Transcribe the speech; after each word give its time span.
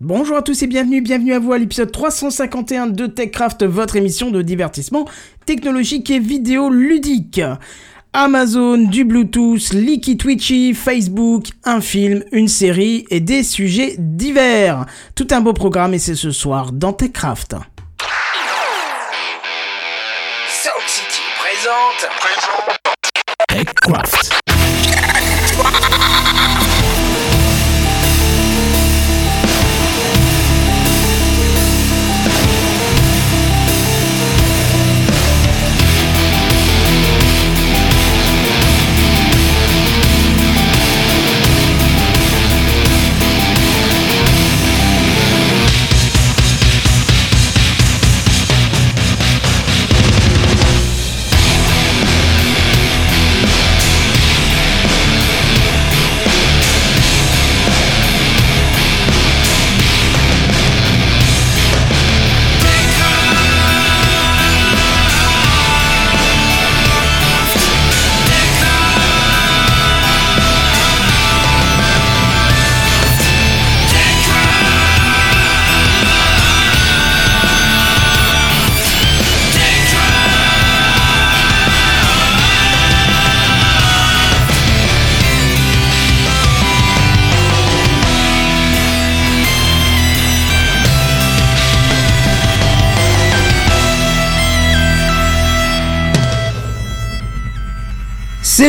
Bonjour 0.00 0.36
à 0.36 0.42
tous 0.42 0.62
et 0.62 0.68
bienvenue, 0.68 1.00
bienvenue 1.00 1.32
à 1.32 1.40
vous 1.40 1.52
à 1.52 1.58
l'épisode 1.58 1.90
351 1.90 2.86
de 2.86 3.08
TechCraft, 3.08 3.64
votre 3.64 3.96
émission 3.96 4.30
de 4.30 4.42
divertissement 4.42 5.08
technologique 5.44 6.08
et 6.10 6.20
vidéo 6.20 6.70
ludique. 6.70 7.40
Amazon, 8.12 8.78
du 8.78 9.04
Bluetooth, 9.04 9.72
Leaky 9.72 10.16
Twitchy, 10.16 10.74
Facebook, 10.74 11.46
un 11.64 11.80
film, 11.80 12.22
une 12.30 12.46
série 12.46 13.06
et 13.10 13.18
des 13.18 13.42
sujets 13.42 13.96
divers. 13.98 14.86
Tout 15.16 15.26
un 15.32 15.40
beau 15.40 15.52
programme 15.52 15.94
et 15.94 15.98
c'est 15.98 16.14
ce 16.14 16.30
soir 16.30 16.70
dans 16.70 16.92
TechCraft. 16.92 17.56
Sound 20.46 20.86
City 20.86 21.22
présente. 21.40 22.08
TechCraft. 23.48 24.57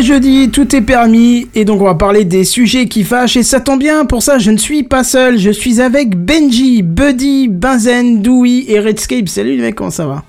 Jeudi, 0.10 0.50
tout 0.50 0.76
est 0.76 0.82
permis, 0.82 1.48
et 1.54 1.66
donc 1.66 1.82
on 1.82 1.86
va 1.86 1.94
parler 1.94 2.26
des 2.26 2.44
sujets 2.44 2.88
qui 2.88 3.04
fâchent, 3.04 3.38
et 3.38 3.44
ça 3.44 3.60
tombe 3.60 3.78
bien, 3.78 4.06
pour 4.06 4.24
ça 4.24 4.40
je 4.40 4.50
ne 4.50 4.58
suis 4.58 4.82
pas 4.82 5.04
seul, 5.04 5.38
je 5.38 5.52
suis 5.52 5.82
avec 5.82 6.16
Benji, 6.16 6.82
Buddy, 6.82 7.48
Benzen, 7.48 8.20
Dewey 8.20 8.64
et 8.68 8.80
Redscape. 8.80 9.30
Salut 9.30 9.56
les 9.56 9.62
mecs, 9.62 9.76
comment 9.76 9.92
ça 9.92 10.08
va? 10.08 10.24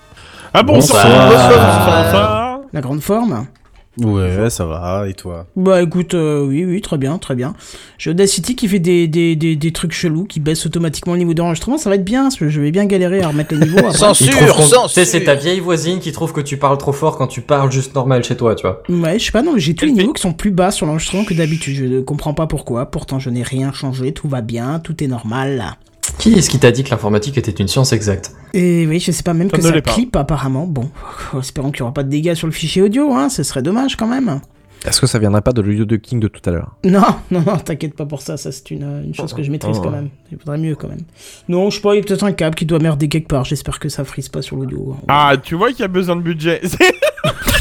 Ah 0.53 0.63
bonsoir. 0.63 1.03
Bonsoir. 1.07 1.49
Bonsoir. 1.49 2.61
La 2.75 2.81
grande 2.83 3.01
forme 3.01 3.47
Ouais, 4.05 4.51
ça 4.51 4.67
va, 4.67 5.07
et 5.09 5.15
toi 5.15 5.47
Bah 5.57 5.83
écoute, 5.83 6.15
euh, 6.15 6.45
oui, 6.45 6.65
oui, 6.65 6.81
très 6.81 6.99
bien, 6.99 7.19
très 7.19 7.35
bien. 7.35 7.55
J'ai 7.99 8.11
Audacity 8.11 8.57
qui 8.57 8.69
fait 8.69 8.79
des, 8.79 9.09
des, 9.09 9.37
des, 9.37 9.57
des 9.57 9.73
trucs 9.73 9.93
chelous, 9.93 10.25
qui 10.25 10.41
baisse 10.41 10.67
automatiquement 10.67 11.13
le 11.15 11.19
niveau 11.21 11.35
d'enregistrement, 11.35 11.79
ça 11.79 11.91
va 11.91 11.97
être 11.97 12.05
bien, 12.05 12.23
parce 12.25 12.37
que 12.37 12.49
je 12.49 12.61
vais 12.61 12.71
bien 12.71 12.87
galérer 12.87 13.23
à 13.23 13.29
remettre 13.29 13.55
les 13.55 13.61
niveaux. 13.61 13.79
après. 13.79 13.93
Censure, 13.99 14.33
censure. 14.55 14.87
Tu 14.87 14.95
sais, 14.95 15.05
c'est 15.05 15.25
ta 15.25 15.35
vieille 15.35 15.61
voisine 15.61 15.99
qui 15.99 16.13
trouve 16.13 16.33
que 16.33 16.41
tu 16.41 16.57
parles 16.57 16.79
trop 16.79 16.93
fort 16.93 17.17
quand 17.19 17.27
tu 17.27 17.41
parles 17.41 17.71
juste 17.71 17.95
normal 17.95 18.25
chez 18.25 18.37
toi, 18.37 18.55
tu 18.55 18.67
vois. 18.67 18.83
Ouais, 18.89 19.19
je 19.19 19.25
sais 19.27 19.33
pas, 19.33 19.43
non, 19.43 19.55
j'ai 19.57 19.75
tous 19.75 19.85
les 19.87 19.93
niveaux 19.93 20.13
qui 20.13 20.23
sont 20.23 20.33
plus 20.33 20.51
bas 20.51 20.71
sur 20.71 20.87
l'enregistrement 20.87 21.25
que 21.25 21.35
d'habitude, 21.35 21.77
je 21.77 21.85
ne 21.85 22.01
comprends 22.01 22.35
pas 22.35 22.47
pourquoi, 22.47 22.87
pourtant 22.87 23.19
je 23.19 23.31
n'ai 23.31 23.43
rien 23.43 23.73
changé, 23.73 24.13
tout 24.13 24.29
va 24.29 24.41
bien, 24.41 24.79
tout 24.81 25.03
est 25.03 25.07
normal. 25.09 25.77
Qui 26.19 26.35
est-ce 26.35 26.51
qui 26.51 26.59
t'a 26.59 26.71
dit 26.71 26.85
que 26.85 26.91
l'informatique 26.91 27.39
était 27.39 27.51
une 27.51 27.69
science 27.69 27.93
exacte 27.93 28.33
Et 28.53 28.87
oui, 28.87 29.01
je 29.01 29.11
sais 29.13 29.23
pas 29.23 29.35
même 29.35 29.49
Ça 29.51 29.57
que 29.57 29.63
ça 29.63 29.81
clip 29.81 30.15
apparemment. 30.17 30.67
Bon, 30.67 30.91
espérons 31.39 31.71
qu'il 31.71 31.81
y 31.81 31.83
aura 31.83 31.95
pas 31.95 32.03
de 32.03 32.11
dégâts 32.11 32.35
sur 32.35 32.47
le 32.47 32.53
fichier 32.53 32.83
audio, 32.83 33.13
hein, 33.13 33.29
ce 33.29 33.43
serait 33.43 33.63
dommage 33.63 33.97
quand 33.97 34.07
même. 34.09 34.41
Est-ce 34.87 34.99
que 34.99 35.07
ça 35.07 35.19
viendrait 35.19 35.43
pas 35.43 35.53
de 35.53 35.61
l'audio 35.61 35.85
de 35.85 35.97
King 35.97 36.21
de 36.21 36.29
tout 36.29 36.41
à 36.49 36.53
l'heure? 36.53 36.75
Non, 36.85 37.03
non, 37.31 37.43
non, 37.47 37.57
t'inquiète 37.59 37.95
pas 37.95 38.07
pour 38.07 38.23
ça, 38.23 38.39
ça 38.39 38.51
c'est 38.51 38.71
une, 38.71 39.03
une 39.05 39.15
chose 39.15 39.35
que 39.35 39.43
je 39.43 39.51
maîtrise 39.51 39.77
Oh. 39.79 39.83
quand 39.83 39.91
même. 39.91 40.09
Il 40.33 40.39
faudrait 40.39 40.57
mieux 40.57 40.75
quand 40.75 40.89
même. 40.89 41.03
Non, 41.51 41.69
je 41.69 41.77
sais 41.77 41.83
pas, 41.83 41.93
il 41.95 41.99
y 41.99 42.01
a 42.01 42.03
peut-être 42.03 42.25
un 42.25 42.33
câble 42.33 42.55
qui 42.55 42.65
doit 42.65 42.79
merder 42.79 43.09
quelque 43.09 43.29
part, 43.29 43.45
j'espère 43.45 43.79
que 43.79 43.91
ça 43.91 44.05
frise 44.05 44.31
pas 44.31 44.41
sur 44.41 44.57
l'audio. 44.57 44.97
hein. 44.99 45.05
Ah, 45.09 45.35
tu 45.43 45.55
vois 45.55 45.69
qu'il 45.71 45.81
y 45.81 45.85
a 45.85 45.89
besoin 45.89 46.17
de 46.17 46.23
budget. 46.23 46.63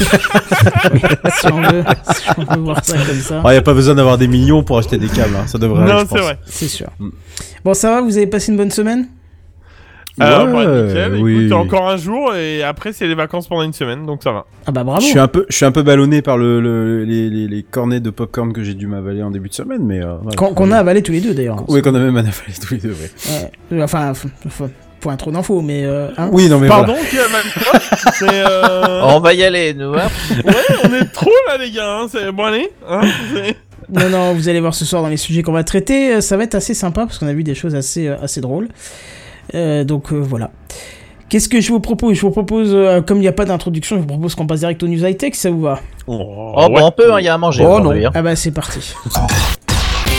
si, 0.00 1.46
on 1.52 1.60
veut, 1.60 1.84
si 2.14 2.30
on 2.38 2.44
veut 2.54 2.60
voir 2.62 2.82
ça 2.82 2.96
comme 2.96 3.20
ça, 3.20 3.42
Ah, 3.44 3.52
y 3.52 3.56
a 3.58 3.62
pas 3.62 3.74
besoin 3.74 3.94
d'avoir 3.94 4.16
des 4.16 4.28
millions 4.28 4.62
pour 4.64 4.78
acheter 4.78 4.96
des 4.96 5.08
câbles, 5.08 5.36
hein. 5.36 5.46
ça 5.46 5.58
devrait 5.58 5.82
aller, 5.82 5.92
non, 5.92 6.06
c'est 6.10 6.18
vrai. 6.20 6.38
c'est 6.46 6.68
sûr. 6.68 6.88
Mm. 6.98 7.10
Bon, 7.64 7.74
ça 7.74 7.90
va, 7.90 8.00
vous 8.00 8.16
avez 8.16 8.26
passé 8.26 8.52
une 8.52 8.58
bonne 8.58 8.70
semaine? 8.70 9.06
Euh, 10.20 10.44
Ouais, 10.46 10.64
bah, 10.66 10.82
nickel. 10.82 11.14
oui. 11.22 11.46
Écoute, 11.46 11.52
encore 11.52 11.88
un 11.88 11.96
jour 11.96 12.34
et 12.34 12.62
après 12.62 12.92
c'est 12.92 13.06
les 13.06 13.14
vacances 13.14 13.48
pendant 13.48 13.62
une 13.62 13.72
semaine, 13.72 14.04
donc 14.04 14.22
ça 14.22 14.32
va. 14.32 14.44
Ah 14.66 14.72
bah 14.72 14.84
bravo 14.84 15.00
Je 15.00 15.06
suis 15.06 15.18
un 15.18 15.28
peu, 15.28 15.46
je 15.48 15.56
suis 15.56 15.64
un 15.64 15.72
peu 15.72 15.82
ballonné 15.82 16.20
par 16.20 16.36
le, 16.36 16.60
le- 16.60 17.04
les, 17.04 17.30
les, 17.30 17.48
les 17.48 17.62
cornets 17.62 18.00
de 18.00 18.10
popcorn 18.10 18.52
que 18.52 18.62
j'ai 18.62 18.74
dû 18.74 18.86
m'avaler 18.86 19.22
en 19.22 19.30
début 19.30 19.48
de 19.48 19.54
semaine, 19.54 19.82
mais. 19.86 20.02
Euh, 20.02 20.16
voilà. 20.20 20.36
Qu'on 20.36 20.72
a 20.72 20.78
avalé 20.78 21.02
tous 21.02 21.12
les 21.12 21.20
deux 21.20 21.32
d'ailleurs. 21.32 21.64
Oui, 21.68 21.80
qu'on 21.80 21.94
a 21.94 21.98
même 22.00 22.16
avalé 22.16 22.32
tous 22.60 22.74
les 22.74 22.80
deux, 22.80 22.90
ouais. 22.90 23.10
Ouais. 23.70 23.78
Euh, 23.78 23.84
Enfin, 23.84 24.12
point 25.00 25.16
trop 25.16 25.30
d'infos, 25.30 25.62
mais. 25.62 25.84
Euh, 25.86 26.08
hein. 26.18 26.28
Oui, 26.32 26.50
non, 26.50 26.58
mais 26.58 26.68
Pardon, 26.68 26.96
qui 27.08 27.16
a 27.16 27.22
quoi 27.70 27.80
euh... 28.28 29.00
Oh. 29.04 29.10
On 29.16 29.20
va 29.20 29.32
y 29.32 29.42
aller, 29.42 29.72
nous. 29.72 29.94
Hein. 29.94 30.08
Ouais, 30.44 30.52
on 30.84 30.92
est 30.94 31.10
trop 31.12 31.30
là, 31.48 31.56
les 31.56 31.70
gars. 31.70 32.00
Hein. 32.00 32.06
C'est 32.10 32.30
bon, 32.32 32.44
allez. 32.44 32.68
Hein 32.86 33.00
Non, 33.92 34.08
non, 34.08 34.34
vous 34.34 34.48
allez 34.48 34.60
voir 34.60 34.74
ce 34.74 34.84
soir 34.84 35.02
dans 35.02 35.08
les 35.08 35.16
sujets 35.16 35.42
qu'on 35.42 35.52
va 35.52 35.64
traiter. 35.64 36.14
euh, 36.14 36.20
Ça 36.20 36.36
va 36.36 36.44
être 36.44 36.54
assez 36.54 36.74
sympa 36.74 37.06
parce 37.06 37.18
qu'on 37.18 37.26
a 37.26 37.32
vu 37.32 37.42
des 37.44 37.54
choses 37.54 37.74
assez, 37.74 38.06
euh, 38.08 38.16
assez 38.22 38.40
drôles. 38.40 38.68
Euh, 39.54 39.84
donc 39.84 40.12
euh, 40.12 40.16
voilà. 40.16 40.50
Qu'est-ce 41.28 41.48
que 41.48 41.60
je 41.60 41.70
vous 41.72 41.80
propose? 41.80 42.14
Je 42.16 42.20
vous 42.22 42.30
propose, 42.30 42.70
euh, 42.72 43.00
comme 43.02 43.18
il 43.18 43.22
n'y 43.22 43.28
a 43.28 43.32
pas 43.32 43.44
d'introduction, 43.44 43.96
je 43.96 44.00
vous 44.00 44.06
propose 44.06 44.34
qu'on 44.34 44.46
passe 44.46 44.60
direct 44.60 44.82
aux 44.82 44.88
news 44.88 45.04
high-tech, 45.04 45.34
ça 45.34 45.50
vous 45.50 45.60
va? 45.60 45.80
Oh, 46.06 46.18
Oh, 46.56 46.62
ouais. 46.68 46.68
bon, 46.80 46.86
on 46.86 46.90
peut, 46.90 47.08
il 47.20 47.24
y 47.24 47.28
a 47.28 47.34
à 47.34 47.38
manger. 47.38 47.64
Oh, 47.64 47.76
hein. 47.88 48.10
Ah 48.14 48.22
bah 48.22 48.34
c'est 48.34 48.50
parti. 48.50 48.80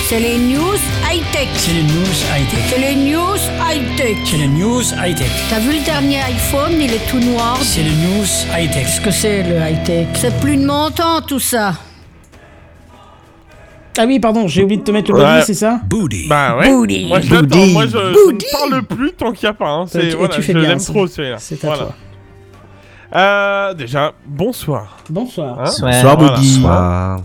C'est 0.07 0.19
les 0.19 0.37
news 0.37 0.75
high-tech. 1.09 1.47
C'est 1.55 1.73
les 1.73 1.83
news 1.83 2.15
high-tech. 2.33 2.65
C'est 2.69 2.79
les 2.79 2.95
news 3.11 3.37
high-tech. 3.69 4.17
C'est 4.25 4.37
les 4.37 4.47
news 4.47 4.81
high-tech. 5.01 5.27
T'as 5.49 5.59
vu 5.59 5.77
le 5.79 5.85
dernier 5.85 6.19
iPhone, 6.21 6.71
il 6.79 6.91
est 6.93 7.09
tout 7.09 7.19
noir. 7.19 7.57
C'est 7.61 7.83
les 7.83 7.89
news 7.91 8.25
high-tech. 8.57 8.83
Qu'est-ce 8.85 9.01
que 9.01 9.11
c'est 9.11 9.43
le 9.43 9.55
high-tech 9.57 10.07
C'est 10.15 10.37
plus 10.39 10.57
de 10.57 10.65
mon 10.65 10.89
temps 10.91 11.21
tout 11.25 11.39
ça. 11.39 11.73
Ah 13.97 14.05
oui, 14.07 14.19
pardon, 14.19 14.47
j'ai 14.47 14.63
oublié 14.63 14.79
de 14.79 14.85
te 14.85 14.91
mettre 14.91 15.11
le 15.11 15.17
body, 15.17 15.29
Ouais. 15.29 15.41
c'est 15.41 15.53
ça 15.53 15.81
Booty. 15.85 16.27
Bah 16.29 16.57
ouais. 16.57 16.69
Booty. 16.71 17.07
Moi 17.07 17.19
je 17.19 17.33
l'attends. 17.33 17.47
Booty. 17.47 17.73
Moi 17.73 17.85
je, 17.87 17.91
je 17.91 18.31
ne 18.31 18.69
parle 18.69 18.83
plus 18.83 19.11
tant 19.13 19.31
qu'il 19.33 19.47
n'y 19.47 19.49
a 19.49 19.53
pas. 19.53 19.67
Hein. 19.69 19.85
Et 19.85 19.87
C'est 19.89 20.09
voilà, 20.11 20.33
tu 20.33 20.41
fais 20.41 20.53
je 20.53 20.57
l'aime 20.59 20.79
trop 20.79 21.07
celui-là. 21.07 21.37
C'est 21.39 21.63
à 21.63 21.67
Voilà. 21.67 21.83
toi. 21.83 21.95
Euh, 23.13 23.73
déjà, 23.73 24.13
bonsoir. 24.25 24.97
Bonsoir. 25.09 25.59
Hein 25.59 25.65
Soir, 25.65 25.91
Voilà. 26.17 26.35
Boogie. 26.37 26.63
Ah, 26.65 27.17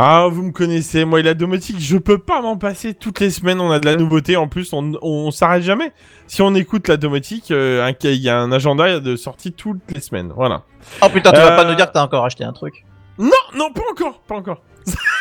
Ah, 0.00 0.28
vous 0.30 0.42
me 0.44 0.52
connaissez, 0.52 1.04
moi 1.04 1.18
et 1.18 1.24
la 1.24 1.34
domotique, 1.34 1.80
je 1.80 1.96
peux 1.98 2.18
pas 2.18 2.40
m'en 2.40 2.56
passer. 2.56 2.94
Toutes 2.94 3.18
les 3.18 3.30
semaines, 3.30 3.60
on 3.60 3.72
a 3.72 3.80
de 3.80 3.86
la 3.86 3.96
nouveauté. 3.96 4.36
En 4.36 4.46
plus, 4.46 4.72
on, 4.72 4.92
on 5.02 5.32
s'arrête 5.32 5.64
jamais. 5.64 5.90
Si 6.28 6.40
on 6.40 6.54
écoute 6.54 6.86
la 6.86 6.96
domotique, 6.96 7.50
euh, 7.50 7.84
un- 7.84 7.92
il 8.04 8.14
y 8.22 8.28
a 8.28 8.38
un 8.38 8.52
agenda 8.52 9.00
de 9.00 9.16
sortie 9.16 9.50
toutes 9.50 9.80
les 9.92 10.00
semaines. 10.00 10.30
Voilà. 10.36 10.62
Oh 11.02 11.08
putain, 11.12 11.32
tu 11.32 11.38
Euh, 11.40 11.44
vas 11.46 11.56
pas 11.56 11.64
nous 11.64 11.74
dire 11.74 11.88
que 11.88 11.92
t'as 11.94 12.04
encore 12.04 12.24
acheté 12.24 12.44
un 12.44 12.52
truc. 12.52 12.84
Non, 13.18 13.30
non, 13.56 13.72
pas 13.72 13.82
encore, 13.90 14.20
pas 14.20 14.36
encore. 14.36 14.62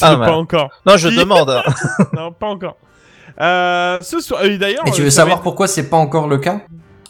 Ah, 0.00 0.16
pas 0.16 0.32
encore. 0.32 0.70
Non, 0.84 0.96
je 0.96 1.08
demande. 1.08 1.62
Non, 2.12 2.32
pas 2.32 2.46
encore. 2.46 2.76
Euh, 3.40 3.98
ce 4.00 4.20
soir, 4.20 4.44
et 4.44 4.56
d'ailleurs. 4.56 4.86
Et 4.86 4.90
tu 4.90 5.02
euh, 5.02 5.04
veux 5.04 5.10
savoir 5.10 5.42
pourquoi 5.42 5.68
c'est 5.68 5.88
pas 5.88 5.96
encore 5.96 6.28
le 6.28 6.38
cas? 6.38 6.60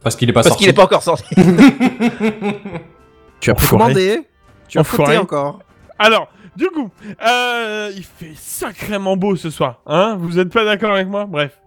Parce 0.03 0.17
qu'il 0.17 0.29
est 0.29 0.33
pas 0.33 0.41
Parce 0.41 0.49
sorti. 0.49 0.65
qu'il 0.65 0.71
est 0.71 0.77
pas 0.77 0.85
encore 0.85 1.03
sorti. 1.03 1.35
tu 3.41 3.51
as 3.51 3.55
commandé 3.55 4.23
Tu 4.69 4.79
as 4.79 4.85
fouté 4.85 5.19
encore 5.19 5.61
Alors, 5.99 6.29
du 6.57 6.67
coup, 6.69 6.91
euh, 7.25 7.91
il 7.95 8.05
fait 8.05 8.35
sacrément 8.37 9.17
beau 9.17 9.37
ce 9.37 9.51
soir. 9.51 9.81
Hein? 9.87 10.17
Vous 10.19 10.39
êtes 10.39 10.53
pas 10.53 10.65
d'accord 10.65 10.93
avec 10.93 11.09
moi? 11.09 11.27
Bref. 11.27 11.59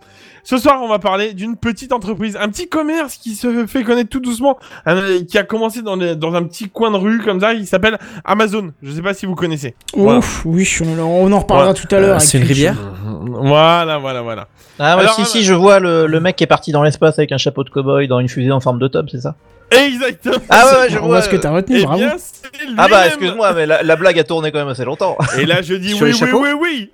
Ce 0.49 0.57
soir, 0.57 0.79
on 0.81 0.87
va 0.87 0.97
parler 0.97 1.33
d'une 1.35 1.55
petite 1.55 1.93
entreprise, 1.93 2.35
un 2.35 2.49
petit 2.49 2.67
commerce 2.67 3.17
qui 3.17 3.35
se 3.35 3.67
fait 3.67 3.83
connaître 3.83 4.09
tout 4.09 4.19
doucement, 4.19 4.57
euh, 4.87 5.23
qui 5.23 5.37
a 5.37 5.43
commencé 5.43 5.83
dans, 5.83 5.95
les- 5.95 6.15
dans 6.15 6.33
un 6.33 6.41
petit 6.41 6.67
coin 6.71 6.89
de 6.89 6.97
rue 6.97 7.19
comme 7.19 7.39
ça, 7.39 7.53
il 7.53 7.67
s'appelle 7.67 7.99
Amazon. 8.25 8.71
Je 8.81 8.91
sais 8.91 9.03
pas 9.03 9.13
si 9.13 9.27
vous 9.27 9.35
connaissez. 9.35 9.75
Voilà. 9.95 10.17
Ouf, 10.17 10.41
oui, 10.45 10.67
on, 10.81 10.99
on 10.99 11.31
en 11.31 11.39
reparlera 11.41 11.71
Voilà. 11.71 11.73
tout 11.87 11.95
à 11.95 11.99
l'heure. 11.99 12.09
Euh, 12.09 12.15
avec 12.15 12.21
c'est 12.27 12.39
une 12.39 12.45
rivière 12.45 12.75
Voilà, 13.27 13.99
voilà, 13.99 14.23
voilà. 14.23 14.47
Ah, 14.79 14.95
ouais, 14.95 15.01
Alors, 15.03 15.13
si, 15.13 15.21
euh, 15.21 15.25
si, 15.25 15.43
je 15.43 15.53
vois 15.53 15.79
le, 15.79 16.07
le 16.07 16.19
mec 16.19 16.35
qui 16.35 16.45
est 16.45 16.47
parti 16.47 16.71
dans 16.71 16.81
l'espace 16.81 17.19
avec 17.19 17.31
un 17.31 17.37
chapeau 17.37 17.63
de 17.63 17.69
cow-boy 17.69 18.07
dans 18.07 18.19
une 18.19 18.27
fusée 18.27 18.51
en 18.51 18.59
forme 18.59 18.79
de 18.79 18.87
tube, 18.87 19.05
c'est 19.11 19.21
ça? 19.21 19.35
Exactement. 19.69 20.37
Ah 20.49 20.65
ouais, 20.65 20.79
ouais, 20.79 20.89
je 20.89 20.95
On 20.97 21.01
vois. 21.01 21.07
voit 21.09 21.21
ce 21.21 21.29
que 21.29 21.35
t'as 21.35 21.51
retenu, 21.51 21.77
Eh 21.81 21.83
bravo. 21.83 21.99
bien, 21.99 22.15
c'est 22.17 22.49
Ah 22.75 22.87
bah, 22.87 23.05
excuse-moi, 23.05 23.53
mais 23.53 23.67
la, 23.67 23.83
la 23.83 23.95
blague 23.95 24.17
a 24.17 24.23
tourné 24.23 24.51
quand 24.51 24.57
même 24.57 24.67
assez 24.69 24.83
longtemps. 24.85 25.15
Et 25.37 25.45
là, 25.45 25.61
je 25.61 25.75
dis 25.75 25.93
oui, 26.01 26.11
oui, 26.19 26.29
oui, 26.33 26.49
oui. 26.59 26.91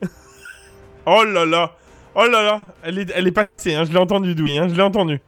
Oh 1.05 1.23
là 1.23 1.45
là. 1.45 1.71
Oh 2.15 2.27
là 2.27 2.43
là, 2.43 2.61
elle 2.81 2.97
est, 2.97 3.11
elle 3.13 3.27
est 3.27 3.31
passée, 3.31 3.75
hein, 3.75 3.83
je 3.83 3.91
l'ai 3.91 3.99
entendu, 3.99 4.35
Doui, 4.35 4.57
hein, 4.57 4.67
je 4.69 4.73
l'ai 4.73 4.81
entendu. 4.81 5.19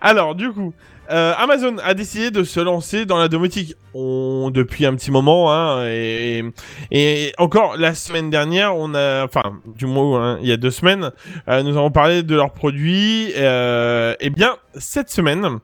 Alors, 0.00 0.36
du 0.36 0.52
coup, 0.52 0.72
euh, 1.10 1.34
Amazon 1.36 1.78
a 1.82 1.92
décidé 1.92 2.30
de 2.30 2.44
se 2.44 2.60
lancer 2.60 3.04
dans 3.04 3.18
la 3.18 3.26
domotique 3.26 3.74
depuis 3.94 4.86
un 4.86 4.94
petit 4.94 5.10
moment, 5.10 5.52
hein, 5.52 5.84
et, 5.88 7.32
encore 7.38 7.76
la 7.76 7.94
semaine 7.94 8.30
dernière, 8.30 8.76
on 8.76 8.94
a, 8.94 9.24
enfin, 9.24 9.60
du 9.74 9.86
moins, 9.86 10.34
hein, 10.34 10.38
il 10.40 10.48
y 10.48 10.52
a 10.52 10.56
deux 10.56 10.70
semaines, 10.70 11.10
euh, 11.48 11.64
nous 11.64 11.76
avons 11.76 11.90
parlé 11.90 12.22
de 12.22 12.36
leurs 12.36 12.52
produits. 12.52 13.32
Euh, 13.36 14.14
et 14.20 14.30
bien, 14.30 14.56
cette 14.76 15.10
semaine, 15.10 15.58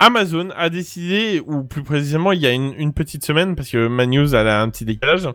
Amazon 0.00 0.48
a 0.56 0.70
décidé, 0.70 1.40
ou 1.46 1.62
plus 1.62 1.84
précisément, 1.84 2.32
il 2.32 2.40
y 2.40 2.46
a 2.48 2.50
une, 2.50 2.74
une 2.76 2.92
petite 2.92 3.24
semaine, 3.24 3.54
parce 3.54 3.70
que 3.70 3.86
ma 3.86 4.06
news 4.06 4.34
a 4.34 4.60
un 4.60 4.68
petit 4.70 4.84
décalage, 4.84 5.28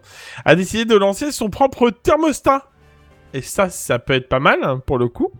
a 0.44 0.56
décidé 0.56 0.84
de 0.84 0.98
lancer 0.98 1.32
son 1.32 1.50
propre 1.50 1.92
thermostat. 1.92 2.66
Et 3.34 3.42
ça, 3.42 3.70
ça 3.70 4.00
peut 4.00 4.14
être 4.14 4.28
pas 4.30 4.40
mal 4.40 4.60
hein, 4.64 4.81
pour 4.86 4.98
le 4.98 5.08
coup. 5.08 5.31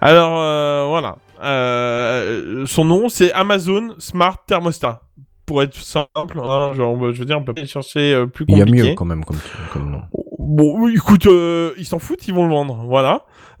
Alors 0.00 0.38
euh, 0.40 0.84
voilà, 0.88 1.16
Euh, 1.42 2.64
son 2.66 2.84
nom 2.84 3.08
c'est 3.08 3.32
Amazon 3.32 3.94
Smart 3.98 4.36
Thermostat. 4.46 5.02
Pour 5.44 5.62
être 5.62 5.76
simple, 5.76 6.40
hein, 6.42 6.72
genre, 6.74 7.12
je 7.12 7.20
veux 7.20 7.24
dire, 7.24 7.38
on 7.38 7.44
peut 7.44 7.54
pas 7.54 7.64
chercher 7.66 8.12
euh, 8.12 8.26
plus 8.26 8.44
Il 8.48 8.56
y 8.56 8.60
compliqué. 8.60 8.80
a 8.80 8.84
mieux 8.90 8.94
quand 8.96 9.04
même 9.04 9.24
comme, 9.24 9.38
comme 9.72 9.90
nom. 9.92 10.02
Bon, 10.40 10.88
écoute, 10.88 11.26
euh, 11.28 11.72
ils 11.78 11.86
s'en 11.86 12.00
foutent, 12.00 12.26
ils 12.26 12.34
vont 12.34 12.46
le 12.48 12.52
vendre, 12.52 12.82
voilà. 12.84 13.24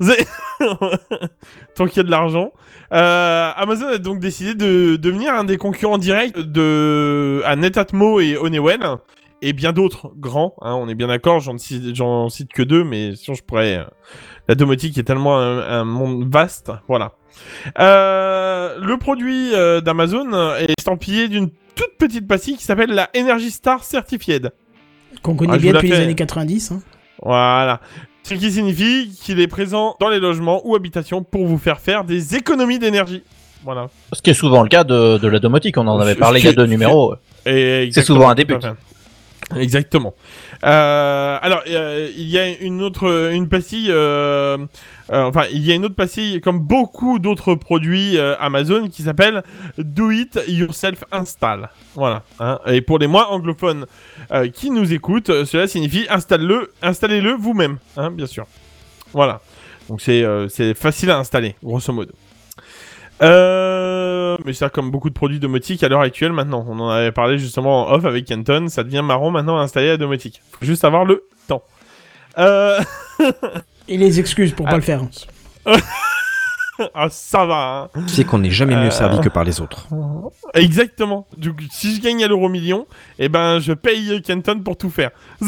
Tant 1.74 1.86
qu'il 1.86 1.98
y 1.98 2.00
a 2.00 2.02
de 2.02 2.10
l'argent. 2.10 2.52
Euh, 2.92 3.50
Amazon 3.56 3.86
a 3.86 3.98
donc 3.98 4.18
décidé 4.18 4.54
de 4.54 4.96
devenir 4.96 5.34
un 5.34 5.44
des 5.44 5.58
concurrents 5.58 5.98
directs 5.98 6.36
de 6.38 7.40
à 7.44 7.56
Netatmo 7.56 8.18
et 8.20 8.36
Honeywell 8.36 8.80
et 9.42 9.52
bien 9.52 9.72
d'autres 9.72 10.12
grands. 10.16 10.54
hein, 10.62 10.74
on 10.74 10.88
est 10.88 10.94
bien 10.94 11.08
d'accord, 11.08 11.40
j'en 11.40 11.56
cite, 11.58 11.82
que 12.52 12.62
deux, 12.62 12.84
mais 12.84 13.14
sinon 13.16 13.34
je 13.34 13.42
pourrais. 13.42 13.76
euh, 13.78 13.84
La 14.48 14.54
domotique 14.54 14.96
est 14.98 15.02
tellement 15.04 15.38
un, 15.38 15.58
un 15.58 15.84
monde 15.84 16.32
vaste, 16.32 16.70
voilà. 16.88 17.12
Euh, 17.78 18.78
le 18.80 18.96
produit 18.96 19.54
euh, 19.54 19.80
d'Amazon 19.80 20.32
est 20.56 20.72
estampillé 20.78 21.28
d'une 21.28 21.50
toute 21.74 21.96
petite 21.98 22.26
pastille 22.26 22.56
qui 22.56 22.64
s'appelle 22.64 22.90
la 22.90 23.10
Energy 23.16 23.50
Star 23.50 23.84
Certified. 23.84 24.50
Qu'on 25.22 25.34
connaît 25.34 25.54
Ah, 25.54 25.58
bien 25.58 25.72
depuis 25.72 25.90
les 25.90 25.96
années 25.96 26.14
90. 26.14 26.72
hein. 26.72 26.80
Voilà. 27.22 27.80
Ce 28.22 28.34
qui 28.34 28.50
signifie 28.50 29.10
qu'il 29.22 29.40
est 29.40 29.46
présent 29.46 29.96
dans 30.00 30.08
les 30.08 30.18
logements 30.18 30.60
ou 30.66 30.74
habitations 30.74 31.22
pour 31.22 31.46
vous 31.46 31.58
faire 31.58 31.78
faire 31.80 32.04
des 32.04 32.34
économies 32.34 32.78
d'énergie. 32.78 33.22
Voilà. 33.64 33.88
Ce 34.12 34.20
qui 34.22 34.30
est 34.30 34.34
souvent 34.34 34.62
le 34.62 34.68
cas 34.68 34.84
de, 34.84 35.18
de 35.18 35.28
la 35.28 35.38
domotique, 35.38 35.76
on 35.78 35.86
en 35.86 35.98
avait 36.00 36.14
parlé 36.14 36.40
il 36.40 36.46
y 36.46 36.48
a 36.48 36.52
deux 36.52 36.66
numéros. 36.66 37.14
Et 37.44 37.88
C'est 37.92 38.02
souvent 38.02 38.28
un 38.28 38.34
début. 38.34 38.56
Exactement. 39.54 40.14
Euh, 40.64 41.38
alors, 41.40 41.62
euh, 41.68 42.10
il 42.16 42.28
y 42.28 42.38
a 42.38 42.48
une 42.60 42.82
autre, 42.82 43.30
une 43.32 43.48
pastille. 43.48 43.90
euh, 43.90 44.58
enfin, 45.08 45.44
il 45.52 45.64
y 45.64 45.70
a 45.70 45.76
une 45.76 45.84
autre 45.84 45.94
pastille, 45.94 46.40
comme 46.40 46.58
beaucoup 46.58 47.20
d'autres 47.20 47.54
produits 47.54 48.18
Amazon, 48.40 48.88
qui 48.88 49.02
s'appelle 49.02 49.44
Do 49.78 50.10
It 50.10 50.40
Yourself 50.48 51.04
Install. 51.12 51.68
Voilà. 51.94 52.22
hein. 52.40 52.58
Et 52.66 52.80
pour 52.80 52.98
les 52.98 53.06
moins 53.06 53.26
anglophones 53.26 53.86
qui 54.52 54.70
nous 54.70 54.92
écoutent, 54.92 55.44
cela 55.44 55.68
signifie 55.68 56.06
installe-le, 56.10 56.72
installez-le 56.82 57.34
vous-même, 57.34 57.78
hein, 57.96 58.10
bien 58.10 58.26
sûr. 58.26 58.46
Voilà. 59.12 59.40
Donc 59.88 60.00
c'est 60.00 60.74
facile 60.74 61.10
à 61.12 61.18
installer, 61.18 61.54
grosso 61.62 61.92
modo. 61.92 62.12
Euh, 63.22 64.36
mais 64.44 64.52
ça, 64.52 64.68
comme 64.68 64.90
beaucoup 64.90 65.08
de 65.08 65.14
produits 65.14 65.40
domotiques 65.40 65.82
à 65.82 65.88
l'heure 65.88 66.00
actuelle, 66.00 66.32
maintenant, 66.32 66.64
on 66.68 66.78
en 66.80 66.90
avait 66.90 67.12
parlé 67.12 67.38
justement 67.38 67.86
en 67.88 67.92
off 67.94 68.04
avec 68.04 68.26
Kenton, 68.26 68.66
ça 68.68 68.84
devient 68.84 69.02
marrant 69.02 69.30
maintenant 69.30 69.58
à 69.58 69.62
installer 69.62 69.88
la 69.88 69.96
domotique. 69.96 70.42
Faut 70.52 70.66
juste 70.66 70.84
avoir 70.84 71.04
le 71.04 71.24
temps. 71.48 71.62
Euh... 72.38 72.78
Et 73.88 73.96
les 73.96 74.20
excuses 74.20 74.52
pour 74.52 74.66
Ah. 74.66 74.70
pas 74.72 74.76
le 74.76 74.82
faire. 74.82 75.00
ah, 76.94 77.08
ça 77.08 77.46
va. 77.46 77.90
hein. 77.94 78.00
Tu 78.06 78.14
sais 78.14 78.24
qu'on 78.24 78.38
n'est 78.38 78.50
jamais 78.50 78.74
Euh. 78.74 78.84
mieux 78.84 78.90
servi 78.90 79.20
que 79.20 79.28
par 79.30 79.44
les 79.44 79.60
autres. 79.60 79.86
Exactement. 80.54 81.26
Du 81.36 81.52
coup, 81.54 81.64
si 81.70 81.94
je 81.96 82.02
gagne 82.02 82.22
à 82.24 82.28
l'euro 82.28 82.48
million, 82.48 82.86
eh 83.18 83.28
ben, 83.28 83.60
je 83.60 83.72
paye 83.72 84.20
Kenton 84.22 84.60
pour 84.60 84.76
tout 84.76 84.90
faire. 84.90 85.10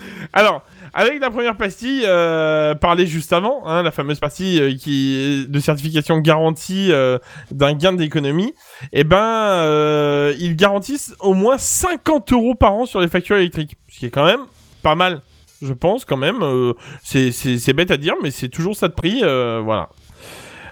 Alors, 0.32 0.62
avec 0.94 1.20
la 1.20 1.30
première 1.30 1.56
pastille 1.56 2.02
euh, 2.06 2.74
parlée 2.74 3.06
juste 3.06 3.32
avant, 3.32 3.66
hein, 3.66 3.82
la 3.82 3.90
fameuse 3.90 4.18
pastille 4.20 4.60
euh, 4.60 4.74
qui 4.76 5.46
de 5.48 5.60
certification 5.60 6.18
garantie 6.18 6.92
euh, 6.92 7.18
d'un 7.50 7.74
gain 7.74 7.92
d'économie, 7.92 8.54
eh 8.92 9.04
ben, 9.04 9.16
euh, 9.18 10.34
ils 10.38 10.56
garantissent 10.56 11.14
au 11.20 11.34
moins 11.34 11.58
50 11.58 12.32
euros 12.32 12.54
par 12.54 12.74
an 12.74 12.86
sur 12.86 13.00
les 13.00 13.08
factures 13.08 13.36
électriques, 13.36 13.76
ce 13.88 13.98
qui 14.00 14.06
est 14.06 14.10
quand 14.10 14.26
même 14.26 14.40
pas 14.82 14.94
mal, 14.94 15.22
je 15.62 15.72
pense 15.72 16.04
quand 16.04 16.16
même. 16.16 16.42
euh, 16.42 16.74
c'est 17.02 17.72
bête 17.72 17.90
à 17.90 17.96
dire, 17.96 18.14
mais 18.22 18.30
c'est 18.30 18.48
toujours 18.48 18.76
ça 18.76 18.88
de 18.88 18.94
prix, 18.94 19.20
euh, 19.22 19.60
voilà. 19.64 19.88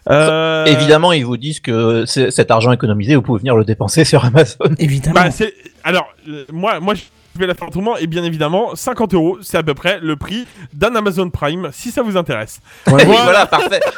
Euh, 0.08 0.64
Évidemment, 0.64 1.12
ils 1.12 1.24
vous 1.24 1.36
disent 1.36 1.60
que 1.60 2.04
cet 2.06 2.50
argent 2.50 2.72
économisé, 2.72 3.14
vous 3.16 3.22
pouvez 3.22 3.38
venir 3.38 3.56
le 3.56 3.64
dépenser 3.64 4.04
sur 4.04 4.24
Amazon. 4.24 4.56
Évidemment. 4.78 5.14
Bah. 5.14 5.28
Alors, 5.84 6.08
euh, 6.28 6.44
moi, 6.52 6.80
moi, 6.80 6.94
je 7.34 7.40
vais 7.40 7.46
la 7.46 7.54
faire 7.54 7.68
autrement, 7.68 7.96
et 7.96 8.06
bien 8.06 8.24
évidemment, 8.24 8.74
50 8.74 9.14
euros, 9.14 9.38
c'est 9.42 9.56
à 9.56 9.62
peu 9.62 9.74
près 9.74 9.98
le 10.00 10.16
prix 10.16 10.46
d'un 10.72 10.94
Amazon 10.96 11.30
Prime, 11.30 11.68
si 11.72 11.90
ça 11.90 12.02
vous 12.02 12.16
intéresse. 12.16 12.60
Ouais, 12.86 13.04
Oui, 13.06 13.16
voilà, 13.24 13.46
parfait. 13.46 13.80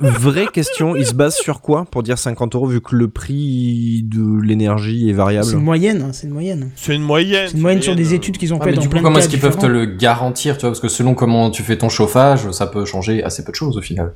Vraie 0.00 0.46
question, 0.48 0.96
il 0.96 1.06
se 1.06 1.14
base 1.14 1.36
sur 1.36 1.60
quoi 1.60 1.84
pour 1.88 2.02
dire 2.02 2.18
50 2.18 2.56
euros 2.56 2.66
vu 2.66 2.80
que 2.80 2.96
le 2.96 3.06
prix 3.06 4.02
de 4.04 4.42
l'énergie 4.42 5.08
est 5.08 5.12
variable 5.12 5.46
c'est 5.46 5.52
une 5.52 5.62
moyenne, 5.62 6.02
hein, 6.02 6.10
c'est 6.12 6.26
une 6.26 6.32
moyenne. 6.32 6.70
C'est 6.74 6.94
une 6.96 7.02
moyenne. 7.02 7.46
C'est 7.48 7.54
une 7.54 7.60
moyenne 7.60 7.82
sur 7.82 7.94
des 7.94 8.12
études 8.12 8.36
qu'ils 8.36 8.52
ont 8.52 8.58
Ah, 8.60 8.64
faites 8.64 8.72
mais 8.72 8.76
dans 8.76 8.82
du 8.82 8.88
plein 8.88 8.98
coup, 8.98 9.04
de 9.04 9.08
comment 9.08 9.18
est-ce 9.20 9.28
qu'ils 9.28 9.38
peuvent 9.38 9.58
te 9.58 9.66
le 9.66 9.86
garantir, 9.86 10.56
tu 10.56 10.62
vois? 10.62 10.70
Parce 10.70 10.80
que 10.80 10.88
selon 10.88 11.14
comment 11.14 11.50
tu 11.52 11.62
fais 11.62 11.78
ton 11.78 11.88
chauffage, 11.88 12.50
ça 12.50 12.66
peut 12.66 12.84
changer 12.84 13.22
assez 13.22 13.44
peu 13.44 13.52
de 13.52 13.56
choses 13.56 13.76
au 13.76 13.80
final. 13.80 14.12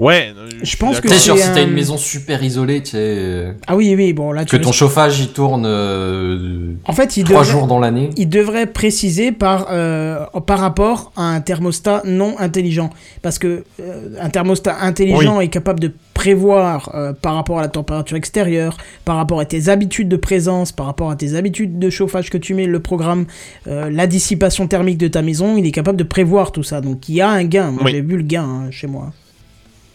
Ouais. 0.00 0.32
Je 0.62 0.76
pense 0.76 0.98
que 1.00 1.08
c'est 1.08 1.18
si 1.18 1.28
t'as 1.28 1.60
un- 1.60 1.66
une 1.66 1.72
maison 1.74 1.96
super 1.98 2.42
isolée, 2.42 2.82
tu 2.82 2.90
sais, 2.92 3.54
Ah 3.66 3.76
oui, 3.76 3.94
oui, 3.96 4.12
bon 4.14 4.32
là 4.32 4.44
tu 4.46 4.56
que 4.56 4.62
ton 4.62 4.72
chauffage 4.72 5.20
il 5.20 5.28
tourne 5.28 5.64
euh, 5.66 6.72
En 6.86 6.92
fait, 6.92 7.16
il 7.18 7.24
trois 7.24 7.40
devrait... 7.42 7.52
jours 7.52 7.66
dans 7.66 7.78
l'année. 7.78 8.10
il 8.16 8.28
devrait 8.28 8.66
préciser 8.66 9.30
par, 9.30 9.66
euh, 9.70 10.24
par 10.46 10.58
rapport 10.58 11.12
à 11.16 11.22
un 11.24 11.40
thermostat 11.42 12.02
non 12.06 12.34
intelligent. 12.38 12.90
Parce 13.22 13.38
que 13.38 13.64
euh, 13.80 14.08
un 14.20 14.30
thermostat 14.30 14.76
intelligent 14.80 15.40
est 15.40 15.48
capable 15.48 15.80
de 15.80 15.92
prévoir 16.14 16.90
euh, 16.94 17.12
par 17.12 17.34
rapport 17.34 17.58
à 17.58 17.62
la 17.62 17.68
température 17.68 18.16
extérieure, 18.16 18.76
par 19.04 19.16
rapport 19.16 19.40
à 19.40 19.44
tes 19.44 19.68
habitudes 19.68 20.08
de 20.08 20.16
présence, 20.16 20.72
par 20.72 20.86
rapport 20.86 21.10
à 21.10 21.16
tes 21.16 21.34
habitudes 21.34 21.78
de 21.78 21.90
chauffage 21.90 22.30
que 22.30 22.38
tu 22.38 22.54
mets, 22.54 22.66
le 22.66 22.80
programme, 22.80 23.26
euh, 23.68 23.90
la 23.90 24.06
dissipation 24.06 24.66
thermique 24.66 24.98
de 24.98 25.08
ta 25.08 25.22
maison, 25.22 25.56
il 25.56 25.66
est 25.66 25.70
capable 25.72 25.98
de 25.98 26.04
prévoir 26.04 26.52
tout 26.52 26.62
ça. 26.62 26.80
Donc 26.80 27.08
il 27.08 27.16
y 27.16 27.20
a 27.20 27.28
un 27.28 27.44
gain. 27.44 27.70
Moi 27.70 27.82
Oui. 27.84 27.92
j'ai 27.92 28.00
vu 28.02 28.16
le 28.16 28.22
gain 28.22 28.44
hein, 28.44 28.70
chez 28.70 28.86
moi. 28.86 29.12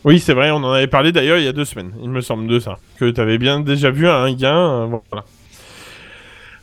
Oui, 0.05 0.19
c'est 0.19 0.33
vrai, 0.33 0.51
on 0.51 0.57
en 0.57 0.71
avait 0.71 0.87
parlé 0.87 1.11
d'ailleurs 1.11 1.39
il 1.39 1.43
y 1.45 1.47
a 1.47 1.51
deux 1.51 1.65
semaines, 1.65 1.91
il 2.01 2.09
me 2.09 2.21
semble, 2.21 2.47
de 2.47 2.59
ça. 2.59 2.77
Que 2.99 3.09
t'avais 3.09 3.37
bien 3.39 3.59
déjà 3.59 3.89
vu 3.91 4.07
un 4.07 4.31
gain, 4.33 4.55
euh, 4.57 4.85
voilà. 5.11 5.25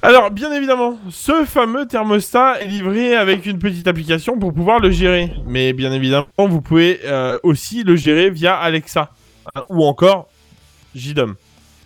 Alors, 0.04 0.30
bien 0.32 0.52
évidemment, 0.52 0.98
ce 1.10 1.44
fameux 1.44 1.86
thermostat 1.86 2.60
est 2.60 2.66
livré 2.66 3.14
avec 3.14 3.46
une 3.46 3.58
petite 3.60 3.86
application 3.86 4.36
pour 4.38 4.52
pouvoir 4.52 4.80
le 4.80 4.90
gérer. 4.90 5.32
Mais 5.46 5.72
bien 5.72 5.92
évidemment, 5.92 6.26
vous 6.38 6.60
pouvez 6.60 7.00
euh, 7.04 7.38
aussi 7.44 7.84
le 7.84 7.94
gérer 7.94 8.28
via 8.30 8.54
Alexa. 8.56 9.10
hein, 9.54 9.62
ou 9.68 9.84
encore 9.84 10.28
JDOM. 10.96 11.34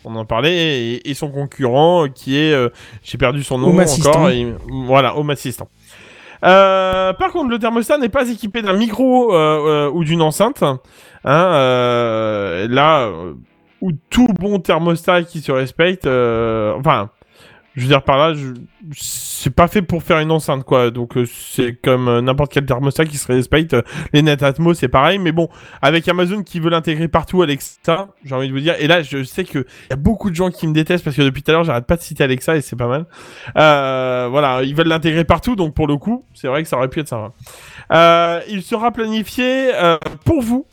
On 0.04 0.14
en 0.16 0.24
parlait, 0.24 0.56
et, 0.94 1.10
et 1.10 1.14
son 1.14 1.28
concurrent 1.30 2.06
qui 2.08 2.38
est... 2.38 2.52
euh, 2.52 2.68
J'ai 3.02 3.18
perdu 3.18 3.42
son 3.42 3.58
nom 3.58 3.68
Home 3.68 3.80
encore. 3.80 4.30
et- 4.30 4.46
voilà, 4.86 5.16
Home 5.18 5.30
Assistant. 5.30 5.68
Euh, 6.44 7.12
par 7.12 7.32
contre, 7.32 7.50
le 7.50 7.58
thermostat 7.58 7.98
n'est 7.98 8.08
pas 8.08 8.28
équipé 8.28 8.62
d'un 8.62 8.74
micro 8.74 9.34
euh, 9.34 9.86
euh, 9.86 9.90
ou 9.90 10.04
d'une 10.04 10.22
enceinte. 10.22 10.62
Hein, 10.62 10.80
euh, 11.26 12.68
là, 12.68 13.10
où 13.80 13.92
tout 14.10 14.28
bon 14.38 14.58
thermostat 14.58 15.22
qui 15.22 15.40
se 15.40 15.52
respecte, 15.52 16.06
enfin, 16.06 17.10
je 17.76 17.82
veux 17.82 17.88
dire 17.88 18.02
par 18.02 18.16
là, 18.18 18.34
je- 18.34 18.54
c'est 18.92 19.54
pas 19.54 19.68
fait 19.68 19.82
pour 19.82 20.02
faire 20.02 20.18
une 20.18 20.30
enceinte, 20.32 20.64
quoi. 20.64 20.90
Donc 20.90 21.16
euh, 21.16 21.24
c'est 21.26 21.74
comme 21.74 22.08
euh, 22.08 22.20
n'importe 22.22 22.52
quel 22.52 22.64
thermostat 22.66 23.04
qui 23.04 23.16
se 23.18 23.26
respecte. 23.30 23.74
Euh, 23.74 23.82
Les 24.12 24.22
Netatmo, 24.22 24.74
c'est 24.74 24.88
pareil, 24.88 25.18
mais 25.18 25.30
bon, 25.32 25.48
avec 25.82 26.08
Amazon 26.08 26.42
qui 26.42 26.58
veut 26.58 26.70
l'intégrer 26.70 27.06
partout, 27.08 27.42
Alexa, 27.42 28.08
j'ai 28.24 28.34
envie 28.34 28.48
de 28.48 28.52
vous 28.52 28.60
dire. 28.60 28.74
Et 28.78 28.86
là, 28.86 29.02
je 29.02 29.22
sais 29.24 29.44
que 29.44 29.60
y 29.90 29.92
a 29.92 29.96
beaucoup 29.96 30.30
de 30.30 30.34
gens 30.34 30.50
qui 30.50 30.66
me 30.66 30.72
détestent 30.72 31.04
parce 31.04 31.16
que 31.16 31.22
depuis 31.22 31.42
tout 31.42 31.50
à 31.50 31.54
l'heure, 31.54 31.64
j'arrête 31.64 31.86
pas 31.86 31.96
de 31.96 32.02
citer 32.02 32.24
Alexa 32.24 32.56
et 32.56 32.60
c'est 32.62 32.76
pas 32.76 32.88
mal. 32.88 33.04
Euh, 33.56 34.28
voilà, 34.30 34.62
ils 34.62 34.74
veulent 34.74 34.88
l'intégrer 34.88 35.24
partout, 35.24 35.54
donc 35.54 35.74
pour 35.74 35.86
le 35.86 35.96
coup, 35.96 36.24
c'est 36.34 36.48
vrai 36.48 36.62
que 36.62 36.68
ça 36.68 36.76
aurait 36.76 36.88
pu 36.88 37.00
être. 37.00 37.14
Euh, 37.92 38.40
il 38.48 38.62
sera 38.62 38.90
planifié 38.90 39.70
pour 40.24 40.42
vous 40.42 40.66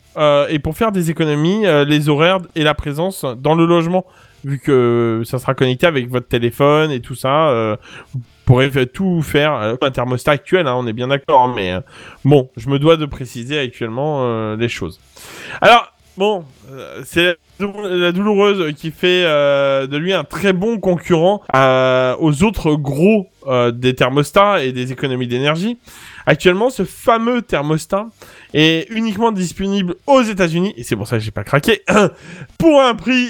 et 0.48 0.58
pour 0.58 0.76
faire 0.76 0.92
des 0.92 1.10
économies, 1.10 1.64
les 1.86 2.08
horaires 2.08 2.38
et 2.54 2.62
la 2.62 2.74
présence 2.74 3.24
dans 3.38 3.54
le 3.54 3.66
logement, 3.66 4.04
vu 4.44 4.58
que 4.58 5.22
ça 5.24 5.38
sera 5.38 5.54
connecté 5.54 5.86
avec 5.86 6.08
votre 6.08 6.28
téléphone 6.28 6.90
et 6.90 7.00
tout 7.00 7.14
ça. 7.14 7.48
euh, 7.50 7.76
vous 8.12 8.20
pourrez 8.44 8.86
tout 8.86 9.22
faire. 9.22 9.54
Euh, 9.54 9.76
un 9.80 9.90
thermostat 9.90 10.32
actuel, 10.32 10.66
hein, 10.66 10.74
on 10.76 10.86
est 10.86 10.92
bien 10.92 11.08
d'accord, 11.08 11.42
hein, 11.42 11.52
mais 11.56 11.72
euh, 11.72 11.80
bon, 12.24 12.50
je 12.56 12.68
me 12.68 12.78
dois 12.78 12.96
de 12.96 13.06
préciser 13.06 13.58
actuellement 13.58 14.20
euh, 14.24 14.56
les 14.56 14.68
choses. 14.68 15.00
Alors, 15.60 15.92
bon, 16.16 16.44
euh, 16.70 17.02
c'est 17.04 17.36
la 17.60 17.66
dou- 17.66 17.80
la 17.82 18.12
douloureuse 18.12 18.72
qui 18.74 18.90
fait 18.90 19.24
euh, 19.24 19.86
de 19.86 19.96
lui 19.96 20.12
un 20.12 20.24
très 20.24 20.52
bon 20.52 20.78
concurrent 20.78 21.42
euh, 21.54 22.14
aux 22.18 22.42
autres 22.42 22.74
gros 22.74 23.28
euh, 23.46 23.70
des 23.70 23.94
thermostats 23.94 24.62
et 24.64 24.72
des 24.72 24.92
économies 24.92 25.26
d'énergie. 25.26 25.78
Actuellement, 26.26 26.70
ce 26.70 26.84
fameux 26.84 27.42
thermostat 27.42 28.06
est 28.54 28.88
uniquement 28.90 29.30
disponible 29.30 29.96
aux 30.06 30.22
États-Unis, 30.22 30.72
et 30.78 30.82
c'est 30.82 30.96
pour 30.96 31.06
ça 31.06 31.18
que 31.18 31.22
j'ai 31.22 31.30
pas 31.32 31.44
craqué, 31.44 31.82
pour 32.58 32.80
un 32.80 32.94
prix, 32.94 33.28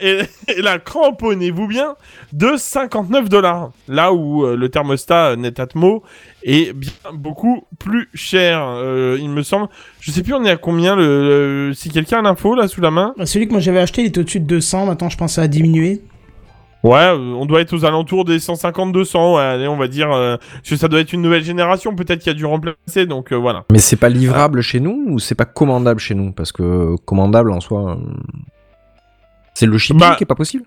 et, 0.00 0.20
et 0.56 0.62
là, 0.62 0.78
cramponnez-vous 0.78 1.66
bien, 1.66 1.96
de 2.32 2.52
59 2.56 3.28
dollars. 3.28 3.72
Là 3.88 4.14
où 4.14 4.46
le 4.46 4.68
thermostat 4.70 5.36
Netatmo 5.36 6.02
est 6.44 6.72
bien 6.72 6.92
beaucoup 7.12 7.66
plus 7.78 8.08
cher, 8.14 8.74
il 9.20 9.28
me 9.28 9.42
semble. 9.42 9.68
Je 10.00 10.10
sais 10.10 10.22
plus, 10.22 10.32
on 10.32 10.44
est 10.46 10.50
à 10.50 10.56
combien 10.56 10.96
le- 10.96 11.72
si 11.74 11.90
quelqu'un 11.90 12.20
a 12.20 12.22
l'info 12.22 12.54
là 12.54 12.68
sous 12.68 12.80
la 12.80 12.90
main? 12.90 13.12
Bah, 13.18 13.26
Celui 13.44 13.48
que 13.48 13.52
moi 13.52 13.60
j'avais 13.60 13.80
acheté, 13.80 14.00
il 14.00 14.06
était 14.06 14.20
au-dessus 14.20 14.40
de 14.40 14.46
200. 14.46 14.86
Maintenant, 14.86 15.10
je 15.10 15.18
pense 15.18 15.32
que 15.32 15.34
ça 15.34 15.42
a 15.42 15.48
diminué. 15.48 16.00
Ouais, 16.82 16.96
euh, 16.96 17.16
on 17.34 17.44
doit 17.44 17.60
être 17.60 17.74
aux 17.74 17.84
alentours 17.84 18.24
des 18.24 18.38
150-200. 18.38 19.36
Ouais, 19.36 19.42
allez, 19.42 19.68
on 19.68 19.76
va 19.76 19.86
dire 19.86 20.10
euh, 20.12 20.36
parce 20.38 20.70
que 20.70 20.76
ça 20.76 20.88
doit 20.88 21.00
être 21.00 21.12
une 21.12 21.20
nouvelle 21.20 21.44
génération. 21.44 21.94
Peut-être 21.94 22.20
qu'il 22.20 22.28
y 22.32 22.34
a 22.34 22.38
dû 22.38 22.46
remplacer. 22.46 23.04
Donc 23.06 23.32
euh, 23.32 23.36
voilà. 23.36 23.64
Mais 23.70 23.78
c'est 23.80 23.96
pas 23.96 24.08
livrable 24.08 24.62
chez 24.62 24.80
nous 24.80 25.04
ou 25.08 25.18
c'est 25.18 25.34
pas 25.34 25.44
commandable 25.44 26.00
chez 26.00 26.14
nous? 26.14 26.32
Parce 26.32 26.52
que 26.52 26.96
commandable 27.04 27.52
en 27.52 27.60
soi. 27.60 27.90
euh, 27.92 27.96
C'est 29.52 29.66
le 29.66 29.76
shipping 29.76 30.00
Bah, 30.00 30.14
qui 30.16 30.24
est 30.24 30.26
pas 30.26 30.34
possible 30.34 30.64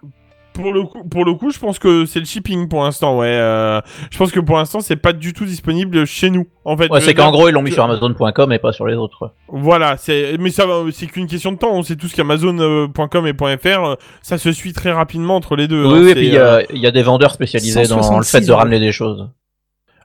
Pour 0.62 0.74
le 0.74 0.84
coup, 0.84 1.04
pour 1.08 1.24
le 1.26 1.34
coup, 1.36 1.52
je 1.52 1.60
pense 1.60 1.80
que 1.80 2.06
c'est 2.06 2.20
le 2.20 2.26
shipping 2.26 2.68
pour 2.68 2.84
l'instant. 2.84 3.18
Ouais, 3.18 3.28
euh, 3.30 3.80
je 4.12 4.18
pense 4.18 4.32
que 4.32 4.40
pour 4.40 4.58
l'instant, 4.58 4.80
c'est 4.82 4.96
pas 4.96 5.14
du 5.14 5.34
tout 5.34 5.46
disponible 5.46 6.06
chez 6.06 6.30
nous. 6.30 6.48
En 6.66 6.76
fait, 6.76 6.90
Ouais, 6.92 7.00
c'est 7.00 7.14
dire- 7.14 7.24
qu'en 7.24 7.32
gros, 7.32 7.48
ils 7.48 7.52
l'ont 7.54 7.62
mis 7.62 7.72
sur 7.72 7.84
Amazon.com 7.84 8.52
et 8.52 8.60
pas 8.60 8.74
sur 8.74 8.88
les 8.88 8.96
autres. 8.96 9.34
Voilà, 9.48 9.98
c'est 9.98 10.36
mais 10.40 10.50
ça 10.50 10.66
va, 10.66 10.84
c'est 10.92 11.08
qu'une 11.08 11.28
question 11.28 11.52
de 11.52 11.58
temps. 11.58 11.72
On 11.74 11.84
sait 11.84 11.96
tous 11.96 12.14
qu'Amazon.com 12.14 13.28
et 13.28 13.34
.fr, 13.34 13.66
euh, 13.86 13.96
ça 14.22 14.38
se 14.38 14.52
suit 14.52 14.74
très 14.74 14.92
rapidement 14.92 15.36
entre 15.36 15.56
les 15.56 15.68
deux. 15.68 15.86
Oui, 15.86 15.94
hein, 15.94 16.02
oui, 16.04 16.10
et 16.10 16.16
puis 16.16 16.28
il 16.28 16.34
y, 16.34 16.38
euh, 16.38 16.58
a- 16.60 16.64
il 16.74 16.80
y 16.80 16.88
a 16.88 16.92
des 16.92 17.04
vendeurs 17.04 17.32
spécialisés 17.32 17.84
dans 17.88 17.98
le 17.98 18.04
166 18.04 18.32
fait 18.40 18.46
de 18.46 18.52
ramener 18.52 18.80
des 18.80 18.92
choses. 18.92 19.30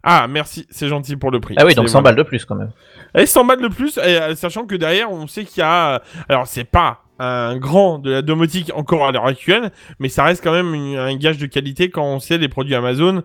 Ah, 0.04 0.26
merci, 0.28 0.66
c'est 0.68 0.88
gentil 0.88 1.14
pour 1.16 1.30
le 1.30 1.38
prix. 1.38 1.54
Ah 1.58 1.64
oui, 1.64 1.74
donc 1.74 1.86
C'est- 1.86 1.92
100 1.92 2.00
voilà. 2.00 2.16
balles 2.16 2.24
de 2.24 2.28
plus 2.28 2.44
quand 2.44 2.56
même. 2.56 2.72
Et 3.16 3.24
100 3.24 3.44
balles 3.44 3.62
de 3.62 3.68
plus, 3.68 3.98
et, 3.98 4.00
euh, 4.00 4.34
sachant 4.34 4.66
que 4.66 4.74
derrière, 4.74 5.12
on 5.12 5.28
sait 5.28 5.44
qu'il 5.44 5.60
y 5.60 5.64
a... 5.64 5.94
euh, 5.94 5.98
Alors, 6.28 6.46
c'est 6.48 6.64
pas 6.64 7.02
un 7.22 7.56
grand 7.56 7.98
de 7.98 8.10
la 8.10 8.22
domotique 8.22 8.72
encore 8.74 9.06
à 9.06 9.12
l'heure 9.12 9.26
actuelle, 9.26 9.70
mais 9.98 10.08
ça 10.08 10.24
reste 10.24 10.42
quand 10.42 10.52
même 10.52 10.74
un 10.74 11.16
gage 11.16 11.38
de 11.38 11.46
qualité 11.46 11.88
quand 11.90 12.04
on 12.04 12.18
sait 12.20 12.38
les 12.38 12.48
produits 12.48 12.74
Amazon. 12.74 13.22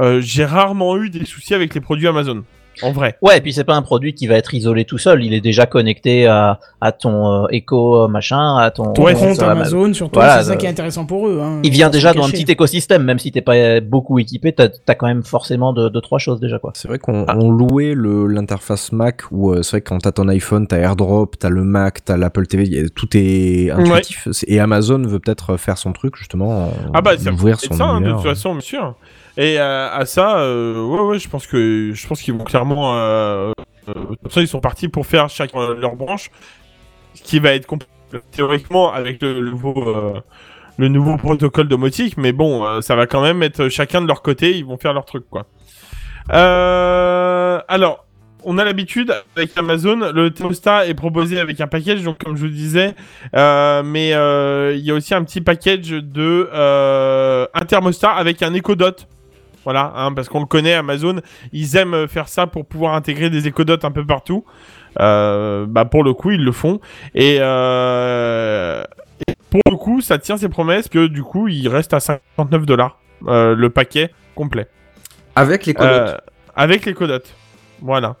Euh, 0.00 0.20
J'ai 0.20 0.44
rarement 0.44 0.96
eu 0.98 1.10
des 1.10 1.24
soucis 1.24 1.54
avec 1.54 1.74
les 1.74 1.80
produits 1.80 2.06
Amazon, 2.06 2.44
en 2.82 2.92
vrai. 2.92 3.16
Ouais, 3.22 3.38
et 3.38 3.40
puis 3.40 3.52
c'est 3.52 3.64
pas 3.64 3.74
un 3.74 3.82
produit 3.82 4.14
qui 4.14 4.26
va 4.26 4.34
être 4.36 4.54
isolé 4.54 4.84
tout 4.84 4.98
seul. 4.98 5.24
Il 5.24 5.32
est 5.34 5.40
déjà 5.40 5.66
connecté 5.66 6.26
à, 6.26 6.60
à 6.80 6.92
ton 6.92 7.44
euh, 7.44 7.46
Echo 7.50 8.04
euh, 8.04 8.08
machin, 8.08 8.56
à 8.56 8.70
ton. 8.70 8.92
Ton 8.92 9.04
compte 9.14 9.42
Amazon, 9.42 9.92
surtout, 9.94 10.18
Voilà, 10.20 10.38
c'est 10.38 10.48
ça 10.48 10.52
euh, 10.52 10.56
qui 10.56 10.66
est 10.66 10.70
intéressant 10.70 11.04
pour 11.06 11.28
eux. 11.28 11.40
hein. 11.42 11.60
Il 11.62 11.70
vient 11.70 11.90
déjà 11.90 12.12
dans 12.12 12.24
un 12.26 12.30
petit 12.30 12.44
écosystème, 12.48 13.02
même 13.04 13.18
si 13.18 13.32
t'es 13.32 13.40
pas 13.42 13.80
beaucoup 13.80 14.18
équipé, 14.18 14.52
t'as 14.52 14.68
as 14.86 14.94
quand 14.94 15.06
même 15.06 15.22
forcément 15.22 15.72
deux, 15.72 15.90
deux, 15.90 16.00
trois 16.00 16.18
choses 16.18 16.40
déjà 16.40 16.58
quoi. 16.58 16.72
C'est 16.74 16.88
vrai 16.88 16.98
qu'on 16.98 17.24
Ah. 17.28 17.36
on 17.38 17.50
louait 17.50 17.94
l'interface 17.96 18.92
Mac 18.92 19.22
où 19.30 19.50
euh, 19.52 19.62
c'est 19.62 19.70
vrai 19.72 19.80
que 19.80 19.88
quand 19.88 19.98
t'as 19.98 20.12
ton 20.12 20.28
iPhone, 20.28 20.66
t'as 20.66 20.78
AirDrop, 20.78 21.36
t'as 21.38 21.48
le 21.50 21.64
Mac, 21.64 22.04
t'as 22.04 22.16
l'Apple 22.16 22.46
TV, 22.46 22.64
a- 22.84 22.88
tout 22.88 23.08
est 23.14 23.70
intuitif. 23.70 24.28
Et 24.46 24.60
Amazon 24.60 25.02
veut 25.06 25.18
peut-être 25.18 25.56
faire 25.56 25.78
son 25.78 25.92
truc 25.92 26.16
justement, 26.16 26.70
Ah 26.94 27.00
bah, 27.00 27.12
c'est 27.18 27.30
ouvrir 27.30 27.58
son 27.60 27.74
ça, 27.74 27.84
hein, 27.84 28.00
de 28.00 28.10
toute 28.12 28.22
façon, 28.22 28.52
bien 28.52 28.60
sûr. 28.60 28.94
Et 29.38 29.60
euh, 29.60 29.88
à 29.88 30.04
ça, 30.04 30.40
euh, 30.40 30.84
ouais, 30.84 31.00
ouais, 31.00 31.18
je 31.20 31.28
pense 31.28 31.46
que 31.46 31.92
je 31.94 32.06
pense 32.08 32.20
qu'ils 32.20 32.34
vont 32.34 32.42
clairement. 32.42 32.98
Euh, 32.98 33.52
toute 33.86 34.22
façon, 34.24 34.40
ils 34.40 34.48
sont 34.48 34.60
partis 34.60 34.88
pour 34.88 35.06
faire 35.06 35.28
chacun 35.28 35.74
leur 35.74 35.94
branche, 35.94 36.32
ce 37.14 37.22
qui 37.22 37.38
va 37.38 37.54
être 37.54 37.68
théoriquement 38.32 38.92
avec 38.92 39.22
le, 39.22 39.40
nouveau. 39.48 39.94
le 40.76 40.88
nouveau 40.88 41.16
protocole 41.16 41.68
domotique, 41.68 42.16
mais 42.16 42.32
bon, 42.32 42.82
ça 42.82 42.96
va 42.96 43.06
quand 43.06 43.22
même 43.22 43.42
être 43.44 43.68
chacun 43.68 44.02
de 44.02 44.08
leur 44.08 44.22
côté, 44.22 44.58
ils 44.58 44.64
vont 44.64 44.76
faire 44.76 44.92
leur 44.92 45.04
truc, 45.04 45.24
quoi. 45.30 45.46
Alors, 46.28 48.04
on 48.44 48.58
a 48.58 48.64
l'habitude 48.64 49.14
avec 49.36 49.56
Amazon, 49.56 50.12
le 50.12 50.30
thermostat 50.30 50.86
est 50.86 50.94
proposé 50.94 51.38
avec 51.40 51.60
un 51.60 51.66
package, 51.68 52.02
donc 52.02 52.22
comme 52.22 52.36
je 52.36 52.42
vous 52.42 52.52
disais, 52.52 52.94
mais 53.32 54.08
il 54.08 54.84
y 54.84 54.90
a 54.90 54.94
aussi 54.94 55.14
un 55.14 55.22
petit 55.22 55.40
package 55.40 55.90
de 55.90 56.50
un 57.54 57.64
thermostat 57.64 58.10
avec 58.10 58.42
un 58.42 58.52
Echo 58.52 58.74
Dot. 58.74 59.06
Voilà, 59.68 59.92
hein, 59.96 60.14
parce 60.14 60.30
qu'on 60.30 60.40
le 60.40 60.46
connaît, 60.46 60.72
Amazon, 60.72 61.20
ils 61.52 61.76
aiment 61.76 62.08
faire 62.08 62.26
ça 62.26 62.46
pour 62.46 62.64
pouvoir 62.64 62.94
intégrer 62.94 63.28
des 63.28 63.46
Echo 63.48 63.64
Dot 63.64 63.84
un 63.84 63.90
peu 63.90 64.02
partout. 64.02 64.46
Euh, 64.98 65.66
bah 65.68 65.84
pour 65.84 66.02
le 66.04 66.14
coup, 66.14 66.30
ils 66.30 66.42
le 66.42 66.52
font. 66.52 66.80
Et, 67.14 67.36
euh, 67.38 68.82
et 69.28 69.34
pour 69.50 69.60
le 69.70 69.76
coup, 69.76 70.00
ça 70.00 70.16
tient 70.18 70.38
ses 70.38 70.48
promesses 70.48 70.88
que 70.88 71.06
du 71.06 71.22
coup, 71.22 71.48
il 71.48 71.68
reste 71.68 71.92
à 71.92 72.00
59 72.00 72.64
dollars 72.64 72.98
le 73.26 73.66
paquet 73.68 74.10
complet. 74.34 74.68
Avec 75.36 75.66
les 75.66 75.74
codes. 75.74 75.86
Euh, 75.86 76.16
avec 76.56 76.86
les 76.86 76.94
codotes. 76.94 77.34
Voilà. 77.82 78.16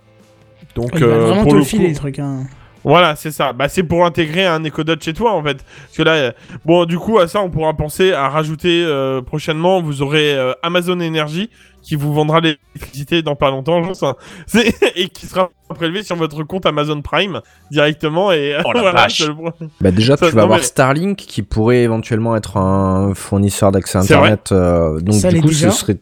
Donc, 0.74 0.90
Il 0.96 1.00
va 1.04 1.06
euh, 1.06 1.18
vraiment 1.28 1.42
pour 1.44 1.52
te 1.52 1.54
le 1.54 1.60
le 1.60 1.64
filer, 1.64 1.84
coup- 1.84 1.88
les 1.88 1.94
trucs. 1.96 2.18
Hein. 2.18 2.42
Voilà, 2.90 3.14
c'est 3.16 3.30
ça. 3.30 3.52
Bah, 3.52 3.68
c'est 3.68 3.82
pour 3.82 4.04
intégrer 4.06 4.46
un 4.46 4.64
Ecodot 4.64 4.96
chez 5.00 5.12
toi, 5.12 5.32
en 5.34 5.42
fait. 5.42 5.58
Parce 5.58 5.96
que 5.96 6.02
là, 6.02 6.12
euh, 6.14 6.32
bon, 6.64 6.84
du 6.84 6.98
coup, 6.98 7.18
à 7.18 7.28
ça, 7.28 7.40
on 7.40 7.50
pourra 7.50 7.74
penser 7.74 8.12
à 8.12 8.28
rajouter 8.28 8.84
euh, 8.86 9.20
prochainement. 9.22 9.80
Vous 9.82 10.02
aurez 10.02 10.34
euh, 10.34 10.52
Amazon 10.62 11.00
Energy 11.00 11.50
qui 11.82 11.94
vous 11.94 12.12
vendra 12.12 12.40
l'électricité 12.40 13.22
dans 13.22 13.36
pas 13.36 13.50
longtemps, 13.50 13.82
je 13.82 13.88
pense. 13.88 14.02
hein. 14.02 14.14
Et 14.96 15.08
qui 15.08 15.26
sera 15.26 15.48
prélevé 15.68 16.02
sur 16.02 16.16
votre 16.16 16.42
compte 16.42 16.66
Amazon 16.66 17.00
Prime 17.02 17.40
directement. 17.70 18.32
Et 18.32 18.54
euh, 18.54 18.62
Oh 18.64 18.72
la 18.72 18.80
voilà, 18.82 19.02
vache. 19.02 19.26
le 19.26 19.34
Bah 19.80 19.90
déjà, 19.90 20.16
Ça, 20.16 20.26
tu 20.28 20.32
vas 20.34 20.40
non, 20.40 20.44
avoir 20.44 20.58
mais- 20.58 20.64
Starlink 20.64 21.16
qui 21.16 21.42
pourrait 21.42 21.82
éventuellement 21.82 22.36
être 22.36 22.56
un 22.56 23.14
fournisseur 23.14 23.70
d'accès 23.72 23.98
internet. 23.98 24.50
euh, 24.52 24.98
donc 25.00 25.14
Ça 25.14 25.30
du 25.30 25.40
coup, 25.40 25.52
ce 25.52 25.70
serait. 25.70 25.98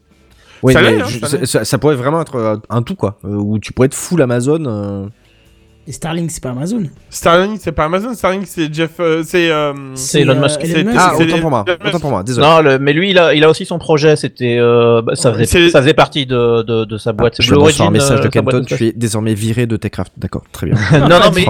Ouais, 0.63 0.73
Ça 0.73 0.81
mais 0.83 0.93
l'est, 0.97 1.03
hein, 1.03 1.07
je- 1.41 1.45
ça 1.45 1.65
ça, 1.65 1.79
pourrait 1.79 1.97
vraiment 1.97 2.21
être 2.23 2.61
un 2.71 2.83
tout 2.83 2.95
quoi, 2.97 3.19
euh, 3.25 3.35
où 3.35 3.59
tu 3.59 3.73
pourrais 3.75 3.87
être 3.87 3.95
full 3.95 4.23
Amazon. 4.23 5.11
Et 5.89 5.93
Starlink, 5.93 6.33
c'est 6.33 6.43
pas 6.43 6.51
Amazon. 6.51 6.83
Starlink, 7.11 7.61
c'est 7.63 7.71
pas 7.71 7.85
Amazon. 7.85 8.13
Starlink, 8.13 8.45
c'est 8.47 8.73
Jeff. 8.75 8.99
euh, 8.99 9.23
c'est. 9.25 9.51
euh, 9.53 9.73
C'est 9.95 10.23
Elon 10.23 10.35
Musk. 10.41 10.65
Elon 10.65 10.85
Musk. 10.91 10.97
Ah, 10.99 11.13
c'est 11.17 11.25
autant 11.25 11.41
pour 11.41 11.51
moi, 11.51 11.65
autant 11.87 12.01
pour 12.01 12.11
moi. 12.11 12.23
Désolé. 12.25 12.45
Non, 12.45 12.61
le- 12.61 12.79
mais 12.81 12.93
lui, 12.93 13.11
il 13.11 13.19
a, 13.21 13.35
il 13.35 13.45
a 13.45 13.49
aussi 13.49 13.65
son 13.65 13.79
projet. 13.79 14.17
C'était, 14.17 14.57
euh, 14.59 15.01
bah, 15.03 15.15
ça, 15.15 15.31
Ouais, 15.31 15.45
faisait, 15.45 15.71
ça 15.71 15.81
faisait 15.81 15.95
partie 15.95 16.27
de, 16.27 16.63
de, 16.63 16.85
de 16.85 16.99
sa 16.99 17.13
boîte. 17.13 17.37
Ah, 17.39 17.43
je 17.43 17.55
recevoir 17.55 17.89
un 17.89 17.93
message 17.93 18.21
de 18.21 18.29
Kenton, 18.29 18.65
tu 18.65 18.87
es 18.89 18.93
désormais 18.93 19.35
viré 19.35 19.67
de 19.67 19.77
Techcraft. 19.77 20.13
D'accord, 20.17 20.43
très 20.51 20.67
bien. 20.67 20.77
non, 20.93 21.09
non, 21.09 21.31
mais 21.33 21.43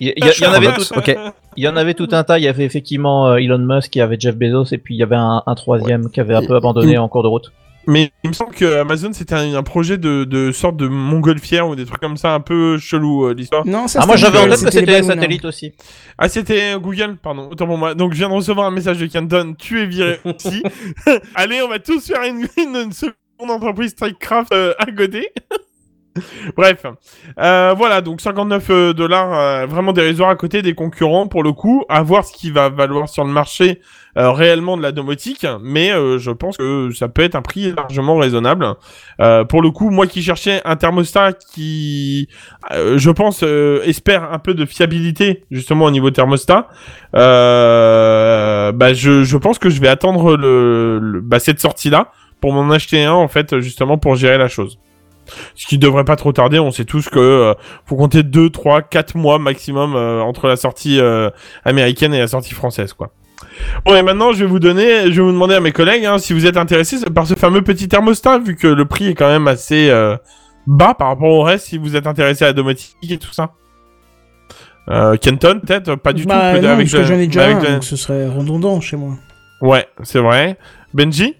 il, 0.00 0.14
y, 0.16 0.46
en 0.46 0.52
avait 0.52 0.72
tout, 0.72 0.84
Ok. 0.96 1.14
il 1.56 1.64
y 1.64 1.68
en 1.68 1.76
avait 1.76 1.94
tout 1.94 2.08
un 2.12 2.24
tas. 2.24 2.38
Il 2.38 2.44
y 2.44 2.48
avait 2.48 2.64
effectivement 2.64 3.36
Elon 3.36 3.58
Musk, 3.58 3.94
il 3.96 3.98
y 3.98 4.02
avait 4.02 4.16
Jeff 4.18 4.34
Bezos, 4.36 4.72
et 4.72 4.78
puis 4.78 4.94
il 4.94 4.98
y 4.98 5.02
avait 5.02 5.16
un, 5.16 5.42
un 5.46 5.54
troisième 5.54 6.08
qui 6.10 6.20
avait 6.20 6.34
un 6.34 6.42
peu 6.42 6.56
abandonné 6.56 6.96
en 6.96 7.08
cours 7.08 7.22
de 7.22 7.28
route. 7.28 7.52
Mais 7.86 8.12
il 8.22 8.30
me 8.30 8.34
semble 8.34 8.54
que 8.54 8.80
Amazon 8.80 9.12
c'était 9.12 9.34
un, 9.34 9.54
un 9.54 9.62
projet 9.62 9.98
de, 9.98 10.24
de 10.24 10.52
sorte 10.52 10.76
de 10.76 10.88
montgolfière 10.88 11.68
ou 11.68 11.76
des 11.76 11.84
trucs 11.86 12.00
comme 12.00 12.16
ça 12.16 12.34
un 12.34 12.40
peu 12.40 12.78
chelou 12.78 13.26
euh, 13.26 13.34
l'histoire. 13.34 13.66
Non, 13.66 13.88
ça 13.88 14.00
Ah, 14.02 14.06
moi 14.06 14.16
c'était 14.16 14.26
j'avais 14.26 14.38
en 14.38 14.42
Google, 14.44 14.56
tête 14.56 14.64
que 14.66 14.72
c'était 14.72 15.02
satellite 15.02 15.44
aussi. 15.44 15.72
Ah 16.18 16.28
c'était 16.28 16.74
Google, 16.80 17.16
pardon, 17.22 17.48
autant 17.50 17.66
pour 17.66 17.78
moi. 17.78 17.94
Donc 17.94 18.12
je 18.12 18.18
viens 18.18 18.28
de 18.28 18.34
recevoir 18.34 18.66
un 18.66 18.70
message 18.70 18.98
de 18.98 19.06
Canton, 19.06 19.54
tu 19.58 19.80
es 19.80 19.86
viré 19.86 20.20
aussi. 20.24 20.62
Allez, 21.34 21.60
on 21.62 21.68
va 21.68 21.78
tous 21.78 22.06
faire 22.06 22.22
une, 22.24 22.46
une, 22.56 22.76
une 22.76 22.92
seconde 22.92 23.14
entreprise 23.40 23.90
Strikecraft 23.90 24.52
euh, 24.52 24.72
à 24.78 24.86
côté. 24.86 25.30
Bref, 26.56 26.86
Euh, 27.40 27.74
voilà 27.76 28.00
donc 28.00 28.20
59 28.20 28.70
euh, 28.70 28.92
dollars 28.92 29.32
euh, 29.32 29.66
vraiment 29.66 29.92
dérisoire 29.92 30.30
à 30.30 30.36
côté 30.36 30.62
des 30.62 30.74
concurrents 30.74 31.26
pour 31.26 31.42
le 31.42 31.52
coup, 31.52 31.84
à 31.88 32.02
voir 32.02 32.24
ce 32.24 32.32
qui 32.32 32.50
va 32.50 32.68
valoir 32.68 33.08
sur 33.08 33.24
le 33.24 33.30
marché 33.30 33.80
euh, 34.16 34.30
réellement 34.30 34.76
de 34.76 34.82
la 34.82 34.92
domotique, 34.92 35.44
mais 35.60 35.90
je 35.90 36.30
pense 36.30 36.56
que 36.56 36.90
ça 36.92 37.08
peut 37.08 37.22
être 37.22 37.34
un 37.34 37.42
prix 37.42 37.72
largement 37.72 38.16
raisonnable. 38.16 38.74
Pour 39.48 39.60
le 39.60 39.70
coup, 39.70 39.90
moi 39.90 40.06
qui 40.06 40.22
cherchais 40.22 40.62
un 40.64 40.76
thermostat 40.76 41.32
qui, 41.32 42.28
je 42.70 43.10
pense, 43.10 43.42
espère 43.42 44.32
un 44.32 44.38
peu 44.38 44.54
de 44.54 44.64
fiabilité 44.66 45.42
justement 45.50 45.86
au 45.86 45.90
niveau 45.90 46.12
thermostat, 46.12 46.68
bah 47.12 47.18
je, 48.92 49.36
pense 49.36 49.58
que 49.58 49.68
je 49.68 49.80
vais 49.80 49.88
attendre 49.88 50.36
bah, 51.22 51.40
cette 51.40 51.58
sortie-là 51.58 52.12
pour 52.40 52.52
m'en 52.52 52.70
acheter 52.70 53.02
un 53.04 53.14
en 53.14 53.26
fait 53.26 53.58
justement 53.58 53.98
pour 53.98 54.14
gérer 54.14 54.38
la 54.38 54.46
chose. 54.46 54.78
Ce 55.54 55.66
qui 55.66 55.78
devrait 55.78 56.04
pas 56.04 56.16
trop 56.16 56.32
tarder, 56.32 56.58
on 56.58 56.70
sait 56.70 56.84
tous 56.84 57.08
que 57.08 57.18
euh, 57.18 57.54
faut 57.86 57.96
compter 57.96 58.22
2, 58.22 58.50
3, 58.50 58.82
4 58.82 59.16
mois 59.16 59.38
maximum 59.38 59.94
euh, 59.96 60.20
entre 60.20 60.48
la 60.48 60.56
sortie 60.56 61.00
euh, 61.00 61.30
américaine 61.64 62.14
et 62.14 62.18
la 62.18 62.28
sortie 62.28 62.54
française 62.54 62.92
quoi. 62.92 63.10
Bon 63.84 63.94
et 63.94 64.02
maintenant 64.02 64.32
je 64.32 64.40
vais 64.44 64.50
vous 64.50 64.58
donner, 64.60 65.04
je 65.12 65.16
vais 65.16 65.22
vous 65.22 65.32
demander 65.32 65.54
à 65.54 65.60
mes 65.60 65.72
collègues 65.72 66.04
hein, 66.06 66.18
si 66.18 66.32
vous 66.32 66.46
êtes 66.46 66.56
intéressés 66.56 66.98
par 67.14 67.26
ce 67.26 67.34
fameux 67.34 67.62
petit 67.62 67.88
thermostat 67.88 68.38
vu 68.38 68.56
que 68.56 68.66
le 68.66 68.84
prix 68.84 69.08
est 69.08 69.14
quand 69.14 69.28
même 69.28 69.48
assez 69.48 69.90
bas 70.66 70.94
par 70.94 71.08
rapport 71.08 71.30
au 71.30 71.42
reste 71.42 71.66
si 71.66 71.78
vous 71.78 71.96
êtes 71.96 72.06
intéressé 72.06 72.44
à 72.44 72.48
la 72.48 72.52
domotique 72.52 72.96
et 73.10 73.18
tout 73.18 73.32
ça. 73.32 73.50
Euh, 74.90 75.16
Kenton 75.16 75.60
peut-être? 75.64 75.94
Pas 75.96 76.12
du 76.12 76.24
Bah, 76.24 76.52
tout 76.54 76.60
non, 76.62 76.68
avec 76.70 76.90
parce 76.90 77.02
que 77.02 77.08
j'en 77.08 77.18
ai 77.18 77.26
déjà 77.26 77.46
un, 77.46 77.60
donc 77.60 77.84
ce 77.84 77.96
serait 77.96 78.28
redondant 78.28 78.80
chez 78.80 78.96
moi. 78.96 79.14
Ouais, 79.60 79.86
c'est 80.02 80.18
vrai. 80.18 80.58
Benji? 80.92 81.34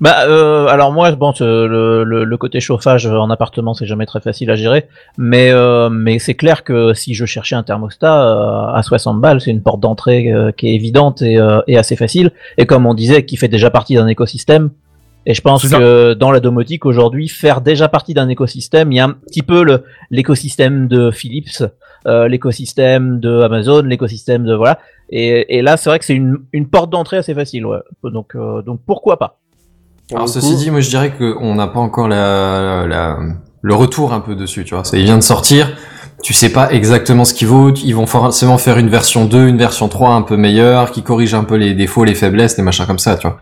Bah, 0.00 0.26
euh, 0.28 0.66
alors 0.66 0.92
moi, 0.92 1.10
bon, 1.12 1.32
ce- 1.32 1.42
le, 1.66 2.04
le, 2.04 2.24
le 2.24 2.36
côté 2.36 2.60
chauffage 2.60 3.06
en 3.06 3.28
appartement, 3.30 3.74
c'est 3.74 3.86
jamais 3.86 4.06
très 4.06 4.20
facile 4.20 4.50
à 4.50 4.54
gérer, 4.56 4.86
mais 5.18 5.50
euh, 5.50 5.88
mais 5.90 6.18
c'est 6.18 6.34
clair 6.34 6.62
que 6.64 6.94
si 6.94 7.14
je 7.14 7.24
cherchais 7.26 7.56
un 7.56 7.62
thermostat 7.64 8.22
euh, 8.24 8.74
à 8.74 8.82
60 8.82 9.20
balles, 9.20 9.40
c'est 9.40 9.50
une 9.50 9.62
porte 9.62 9.80
d'entrée 9.80 10.32
euh, 10.32 10.52
qui 10.52 10.68
est 10.68 10.74
évidente 10.74 11.22
et, 11.22 11.38
euh, 11.38 11.60
et 11.66 11.76
assez 11.76 11.96
facile, 11.96 12.30
et 12.58 12.66
comme 12.66 12.86
on 12.86 12.94
disait, 12.94 13.24
qui 13.24 13.36
fait 13.36 13.48
déjà 13.48 13.70
partie 13.70 13.94
d'un 13.96 14.06
écosystème. 14.06 14.70
Et 15.26 15.32
je 15.32 15.40
pense 15.40 15.62
que 15.78 16.12
dans 16.12 16.30
la 16.30 16.38
domotique 16.38 16.84
aujourd'hui, 16.84 17.28
faire 17.28 17.62
déjà 17.62 17.88
partie 17.88 18.12
d'un 18.12 18.28
écosystème, 18.28 18.92
il 18.92 18.96
y 18.96 19.00
a 19.00 19.06
un 19.06 19.12
petit 19.12 19.40
peu 19.42 19.64
le 19.64 19.84
l'écosystème 20.10 20.86
de 20.86 21.10
Philips, 21.10 21.64
euh, 22.06 22.28
l'écosystème 22.28 23.20
de 23.20 23.40
Amazon, 23.40 23.82
l'écosystème 23.82 24.44
de 24.44 24.54
voilà. 24.54 24.78
Et, 25.08 25.56
et 25.56 25.62
là, 25.62 25.78
c'est 25.78 25.88
vrai 25.88 25.98
que 25.98 26.04
c'est 26.04 26.14
une, 26.14 26.38
une 26.52 26.68
porte 26.68 26.90
d'entrée 26.90 27.16
assez 27.16 27.32
facile. 27.34 27.64
Ouais. 27.64 27.78
Donc 28.04 28.34
euh, 28.36 28.60
donc 28.62 28.80
pourquoi 28.86 29.18
pas 29.18 29.38
Alors 30.12 30.28
ceci 30.28 30.50
coup- 30.50 30.56
dit, 30.56 30.70
moi 30.70 30.80
je 30.80 30.88
dirais 30.90 31.12
qu'on 31.16 31.54
n'a 31.54 31.66
pas 31.66 31.80
encore 31.80 32.08
la, 32.08 32.86
la, 32.86 33.18
le 33.62 33.74
retour 33.74 34.12
un 34.12 34.20
peu 34.20 34.34
dessus, 34.34 34.64
tu 34.64 34.74
vois. 34.74 34.84
Ça, 34.84 34.96
il 34.98 35.04
vient 35.04 35.16
de 35.16 35.22
sortir, 35.22 35.76
tu 36.22 36.32
sais 36.34 36.50
pas 36.50 36.70
exactement 36.72 37.24
ce 37.24 37.32
qu'il 37.34 37.48
vaut, 37.48 37.72
ils 37.72 37.94
vont 37.94 38.06
forcément 38.06 38.58
faire 38.58 38.76
une 38.78 38.88
version 38.90 39.24
2, 39.24 39.46
une 39.48 39.56
version 39.58 39.88
3 39.88 40.10
un 40.10 40.22
peu 40.22 40.36
meilleure, 40.36 40.90
qui 40.90 41.02
corrige 41.02 41.34
un 41.34 41.44
peu 41.44 41.56
les 41.56 41.74
défauts, 41.74 42.04
les 42.04 42.14
faiblesses, 42.14 42.56
les 42.58 42.62
machins 42.62 42.86
comme 42.86 42.98
ça, 42.98 43.16
tu 43.16 43.26
vois. 43.26 43.38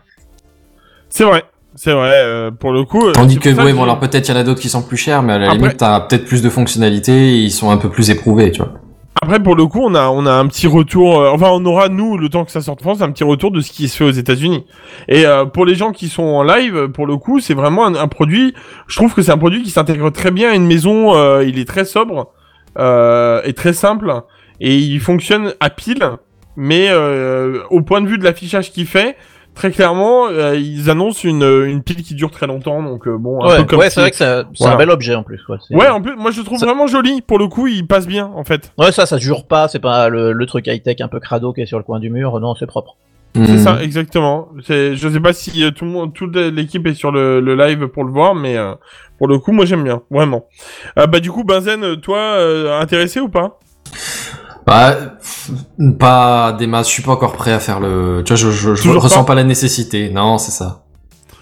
C'est 1.09 1.25
vrai, 1.25 1.43
c'est 1.75 1.91
vrai. 1.93 2.11
euh, 2.23 2.49
pour 2.51 2.71
le 2.71 2.85
coup. 2.85 3.05
euh, 3.07 3.11
Tandis 3.11 3.37
que, 3.39 3.49
ouais, 3.49 3.71
je- 3.71 3.75
bon 3.75 3.83
alors 3.83 3.99
peut-être 3.99 4.27
il 4.29 4.31
y 4.31 4.37
en 4.37 4.39
a 4.39 4.43
d'autres 4.43 4.61
qui 4.61 4.69
sont 4.69 4.81
plus 4.81 4.97
chers, 4.97 5.21
mais 5.21 5.33
à 5.33 5.37
la 5.39 5.45
Après- 5.47 5.57
limite 5.57 5.77
t'as 5.77 5.99
peut-être 5.99 6.25
plus 6.25 6.41
de 6.41 6.49
fonctionnalités, 6.49 7.33
et 7.33 7.37
ils 7.39 7.51
sont 7.51 7.69
un 7.71 7.77
peu 7.77 7.89
plus 7.89 8.09
éprouvés, 8.09 8.51
tu 8.51 8.61
vois. 8.61 8.71
Après, 9.21 9.41
pour 9.41 9.55
le 9.55 9.65
coup, 9.67 9.79
on 9.81 9.95
a, 9.95 10.09
on 10.09 10.25
a 10.25 10.31
un 10.31 10.47
petit 10.47 10.67
retour. 10.67 11.21
euh, 11.21 11.31
enfin, 11.31 11.49
on 11.51 11.63
aura, 11.65 11.87
nous, 11.89 12.17
le 12.17 12.29
temps 12.29 12.45
que 12.45 12.51
ça 12.51 12.61
sorte 12.61 12.81
en 12.81 12.83
France, 12.83 13.01
un 13.01 13.11
petit 13.11 13.23
retour 13.23 13.51
de 13.51 13.61
ce 13.61 13.71
qui 13.71 13.87
se 13.87 13.97
fait 13.97 14.03
aux 14.03 14.11
États-Unis. 14.11 14.65
Et 15.07 15.25
euh, 15.25 15.45
pour 15.45 15.65
les 15.65 15.75
gens 15.75 15.91
qui 15.91 16.09
sont 16.09 16.23
en 16.23 16.43
live, 16.43 16.89
pour 16.89 17.05
le 17.05 17.17
coup, 17.17 17.39
c'est 17.39 17.53
vraiment 17.53 17.85
un, 17.85 18.07
produit. 18.07 18.53
Je 18.87 18.95
trouve 18.95 19.13
que 19.13 19.21
c'est 19.21 19.31
un 19.31 19.37
produit 19.37 19.61
qui 19.63 19.69
s'intègre 19.69 20.09
très 20.09 20.31
bien 20.31 20.51
à 20.51 20.55
une 20.55 20.65
maison. 20.65 21.15
euh, 21.15 21.43
il 21.47 21.59
est 21.59 21.65
très 21.65 21.85
sobre 21.85 22.31
et 22.77 23.53
très 23.53 23.73
simple. 23.73 24.23
Et 24.59 24.77
il 24.77 24.99
fonctionne 24.99 25.53
à 25.59 25.69
pile. 25.69 26.03
Mais 26.55 26.91
au 27.69 27.81
point 27.81 28.01
de 28.01 28.07
vue 28.07 28.17
de 28.17 28.23
l'affichage 28.23 28.71
qu'il 28.71 28.87
fait, 28.87 29.15
très 29.55 29.71
clairement, 29.71 30.27
euh, 30.27 30.55
ils 30.55 30.89
annoncent 30.89 31.27
une, 31.27 31.43
une 31.43 31.81
pile 31.83 32.03
qui 32.03 32.15
dure 32.15 32.31
très 32.31 32.47
longtemps. 32.47 32.81
Donc, 32.83 33.07
euh, 33.07 33.17
bon, 33.17 33.43
un 33.43 33.47
Ouais, 33.49 33.57
peu 33.57 33.63
comme 33.65 33.79
ouais 33.79 33.89
si- 33.89 33.95
c'est 33.95 34.01
vrai 34.01 34.11
que 34.11 34.17
c'est 34.17 34.43
Voilà. 34.59 34.75
un 34.75 34.77
bel 34.77 34.89
objet 34.89 35.15
en 35.15 35.23
plus. 35.23 35.41
Ouais, 35.47 35.57
c'est- 35.67 35.75
Ouais, 35.75 35.87
en 35.89 36.01
plus, 36.01 36.15
moi 36.15 36.31
je 36.31 36.39
le 36.39 36.43
trouve 36.45 36.59
Ça- 36.59 36.65
vraiment 36.65 36.87
joli. 36.87 37.21
Pour 37.21 37.39
le 37.39 37.47
coup, 37.47 37.67
il 37.67 37.85
passe 37.87 38.07
bien, 38.07 38.31
en 38.35 38.43
fait. 38.43 38.71
ouais, 38.77 38.91
ça, 38.91 39.05
ça 39.05 39.17
se 39.17 39.23
jure 39.23 39.45
pas. 39.45 39.67
C'est 39.67 39.79
pas 39.79 40.09
le, 40.09 40.31
le 40.33 40.45
truc 40.45 40.67
high 40.67 40.81
tech 40.81 40.97
un 41.01 41.07
peu 41.07 41.19
crado 41.19 41.53
qui 41.53 41.61
est 41.61 41.65
sur 41.65 41.77
le 41.77 41.83
coin 41.83 41.99
du 41.99 42.09
mur. 42.09 42.39
Non, 42.39 42.55
c'est 42.55 42.65
propre. 42.67 42.95
C'est 43.35 43.57
ça, 43.57 43.81
exactement. 43.81 44.49
C'est, 44.63 44.95
je 44.95 45.09
sais 45.09 45.19
pas 45.19 45.33
si 45.33 45.63
euh, 45.63 45.71
tout 45.71 45.85
le 45.85 45.91
monde, 45.91 46.13
toute 46.13 46.35
l'équipe 46.35 46.85
est 46.85 46.93
sur 46.93 47.11
le, 47.11 47.39
le 47.39 47.55
live 47.55 47.87
pour 47.87 48.03
le 48.03 48.11
voir, 48.11 48.35
mais 48.35 48.57
euh, 48.57 48.73
pour 49.17 49.27
le 49.27 49.39
coup, 49.39 49.51
moi 49.51 49.65
j'aime 49.65 49.83
bien, 49.83 50.03
vraiment. 50.11 50.45
Euh, 50.99 51.07
bah 51.07 51.19
du 51.19 51.31
coup, 51.31 51.43
Benzen, 51.43 51.99
toi, 51.99 52.17
euh, 52.19 52.79
intéressé 52.79 53.19
ou 53.19 53.29
pas? 53.29 53.57
Bah, 54.65 54.95
pas 55.99 56.53
des 56.53 56.67
masses, 56.67 56.87
je 56.87 56.93
suis 56.93 57.03
pas 57.03 57.11
encore 57.11 57.33
prêt 57.33 57.51
à 57.51 57.59
faire 57.59 57.79
le... 57.79 58.23
Tu 58.25 58.33
vois, 58.33 58.37
je, 58.37 58.49
je, 58.51 58.75
je 58.75 58.89
ressens 58.89 59.23
pas 59.23 59.29
pas 59.29 59.35
la 59.35 59.43
nécessité, 59.43 60.09
non, 60.09 60.37
c'est 60.37 60.51
ça. 60.51 60.83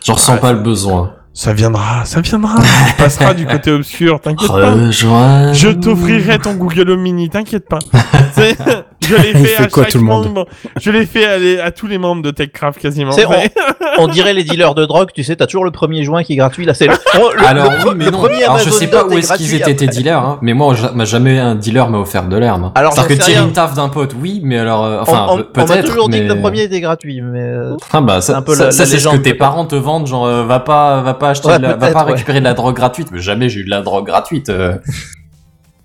Je 0.04 0.12
ressens 0.12 0.34
Ouais, 0.34 0.40
pas 0.40 0.54
le 0.54 0.60
besoin. 0.60 1.13
Ça 1.33 1.53
viendra, 1.53 2.03
ça 2.03 2.19
viendra. 2.19 2.57
Ça 2.61 2.93
passera 2.97 3.33
du 3.33 3.45
côté 3.45 3.71
obscur, 3.71 4.19
t'inquiète 4.19 4.50
pas. 4.51 4.71
Rejoins. 4.71 5.53
Je 5.53 5.69
t'offrirai 5.69 6.39
ton 6.39 6.55
Google 6.55 6.89
Home 6.91 7.01
Mini, 7.01 7.29
t'inquiète 7.29 7.69
pas. 7.69 7.79
C'est- 8.33 8.57
je 9.01 9.15
l'ai 9.15 9.33
fait, 9.33 9.45
fait 9.45 9.63
à 9.63 9.67
quoi, 9.67 9.83
chaque 9.83 9.93
tout 9.93 9.97
le 9.97 10.03
monde 10.03 10.25
membre. 10.27 10.45
Je 10.79 10.91
l'ai 10.91 11.05
fait 11.05 11.25
à, 11.25 11.38
les- 11.38 11.59
à 11.59 11.71
tous 11.71 11.88
les 11.88 11.97
membres 11.97 12.21
de 12.21 12.31
TechCraft 12.31 12.79
quasiment. 12.79 13.11
C'est- 13.13 13.25
Mais- 13.27 13.50
On 13.97 14.07
dirait 14.07 14.33
les 14.33 14.43
dealers 14.43 14.75
de 14.75 14.85
drogue. 14.85 15.09
Tu 15.13 15.23
sais, 15.23 15.35
t'as 15.35 15.47
toujours 15.47 15.65
le 15.65 15.71
premier 15.71 16.03
juin 16.03 16.23
qui 16.23 16.33
est 16.33 16.35
gratuit. 16.35 16.65
Là, 16.65 16.73
c'est 16.73 16.88
le, 16.88 16.93
le- 16.93 17.45
Alors 17.47 17.71
le- 17.71 17.89
oui, 17.89 17.93
mais 17.95 18.05
le 18.05 18.11
non. 18.11 18.19
premier 18.19 18.43
Alors 18.43 18.59
je 18.59 18.69
sais 18.69 18.88
pas 18.88 19.05
où 19.05 19.11
est 19.13 19.19
est-ce 19.19 19.33
qu'ils 19.35 19.55
étaient 19.55 19.75
tes 19.75 19.88
dealers, 19.88 20.19
hein, 20.23 20.38
mais 20.41 20.53
moi, 20.53 20.75
ja- 20.75 20.91
m'a 20.93 21.05
jamais 21.05 21.39
un 21.39 21.55
dealer 21.55 21.89
m'a 21.89 21.97
offert 22.00 22.27
de 22.27 22.38
l'herbe. 22.38 22.71
Alors, 22.75 22.93
C'est-à-dire 22.93 23.17
j'en 23.17 23.25
que 23.25 23.31
tirer 23.31 23.43
une 23.43 23.53
taf 23.53 23.73
d'un 23.73 23.89
pote, 23.89 24.15
oui, 24.21 24.41
mais 24.43 24.59
alors, 24.59 24.85
euh, 24.85 24.97
On- 25.00 25.01
enfin, 25.01 25.25
on, 25.29 25.38
pe- 25.38 25.47
on 25.55 25.59
m'a 25.59 25.65
peut-être. 25.65 25.88
toujours 25.88 26.07
dit 26.09 26.21
mais... 26.21 26.27
que 26.27 26.33
le 26.33 26.39
premier 26.41 26.61
était 26.63 26.79
gratuit, 26.81 27.21
mais 27.21 27.39
euh, 27.41 27.75
Ah 27.91 28.01
bah 28.01 28.21
ça, 28.21 28.43
C'est 28.71 28.85
c'est 28.85 29.00
ce 29.00 29.07
que 29.07 29.15
tes 29.15 29.21
peut-être. 29.31 29.38
parents 29.39 29.65
te 29.65 29.75
vendent, 29.75 30.07
genre 30.07 30.25
euh, 30.25 30.43
va 30.43 30.59
pas, 30.59 31.01
va 31.01 31.13
pas 31.22 31.30
acheter, 31.30 31.48
Ouais, 31.48 31.60
la- 31.60 31.75
va 31.75 31.92
pas 31.92 32.06
ouais. 32.06 32.12
récupérer 32.13 32.40
de 32.40 32.44
la 32.46 32.54
drogue 32.54 32.75
gratuite. 32.75 33.10
Mais 33.12 33.20
jamais 33.22 33.48
j'ai 33.50 33.62
eu 33.62 33.66
de 33.66 33.70
la 33.70 33.82
drogue 33.82 34.06
gratuite. 34.06 34.50
euh. 34.50 34.78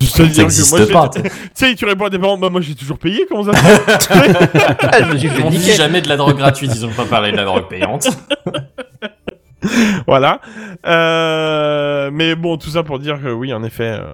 Je 0.01 0.13
te 0.13 0.23
dis 0.25 0.37
que 0.45 0.93
moi. 0.93 1.11
Tu 1.15 1.21
sais, 1.55 1.75
tu 1.75 1.85
réponds 1.87 2.05
à 2.07 2.11
tes 2.11 2.19
parents, 2.19 2.37
bah 2.37 2.51
moi 2.51 2.61
j'ai 2.61 2.75
toujours 2.75 2.99
payé, 2.99 3.25
comment 3.31 3.45
ça 3.45 3.53
m'ont 5.43 5.49
dit 5.51 5.73
jamais 5.73 6.03
de 6.03 6.09
la 6.09 6.17
drogue 6.19 6.37
gratuite. 6.37 6.71
Ils 6.75 6.85
ont 6.85 6.91
pas 6.91 7.07
parlé 7.07 7.33
de 7.33 7.37
la 7.37 7.45
drogue 7.47 7.67
payante. 7.69 8.07
Voilà. 10.07 10.41
Euh, 10.87 12.11
mais 12.13 12.35
bon, 12.35 12.57
tout 12.59 12.71
ça 12.71 12.83
pour 12.83 12.99
dire 12.99 13.21
que 13.23 13.29
oui, 13.33 13.53
en 13.55 13.65
effet, 13.65 13.99
euh, 14.01 14.13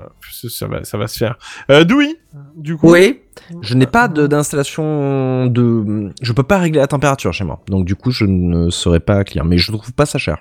ça, 0.48 0.66
va, 0.66 0.84
ça 0.84 0.96
va 0.98 1.08
se 1.08 1.18
faire. 1.18 1.36
Euh, 1.70 1.82
Doui, 1.84 2.16
du 2.56 2.76
coup. 2.76 2.90
Oui. 2.92 3.20
Je 3.60 3.74
n'ai 3.74 3.86
pas 3.86 4.06
de- 4.08 4.26
d'installation 4.28 5.46
de, 5.46 6.10
Je 6.22 6.32
peux 6.32 6.42
pas 6.44 6.58
régler 6.58 6.78
la 6.80 6.86
température 6.86 7.32
chez 7.32 7.44
moi. 7.44 7.60
Donc 7.68 7.84
du 7.84 7.96
coup, 7.96 8.10
je 8.12 8.24
ne 8.24 8.70
serai 8.70 9.00
pas 9.00 9.24
client. 9.24 9.44
Mais 9.44 9.58
je 9.58 9.72
trouve 9.72 9.92
pas 9.92 10.06
ça 10.06 10.18
cher. 10.18 10.38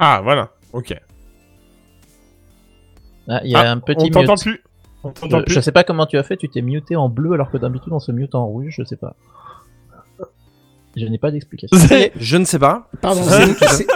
Ah, 0.00 0.20
voilà. 0.22 0.50
Ok. 0.72 0.94
Ah, 3.28 3.40
Il 3.44 3.50
y 3.50 3.54
a 3.54 3.60
Ah, 3.60 3.70
un 3.70 3.78
petit 3.78 4.06
on 4.06 4.08
t'entend 4.10 4.34
plus. 4.36 4.62
On 5.04 5.10
t'entend 5.10 5.38
Je, 5.40 5.44
plus. 5.44 5.54
je 5.54 5.60
sais 5.60 5.72
pas 5.72 5.84
comment 5.84 6.06
tu 6.06 6.18
as 6.18 6.22
fait, 6.22 6.36
tu 6.36 6.48
t'es 6.48 6.62
muté 6.62 6.96
en 6.96 7.08
bleu 7.08 7.32
alors 7.32 7.50
que 7.50 7.56
d'habitude 7.58 7.92
on 7.92 8.00
se 8.00 8.10
mute 8.12 8.34
en 8.34 8.46
rouge, 8.46 8.74
je 8.78 8.84
sais 8.84 8.96
pas. 8.96 9.14
Je 10.96 11.06
n'ai 11.06 11.18
pas 11.18 11.30
d'explication. 11.30 11.76
Je 12.18 12.36
ne 12.36 12.44
sais 12.44 12.58
pas. 12.58 12.88
Pardon, 13.00 13.22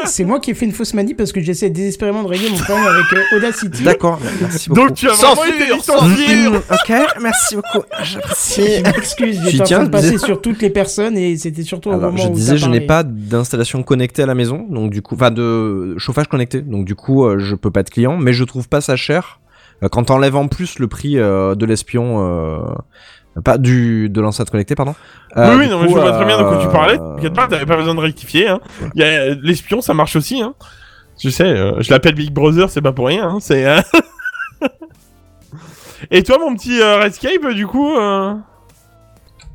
c'est- 0.07 0.25
moi 0.25 0.39
qui 0.39 0.53
ai 0.53 0.55
fait 0.55 0.65
une 0.67 0.73
fausse 0.73 0.95
manie 0.95 1.15
parce 1.15 1.33
que 1.33 1.41
j'essaie 1.41 1.69
désespérément 1.71 2.23
de 2.23 2.29
régler 2.29 2.49
mon 2.51 2.57
problème 2.57 2.87
avec 2.87 3.13
euh, 3.13 3.37
Audacity. 3.37 3.83
D'accord. 3.83 4.21
Merci 4.41 4.69
beaucoup. 4.69 4.81
Donc 4.89 4.95
tu 4.95 5.09
as 5.09 5.13
vraiment 5.13 5.35
Censure, 5.35 5.55
été 5.55 5.75
licencié. 5.75 6.47
Ok, 6.49 6.93
merci 7.21 7.57
beaucoup. 7.57 7.85
Je 8.03 8.83
m'excuse, 8.83 9.41
J'y 9.43 9.51
j'étais 9.51 9.63
en 9.63 9.65
tiens, 9.65 9.77
train 9.79 9.87
de 9.87 9.91
passer 9.91 10.19
sur 10.19 10.41
toutes 10.41 10.63
les 10.63 10.71
personnes 10.71 11.19
et 11.19 11.37
c'était 11.37 11.63
surtout 11.65 11.89
au 11.89 11.93
Alors, 11.93 12.13
moment 12.13 12.23
je 12.23 12.29
où 12.29 12.33
disais, 12.33 12.57
je 12.59 12.69
n'ai 12.69 12.81
pas 12.81 13.03
d'installation 13.03 13.83
connectée 13.83 14.23
à 14.23 14.27
la 14.27 14.35
maison, 14.35 14.65
donc 14.71 14.91
du 14.91 15.03
coup, 15.03 15.17
enfin 15.17 15.31
de 15.33 15.97
chauffage 15.99 16.29
connecté, 16.29 16.61
donc 16.63 16.85
du 16.85 16.95
coup, 16.95 17.25
euh, 17.25 17.39
je 17.39 17.55
peux 17.57 17.71
pas 17.71 17.81
être 17.81 17.91
client, 17.91 18.17
mais 18.17 18.33
je 18.33 18.45
trouve 18.45 18.69
pas 18.69 18.81
ça 18.81 18.95
cher. 18.97 19.41
Euh, 19.83 19.89
Quand 19.89 20.05
t'enlèves 20.05 20.37
en 20.37 20.47
plus 20.47 20.79
le 20.79 20.87
prix 20.87 21.19
euh, 21.19 21.55
de 21.57 21.67
l'espion, 21.67 22.25
euh, 22.25 22.59
pas 23.43 23.59
du 23.59 24.09
de 24.09 24.21
l'enceinte 24.21 24.51
connectée, 24.51 24.75
pardon. 24.75 24.95
Euh, 25.37 25.55
oui, 25.57 25.65
oui, 25.65 25.69
non, 25.69 25.81
mais 25.83 25.89
je 25.89 25.95
vois 25.95 26.13
très 26.13 26.25
bien 26.25 26.39
de 26.39 26.45
quoi 26.45 26.59
tu 26.59 26.67
euh, 26.67 26.71
parlais. 26.71 26.99
T'inquiète 26.99 27.35
pas, 27.35 27.49
t'avais 27.49 27.67
pas 27.67 27.77
besoin 27.77 27.95
de 27.95 28.01
rectifier. 28.01 28.49
Hein. 28.49 28.61
Il 28.95 29.01
y 29.01 29.05
a- 29.05 29.35
L'espion, 29.35 29.81
ça 29.81 29.95
marche 29.95 30.15
aussi. 30.17 30.41
Hein. 30.41 30.55
Tu 31.19 31.31
sais, 31.31 31.45
euh, 31.45 31.81
je 31.81 31.91
l'appelle 31.91 32.15
Big 32.15 32.33
Brother, 32.33 32.71
c'est 32.71 32.81
pas 32.83 32.93
pour 32.93 33.07
rien. 33.09 33.29
Hein. 33.29 33.39
C'est. 33.41 33.67
euh, 33.67 33.81
Et 36.11 36.23
toi, 36.23 36.39
mon 36.39 36.55
petit 36.55 36.83
Redscape, 36.83 37.49
du 37.55 37.67
coup 37.67 37.97
euh... 37.97 38.35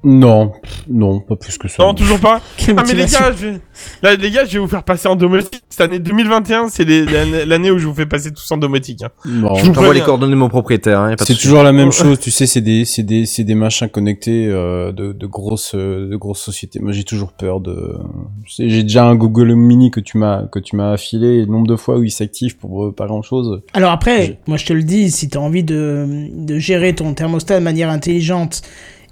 Non, 0.04 0.54
non, 0.90 1.20
pas 1.20 1.36
plus 1.36 1.58
que 1.58 1.68
ça. 1.68 1.84
Non, 1.84 1.94
toujours 1.94 2.20
pas. 2.20 2.40
Ah 2.78 2.84
mais 2.88 2.94
les 2.94 3.06
gars, 3.06 3.32
je... 3.38 3.48
Là, 4.02 4.16
les 4.16 4.32
gars, 4.32 4.46
je 4.46 4.54
vais 4.54 4.60
vous 4.60 4.68
faire 4.68 4.84
passer 4.84 5.08
en 5.10 5.16
domotique. 5.16 5.62
Cette 5.70 5.82
année 5.82 6.00
2021, 6.00 6.70
c'est 6.70 6.86
l'année 6.86 7.46
l'année 7.46 7.72
où 7.72 7.78
je 7.80 7.88
vous 7.88 7.94
fais 7.94 8.06
passer 8.06 8.32
tous 8.32 8.50
en 8.52 8.58
domotique. 8.58 9.02
Hein. 9.04 9.10
Non. 9.26 9.56
Je 9.56 9.66
vous 9.66 9.74
J'envoie 9.74 9.94
les 9.94 10.02
coordonnées 10.02 10.32
de 10.34 10.38
mon 10.38 10.48
propriétaire. 10.50 11.00
Hein, 11.02 11.16
C'est 11.20 11.36
toujours 11.38 11.64
la 11.64 11.72
même 11.74 11.92
chose, 11.92 12.20
tu 12.20 12.32
sais, 12.32 12.46
c'est 12.46 12.62
des, 12.62 12.86
c'est 12.86 13.04
des, 13.04 13.26
c'est 13.26 13.44
des 13.44 13.56
machins 13.56 13.90
connectés 13.90 14.48
euh, 14.48 14.92
de, 14.94 15.12
de 15.12 15.28
grosses, 15.28 15.76
de 15.76 16.16
grosses 16.16 16.42
sociétés. 16.42 16.80
Moi, 16.80 16.92
j'ai 16.94 17.04
toujours 17.04 17.34
peur 17.34 17.60
de. 17.60 17.98
J'ai 18.46 18.84
déjà 18.84 19.06
un 19.06 19.16
Google 19.16 19.52
Home 19.52 19.60
Mini 19.60 19.92
que 19.92 20.00
tu 20.00 20.18
m'as, 20.18 20.44
que 20.48 20.60
tu 20.60 20.76
m'as 20.78 20.92
affilé, 20.94 21.28
et 21.38 21.40
le 21.42 21.48
nombre 21.48 21.68
de 21.68 21.76
fois 21.76 21.98
où 21.98 22.04
il 22.04 22.12
s'active 22.12 22.58
pour 22.58 22.86
euh, 22.86 22.92
pas 22.94 23.08
grand 23.08 23.22
chose. 23.22 23.62
Alors 23.74 23.92
après, 23.92 24.26
Je- 24.26 24.32
moi 24.48 24.58
je 24.58 24.66
te 24.66 24.74
le 24.74 24.84
dis, 24.84 25.12
si 25.12 25.28
t'as 25.30 25.40
envie 25.40 25.64
de, 25.64 26.06
de 26.34 26.58
gérer 26.60 26.94
ton 26.96 27.14
thermostat 27.14 27.60
de 27.60 27.64
manière 27.64 27.90
intelligente 27.90 28.62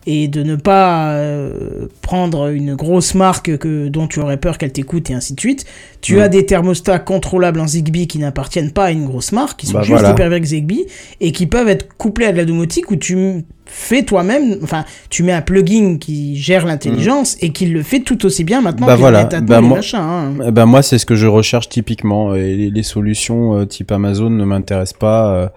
et 0.10 0.30
de 0.30 0.42
ne 0.42 0.56
pas 0.56 1.12
euh, 1.12 1.88
prendre 2.02 2.48
une 2.48 2.76
grosse 2.76 3.14
marque 3.14 3.58
que, 3.58 3.90
dont 3.90 4.08
tu 4.08 4.22
aurais 4.22 4.38
peur 4.38 4.58
qu'elle 4.58 4.72
t'écoute 4.72 5.10
et 5.10 5.14
ainsi 5.14 5.34
de 5.34 5.40
suite, 5.40 5.66
tu 6.00 6.16
Mm. 6.16 6.20
as 6.22 6.30
des 6.30 6.46
thermostats 6.46 7.00
contrôlables 7.00 7.60
en 7.60 7.68
Zigbee 7.68 8.08
qui 8.08 8.18
n'appartiennent 8.18 8.72
pas 8.72 8.86
à 8.86 8.92
une 8.92 9.06
grosse 9.06 9.34
marque, 9.34 9.60
qui 9.60 9.66
sont 9.68 9.74
Bah, 9.74 9.82
juste 9.82 9.92
voilà. 10.00 10.12
hypervériques 10.12 10.46
Zigbee 10.46 10.86
et 11.20 11.34
qui 11.34 11.46
peuvent 11.46 11.68
être 11.68 11.90
couplés 11.98 12.26
à 12.28 12.32
de 12.32 12.38
la 12.38 12.46
domotique 12.46 12.90
où 12.90 12.96
tu 12.96 13.44
fais 13.66 14.04
toi-même, 14.04 14.60
enfin 14.64 14.86
tu 15.10 15.24
mets 15.24 15.34
un 15.34 15.42
plugin 15.42 15.98
qui 16.00 16.38
gère 16.38 16.66
l'intelligence 16.66 17.36
et 17.42 17.52
qui 17.52 17.66
le 17.66 17.84
fait 17.84 18.00
tout 18.00 18.26
aussi 18.26 18.46
bien 18.46 18.62
maintenant 18.62 18.88
Bah, 18.88 18.96
que 18.96 19.00
voilà. 19.02 19.28
les 19.30 19.42
Bah, 19.42 19.60
moi- 19.60 19.80
machins. 19.80 20.00
hein. 20.00 20.34
Eh 20.48 20.52
ben 20.52 20.66
moi, 20.66 20.82
c'est 20.84 20.98
ce 21.00 21.06
que 21.06 21.16
je 21.16 21.28
recherche 21.28 21.68
typiquement. 21.68 22.34
Et 22.34 22.56
les, 22.56 22.70
les 22.70 22.84
solutions 22.84 23.60
euh, 23.60 23.66
type 23.66 23.92
Amazon 23.92 24.30
ne 24.30 24.46
m'intéressent 24.46 24.98
pas. 24.98 25.34
euh, 25.36 25.48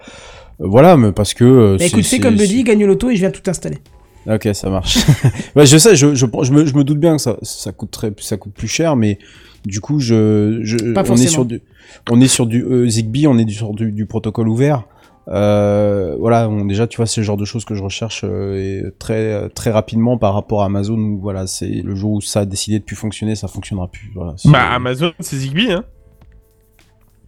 voilà, 0.59 0.97
mais 0.97 1.13
parce 1.13 1.33
que. 1.33 1.77
Bah, 1.79 1.85
écoute, 1.85 2.05
fais 2.05 2.19
comme 2.19 2.35
Buddy, 2.35 2.63
gagne 2.63 2.83
au 2.83 2.87
loto 2.87 3.09
et 3.09 3.15
je 3.15 3.21
viens 3.21 3.31
tout 3.31 3.49
installer. 3.49 3.77
Ok, 4.27 4.49
ça 4.53 4.69
marche. 4.69 4.97
ouais, 5.55 5.65
je 5.65 5.77
sais, 5.77 5.95
je, 5.95 6.13
je, 6.15 6.25
je, 6.43 6.51
me, 6.51 6.65
je 6.65 6.75
me 6.75 6.83
doute 6.83 6.99
bien 6.99 7.15
que 7.15 7.21
ça, 7.21 7.37
ça 7.41 7.71
coûte 7.71 7.91
très, 7.91 8.11
ça 8.19 8.37
coûte 8.37 8.53
plus 8.53 8.67
cher, 8.67 8.95
mais 8.95 9.17
du 9.65 9.79
coup, 9.79 9.99
je, 9.99 10.59
je 10.63 10.93
Pas 10.93 11.03
on 11.09 11.15
est 11.15 11.27
sur 11.27 11.45
du, 11.45 11.61
on 12.09 12.21
est 12.21 12.27
sur 12.27 12.45
du 12.45 12.63
euh, 12.63 12.87
Zigbee, 12.87 13.27
on 13.27 13.37
est 13.37 13.45
du- 13.45 13.53
sur 13.53 13.73
du, 13.73 13.91
du 13.91 14.05
protocole 14.05 14.47
ouvert. 14.47 14.83
Euh, 15.27 16.15
voilà, 16.19 16.49
on, 16.49 16.65
déjà, 16.65 16.87
tu 16.87 16.97
vois, 16.97 17.05
c'est 17.05 17.21
le 17.21 17.25
genre 17.25 17.37
de 17.37 17.45
choses 17.45 17.63
que 17.63 17.75
je 17.75 17.83
recherche 17.83 18.21
euh, 18.23 18.55
et 18.57 18.83
très, 18.99 19.49
très 19.49 19.69
rapidement 19.71 20.17
par 20.17 20.33
rapport 20.33 20.61
à 20.63 20.65
Amazon. 20.65 20.97
Où, 20.97 21.19
voilà, 21.19 21.47
c'est 21.47 21.67
le 21.83 21.95
jour 21.95 22.13
où 22.13 22.21
ça 22.21 22.41
a 22.41 22.45
décidé 22.45 22.79
de 22.79 22.83
plus 22.83 22.95
fonctionner, 22.95 23.35
ça 23.35 23.47
fonctionnera 23.47 23.87
plus. 23.87 24.11
Voilà, 24.15 24.35
Bah 24.45 24.69
Amazon, 24.71 25.11
c'est 25.19 25.37
Zigbee. 25.37 25.71
Hein. 25.71 25.83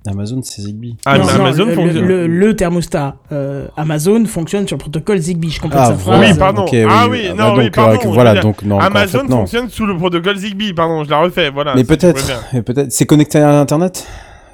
Amazon, 0.05 0.41
c'est 0.43 0.61
Zigbee. 0.63 0.97
Ah, 1.05 1.17
Non, 1.17 1.25
mais 1.25 1.33
non, 1.33 1.39
Amazon 1.45 1.65
le, 1.65 1.73
fonctionne. 1.73 2.05
le- 2.05 2.27
le 2.27 2.55
thermostat 2.55 3.15
euh, 3.31 3.67
Amazon 3.77 4.25
fonctionne 4.25 4.67
sur 4.67 4.75
le 4.75 4.81
protocole 4.81 5.17
Zigbee. 5.19 5.49
Je 5.49 5.61
complète 5.61 5.79
Ah, 5.81 5.85
sa 5.87 5.95
phrase. 5.95 6.19
Oui, 6.31 6.37
pardon. 6.37 6.65
Ah 6.89 7.07
oui, 7.09 7.27
Ah, 7.29 7.33
non, 7.33 7.55
oui, 7.57 7.69
pardon, 7.69 7.97
euh, 8.01 8.07
veux 8.07 8.13
voilà, 8.13 8.35
donc 8.41 8.63
non. 8.63 8.79
Amazon 8.79 9.19
en 9.19 9.21
fait, 9.21 9.27
non. 9.29 9.37
fonctionne 9.37 9.69
sous 9.69 9.85
le 9.85 9.95
protocole 9.95 10.35
Zigbee, 10.35 10.73
pardon, 10.73 11.03
je 11.05 11.09
la 11.09 11.19
refais, 11.21 11.49
voilà. 11.49 11.73
Mais 11.75 11.83
peut-être, 11.85 12.27
peut-être, 12.65 12.91
c'est 12.91 13.05
connecté 13.05 13.39
à 13.39 13.59
Internet, 13.59 14.05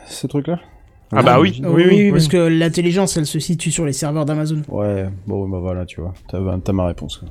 ce 0.08 0.28
truc-là? 0.28 0.60
Ah 1.12 1.24
bah 1.24 1.40
oui, 1.40 1.60
Oui, 1.64 1.70
oui, 1.74 1.84
oui, 1.90 1.96
oui. 2.06 2.12
parce 2.12 2.28
que 2.28 2.38
l'intelligence, 2.38 3.18
elle 3.18 3.26
se 3.26 3.40
situe 3.40 3.72
sur 3.72 3.84
les 3.84 3.94
serveurs 3.94 4.26
d'Amazon. 4.26 4.62
Ouais, 4.68 5.08
bon, 5.26 5.50
bah 5.50 5.58
voilà, 5.60 5.86
tu 5.88 6.00
vois, 6.02 6.14
t'as 6.30 6.38
t'as 6.64 6.74
ma 6.74 6.86
réponse. 6.86 7.18
quoi. 7.18 7.28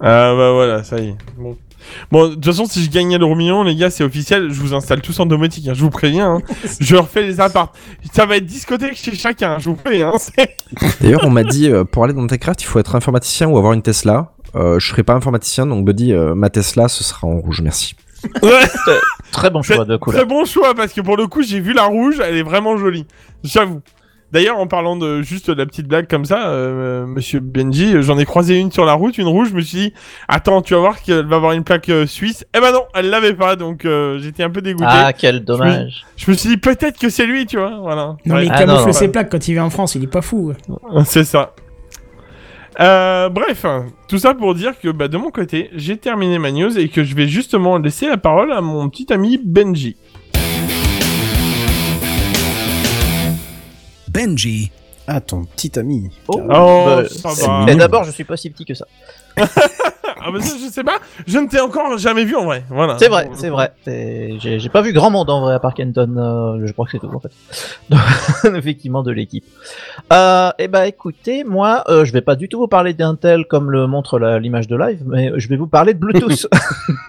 Ah 0.00 0.34
bah 0.36 0.52
voilà, 0.52 0.82
ça 0.84 0.98
y 0.98 1.08
est. 1.08 1.14
Bon. 1.38 1.56
Bon, 2.10 2.28
de 2.28 2.34
toute 2.34 2.44
façon, 2.44 2.64
si 2.66 2.82
je 2.84 2.90
gagnais 2.90 3.18
l'euro 3.18 3.34
million, 3.34 3.62
les 3.62 3.74
gars, 3.76 3.90
c'est 3.90 4.04
officiel, 4.04 4.50
je 4.52 4.60
vous 4.60 4.74
installe 4.74 5.00
tous 5.00 5.18
en 5.20 5.26
domotique, 5.26 5.68
hein, 5.68 5.72
je 5.74 5.80
vous 5.82 5.90
préviens. 5.90 6.36
hein. 6.36 6.40
je 6.80 6.96
refais 6.96 7.22
les 7.22 7.40
apparts. 7.40 7.72
Ça 8.12 8.26
va 8.26 8.36
être 8.36 8.46
discothèque 8.46 8.96
chez 8.96 9.14
chacun, 9.14 9.58
je 9.58 9.70
vous 9.70 9.76
préviens. 9.76 10.12
hein, 10.14 10.44
D'ailleurs, 11.00 11.24
on 11.24 11.30
m'a 11.30 11.44
dit 11.44 11.68
euh, 11.70 11.84
pour 11.84 12.04
aller 12.04 12.12
dans 12.14 12.26
Techcraft, 12.26 12.62
il 12.62 12.66
faut 12.66 12.78
être 12.78 12.94
informaticien 12.94 13.48
ou 13.48 13.58
avoir 13.58 13.72
une 13.72 13.82
Tesla. 13.82 14.32
Euh, 14.54 14.78
je 14.78 14.86
serai 14.88 15.02
pas 15.02 15.14
informaticien, 15.14 15.66
donc 15.66 15.84
Buddy, 15.84 16.12
euh, 16.12 16.34
ma 16.34 16.50
Tesla, 16.50 16.88
ce 16.88 17.02
sera 17.04 17.26
en 17.26 17.38
rouge, 17.38 17.60
merci. 17.62 17.94
Ouais, 18.42 18.60
Très 19.32 19.50
bon 19.50 19.62
choix 19.62 19.84
de 19.84 19.96
couleur. 19.96 20.20
très 20.20 20.28
bon 20.28 20.44
choix, 20.44 20.74
parce 20.74 20.92
que 20.92 21.00
pour 21.00 21.16
le 21.16 21.26
coup, 21.26 21.42
j'ai 21.42 21.58
vu 21.58 21.72
la 21.72 21.84
rouge, 21.86 22.20
elle 22.24 22.36
est 22.36 22.42
vraiment 22.44 22.76
jolie. 22.76 23.04
J'avoue. 23.42 23.80
D'ailleurs, 24.32 24.58
en 24.58 24.66
parlant 24.66 24.96
de 24.96 25.20
juste 25.20 25.50
de 25.50 25.54
la 25.56 25.66
petite 25.66 25.86
blague 25.86 26.08
comme 26.08 26.24
ça, 26.24 26.48
euh, 26.48 27.04
monsieur 27.06 27.40
Benji, 27.40 28.02
j'en 28.02 28.18
ai 28.18 28.24
croisé 28.24 28.58
une 28.58 28.72
sur 28.72 28.86
la 28.86 28.94
route, 28.94 29.18
une 29.18 29.26
rouge, 29.26 29.50
je 29.50 29.54
me 29.54 29.60
suis 29.60 29.78
dit, 29.78 29.92
attends, 30.26 30.62
tu 30.62 30.72
vas 30.72 30.80
voir 30.80 31.02
qu'elle 31.02 31.26
va 31.26 31.36
avoir 31.36 31.52
une 31.52 31.64
plaque 31.64 31.90
euh, 31.90 32.06
suisse. 32.06 32.46
Eh 32.56 32.60
ben 32.60 32.72
non, 32.72 32.84
elle 32.94 33.10
l'avait 33.10 33.34
pas, 33.34 33.56
donc 33.56 33.84
euh, 33.84 34.18
j'étais 34.20 34.42
un 34.42 34.48
peu 34.50 34.62
dégoûté. 34.62 34.86
Ah, 34.88 35.12
quel 35.12 35.44
dommage. 35.44 36.06
Je 36.16 36.30
me 36.30 36.36
suis 36.36 36.48
dit, 36.48 36.56
peut-être 36.56 36.98
que 36.98 37.10
c'est 37.10 37.26
lui, 37.26 37.44
tu 37.44 37.58
vois, 37.58 37.78
voilà. 37.80 38.16
Non, 38.24 38.36
mais 38.36 38.46
il 38.46 38.52
Ah, 38.52 38.58
camoufle 38.60 38.86
non, 38.86 38.92
ses 38.92 39.08
plaques 39.08 39.30
quand 39.30 39.46
il 39.48 39.52
vient 39.52 39.64
en 39.64 39.70
France, 39.70 39.96
il 39.96 40.04
est 40.04 40.06
pas 40.06 40.22
fou. 40.22 40.54
C'est 41.04 41.24
ça. 41.24 41.54
Euh, 42.80 43.28
bref, 43.28 43.66
tout 44.08 44.16
ça 44.16 44.32
pour 44.32 44.54
dire 44.54 44.72
que 44.80 44.88
bah, 44.88 45.08
de 45.08 45.18
mon 45.18 45.30
côté, 45.30 45.68
j'ai 45.74 45.98
terminé 45.98 46.38
ma 46.38 46.50
news 46.50 46.78
et 46.78 46.88
que 46.88 47.04
je 47.04 47.14
vais 47.14 47.28
justement 47.28 47.76
laisser 47.76 48.08
la 48.08 48.16
parole 48.16 48.50
à 48.50 48.62
mon 48.62 48.88
petit 48.88 49.12
ami 49.12 49.38
Benji. 49.44 49.96
Benji. 54.12 54.70
Ah, 55.06 55.20
ton 55.20 55.44
petit 55.44 55.78
ami. 55.78 56.10
Oh, 56.28 56.40
Oh, 56.44 56.46
bah, 56.48 57.02
ça 57.08 57.30
va. 57.32 57.74
D'abord, 57.74 58.04
je 58.04 58.10
suis 58.10 58.24
pas 58.24 58.36
si 58.36 58.50
petit 58.50 58.64
que 58.64 58.74
ça. 58.74 58.86
Ah 60.20 60.30
bah 60.32 60.40
ça, 60.40 60.56
je 60.62 60.70
sais 60.70 60.84
pas, 60.84 60.98
je 61.26 61.38
ne 61.38 61.46
t'ai 61.48 61.60
encore 61.60 61.96
jamais 61.98 62.24
vu 62.24 62.36
en 62.36 62.44
vrai, 62.44 62.64
voilà. 62.68 62.96
C'est 62.98 63.08
vrai, 63.08 63.30
c'est 63.34 63.48
vrai. 63.48 63.72
J'ai 63.86 64.58
j'ai 64.58 64.68
pas 64.68 64.82
vu 64.82 64.92
grand 64.92 65.10
monde 65.10 65.30
en 65.30 65.40
vrai 65.42 65.54
à 65.54 65.58
part 65.58 65.74
Kenton. 65.74 66.16
euh, 66.16 66.66
je 66.66 66.72
crois 66.72 66.84
que 66.86 66.92
c'est 66.92 66.98
tout 66.98 67.10
en 67.14 67.20
fait. 67.20 67.30
Donc, 67.90 68.00
Effectivement 68.56 69.02
de 69.02 69.10
l'équipe. 69.12 69.44
Euh, 70.12 70.50
et 70.58 70.68
bah 70.68 70.86
écoutez, 70.86 71.44
moi, 71.44 71.84
euh, 71.88 72.04
je 72.04 72.12
vais 72.12 72.20
pas 72.20 72.36
du 72.36 72.48
tout 72.48 72.58
vous 72.58 72.68
parler 72.68 72.94
d'Intel 72.94 73.44
comme 73.46 73.70
le 73.70 73.86
montre 73.86 74.18
la- 74.18 74.38
l'image 74.38 74.68
de 74.68 74.76
live, 74.76 75.00
mais 75.06 75.32
je 75.36 75.48
vais 75.48 75.56
vous 75.56 75.66
parler 75.66 75.94
de 75.94 75.98
Bluetooth. 75.98 76.46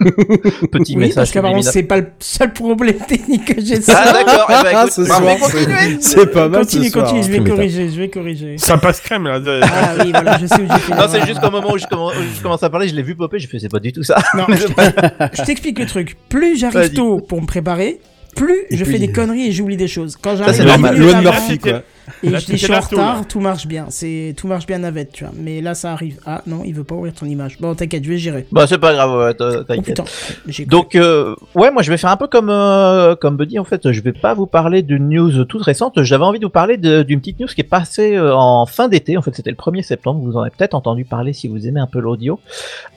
Petit 0.72 0.94
Oui, 0.94 0.96
message. 1.02 1.14
parce 1.16 1.30
qu'apparemment, 1.32 1.62
c'est 1.62 1.82
pas 1.84 1.98
le 1.98 2.06
seul 2.18 2.52
problème 2.52 2.98
technique 2.98 3.44
que 3.54 3.60
j'ai. 3.60 3.78
Ah 3.88 4.12
d'accord. 4.12 4.46
Eh 4.48 4.52
bah, 4.52 4.62
Ah, 4.74 4.80
écoute, 4.82 4.92
ce 4.92 5.02
je 5.02 5.06
soir, 5.06 5.20
vais 5.20 5.98
c'est- 6.00 6.26
pas 6.26 6.48
mal 6.48 6.60
Continue, 6.60 6.84
ce 6.86 6.90
soir. 6.92 7.04
continue, 7.06 7.22
je 7.22 7.30
vais 7.30 7.44
corriger, 7.50 7.90
je 7.90 7.98
vais 8.00 8.08
corriger. 8.08 8.58
Ça 8.58 8.78
passe 8.78 9.00
crème 9.00 9.24
là. 9.24 9.40
de- 9.40 9.60
Ah 9.62 9.94
oui, 10.02 10.10
voilà, 10.12 10.38
je 10.38 10.46
sais 10.46 10.60
où 10.60 10.66
j'ai 10.70 10.78
fait. 10.78 10.94
Non, 10.94 11.04
c'est 11.08 11.26
juste 11.26 11.40
qu'au 11.40 11.50
moment 11.50 11.72
où 11.72 11.78
je 11.78 11.86
commence, 11.86 12.14
où 12.16 12.22
je 12.36 12.42
commence 12.42 12.62
à 12.62 12.70
parler, 12.70 12.88
je 12.88 12.93
l'ai 12.96 13.02
vu 13.02 13.14
popper, 13.14 13.38
j'ai 13.38 13.46
fait 13.48 13.58
c'est 13.58 13.68
pas 13.68 13.80
du 13.80 13.92
tout 13.92 14.02
ça. 14.02 14.16
Non, 14.34 14.46
je 14.48 14.56
je 14.56 15.42
t'explique 15.44 15.78
le 15.78 15.86
truc. 15.86 16.16
Plus 16.28 16.58
j'arrive 16.58 16.92
tôt 16.92 17.20
pour 17.20 17.40
me 17.40 17.46
préparer, 17.46 18.00
plus 18.36 18.56
Et 18.70 18.76
je 18.76 18.84
puis- 18.84 18.94
fais 18.94 18.98
des 18.98 19.12
conneries 19.12 19.46
et 19.48 19.52
j'oublie 19.52 19.76
des 19.76 19.88
choses. 19.88 20.16
Quand 20.20 20.36
j'arrive 20.36 20.54
c'est 20.54 20.64
normal. 20.64 20.96
Murphy, 21.22 21.58
quoi. 21.58 21.82
Et 22.22 22.30
Là, 22.30 22.38
je 22.38 22.46
dis 22.46 22.58
suis 22.58 22.72
en 22.74 22.80
retard, 22.80 23.26
tout 23.28 23.40
marche 23.40 23.66
bien. 23.66 23.86
C'est 23.88 24.34
tout 24.36 24.46
marche 24.46 24.66
bien 24.66 24.78
navette, 24.78 25.12
tu 25.12 25.24
vois. 25.24 25.32
Mais 25.36 25.60
là, 25.60 25.74
ça 25.74 25.92
arrive. 25.92 26.18
Ah 26.26 26.42
non, 26.46 26.62
il 26.64 26.74
veut 26.74 26.84
pas 26.84 26.94
ouvrir 26.94 27.14
ton 27.14 27.26
image. 27.26 27.58
Bon, 27.60 27.74
t'inquiète, 27.74 28.04
je 28.04 28.10
vais 28.10 28.18
gérer. 28.18 28.46
Bah 28.52 28.66
c'est 28.66 28.78
pas 28.78 28.92
grave, 28.92 29.34
Oh 29.40 29.62
t'inquiète. 29.64 30.00
j'ai 30.46 30.64
Donc 30.66 30.94
euh, 30.94 31.34
ouais, 31.54 31.70
moi 31.70 31.82
je 31.82 31.90
vais 31.90 31.96
faire 31.96 32.10
un 32.10 32.16
peu 32.16 32.26
comme 32.26 32.50
euh, 32.50 33.14
comme 33.16 33.36
Buddy 33.36 33.58
en 33.58 33.64
fait. 33.64 33.90
Je 33.92 34.00
vais 34.02 34.12
pas 34.12 34.34
vous 34.34 34.46
parler 34.46 34.82
d'une 34.82 35.08
news 35.08 35.44
toute 35.44 35.62
récente. 35.62 36.02
J'avais 36.02 36.24
envie 36.24 36.38
de 36.38 36.44
vous 36.46 36.50
parler 36.50 36.76
de- 36.76 37.02
d'une 37.02 37.20
petite 37.20 37.40
news 37.40 37.46
qui 37.48 37.60
est 37.60 37.64
passée 37.64 38.14
euh, 38.16 38.34
en 38.34 38.66
fin 38.66 38.88
d'été. 38.88 39.16
En 39.16 39.22
fait, 39.22 39.34
c'était 39.34 39.50
le 39.50 39.56
1er 39.56 39.82
septembre. 39.82 40.20
Vous 40.22 40.36
en 40.36 40.40
avez 40.42 40.50
peut-être 40.50 40.74
entendu 40.74 41.04
parler 41.04 41.32
si 41.32 41.48
vous 41.48 41.66
aimez 41.66 41.80
un 41.80 41.86
peu 41.86 42.00
l'audio. 42.00 42.38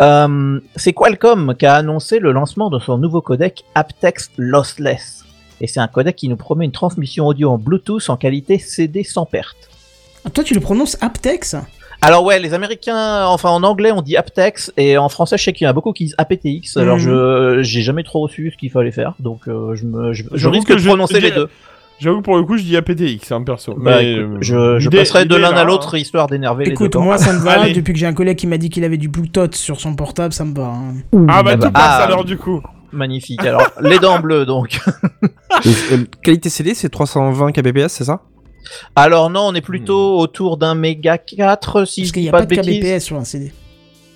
Euh, 0.02 0.60
c'est 0.76 0.94
Qualcomm 0.94 1.56
qui 1.58 1.66
a 1.66 1.76
annoncé 1.76 2.20
le 2.20 2.32
lancement 2.32 2.70
de 2.70 2.80
son 2.80 2.98
nouveau 2.98 3.22
codec 3.22 3.64
aptX 3.76 4.30
Lossless. 4.38 5.24
Et 5.62 5.68
c'est 5.68 5.80
un 5.80 5.88
codec 5.88 6.16
qui 6.16 6.30
nous 6.30 6.36
promet 6.36 6.66
une 6.66 6.72
transmission 6.72 7.26
audio 7.28 7.50
en 7.50 7.58
Bluetooth 7.58 8.10
en 8.10 8.18
qualité 8.18 8.60
CD 8.60 9.04
sans 9.04 9.26
perte. 9.26 9.58
Ah, 10.26 10.30
toi, 10.30 10.44
tu 10.44 10.54
le 10.54 10.60
prononces 10.60 10.98
aptex 11.02 11.56
Alors 12.02 12.24
ouais, 12.24 12.40
les 12.40 12.54
Américains, 12.54 13.26
enfin 13.26 13.50
en 13.50 13.64
anglais 13.64 13.92
on 13.92 14.02
dit 14.04 14.16
aptX 14.18 14.72
et 14.78 14.98
en 14.98 15.10
français 15.10 15.38
je 15.38 15.44
sais 15.46 15.54
qu'il 15.54 15.66
y 15.66 15.68
en 15.68 15.72
a 15.72 15.74
beaucoup 15.74 15.94
qui 15.94 16.04
disent 16.06 16.16
aptX. 16.20 16.78
Alors 16.78 16.98
Mhm. 16.98 17.02
je 17.04 17.60
j'ai 17.64 17.82
jamais 17.82 18.04
trop 18.04 18.28
su 18.28 18.52
ce 18.52 18.58
qu'il 18.58 18.70
fallait 18.70 18.92
faire, 18.92 19.14
donc 19.20 19.48
euh, 19.48 19.74
je 19.76 19.86
me 19.86 20.14
je, 20.14 20.24
je 20.32 20.48
risque 20.50 20.68
que 20.68 20.74
de 20.74 20.78
je- 20.80 20.88
prononcer 20.88 21.16
je 21.16 21.26
les 21.26 21.32
deux. 21.32 21.50
J'avoue 22.00 22.20
que 22.20 22.26
pour 22.26 22.38
le 22.38 22.44
coup, 22.44 22.58
je 22.58 22.62
dis 22.62 22.78
APTX, 22.78 23.32
hein, 23.32 23.42
perso. 23.42 23.74
Bah, 23.74 23.98
Mais, 24.00 24.14
écoute, 24.14 24.52
euh, 24.52 24.80
je, 24.80 24.88
passerai 24.88 25.26
de 25.26 25.36
l'un 25.36 25.50
à 25.56 25.64
l'autre 25.64 25.96
hein. 25.96 25.98
histoire 25.98 26.28
d'énerver 26.28 26.66
les 26.66 26.70
deux. 26.70 26.86
Écoute, 26.86 26.96
moi, 26.98 27.18
ça 27.18 27.34
me 27.34 27.40
va. 27.40 27.62
Allez. 27.62 27.74
Depuis 27.74 27.92
que 27.94 27.98
j'ai 27.98 28.06
un 28.06 28.14
collègue 28.14 28.38
qui 28.38 28.46
m'a 28.46 28.60
dit 28.60 28.70
qu'il 28.70 28.84
avait 28.84 28.98
du 28.98 29.08
Bluetooth 29.08 29.56
sur 29.56 29.80
son 29.82 29.96
portable, 29.96 30.32
ça 30.32 30.46
me 30.46 30.54
va. 30.54 30.66
hein. 30.68 30.94
Ah 31.12 31.18
bah 31.18 31.34
Ah 31.38 31.44
bah, 31.44 31.54
tout 31.58 31.72
passe 31.72 31.72
ah. 31.74 32.04
alors 32.04 32.24
du 32.24 32.38
coup. 32.38 32.62
Magnifique. 32.92 33.44
Alors 33.46 33.64
les 33.82 34.00
dents 34.00 34.20
bleues 34.20 34.46
donc. 34.46 34.80
Euh, 35.66 36.04
qualité 36.24 36.50
CD, 36.50 36.74
c'est 36.74 36.90
320 36.90 37.52
kbps, 37.52 37.88
c'est 37.88 38.04
ça? 38.04 38.22
Alors 38.96 39.30
non, 39.30 39.42
on 39.48 39.56
est 39.56 39.62
plutôt 39.62 40.20
autour 40.20 40.58
d'un 40.58 40.76
méga 40.76 41.18
4 41.18 41.86
si 41.86 42.02
Parce 42.02 42.08
je 42.10 42.14
qu'il 42.14 42.22
dis 42.22 42.26
n'y 42.26 42.30
a 42.30 42.32
pas, 42.32 42.40
pas 42.40 42.46
de 42.46 42.56
de 42.56 42.62
bêtises. 42.62 42.80
kbps 42.82 43.00
sur 43.04 43.18
un 43.18 43.24
CD. 43.24 43.52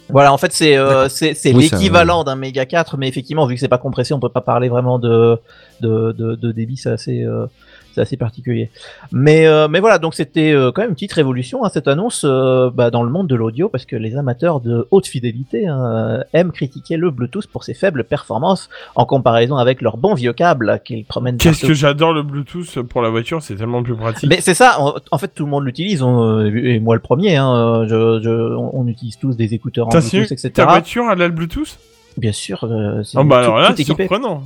Voilà, 0.10 0.34
en 0.34 0.38
fait 0.38 0.52
c'est 0.52 0.76
euh, 0.76 1.08
Oui, 1.08 1.30
un- 1.52 1.58
l'équivalent 1.58 2.24
d'un 2.26 2.36
méga 2.36 2.66
4, 2.66 2.98
mais 2.98 3.08
effectivement 3.08 3.46
vu 3.46 3.56
que 3.56 3.60
c'est 3.62 3.68
pas 3.70 3.78
compressé, 3.78 4.14
on 4.14 4.20
peut 4.20 4.28
pas 4.30 4.42
parler 4.42 4.68
vraiment 4.68 5.00
de 5.00 5.38
de 5.80 6.12
de, 6.12 6.36
de 6.36 6.52
débit, 6.52 6.76
c'est 6.78 6.90
assez 6.90 7.24
euh, 7.24 7.46
c'est 7.94 8.02
assez 8.02 8.18
particulier. 8.18 8.70
Mais 9.12 9.46
euh, 9.48 9.68
mais 9.68 9.80
voilà, 9.80 9.98
donc 10.00 10.14
c'était 10.16 10.52
euh, 10.52 10.72
quand 10.72 10.82
même 10.82 10.90
une 10.92 10.96
petite 10.96 11.14
révolution 11.14 11.64
hein, 11.66 11.70
cette 11.74 11.88
annonce 11.88 12.24
euh, 12.26 12.70
bah, 12.74 12.90
dans 12.92 13.04
le 13.04 13.10
monde 13.10 13.28
de 13.28 13.36
l'audio 13.36 13.70
parce 13.70 13.86
que 13.86 13.96
les 13.96 14.16
amateurs 14.18 14.60
de 14.62 14.88
haute 14.92 15.08
fidélité 15.08 15.68
hein, 15.68 16.24
aiment 16.34 16.52
critiquer 16.52 16.98
le 16.98 17.12
Bluetooth 17.12 17.48
pour 17.48 17.64
ses 17.64 17.74
faibles 17.74 18.04
performances 18.04 18.70
en 18.96 19.06
comparaison 19.06 19.56
avec 19.58 19.82
leur 19.82 19.98
bon 19.98 20.14
vieux 20.14 20.34
câble 20.34 20.80
qu'ils 20.84 21.06
promènent 21.06 21.38
Qu'est-ce 21.38 21.66
que 21.66 21.74
j'adore 21.74 22.14
le 22.14 22.24
Bluetooth 22.24 22.82
pour 22.82 23.02
la 23.02 23.10
voiture, 23.10 23.42
c'est 23.42 23.56
tellement 23.56 23.84
plus 23.84 23.96
pratique. 23.96 24.30
Mais 24.30 24.42
c'est 24.42 24.54
ça, 24.54 24.80
en, 24.80 24.96
en 25.12 25.18
fait 25.18 25.30
tout 25.34 25.46
le 25.46 25.52
monde 25.52 25.66
l'utilise, 25.66 26.02
et 26.02 26.80
moi 26.80 26.96
le 26.96 27.02
premier, 27.02 27.36
hein, 27.38 27.86
je, 27.88 28.20
je- 28.24 28.56
on 28.56 28.72
on 28.82 28.88
utilise 28.88 29.18
tous 29.18 29.36
des 29.38 29.54
écouteurs 29.54 29.88
en 29.88 29.92
Bluetooth, 30.20 30.32
etc. 30.32 30.50
Ta 30.54 30.66
voiture 30.66 31.04
elle 31.12 31.22
a 31.22 31.28
le 31.28 31.34
Bluetooth? 31.34 31.78
Bien 32.18 32.32
sûr, 32.34 32.64
euh, 32.66 33.04
c'est 33.04 33.18
Ah 33.18 33.24
bah 33.24 33.38
tout- 33.38 33.52
alors 33.52 33.60
là, 33.60 33.76
surprenant. 33.76 34.44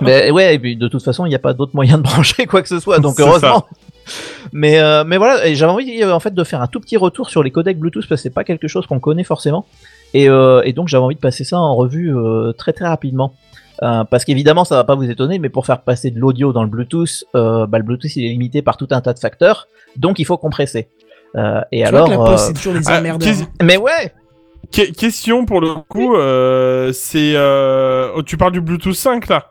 Mais 0.00 0.30
ouais, 0.32 0.54
et 0.54 0.58
puis 0.58 0.76
de 0.76 0.86
toute 0.88 1.02
façon, 1.02 1.24
il 1.24 1.30
n'y 1.30 1.34
a 1.34 1.38
pas 1.38 1.54
d'autre 1.54 1.72
moyen 1.74 1.96
de 1.98 2.02
brancher 2.04 2.46
quoi 2.46 2.62
que 2.62 2.68
ce 2.68 2.78
soit, 2.78 2.98
donc 2.98 3.18
heureusement. 3.18 3.64
Mais 4.52 4.78
euh, 4.80 5.02
mais 5.06 5.16
voilà, 5.16 5.52
j'avais 5.54 5.72
envie 5.72 6.02
euh, 6.02 6.14
en 6.14 6.20
fait 6.20 6.34
de 6.34 6.44
faire 6.44 6.60
un 6.60 6.66
tout 6.66 6.80
petit 6.80 6.98
retour 6.98 7.30
sur 7.30 7.42
les 7.42 7.50
codecs 7.50 7.78
Bluetooth 7.78 8.06
parce 8.06 8.20
que 8.20 8.22
c'est 8.22 8.34
pas 8.34 8.44
quelque 8.44 8.68
chose 8.68 8.86
qu'on 8.86 9.00
connaît 9.00 9.24
forcément, 9.24 9.64
et, 10.12 10.28
euh, 10.28 10.60
et 10.64 10.74
donc 10.74 10.88
j'avais 10.88 11.04
envie 11.04 11.14
de 11.16 11.20
passer 11.20 11.42
ça 11.44 11.58
en 11.58 11.74
revue 11.74 12.14
euh, 12.14 12.52
très 12.52 12.72
très 12.74 12.86
rapidement. 12.86 13.34
Euh, 13.82 14.04
parce 14.04 14.24
qu'évidemment, 14.24 14.64
ça 14.64 14.76
va 14.76 14.84
pas 14.84 14.94
vous 14.94 15.10
étonner, 15.10 15.38
mais 15.40 15.48
pour 15.48 15.66
faire 15.66 15.80
passer 15.80 16.10
de 16.12 16.20
l'audio 16.20 16.52
dans 16.52 16.62
le 16.62 16.68
Bluetooth, 16.68 17.24
euh, 17.34 17.66
bah, 17.66 17.78
le 17.78 17.84
Bluetooth 17.84 18.14
il 18.14 18.26
est 18.26 18.28
limité 18.28 18.62
par 18.62 18.76
tout 18.76 18.86
un 18.92 19.00
tas 19.00 19.14
de 19.14 19.18
facteurs, 19.18 19.66
donc 19.96 20.18
il 20.20 20.24
faut 20.24 20.36
compresser. 20.36 20.88
Euh, 21.36 21.60
et 21.72 21.80
Tu 21.80 21.86
alors, 21.86 22.06
vois 22.06 22.16
que 22.16 22.20
la 22.20 22.26
poste, 22.26 22.44
euh, 22.44 22.46
c'est 22.48 22.52
toujours 22.52 22.74
des 22.74 22.80
ah, 22.86 23.02
hein. 23.02 23.46
mais 23.62 23.76
ouais, 23.76 24.12
Que- 24.72 24.92
question 24.92 25.46
pour 25.46 25.60
le 25.60 25.74
coup, 25.88 26.14
euh, 26.16 26.92
c'est 26.92 27.32
euh... 27.34 28.10
oh, 28.16 28.22
tu 28.22 28.36
parles 28.36 28.52
du 28.52 28.60
Bluetooth 28.60 28.94
5 28.94 29.28
là 29.28 29.50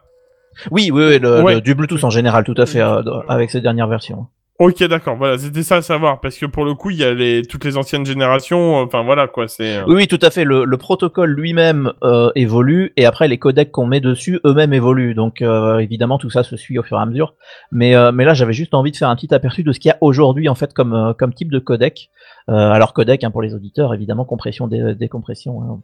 oui, 0.70 0.92
oui, 0.94 1.04
oui, 1.08 1.20
le- 1.20 1.42
Ouais. 1.42 1.56
le- 1.56 1.62
du 1.62 1.74
Bluetooth 1.74 2.04
en 2.04 2.12
général, 2.12 2.44
tout 2.44 2.54
à 2.58 2.68
fait, 2.68 2.80
euh, 2.80 3.02
avec 3.28 3.50
ces 3.50 3.60
dernières 3.60 3.88
versions. 3.88 4.28
Ok, 4.60 4.84
d'accord. 4.84 5.16
Voilà, 5.18 5.40
c'était 5.40 5.64
ça 5.64 5.78
à 5.78 5.82
savoir 5.82 6.22
parce 6.22 6.38
que 6.38 6.46
pour 6.46 6.64
le 6.64 6.76
coup, 6.76 6.92
il 6.92 6.98
y 6.98 7.04
a 7.04 7.12
les 7.12 7.42
toutes 7.42 7.66
les 7.66 7.76
anciennes 7.76 8.06
générations. 8.06 8.76
Enfin 8.78 9.02
voilà 9.02 9.28
quoi, 9.28 9.48
c'est. 9.48 9.82
Oui, 9.88 9.96
oui, 9.96 10.08
tout 10.08 10.20
à 10.22 10.30
fait. 10.30 10.44
Le, 10.44 10.64
le 10.64 10.78
protocole 10.78 11.32
lui-même 11.32 11.92
euh, 12.04 12.30
évolue 12.36 12.94
et 12.96 13.08
après 13.08 13.28
les 13.28 13.40
codecs 13.40 13.72
qu'on 13.72 13.88
met 13.88 14.00
dessus 14.00 14.40
eux-mêmes 14.46 14.72
évoluent. 14.74 15.16
Donc 15.16 15.42
euh, 15.42 15.80
évidemment 15.80 16.20
tout 16.20 16.30
ça 16.30 16.44
se 16.44 16.56
suit 16.56 16.78
au 16.78 16.84
fur 16.84 16.98
et 17.00 17.02
à 17.02 17.06
mesure. 17.08 17.34
Mais 17.72 17.96
euh, 17.96 18.12
mais 18.12 18.26
là 18.26 18.36
j'avais 18.36 18.54
juste 18.54 18.76
envie 18.76 18.92
de 18.92 18.96
faire 18.96 19.10
un 19.10 19.16
petit 19.16 19.34
aperçu 19.34 19.64
de 19.64 19.72
ce 19.72 19.80
qu'il 19.80 19.90
y 19.90 19.92
a 19.92 19.98
aujourd'hui 20.02 20.48
en 20.48 20.56
fait 20.56 20.72
comme 20.76 21.16
comme 21.18 21.34
type 21.34 21.52
de 21.52 21.58
codec. 21.60 22.12
Euh, 22.50 22.54
alors 22.72 22.94
codec 22.94 23.24
hein, 23.24 23.32
pour 23.32 23.42
les 23.42 23.54
auditeurs 23.54 23.94
évidemment 23.94 24.26
compression 24.26 24.68
dé- 24.68 24.96
décompression. 24.96 25.62
hein. 25.64 25.80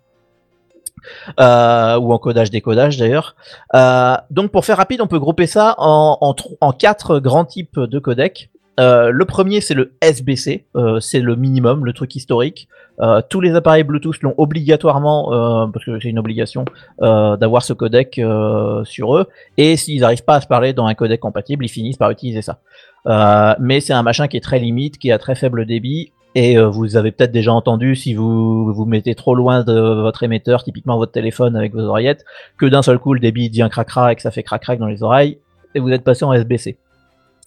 Euh, 1.40 1.98
ou 1.98 2.12
encodage 2.12 2.50
décodage 2.50 2.98
d'ailleurs. 2.98 3.36
Euh, 3.74 4.16
donc 4.32 4.52
pour 4.52 4.66
faire 4.66 4.76
rapide, 4.78 5.00
on 5.02 5.08
peut 5.08 5.20
grouper 5.20 5.48
ça 5.48 5.76
en, 5.78 6.36
quatre 6.78 7.20
grands 7.20 7.46
types 7.46 7.80
de 7.80 8.00
codecs. 8.00 8.50
Le 8.78 9.24
premier, 9.24 9.60
c'est 9.62 9.74
le 9.74 9.94
SBC, 10.02 10.66
c'est 11.00 11.20
le 11.20 11.36
minimum, 11.36 11.86
le 11.86 11.94
truc 11.94 12.16
historique. 12.16 12.68
Tous 13.30 13.40
les 13.42 13.54
appareils 13.56 13.84
Bluetooth 13.84 14.22
l'ont 14.22 14.34
obligatoirement, 14.38 15.70
parce 15.72 15.86
que 15.86 16.00
c'est 16.00 16.10
une 16.10 16.20
obligation, 16.20 16.64
d'avoir 17.02 17.64
ce 17.64 17.74
codec 17.74 18.22
sur 18.86 19.18
eux. 19.18 19.28
Et 19.58 19.76
s'ils 19.78 20.02
n'arrivent 20.02 20.24
pas 20.24 20.36
à 20.36 20.42
se 20.42 20.48
parler 20.48 20.72
dans 20.74 20.86
un 20.86 20.94
codec 20.96 21.20
compatible, 21.20 21.66
ils 21.66 21.70
finissent 21.70 21.98
par 21.98 22.10
utiliser 22.12 22.42
ça. 22.42 22.60
Mais 23.60 23.80
c'est 23.82 23.94
un 23.94 24.04
machin 24.04 24.28
qui 24.30 24.38
est 24.38 24.42
très 24.44 24.60
limite, 24.60 24.98
qui 24.98 25.12
a 25.12 25.18
très 25.18 25.36
faible 25.36 25.66
débit. 25.66 26.12
Et 26.36 26.58
euh, 26.58 26.70
vous 26.70 26.96
avez 26.96 27.12
peut-être 27.12 27.32
déjà 27.32 27.52
entendu, 27.52 27.96
si 27.96 28.14
vous 28.14 28.72
vous 28.72 28.86
mettez 28.86 29.16
trop 29.16 29.34
loin 29.34 29.64
de 29.64 29.74
votre 29.74 30.22
émetteur, 30.24 30.64
typiquement 30.64 30.98
votre 30.98 31.12
téléphone 31.12 31.56
avec 31.56 31.74
vos 31.74 31.82
oreillettes, 31.82 32.24
que 32.58 32.68
d'un 32.68 32.84
seul 32.84 33.00
coup 33.00 33.14
le 33.14 33.20
débit 33.20 33.50
devient 33.50 33.68
cracra 33.72 34.12
et 34.12 34.16
que 34.16 34.22
ça 34.22 34.32
fait 34.32 34.44
crac-crac 34.44 34.78
dans 34.80 34.86
les 34.88 35.02
oreilles, 35.02 35.40
et 35.74 35.80
vous 35.80 35.90
êtes 35.90 36.04
passé 36.04 36.26
en 36.26 36.34
SBC. 36.34 36.78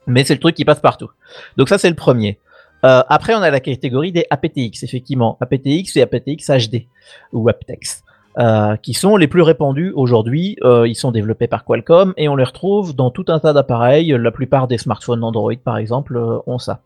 Mais 0.08 0.24
c'est 0.24 0.34
le 0.34 0.40
truc 0.40 0.56
qui 0.56 0.64
passe 0.64 0.80
partout. 0.80 1.10
Donc 1.56 1.68
ça 1.68 1.78
c'est 1.78 1.90
le 1.90 1.94
premier. 1.94 2.40
Euh, 2.84 3.02
après 3.08 3.34
on 3.34 3.42
a 3.42 3.50
la 3.50 3.60
catégorie 3.60 4.10
des 4.10 4.26
aptX, 4.30 4.82
effectivement. 4.82 5.38
aptX 5.40 5.96
et 5.96 6.02
aptX 6.02 6.50
HD, 6.50 6.86
ou 7.32 7.48
aptX. 7.48 8.02
euh, 8.38 8.76
qui 8.76 8.94
sont 8.94 9.16
les 9.16 9.28
plus 9.28 9.42
répandus 9.42 9.92
aujourd'hui. 9.94 10.56
Euh, 10.62 10.88
ils 10.88 10.94
sont 10.94 11.12
développés 11.12 11.46
par 11.46 11.64
Qualcomm 11.64 12.14
et 12.16 12.28
on 12.28 12.36
les 12.36 12.44
retrouve 12.44 12.94
dans 12.96 13.10
tout 13.10 13.26
un 13.28 13.38
tas 13.38 13.52
d'appareils. 13.52 14.08
La 14.18 14.30
plupart 14.30 14.68
des 14.68 14.78
smartphones 14.78 15.22
Android, 15.22 15.54
par 15.62 15.76
exemple, 15.76 16.16
euh, 16.16 16.38
ont 16.46 16.58
ça. 16.58 16.80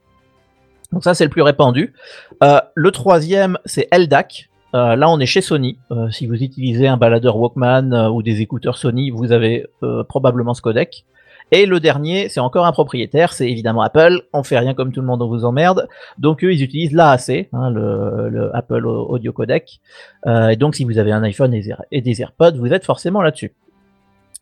Donc 0.93 1.05
ça, 1.05 1.15
c'est 1.15 1.25
le 1.25 1.31
plus 1.31 1.43
répandu. 1.43 1.95
Euh, 2.43 2.61
le 2.75 2.91
troisième, 2.91 3.59
c'est 3.65 3.89
LDAC. 3.97 4.49
Euh, 4.75 4.97
là, 4.97 5.09
on 5.09 5.19
est 5.21 5.27
chez 5.27 5.41
Sony. 5.41 5.79
Euh, 5.91 6.11
si 6.11 6.27
vous 6.27 6.43
utilisez 6.43 6.87
un 6.87 6.97
baladeur 6.97 7.37
Walkman 7.37 8.11
ou 8.13 8.23
des 8.23 8.41
écouteurs 8.41 8.77
Sony, 8.77 9.11
vous 9.11 9.33
avez 9.33 9.67
probablement 10.09 10.55
ce 10.55 10.63
codec. 10.63 11.05
Et 11.53 11.65
le 11.65 11.79
dernier, 11.79 12.29
c'est 12.29 12.41
encore 12.41 12.67
un 12.67 12.73
propriétaire, 12.73 13.33
c'est 13.33 13.49
évidemment 13.49 13.81
Apple. 13.83 14.23
On 14.33 14.43
fait 14.43 14.59
rien 14.59 14.75
comme 14.75 14.93
tout 14.93 15.01
le 15.01 15.07
monde, 15.07 15.23
on 15.23 15.29
vous 15.29 15.45
emmerde. 15.45 15.87
Donc 16.19 16.43
eux, 16.43 16.53
ils 16.53 16.61
utilisent 16.61 16.93
l'AAC, 16.93 17.49
hein, 17.53 17.71
le, 17.71 18.29
le 18.29 18.57
Apple 18.57 18.85
Audio 18.85 19.33
Codec. 19.33 19.81
Et 20.27 20.57
donc, 20.57 20.75
si 20.75 20.85
vous 20.85 20.99
avez 20.99 21.13
un 21.13 21.23
iPhone 21.23 21.55
et 21.55 22.01
des, 22.01 22.21
AirPods, 22.21 22.57
vous 22.59 22.73
êtes 22.73 22.85
forcément 22.85 23.23
là-dessus. 23.23 23.53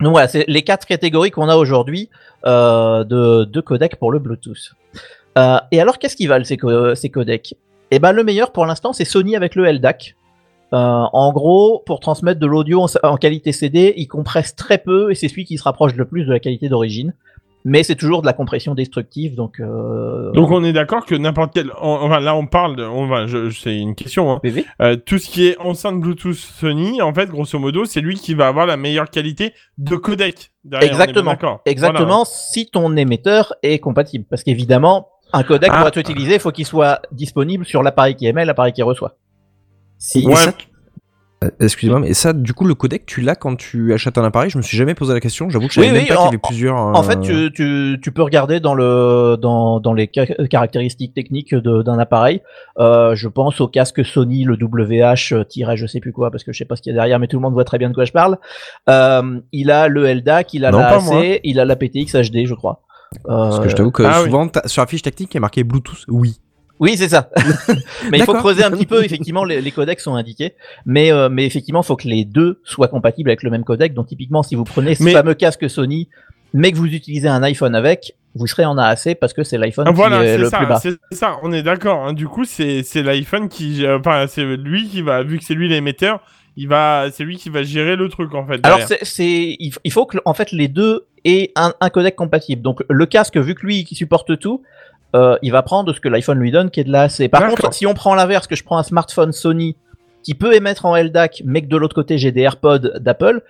Donc 0.00 0.12
voilà, 0.12 0.28
c'est 0.28 0.46
les 0.48 0.62
quatre 0.62 0.86
catégories 0.86 1.30
qu'on 1.30 1.50
a 1.50 1.56
aujourd'hui 1.56 2.08
de 2.44 3.60
codecs 3.60 3.96
pour 3.96 4.10
le 4.10 4.18
Bluetooth. 4.18 4.74
Euh, 5.38 5.58
et 5.72 5.80
alors, 5.80 5.98
qu'est-ce 5.98 6.16
qu'ils 6.16 6.28
valent 6.28 6.44
ces, 6.44 6.56
co- 6.56 6.94
ces 6.94 7.10
codecs? 7.10 7.54
Eh 7.90 7.98
ben, 7.98 8.12
le 8.12 8.24
meilleur 8.24 8.52
pour 8.52 8.66
l'instant, 8.66 8.92
c'est 8.92 9.04
Sony 9.04 9.36
avec 9.36 9.54
le 9.54 9.64
LDAC. 9.70 10.14
Euh, 10.72 10.76
en 10.76 11.32
gros, 11.32 11.82
pour 11.86 12.00
transmettre 12.00 12.40
de 12.40 12.46
l'audio 12.46 12.80
en, 12.82 12.86
en 13.04 13.16
qualité 13.16 13.52
CD, 13.52 13.94
il 13.96 14.08
compresse 14.08 14.56
très 14.56 14.78
peu 14.78 15.10
et 15.10 15.14
c'est 15.14 15.28
celui 15.28 15.44
qui 15.44 15.56
se 15.58 15.62
rapproche 15.64 15.94
le 15.94 16.04
plus 16.04 16.24
de 16.24 16.32
la 16.32 16.40
qualité 16.40 16.68
d'origine. 16.68 17.14
Mais 17.66 17.82
c'est 17.82 17.94
toujours 17.94 18.20
de 18.20 18.26
la 18.26 18.34
compression 18.34 18.74
destructive, 18.74 19.36
donc. 19.36 19.58
Euh... 19.60 20.32
Donc 20.32 20.50
on 20.50 20.62
est 20.64 20.74
d'accord 20.74 21.06
que 21.06 21.14
n'importe 21.14 21.52
quel, 21.54 21.70
on- 21.80 21.92
enfin 22.02 22.20
là 22.20 22.34
on 22.36 22.46
parle, 22.46 22.76
de, 22.76 22.84
on 22.84 23.06
va, 23.06 23.26
je, 23.26 23.48
je- 23.48 23.58
c'est 23.58 23.74
une 23.78 23.94
question. 23.94 24.30
hein. 24.32 24.40
Euh, 24.82 24.96
tout 24.96 25.16
ce 25.18 25.30
qui 25.30 25.46
est 25.46 25.58
enceinte 25.58 25.98
Bluetooth 25.98 26.34
Sony, 26.34 27.00
en 27.00 27.14
fait, 27.14 27.26
grosso 27.30 27.58
modo, 27.58 27.86
c'est 27.86 28.02
lui 28.02 28.16
qui 28.16 28.34
va 28.34 28.48
avoir 28.48 28.66
la 28.66 28.76
meilleure 28.76 29.08
qualité 29.08 29.54
de 29.78 29.96
codec. 29.96 30.50
derrière, 30.64 30.90
Exactement. 30.90 31.30
Exactement, 31.64 32.24
si 32.26 32.66
ton 32.66 32.96
émetteur 32.96 33.54
est 33.62 33.78
compatible. 33.78 34.26
Parce 34.28 34.42
qu'évidemment, 34.42 35.08
un 35.32 35.42
codec 35.42 35.70
Ah. 35.72 35.78
pour 35.78 35.88
être 35.88 35.98
utilisé, 35.98 36.34
il 36.34 36.40
faut 36.40 36.52
qu'il 36.52 36.66
soit 36.66 37.00
disponible 37.12 37.64
sur 37.64 37.82
l'appareil 37.82 38.14
qui 38.14 38.26
émet 38.26 38.42
et 38.42 38.44
l'appareil 38.46 38.72
qui 38.72 38.82
reçoit. 38.82 39.16
Si, 39.98 40.26
Ouais. 40.26 40.34
ça, 40.36 40.50
euh, 41.42 41.50
Excusez-moi, 41.60 42.00
mais 42.00 42.14
ça, 42.14 42.32
du 42.32 42.54
coup, 42.54 42.64
le 42.64 42.74
codec, 42.74 43.04
tu 43.04 43.20
l'as 43.20 43.34
quand 43.34 43.54
tu 43.56 43.92
achètes 43.92 44.16
un 44.16 44.24
appareil? 44.24 44.48
Je 44.48 44.56
me 44.56 44.62
suis 44.62 44.78
jamais 44.78 44.94
posé 44.94 45.12
la 45.12 45.20
question. 45.20 45.50
J'avoue 45.50 45.66
que 45.68 45.74
je 45.74 45.80
Oui, 45.80 45.86
savais 45.88 45.98
même 45.98 46.06
oui, 46.08 46.14
pas 46.14 46.20
en- 46.20 46.22
qu'il 46.22 46.26
y 46.26 46.28
avait 46.28 46.38
plusieurs. 46.38 46.76
En 46.76 46.98
euh, 46.98 47.02
fait, 47.02 47.20
tu, 47.20 47.52
tu, 47.52 47.98
tu 48.02 48.12
peux 48.12 48.22
regarder 48.22 48.60
dans, 48.60 48.74
le, 48.74 49.36
dans, 49.38 49.78
dans 49.78 49.92
les 49.92 50.10
ca- 50.14 50.24
caractéristiques 50.48 51.12
techniques 51.12 51.54
d'un 51.54 51.98
appareil. 51.98 52.40
Euh, 52.78 53.14
je 53.14 53.28
pense 53.28 53.60
au 53.60 53.68
casque 53.68 54.02
Sony, 54.06 54.44
le 54.44 54.54
WH, 54.56 55.34
je 55.76 55.86
sais 55.86 56.00
plus 56.00 56.12
quoi, 56.12 56.30
parce 56.30 56.44
que 56.44 56.52
je 56.52 56.58
sais 56.58 56.64
pas 56.64 56.76
ce 56.76 56.82
qu'il 56.82 56.92
y 56.92 56.94
a 56.94 56.98
derrière, 56.98 57.18
mais 57.18 57.26
tout 57.26 57.36
le 57.36 57.42
monde 57.42 57.52
voit 57.54 57.64
très 57.64 57.76
bien 57.78 57.90
de 57.90 57.94
quoi 57.94 58.04
je 58.06 58.12
parle. 58.12 58.38
Euh, 58.88 59.40
il 59.52 59.70
a 59.70 59.88
le 59.88 60.06
LDAC, 60.06 60.54
il 60.54 60.64
a 60.64 60.70
Non, 60.70 60.78
la 60.78 60.88
pas 60.88 61.00
moi. 61.00 61.18
AC, 61.20 61.40
il 61.44 61.60
a 61.60 61.66
la 61.66 61.76
PTX 61.76 62.14
HD, 62.30 62.46
je 62.46 62.54
crois. 62.54 62.80
Parce 63.24 63.58
que 63.60 63.64
Euh, 63.66 63.68
je 63.68 63.74
t'avoue 63.76 63.90
que 63.90 64.02
ah 64.02 64.22
souvent, 64.24 64.48
sur 64.66 64.82
la 64.82 64.86
fiche 64.86 65.02
technique, 65.02 65.32
il 65.32 65.36
y 65.36 65.38
a 65.38 65.40
marqué 65.40 65.64
Bluetooth. 65.64 66.04
Oui. 66.08 66.38
Oui, 66.80 66.96
c'est 66.96 67.08
ça. 67.08 67.30
mais 68.10 68.18
il 68.18 68.24
faut 68.24 68.34
creuser 68.34 68.64
un 68.64 68.70
petit 68.70 68.86
peu. 68.86 69.04
Effectivement, 69.04 69.44
les, 69.44 69.60
les 69.60 69.70
codecs 69.70 70.00
sont 70.00 70.16
indiqués, 70.16 70.54
mais 70.86 71.12
euh, 71.12 71.28
mais 71.30 71.46
effectivement, 71.46 71.82
il 71.82 71.86
faut 71.86 71.96
que 71.96 72.08
les 72.08 72.24
deux 72.24 72.60
soient 72.64 72.88
compatibles 72.88 73.30
avec 73.30 73.42
le 73.44 73.50
même 73.50 73.62
codec. 73.64 73.94
Donc 73.94 74.08
typiquement, 74.08 74.42
si 74.42 74.54
vous 74.56 74.64
prenez 74.64 74.94
ce 74.96 75.02
Mais- 75.04 75.12
fameux 75.12 75.34
casque 75.34 75.70
Sony, 75.70 76.08
mais 76.52 76.72
que 76.72 76.76
vous 76.76 76.86
utilisez 76.86 77.28
un 77.28 77.42
iPhone 77.44 77.74
avec, 77.76 78.14
vous 78.34 78.46
serez 78.48 78.64
en 78.64 78.76
AAC 78.76 79.16
parce 79.20 79.32
que 79.32 79.44
c'est 79.44 79.56
l'iPhone 79.58 79.84
Ah, 79.86 79.90
qui 79.92 79.96
Voilà, 79.96 80.24
est 80.24 80.26
c'est 80.36 80.38
le 80.38 80.50
plus 80.50 80.66
bas. 80.66 80.80
ça, 80.80 80.90
c'est 81.10 81.16
ça, 81.16 81.36
on 81.42 81.52
est 81.52 81.62
d'accord. 81.62 82.04
hein. 82.06 82.12
Du 82.12 82.26
coup, 82.26 82.44
c'est 82.44 82.82
c'est 82.82 83.02
l'iPhone 83.04 83.48
qui, 83.48 83.86
euh, 83.86 83.98
enfin, 83.98 84.26
c'est 84.28 84.44
lui 84.44 84.88
qui 84.88 85.00
va, 85.02 85.22
vu 85.22 85.38
que 85.38 85.44
c'est 85.44 85.54
lui 85.54 85.68
l'émetteur, 85.68 86.20
il 86.56 86.68
va, 86.68 87.06
c'est 87.12 87.24
lui 87.24 87.36
qui 87.36 87.48
va 87.50 87.62
gérer 87.62 87.96
le 87.96 88.08
truc 88.08 88.34
en 88.34 88.46
fait. 88.46 88.60
Alors 88.64 88.78
derrière. 88.78 88.86
c'est 88.88 89.04
c'est 89.04 89.56
il 89.84 89.92
faut 89.92 90.06
que 90.06 90.18
en 90.24 90.34
fait 90.34 90.52
les 90.52 90.68
deux 90.68 91.06
aient 91.24 91.50
un, 91.56 91.72
un 91.80 91.90
codec 91.90 92.14
compatible. 92.16 92.62
Donc 92.62 92.82
le 92.88 93.06
casque, 93.06 93.36
vu 93.36 93.54
que 93.54 93.66
lui 93.66 93.84
qui 93.84 93.94
supporte 93.94 94.38
tout. 94.38 94.62
euh, 95.16 95.36
il 95.42 95.52
va 95.52 95.62
prendre 95.62 95.92
ce 95.92 96.00
que 96.00 96.08
l'iPhone 96.08 96.38
lui 96.38 96.50
donne, 96.50 96.70
qui 96.70 96.80
est 96.80 96.84
de 96.84 96.90
l'AAC. 96.92 97.28
Par 97.30 97.40
D'accord. 97.40 97.56
contre, 97.56 97.74
si 97.74 97.86
on 97.86 97.94
prend 97.94 98.14
l'inverse, 98.14 98.46
que 98.46 98.56
je 98.56 98.64
prends 98.64 98.78
un 98.78 98.82
smartphone 98.82 99.32
Sony 99.32 99.76
qui 100.22 100.34
peut 100.34 100.54
émettre 100.54 100.86
en 100.86 100.96
LDAC, 100.96 101.42
mais 101.44 101.62
que 101.62 101.66
de 101.68 101.76
l'autre 101.76 101.94
côté 101.94 102.18
j'ai 102.18 102.32
des 102.32 102.40
AirPods 102.42 102.98
d'Apple, 102.98 103.42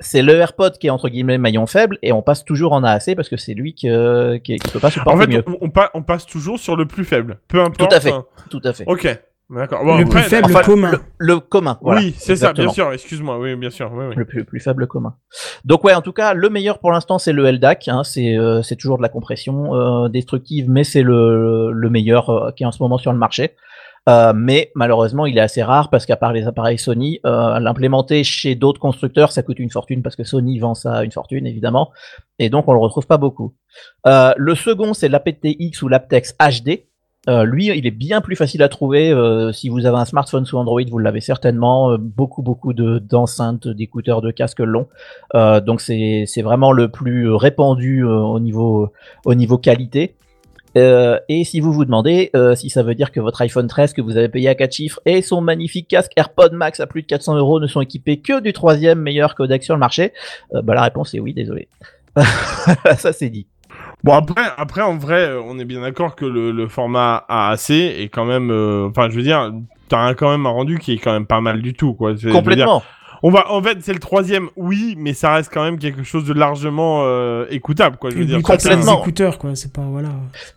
c'est 0.00 0.22
le 0.22 0.34
AirPod 0.34 0.78
qui 0.78 0.88
est 0.88 0.90
entre 0.90 1.08
guillemets 1.08 1.38
maillon 1.38 1.66
faible 1.66 1.96
et 2.02 2.10
on 2.12 2.22
passe 2.22 2.44
toujours 2.44 2.72
en 2.72 2.82
AAC 2.82 3.14
parce 3.14 3.28
que 3.28 3.36
c'est 3.36 3.54
lui 3.54 3.72
qui, 3.74 3.88
qui, 4.42 4.56
qui 4.58 4.68
peut 4.72 4.80
pas 4.80 4.88
En 4.88 4.90
supporter 4.90 5.20
fait, 5.20 5.26
mieux. 5.28 5.44
on, 5.60 5.70
on 5.94 6.02
passe 6.02 6.26
toujours 6.26 6.58
sur 6.58 6.74
le 6.74 6.86
plus 6.86 7.04
faible, 7.04 7.38
peu 7.48 7.60
importe. 7.60 7.88
Tout 7.90 7.94
à 7.96 8.00
fait. 8.00 8.10
hein. 8.10 8.24
Tout 8.50 8.60
à 8.64 8.72
fait. 8.72 8.84
Ok, 8.88 9.06
d'accord. 9.52 9.84
Bon, 9.84 9.96
le 9.96 10.04
après, 10.04 10.20
plus 10.20 10.28
faible 10.28 10.46
enfin, 10.46 10.62
commun. 10.62 10.90
Le, 10.90 11.00
le 11.18 11.40
commun. 11.40 11.78
Voilà. 11.82 12.00
oui, 12.00 12.14
c'est 12.16 12.36
ça, 12.36 12.52
bien 12.52 12.68
sûr. 12.68 12.92
Excuse-moi, 12.92 13.38
oui, 13.38 13.54
bien 13.56 13.70
sûr. 13.70 13.90
Oui, 13.92 14.06
oui. 14.08 14.14
Le 14.16 14.24
plus, 14.24 14.44
plus 14.44 14.60
faible 14.60 14.86
commun. 14.86 15.14
Donc 15.64 15.84
ouais, 15.84 15.94
en 15.94 16.02
tout 16.02 16.12
cas, 16.12 16.34
le 16.34 16.48
meilleur 16.48 16.78
pour 16.78 16.90
l'instant 16.90 17.18
c'est 17.18 17.32
le 17.32 17.50
LDAC. 17.50 17.88
Hein, 17.88 18.02
c'est 18.04 18.36
euh, 18.36 18.62
c'est 18.62 18.76
toujours 18.76 18.96
de 18.96 19.02
la 19.02 19.08
compression 19.08 19.74
euh, 19.74 20.08
destructive, 20.08 20.68
mais 20.68 20.84
c'est 20.84 21.02
le, 21.02 21.72
le 21.72 21.90
meilleur 21.90 22.30
euh, 22.30 22.50
qui 22.52 22.62
est 22.62 22.66
en 22.66 22.72
ce 22.72 22.82
moment 22.82 22.98
sur 22.98 23.12
le 23.12 23.18
marché. 23.18 23.54
Euh, 24.08 24.32
mais 24.34 24.72
malheureusement, 24.74 25.26
il 25.26 25.38
est 25.38 25.42
assez 25.42 25.62
rare 25.62 25.88
parce 25.88 26.06
qu'à 26.06 26.16
part 26.16 26.32
les 26.32 26.48
appareils 26.48 26.78
Sony, 26.78 27.20
euh, 27.24 27.60
l'implémenter 27.60 28.24
chez 28.24 28.56
d'autres 28.56 28.80
constructeurs, 28.80 29.30
ça 29.30 29.44
coûte 29.44 29.60
une 29.60 29.70
fortune 29.70 30.02
parce 30.02 30.16
que 30.16 30.24
Sony 30.24 30.58
vend 30.58 30.74
ça 30.74 30.94
à 30.94 31.04
une 31.04 31.12
fortune 31.12 31.46
évidemment, 31.46 31.92
et 32.40 32.50
donc 32.50 32.66
on 32.66 32.72
le 32.72 32.80
retrouve 32.80 33.06
pas 33.06 33.18
beaucoup. 33.18 33.54
Euh, 34.08 34.32
le 34.36 34.56
second, 34.56 34.92
c'est 34.92 35.08
l'APTX 35.08 35.82
ou 35.82 35.88
l'aptex 35.88 36.34
HD. 36.40 36.80
Euh, 37.28 37.44
lui, 37.44 37.66
il 37.66 37.86
est 37.86 37.92
bien 37.92 38.20
plus 38.20 38.34
facile 38.34 38.62
à 38.62 38.68
trouver. 38.68 39.12
euh, 39.12 39.52
si 39.52 39.68
vous 39.68 39.86
avez 39.86 39.98
un 39.98 40.04
smartphone 40.04 40.44
sous 40.44 40.58
Android, 40.58 40.82
vous 40.90 40.98
l'avez 40.98 41.20
certainement. 41.20 41.92
euh, 41.92 41.96
beaucoup, 41.98 42.42
beaucoup 42.42 42.72
de 42.72 42.98
d'enceintes, 42.98 43.68
d'écouteurs, 43.68 44.22
de 44.22 44.30
casques 44.30 44.60
longs. 44.60 44.88
Donc 45.34 45.80
c'est 45.80 46.42
vraiment 46.42 46.72
le 46.72 46.88
plus 46.90 47.32
répandu 47.32 48.04
au 48.04 48.40
niveau 48.40 48.92
au 49.24 49.34
niveau 49.34 49.58
qualité. 49.58 50.14
Et 50.74 51.44
si 51.44 51.60
vous 51.60 51.72
vous 51.72 51.84
demandez 51.84 52.30
si 52.56 52.70
ça 52.70 52.82
veut 52.82 52.94
dire 52.94 53.12
que 53.12 53.20
votre 53.20 53.40
iPhone 53.42 53.66
13 53.66 53.92
que 53.92 54.02
vous 54.02 54.16
avez 54.16 54.28
payé 54.28 54.48
à 54.48 54.54
4 54.54 54.72
chiffres 54.72 55.00
et 55.06 55.22
son 55.22 55.40
magnifique 55.40 55.88
casque 55.88 56.12
AirPod 56.16 56.52
Max 56.52 56.80
à 56.80 56.86
plus 56.86 57.02
de 57.02 57.06
400 57.06 57.36
euros 57.36 57.60
ne 57.60 57.66
sont 57.66 57.80
équipés 57.80 58.18
que 58.20 58.40
du 58.40 58.52
troisième 58.52 59.00
meilleur 59.00 59.34
codec 59.34 59.62
sur 59.62 59.74
le 59.74 59.80
marché, 59.80 60.12
bah 60.52 60.74
la 60.74 60.82
réponse 60.82 61.14
est 61.14 61.20
oui, 61.20 61.34
désolé. 61.34 61.68
ça 62.96 63.12
c'est 63.12 63.30
dit. 63.30 63.46
Bon 64.04 64.14
après, 64.14 64.42
après 64.56 64.82
en 64.82 64.96
vrai, 64.96 65.28
euh, 65.28 65.40
on 65.46 65.58
est 65.58 65.64
bien 65.64 65.80
d'accord 65.82 66.16
que 66.16 66.24
le, 66.24 66.50
le 66.50 66.68
format 66.68 67.24
AAC 67.28 67.70
est 67.70 68.08
quand 68.12 68.24
même, 68.24 68.50
euh, 68.50 68.88
enfin, 68.88 69.08
je 69.10 69.16
veux 69.16 69.22
dire, 69.22 69.52
t'as 69.88 70.14
quand 70.14 70.30
même 70.30 70.44
un 70.46 70.50
rendu 70.50 70.78
qui 70.78 70.92
est 70.92 70.98
quand 70.98 71.12
même 71.12 71.26
pas 71.26 71.40
mal 71.40 71.62
du 71.62 71.74
tout, 71.74 71.94
quoi. 71.94 72.12
Dire, 72.14 72.32
Complètement. 72.32 72.82
on 73.22 73.30
va, 73.30 73.52
en 73.52 73.62
fait, 73.62 73.78
c'est 73.80 73.92
le 73.92 74.00
troisième, 74.00 74.48
oui, 74.56 74.94
mais 74.98 75.12
ça 75.14 75.34
reste 75.34 75.52
quand 75.54 75.62
même 75.62 75.78
quelque 75.78 76.02
chose 76.02 76.24
de 76.24 76.32
largement 76.32 77.02
euh, 77.04 77.46
écoutable, 77.50 77.96
quoi. 77.96 78.10
Je 78.10 78.16
veux 78.16 78.24
dire. 78.24 78.40
c'est 78.44 78.56
des 78.56 78.70
complètement. 78.74 79.00
écouteurs, 79.00 79.38
quoi. 79.38 79.54
C'est 79.54 79.72
pas, 79.72 79.82
voilà. 79.82 80.08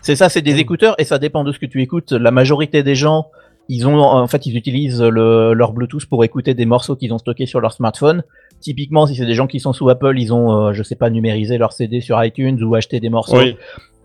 C'est 0.01 0.15
ça, 0.15 0.29
c'est 0.29 0.41
des 0.41 0.57
écouteurs 0.57 0.95
et 0.97 1.03
ça 1.03 1.19
dépend 1.19 1.43
de 1.43 1.51
ce 1.51 1.59
que 1.59 1.67
tu 1.67 1.81
écoutes. 1.83 2.13
La 2.13 2.31
majorité 2.31 2.81
des 2.81 2.95
gens, 2.95 3.27
ils 3.69 3.87
ont 3.87 3.99
en 3.99 4.27
fait 4.27 4.45
ils 4.45 4.55
utilisent 4.57 5.01
le, 5.01 5.53
leur 5.53 5.73
Bluetooth 5.73 6.05
pour 6.05 6.23
écouter 6.23 6.53
des 6.53 6.65
morceaux 6.65 6.95
qu'ils 6.95 7.13
ont 7.13 7.17
stockés 7.17 7.45
sur 7.45 7.59
leur 7.59 7.73
smartphone. 7.73 8.23
Typiquement, 8.65 9.05
si 9.05 9.15
c'est 9.15 9.27
des 9.27 9.35
gens 9.35 9.45
qui 9.45 9.59
sont 9.59 9.73
sous 9.73 9.87
Apple, 9.89 10.17
ils 10.17 10.33
ont, 10.33 10.51
euh, 10.51 10.73
je 10.73 10.81
sais 10.81 10.95
pas, 10.95 11.11
numérisé 11.11 11.59
leur 11.59 11.71
CD 11.71 12.01
sur 12.01 12.23
iTunes 12.23 12.59
ou 12.63 12.73
acheté 12.73 12.99
des 12.99 13.09
morceaux 13.09 13.37
Oui. 13.37 13.55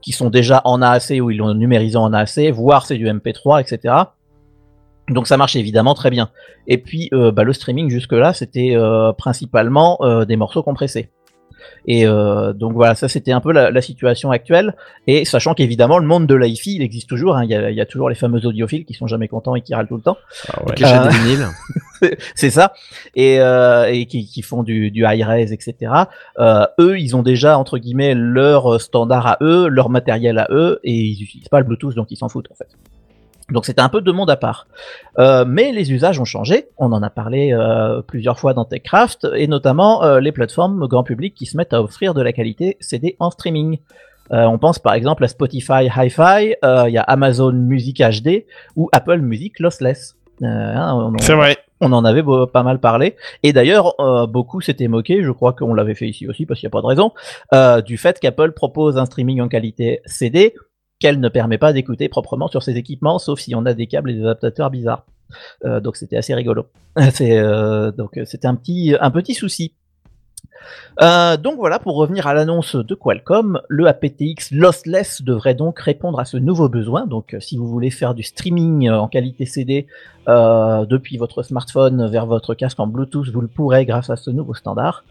qui 0.03 0.12
sont 0.12 0.29
déjà 0.29 0.61
en 0.66 0.83
AAC 0.83 1.18
ou 1.23 1.31
ils 1.31 1.38
l'ont 1.38 1.55
numérisé 1.55 1.96
en 1.96 2.12
AAC, 2.12 2.51
voire 2.53 2.85
c'est 2.85 2.99
du 2.99 3.07
MP3, 3.07 3.62
etc. 3.62 3.94
Donc 5.09 5.27
ça 5.27 5.38
marche 5.38 5.57
évidemment 5.57 5.94
très 5.94 6.11
bien. 6.11 6.29
Et 6.66 6.77
puis 6.77 7.09
euh, 7.14 7.33
bah, 7.33 7.42
le 7.42 7.55
streaming 7.55 7.88
jusque 7.88 8.12
là 8.12 8.35
c'était 8.35 8.77
euh, 8.77 9.14
principalement 9.14 9.96
euh, 10.03 10.27
des 10.27 10.37
morceaux 10.37 10.62
compressés. 10.62 11.09
Et 11.87 12.07
euh, 12.07 12.53
donc 12.53 12.73
voilà, 12.75 12.94
ça 12.94 13.09
c'était 13.09 13.33
un 13.33 13.40
peu 13.40 13.53
la, 13.53 13.70
la 13.70 13.83
situation 13.83 14.31
actuelle. 14.31 14.75
Et 15.07 15.25
sachant 15.25 15.55
qu'évidemment 15.55 15.99
le 15.99 16.07
monde 16.07 16.27
de 16.27 16.35
l'hi-fi 16.35 16.77
il 16.77 16.83
existe 16.83 17.09
toujours. 17.09 17.37
hein. 17.37 17.44
Il 17.44 17.51
y, 17.51 17.55
a, 17.55 17.70
il 17.70 17.77
y 17.77 17.81
a 17.81 17.87
toujours 17.87 18.09
les 18.09 18.14
fameux 18.14 18.44
audiophiles 18.46 18.85
qui 18.85 18.94
sont 18.94 19.07
jamais 19.07 19.29
contents 19.29 19.55
et 19.55 19.61
qui 19.61 19.75
râlent 19.75 19.88
tout 19.88 19.96
le 19.96 20.03
temps. 20.03 20.18
Ah 20.53 20.62
ouais. 20.64 20.75
Euh, 20.83 21.09
des 21.09 21.16
vinyles. 21.18 21.46
c'est 22.35 22.51
ça, 22.51 22.73
et, 23.14 23.40
euh, 23.40 23.85
et 23.92 24.07
qui, 24.07 24.27
qui 24.27 24.40
font 24.42 24.62
du, 24.62 24.90
du 24.90 25.05
high 25.07 25.23
res, 25.23 25.53
etc. 25.53 25.75
Euh, 26.38 26.64
eux, 26.79 26.99
ils 26.99 27.14
ont 27.14 27.23
déjà 27.23 27.59
entre 27.59 27.77
guillemets 27.77 28.14
leur 28.14 28.81
standard 28.81 29.27
à 29.27 29.38
eux, 29.42 29.68
leur 29.68 29.90
matériel 29.90 30.38
à 30.38 30.46
eux, 30.51 30.81
et 30.83 30.94
ils 30.94 31.23
utilisent 31.23 31.49
pas 31.49 31.59
le 31.59 31.66
Bluetooth, 31.66 31.94
donc 31.94 32.11
ils 32.11 32.16
s'en 32.16 32.29
foutent 32.31 32.51
en 32.51 32.55
fait. 32.55 32.68
Donc 33.51 33.65
c'était 33.67 33.81
un 33.83 33.89
peu 33.89 34.01
deux 34.01 34.13
mondes 34.13 34.31
à 34.31 34.37
part. 34.37 34.67
Euh, 35.19 35.45
mais 35.47 35.73
les 35.73 35.93
usages 35.93 36.21
ont 36.21 36.25
changé. 36.25 36.69
On 36.79 36.93
en 36.93 37.03
a 37.03 37.11
parlé 37.11 37.53
euh, 37.53 38.01
plusieurs 38.03 38.39
fois 38.39 38.55
dans 38.55 38.65
TechCraft, 38.65 39.27
et 39.35 39.47
notamment 39.47 40.03
euh, 40.05 40.21
les 40.21 40.33
plateformes 40.33 40.87
grand 40.87 41.03
public 41.03 41.35
qui 41.35 41.47
se 41.47 41.57
mettent 41.57 41.73
à 41.73 41.83
offrir 41.83 42.15
de 42.15 42.23
la 42.23 42.33
qualité 42.33 42.77
CD 42.81 43.17
en 43.19 43.31
streaming. 43.31 43.79
Euh, 44.33 44.45
on 44.45 44.59
pense 44.59 44.79
par 44.79 44.95
exemple 44.95 45.25
à 45.25 45.29
Spotify 45.29 45.89
Hi-Fi, 45.95 46.55
euh, 46.65 46.85
il 46.87 46.93
y 46.95 46.99
a 46.99 47.03
Amazon 47.03 47.53
Music 47.53 48.01
HD 48.01 48.45
ou 48.77 48.89
Apple 48.93 49.19
Music 49.19 49.59
Lossless. 49.59 50.15
Euh, 50.43 50.47
hein, 50.47 50.95
on, 50.95 51.19
C'est 51.19 51.35
vrai. 51.35 51.59
on 51.81 51.93
en 51.93 52.05
avait 52.05 52.23
beau- 52.23 52.47
pas 52.47 52.63
mal 52.63 52.79
parlé. 52.79 53.17
Et 53.43 53.53
d'ailleurs, 53.53 53.95
euh, 54.01 54.27
beaucoup 54.27 54.61
s'étaient 54.61 54.87
moqués, 54.89 55.23
je 55.23 55.31
crois 55.33 55.53
qu'on 55.53 55.75
l'avait 55.75 55.95
fait 55.97 56.09
ici 56.09 56.27
aussi 56.29 56.47
parce 56.47 56.61
qu'il 56.61 56.67
n'y 56.69 56.71
a 56.71 56.77
pas 56.77 56.81
de 56.81 56.87
raison, 56.87 57.13
euh, 57.53 57.83
du 57.83 57.99
fait 57.99 58.21
qu'Apple 58.21 58.53
propose 58.53 58.97
un 58.97 59.05
streaming 59.05 59.41
en 59.41 59.49
qualité 59.49 60.01
CD 60.07 60.55
qu'elle 61.01 61.19
ne 61.19 61.29
permet 61.29 61.59
pas 61.59 61.73
d'écouter 61.73 62.09
proprement 62.09 62.49
sur 62.49 62.63
ses 62.63 62.77
équipements, 62.77 63.19
sauf 63.19 63.41
si 63.41 63.55
on 63.55 63.67
a 63.67 63.75
des 63.75 63.87
câbles 63.87 64.11
et 64.11 64.15
des 64.15 64.23
adaptateurs 64.23 64.71
bizarres. 64.71 65.05
Euh, 65.65 65.81
donc 65.81 65.97
c'était 65.97 66.17
assez 66.17 66.35
rigolo. 66.35 66.67
Euh, 67.21 67.93
donc 67.93 68.17
euh, 68.17 68.25
c'était 68.25 68.49
un 68.49 68.57
petit, 68.57 69.35
souci. 69.35 69.75
Donc 70.99 71.57
voilà, 71.57 71.79
pour 71.79 71.97
revenir 71.97 72.27
à 72.27 72.35
l'annonce 72.35 72.77
de 72.77 72.95
Qualcomm, 72.95 73.61
le 73.69 73.87
aptX 73.87 74.51
lossless 74.51 75.23
devrait 75.23 75.55
donc 75.55 75.79
répondre 75.79 76.19
à 76.19 76.25
ce 76.25 76.37
nouveau 76.37 76.69
besoin. 76.69 77.07
Donc 77.07 77.37
si 77.41 77.57
vous 77.57 77.69
voulez 77.69 77.91
faire 77.91 78.15
du 78.15 78.23
streaming 78.23 78.91
en 78.91 79.09
qualité 79.09 79.47
CD 79.47 79.87
depuis 80.27 81.17
votre 81.17 81.43
smartphone 81.43 82.11
vers 82.11 82.27
votre 82.27 82.55
casque 82.55 82.81
en 82.81 82.87
Bluetooth, 82.87 83.29
vous 83.29 83.41
le 83.41 83.49
pourrez 83.49 83.87
grâce 83.87 84.11
à 84.11 84.17
ce 84.17 84.31
nouveau 84.31 84.55
standard. 84.55 85.05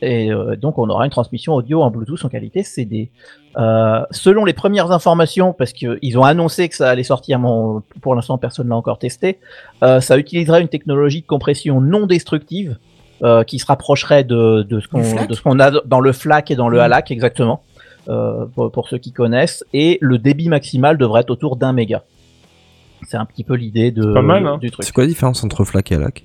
Et 0.00 0.30
euh, 0.30 0.56
donc 0.56 0.78
on 0.78 0.88
aura 0.88 1.04
une 1.04 1.10
transmission 1.10 1.54
audio 1.54 1.82
en 1.82 1.90
Bluetooth 1.90 2.24
en 2.24 2.28
qualité 2.28 2.62
CD. 2.62 3.10
Euh, 3.56 4.02
selon 4.10 4.44
les 4.44 4.52
premières 4.52 4.90
informations, 4.92 5.52
parce 5.52 5.72
qu'ils 5.72 6.18
ont 6.18 6.22
annoncé 6.22 6.68
que 6.68 6.76
ça 6.76 6.90
allait 6.90 7.02
sortir, 7.02 7.38
mais 7.38 7.48
pour 8.00 8.14
l'instant 8.14 8.38
personne 8.38 8.68
l'a 8.68 8.76
encore 8.76 8.98
testé, 8.98 9.38
euh, 9.82 10.00
ça 10.00 10.16
utiliserait 10.18 10.60
une 10.60 10.68
technologie 10.68 11.22
de 11.22 11.26
compression 11.26 11.80
non 11.80 12.06
destructive 12.06 12.76
euh, 13.24 13.42
qui 13.42 13.58
se 13.58 13.66
rapprocherait 13.66 14.22
de, 14.22 14.62
de 14.62 14.78
ce 14.80 15.42
qu'on 15.42 15.58
a 15.58 15.72
dans 15.84 16.00
le 16.00 16.12
FLAC 16.12 16.52
et 16.52 16.54
dans 16.54 16.68
le 16.68 16.78
Mm. 16.78 16.82
HALAC 16.82 17.10
exactement, 17.10 17.62
euh, 18.08 18.46
pour, 18.54 18.70
pour 18.70 18.88
ceux 18.88 18.98
qui 18.98 19.12
connaissent, 19.12 19.64
et 19.72 19.98
le 20.00 20.18
débit 20.18 20.48
maximal 20.48 20.96
devrait 20.96 21.22
être 21.22 21.30
autour 21.30 21.56
d'un 21.56 21.72
méga. 21.72 22.04
C'est 23.08 23.16
un 23.16 23.24
petit 23.24 23.42
peu 23.42 23.54
l'idée 23.54 23.90
de 23.90 24.12
pas 24.12 24.22
mal, 24.22 24.46
hein. 24.46 24.58
du 24.58 24.70
truc. 24.70 24.84
C'est 24.84 24.92
quoi 24.92 25.02
la 25.02 25.08
différence 25.08 25.42
entre 25.42 25.64
FLAC 25.64 25.90
et 25.90 25.96
ALAC 25.96 26.24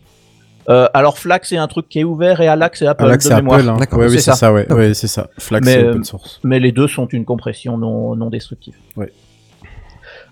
Euh, 0.69 0.88
alors 0.93 1.17
FLAC 1.17 1.45
c'est 1.45 1.58
un 1.58 1.67
truc 1.67 1.89
qui 1.89 1.99
est 1.99 2.04
ouvert 2.04 2.39
et 2.41 2.47
HALAC 2.47 2.76
c'est 2.78 2.88
Apple 2.88 3.06
là, 3.06 3.17
de 3.17 3.21
c'est 3.21 3.36
mémoire. 3.36 3.60
Apple. 3.60 3.69
Hein. 3.69 3.78
D'accord, 3.78 3.99
Ouais, 3.99 4.06
oui, 4.08 4.13
c'est 4.15 4.21
ça. 4.21 4.34
ça. 4.36 4.54
ouais. 4.54 4.65
Ok. 4.69 4.78
Ouais, 4.78 4.93
c'est 4.93 5.08
ça. 5.08 5.28
Flax, 5.38 5.65
Mais, 5.65 5.73
c'est 5.73 5.84
euh, 5.84 5.89
open 5.91 6.04
source. 6.04 6.39
mais 6.43 6.60
les 6.60 6.71
deux 6.71 6.88
sont 6.88 7.06
une 7.08 7.26
compression 7.26 7.78
non, 7.78 8.15
non 8.15 8.30
destructive. 8.30 8.76
Ouais. 8.95 9.12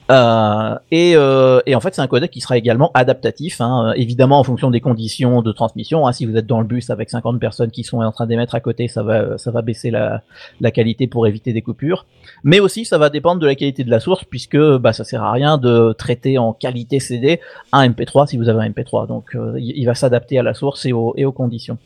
Euh, 0.09 0.75
et, 0.91 1.13
euh, 1.15 1.61
et 1.65 1.75
en 1.75 1.79
fait, 1.79 1.93
c'est 1.95 2.01
un 2.01 2.07
codec 2.07 2.31
qui 2.31 2.41
sera 2.41 2.57
également 2.57 2.91
adaptatif, 2.93 3.61
hein, 3.61 3.89
euh, 3.89 3.93
évidemment 3.93 4.39
en 4.39 4.43
fonction 4.43 4.69
des 4.69 4.81
conditions 4.81 5.41
de 5.41 5.51
transmission. 5.51 6.07
hein. 6.07 6.11
si 6.11 6.25
vous 6.25 6.35
êtes 6.35 6.47
dans 6.47 6.59
le 6.59 6.67
bus 6.67 6.89
avec 6.89 7.09
50 7.09 7.39
personnes 7.39 7.71
qui 7.71 7.83
sont 7.83 8.01
en 8.01 8.11
train 8.11 8.25
d'émettre 8.25 8.55
à 8.55 8.59
côté, 8.59 8.87
ça 8.87 9.03
va, 9.03 9.37
ça 9.37 9.51
va 9.51 9.61
baisser 9.61 9.91
la, 9.91 10.21
la 10.59 10.71
qualité 10.71 11.07
pour 11.07 11.27
éviter 11.27 11.53
des 11.53 11.61
coupures. 11.61 12.05
Mais 12.43 12.59
aussi, 12.59 12.83
ça 12.83 12.97
va 12.97 13.09
dépendre 13.09 13.39
de 13.39 13.47
la 13.47 13.55
qualité 13.55 13.83
de 13.83 13.89
la 13.89 13.99
source, 13.99 14.25
puisque 14.25 14.57
bah, 14.57 14.91
ça 14.93 15.03
sert 15.03 15.23
à 15.23 15.31
rien 15.31 15.57
de 15.57 15.93
traiter 15.97 16.37
en 16.37 16.53
qualité 16.53 16.99
CD 16.99 17.39
un 17.71 17.87
MP3 17.87 18.27
si 18.27 18.37
vous 18.37 18.49
avez 18.49 18.65
un 18.65 18.69
MP3. 18.69 19.07
Donc, 19.07 19.35
euh, 19.35 19.53
il, 19.59 19.85
va 19.85 19.95
s'adapter 19.95 20.39
à 20.39 20.43
la 20.43 20.53
source 20.53 20.85
et 20.85 20.93
aux, 20.93 21.13
et 21.15 21.25
aux 21.25 21.31
conditions. 21.31 21.77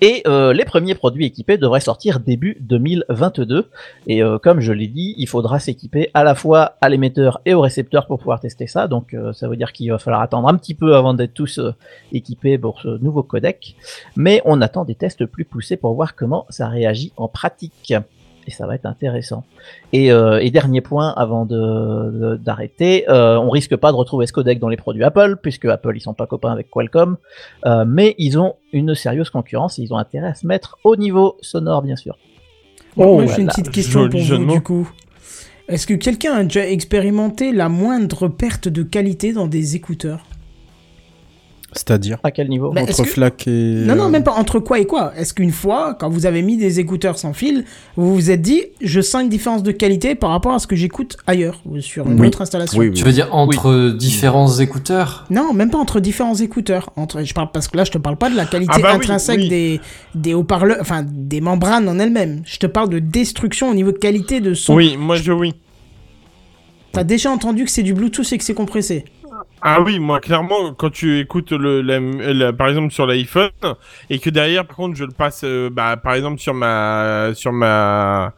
Et 0.00 0.22
euh, 0.26 0.52
les 0.52 0.64
premiers 0.64 0.94
produits 0.94 1.26
équipés 1.26 1.58
devraient 1.58 1.80
sortir 1.80 2.20
début 2.20 2.56
2022. 2.60 3.68
Et 4.06 4.22
euh, 4.22 4.38
comme 4.38 4.60
je 4.60 4.72
l'ai 4.72 4.88
dit, 4.88 5.14
il 5.18 5.28
faudra 5.28 5.58
s'équiper 5.58 6.10
à 6.14 6.24
la 6.24 6.34
fois 6.34 6.76
à 6.80 6.88
l'émetteur 6.88 7.40
et 7.44 7.54
au 7.54 7.60
récepteur 7.60 8.06
pour 8.06 8.18
pouvoir 8.18 8.40
tester 8.40 8.66
ça. 8.66 8.88
Donc 8.88 9.14
euh, 9.14 9.32
ça 9.32 9.48
veut 9.48 9.56
dire 9.56 9.72
qu'il 9.72 9.90
va 9.90 9.98
falloir 9.98 10.22
attendre 10.22 10.48
un 10.48 10.54
petit 10.56 10.74
peu 10.74 10.96
avant 10.96 11.14
d'être 11.14 11.34
tous 11.34 11.60
équipés 12.12 12.58
pour 12.58 12.80
ce 12.80 12.98
nouveau 13.02 13.22
codec. 13.22 13.76
Mais 14.16 14.42
on 14.44 14.60
attend 14.60 14.84
des 14.84 14.94
tests 14.94 15.26
plus 15.26 15.44
poussés 15.44 15.76
pour 15.76 15.94
voir 15.94 16.14
comment 16.14 16.46
ça 16.48 16.68
réagit 16.68 17.12
en 17.16 17.28
pratique. 17.28 17.94
Et 18.48 18.50
ça 18.50 18.66
va 18.66 18.76
être 18.76 18.86
intéressant. 18.86 19.44
Et, 19.92 20.10
euh, 20.10 20.38
et 20.40 20.50
dernier 20.50 20.80
point 20.80 21.12
avant 21.18 21.44
de- 21.44 21.54
de- 21.54 22.36
d'arrêter, 22.36 23.04
euh, 23.10 23.36
on 23.38 23.50
risque 23.50 23.76
pas 23.76 23.92
de 23.92 23.96
retrouver 23.96 24.26
ce 24.26 24.32
codec 24.32 24.58
dans 24.58 24.70
les 24.70 24.78
produits 24.78 25.04
Apple, 25.04 25.36
puisque 25.42 25.66
Apple 25.66 25.92
ils 25.94 26.00
sont 26.00 26.14
pas 26.14 26.26
copains 26.26 26.50
avec 26.50 26.70
Qualcomm, 26.70 27.18
euh, 27.66 27.84
mais 27.86 28.14
ils 28.16 28.38
ont 28.38 28.54
une 28.72 28.94
sérieuse 28.94 29.28
concurrence 29.28 29.78
et 29.78 29.82
ils 29.82 29.92
ont 29.92 29.98
intérêt 29.98 30.28
à 30.28 30.34
se 30.34 30.46
mettre 30.46 30.78
au 30.82 30.96
niveau 30.96 31.36
sonore 31.42 31.82
bien 31.82 31.96
sûr. 31.96 32.16
Moi, 32.96 33.26
j'ai 33.26 33.42
une 33.42 33.48
petite 33.48 33.70
question 33.70 34.00
Joli 34.00 34.10
pour 34.12 34.20
jeu 34.22 34.36
de 34.36 34.40
vous, 34.40 34.46
mots. 34.46 34.54
du 34.54 34.62
coup. 34.62 34.90
Est-ce 35.68 35.86
que 35.86 35.92
quelqu'un 35.92 36.32
a 36.32 36.42
déjà 36.42 36.66
expérimenté 36.66 37.52
la 37.52 37.68
moindre 37.68 38.28
perte 38.28 38.68
de 38.68 38.82
qualité 38.82 39.34
dans 39.34 39.46
des 39.46 39.76
écouteurs? 39.76 40.24
C'est-à-dire 41.72 42.18
À 42.24 42.30
quel 42.30 42.48
niveau 42.48 42.72
Bah, 42.72 42.80
entre 42.82 43.02
que- 43.02 43.08
Flac 43.08 43.46
et. 43.46 43.50
Non, 43.86 43.94
non, 43.94 44.04
euh, 44.06 44.08
même 44.08 44.22
pas 44.24 44.32
entre 44.32 44.58
quoi 44.58 44.78
et 44.78 44.86
quoi? 44.86 45.12
Est-ce 45.18 45.34
qu'une 45.34 45.52
fois, 45.52 45.94
quand 46.00 46.08
vous 46.08 46.24
avez 46.24 46.40
mis 46.40 46.56
des 46.56 46.80
écouteurs 46.80 47.18
sans 47.18 47.34
fil, 47.34 47.64
vous 47.96 48.14
vous 48.14 48.30
êtes 48.30 48.40
dit, 48.40 48.62
je 48.80 49.00
sens 49.02 49.22
une 49.22 49.28
différence 49.28 49.62
de 49.62 49.70
qualité 49.70 50.14
par 50.14 50.30
rapport 50.30 50.52
à 50.54 50.58
ce 50.60 50.66
que 50.66 50.76
j'écoute 50.76 51.18
ailleurs, 51.26 51.60
ou 51.66 51.78
sur 51.80 52.06
une 52.10 52.18
Oui. 52.20 52.28
autre 52.28 52.40
installation? 52.40 52.78
Oui, 52.78 52.88
oui. 52.88 52.94
Tu 52.94 53.04
veux 53.04 53.12
dire 53.12 53.34
entre 53.34 53.90
différents 53.98 54.58
écouteurs? 54.60 55.26
Non, 55.30 55.52
même 55.52 55.68
pas 55.70 55.78
entre 55.78 56.00
différents 56.00 56.34
écouteurs. 56.36 56.90
Entre, 56.96 57.22
je 57.22 57.34
parle 57.34 57.50
parce 57.52 57.68
que 57.68 57.76
là, 57.76 57.84
je 57.84 57.90
te 57.90 57.98
parle 57.98 58.16
pas 58.16 58.30
de 58.30 58.36
la 58.36 58.46
qualité 58.46 58.72
Ah 58.74 58.80
bah 58.80 58.88
oui, 58.92 58.96
intrinsèque 58.96 59.40
oui. 59.40 59.48
des 59.48 59.80
des 60.14 60.32
haut-parleurs, 60.34 60.78
enfin 60.80 61.04
des 61.06 61.42
membranes 61.42 61.86
en 61.88 61.98
elles-mêmes. 61.98 62.42
Je 62.46 62.56
te 62.58 62.66
parle 62.66 62.88
de 62.88 62.98
destruction 62.98 63.70
au 63.70 63.74
niveau 63.74 63.92
de 63.92 63.98
qualité 63.98 64.40
de 64.40 64.54
son. 64.54 64.74
Oui, 64.74 64.96
moi 64.98 65.16
je 65.16 65.32
oui. 65.32 65.54
T'as 66.92 67.04
déjà 67.04 67.30
entendu 67.30 67.64
que 67.66 67.70
c'est 67.70 67.82
du 67.82 67.92
Bluetooth 67.92 68.32
et 68.32 68.38
que 68.38 68.44
c'est 68.44 68.54
compressé? 68.54 69.04
Ah 69.62 69.80
oui, 69.80 69.98
moi 69.98 70.20
clairement, 70.20 70.72
quand 70.74 70.90
tu 70.90 71.18
écoutes 71.18 71.52
le, 71.52 71.80
la- 71.82 72.00
la- 72.32 72.52
par 72.52 72.68
exemple 72.68 72.92
sur 72.92 73.06
l'iPhone 73.06 73.50
et 74.10 74.18
que 74.18 74.30
derrière, 74.30 74.66
par 74.66 74.76
contre, 74.76 74.96
je 74.96 75.04
le 75.04 75.12
passe, 75.12 75.42
euh, 75.44 75.68
bah, 75.70 75.96
par 75.96 76.14
exemple 76.14 76.38
sur 76.38 76.54
ma, 76.54 77.30
sur 77.34 77.52
ma, 77.52 78.34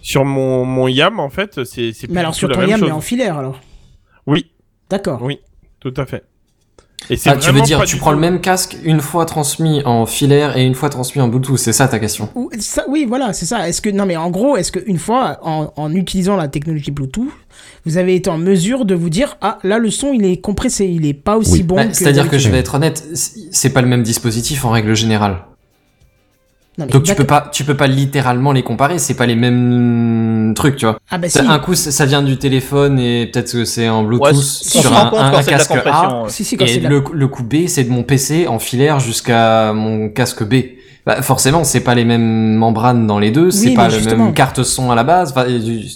sur 0.00 0.24
mon, 0.24 0.64
mon 0.64 0.88
YAM 0.88 1.18
en 1.20 1.30
fait, 1.30 1.64
c'est 1.64 1.92
c'est 1.92 2.06
plus 2.06 2.14
Mais 2.14 2.20
alors 2.20 2.34
sur 2.34 2.48
ton 2.50 2.62
YAM, 2.62 2.80
mais 2.80 2.86
chose. 2.86 2.96
en 2.96 3.00
filaire 3.00 3.38
alors? 3.38 3.60
Oui, 4.26 4.50
D'accord. 4.88 5.20
oui, 5.22 5.40
tout 5.80 5.94
à 5.96 6.06
fait. 6.06 6.24
Et 7.12 7.16
Ah, 7.26 7.36
tu 7.36 7.50
veux 7.50 7.60
dire, 7.62 7.82
tu 7.84 7.96
prends 7.96 8.10
tout- 8.10 8.14
le 8.16 8.20
même 8.20 8.40
casque 8.40 8.76
une 8.84 9.00
fois 9.00 9.26
transmis 9.26 9.82
en 9.84 10.06
filaire 10.06 10.56
et 10.56 10.62
une 10.64 10.76
fois 10.76 10.88
transmis 10.90 11.20
en 11.20 11.26
Bluetooth, 11.26 11.58
c'est 11.58 11.72
ça 11.72 11.88
ta 11.88 11.98
question? 11.98 12.28
Ou- 12.36 12.50
ça, 12.60 12.84
oui, 12.88 13.04
voilà, 13.08 13.32
c'est 13.32 13.46
ça. 13.46 13.68
Est-ce 13.68 13.82
que 13.82 13.90
non, 13.90 14.06
mais 14.06 14.16
en 14.16 14.30
gros, 14.30 14.56
est-ce 14.56 14.70
qu'une 14.70 14.98
fois, 14.98 15.38
en, 15.42 15.72
en 15.76 15.92
utilisant 15.94 16.36
la 16.36 16.46
technologie 16.46 16.92
Bluetooth, 16.92 17.28
vous 17.84 17.96
avez 17.96 18.14
été 18.14 18.30
en 18.30 18.38
mesure 18.38 18.84
de 18.84 18.94
vous 18.94 19.10
dire, 19.10 19.36
ah, 19.40 19.58
là, 19.64 19.78
le 19.78 19.90
son, 19.90 20.12
il 20.12 20.24
est 20.24 20.40
compressé, 20.40 20.86
il 20.86 21.04
est 21.04 21.12
pas 21.14 21.36
aussi 21.36 21.52
Oui. 21.54 21.62
bon. 21.64 21.74
Bah, 21.76 21.86
que 21.86 21.96
C'est-à-dire 21.96 22.24
que 22.26 22.30
d'habitude. 22.30 22.46
je 22.48 22.52
vais 22.52 22.58
être 22.60 22.74
honnête, 22.76 23.04
c'est 23.50 23.70
pas 23.72 23.82
le 23.82 23.88
même 23.88 24.04
dispositif 24.04 24.64
en 24.64 24.70
règle 24.70 24.94
générale. 24.94 25.38
Non, 26.80 26.86
mais 26.86 26.92
Donc 26.92 27.02
tu 27.02 27.14
peux 27.14 27.26
pas, 27.26 27.48
tu 27.52 27.64
peux 27.64 27.76
pas 27.76 27.86
littéralement 27.86 28.52
les 28.52 28.62
comparer, 28.62 28.98
c'est 28.98 29.12
pas 29.14 29.26
les 29.26 29.34
mêmes 29.34 30.54
trucs, 30.56 30.76
tu 30.76 30.86
vois. 30.86 30.98
Ah 31.10 31.18
bah 31.18 31.28
si. 31.28 31.38
Un 31.38 31.58
coup 31.58 31.74
ça 31.74 32.06
vient 32.06 32.22
du 32.22 32.38
téléphone 32.38 32.98
et 32.98 33.26
peut-être 33.26 33.52
que 33.52 33.64
c'est 33.66 33.88
en 33.90 34.02
Bluetooth 34.02 34.28
Ouais, 34.28 34.32
sur 34.34 34.96
un, 34.96 35.30
casque 35.42 35.72
A. 35.84 36.24
Si, 36.28 36.42
si, 36.42 36.56
quand 36.56 36.64
Et 36.64 36.80
la- 36.80 36.88
le 36.88 37.28
coup 37.28 37.42
B, 37.42 37.66
c'est 37.66 37.84
de 37.84 37.90
mon 37.90 38.02
PC 38.02 38.46
en 38.46 38.58
filaire 38.58 38.98
jusqu'à 38.98 39.74
mon 39.74 40.08
casque 40.08 40.42
B. 40.42 40.54
Bah, 41.06 41.22
forcément, 41.22 41.64
c'est 41.64 41.80
pas 41.80 41.94
les 41.94 42.04
mêmes 42.04 42.54
membranes 42.54 43.06
dans 43.06 43.18
les 43.18 43.30
deux, 43.30 43.46
Oui, 43.46 43.52
c'est 43.52 43.74
pas 43.74 43.88
le 43.88 44.16
même 44.16 44.34
carte 44.34 44.62
son 44.62 44.90
à 44.90 44.94
la 44.94 45.04
base. 45.04 45.30
Enfin, 45.30 45.46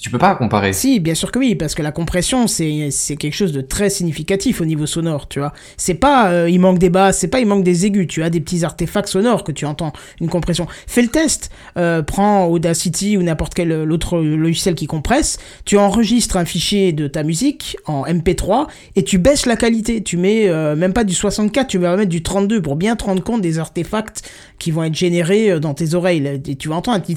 tu, 0.01 0.11
peux 0.11 0.19
pas 0.19 0.35
comparer. 0.35 0.73
Si, 0.73 1.01
bien 1.01 1.15
sûr 1.15 1.31
que 1.31 1.39
oui, 1.39 1.55
parce 1.55 1.75
que 1.75 1.83
la 1.83 1.93
compression, 1.93 2.47
c'est 2.47 3.17
quelque 3.19 3.35
chose 3.35 3.53
de 3.53 3.61
très 3.61 3.91
significatif 3.91 4.61
au 4.61 4.65
niveau 4.65 4.87
sonore, 4.87 5.29
tu 5.29 5.39
vois. 5.39 5.53
C'est 5.77 5.95
pas 5.95 6.29
euh, 6.29 6.49
il 6.49 6.61
manque 6.61 6.79
des 6.79 6.91
basses, 6.91 7.19
c'est 7.19 7.29
pas 7.29 7.41
il 7.41 7.47
manque 7.47 7.65
des 7.65 7.87
aigus, 7.87 8.07
tu 8.07 8.23
as 8.23 8.31
des 8.31 8.41
petits 8.41 8.65
artefacts 8.65 9.09
sonores 9.09 9.45
que 9.45 9.53
tu 9.53 9.67
entends, 9.67 9.93
une 10.21 10.29
compression. 10.29 10.67
Fais 10.87 11.03
le 11.03 11.09
test, 11.09 11.51
euh, 11.77 12.03
prends 12.03 12.47
Audacity 12.47 13.17
ou 13.17 13.23
n'importe 13.23 13.55
quel 13.55 13.73
euh, 13.73 13.91
autre 13.91 14.19
logiciel 14.19 14.75
qui 14.75 14.87
compresse, 14.87 15.39
tu 15.65 15.79
enregistres 15.79 16.37
un 16.37 16.45
fichier 16.45 16.93
de 16.93 17.07
ta 17.07 17.23
musique 17.23 17.77
en 17.87 18.05
MP3 18.05 18.67
et 18.97 19.05
tu 19.05 19.19
baisses 19.19 19.47
la 19.47 19.57
qualité, 19.57 20.03
tu 20.03 20.17
mets 20.17 20.49
euh, 20.49 20.77
même 20.77 20.93
pas 20.93 21.05
du 21.05 21.15
64, 21.15 21.67
tu 21.67 21.79
vas 21.79 21.97
mettre 21.97 22.11
du 22.11 22.23
32 22.23 22.63
pour 22.63 22.77
bien 22.77 22.97
te 22.97 23.05
rendre 23.05 23.23
compte 23.23 23.41
des 23.41 23.59
artefacts 23.59 24.29
qui 24.59 24.71
vont 24.71 24.85
être 24.85 24.94
générés 24.95 25.51
euh, 25.53 25.61
dans 25.61 25.75
tes 25.75 25.95
oreilles. 25.95 26.41
tu 26.59 26.69
vas 26.69 26.77
entendre 26.77 26.97
un 26.97 27.01
petit... 27.01 27.17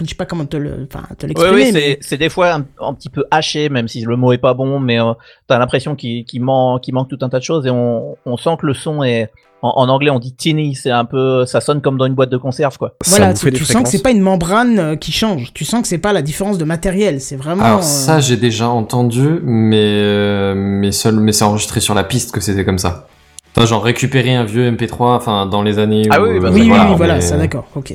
Je 0.00 0.04
sais 0.08 0.14
pas 0.14 0.26
comment 0.26 0.44
te 0.46 0.56
le- 0.56 0.86
enfin, 0.92 1.04
te 1.18 1.26
Oui, 1.26 1.32
l'exprimer. 1.34 1.64
oui, 1.64 1.70
mais- 1.72 1.98
c'est 2.00 2.18
des 2.18 2.28
fois 2.28 2.52
un, 2.54 2.64
un 2.80 2.94
petit 2.94 3.08
peu 3.08 3.24
haché, 3.30 3.68
même 3.68 3.88
si 3.88 4.02
le 4.02 4.16
mot 4.16 4.32
est 4.32 4.38
pas 4.38 4.54
bon, 4.54 4.78
mais 4.78 5.00
euh, 5.00 5.12
t'as 5.48 5.58
l'impression 5.58 5.96
qu'il 5.96 6.24
qu'il 6.24 6.42
man- 6.42 6.78
qu'il 6.80 6.94
manque 6.94 7.08
tout 7.08 7.18
un 7.22 7.28
tas 7.28 7.38
de 7.40 7.44
choses 7.44 7.66
et 7.66 7.70
on, 7.70 8.16
on 8.24 8.36
sent 8.36 8.56
que 8.60 8.66
le 8.66 8.74
son 8.74 9.02
est. 9.02 9.30
En, 9.60 9.70
en 9.70 9.88
anglais, 9.88 10.10
on 10.10 10.20
dit 10.20 10.32
tinny, 10.34 10.76
c'est 10.76 10.92
un 10.92 11.04
peu. 11.04 11.44
Ça 11.44 11.60
sonne 11.60 11.80
comme 11.80 11.98
dans 11.98 12.04
une 12.06 12.14
boîte 12.14 12.30
de 12.30 12.36
conserve, 12.36 12.78
quoi. 12.78 12.94
Voilà, 13.06 13.34
tu, 13.34 13.50
tu 13.52 13.64
sens 13.64 13.82
que 13.82 13.88
c'est 13.88 14.04
pas 14.04 14.12
une 14.12 14.20
membrane 14.20 14.78
euh, 14.78 14.94
qui 14.94 15.10
change. 15.10 15.52
Tu 15.52 15.64
sens 15.64 15.82
que 15.82 15.88
c'est 15.88 15.98
pas 15.98 16.12
la 16.12 16.22
différence 16.22 16.58
de 16.58 16.64
matériel. 16.64 17.20
C'est 17.20 17.34
vraiment. 17.34 17.64
Alors 17.64 17.78
euh, 17.80 17.82
ça, 17.82 18.20
j'ai 18.20 18.36
déjà 18.36 18.68
entendu, 18.68 19.40
mais 19.42 19.76
euh, 19.82 20.54
mais 20.56 20.92
seul, 20.92 21.16
mais 21.18 21.32
c'est 21.32 21.42
enregistré 21.44 21.80
sur 21.80 21.94
la 21.94 22.04
piste 22.04 22.30
que 22.30 22.40
c'était 22.40 22.64
comme 22.64 22.78
ça. 22.78 23.08
Enfin, 23.56 23.66
genre 23.66 23.82
récupérer 23.82 24.34
un 24.34 24.44
vieux 24.44 24.70
MP3, 24.70 25.16
enfin, 25.16 25.46
dans 25.46 25.62
les 25.62 25.78
années. 25.78 26.02
Ah 26.10 26.20
où, 26.22 26.26
oui, 26.26 26.38
bah, 26.40 26.48
euh, 26.48 26.52
Oui, 26.52 26.60
oui, 26.62 26.68
voilà, 26.68 26.90
oui, 26.90 26.96
voilà, 26.96 27.14
mais- 27.16 27.20
ça 27.20 27.36
d'accord, 27.36 27.66
ok. 27.74 27.94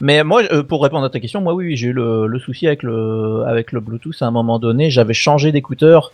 Mais 0.00 0.24
moi, 0.24 0.42
euh, 0.52 0.62
pour 0.64 0.82
répondre 0.82 1.04
à 1.04 1.10
ta 1.10 1.20
question, 1.20 1.40
moi 1.40 1.54
oui, 1.54 1.66
oui, 1.66 1.76
j'ai 1.76 1.88
eu 1.88 1.92
le, 1.92 2.26
le 2.26 2.38
souci 2.40 2.66
avec 2.66 2.82
le 2.82 3.44
avec 3.46 3.70
le 3.70 3.78
Bluetooth 3.80 4.20
à 4.20 4.26
un 4.26 4.30
moment 4.32 4.58
donné. 4.58 4.90
J'avais 4.90 5.14
changé 5.14 5.52
d'écouteur 5.52 6.10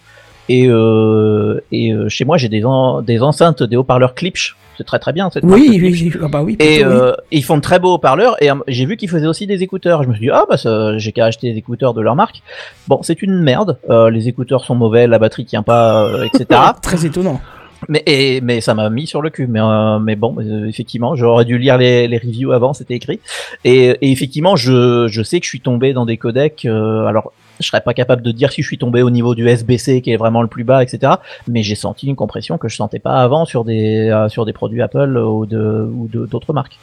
et 0.50 0.66
euh, 0.68 1.58
et 1.72 1.92
euh, 1.92 2.08
chez 2.10 2.24
moi 2.26 2.36
j'ai 2.36 2.50
des 2.50 2.64
en- 2.66 3.00
des 3.00 3.22
enceintes, 3.22 3.62
des 3.62 3.76
haut-parleurs 3.76 4.14
Klipsch. 4.14 4.56
C'est 4.76 4.84
très 4.84 4.98
très 4.98 5.12
bien 5.14 5.28
cette 5.30 5.42
Oui, 5.42 5.66
oui, 5.70 5.80
oui, 5.80 6.12
ah 6.22 6.28
bah 6.28 6.42
oui, 6.42 6.56
Et 6.60 6.84
oui. 6.84 6.92
ils 7.32 7.42
font 7.42 7.56
de 7.56 7.62
très 7.62 7.78
beaux 7.80 7.94
haut-parleurs 7.94 8.36
et 8.42 8.50
euh, 8.50 8.54
j'ai 8.68 8.84
vu 8.84 8.96
qu'ils 8.98 9.08
faisaient 9.08 9.26
aussi 9.26 9.46
des 9.46 9.62
écouteurs. 9.62 10.02
Je 10.04 10.08
me 10.08 10.12
suis 10.14 10.26
dit 10.26 10.30
ah 10.30 10.44
bah 10.48 10.98
j'ai 10.98 11.12
qu'à 11.12 11.24
acheter 11.24 11.50
des 11.50 11.58
écouteurs 11.58 11.94
de 11.94 12.02
leur 12.02 12.14
marque. 12.14 12.42
Bon, 12.88 13.00
c'est 13.02 13.22
une 13.22 13.40
merde. 13.42 13.78
Euh, 13.88 14.10
les 14.10 14.28
écouteurs 14.28 14.64
sont 14.66 14.74
mauvais, 14.74 15.06
la 15.06 15.18
batterie 15.18 15.46
tient 15.46 15.62
pas, 15.62 16.04
euh, 16.04 16.24
etc. 16.24 16.60
Très 16.82 17.06
étonnant. 17.06 17.40
Mais, 17.88 18.02
et, 18.06 18.40
mais 18.40 18.60
ça 18.60 18.74
m'a 18.74 18.90
mis 18.90 19.06
sur 19.06 19.22
le 19.22 19.30
cul. 19.30 19.46
Mais, 19.46 19.60
euh, 19.60 19.98
mais 19.98 20.16
bon, 20.16 20.34
euh, 20.38 20.66
effectivement, 20.66 21.14
j'aurais 21.14 21.44
dû 21.44 21.58
lire 21.58 21.78
les, 21.78 22.08
les 22.08 22.18
reviews 22.18 22.52
avant, 22.52 22.72
c'était 22.72 22.94
écrit. 22.94 23.20
Et, 23.64 23.90
et 24.00 24.10
effectivement, 24.10 24.56
je, 24.56 25.06
je 25.08 25.22
sais 25.22 25.38
que 25.38 25.44
je 25.44 25.50
suis 25.50 25.60
tombé 25.60 25.92
dans 25.92 26.04
des 26.06 26.16
codecs. 26.16 26.64
euh, 26.64 27.06
alors, 27.06 27.32
je 27.60 27.66
serais 27.66 27.80
pas 27.80 27.94
capable 27.94 28.22
de 28.22 28.30
dire 28.30 28.52
si 28.52 28.62
je 28.62 28.66
suis 28.66 28.78
tombé 28.78 29.02
au 29.02 29.10
niveau 29.10 29.34
du 29.34 29.48
SBC 29.48 30.00
qui 30.00 30.12
est 30.12 30.16
vraiment 30.16 30.42
le 30.42 30.48
plus 30.48 30.64
bas, 30.64 30.82
etc. 30.82 31.14
Mais 31.48 31.62
j'ai 31.62 31.74
senti 31.74 32.06
une 32.06 32.14
compression 32.16 32.56
que 32.56 32.68
je 32.68 32.76
sentais 32.76 33.00
pas 33.00 33.20
avant 33.22 33.44
sur 33.46 33.64
des 33.64 34.08
euh, 34.10 34.28
sur 34.28 34.44
des 34.44 34.52
produits 34.52 34.80
Apple 34.80 35.16
ou 35.16 35.44
de 35.46 35.90
ou 35.92 36.08
de 36.08 36.26
d'autres 36.26 36.52
marques. 36.52 36.78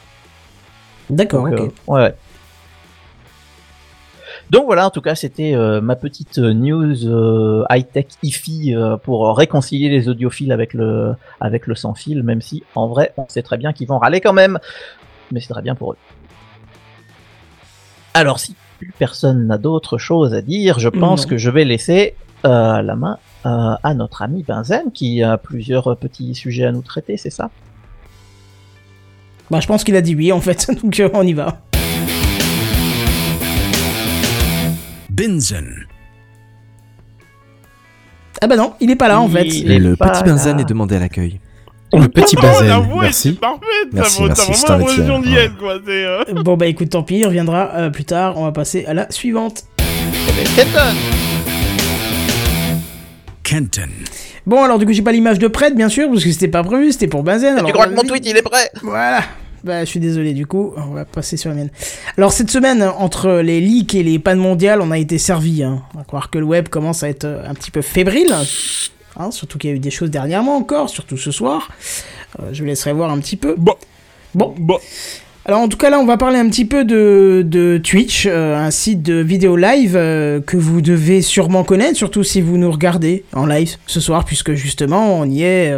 D'accord, 1.08 1.44
ok. 1.44 1.60
euh, 1.60 1.68
ouais. 1.86 2.14
Donc 4.50 4.66
voilà, 4.66 4.86
en 4.86 4.90
tout 4.90 5.00
cas, 5.00 5.16
c'était 5.16 5.54
euh, 5.54 5.80
ma 5.80 5.96
petite 5.96 6.38
euh, 6.38 6.52
news 6.52 7.04
euh, 7.06 7.64
high-tech 7.68 8.06
hi-fi 8.22 8.74
euh, 8.76 8.96
pour 8.96 9.36
réconcilier 9.36 9.88
les 9.88 10.08
audiophiles 10.08 10.52
avec 10.52 10.72
le 10.72 11.14
avec 11.40 11.66
le 11.66 11.74
sans 11.74 11.94
fil, 11.94 12.22
même 12.22 12.40
si 12.40 12.62
en 12.76 12.86
vrai, 12.86 13.12
on 13.16 13.26
sait 13.28 13.42
très 13.42 13.56
bien 13.58 13.72
qu'ils 13.72 13.88
vont 13.88 13.98
râler 13.98 14.20
quand 14.20 14.32
même, 14.32 14.58
mais 15.32 15.40
c'est 15.40 15.52
très 15.52 15.62
bien 15.62 15.74
pour 15.74 15.92
eux. 15.92 15.96
Alors, 18.14 18.38
si 18.38 18.54
plus 18.78 18.92
personne 18.96 19.46
n'a 19.48 19.58
d'autre 19.58 19.98
chose 19.98 20.32
à 20.32 20.42
dire, 20.42 20.78
je 20.78 20.88
pense 20.88 21.24
Non. 21.24 21.30
que 21.30 21.38
je 21.38 21.50
vais 21.50 21.64
laisser 21.64 22.14
la 22.44 22.94
main 22.94 23.18
à 23.42 23.94
notre 23.94 24.22
ami 24.22 24.44
Benzen 24.44 24.92
qui 24.92 25.22
a 25.22 25.36
plusieurs 25.36 25.96
petits 25.96 26.34
sujets 26.36 26.64
à 26.66 26.72
nous 26.72 26.82
traiter, 26.82 27.16
c'est 27.16 27.30
ça? 27.30 27.50
Bah, 29.50 29.60
je 29.60 29.66
pense 29.66 29.84
qu'il 29.84 29.96
a 29.96 30.00
dit 30.00 30.14
oui, 30.14 30.30
en 30.32 30.40
fait, 30.40 30.68
donc 30.82 31.02
on 31.14 31.22
y 31.22 31.32
va. 31.32 31.58
Benzen. 35.16 35.86
Ah 38.42 38.46
bah 38.46 38.56
non, 38.56 38.74
il 38.80 38.90
est 38.90 38.96
pas 38.96 39.08
là, 39.08 39.20
en 39.20 39.28
fait. 39.28 39.44
Le 39.44 39.94
petit 39.94 40.22
Benzen 40.24 40.60
est 40.60 40.64
demandé 40.68 40.96
à 40.96 40.98
l'accueil. 40.98 41.40
Le 41.92 42.08
petit 42.08 42.36
Oh, 42.38 42.62
la 42.62 42.78
voix 42.80 43.02
merci. 43.04 43.38
Merci, 43.92 44.22
merci, 44.24 44.64
vraiment 44.66 45.20
d'y 45.20 45.34
quoi. 45.58 45.78
euh, 45.88 46.24
Bon 46.42 46.56
bah 46.56 46.66
écoute, 46.66 46.90
tant 46.90 47.02
pis, 47.04 47.18
il 47.18 47.26
reviendra 47.26 47.70
euh, 47.74 47.90
plus 47.90 48.04
tard. 48.04 48.36
On 48.36 48.44
va 48.44 48.52
passer 48.52 48.84
à 48.86 48.92
la 48.92 49.10
suivante. 49.10 49.64
Kenton. 53.42 53.88
Bon, 54.46 54.62
alors 54.64 54.78
du 54.78 54.84
coup, 54.86 54.92
j'ai 54.92 55.02
pas 55.02 55.12
l'image 55.12 55.38
de 55.38 55.48
prête, 55.48 55.74
bien 55.76 55.88
sûr, 55.88 56.08
parce 56.10 56.24
que 56.24 56.30
c'était 56.32 56.48
pas 56.48 56.62
prévu, 56.62 56.92
c'était 56.92 57.06
pour 57.06 57.22
Benzen. 57.22 57.54
alors, 57.54 57.66
Tu 57.66 57.72
crois 57.72 57.86
que 57.86 57.90
mon 57.90 57.96
vas-y. 58.02 58.06
tweet 58.08 58.26
il 58.26 58.36
est 58.36 58.42
prêt? 58.42 58.70
Voilà. 58.82 59.22
Bah, 59.64 59.84
je 59.84 59.90
suis 59.90 60.00
désolé, 60.00 60.32
du 60.32 60.46
coup, 60.46 60.72
on 60.76 60.94
va 60.94 61.04
passer 61.04 61.36
sur 61.36 61.50
la 61.50 61.56
mienne. 61.56 61.70
Alors, 62.16 62.32
cette 62.32 62.50
semaine, 62.50 62.82
entre 62.82 63.40
les 63.40 63.60
leaks 63.60 63.94
et 63.94 64.02
les 64.02 64.18
pannes 64.18 64.38
mondiales, 64.38 64.80
on 64.80 64.90
a 64.90 64.98
été 64.98 65.18
servi. 65.18 65.62
Hein. 65.62 65.82
On 65.94 65.98
va 65.98 66.04
croire 66.04 66.30
que 66.30 66.38
le 66.38 66.44
web 66.44 66.68
commence 66.68 67.02
à 67.02 67.08
être 67.08 67.24
euh, 67.24 67.48
un 67.48 67.54
petit 67.54 67.70
peu 67.70 67.82
fébrile. 67.82 68.34
Hein, 69.18 69.30
surtout 69.30 69.58
qu'il 69.58 69.70
y 69.70 69.72
a 69.72 69.76
eu 69.76 69.80
des 69.80 69.90
choses 69.90 70.10
dernièrement 70.10 70.56
encore, 70.56 70.90
surtout 70.90 71.16
ce 71.16 71.30
soir. 71.30 71.70
Euh, 72.40 72.50
je 72.52 72.60
vous 72.62 72.66
laisserai 72.66 72.92
voir 72.92 73.10
un 73.10 73.18
petit 73.18 73.36
peu. 73.36 73.54
Bon. 73.56 73.74
Bon. 74.34 74.54
Bon. 74.58 74.78
Alors 75.46 75.60
en 75.60 75.68
tout 75.68 75.76
cas 75.76 75.90
là 75.90 76.00
on 76.00 76.06
va 76.06 76.16
parler 76.16 76.40
un 76.40 76.48
petit 76.48 76.64
peu 76.64 76.84
de, 76.84 77.44
de 77.46 77.78
Twitch, 77.78 78.26
euh, 78.28 78.56
un 78.56 78.72
site 78.72 79.04
de 79.04 79.14
vidéo 79.14 79.54
live 79.54 79.94
euh, 79.94 80.40
que 80.40 80.56
vous 80.56 80.80
devez 80.80 81.22
sûrement 81.22 81.62
connaître, 81.62 81.96
surtout 81.96 82.24
si 82.24 82.40
vous 82.40 82.58
nous 82.58 82.70
regardez 82.70 83.22
en 83.32 83.46
live 83.46 83.76
ce 83.86 84.00
soir, 84.00 84.24
puisque 84.24 84.54
justement 84.54 85.20
on 85.20 85.24
y 85.24 85.44
est 85.44 85.72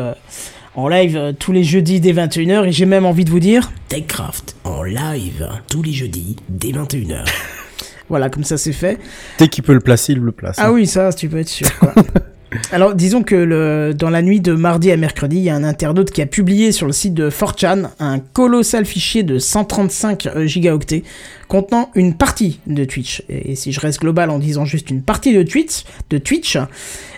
en 0.79 0.87
live 0.87 1.17
euh, 1.17 1.33
tous 1.37 1.51
les 1.51 1.65
jeudis 1.65 1.99
dès 1.99 2.13
21h 2.13 2.69
et 2.69 2.71
j'ai 2.71 2.87
même 2.87 3.05
envie 3.05 3.25
de 3.25 3.31
vous 3.31 3.41
dire, 3.41 3.73
TechCraft 3.89 4.55
en 4.63 4.85
live 4.85 5.49
tous 5.69 5.83
les 5.83 5.91
jeudis 5.93 6.37
dès 6.49 6.71
21h. 6.71 7.25
voilà 8.09 8.31
comme 8.31 8.45
ça 8.45 8.57
c'est 8.57 8.73
fait. 8.73 8.97
Dès 9.41 9.49
qu'il 9.49 9.65
peut 9.65 9.75
le 9.75 9.81
placer, 9.81 10.13
il 10.13 10.21
le 10.21 10.31
place. 10.31 10.55
Ah 10.61 10.71
oui 10.71 10.87
ça 10.87 11.13
tu 11.13 11.29
peux 11.29 11.39
être 11.39 11.49
sûr 11.49 11.77
quoi. 11.81 11.93
Alors 12.73 12.95
disons 12.95 13.25
que 13.25 13.35
le, 13.35 13.93
dans 13.93 14.09
la 14.09 14.23
nuit 14.23 14.41
de 14.41 14.53
mardi 14.53 14.93
à 14.93 14.97
mercredi, 14.97 15.39
il 15.39 15.43
y 15.43 15.51
a 15.51 15.55
un 15.57 15.65
internaute 15.65 16.13
qui 16.13 16.23
a 16.23 16.27
publié 16.27 16.71
sur 16.71 16.87
le 16.87 16.93
site 16.93 17.13
de 17.13 17.29
4chan 17.29 17.91
un 17.99 18.21
colossal 18.21 18.87
fichier 18.87 19.25
de 19.25 19.41
135 19.41 20.29
gigaoctets 20.47 21.03
contenant 21.49 21.91
une 21.97 22.15
partie 22.15 22.61
de 22.69 22.85
Twitch. 22.85 23.25
Et, 23.29 23.51
et 23.51 23.55
si 23.57 23.73
je 23.73 23.81
reste 23.81 24.01
global 24.01 24.31
en 24.31 24.39
disant 24.39 24.65
juste 24.65 24.91
une 24.91 25.03
partie 25.03 25.35
de 25.35 25.43
Twitch, 25.43 25.83
de 26.09 26.19
Twitch, 26.19 26.57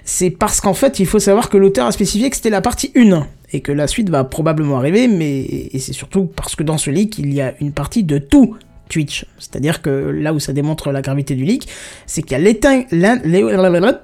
c'est 0.06 0.30
parce 0.30 0.62
qu'en 0.62 0.74
fait 0.74 0.98
il 0.98 1.06
faut 1.06 1.18
savoir 1.18 1.50
que 1.50 1.58
l'auteur 1.58 1.86
a 1.86 1.92
spécifié 1.92 2.30
que 2.30 2.36
c'était 2.36 2.48
la 2.48 2.62
partie 2.62 2.90
1 2.96 3.12
et 3.52 3.60
que 3.60 3.72
la 3.72 3.86
suite 3.86 4.10
va 4.10 4.24
probablement 4.24 4.76
arriver, 4.78 5.08
mais 5.08 5.70
c'est 5.78 5.92
surtout 5.92 6.24
parce 6.24 6.54
que 6.56 6.62
dans 6.62 6.78
ce 6.78 6.90
leak 6.90 7.18
il 7.18 7.32
y 7.34 7.40
a 7.40 7.54
une 7.60 7.72
partie 7.72 8.04
de 8.04 8.18
tout 8.18 8.56
Twitch. 8.88 9.24
C'est-à-dire 9.38 9.82
que 9.82 9.90
là 9.90 10.34
où 10.34 10.40
ça 10.40 10.52
démontre 10.52 10.90
la 10.90 11.00
gravité 11.00 11.34
du 11.36 11.44
leak, 11.44 11.68
c'est 12.06 12.22
qu'il 12.22 12.32
y 12.32 12.34
a 12.34 12.52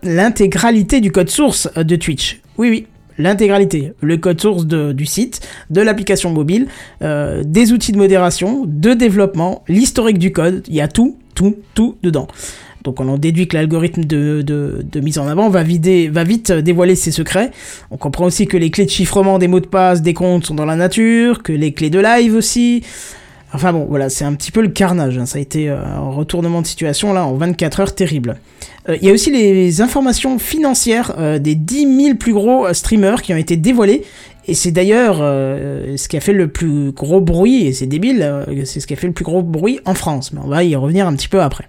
l'intégralité 0.04 1.00
du 1.00 1.12
code 1.12 1.28
source 1.30 1.68
de 1.74 1.96
Twitch. 1.96 2.40
Oui, 2.58 2.70
oui. 2.70 2.86
L'intégralité, 3.18 3.92
le 4.02 4.18
code 4.18 4.40
source 4.40 4.66
de- 4.66 4.92
du 4.92 5.06
site, 5.06 5.40
de 5.70 5.80
l'application 5.80 6.30
mobile, 6.30 6.66
euh, 7.02 7.42
des 7.46 7.72
outils 7.72 7.92
de 7.92 7.96
modération, 7.96 8.64
de 8.66 8.92
développement, 8.92 9.64
l'historique 9.68 10.18
du 10.18 10.32
code, 10.32 10.62
il 10.68 10.74
y 10.74 10.82
a 10.82 10.88
tout, 10.88 11.16
tout, 11.34 11.56
tout 11.74 11.96
dedans. 12.02 12.28
Donc 12.86 13.00
on 13.00 13.08
en 13.08 13.18
déduit 13.18 13.48
que 13.48 13.56
l'algorithme 13.56 14.04
de, 14.04 14.84
mise 15.02 15.18
en 15.18 15.26
avant 15.26 15.48
va, 15.50 15.64
vider, 15.64 16.08
va 16.08 16.22
vite 16.22 16.52
dévoiler 16.52 16.94
ses 16.94 17.10
secrets. 17.10 17.50
On 17.90 17.96
comprend 17.96 18.26
aussi 18.26 18.46
que 18.46 18.56
les 18.56 18.70
clés 18.70 18.84
de 18.84 18.90
chiffrement 18.90 19.40
des 19.40 19.48
mots 19.48 19.58
de 19.58 19.66
passe 19.66 20.02
des 20.02 20.14
comptes 20.14 20.46
sont 20.46 20.54
dans 20.54 20.64
la 20.64 20.76
nature, 20.76 21.42
que 21.42 21.52
les 21.52 21.72
clés 21.72 21.90
de 21.90 21.98
live 21.98 22.34
aussi. 22.36 22.84
Enfin 23.52 23.72
bon, 23.72 23.86
voilà, 23.88 24.08
c'est 24.08 24.24
un 24.24 24.34
petit 24.34 24.52
peu 24.52 24.60
le 24.62 24.68
carnage. 24.68 25.18
hein. 25.18 25.26
Ça 25.26 25.38
a 25.38 25.40
été 25.40 25.68
euh, 25.68 25.76
un 25.84 26.10
retournement 26.10 26.62
de 26.62 26.66
situation 26.66 27.12
là 27.12 27.26
en 27.26 27.34
24 27.34 27.80
heures 27.80 27.94
terrible. 27.94 28.36
Euh, 28.88 28.96
Il 29.02 29.06
y 29.08 29.10
a 29.10 29.12
aussi 29.12 29.32
les 29.32 29.80
informations 29.80 30.38
financières 30.38 31.14
euh, 31.18 31.40
des 31.40 31.56
10 31.56 32.02
000 32.04 32.14
plus 32.16 32.34
gros 32.34 32.66
euh, 32.66 32.72
streamers 32.72 33.20
qui 33.22 33.34
ont 33.34 33.36
été 33.36 33.56
dévoilées. 33.56 34.02
Et 34.48 34.54
c'est 34.54 34.70
d'ailleurs 34.70 35.18
euh, 35.20 35.96
ce 35.96 36.06
qui 36.08 36.16
a 36.16 36.20
fait 36.20 36.32
le 36.32 36.46
plus 36.46 36.92
gros 36.92 37.20
bruit, 37.20 37.66
et 37.66 37.72
c'est 37.72 37.86
débile, 37.86 38.22
euh, 38.22 38.64
c'est 38.64 38.78
ce 38.78 38.86
qui 38.86 38.94
a 38.94 38.96
fait 38.96 39.08
le 39.08 39.12
plus 39.12 39.24
gros 39.24 39.42
bruit 39.42 39.80
en 39.86 39.94
France. 39.94 40.32
Mais 40.32 40.40
on 40.44 40.48
va 40.48 40.62
y 40.62 40.76
revenir 40.76 41.08
un 41.08 41.14
petit 41.16 41.26
peu 41.26 41.42
après. 41.42 41.64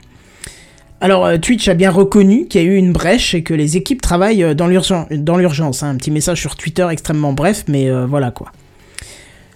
Alors 0.99 1.25
euh, 1.25 1.37
Twitch 1.37 1.67
a 1.67 1.75
bien 1.75 1.91
reconnu 1.91 2.47
qu'il 2.47 2.61
y 2.61 2.63
a 2.63 2.67
eu 2.67 2.75
une 2.75 2.91
brèche 2.91 3.35
et 3.35 3.43
que 3.43 3.53
les 3.53 3.77
équipes 3.77 4.01
travaillent 4.01 4.43
euh, 4.43 4.53
dans 4.55 4.67
l'urgence. 4.67 5.83
Hein. 5.83 5.89
Un 5.89 5.95
petit 5.95 6.11
message 6.11 6.39
sur 6.39 6.55
Twitter 6.55 6.87
extrêmement 6.89 7.33
bref, 7.33 7.65
mais 7.67 7.89
euh, 7.89 8.05
voilà 8.07 8.31
quoi. 8.31 8.51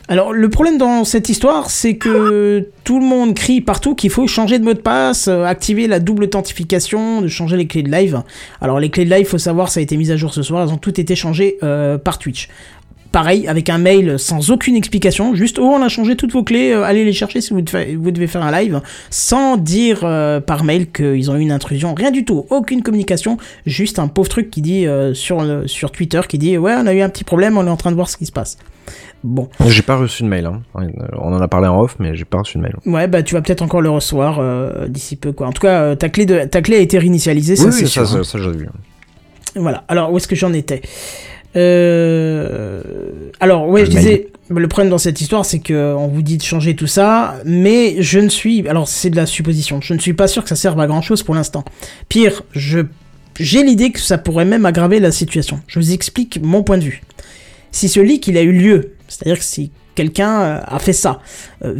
Alors 0.07 0.33
le 0.33 0.49
problème 0.49 0.77
dans 0.77 1.05
cette 1.05 1.29
histoire, 1.29 1.69
c'est 1.69 1.95
que 1.95 2.67
tout 2.83 2.99
le 2.99 3.05
monde 3.05 3.33
crie 3.33 3.61
partout 3.61 3.95
qu'il 3.95 4.09
faut 4.09 4.27
changer 4.27 4.59
de 4.59 4.65
mot 4.65 4.73
de 4.73 4.79
passe, 4.79 5.29
activer 5.29 5.87
la 5.87 5.99
double 5.99 6.25
authentification, 6.25 7.21
de 7.21 7.27
changer 7.27 7.55
les 7.55 7.65
clés 7.65 7.81
de 7.81 7.89
live. 7.89 8.21
Alors 8.59 8.81
les 8.81 8.89
clés 8.89 9.05
de 9.05 9.09
live, 9.09 9.25
faut 9.25 9.37
savoir, 9.37 9.69
ça 9.69 9.79
a 9.79 9.83
été 9.83 9.95
mis 9.95 10.11
à 10.11 10.17
jour 10.17 10.33
ce 10.33 10.41
soir, 10.43 10.63
elles 10.63 10.73
ont 10.73 10.77
toutes 10.77 10.99
été 10.99 11.15
changées 11.15 11.57
par 12.03 12.19
Twitch. 12.19 12.49
Pareil, 13.11 13.45
avec 13.47 13.69
un 13.69 13.77
mail 13.77 14.17
sans 14.17 14.51
aucune 14.51 14.77
explication, 14.77 15.35
juste 15.35 15.59
oh 15.59 15.65
on 15.65 15.81
a 15.81 15.89
changé 15.89 16.15
toutes 16.15 16.31
vos 16.31 16.43
clés, 16.43 16.71
euh, 16.71 16.83
allez 16.83 17.03
les 17.03 17.11
chercher 17.11 17.41
si 17.41 17.51
vous 17.53 17.59
devez, 17.61 17.97
vous 17.97 18.11
devez 18.11 18.27
faire 18.27 18.41
un 18.41 18.51
live, 18.51 18.79
sans 19.09 19.57
dire 19.57 19.99
euh, 20.03 20.39
par 20.39 20.63
mail 20.63 20.89
qu'ils 20.91 21.29
ont 21.29 21.35
eu 21.35 21.41
une 21.41 21.51
intrusion, 21.51 21.93
rien 21.93 22.11
du 22.11 22.23
tout, 22.23 22.45
aucune 22.49 22.81
communication, 22.83 23.37
juste 23.65 23.99
un 23.99 24.07
pauvre 24.07 24.29
truc 24.29 24.49
qui 24.49 24.61
dit 24.61 24.87
euh, 24.87 25.13
sur, 25.13 25.41
le- 25.41 25.67
sur 25.67 25.91
Twitter, 25.91 26.21
qui 26.27 26.37
dit 26.37 26.57
ouais 26.57 26.73
on 26.77 26.87
a 26.87 26.93
eu 26.93 27.01
un 27.01 27.09
petit 27.09 27.25
problème, 27.25 27.57
on 27.57 27.67
est 27.67 27.69
en 27.69 27.75
train 27.75 27.91
de 27.91 27.95
voir 27.97 28.07
ce 28.09 28.15
qui 28.15 28.25
se 28.25 28.31
passe. 28.31 28.57
Bon, 29.23 29.49
J'ai 29.67 29.81
pas 29.83 29.97
reçu 29.97 30.23
de 30.23 30.27
mail. 30.29 30.45
Hein. 30.45 30.61
On 30.73 31.33
en 31.33 31.41
a 31.41 31.47
parlé 31.47 31.67
en 31.67 31.79
off, 31.81 31.97
mais 31.99 32.15
j'ai 32.15 32.25
pas 32.25 32.39
reçu 32.39 32.57
de 32.57 32.63
mail. 32.63 32.73
ouais 32.85 33.07
bah 33.07 33.21
tu 33.23 33.35
vas 33.35 33.41
peut-être 33.41 33.61
encore 33.61 33.81
le 33.81 33.89
recevoir 33.89 34.39
d'ici 34.87 35.15
peu 35.17 35.31
quoi. 35.33 35.47
En 35.47 35.51
tout 35.51 35.61
cas, 35.61 35.95
ta 35.97 36.07
clé 36.09 36.25
de 36.25 36.45
ta 36.45 36.61
clé 36.61 36.77
a 36.77 36.79
été 36.79 36.97
réinitialisée, 36.97 37.55
ça 37.57 37.65
oui, 37.65 37.71
c'est 37.73 37.83
oui, 37.83 37.89
ça, 37.89 38.05
sûr. 38.05 38.19
hein. 38.19 38.23
ça, 38.23 38.31
ça, 38.31 38.43
j'ai 38.43 38.51
vu. 38.51 38.67
Voilà. 39.55 39.83
Alors, 39.89 40.11
où 40.13 40.17
est-ce 40.17 40.27
que 40.29 40.35
j'en 40.35 40.53
étais? 40.53 40.81
Euh, 41.55 42.81
Alors, 43.39 43.67
ouais, 43.67 43.85
je 43.85 43.91
disais, 43.91 44.29
le 44.49 44.67
problème 44.67 44.89
dans 44.89 44.97
cette 44.97 45.21
histoire, 45.21 45.45
c'est 45.45 45.59
que 45.59 45.93
on 45.95 46.07
vous 46.07 46.21
dit 46.21 46.37
de 46.37 46.43
changer 46.43 46.75
tout 46.75 46.87
ça, 46.87 47.35
mais 47.45 48.01
je 48.01 48.19
ne 48.19 48.29
suis, 48.29 48.67
alors 48.67 48.87
c'est 48.87 49.09
de 49.09 49.15
la 49.15 49.25
supposition, 49.25 49.81
je 49.81 49.93
ne 49.93 49.99
suis 49.99 50.13
pas 50.13 50.27
sûr 50.27 50.43
que 50.43 50.49
ça 50.49 50.55
serve 50.55 50.79
à 50.79 50.87
grand 50.87 51.01
chose 51.01 51.23
pour 51.23 51.35
l'instant. 51.35 51.63
Pire, 52.09 52.43
je 52.53 52.81
j'ai 53.39 53.63
l'idée 53.63 53.91
que 53.91 53.99
ça 53.99 54.17
pourrait 54.17 54.45
même 54.45 54.65
aggraver 54.65 54.99
la 54.99 55.11
situation. 55.11 55.61
Je 55.67 55.79
vous 55.79 55.93
explique 55.93 56.39
mon 56.41 56.63
point 56.63 56.77
de 56.77 56.83
vue. 56.83 57.01
Si 57.71 57.87
ce 57.87 57.99
leak 57.99 58.27
il 58.27 58.37
a 58.37 58.41
eu 58.41 58.51
lieu, 58.51 58.93
c'est-à-dire 59.07 59.39
que 59.39 59.45
si 59.45 59.71
quelqu'un 59.95 60.41
euh, 60.41 60.59
a 60.65 60.79
fait 60.79 60.93
ça. 60.93 61.21
Euh, 61.63 61.75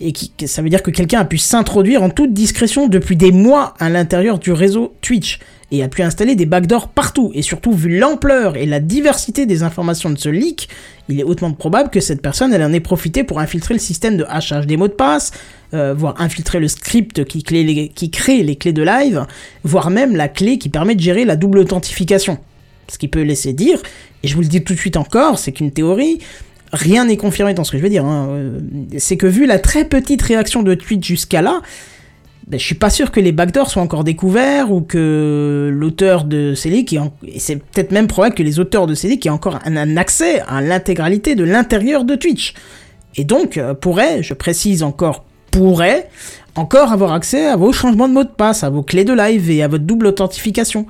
et 0.00 0.12
qui, 0.12 0.30
que 0.30 0.46
ça 0.46 0.62
veut 0.62 0.68
dire 0.68 0.82
que 0.82 0.90
quelqu'un 0.90 1.20
a 1.20 1.24
pu 1.24 1.38
s'introduire 1.38 2.02
en 2.02 2.10
toute 2.10 2.32
discrétion 2.32 2.88
depuis 2.88 3.16
des 3.16 3.32
mois 3.32 3.74
à 3.78 3.88
l'intérieur 3.88 4.38
du 4.38 4.52
réseau 4.52 4.94
Twitch 5.00 5.38
et 5.70 5.82
a 5.82 5.88
pu 5.88 6.02
installer 6.02 6.34
des 6.34 6.46
backdoors 6.46 6.88
partout. 6.88 7.30
Et 7.34 7.42
surtout, 7.42 7.72
vu 7.72 7.98
l'ampleur 7.98 8.56
et 8.56 8.66
la 8.66 8.80
diversité 8.80 9.46
des 9.46 9.62
informations 9.62 10.10
de 10.10 10.18
ce 10.18 10.28
leak, 10.28 10.68
il 11.08 11.20
est 11.20 11.24
hautement 11.24 11.52
probable 11.52 11.90
que 11.90 12.00
cette 12.00 12.22
personne 12.22 12.52
elle 12.52 12.62
en 12.62 12.72
ait 12.72 12.80
profité 12.80 13.24
pour 13.24 13.38
infiltrer 13.38 13.74
le 13.74 13.80
système 13.80 14.16
de 14.16 14.24
hachage 14.28 14.66
des 14.66 14.76
mots 14.76 14.88
de 14.88 14.92
passe, 14.92 15.30
euh, 15.74 15.94
voire 15.94 16.20
infiltrer 16.20 16.60
le 16.60 16.68
script 16.68 17.24
qui, 17.24 17.42
crée 17.42 17.62
les 18.42 18.56
clés 18.56 18.72
de 18.72 18.82
live, 18.82 19.26
voire 19.62 19.90
même 19.90 20.16
la 20.16 20.28
clé 20.28 20.58
qui 20.58 20.70
permet 20.70 20.94
de 20.94 21.00
gérer 21.00 21.24
la 21.24 21.36
double 21.36 21.58
authentification. 21.58 22.38
Ce 22.90 22.96
qui 22.96 23.08
peut 23.08 23.22
laisser 23.22 23.52
dire, 23.52 23.82
et 24.22 24.28
je 24.28 24.34
vous 24.34 24.40
le 24.40 24.46
dis 24.46 24.64
tout 24.64 24.72
de 24.72 24.78
suite 24.78 24.96
encore, 24.96 25.38
c'est 25.38 25.52
qu'une 25.52 25.70
théorie, 25.70 26.20
rien 26.72 27.04
n'est 27.04 27.18
confirmé 27.18 27.52
dans 27.52 27.64
ce 27.64 27.72
que 27.72 27.78
je 27.78 27.82
veux 27.82 27.90
dire, 27.90 28.06
hein, 28.06 28.28
euh, 28.30 28.60
c'est 28.96 29.18
que 29.18 29.26
vu 29.26 29.44
la 29.44 29.58
très 29.58 29.84
petite 29.84 30.22
réaction 30.22 30.62
de 30.62 30.74
Twitch 30.74 31.06
jusqu'à 31.06 31.42
là, 31.42 31.60
ben, 32.50 32.58
je 32.58 32.64
suis 32.64 32.74
pas 32.74 32.88
sûr 32.90 33.10
que 33.10 33.20
les 33.20 33.32
backdoors 33.32 33.70
soient 33.70 33.82
encore 33.82 34.04
découverts 34.04 34.72
ou 34.72 34.80
que 34.80 35.70
l'auteur 35.72 36.24
de 36.24 36.54
ait 36.94 36.98
en- 36.98 37.12
et 37.26 37.38
c'est 37.38 37.56
peut-être 37.56 37.92
même 37.92 38.06
probable 38.06 38.34
que 38.34 38.42
les 38.42 38.58
auteurs 38.58 38.86
de 38.86 38.94
aient 39.26 39.30
encore 39.30 39.58
un, 39.64 39.76
un 39.76 39.96
accès 39.98 40.40
à 40.48 40.60
l'intégralité 40.62 41.34
de 41.34 41.44
l'intérieur 41.44 42.04
de 42.04 42.14
Twitch. 42.14 42.54
Et 43.16 43.24
donc, 43.24 43.58
euh, 43.58 43.74
pourrait, 43.74 44.22
je 44.22 44.32
précise 44.34 44.82
encore, 44.82 45.24
pourrait 45.50 46.08
encore 46.54 46.92
avoir 46.92 47.12
accès 47.12 47.46
à 47.46 47.56
vos 47.56 47.72
changements 47.72 48.08
de 48.08 48.14
mot 48.14 48.24
de 48.24 48.28
passe, 48.28 48.64
à 48.64 48.70
vos 48.70 48.82
clés 48.82 49.04
de 49.04 49.12
live 49.12 49.50
et 49.50 49.62
à 49.62 49.68
votre 49.68 49.84
double 49.84 50.06
authentification. 50.06 50.86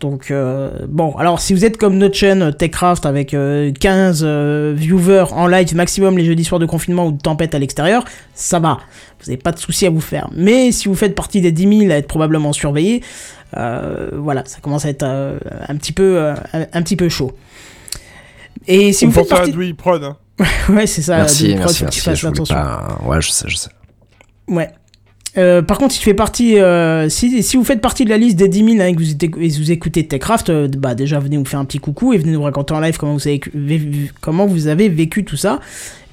Donc, 0.00 0.30
euh, 0.30 0.70
bon, 0.88 1.16
alors 1.16 1.40
si 1.40 1.54
vous 1.54 1.64
êtes 1.64 1.78
comme 1.78 1.96
notre 1.96 2.14
chaîne 2.14 2.42
euh, 2.42 2.52
TechCraft 2.52 3.06
avec 3.06 3.32
euh, 3.32 3.72
15 3.72 4.20
euh, 4.22 4.74
viewers 4.76 5.32
en 5.32 5.46
live 5.46 5.74
maximum 5.74 6.18
les 6.18 6.24
jeudis 6.26 6.44
soirs 6.44 6.58
de 6.58 6.66
confinement 6.66 7.06
ou 7.06 7.12
de 7.12 7.18
tempête 7.20 7.54
à 7.54 7.58
l'extérieur, 7.58 8.04
ça 8.34 8.58
va. 8.58 8.78
Vous 9.20 9.30
n'avez 9.30 9.40
pas 9.40 9.52
de 9.52 9.58
souci 9.58 9.86
à 9.86 9.90
vous 9.90 10.02
faire. 10.02 10.28
Mais 10.34 10.70
si 10.70 10.88
vous 10.88 10.94
faites 10.94 11.14
partie 11.14 11.40
des 11.40 11.50
10 11.50 11.78
000 11.86 11.92
à 11.92 11.94
être 11.96 12.08
probablement 12.08 12.52
surveillés, 12.52 13.02
euh, 13.56 14.10
voilà, 14.12 14.42
ça 14.44 14.58
commence 14.60 14.84
à 14.84 14.90
être 14.90 15.02
euh, 15.04 15.38
un, 15.66 15.76
petit 15.76 15.92
peu, 15.92 16.18
euh, 16.18 16.34
un, 16.52 16.66
un 16.72 16.82
petit 16.82 16.96
peu 16.96 17.08
chaud. 17.08 17.32
Et 18.66 18.92
si 18.92 19.06
On 19.06 19.08
vous 19.08 19.14
faites 19.14 19.32
à 19.32 19.36
partie... 19.36 19.74
Prod. 19.74 20.02
hein. 20.04 20.16
ouais, 20.68 20.86
c'est 20.86 21.02
ça. 21.02 21.16
merci, 21.18 21.54
Prod, 21.54 21.58
merci, 21.60 21.82
merci. 21.84 22.00
Je 22.00 22.26
voulais 22.26 22.26
attention. 22.26 22.54
pas... 22.54 22.98
Ouais, 23.06 23.22
je 23.22 23.30
sais, 23.30 23.48
je 23.48 23.56
sais. 23.56 23.70
Ouais. 24.48 24.70
Euh, 25.38 25.60
par 25.62 25.78
contre, 25.78 25.94
euh, 26.40 27.08
si, 27.08 27.56
vous 27.56 27.64
faites 27.64 27.80
partie 27.80 28.04
de 28.04 28.10
la 28.10 28.16
liste 28.16 28.36
des 28.36 28.48
10 28.48 28.76
000 28.76 28.80
hein, 28.80 28.86
et 28.86 28.94
que 28.94 29.58
vous, 29.58 29.70
écoutez- 29.70 30.06
Techcraft, 30.06 30.50
euh, 30.50 30.68
bah 30.68 30.94
déjà 30.94 31.18
venez 31.18 31.36
nous 31.36 31.44
faire 31.44 31.60
un 31.60 31.64
petit 31.64 31.78
coucou 31.78 32.12
et 32.12 32.18
venez 32.18 32.32
nous 32.32 32.42
raconter 32.42 32.74
en 32.74 32.80
live 32.80 32.96
comment 32.98 34.46
vous 34.46 34.66
avez, 34.68 34.88
vécu 34.88 35.24
tout 35.24 35.36
ça. 35.36 35.60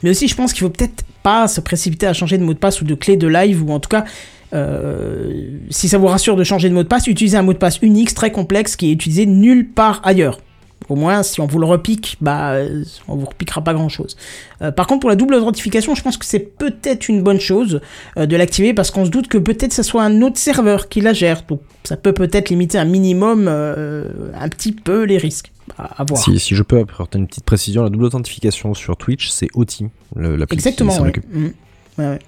Mais 0.01 0.09
aussi, 0.09 0.28
je 0.28 0.36
pense 0.36 0.51
qu'il 0.51 0.61
faut 0.61 0.69
peut-être 0.69 1.03
pas 1.21 1.47
se 1.47 1.61
précipiter 1.61 2.05
à 2.05 2.13
changer 2.13 2.38
de 2.38 2.43
mot 2.43 2.53
de 2.53 2.59
passe 2.59 2.82
ou 2.82 2.86
de 2.86 2.95
clé 2.95 3.15
de 3.15 3.28
live 3.28 3.63
ou 3.63 3.71
en 3.71 3.80
tout 3.80 3.89
cas, 3.89 4.03
si 5.69 5.88
ça 5.88 5.97
vous 5.97 6.07
rassure 6.07 6.36
de 6.36 6.43
changer 6.43 6.69
de 6.69 6.74
mot 6.74 6.84
de 6.84 6.88
passe, 6.88 7.07
utilisez 7.07 7.38
un 7.38 7.41
mot 7.41 7.53
de 7.53 7.57
passe 7.57 7.80
unique, 7.82 8.13
très 8.13 8.32
complexe, 8.32 8.76
qui 8.76 8.89
est 8.89 8.93
utilisé 8.93 9.26
nulle 9.26 9.69
part 9.69 10.01
ailleurs. 10.03 10.39
Au 10.89 10.95
moins, 10.95 11.23
si 11.23 11.39
on 11.41 11.47
vous 11.47 11.59
le 11.59 11.65
repique, 11.65 12.17
bah, 12.21 12.51
euh, 12.53 12.84
on 13.07 13.15
vous 13.15 13.25
repiquera 13.25 13.61
pas 13.61 13.73
grand 13.73 13.89
chose. 13.89 14.15
par 14.75 14.88
contre, 14.88 15.01
pour 15.01 15.09
la 15.09 15.15
double 15.15 15.36
authentification, 15.36 15.95
je 15.95 16.01
pense 16.01 16.17
que 16.17 16.25
c'est 16.25 16.39
peut-être 16.39 17.07
une 17.09 17.21
bonne 17.23 17.39
chose 17.39 17.81
euh, 18.17 18.25
de 18.25 18.36
l'activer 18.36 18.73
parce 18.73 18.91
qu'on 18.91 19.05
se 19.05 19.09
doute 19.09 19.27
que 19.27 19.38
peut-être 19.38 19.73
ce 19.73 19.84
soit 19.84 20.03
un 20.03 20.21
autre 20.21 20.38
serveur 20.38 20.89
qui 20.89 21.01
la 21.01 21.13
gère. 21.13 21.43
Donc, 21.47 21.61
ça 21.84 21.97
peut 21.97 22.13
peut-être 22.13 22.49
limiter 22.49 22.77
un 22.77 22.86
minimum, 22.86 23.45
euh, 23.47 24.09
un 24.39 24.49
petit 24.49 24.71
peu 24.71 25.03
les 25.03 25.17
risques. 25.17 25.51
À, 25.77 26.01
à 26.01 26.05
voir. 26.05 26.21
Si, 26.21 26.38
si 26.39 26.55
je 26.55 26.63
peux 26.63 26.79
apporter 26.79 27.17
une 27.17 27.27
petite 27.27 27.45
précision, 27.45 27.84
la 27.84 27.89
double 27.89 28.03
authentification 28.05 28.73
sur 28.73 28.97
Twitch, 28.97 29.29
c'est 29.29 29.47
OT, 29.53 29.86
le- 30.15 30.36
l'appli 30.36 30.57
qui 30.57 30.67
Exactement. 30.67 30.91
s'en 30.91 31.03
ouais. 31.03 31.09
occupe. 31.09 31.25
Mm. 31.34 31.45
Ouais, 31.97 32.05
ouais. 32.09 32.19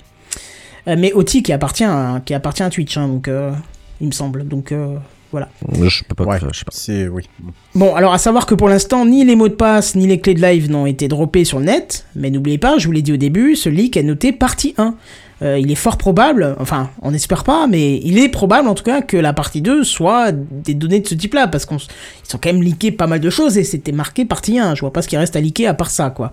Euh, 0.88 0.96
mais 0.98 1.12
OT 1.14 1.42
qui 1.44 1.52
appartient 1.52 1.84
à, 1.84 2.22
qui 2.26 2.34
appartient 2.34 2.64
à 2.64 2.70
Twitch, 2.70 2.96
hein, 2.98 3.08
donc 3.10 3.28
euh, 3.28 3.52
il 4.00 4.08
me 4.08 4.12
semble. 4.14 4.48
Donc 4.48 4.72
euh, 4.72 4.96
voilà. 5.36 5.50
Je 5.90 6.04
peux 6.04 6.16
pas, 6.16 6.24
Ouais. 6.24 6.40
je 6.52 6.60
sais 6.60 6.66
pas. 6.66 6.72
C'est 6.72 7.08
oui. 7.08 7.24
Bon, 7.76 7.94
alors 7.96 8.14
à 8.14 8.18
savoir 8.18 8.46
que 8.46 8.56
pour 8.56 8.70
l'instant, 8.70 9.06
ni 9.06 9.26
les 9.26 9.36
mots 9.36 9.50
de 9.50 9.54
passe 9.54 9.96
ni 9.96 10.08
les 10.08 10.20
clés 10.20 10.34
de 10.34 10.42
live 10.42 10.72
n'ont 10.72 10.86
été 10.86 11.08
droppés 11.08 11.44
sur 11.46 11.60
le 11.60 11.66
net, 11.66 12.06
mais 12.16 12.30
n'oubliez 12.30 12.58
pas, 12.58 12.78
je 12.78 12.86
vous 12.88 12.92
l'ai 12.94 13.02
dit 13.02 13.14
au 13.14 13.18
début, 13.18 13.56
ce 13.56 13.70
leak 13.70 13.98
est 13.98 14.04
noté 14.04 14.32
partie 14.32 14.74
1. 14.78 14.96
Euh, 15.42 15.60
il 15.60 15.70
est 15.70 15.76
fort 15.76 15.98
probable, 15.98 16.56
enfin, 16.60 16.90
on 17.02 17.12
n'espère 17.12 17.44
pas, 17.44 17.68
mais 17.68 18.00
il 18.04 18.18
est 18.20 18.30
probable 18.30 18.70
en 18.70 18.74
tout 18.74 18.86
cas 18.86 19.02
que 19.02 19.18
la 19.18 19.34
partie 19.34 19.62
2 19.62 19.84
soit 19.84 20.32
des 20.32 20.74
données 20.74 21.02
de 21.02 21.08
ce 21.08 21.14
type-là, 21.16 21.48
parce 21.48 21.66
qu'ils 21.66 21.78
sont 22.24 22.38
quand 22.42 22.54
même 22.54 22.64
leakés 22.64 22.92
pas 22.94 23.06
mal 23.08 23.20
de 23.20 23.30
choses 23.30 23.58
et 23.58 23.66
c'était 23.66 23.92
marqué 23.92 24.24
partie 24.24 24.58
1. 24.60 24.76
Je 24.76 24.82
vois 24.82 24.94
pas 24.94 25.02
ce 25.02 25.10
qui 25.10 25.18
reste 25.18 25.36
à 25.36 25.42
leaker 25.42 25.70
à 25.70 25.74
part 25.74 25.90
ça, 25.90 26.10
quoi. 26.10 26.32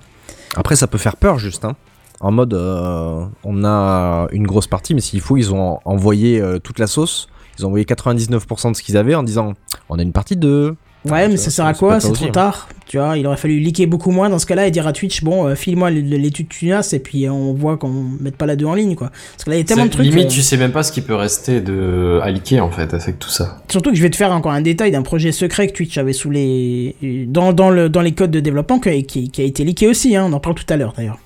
Après, 0.55 0.77
ça 0.77 0.87
peut 0.87 0.99
faire 0.99 1.17
peur, 1.17 1.39
juste. 1.41 1.65
Hein. 1.65 1.75
En 2.21 2.31
mode, 2.31 2.55
euh, 2.55 3.25
on 3.43 3.65
a 3.65 4.29
une 4.31 4.47
grosse 4.47 4.69
partie, 4.69 4.95
mais 4.95 5.01
s'il 5.01 5.21
faut, 5.21 5.37
ils 5.37 5.53
ont 5.53 5.81
envoyé 5.85 6.41
euh, 6.41 6.61
toute 6.61 6.79
la 6.79 6.87
sauce. 6.87 7.27
Ils 7.59 7.65
ont 7.65 7.69
envoyé 7.69 7.85
99% 7.85 8.71
de 8.71 8.77
ce 8.77 8.83
qu'ils 8.83 8.97
avaient 8.97 9.15
en 9.15 9.23
disant 9.23 9.55
on 9.89 9.99
a 9.99 10.03
une 10.03 10.13
partie 10.13 10.37
2. 10.37 10.77
Ouais, 11.05 11.29
mais 11.29 11.37
ça, 11.37 11.47
ça 11.47 11.51
sert 11.51 11.67
à 11.67 11.75
quoi 11.75 11.99
C'est 11.99 12.13
trop 12.13 12.27
hein. 12.27 12.31
tard. 12.31 12.69
Tu 12.87 12.99
vois, 12.99 13.17
il 13.19 13.27
aurait 13.27 13.37
fallu 13.37 13.59
leaker 13.59 13.89
beaucoup 13.89 14.11
moins 14.11 14.29
dans 14.29 14.39
ce 14.39 14.47
cas-là 14.47 14.67
et 14.67 14.71
dire 14.71 14.87
à 14.87 14.93
Twitch, 14.93 15.25
bon, 15.25 15.47
euh, 15.47 15.55
file-moi 15.55 15.91
l'étude 15.91 16.49
tunas 16.49 16.91
et 16.93 16.99
puis 17.01 17.27
euh, 17.27 17.33
on 17.33 17.55
voit 17.55 17.77
qu'on 17.77 17.91
mette 18.21 18.37
pas 18.37 18.47
la 18.47 18.55
2 18.55 18.67
en 18.67 18.75
ligne, 18.75 18.95
quoi. 18.95 19.11
Parce 19.33 19.45
que 19.45 19.51
là, 19.51 19.57
il 19.57 19.61
y 19.61 19.63
a 19.63 19.65
tellement 19.65 19.87
de 19.87 19.91
trucs. 19.91 20.07
Limite, 20.07 20.27
euh, 20.27 20.29
tu 20.29 20.43
sais 20.43 20.57
même 20.57 20.73
pas 20.73 20.83
ce 20.83 20.93
qui 20.93 21.01
peut 21.01 21.15
rester 21.15 21.61
de 21.61 22.21
à 22.23 22.31
liquer 22.31 22.61
en 22.61 22.71
fait 22.71 22.95
avec 22.95 23.19
tout 23.19 23.31
ça. 23.31 23.63
Surtout 23.69 23.91
que 23.91 23.97
je 23.97 24.03
vais 24.03 24.11
te 24.11 24.17
faire 24.17 24.31
encore 24.31 24.53
un 24.53 24.61
détail 24.61 24.93
d'un 24.93 25.03
projet 25.03 25.33
secret 25.33 25.67
que 25.69 25.73
Twitch 25.73 25.99
avait 25.99 26.13
sous 26.13 26.31
les 26.31 26.95
dans, 27.29 27.53
dans, 27.53 27.71
le, 27.71 27.89
dans 27.89 28.03
les 28.03 28.13
codes 28.13 28.31
de 28.31 28.41
développement 28.41 28.79
qui, 28.79 29.05
qui, 29.05 29.31
qui 29.31 29.41
a 29.41 29.45
été 29.45 29.65
leaké 29.65 29.89
aussi, 29.89 30.15
hein, 30.15 30.27
on 30.29 30.33
en 30.33 30.41
parle 30.41 30.55
tout 30.55 30.67
à 30.69 30.77
l'heure 30.77 30.93
d'ailleurs. 30.97 31.19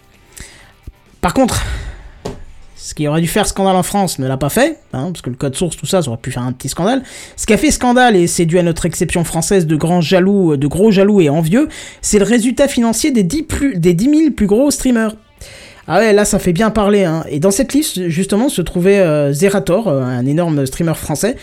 Par 1.20 1.34
contre, 1.34 1.62
ce 2.86 2.94
qui 2.94 3.08
aurait 3.08 3.20
dû 3.20 3.26
faire 3.26 3.48
scandale 3.48 3.74
en 3.74 3.82
France 3.82 4.20
ne 4.20 4.28
l'a 4.28 4.36
pas 4.36 4.48
fait, 4.48 4.78
hein, 4.92 5.10
parce 5.10 5.20
que 5.20 5.28
le 5.28 5.34
code 5.34 5.56
source, 5.56 5.76
tout 5.76 5.86
ça, 5.86 6.02
ça 6.02 6.08
aurait 6.08 6.20
pu 6.20 6.30
faire 6.30 6.44
un 6.44 6.52
petit 6.52 6.68
scandale. 6.68 7.02
Ce 7.34 7.44
qui 7.44 7.52
a 7.52 7.56
fait 7.56 7.72
scandale, 7.72 8.14
et 8.14 8.28
c'est 8.28 8.44
dû 8.44 8.60
à 8.60 8.62
notre 8.62 8.86
exception 8.86 9.24
française 9.24 9.66
de 9.66 9.74
grands 9.74 10.00
jaloux, 10.00 10.56
de 10.56 10.66
gros 10.68 10.92
jaloux 10.92 11.20
et 11.20 11.28
envieux, 11.28 11.68
c'est 12.00 12.20
le 12.20 12.24
résultat 12.24 12.68
financier 12.68 13.10
des 13.10 13.24
10, 13.24 13.42
plus, 13.42 13.76
des 13.76 13.92
10 13.92 14.18
000 14.18 14.30
plus 14.30 14.46
gros 14.46 14.70
streamers. 14.70 15.16
Ah 15.88 15.98
ouais, 15.98 16.12
là 16.12 16.24
ça 16.24 16.38
fait 16.38 16.52
bien 16.52 16.70
parler. 16.70 17.02
Hein. 17.02 17.24
Et 17.28 17.40
dans 17.40 17.50
cette 17.50 17.72
liste, 17.72 18.08
justement, 18.08 18.48
se 18.48 18.62
trouvait 18.62 19.00
euh, 19.00 19.32
Zerator, 19.32 19.88
euh, 19.88 20.02
un 20.02 20.24
énorme 20.24 20.64
streamer 20.64 20.94
français, 20.94 21.34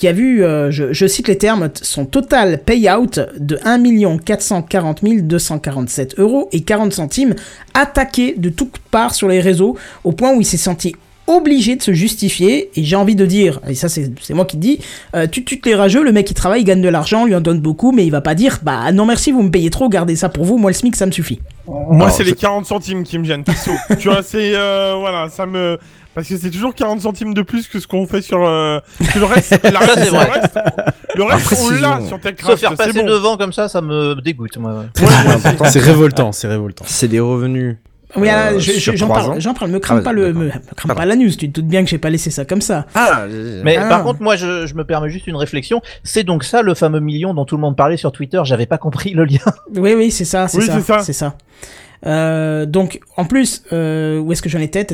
qui 0.00 0.08
a 0.08 0.12
vu, 0.12 0.42
euh, 0.42 0.70
je, 0.70 0.94
je 0.94 1.06
cite 1.06 1.28
les 1.28 1.36
termes, 1.36 1.68
son 1.82 2.06
total 2.06 2.62
payout 2.64 3.10
de 3.38 3.58
1 3.66 4.16
440 4.16 5.04
247 5.04 6.18
euros 6.18 6.48
et 6.52 6.62
40 6.62 6.94
centimes 6.94 7.34
attaqué 7.74 8.34
de 8.38 8.48
toutes 8.48 8.78
parts 8.90 9.14
sur 9.14 9.28
les 9.28 9.40
réseaux, 9.40 9.76
au 10.04 10.12
point 10.12 10.32
où 10.32 10.40
il 10.40 10.46
s'est 10.46 10.56
senti 10.56 10.96
obligé 11.26 11.76
de 11.76 11.82
se 11.82 11.92
justifier, 11.92 12.70
et 12.74 12.82
j'ai 12.82 12.96
envie 12.96 13.14
de 13.14 13.26
dire, 13.26 13.60
et 13.68 13.74
ça 13.74 13.88
c'est 13.90 14.10
c'est 14.20 14.32
moi 14.32 14.46
qui 14.46 14.56
te 14.56 14.62
dis, 14.62 14.80
euh, 15.14 15.26
tu 15.30 15.44
tu 15.44 15.60
les 15.64 15.74
rageux, 15.74 16.02
le 16.02 16.12
mec 16.12 16.28
il 16.30 16.34
travaille, 16.34 16.62
il 16.62 16.64
gagne 16.64 16.80
de 16.82 16.88
l'argent, 16.88 17.26
lui 17.26 17.34
en 17.34 17.42
donne 17.42 17.60
beaucoup, 17.60 17.92
mais 17.92 18.06
il 18.06 18.10
va 18.10 18.22
pas 18.22 18.34
dire, 18.34 18.58
bah 18.62 18.90
non 18.92 19.04
merci, 19.04 19.30
vous 19.32 19.42
me 19.42 19.50
payez 19.50 19.68
trop, 19.68 19.90
gardez 19.90 20.16
ça 20.16 20.30
pour 20.30 20.44
vous, 20.44 20.56
moi 20.56 20.70
le 20.70 20.74
SMIC 20.74 20.96
ça 20.96 21.04
me 21.04 21.12
suffit. 21.12 21.40
Moi, 21.90 22.10
c'est 22.10 22.24
les 22.24 22.32
40 22.32 22.66
centimes 22.66 23.04
qui 23.04 23.18
me 23.18 23.24
gênent, 23.24 23.44
perso. 23.44 23.70
tu 23.98 24.08
vois, 24.08 24.22
c'est. 24.22 24.54
euh, 24.54 24.96
voilà, 24.98 25.28
ça 25.28 25.46
me. 25.46 25.78
Parce 26.14 26.28
que 26.28 26.36
c'est 26.36 26.50
toujours 26.50 26.74
40 26.74 27.00
centimes 27.02 27.34
de 27.34 27.42
plus 27.42 27.68
que 27.68 27.78
ce 27.78 27.86
qu'on 27.86 28.06
fait 28.06 28.20
sur. 28.22 28.44
Euh... 28.46 28.80
que 29.12 29.18
le 29.18 29.24
reste. 29.26 29.60
la 29.72 29.78
reste, 29.78 29.94
c'est 29.94 30.04
le 30.06 30.10
vrai. 30.10 30.30
reste, 30.30 30.58
le 31.14 31.22
reste, 31.24 31.56
on 31.62 31.70
l'a 31.70 32.00
sur 32.06 32.16
Se 32.16 32.22
TechCraft. 32.22 32.58
faire 32.60 32.70
c'est 32.70 32.76
passer 32.76 33.00
bon. 33.02 33.06
devant 33.06 33.36
comme 33.36 33.52
ça, 33.52 33.68
ça 33.68 33.80
me 33.80 34.20
dégoûte. 34.20 34.56
Moi. 34.58 34.84
C'est 35.70 35.78
révoltant, 35.80 36.32
c'est 36.32 36.48
révoltant. 36.48 36.84
C'est 36.86 37.08
des 37.08 37.20
revenus. 37.20 37.76
Oui, 38.16 38.28
Euh, 38.28 38.58
j'en 38.58 39.06
parle, 39.06 39.40
j'en 39.40 39.54
parle, 39.54 39.70
me 39.70 39.78
crame 39.78 39.98
Ah, 40.00 40.02
pas 40.02 40.12
le, 40.12 40.32
d'accord. 40.32 40.40
me, 40.42 40.46
me 40.48 40.74
crame 40.74 40.96
pas 40.96 41.04
la 41.06 41.14
news, 41.14 41.30
tu 41.30 41.48
te 41.48 41.60
doutes 41.60 41.68
bien 41.68 41.84
que 41.84 41.88
j'ai 41.90 41.98
pas 41.98 42.10
laissé 42.10 42.32
ça 42.32 42.44
comme 42.44 42.60
ça. 42.60 42.86
Ah, 42.96 43.26
Mais 43.62 43.76
Ah. 43.76 43.86
par 43.88 44.02
contre, 44.02 44.20
moi, 44.20 44.34
je, 44.34 44.66
je 44.66 44.74
me 44.74 44.82
permets 44.82 45.10
juste 45.10 45.28
une 45.28 45.36
réflexion. 45.36 45.80
C'est 46.02 46.24
donc 46.24 46.42
ça 46.42 46.62
le 46.62 46.74
fameux 46.74 46.98
million 46.98 47.34
dont 47.34 47.44
tout 47.44 47.54
le 47.54 47.60
monde 47.60 47.76
parlait 47.76 47.96
sur 47.96 48.10
Twitter. 48.10 48.40
J'avais 48.42 48.66
pas 48.66 48.78
compris 48.78 49.12
le 49.12 49.24
lien. 49.26 49.38
Oui, 49.76 49.94
oui, 49.96 50.10
c'est 50.10 50.24
ça, 50.24 50.48
c'est 50.48 50.58
Oui, 50.58 50.66
ça, 50.84 50.98
c'est 51.04 51.12
ça. 51.12 51.34
Euh, 52.06 52.66
donc, 52.66 53.00
en 53.16 53.24
plus, 53.24 53.62
euh, 53.72 54.18
où 54.18 54.32
est-ce 54.32 54.40
que 54.42 54.48
j'en 54.48 54.60
étais 54.60 54.86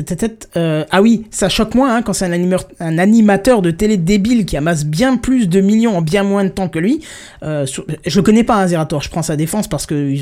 euh, 0.55 0.83
Ah 0.91 1.01
oui, 1.01 1.25
ça 1.31 1.47
choque 1.49 1.73
moins 1.75 1.95
hein, 1.95 2.01
quand 2.01 2.13
c'est 2.13 2.25
un, 2.25 2.57
un 2.79 2.97
animateur 2.97 3.61
de 3.61 3.71
télé 3.71 3.97
débile 3.97 4.45
qui 4.45 4.57
amasse 4.57 4.85
bien 4.85 5.17
plus 5.17 5.47
de 5.47 5.61
millions 5.61 5.97
en 5.97 6.01
bien 6.01 6.23
moins 6.23 6.43
de 6.43 6.49
temps 6.49 6.67
que 6.69 6.79
lui. 6.79 7.01
Euh, 7.43 7.65
sur- 7.65 7.85
Je 8.05 8.19
le 8.19 8.23
connais 8.23 8.43
pas, 8.43 8.55
hein, 8.55 8.67
Zerator, 8.67 9.01
je 9.01 9.09
prends 9.09 9.21
sa 9.23 9.35
défense 9.35 9.67
parce 9.67 9.85
que... 9.85 10.13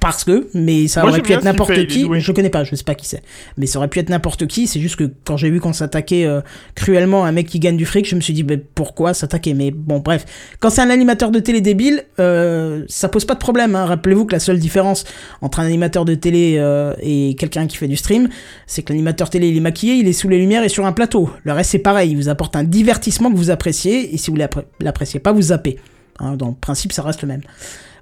Parce 0.00 0.24
que, 0.24 0.48
mais 0.54 0.88
ça 0.88 1.00
Moi, 1.02 1.10
aurait 1.10 1.22
pu 1.22 1.32
être 1.32 1.44
n'importe 1.44 1.86
qui. 1.86 2.02
Je 2.20 2.26
le 2.26 2.32
connais 2.34 2.50
pas, 2.50 2.64
je 2.64 2.74
sais 2.74 2.84
pas 2.84 2.94
qui 2.94 3.06
c'est. 3.06 3.22
Mais 3.56 3.66
ça 3.66 3.78
aurait 3.78 3.88
pu 3.88 3.98
être 3.98 4.08
n'importe 4.10 4.46
qui. 4.46 4.66
C'est 4.66 4.80
juste 4.80 4.96
que 4.96 5.10
quand 5.24 5.36
j'ai 5.36 5.50
vu 5.50 5.60
qu'on 5.60 5.72
s'attaquait 5.72 6.24
euh, 6.26 6.40
cruellement 6.74 7.24
à 7.24 7.28
un 7.28 7.32
mec 7.32 7.46
qui 7.46 7.58
gagne 7.58 7.76
du 7.76 7.84
fric, 7.86 8.08
je 8.08 8.14
me 8.14 8.20
suis 8.20 8.32
dit, 8.32 8.44
mais 8.44 8.56
pourquoi 8.56 9.14
s'attaquer? 9.14 9.54
Mais 9.54 9.70
bon, 9.70 9.98
bref. 10.00 10.24
Quand 10.60 10.70
c'est 10.70 10.82
un 10.82 10.90
animateur 10.90 11.30
de 11.30 11.38
télé 11.40 11.60
débile, 11.60 12.04
euh, 12.20 12.84
ça 12.88 13.08
pose 13.08 13.24
pas 13.24 13.34
de 13.34 13.38
problème. 13.38 13.74
hein. 13.74 13.86
Rappelez-vous 13.86 14.26
que 14.26 14.32
la 14.32 14.40
seule 14.40 14.58
différence 14.58 15.04
entre 15.40 15.60
un 15.60 15.64
animateur 15.66 16.04
de 16.04 16.14
télé 16.14 16.56
euh, 16.58 16.94
et 17.00 17.34
quelqu'un 17.38 17.66
qui 17.66 17.76
fait 17.76 17.88
du 17.88 17.96
stream, 17.96 18.28
c'est 18.66 18.82
que 18.82 18.92
l'animateur 18.92 19.30
télé, 19.30 19.48
il 19.48 19.56
est 19.56 19.60
maquillé, 19.60 19.94
il 19.94 20.08
est 20.08 20.12
sous 20.12 20.28
les 20.28 20.38
lumières 20.38 20.62
et 20.64 20.68
sur 20.68 20.86
un 20.86 20.92
plateau. 20.92 21.30
Le 21.44 21.52
reste, 21.52 21.70
c'est 21.70 21.78
pareil. 21.78 22.10
Il 22.10 22.16
vous 22.16 22.28
apporte 22.28 22.56
un 22.56 22.64
divertissement 22.64 23.30
que 23.30 23.36
vous 23.36 23.50
appréciez. 23.50 24.14
Et 24.14 24.18
si 24.18 24.30
vous 24.30 24.36
l'appré- 24.36 24.66
l'appréciez 24.80 25.20
pas, 25.20 25.32
vous 25.32 25.42
zappez. 25.42 25.78
Hein, 26.18 26.36
dans 26.36 26.48
le 26.48 26.54
principe, 26.54 26.92
ça 26.92 27.02
reste 27.02 27.22
le 27.22 27.28
même. 27.28 27.42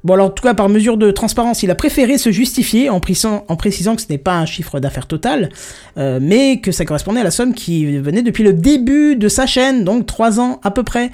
Bon, 0.05 0.13
alors, 0.13 0.27
en 0.27 0.31
tout 0.31 0.43
cas, 0.43 0.53
par 0.53 0.69
mesure 0.69 0.99
de 0.99 1.11
transparence, 1.11 1.63
il 1.63 1.71
a 1.71 1.75
préféré 1.75 2.19
se 2.19 2.31
justifier 2.31 2.91
en, 2.91 3.01
précisant, 3.01 3.41
que 3.97 4.03
ce 4.03 4.07
n'est 4.11 4.19
pas 4.19 4.37
un 4.37 4.45
chiffre 4.45 4.79
d'affaires 4.79 5.07
total, 5.07 5.49
euh, 5.97 6.19
mais 6.21 6.61
que 6.61 6.73
ça 6.73 6.85
correspondait 6.85 7.21
à 7.21 7.25
la 7.25 7.31
somme 7.31 7.55
qui 7.55 7.97
venait 7.97 8.23
depuis 8.23 8.45
le 8.45 8.53
début 8.53 9.17
de 9.17 9.29
sa 9.29 9.47
chaîne, 9.47 9.83
donc 9.83 10.05
3 10.05 10.41
ans 10.41 10.61
à 10.63 10.71
peu 10.71 10.83
près. 10.83 11.11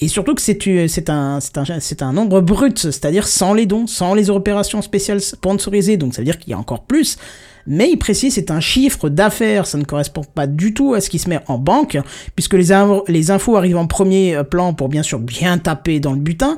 Et 0.00 0.08
surtout 0.08 0.34
que 0.34 0.42
c'est 0.42 1.08
un, 1.08 1.38
un 2.00 2.12
nombre 2.12 2.42
brut, 2.42 2.78
c'est-à-dire 2.78 3.26
sans 3.26 3.54
les 3.54 3.64
dons, 3.64 3.86
sans 3.86 4.12
les 4.12 4.28
opérations 4.28 4.82
spéciales 4.82 5.22
sponsorisées, 5.22 5.96
donc 5.96 6.14
ça 6.14 6.20
veut 6.20 6.26
dire 6.26 6.38
qu'il 6.38 6.50
y 6.50 6.54
a 6.54 6.58
encore 6.58 6.84
plus. 6.84 7.16
Mais 7.66 7.90
il 7.90 7.96
précise 7.96 8.34
c'est 8.34 8.50
un 8.50 8.60
chiffre 8.60 9.08
d'affaires, 9.08 9.66
ça 9.66 9.78
ne 9.78 9.84
correspond 9.84 10.22
pas 10.22 10.46
du 10.46 10.74
tout 10.74 10.94
à 10.94 11.00
ce 11.00 11.10
qui 11.10 11.18
se 11.18 11.28
met 11.28 11.40
en 11.48 11.58
banque, 11.58 11.98
puisque 12.34 12.54
les, 12.54 12.72
infos 13.30 13.56
arrivent 13.56 13.76
en 13.76 13.86
premier 13.86 14.36
euh, 14.36 14.42
plan 14.44 14.74
pour 14.74 14.88
bien 14.88 15.02
sûr 15.02 15.18
bien 15.18 15.58
taper 15.58 16.00
dans 16.00 16.12
le 16.12 16.18
butin, 16.18 16.56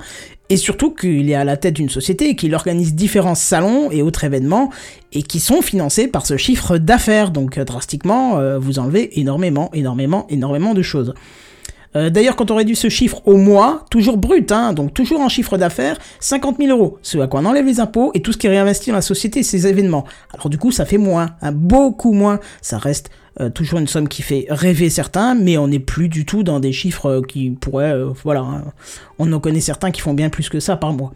et 0.51 0.57
surtout 0.57 0.91
qu'il 0.91 1.31
est 1.31 1.35
à 1.35 1.45
la 1.45 1.57
tête 1.57 1.75
d'une 1.75 1.91
société 1.91 2.35
qu'il 2.35 2.55
organise 2.55 2.95
différents 2.95 3.35
salons 3.35 3.91
et 3.91 4.03
autres 4.03 4.25
événements, 4.25 4.71
et 5.13 5.23
qui 5.23 5.41
sont 5.41 5.63
financés 5.63 6.09
par 6.09 6.27
ce 6.27 6.37
chiffre 6.37 6.79
d'affaires, 6.79 7.31
donc 7.31 7.59
euh, 7.59 7.65
drastiquement, 7.65 8.39
euh, 8.39 8.59
vous 8.59 8.79
enlevez 8.79 9.19
énormément, 9.21 9.71
énormément, 9.73 10.27
énormément 10.29 10.75
de 10.75 10.83
choses. 10.83 11.15
Euh, 11.97 12.11
D'ailleurs, 12.11 12.37
quand 12.37 12.51
on 12.51 12.57
réduit 12.57 12.77
ce 12.77 12.89
chiffre 12.89 13.23
au 13.27 13.37
mois, 13.37 13.85
toujours 13.91 14.17
brut, 14.17 14.51
hein, 14.53 14.73
donc 14.73 14.95
toujours 14.95 15.21
en 15.21 15.29
chiffre 15.29 15.57
d'affaires, 15.57 15.99
50 16.21 16.59
000 16.59 16.71
euros, 16.71 16.99
ce 17.03 17.19
à 17.19 17.27
quoi 17.27 17.41
on 17.41 17.45
enlève 17.45 17.67
les 17.67 17.81
impôts 17.81 18.11
et 18.15 18.23
tout 18.23 18.33
ce 18.33 18.39
qui 18.39 18.47
est 18.47 18.51
réinvesti 18.51 18.91
dans 18.91 18.97
la 18.97 19.03
société 19.03 19.41
et 19.41 19.43
ses 19.43 19.67
événements. 19.67 20.05
Alors 20.35 20.49
du 20.49 20.59
coup, 20.59 20.71
ça 20.71 20.85
fait 20.85 20.99
moins, 20.99 21.31
hein, 21.43 21.53
beaucoup 21.53 22.13
moins. 22.13 22.41
Ça 22.63 22.79
reste 22.79 23.11
euh, 23.41 23.51
toujours 23.51 23.79
une 23.79 23.89
somme 23.89 24.09
qui 24.09 24.23
fait 24.23 24.47
rêver 24.49 24.91
certains, 24.91 25.35
mais 25.35 25.59
on 25.59 25.69
n'est 25.69 25.79
plus 25.79 26.09
du 26.09 26.25
tout 26.25 26.43
dans 26.43 26.61
des 26.61 26.73
chiffres 26.73 27.07
euh, 27.07 27.23
qui 27.23 27.51
pourraient, 27.51 27.95
voilà, 28.23 28.41
hein. 28.41 28.65
on 29.19 29.33
en 29.33 29.41
connaît 29.41 29.61
certains 29.61 29.91
qui 29.91 30.01
font 30.01 30.15
bien 30.15 30.29
plus 30.29 30.49
que 30.49 30.61
ça 30.61 30.77
par 30.77 30.93
mois. 30.93 31.13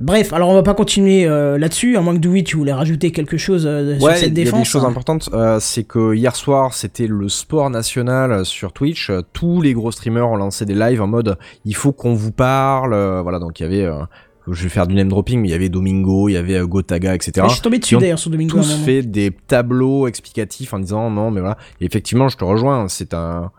Bref, 0.00 0.32
alors 0.32 0.48
on 0.48 0.54
va 0.54 0.62
pas 0.62 0.72
continuer 0.72 1.26
euh, 1.26 1.58
là-dessus, 1.58 1.96
à 1.98 2.00
moins 2.00 2.14
que 2.14 2.20
Dewey, 2.20 2.42
tu 2.42 2.56
voulais 2.56 2.72
rajouter 2.72 3.12
quelque 3.12 3.36
chose 3.36 3.66
euh, 3.66 3.98
sur 3.98 4.08
cette 4.12 4.20
il 4.20 4.38
y 4.38 4.40
a 4.40 4.44
défense. 4.44 4.60
des 4.60 4.64
choses 4.64 4.84
hein. 4.84 4.88
importantes. 4.88 5.28
Euh, 5.34 5.58
c'est 5.60 5.84
que 5.84 6.14
hier 6.14 6.34
soir, 6.36 6.72
c'était 6.72 7.06
le 7.06 7.28
sport 7.28 7.68
national 7.68 8.46
sur 8.46 8.72
Twitch. 8.72 9.10
Euh, 9.10 9.20
Tous 9.34 9.60
les 9.60 9.74
gros 9.74 9.92
streamers 9.92 10.28
ont 10.30 10.36
lancé 10.36 10.64
des 10.64 10.74
lives 10.74 11.02
en 11.02 11.06
mode 11.06 11.36
il 11.66 11.76
faut 11.76 11.92
qu'on 11.92 12.14
vous 12.14 12.32
parle. 12.32 12.94
Euh, 12.94 13.20
voilà, 13.20 13.38
donc 13.38 13.60
il 13.60 13.64
y 13.64 13.66
avait. 13.66 13.84
euh, 13.84 14.02
je 14.48 14.62
vais 14.64 14.68
faire 14.70 14.86
du 14.86 14.94
name 14.94 15.08
dropping, 15.10 15.38
mais 15.38 15.48
il 15.48 15.50
y 15.50 15.54
avait 15.54 15.68
Domingo, 15.68 16.28
il 16.28 16.32
y 16.32 16.36
avait 16.38 16.56
euh, 16.56 16.66
Gotaga, 16.66 17.14
etc. 17.14 17.46
Je 17.46 17.52
suis 17.52 17.60
tombé 17.60 17.78
dessus 17.78 17.98
d'ailleurs 17.98 18.18
sur 18.18 18.30
Domingo 18.30 18.56
tous 18.56 18.72
fait 18.84 19.02
des 19.02 19.30
tableaux 19.46 20.08
explicatifs 20.08 20.72
en 20.72 20.78
disant 20.78 21.10
non 21.10 21.30
mais 21.30 21.40
voilà 21.40 21.58
et 21.80 21.84
effectivement 21.84 22.28
je 22.30 22.38
te 22.38 22.42
rejoins 22.44 22.88
c'est 22.88 23.12
un 23.12 23.52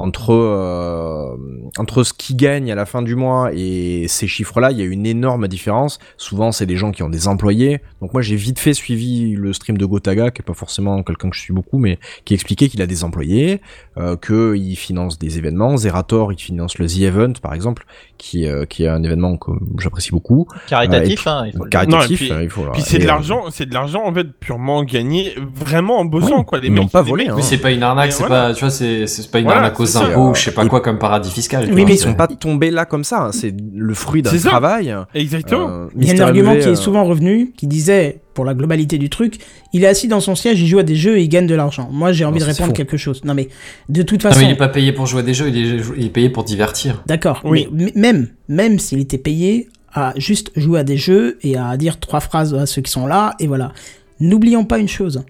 entre 0.00 0.32
euh, 0.32 1.36
entre 1.78 2.02
ce 2.04 2.12
qui 2.12 2.34
gagne 2.34 2.70
à 2.70 2.74
la 2.74 2.86
fin 2.86 3.02
du 3.02 3.14
mois 3.14 3.50
et 3.54 4.06
ces 4.08 4.26
chiffres-là, 4.26 4.70
il 4.72 4.78
y 4.78 4.82
a 4.82 4.84
une 4.84 5.06
énorme 5.06 5.48
différence. 5.48 5.98
Souvent, 6.16 6.52
c'est 6.52 6.66
des 6.66 6.76
gens 6.76 6.90
qui 6.92 7.02
ont 7.02 7.08
des 7.08 7.28
employés. 7.28 7.80
Donc 8.00 8.12
moi, 8.12 8.22
j'ai 8.22 8.36
vite 8.36 8.58
fait 8.58 8.74
suivi 8.74 9.34
le 9.34 9.52
stream 9.52 9.78
de 9.78 9.86
Gotaga, 9.86 10.30
qui 10.30 10.42
est 10.42 10.44
pas 10.44 10.54
forcément 10.54 11.02
quelqu'un 11.02 11.30
que 11.30 11.36
je 11.36 11.40
suis 11.40 11.52
beaucoup, 11.54 11.78
mais 11.78 11.98
qui 12.24 12.34
expliquait 12.34 12.68
qu'il 12.68 12.82
a 12.82 12.86
des 12.86 13.04
employés, 13.04 13.60
euh, 13.98 14.16
qu'il 14.16 14.76
finance 14.76 15.18
des 15.18 15.38
événements. 15.38 15.76
Zerator, 15.76 16.32
il 16.32 16.38
finance 16.38 16.78
le 16.78 16.86
The 16.86 17.00
Event, 17.02 17.32
par 17.42 17.54
exemple, 17.54 17.84
qui 18.18 18.46
euh, 18.46 18.64
qui 18.66 18.84
est 18.84 18.88
un 18.88 19.02
événement 19.02 19.36
que 19.36 19.50
j'apprécie 19.78 20.10
beaucoup. 20.10 20.46
Caritatif, 20.68 21.26
Euh, 21.26 21.30
hein, 21.30 21.44
il 21.46 21.52
faut. 21.56 21.64
Caritatif, 21.64 21.98
Non, 21.98 22.14
et 22.14 22.16
puis- 22.16 22.32
euh, 22.32 22.42
il 22.44 22.50
faut. 22.50 22.62
Puis 22.72 22.82
c'est 22.82 22.96
et, 22.96 22.98
de 23.00 23.04
euh, 23.04 23.06
l'argent, 23.08 23.44
c'est 23.50 23.66
de 23.66 23.74
l'argent 23.74 24.02
en 24.04 24.12
fait 24.12 24.26
purement 24.38 24.82
gagné, 24.84 25.34
vraiment 25.54 25.98
en 25.98 26.04
bossant 26.04 26.38
Oui, 26.40 26.44
quoi. 26.44 26.60
Les 26.60 26.68
ils 26.68 26.74
n'ont 26.74 26.88
pas 26.88 27.02
volé, 27.02 27.28
hein. 27.28 27.34
Mais 27.36 27.42
c'est 27.42 27.58
pas 27.58 27.70
une 27.70 27.82
arnaque, 27.82 28.12
c'est 28.12 28.24
voilà. 28.26 28.48
pas, 28.48 28.54
tu 28.54 28.60
vois, 28.60 28.70
c'est, 28.70 29.06
c'est 29.06 29.30
pas 29.30 29.38
une 29.38 29.44
Voilà, 29.44 29.60
arnaque 29.60 29.78
aux 29.80 29.84
ça. 29.90 30.06
impôts, 30.06 30.34
je 30.34 30.40
sais 30.42 30.50
pas 30.52 30.64
Et- 30.64 30.68
quoi, 30.68 30.80
comme 30.80 30.98
paradis 30.98 31.30
fiscal. 31.30 31.64
Oui, 31.64 31.70
vois, 31.70 31.84
mais 31.84 31.94
ils 31.94 31.98
c'est- 31.98 32.04
sont 32.04 32.14
pas 32.14 32.26
tombés 32.28 32.70
là 32.70 32.84
comme 32.84 33.04
ça. 33.04 33.24
hein. 33.26 33.32
C'est 33.32 33.54
le 33.74 33.94
fruit 33.94 34.22
d'un 34.22 34.36
travail. 34.38 34.94
Exactement. 35.14 35.68
Euh, 35.68 35.86
Il 35.98 36.06
y 36.06 36.10
a 36.10 36.24
un 36.24 36.26
argument 36.26 36.52
qui 36.54 36.60
est 36.60 36.68
euh, 36.68 36.74
souvent 36.74 37.04
revenu, 37.04 37.52
qui 37.56 37.66
disait, 37.66 38.20
pour 38.34 38.44
la 38.44 38.54
globalité 38.54 38.96
du 38.98 39.10
truc, 39.10 39.38
il 39.72 39.82
est 39.84 39.86
assis 39.86 40.08
dans 40.08 40.20
son 40.20 40.34
siège, 40.34 40.60
il 40.60 40.66
joue 40.66 40.78
à 40.78 40.82
des 40.82 40.96
jeux 40.96 41.18
et 41.18 41.22
il 41.22 41.28
gagne 41.28 41.46
de 41.46 41.54
l'argent. 41.54 41.88
Moi, 41.92 42.12
j'ai 42.12 42.24
envie 42.24 42.38
Non, 42.40 42.46
de 42.46 42.50
répondre 42.50 42.68
faux. 42.68 42.74
quelque 42.74 42.96
chose. 42.96 43.22
Non, 43.24 43.34
mais 43.34 43.48
de 43.88 44.02
toute 44.02 44.22
Non, 44.24 44.30
façon, 44.30 44.40
mais 44.40 44.46
il 44.46 44.52
est 44.52 44.56
pas 44.56 44.68
payé 44.68 44.92
pour 44.92 45.06
jouer 45.06 45.20
à 45.20 45.22
des 45.24 45.34
jeux, 45.34 45.48
il 45.48 45.56
est, 45.58 45.82
il 45.98 46.06
est 46.06 46.10
payé 46.10 46.30
pour 46.30 46.44
divertir. 46.44 47.02
d'accord. 47.06 47.40
Oui. 47.44 47.68
Mais 47.72 47.92
même, 47.94 48.28
même 48.48 48.78
s'il 48.78 49.00
était 49.00 49.18
payé 49.18 49.68
à 49.92 50.12
juste 50.16 50.52
jouer 50.56 50.80
à 50.80 50.84
des 50.84 50.96
jeux 50.96 51.38
et 51.42 51.56
à 51.56 51.76
dire 51.76 51.98
trois 51.98 52.20
phrases 52.20 52.54
à 52.54 52.64
ceux 52.66 52.80
qui 52.82 52.92
sont 52.92 53.06
là, 53.08 53.34
et 53.40 53.46
voilà. 53.48 53.72
N'oublions 54.20 54.64
pas 54.64 54.78
une 54.78 54.88
chose. 54.88 55.24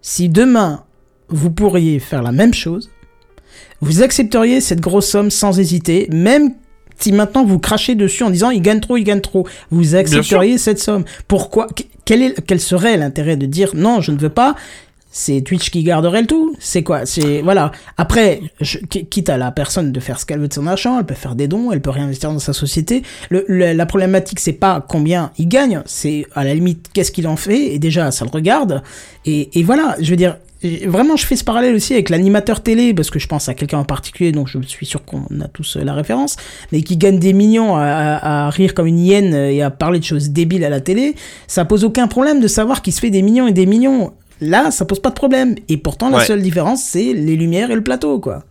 Si 0.00 0.28
demain, 0.28 0.84
vous 1.28 1.50
pourriez 1.50 1.98
faire 1.98 2.22
la 2.22 2.32
même 2.32 2.54
chose, 2.54 2.90
vous 3.80 4.02
accepteriez 4.02 4.60
cette 4.60 4.80
grosse 4.80 5.06
somme 5.08 5.30
sans 5.30 5.58
hésiter, 5.58 6.08
même 6.12 6.54
si 6.98 7.12
maintenant 7.12 7.44
vous 7.44 7.58
crachez 7.58 7.94
dessus 7.94 8.22
en 8.22 8.30
disant 8.30 8.50
il 8.50 8.62
gagne 8.62 8.80
trop, 8.80 8.96
il 8.96 9.04
gagne 9.04 9.20
trop, 9.20 9.46
vous 9.70 9.94
accepteriez 9.94 10.56
cette 10.58 10.78
somme. 10.78 11.04
Pourquoi? 11.28 11.66
Qu- 11.74 11.84
quel, 12.04 12.22
est, 12.22 12.40
quel 12.46 12.60
serait 12.60 12.96
l'intérêt 12.96 13.36
de 13.36 13.46
dire 13.46 13.72
non, 13.74 14.00
je 14.00 14.12
ne 14.12 14.18
veux 14.18 14.30
pas? 14.30 14.54
C'est 15.18 15.40
Twitch 15.40 15.70
qui 15.70 15.82
garderait 15.82 16.20
le 16.20 16.26
tout 16.26 16.54
C'est 16.58 16.82
quoi? 16.82 17.06
C'est 17.06 17.40
voilà. 17.40 17.72
Après, 17.96 18.40
je, 18.60 18.76
quitte 18.78 19.30
à 19.30 19.38
la 19.38 19.50
personne 19.50 19.90
de 19.90 19.98
faire 20.00 20.20
ce 20.20 20.26
qu'elle 20.26 20.40
veut 20.40 20.48
de 20.48 20.52
son 20.52 20.66
argent, 20.66 20.98
elle 20.98 21.06
peut 21.06 21.14
faire 21.14 21.34
des 21.34 21.48
dons, 21.48 21.72
elle 21.72 21.80
peut 21.80 21.88
réinvestir 21.90 22.30
dans 22.32 22.38
sa 22.38 22.52
société. 22.52 23.02
Le, 23.30 23.44
le- 23.48 23.72
la 23.72 23.86
problématique, 23.86 24.40
c'est 24.40 24.52
pas 24.52 24.84
combien 24.86 25.30
il 25.38 25.48
gagne, 25.48 25.80
c'est 25.86 26.26
à 26.34 26.44
la 26.44 26.52
limite 26.52 26.88
qu'est-ce 26.92 27.12
qu'il 27.12 27.26
en 27.28 27.36
fait. 27.36 27.74
Et 27.74 27.78
déjà, 27.78 28.10
ça 28.10 28.26
le 28.26 28.30
regarde. 28.30 28.82
Et, 29.24 29.58
et 29.58 29.62
voilà, 29.62 29.96
je 30.00 30.10
veux 30.10 30.16
dire, 30.16 30.36
vraiment, 30.86 31.16
je 31.16 31.26
fais 31.26 31.36
ce 31.36 31.44
parallèle 31.44 31.74
aussi 31.74 31.92
avec 31.94 32.10
l'animateur 32.10 32.62
télé, 32.62 32.94
parce 32.94 33.10
que 33.10 33.18
je 33.18 33.26
pense 33.26 33.48
à 33.48 33.54
quelqu'un 33.54 33.78
en 33.78 33.84
particulier, 33.84 34.32
donc 34.32 34.48
je 34.48 34.58
suis 34.66 34.86
sûr 34.86 35.04
qu'on 35.04 35.22
a 35.40 35.48
tous 35.52 35.76
euh, 35.76 35.84
la 35.84 35.92
référence, 35.94 36.36
mais 36.72 36.82
qui 36.82 36.96
gagne 36.96 37.18
des 37.18 37.32
millions 37.32 37.76
à, 37.76 37.82
à- 37.84 38.46
à 38.46 38.50
rire 38.50 38.74
comme 38.74 38.86
une 38.86 38.98
hyène 38.98 39.34
et 39.34 39.62
à 39.62 39.70
parler 39.70 39.98
de 39.98 40.04
choses 40.04 40.30
débiles 40.30 40.64
à 40.64 40.68
la 40.70 40.80
télé. 40.80 41.14
Ça 41.46 41.64
pose 41.64 41.84
aucun 41.84 42.06
problème 42.08 42.40
de 42.40 42.48
savoir 42.48 42.82
qu'il 42.82 42.92
se 42.92 43.00
fait 43.00 43.10
des 43.10 43.22
millions 43.22 43.46
et 43.48 43.52
des 43.52 43.66
millions. 43.66 44.12
Là, 44.40 44.70
ça 44.70 44.84
pose 44.84 45.00
pas 45.00 45.08
de 45.10 45.14
problème. 45.14 45.54
Et 45.68 45.76
pourtant, 45.78 46.10
la 46.10 46.18
Ouais. 46.18 46.24
seule 46.24 46.42
différence, 46.42 46.82
c'est 46.82 47.12
les 47.14 47.36
lumières 47.36 47.70
et 47.70 47.74
le 47.74 47.82
plateau, 47.82 48.18
quoi. 48.20 48.44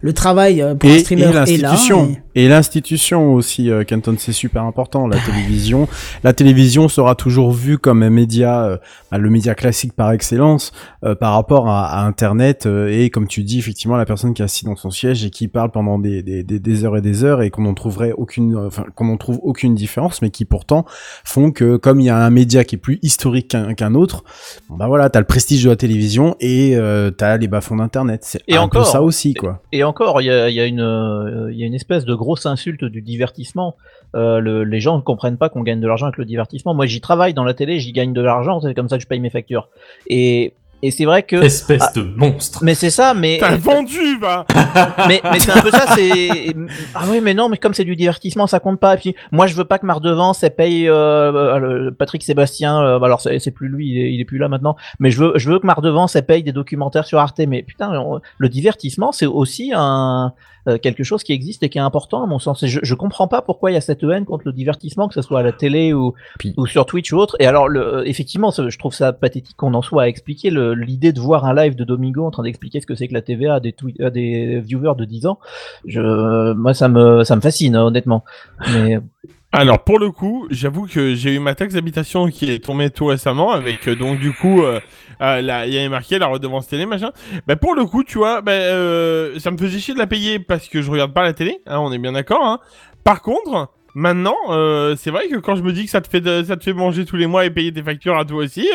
Le 0.00 0.12
travail 0.12 0.62
euh, 0.62 0.74
pour 0.74 0.90
un 0.90 0.94
Et, 0.94 0.98
streamer 1.00 1.22
et 1.46 1.54
est 1.54 1.56
là. 1.58 1.74
et- 1.74 2.22
Et 2.34 2.48
l'institution 2.48 3.32
aussi, 3.34 3.70
euh, 3.70 3.84
Canton, 3.84 4.16
c'est 4.18 4.32
super 4.32 4.64
important. 4.64 5.06
La 5.06 5.18
télévision, 5.18 5.88
la 6.24 6.32
télévision 6.32 6.88
sera 6.88 7.14
toujours 7.14 7.52
vue 7.52 7.78
comme 7.78 8.02
un 8.02 8.10
média, 8.10 8.64
euh, 8.64 8.76
bah, 9.10 9.18
le 9.18 9.30
média 9.30 9.54
classique 9.54 9.92
par 9.92 10.10
excellence, 10.12 10.72
euh, 11.04 11.14
par 11.14 11.34
rapport 11.34 11.68
à, 11.68 11.86
à 11.86 12.04
Internet. 12.04 12.66
euh, 12.66 12.88
et 12.88 13.10
comme 13.10 13.28
tu 13.28 13.42
dis, 13.44 13.58
effectivement, 13.58 13.96
la 13.96 14.04
personne 14.06 14.34
qui 14.34 14.42
est 14.42 14.44
assise 14.44 14.64
dans 14.64 14.76
son 14.76 14.90
siège 14.90 15.24
et 15.24 15.30
qui 15.30 15.48
parle 15.48 15.70
pendant 15.70 15.98
des, 15.98 16.22
des, 16.22 16.42
des, 16.42 16.58
des 16.58 16.84
heures 16.84 16.96
et 16.96 17.00
des 17.00 17.24
heures 17.24 17.42
et 17.42 17.50
qu'on 17.50 17.62
n'en 17.62 17.74
trouverait 17.74 18.12
aucune, 18.12 18.56
euh, 18.56 18.66
enfin, 18.66 18.84
qu'on 18.94 19.04
n'en 19.06 19.16
trouve 19.16 19.38
aucune 19.42 19.74
différence, 19.74 20.20
mais 20.22 20.30
qui 20.30 20.44
pourtant 20.44 20.84
font 21.24 21.50
que, 21.52 21.76
comme 21.76 22.00
il 22.00 22.06
y 22.06 22.10
a 22.10 22.16
un 22.18 22.30
média 22.30 22.64
qui 22.64 22.74
est 22.74 22.78
plus 22.78 22.98
historique 23.02 23.48
qu'un 23.48 23.74
qu'un 23.74 23.94
autre, 23.94 24.24
bon, 24.68 24.76
bah 24.76 24.86
voilà, 24.88 25.08
t'as 25.10 25.20
le 25.20 25.26
prestige 25.26 25.64
de 25.64 25.70
la 25.70 25.76
télévision 25.76 26.36
et 26.40 26.74
euh, 26.76 27.10
t'as 27.10 27.36
les 27.36 27.48
bas-fonds 27.48 27.76
d'Internet. 27.76 28.20
C'est 28.24 28.42
un 28.52 28.60
encore, 28.62 28.82
peu 28.84 28.88
ça 28.90 29.02
aussi, 29.02 29.34
quoi. 29.34 29.62
Et 29.72 29.84
encore, 29.84 30.20
il 30.20 30.26
y 30.26 30.30
a, 30.30 30.50
y, 30.50 30.60
a 30.60 30.66
une, 30.66 31.48
il 31.52 31.58
y 31.58 31.62
a 31.62 31.66
une 31.66 31.74
espèce 31.74 32.04
de 32.04 32.14
grosse 32.24 32.46
insulte 32.46 32.84
du 32.84 33.00
divertissement. 33.02 33.76
Euh, 34.16 34.38
le- 34.40 34.64
les 34.64 34.80
gens 34.80 34.96
ne 34.96 35.02
comprennent 35.02 35.38
pas 35.38 35.48
qu'on 35.48 35.62
gagne 35.62 35.80
de 35.80 35.86
l'argent 35.86 36.06
avec 36.06 36.18
le 36.18 36.24
divertissement. 36.24 36.74
Moi, 36.74 36.86
j'y 36.86 37.00
travaille 37.00 37.34
dans 37.34 37.44
la 37.44 37.54
télé, 37.54 37.78
j'y 37.80 37.92
gagne 37.92 38.12
de 38.12 38.20
l'argent, 38.22 38.60
c'est 38.60 38.74
comme 38.74 38.88
ça 38.88 38.96
que 38.96 39.02
je 39.02 39.08
paye 39.08 39.20
mes 39.20 39.30
factures. 39.30 39.68
Et, 40.08 40.54
et 40.82 40.90
c'est 40.90 41.04
vrai 41.06 41.22
que. 41.22 41.36
Espèce 41.36 41.82
Ah. 41.82 41.92
de 41.96 42.02
monstre. 42.02 42.58
Mais 42.62 42.74
c'est 42.74 42.90
ça, 42.90 43.14
mais. 43.14 43.38
T'as 43.40 43.56
vendu, 43.56 44.18
va. 44.20 44.44
mais, 45.08 45.20
mais 45.32 45.38
c'est 45.40 45.50
un 45.52 45.62
peu 45.62 45.70
ça, 45.70 45.86
c'est 45.96 46.54
ah 46.94 47.04
oui, 47.10 47.20
mais 47.22 47.32
non, 47.34 47.48
mais 47.48 47.56
comme 47.56 47.72
c'est 47.74 47.84
du 47.84 47.96
divertissement, 47.96 48.46
ça 48.46 48.60
compte 48.60 48.78
pas. 48.78 48.94
Et 48.94 48.98
puis 48.98 49.14
moi, 49.32 49.46
je 49.46 49.54
veux 49.54 49.64
pas 49.64 49.78
que 49.78 49.86
ma 49.86 49.94
redevance 49.94 50.42
elle 50.44 50.54
paye 50.54 50.88
euh, 50.88 51.32
euh, 51.32 51.58
le- 51.58 51.94
Patrick 51.94 52.22
Sébastien. 52.22 52.80
euh, 52.82 53.00
alors 53.00 53.20
c'est 53.20 53.38
c'est 53.38 53.50
plus 53.50 53.68
lui, 53.68 53.88
il 53.90 53.98
est, 53.98 54.12
il 54.14 54.20
est 54.20 54.24
plus 54.26 54.38
là 54.38 54.48
maintenant. 54.48 54.76
Mais 55.00 55.10
je 55.10 55.18
veux, 55.22 55.32
je 55.36 55.50
veux 55.50 55.58
que 55.58 55.66
ma 55.66 55.74
redevance 55.74 56.14
elle 56.16 56.26
paye 56.26 56.42
des 56.42 56.52
documentaires 56.52 57.06
sur 57.06 57.18
Arte. 57.18 57.40
Mais 57.48 57.62
putain, 57.62 57.90
on- 57.98 58.20
le 58.38 58.48
divertissement, 58.48 59.10
c'est 59.12 59.26
aussi 59.26 59.72
un 59.74 60.32
euh, 60.68 60.78
quelque 60.78 61.04
chose 61.04 61.22
qui 61.22 61.32
existe 61.32 61.62
et 61.62 61.68
qui 61.68 61.78
est 61.78 61.82
important 61.82 62.22
à 62.22 62.26
mon 62.26 62.38
sens. 62.38 62.62
Et 62.62 62.68
je, 62.68 62.80
je 62.82 62.94
comprends 62.94 63.28
pas 63.28 63.42
pourquoi 63.42 63.70
il 63.70 63.74
y 63.74 63.76
a 63.76 63.80
cette 63.80 64.02
haine 64.02 64.24
contre 64.24 64.44
le 64.46 64.52
divertissement, 64.52 65.08
que 65.08 65.14
ce 65.14 65.22
soit 65.22 65.40
à 65.40 65.42
la 65.42 65.52
télé 65.52 65.92
ou 65.92 66.14
Puis- 66.38 66.54
ou 66.56 66.66
sur 66.66 66.86
Twitch 66.86 67.12
ou 67.12 67.16
autre. 67.18 67.36
Et 67.40 67.46
alors, 67.46 67.68
le, 67.68 68.02
effectivement, 68.06 68.50
ça, 68.50 68.68
je 68.68 68.78
trouve 68.78 68.94
ça 68.94 69.12
pathétique 69.12 69.56
qu'on 69.56 69.74
en 69.74 69.82
soit 69.82 70.04
à 70.04 70.08
expliquer 70.08 70.50
le- 70.50 70.74
l'idée 70.74 71.12
de 71.12 71.20
voir 71.20 71.44
un 71.44 71.54
live 71.54 71.74
de 71.76 71.84
Domingo 71.84 72.24
en 72.24 72.30
train 72.30 72.42
d'expliquer 72.44 72.80
ce 72.80 72.86
que 72.86 72.94
c'est 72.94 73.08
que 73.08 73.14
la 73.14 73.22
TVA 73.22 73.54
à 73.54 73.60
des, 73.60 73.74
à 74.00 74.10
des 74.10 74.60
viewers 74.60 74.94
de 74.96 75.04
10 75.04 75.26
ans. 75.26 75.38
Je, 75.86 76.52
moi, 76.54 76.74
ça 76.74 76.88
me, 76.88 77.24
ça 77.24 77.36
me 77.36 77.40
fascine, 77.40 77.76
hein, 77.76 77.84
honnêtement. 77.84 78.24
Mais 78.72 78.98
Alors 79.56 79.84
pour 79.84 80.00
le 80.00 80.10
coup, 80.10 80.48
j'avoue 80.50 80.86
que 80.88 81.14
j'ai 81.14 81.32
eu 81.32 81.38
ma 81.38 81.54
taxe 81.54 81.74
d'habitation 81.74 82.28
qui 82.28 82.50
est 82.50 82.58
tombée 82.58 82.90
tout 82.90 83.06
récemment 83.06 83.52
avec 83.52 83.86
euh, 83.86 83.94
donc 83.94 84.18
du 84.18 84.32
coup 84.32 84.62
euh, 84.62 84.80
euh, 85.20 85.40
là, 85.42 85.64
il 85.64 85.72
y 85.72 85.78
avait 85.78 85.88
marqué 85.88 86.18
la 86.18 86.26
redevance 86.26 86.66
télé 86.66 86.86
machin. 86.86 87.12
Bah 87.46 87.54
pour 87.54 87.76
le 87.76 87.84
coup, 87.84 88.02
tu 88.02 88.18
vois, 88.18 88.40
bah, 88.40 88.50
euh, 88.50 89.38
ça 89.38 89.52
me 89.52 89.56
faisait 89.56 89.78
chier 89.78 89.94
de 89.94 90.00
la 90.00 90.08
payer 90.08 90.40
parce 90.40 90.68
que 90.68 90.82
je 90.82 90.90
regarde 90.90 91.12
pas 91.12 91.22
la 91.22 91.34
télé, 91.34 91.60
hein, 91.66 91.78
on 91.78 91.92
est 91.92 91.98
bien 91.98 92.10
d'accord. 92.12 92.44
Hein. 92.44 92.58
Par 93.04 93.22
contre, 93.22 93.70
maintenant, 93.94 94.34
c'est 94.96 95.10
vrai 95.10 95.28
que 95.28 95.36
quand 95.36 95.54
je 95.54 95.62
me 95.62 95.72
dis 95.72 95.84
que 95.84 95.90
ça 95.90 96.00
te 96.00 96.08
fait 96.08 96.44
ça 96.44 96.56
te 96.56 96.64
fait 96.64 96.72
manger 96.72 97.04
tous 97.04 97.16
les 97.16 97.28
mois 97.28 97.44
et 97.44 97.50
payer 97.50 97.72
tes 97.72 97.82
factures 97.84 98.18
à 98.18 98.24
toi 98.24 98.38
aussi, 98.38 98.68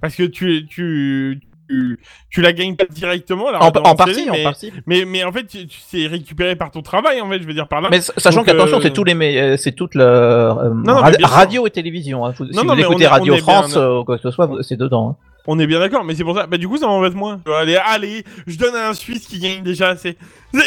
parce 0.00 0.16
que 0.16 0.22
tu 0.22 0.66
tu 0.66 1.38
tu, 1.68 1.98
tu 2.30 2.40
la 2.42 2.52
gagnes 2.52 2.76
pas 2.76 2.84
directement. 2.90 3.50
La 3.50 3.62
En, 3.62 3.70
partie, 3.72 4.14
télé, 4.14 4.28
en 4.30 4.32
mais, 4.32 4.42
partie. 4.44 4.72
mais, 4.86 5.04
mais 5.04 5.24
en 5.24 5.32
fait, 5.32 5.46
tu, 5.46 5.66
tu- 5.66 5.78
c'est 5.88 6.06
récupéré 6.06 6.56
par 6.56 6.70
ton 6.70 6.82
travail, 6.82 7.20
en 7.20 7.28
fait, 7.30 7.40
je 7.40 7.46
veux 7.46 7.54
dire 7.54 7.68
par 7.68 7.80
là. 7.80 7.88
Mais 7.90 8.00
sachant 8.00 8.44
qu'attention, 8.44 8.78
euh, 8.78 8.80
c'est 8.82 8.92
tous 8.92 9.04
les, 9.04 9.14
euh, 9.14 9.56
c'est 9.56 9.72
toute 9.72 9.94
la 9.94 10.04
euh, 10.04 10.70
non, 10.74 11.00
mais 11.02 11.24
radio 11.24 11.66
et 11.66 11.70
télévision. 11.70 12.24
Hein. 12.26 12.32
Faut- 12.32 12.44
si 12.46 12.52
Non, 12.52 12.62
vous 12.62 12.68
non, 12.68 12.74
mais 12.76 12.84
on 12.84 12.90
écoutez 12.90 13.04
est- 13.04 13.08
Radio 13.08 13.34
est 13.34 13.36
bien- 13.36 13.42
France 13.60 13.74
euh, 13.76 14.00
ou 14.00 14.04
quoi 14.04 14.16
que 14.16 14.22
ce 14.22 14.30
soit, 14.30 14.46
vous- 14.46 14.62
c'est 14.62 14.76
dedans. 14.76 15.10
hein. 15.20 15.24
On 15.46 15.58
est 15.58 15.66
bien 15.66 15.78
d'accord, 15.78 16.04
mais 16.04 16.14
c'est 16.14 16.24
pour 16.24 16.34
ça. 16.36 16.46
Bah, 16.46 16.56
du 16.56 16.66
coup, 16.68 16.78
ça 16.78 16.86
m'embête 16.86 17.14
moins. 17.14 17.38
Vois, 17.44 17.58
Allez, 17.60 17.76
allez, 17.76 18.24
je 18.46 18.56
donne 18.56 18.74
à 18.74 18.88
un 18.88 18.94
Suisse 18.94 19.26
qui 19.26 19.38
gagne 19.38 19.62
déjà 19.62 19.88
assez. 19.90 20.16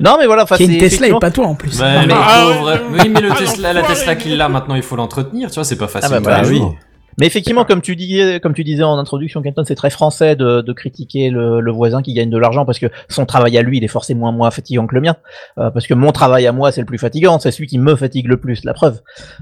Non, 0.00 0.16
mais 0.18 0.26
voilà, 0.26 0.44
c'est 0.48 0.64
une 0.64 0.78
Tesla 0.78 1.06
et 1.08 1.18
pas 1.20 1.30
toi 1.30 1.46
en 1.46 1.54
plus. 1.54 1.80
Ouais, 1.80 2.06
mais- 2.06 2.14
Ah 2.16 2.46
pauvre. 2.48 2.78
Oui, 2.92 3.08
mais 3.08 3.20
le 3.20 3.30
Ah, 3.30 3.36
Tesla, 3.36 3.72
la. 3.72 3.82
Tesla 3.82 4.16
qu'il 4.16 4.40
a 4.40 4.48
maintenant, 4.48 4.74
il 4.74 4.82
faut 4.82 4.96
l'entretenir, 4.96 5.48
tu 5.50 5.54
vois, 5.56 5.64
c'est 5.64 5.76
pas 5.76 5.86
facile. 5.86 6.10
bah, 6.10 6.18
tous 6.18 6.24
bah 6.24 6.42
les 6.42 6.48
oui. 6.48 6.62
Mais 7.18 7.26
effectivement, 7.26 7.64
comme 7.64 7.82
tu 7.82 7.94
disais, 7.96 8.40
comme 8.40 8.54
tu 8.54 8.64
disais 8.64 8.82
en 8.82 8.98
introduction, 8.98 9.42
Kenton, 9.42 9.64
c'est 9.64 9.74
très 9.74 9.90
français 9.90 10.34
de, 10.36 10.60
de 10.62 10.72
critiquer 10.72 11.30
le, 11.30 11.60
le 11.60 11.72
voisin 11.72 12.02
qui 12.02 12.14
gagne 12.14 12.30
de 12.30 12.38
l'argent 12.38 12.64
parce 12.64 12.78
que 12.78 12.86
son 13.08 13.26
travail 13.26 13.56
à 13.58 13.62
lui, 13.62 13.78
il 13.78 13.84
est 13.84 13.88
forcément 13.88 14.32
moins 14.32 14.50
fatigant 14.50 14.86
que 14.86 14.94
le 14.94 15.00
mien. 15.02 15.16
Euh, 15.58 15.70
parce 15.70 15.86
que 15.86 15.94
mon 15.94 16.12
travail 16.12 16.46
à 16.46 16.52
moi, 16.52 16.72
c'est 16.72 16.80
le 16.80 16.86
plus 16.86 16.98
fatigant, 16.98 17.38
c'est 17.38 17.50
celui 17.50 17.66
qui 17.66 17.78
me 17.78 17.94
fatigue 17.96 18.28
le 18.28 18.36
plus, 18.38 18.64
la 18.64 18.74
preuve. 18.74 19.00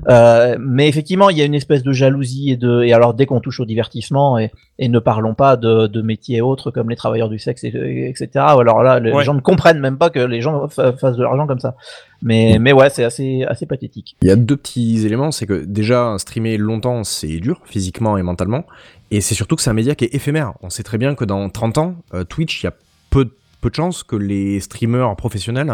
Euh, 0.09 0.57
mais 0.61 0.89
effectivement, 0.89 1.31
il 1.31 1.39
y 1.39 1.43
a 1.43 1.45
une 1.45 1.55
espèce 1.55 1.83
de 1.83 1.93
jalousie 1.93 2.51
et 2.51 2.57
de, 2.57 2.83
et 2.83 2.93
alors 2.93 3.15
dès 3.15 3.27
qu'on 3.27 3.41
touche 3.41 3.61
au 3.61 3.65
divertissement 3.65 4.39
et, 4.39 4.51
et 4.79 4.89
ne 4.89 4.99
parlons 4.99 5.35
pas 5.35 5.57
de, 5.57 5.87
de 5.87 6.03
métiers 6.03 6.41
autres 6.41 6.71
comme 6.71 6.91
les 6.91 6.97
travailleurs 6.97 7.29
du 7.29 7.39
sexe, 7.39 7.65
et, 7.65 7.69
et- 7.69 8.09
etc. 8.09 8.29
Alors 8.37 8.83
là, 8.83 8.99
les 9.01 9.13
Ouais. 9.13 9.25
gens 9.25 9.35
ne 9.35 9.41
comprennent 9.41 9.81
même 9.81 9.99
pas 9.99 10.11
que 10.11 10.21
les 10.21 10.41
gens 10.41 10.69
fa- 10.69 10.93
fassent 10.93 11.17
de 11.17 11.23
l'argent 11.23 11.47
comme 11.47 11.59
ça. 11.61 11.75
Mais, 12.23 12.59
mais 12.61 12.73
ouais, 12.73 12.91
c'est 12.91 13.05
assez, 13.05 13.45
assez 13.45 13.67
pathétique. 13.67 14.17
Il 14.23 14.29
y 14.29 14.31
a 14.31 14.37
deux 14.37 14.57
petits 14.57 15.07
éléments, 15.07 15.31
c'est 15.31 15.47
que 15.47 15.65
déjà 15.65 16.17
streamer 16.19 16.59
longtemps 16.59 17.03
c'est 17.05 17.41
dur 17.41 17.61
physiquement 17.65 18.19
et 18.19 18.23
mentalement, 18.23 18.65
et 19.11 19.21
c'est 19.21 19.35
surtout 19.35 19.57
que 19.57 19.63
c'est 19.63 19.71
un 19.71 19.75
média 19.75 19.95
qui 19.95 20.05
est 20.05 20.15
éphémère. 20.15 20.53
On 20.63 20.71
sait 20.71 20.83
très 20.83 20.99
bien 20.99 21.15
que 21.15 21.25
dans 21.25 21.49
30 21.49 21.79
ans, 21.79 21.95
euh, 22.15 22.25
Twitch, 22.25 22.63
il 22.63 22.67
y 22.67 22.69
a 22.69 22.75
peu, 23.11 23.31
peu 23.61 23.71
de 23.71 23.75
chances 23.75 24.03
que 24.03 24.17
les 24.17 24.61
streamers 24.61 25.17
professionnels 25.17 25.73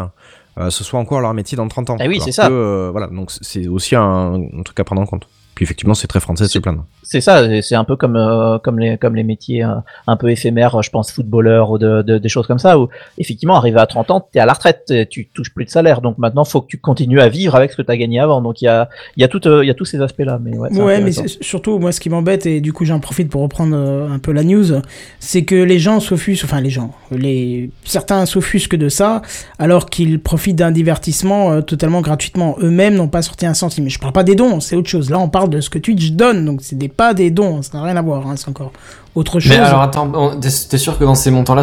euh, 0.58 0.70
ce 0.70 0.84
soit 0.84 0.98
encore 0.98 1.20
leur 1.20 1.34
métier 1.34 1.56
dans 1.56 1.68
30 1.68 1.90
ans. 1.90 1.96
Ah 2.00 2.06
oui, 2.06 2.18
c'est 2.24 2.32
ça. 2.32 2.48
que, 2.48 2.52
euh, 2.52 2.88
voilà, 2.90 3.08
donc 3.08 3.30
c'est 3.30 3.68
aussi 3.68 3.94
un, 3.94 4.34
un 4.34 4.62
truc 4.62 4.80
à 4.80 4.84
prendre 4.84 5.02
en 5.02 5.06
compte. 5.06 5.28
Puis 5.56 5.64
effectivement, 5.64 5.94
c'est 5.94 6.06
très 6.06 6.20
français 6.20 6.44
de 6.44 6.48
se 6.48 6.52
C'est- 6.52 6.60
plaindre. 6.60 6.84
C'est 7.02 7.20
ça, 7.20 7.42
c'est 7.62 7.74
un 7.74 7.84
peu 7.84 7.96
comme 7.96 8.14
euh, 8.16 8.58
comme 8.58 8.78
les 8.78 8.96
comme 8.98 9.16
les 9.16 9.22
métiers 9.24 9.64
euh, 9.64 9.74
un 10.06 10.16
peu 10.16 10.30
éphémères, 10.30 10.82
je 10.82 10.90
pense 10.90 11.10
footballeur 11.10 11.70
ou 11.70 11.78
de, 11.78 12.02
de- 12.02 12.18
des 12.18 12.28
choses 12.28 12.46
comme 12.46 12.58
ça 12.58 12.78
où 12.78 12.88
effectivement 13.16 13.56
arrivé 13.56 13.78
à 13.80 13.86
30 13.86 14.10
ans, 14.10 14.20
tu 14.20 14.38
es 14.38 14.40
à 14.40 14.46
la 14.46 14.52
retraite, 14.52 14.92
tu 15.10 15.28
touches 15.28 15.52
plus 15.54 15.64
de 15.64 15.70
salaire. 15.70 16.00
Donc 16.02 16.18
maintenant, 16.18 16.44
faut 16.44 16.60
que 16.60 16.66
tu 16.66 16.78
continues 16.78 17.20
à 17.20 17.28
vivre 17.28 17.54
avec 17.56 17.72
ce 17.72 17.76
que 17.76 17.82
tu 17.82 17.90
as 17.90 17.96
gagné 17.96 18.20
avant. 18.20 18.40
Donc 18.42 18.60
il 18.60 18.66
y 18.66 18.68
a 18.68 18.88
il 19.16 19.20
y 19.22 19.24
a 19.24 19.28
tout 19.28 19.46
euh, 19.48 19.64
il 19.64 19.68
y 19.68 19.70
a 19.70 19.74
tous 19.74 19.84
ces 19.86 20.00
aspects-là 20.00 20.38
mais 20.42 20.56
ouais, 20.56 20.70
Ouais, 20.78 21.00
mais 21.00 21.10
surtout, 21.40 21.78
moi, 21.78 21.90
ce 21.92 22.00
qui 22.00 22.10
m'embête, 22.10 22.44
et 22.46 22.60
du 22.60 22.72
coup, 22.72 22.84
j'en 22.84 23.00
profite 23.00 23.30
pour 23.30 23.40
reprendre 23.42 23.74
euh, 23.76 24.08
un 24.10 24.18
peu 24.18 24.32
la 24.32 24.44
news, 24.44 24.64
c'est 25.20 25.44
que 25.44 25.54
les 25.54 25.78
gens 25.78 26.00
s'offusquent, 26.00 26.44
enfin, 26.44 26.60
les 26.60 26.70
gens, 26.70 26.92
les, 27.10 27.70
certains 27.84 28.26
s'offusquent 28.26 28.76
de 28.76 28.88
ça, 28.88 29.22
alors 29.58 29.86
qu'ils 29.88 30.20
profitent 30.20 30.56
d'un 30.56 30.70
divertissement 30.70 31.52
euh, 31.52 31.60
totalement 31.62 32.00
gratuitement. 32.02 32.56
Eux-mêmes 32.60 32.94
n'ont 32.94 33.08
pas 33.08 33.22
sorti 33.22 33.46
un 33.46 33.54
centime. 33.54 33.84
Mais 33.84 33.90
je 33.90 33.98
parle 33.98 34.12
pas 34.12 34.24
des 34.24 34.34
dons, 34.34 34.60
c'est 34.60 34.76
autre 34.76 34.88
chose. 34.90 35.08
Là, 35.10 35.18
on 35.18 35.28
parle 35.28 35.45
de 35.48 35.60
ce 35.60 35.70
que 35.70 35.78
Twitch 35.78 36.12
donne, 36.12 36.44
donc 36.44 36.60
c'est 36.62 36.76
des, 36.76 36.88
pas 36.88 37.14
des 37.14 37.30
dons, 37.30 37.62
ça 37.62 37.78
n'a 37.78 37.84
rien 37.84 37.96
à 37.96 38.02
voir, 38.02 38.26
hein, 38.26 38.36
c'est 38.36 38.48
encore 38.48 38.72
autre 39.16 39.40
chose. 39.40 39.50
Mais 39.50 39.56
alors 39.58 39.80
attends, 39.82 40.38
t'es 40.40 40.78
sûr 40.78 40.96
que 40.98 41.04
dans 41.04 41.14
ces 41.16 41.30
montants-là, 41.32 41.62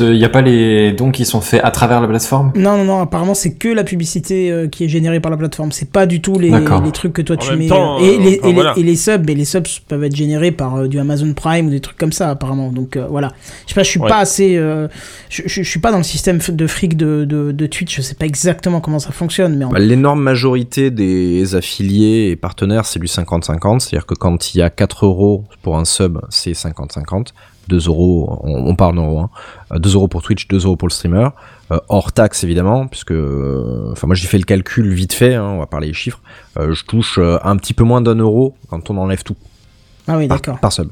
il 0.00 0.10
n'y 0.12 0.24
a 0.24 0.28
pas 0.28 0.42
les 0.42 0.92
dons 0.92 1.10
qui 1.10 1.24
sont 1.24 1.40
faits 1.40 1.60
à 1.64 1.70
travers 1.72 2.00
la 2.00 2.06
plateforme? 2.06 2.52
Non, 2.54 2.76
non, 2.76 2.84
non, 2.84 3.00
apparemment 3.00 3.34
c'est 3.34 3.54
que 3.54 3.68
la 3.68 3.82
publicité 3.84 4.50
euh, 4.52 4.68
qui 4.68 4.84
est 4.84 4.88
générée 4.88 5.18
par 5.18 5.30
la 5.30 5.36
plateforme. 5.36 5.72
C'est 5.72 5.90
pas 5.90 6.06
du 6.06 6.20
tout 6.20 6.38
les, 6.38 6.50
trucs 6.92 7.12
que 7.12 7.22
toi 7.22 7.36
En 7.36 7.38
tu 7.38 7.56
mets. 7.56 7.66
temps, 7.66 7.98
euh, 7.98 8.02
et, 8.02 8.16
euh, 8.16 8.18
les, 8.20 8.38
enfin, 8.38 8.44
et, 8.44 8.46
les- 8.48 8.52
voilà. 8.54 8.74
et 8.76 8.82
les 8.82 8.96
subs, 8.96 9.22
mais 9.26 9.34
les 9.34 9.44
subs 9.44 9.66
peuvent 9.88 10.04
être 10.04 10.14
générés 10.14 10.50
par 10.52 10.76
euh, 10.76 10.88
du 10.88 10.98
Amazon 11.00 11.32
Prime 11.34 11.66
ou 11.66 11.70
des 11.70 11.80
trucs 11.80 11.96
comme 11.98 12.12
ça 12.12 12.30
apparemment. 12.30 12.70
Donc 12.70 12.96
euh, 12.96 13.06
voilà. 13.08 13.32
Je 13.66 13.70
sais 13.72 13.74
pas, 13.74 13.82
je 13.82 13.88
suis 13.90 14.00
Ouais. 14.00 14.08
pas 14.08 14.18
assez. 14.18 14.56
euh, 14.56 14.86
je, 15.28 15.42
je, 15.46 15.62
je 15.62 15.68
suis 15.68 15.80
pas 15.80 15.90
dans 15.92 15.98
le 15.98 16.04
système 16.04 16.38
de 16.48 16.66
fric 16.66 16.96
de, 16.96 17.24
de, 17.24 17.52
de 17.52 17.66
Twitch. 17.66 17.96
Je 17.96 18.02
sais 18.02 18.14
pas 18.14 18.26
exactement 18.26 18.80
comment 18.80 18.98
ça 18.98 19.10
fonctionne, 19.12 19.56
mais 19.56 19.64
en- 19.64 19.70
Bah, 19.70 19.78
L'énorme 19.78 20.20
majorité 20.22 20.90
des 20.90 21.54
affiliés 21.54 22.28
et 22.30 22.36
partenaires, 22.36 22.84
c'est 22.86 22.98
du 23.00 23.06
50-50, 23.06 23.80
c'est-à-dire 23.80 24.06
que 24.06 24.14
quand 24.14 24.54
il 24.54 24.58
y 24.58 24.62
a 24.62 24.70
4 24.70 25.06
euros 25.06 25.44
pour 25.62 25.76
un 25.78 25.84
sub, 25.84 26.18
c'est 26.28 26.54
50-50. 26.90 27.28
2 27.68 27.86
euros, 27.86 28.40
on, 28.42 28.66
on 28.66 28.74
parle 28.74 28.98
en 28.98 29.02
euros, 29.06 29.18
hein. 29.20 29.30
Euh, 29.72 29.78
2 29.78 29.94
euros 29.94 30.08
pour 30.08 30.22
Twitch, 30.22 30.48
2 30.48 30.64
euros 30.64 30.76
pour 30.76 30.88
le 30.88 30.92
streamer, 30.92 31.28
Euh, 31.70 31.78
hors 31.88 32.10
taxe 32.12 32.42
évidemment, 32.42 32.88
puisque, 32.88 33.12
euh, 33.12 33.92
enfin 33.92 34.08
moi 34.08 34.16
j'ai 34.16 34.26
fait 34.26 34.38
le 34.38 34.44
calcul 34.44 34.92
vite 34.92 35.12
fait, 35.12 35.36
hein, 35.36 35.44
on 35.44 35.58
va 35.60 35.66
parler 35.66 35.86
les 35.86 35.92
chiffres, 35.94 36.20
Euh, 36.58 36.72
je 36.72 36.84
touche 36.84 37.18
un 37.18 37.56
petit 37.56 37.74
peu 37.74 37.84
moins 37.84 38.00
d'un 38.00 38.16
euro 38.16 38.56
quand 38.68 38.90
on 38.90 38.96
enlève 38.96 39.22
tout 39.22 39.36
ah 40.08 40.16
oui, 40.16 40.26
par, 40.26 40.38
d'accord. 40.38 40.58
par 40.58 40.72
sub. 40.72 40.88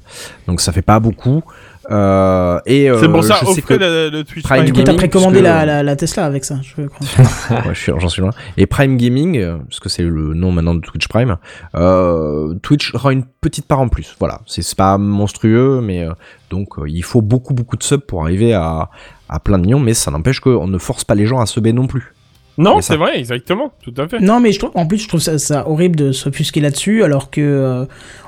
Donc 0.46 0.60
ça 0.60 0.70
fait 0.70 0.82
pas 0.82 1.00
beaucoup. 1.00 1.42
Euh, 1.90 2.60
et 2.66 2.90
C'est 3.00 3.08
pour 3.08 3.18
euh, 3.20 3.22
ça, 3.22 3.38
je 3.40 3.46
sais 3.46 3.62
que- 3.62 3.74
offrez 3.74 3.78
le, 3.78 4.10
le 4.10 4.24
Twitch 4.24 4.44
Prime 4.44 4.64
Du 4.64 4.72
Prime. 4.72 4.84
coup, 4.84 4.90
t'as 4.92 4.96
précommandé 4.96 5.40
la, 5.40 5.64
la, 5.64 5.82
la 5.82 5.96
Tesla 5.96 6.24
avec 6.26 6.44
ça, 6.44 6.56
je 6.62 6.86
crois. 6.86 7.06
Ouais, 7.66 7.72
j'en 7.74 8.08
suis 8.08 8.20
loin. 8.20 8.30
Et 8.56 8.66
Prime 8.66 8.96
Gaming, 8.96 9.38
euh, 9.38 9.56
parce 9.68 9.80
que 9.80 9.88
c'est 9.88 10.02
le 10.02 10.34
nom 10.34 10.52
maintenant 10.52 10.74
de 10.74 10.80
Twitch 10.80 11.08
Prime, 11.08 11.36
euh, 11.76 12.54
Twitch 12.62 12.94
aura 12.94 13.12
une 13.12 13.24
petite 13.40 13.66
part 13.66 13.80
en 13.80 13.88
plus. 13.88 14.14
Voilà, 14.18 14.40
c'est 14.46 14.62
c'est 14.62 14.76
pas 14.76 14.98
monstrueux, 14.98 15.80
mais 15.80 16.04
euh, 16.04 16.12
donc 16.50 16.78
euh, 16.78 16.88
il 16.88 17.02
faut 17.02 17.22
beaucoup 17.22 17.54
beaucoup 17.54 17.76
de 17.76 17.82
subs 17.82 18.00
pour 18.06 18.22
arriver 18.22 18.52
à, 18.52 18.90
à 19.28 19.40
plein 19.40 19.58
de 19.58 19.64
millions, 19.64 19.80
mais 19.80 19.94
ça 19.94 20.10
n'empêche 20.10 20.40
qu'on 20.40 20.66
ne 20.66 20.78
force 20.78 21.04
pas 21.04 21.14
les 21.14 21.26
gens 21.26 21.40
à 21.40 21.46
subber 21.46 21.72
non 21.72 21.86
plus. 21.86 22.12
Non, 22.58 22.80
c'est 22.80 22.96
vrai, 22.96 23.18
exactement, 23.18 23.72
tout 23.82 23.94
à 23.96 24.08
fait. 24.08 24.18
Non, 24.20 24.40
mais 24.40 24.52
je 24.52 24.58
trouve, 24.58 24.72
en 24.74 24.86
plus, 24.86 24.98
je 24.98 25.08
trouve 25.08 25.20
ça, 25.20 25.38
ça 25.38 25.68
horrible 25.68 25.96
de 25.96 26.12
s'offusquer 26.12 26.60
là-dessus, 26.60 27.04
alors 27.04 27.30
que 27.30 27.40
euh, 27.40 27.84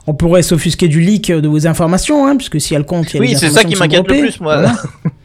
on 0.07 0.15
pourrait 0.15 0.43
s'offusquer 0.43 0.87
du 0.89 1.01
leak 1.01 1.33
de 1.33 1.49
vos 1.49 1.67
informations, 1.67 2.27
hein, 2.27 2.37
puisque 2.37 2.61
si 2.61 2.75
elle 2.75 2.87
compte, 2.87 3.13
il 3.13 3.17
y 3.17 3.19
a 3.19 3.21
Oui, 3.21 3.37
c'est 3.37 3.51
ça 3.51 3.65
qui 3.65 3.77
m'inquiète 3.77 4.09
le 4.09 4.21
plus, 4.21 4.41
moi. 4.41 4.57
Voilà. 4.57 4.73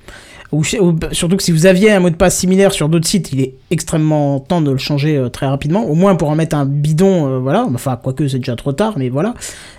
Ou, 0.56 0.64
ou- 0.82 0.96
surtout 1.12 1.38
que 1.38 1.44
si 1.44 1.52
vous 1.52 1.66
aviez 1.66 1.92
un 1.92 2.00
mot 2.00 2.10
de 2.10 2.16
passe 2.16 2.38
similaire 2.38 2.72
sur 2.72 2.90
d'autres 2.90 3.08
sites, 3.08 3.32
il 3.34 3.42
est 3.42 3.54
extrêmement 3.72 4.40
temps 4.40 4.62
de 4.62 4.72
le 4.72 4.78
changer 4.78 5.18
euh, 5.18 5.30
très 5.30 5.46
rapidement, 5.46 5.86
au 5.86 5.94
moins 5.96 6.16
pour 6.16 6.30
en 6.30 6.36
mettre 6.36 6.56
un 6.56 6.66
bidon, 6.66 7.28
euh, 7.28 7.40
voilà, 7.40 7.66
enfin, 7.74 8.00
quoique 8.02 8.28
c'est 8.28 8.38
déjà 8.40 8.56
trop 8.56 8.72
tard, 8.72 8.94
mais 8.98 9.10
voilà. 9.10 9.34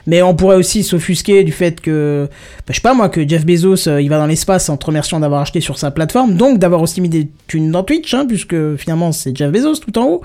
Mais 0.07 0.23
on 0.23 0.35
pourrait 0.35 0.57
aussi 0.57 0.83
s'offusquer 0.85 1.43
du 1.45 1.53
fait 1.53 1.81
que, 1.81 2.29
bah, 2.31 2.71
je 2.71 2.75
sais 2.75 2.81
pas 2.81 2.95
moi, 2.95 3.09
que 3.09 3.27
Jeff 3.27 3.45
Bezos, 3.47 3.89
euh, 3.89 4.01
il 4.03 4.09
va 4.09 4.19
dans 4.19 4.27
l'espace 4.27 4.69
en 4.69 4.77
te 4.77 4.87
remerciant 4.87 5.19
d'avoir 5.21 5.41
acheté 5.41 5.61
sur 5.61 5.79
sa 5.79 5.91
plateforme, 5.91 6.35
donc 6.35 6.59
d'avoir 6.59 6.83
aussi 6.83 7.01
mis 7.01 7.09
des 7.09 7.29
thunes 7.47 7.71
dans 7.71 7.83
Twitch, 7.83 8.13
hein, 8.15 8.25
puisque 8.29 8.77
finalement 8.77 9.13
c'est 9.13 9.37
Jeff 9.37 9.51
Bezos 9.51 9.77
tout 9.77 9.99
en 9.99 10.05
haut. 10.07 10.23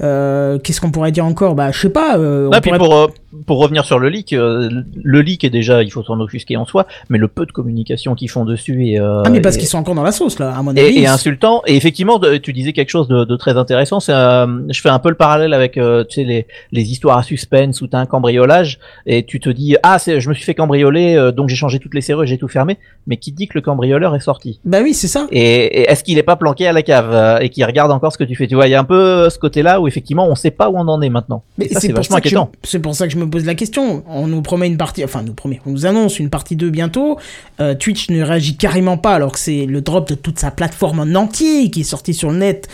Qu'est-ce 0.00 0.80
qu'on 0.80 0.90
pourrait 0.92 1.10
dire 1.12 1.24
encore? 1.26 1.54
Bah, 1.54 1.70
je 1.72 1.80
sais 1.80 1.88
pas. 1.90 2.18
on 2.18 2.50
Ah, 2.52 2.60
puis 2.60 2.70
pourrait- 2.70 2.78
pour, 2.78 3.10
pour 3.46 3.58
revenir 3.58 3.84
sur 3.84 3.98
le 3.98 4.08
leak, 4.08 4.32
euh, 4.32 4.70
le 5.02 5.20
leak 5.20 5.44
est 5.44 5.50
déjà, 5.50 5.82
il 5.82 5.90
faut 5.92 6.02
s'en 6.02 6.18
offusquer 6.20 6.56
en 6.56 6.64
soi, 6.64 6.86
mais 7.10 7.18
le 7.18 7.28
peu 7.28 7.44
de 7.46 7.52
communication 7.52 8.14
qu'ils 8.14 8.30
font 8.30 8.44
dessus 8.44 8.86
et, 8.86 8.98
euh, 9.00 9.22
Ah, 9.24 9.30
mais 9.30 9.40
parce 9.40 9.56
et- 9.56 9.58
qu'ils 9.58 9.68
sont 9.68 9.78
encore 9.78 9.94
dans 9.94 10.02
la 10.02 10.12
sauce 10.12 10.38
là, 10.38 10.56
à 10.56 10.62
mon 10.62 10.74
et, 10.74 10.80
avis. 10.80 10.98
et 11.00 11.06
insultant. 11.06 11.62
Et 11.66 11.76
effectivement, 11.76 12.18
de- 12.18 12.38
tu 12.38 12.52
disais 12.52 12.72
quelque 12.72 12.88
chose 12.90 13.06
de, 13.08 13.24
de 13.24 13.36
très 13.36 13.56
intéressant. 13.56 14.00
C'est, 14.00 14.12
euh, 14.14 14.46
je 14.70 14.80
fais 14.80 14.88
un 14.88 14.98
peu 14.98 15.10
le 15.10 15.14
parallèle 15.14 15.52
avec 15.52 15.76
euh, 15.76 16.04
tu 16.04 16.14
sais, 16.16 16.24
les, 16.24 16.46
les 16.72 16.90
histoires 16.90 17.18
à 17.18 17.22
suspense 17.22 17.82
où 17.82 17.86
t'as 17.86 17.98
un 17.98 18.06
cambriolage 18.06 18.78
et 19.06 19.24
tu 19.24 19.40
te 19.40 19.50
dis 19.50 19.76
ah 19.82 19.98
c'est, 19.98 20.20
je 20.20 20.28
me 20.28 20.34
suis 20.34 20.44
fait 20.44 20.54
cambrioler 20.54 21.14
euh, 21.16 21.30
donc 21.32 21.48
j'ai 21.48 21.56
changé 21.56 21.78
toutes 21.78 21.94
les 21.94 22.00
serrures, 22.00 22.26
j'ai 22.26 22.38
tout 22.38 22.48
fermé. 22.48 22.78
Mais 23.06 23.16
qui 23.16 23.32
dit 23.32 23.46
que 23.48 23.54
le 23.56 23.62
cambrioleur 23.62 24.14
est 24.14 24.20
sorti? 24.20 24.60
Bah 24.64 24.78
oui, 24.82 24.92
c'est 24.94 25.08
ça. 25.08 25.26
Et, 25.30 25.40
et 25.40 25.90
est-ce 25.90 26.04
qu'il 26.04 26.18
est 26.18 26.22
pas 26.22 26.36
planqué 26.36 26.66
à 26.66 26.72
la 26.72 26.82
cave 26.82 27.10
euh, 27.12 27.38
et 27.38 27.48
qu'il 27.50 27.64
regarde 27.64 27.90
encore 27.90 28.12
ce 28.12 28.18
que 28.18 28.24
tu 28.24 28.34
fais? 28.36 28.46
Tu 28.46 28.54
vois, 28.54 28.66
il 28.68 28.70
y 28.70 28.74
a 28.74 28.80
un 28.80 28.84
peu 28.84 29.28
ce 29.30 29.38
côté-là 29.38 29.80
où 29.80 29.88
effectivement 29.88 30.26
on 30.28 30.34
sait 30.34 30.50
pas 30.50 30.68
où 30.70 30.76
on 30.78 30.88
en 30.88 31.00
est 31.02 31.08
maintenant. 31.10 31.42
Mais 31.58 31.66
Et 31.66 31.74
c'est 31.74 31.92
vachement 31.92 32.16
inquiétant. 32.16 32.50
c'est 32.62 32.78
pour 32.80 32.94
ça 32.94 33.06
que 33.06 33.12
je 33.12 33.17
me 33.18 33.28
pose 33.28 33.44
la 33.44 33.54
question. 33.54 34.02
On 34.08 34.26
nous 34.26 34.42
promet 34.42 34.66
une 34.66 34.76
partie, 34.76 35.04
enfin, 35.04 35.22
nous 35.22 35.34
promet, 35.34 35.60
on 35.66 35.70
nous 35.70 35.86
annonce 35.86 36.18
une 36.18 36.30
partie 36.30 36.56
2 36.56 36.70
bientôt. 36.70 37.18
Euh, 37.60 37.74
Twitch 37.74 38.10
ne 38.10 38.22
réagit 38.22 38.56
carrément 38.56 38.96
pas 38.96 39.14
alors 39.14 39.32
que 39.32 39.38
c'est 39.38 39.66
le 39.66 39.80
drop 39.80 40.08
de 40.08 40.14
toute 40.14 40.38
sa 40.38 40.50
plateforme 40.50 41.00
en 41.00 41.14
entier 41.14 41.70
qui 41.70 41.80
est 41.80 41.84
sorti 41.84 42.14
sur 42.14 42.30
le 42.30 42.38
net. 42.38 42.68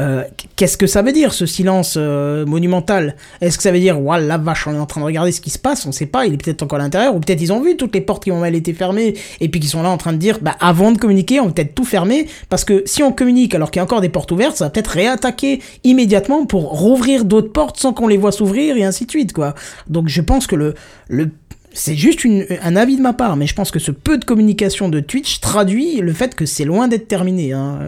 Euh, 0.00 0.24
Qu'est-ce 0.56 0.76
que 0.76 0.86
ça 0.86 1.02
veut 1.02 1.12
dire 1.12 1.32
ce 1.32 1.46
silence 1.46 1.94
euh, 1.96 2.44
monumental? 2.44 3.16
Est-ce 3.40 3.56
que 3.56 3.62
ça 3.62 3.72
veut 3.72 3.78
dire, 3.78 4.00
ouais, 4.00 4.20
la 4.20 4.38
vache, 4.38 4.66
on 4.66 4.74
est 4.74 4.78
en 4.78 4.86
train 4.86 5.00
de 5.00 5.06
regarder 5.06 5.32
ce 5.32 5.40
qui 5.40 5.50
se 5.50 5.58
passe, 5.58 5.86
on 5.86 5.92
sait 5.92 6.06
pas, 6.06 6.26
il 6.26 6.34
est 6.34 6.36
peut-être 6.36 6.62
encore 6.62 6.78
à 6.78 6.82
l'intérieur, 6.82 7.14
ou 7.14 7.20
peut-être 7.20 7.40
ils 7.40 7.52
ont 7.52 7.62
vu 7.62 7.76
toutes 7.76 7.94
les 7.94 8.00
portes 8.00 8.24
qui 8.24 8.32
ont 8.32 8.40
mal 8.40 8.54
été 8.54 8.72
fermées, 8.72 9.14
et 9.40 9.48
puis 9.48 9.60
qu'ils 9.60 9.70
sont 9.70 9.82
là 9.82 9.90
en 9.90 9.96
train 9.96 10.12
de 10.12 10.18
dire, 10.18 10.38
bah 10.42 10.56
avant 10.60 10.92
de 10.92 10.98
communiquer, 10.98 11.40
on 11.40 11.46
va 11.46 11.52
peut-être 11.52 11.74
tout 11.74 11.84
fermer, 11.84 12.26
parce 12.48 12.64
que 12.64 12.82
si 12.86 13.02
on 13.02 13.12
communique 13.12 13.54
alors 13.54 13.70
qu'il 13.70 13.80
y 13.80 13.82
a 13.82 13.84
encore 13.84 14.00
des 14.00 14.08
portes 14.08 14.30
ouvertes, 14.32 14.56
ça 14.56 14.64
va 14.64 14.70
peut-être 14.70 14.88
réattaquer 14.88 15.60
immédiatement 15.84 16.44
pour 16.46 16.78
rouvrir 16.78 17.24
d'autres 17.24 17.52
portes 17.52 17.78
sans 17.78 17.92
qu'on 17.92 18.08
les 18.08 18.16
voit 18.16 18.32
s'ouvrir, 18.32 18.76
et 18.76 18.84
ainsi 18.84 19.06
de 19.06 19.10
suite, 19.10 19.32
quoi. 19.32 19.54
Donc 19.88 20.08
je 20.08 20.20
pense 20.20 20.46
que 20.46 20.56
le, 20.56 20.74
le 21.08 21.30
c'est 21.72 21.94
juste 21.96 22.24
une- 22.24 22.46
un 22.62 22.74
avis 22.76 22.96
de 22.96 23.02
ma 23.02 23.12
part, 23.12 23.36
mais 23.36 23.46
je 23.46 23.54
pense 23.54 23.70
que 23.70 23.78
ce 23.78 23.90
peu 23.92 24.18
de 24.18 24.24
communication 24.24 24.88
de 24.88 25.00
Twitch 25.00 25.40
traduit 25.40 26.00
le 26.00 26.12
fait 26.12 26.34
que 26.34 26.44
c'est 26.46 26.64
loin 26.64 26.88
d'être 26.88 27.06
terminé, 27.08 27.52
hein, 27.52 27.78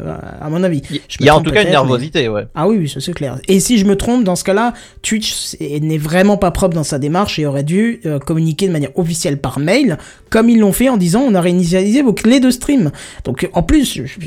à 0.41 0.49
mon 0.51 0.63
avis. 0.63 0.83
Il 1.19 1.27
y 1.27 1.29
a 1.29 1.37
en 1.37 1.41
tout 1.43 1.51
cas 1.51 1.61
une 1.63 1.67
mais- 1.67 1.73
nervosité, 1.73 2.29
ouais. 2.29 2.47
ah 2.55 2.69
oui, 2.69 2.77
oui, 2.79 2.93
c'est 3.01 3.13
clair. 3.13 3.39
Et 3.49 3.59
si 3.61 3.79
je 3.79 3.85
me 3.85 3.97
trompe, 3.97 4.25
dans 4.25 4.37
ce 4.37 4.45
cas-là, 4.45 4.73
Twitch 5.03 5.57
n'est 5.61 5.99
vraiment 5.99 6.37
pas 6.37 6.51
propre 6.51 6.75
dans 6.75 6.85
sa 6.85 6.99
démarche 6.99 7.39
et 7.39 7.47
aurait 7.47 7.65
dû 7.65 8.01
euh, 8.07 8.19
communiquer 8.19 8.69
de 8.69 8.73
manière 8.73 8.97
officielle 8.99 9.39
par 9.39 9.59
mail, 9.59 9.99
comme 10.31 10.49
ils 10.49 10.59
l'ont 10.61 10.73
fait 10.73 10.89
en 10.89 10.97
disant 10.97 11.23
on 11.27 11.35
a 11.35 11.41
réinitialisé 11.41 12.03
vos 12.03 12.13
clés 12.13 12.41
de 12.41 12.51
stream. 12.51 12.93
Donc 13.25 13.49
en 13.53 13.63
plus, 13.63 13.93
je, 13.95 14.05
je- 14.07 14.19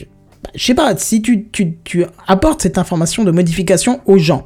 je 0.53 0.64
sais 0.64 0.76
pas, 0.76 0.95
si 0.97 1.22
tu, 1.22 1.47
tu, 1.51 1.76
tu 1.84 2.06
apportes 2.28 2.62
cette 2.62 2.78
information 2.78 3.24
de 3.24 3.32
modification 3.32 3.99
aux 4.06 4.18
gens, 4.18 4.43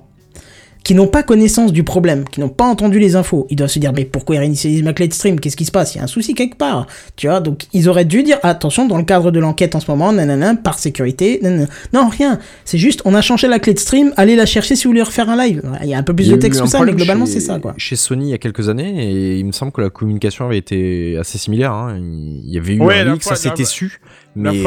qui 0.84 0.96
n'ont 0.96 1.08
pas 1.08 1.24
connaissance 1.24 1.72
du 1.74 1.84
problème, 1.84 2.24
qui 2.32 2.40
n'ont 2.40 2.50
pas 2.50 2.66
entendu 2.66 3.00
les 3.00 3.16
infos. 3.16 3.46
Ils 3.50 3.56
doivent 3.56 3.70
se 3.70 3.80
dire, 3.80 3.92
mais 3.94 4.06
pourquoi 4.06 4.36
ils 4.36 4.40
réinitialisent 4.40 4.82
ma 4.84 4.94
clé 4.94 5.08
de 5.08 5.14
stream? 5.14 5.40
Qu'est-ce 5.40 5.58
qui 5.58 5.66
se 5.66 5.72
passe? 5.72 5.94
Il 5.94 5.98
y 5.98 6.02
a 6.02 6.06
un 6.06 6.08
souci 6.08 6.34
quelque 6.34 6.56
part. 6.58 6.88
Tu 7.16 7.28
vois, 7.28 7.42
donc 7.42 7.66
ils 7.74 7.90
auraient 7.90 8.06
dû 8.06 8.24
dire, 8.24 8.40
attention, 8.44 8.88
dans 8.88 8.98
le 8.98 9.04
cadre 9.04 9.30
de 9.32 9.40
l'enquête 9.40 9.76
en 9.76 9.80
ce 9.80 9.92
moment, 9.92 10.12
nanana, 10.14 10.56
par 10.56 10.80
sécurité, 10.80 11.40
nanana. 11.44 11.68
Non, 11.94 12.08
rien. 12.08 12.40
C'est 12.66 12.78
juste, 12.78 13.02
on 13.06 13.14
a 13.14 13.22
changé 13.22 13.48
la 13.48 13.60
clé 13.60 13.74
de 13.74 13.80
stream, 13.80 14.14
allez 14.18 14.36
la 14.36 14.46
chercher 14.46 14.76
si 14.76 14.86
vous 14.86 14.92
voulez 14.92 15.04
refaire 15.04 15.30
un 15.30 15.38
live. 15.46 15.62
Il 15.84 15.90
y 15.90 15.94
a 15.94 15.98
un 15.98 16.04
peu 16.04 16.16
plus 16.16 16.30
de 16.30 16.36
texte 16.38 16.62
que 16.62 16.68
ça, 16.68 16.84
mais 16.84 16.94
globalement, 16.94 17.26
c'est 17.26 17.40
ça, 17.40 17.60
quoi. 17.60 17.74
Chez 17.78 17.96
Sony 17.96 18.28
il 18.28 18.32
y 18.32 18.34
a 18.34 18.38
quelques 18.38 18.70
années, 18.70 19.04
et 19.06 19.38
il 19.38 19.46
me 19.46 19.52
semble 19.52 19.72
que 19.72 19.82
la 19.82 19.90
communication 19.90 20.46
avait 20.46 20.58
été 20.58 21.18
assez 21.18 21.38
similaire. 21.38 21.74
hein. 21.74 21.98
Il 22.00 22.52
y 22.52 22.58
avait 22.58 22.76
eu 22.76 22.80
Ouais, 22.82 23.00
un 23.00 23.14
leak, 23.14 23.24
ça 23.24 23.36
s'était 23.36 23.66
su, 23.66 24.00
la 24.36 24.52
mais 24.54 24.64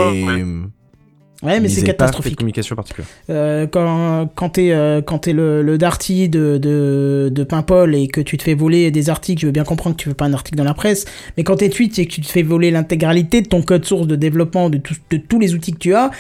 ouais. 1.43 1.61
Mais 1.61 1.69
c'est 1.69 1.81
avaient 1.81 1.81
pas 1.81 1.81
fait 1.81 1.83
de 1.83 1.87
catastrophique. 1.93 2.37
communication 2.37 2.77
particulière. 2.77 3.09
Euh, 3.31 3.67
quand 3.67 4.29
quand 4.35 4.51
t'es 4.51 4.73
euh, 4.73 5.01
quand 5.03 5.19
t'es 5.19 5.33
le, 5.33 5.63
le 5.63 5.79
Darty 5.79 6.29
de, 6.29 6.59
de 6.59 7.31
de 7.33 7.45
Paimpol 7.45 7.95
et 7.95 8.09
que 8.09 8.21
tu 8.21 8.37
te 8.37 8.43
fais 8.43 8.55
voler 8.55 8.91
des 8.91 9.11
articles, 9.11 9.41
je 9.41 9.47
veux 9.47 9.53
bien 9.53 9.65
comprendre 9.65 9.97
que 9.97 10.03
tu 10.03 10.09
veux 10.09 10.15
pas 10.15 10.25
un 10.27 10.33
article 10.35 10.57
dans 10.59 10.65
la 10.65 10.75
presse, 10.75 11.05
mais 11.37 11.45
quand 11.45 11.57
t'es 11.57 11.69
Twitch 11.69 11.99
et 11.99 12.07
que 12.07 12.13
tu 12.13 12.21
te 12.21 12.27
fais 12.29 12.43
voler 12.43 12.71
l'intégralité 12.71 13.43
de 13.43 13.49
ton 13.49 13.63
code 13.63 13.85
source 13.85 14.07
de 14.07 14.17
développement 14.17 14.71
de, 14.71 14.79
tous- 14.79 14.97
de 15.11 15.17
tous 15.17 15.39
les 15.41 15.55
outils 15.55 15.73
que 15.73 15.79
tu 15.79 15.95
as, 15.95 16.11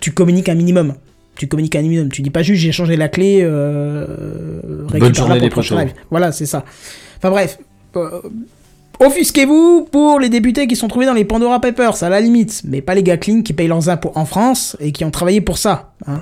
tu 0.00 0.12
communiques 0.12 0.48
un 0.48 0.54
minimum. 0.54 0.94
Tu 1.36 1.46
communiques 1.48 1.76
un 1.76 1.82
minimum. 1.82 2.10
Tu 2.10 2.20
dis 2.22 2.28
pas 2.30 2.42
juste 2.42 2.60
j'ai 2.60 2.72
changé 2.72 2.96
la 2.96 3.08
clé. 3.08 3.40
Euh, 3.42 4.06
récupère-la 4.88 5.12
journée, 5.14 5.40
les 5.40 5.48
prochain 5.48 5.76
potos. 5.76 5.88
live. 5.88 5.96
Voilà, 6.10 6.30
c'est 6.32 6.46
ça. 6.46 6.64
Enfin 7.18 7.30
bref. 7.30 7.58
Euh, 7.96 8.20
Offusquez-vous 9.00 9.88
pour 9.90 10.20
les 10.20 10.28
députés 10.28 10.66
qui 10.66 10.76
sont 10.76 10.88
trouvés 10.88 11.06
dans 11.06 11.14
les 11.14 11.24
Pandora 11.24 11.60
Papers, 11.60 12.02
à 12.02 12.08
la 12.08 12.20
limite, 12.20 12.62
mais 12.64 12.80
pas 12.80 12.94
les 12.94 13.02
clean 13.18 13.42
qui 13.42 13.52
payent 13.52 13.68
leurs 13.68 13.88
impôts 13.88 14.12
en 14.14 14.24
France 14.24 14.76
et 14.80 14.92
qui 14.92 15.04
ont 15.04 15.10
travaillé 15.10 15.40
pour 15.40 15.58
ça. 15.58 15.92
hein. 16.06 16.20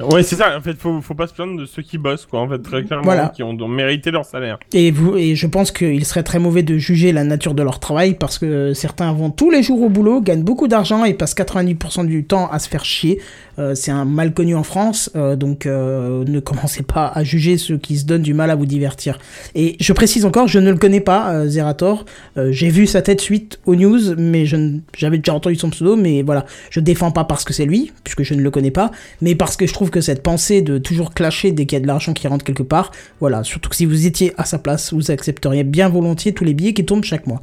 Ouais, 0.00 0.22
c'est 0.22 0.36
ça. 0.36 0.56
En 0.56 0.60
fait, 0.60 0.74
faut, 0.78 1.00
faut 1.00 1.14
pas 1.14 1.26
se 1.26 1.32
plaindre 1.34 1.58
de 1.58 1.66
ceux 1.66 1.82
qui 1.82 1.98
bossent, 1.98 2.26
quoi. 2.26 2.40
En 2.40 2.48
fait, 2.48 2.58
très 2.58 2.84
clairement, 2.84 3.04
Voilà. 3.04 3.28
qui 3.34 3.42
ont, 3.42 3.50
ont 3.50 3.68
mérité 3.68 4.10
leur 4.10 4.24
salaire. 4.24 4.58
Et, 4.72 4.90
vous, 4.90 5.16
et 5.16 5.34
je 5.34 5.46
pense 5.46 5.70
qu'il 5.70 6.04
serait 6.04 6.22
très 6.22 6.38
mauvais 6.38 6.62
de 6.62 6.78
juger 6.78 7.12
la 7.12 7.24
nature 7.24 7.54
de 7.54 7.62
leur 7.62 7.80
travail 7.80 8.14
parce 8.14 8.38
que 8.38 8.72
certains 8.74 9.12
vont 9.12 9.30
tous 9.30 9.50
les 9.50 9.62
jours 9.62 9.82
au 9.82 9.88
boulot, 9.88 10.20
gagnent 10.20 10.42
beaucoup 10.44 10.68
d'argent 10.68 11.04
et 11.04 11.14
passent 11.14 11.34
90% 11.36 12.06
du 12.06 12.24
temps 12.24 12.48
à 12.50 12.58
se 12.58 12.68
faire 12.68 12.84
chier. 12.84 13.20
Euh, 13.58 13.74
c'est 13.74 13.90
un 13.90 14.04
mal 14.04 14.32
connu 14.32 14.54
en 14.54 14.62
France, 14.62 15.10
euh, 15.16 15.34
donc 15.34 15.66
euh, 15.66 16.24
ne 16.24 16.40
commencez 16.48 16.82
pas 16.82 17.08
à 17.08 17.24
juger 17.24 17.58
ceux 17.58 17.76
qui 17.76 17.98
se 17.98 18.04
donnent 18.04 18.22
du 18.22 18.34
mal 18.34 18.50
à 18.50 18.54
vous 18.54 18.66
divertir. 18.66 19.18
Et 19.54 19.76
je 19.80 19.92
précise 19.92 20.24
encore, 20.24 20.46
je 20.46 20.58
ne 20.58 20.70
le 20.70 20.76
connais 20.76 21.00
pas, 21.00 21.46
Zerator. 21.48 22.04
J'ai 22.50 22.68
vu 22.68 22.86
sa 22.86 23.02
tête 23.02 23.20
suite 23.20 23.58
aux 23.66 23.74
news, 23.74 24.14
mais 24.16 24.46
je 24.46 24.56
j'avais 24.96 25.18
déjà 25.18 25.34
entendu 25.34 25.56
son 25.56 25.70
pseudo, 25.70 25.96
mais 25.96 26.22
voilà, 26.22 26.44
je 26.70 26.80
défends 26.80 27.10
pas 27.10 27.24
parce 27.24 27.44
que 27.44 27.52
c'est 27.52 27.64
lui, 27.64 27.92
puisque 28.04 28.22
je 28.22 28.34
ne 28.34 28.40
le 28.40 28.50
connais 28.50 28.70
pas, 28.70 28.90
mais 29.20 29.34
parce 29.34 29.56
que 29.56 29.66
je 29.66 29.72
trouve 29.72 29.87
que 29.90 30.00
cette 30.00 30.22
pensée 30.22 30.62
de 30.62 30.78
toujours 30.78 31.14
clasher 31.14 31.52
dès 31.52 31.66
qu'il 31.66 31.76
y 31.76 31.80
a 31.80 31.82
de 31.82 31.86
l'argent 31.86 32.12
qui 32.12 32.28
rentre 32.28 32.44
quelque 32.44 32.62
part, 32.62 32.92
voilà, 33.20 33.44
surtout 33.44 33.68
que 33.68 33.76
si 33.76 33.86
vous 33.86 34.06
étiez 34.06 34.32
à 34.36 34.44
sa 34.44 34.58
place, 34.58 34.92
vous 34.92 35.10
accepteriez 35.10 35.64
bien 35.64 35.88
volontiers 35.88 36.32
tous 36.32 36.44
les 36.44 36.54
billets 36.54 36.74
qui 36.74 36.84
tombent 36.84 37.04
chaque 37.04 37.26
mois. 37.26 37.42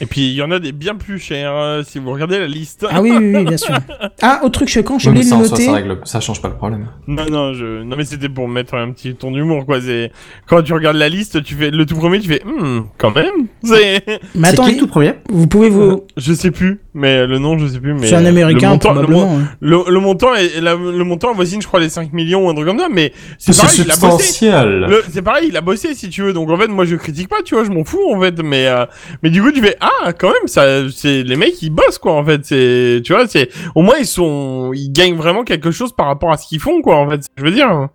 Et 0.00 0.06
puis, 0.06 0.22
il 0.28 0.34
y 0.34 0.42
en 0.42 0.50
a 0.50 0.58
des 0.58 0.72
bien 0.72 0.94
plus 0.94 1.18
chers, 1.18 1.52
euh, 1.54 1.82
si 1.82 1.98
vous 1.98 2.10
regardez 2.12 2.38
la 2.38 2.46
liste. 2.46 2.86
Ah 2.90 3.00
oui, 3.00 3.12
oui, 3.16 3.32
oui, 3.34 3.44
bien 3.44 3.56
sûr. 3.56 3.74
Ah, 4.22 4.40
autre 4.42 4.52
truc 4.60 4.68
choquant, 4.68 4.98
j'ai 4.98 5.10
oublié 5.10 5.24
de 5.24 5.30
le 5.30 5.36
noter. 5.48 5.66
ça, 5.66 5.72
règle, 5.72 5.98
ça 6.04 6.20
change 6.20 6.40
pas 6.40 6.48
le 6.48 6.54
problème. 6.56 6.86
Non, 7.06 7.24
non, 7.30 7.52
je... 7.54 7.82
non 7.82 7.96
mais 7.96 8.04
c'était 8.04 8.28
pour 8.28 8.48
mettre 8.48 8.74
un 8.74 8.90
petit 8.92 9.14
ton 9.14 9.30
d'humour, 9.30 9.66
quoi. 9.66 9.80
C'est... 9.80 10.10
Quand 10.46 10.62
tu 10.62 10.72
regardes 10.72 10.96
la 10.96 11.08
liste, 11.08 11.42
tu 11.42 11.54
fais 11.54 11.70
le 11.70 11.84
tout 11.86 11.96
premier, 11.96 12.18
tu 12.20 12.28
fais, 12.28 12.42
hmm, 12.44 12.80
quand 12.98 13.14
même. 13.14 13.46
C'est... 13.62 14.02
Mais 14.06 14.18
C'est 14.34 14.46
attends, 14.48 14.64
qui 14.64 14.72
le 14.72 14.78
tout 14.78 14.86
premier? 14.86 15.14
vous 15.28 15.46
pouvez 15.46 15.68
vous... 15.68 16.04
Je 16.16 16.32
sais 16.32 16.50
plus, 16.50 16.80
mais 16.94 17.26
le 17.26 17.38
nom, 17.38 17.58
je 17.58 17.66
sais 17.66 17.78
plus. 17.80 17.94
Mais 17.94 18.06
C'est 18.06 18.16
un 18.16 18.22
le 18.22 18.28
américain, 18.28 18.70
montant- 18.70 18.92
le, 18.94 19.00
mon- 19.02 19.06
probablement. 19.06 19.38
hein. 19.38 19.48
le, 19.60 19.78
le 19.88 20.00
montant 20.00 20.34
est, 20.34 20.60
la- 20.60 20.74
le 20.74 21.04
montant 21.04 21.30
avoisine, 21.30 21.60
je 21.62 21.66
crois, 21.66 21.80
les 21.80 21.88
5 21.90 22.12
millions 22.12 22.46
ou 22.46 22.50
un 22.50 22.54
truc 22.54 22.66
comme 22.66 22.78
ça, 22.78 22.88
mais 22.90 23.12
c'est 23.38 23.52
C'est 23.52 23.62
pareil, 23.62 23.80
il 23.84 23.90
a 23.90 23.96
bossé. 23.96 24.22
substantiel. 24.24 24.68
Le- 24.88 25.04
C'est 25.10 25.22
pareil, 25.22 25.46
il 25.50 25.56
a 25.56 25.60
bossé 25.60 25.94
si 25.94 26.08
tu 26.10 26.22
veux. 26.22 26.32
Donc 26.32 26.50
en 26.50 26.56
fait, 26.56 26.68
moi 26.68 26.84
je 26.84 26.96
critique 26.96 27.28
pas, 27.28 27.42
tu 27.44 27.54
vois, 27.54 27.64
je 27.64 27.70
m'en 27.70 27.84
fous 27.84 28.02
en 28.14 28.20
fait. 28.20 28.40
Mais 28.42 28.66
euh, 28.66 28.84
mais 29.22 29.30
du 29.30 29.42
coup, 29.42 29.52
tu 29.52 29.60
fais 29.62 29.76
ah 30.04 30.12
quand 30.12 30.28
même, 30.28 30.46
ça, 30.46 30.88
c'est 30.90 31.22
les 31.22 31.36
mecs 31.36 31.60
ils 31.62 31.70
bossent 31.70 31.98
quoi. 31.98 32.12
En 32.12 32.24
fait, 32.24 32.44
c'est 32.44 33.00
tu 33.04 33.12
vois, 33.12 33.26
c'est 33.26 33.50
au 33.74 33.82
moins 33.82 33.96
ils 33.98 34.06
sont, 34.06 34.72
ils 34.74 34.90
gagnent 34.90 35.16
vraiment 35.16 35.44
quelque 35.44 35.70
chose 35.70 35.92
par 35.92 36.06
rapport 36.06 36.32
à 36.32 36.36
ce 36.36 36.46
qu'ils 36.46 36.60
font 36.60 36.80
quoi. 36.82 36.96
En 36.96 37.10
fait, 37.10 37.20
je 37.36 37.44
veux 37.44 37.52
dire. 37.52 37.88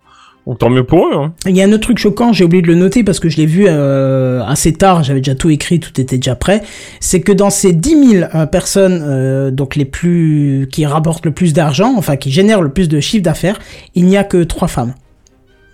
Tant 0.58 0.70
mieux 0.70 0.82
pour 0.82 1.06
eux. 1.06 1.14
Hein. 1.14 1.32
Il 1.46 1.56
y 1.56 1.62
a 1.62 1.64
un 1.64 1.72
autre 1.72 1.84
truc 1.84 1.98
choquant, 1.98 2.32
j'ai 2.32 2.44
oublié 2.44 2.62
de 2.62 2.66
le 2.66 2.74
noter 2.74 3.04
parce 3.04 3.20
que 3.20 3.28
je 3.28 3.36
l'ai 3.36 3.46
vu 3.46 3.66
euh, 3.68 4.42
assez 4.44 4.72
tard, 4.72 5.04
j'avais 5.04 5.20
déjà 5.20 5.36
tout 5.36 5.50
écrit, 5.50 5.78
tout 5.78 6.00
était 6.00 6.16
déjà 6.16 6.34
prêt. 6.34 6.62
C'est 6.98 7.20
que 7.20 7.30
dans 7.30 7.48
ces 7.48 7.72
10 7.72 8.08
000 8.18 8.28
euh, 8.34 8.46
personnes, 8.46 9.04
euh, 9.06 9.52
donc 9.52 9.76
les 9.76 9.84
plus, 9.84 10.68
qui 10.72 10.84
rapportent 10.84 11.24
le 11.26 11.32
plus 11.32 11.52
d'argent, 11.52 11.94
enfin 11.96 12.16
qui 12.16 12.32
génèrent 12.32 12.60
le 12.60 12.72
plus 12.72 12.88
de 12.88 12.98
chiffre 12.98 13.22
d'affaires, 13.22 13.60
il 13.94 14.04
n'y 14.06 14.16
a 14.16 14.24
que 14.24 14.42
trois 14.42 14.66
femmes. 14.66 14.94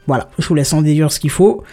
Voilà, 0.06 0.28
je 0.38 0.46
vous 0.46 0.54
laisse 0.54 0.72
en 0.74 0.82
déduire 0.82 1.12
ce 1.12 1.20
qu'il 1.20 1.30
faut. 1.30 1.64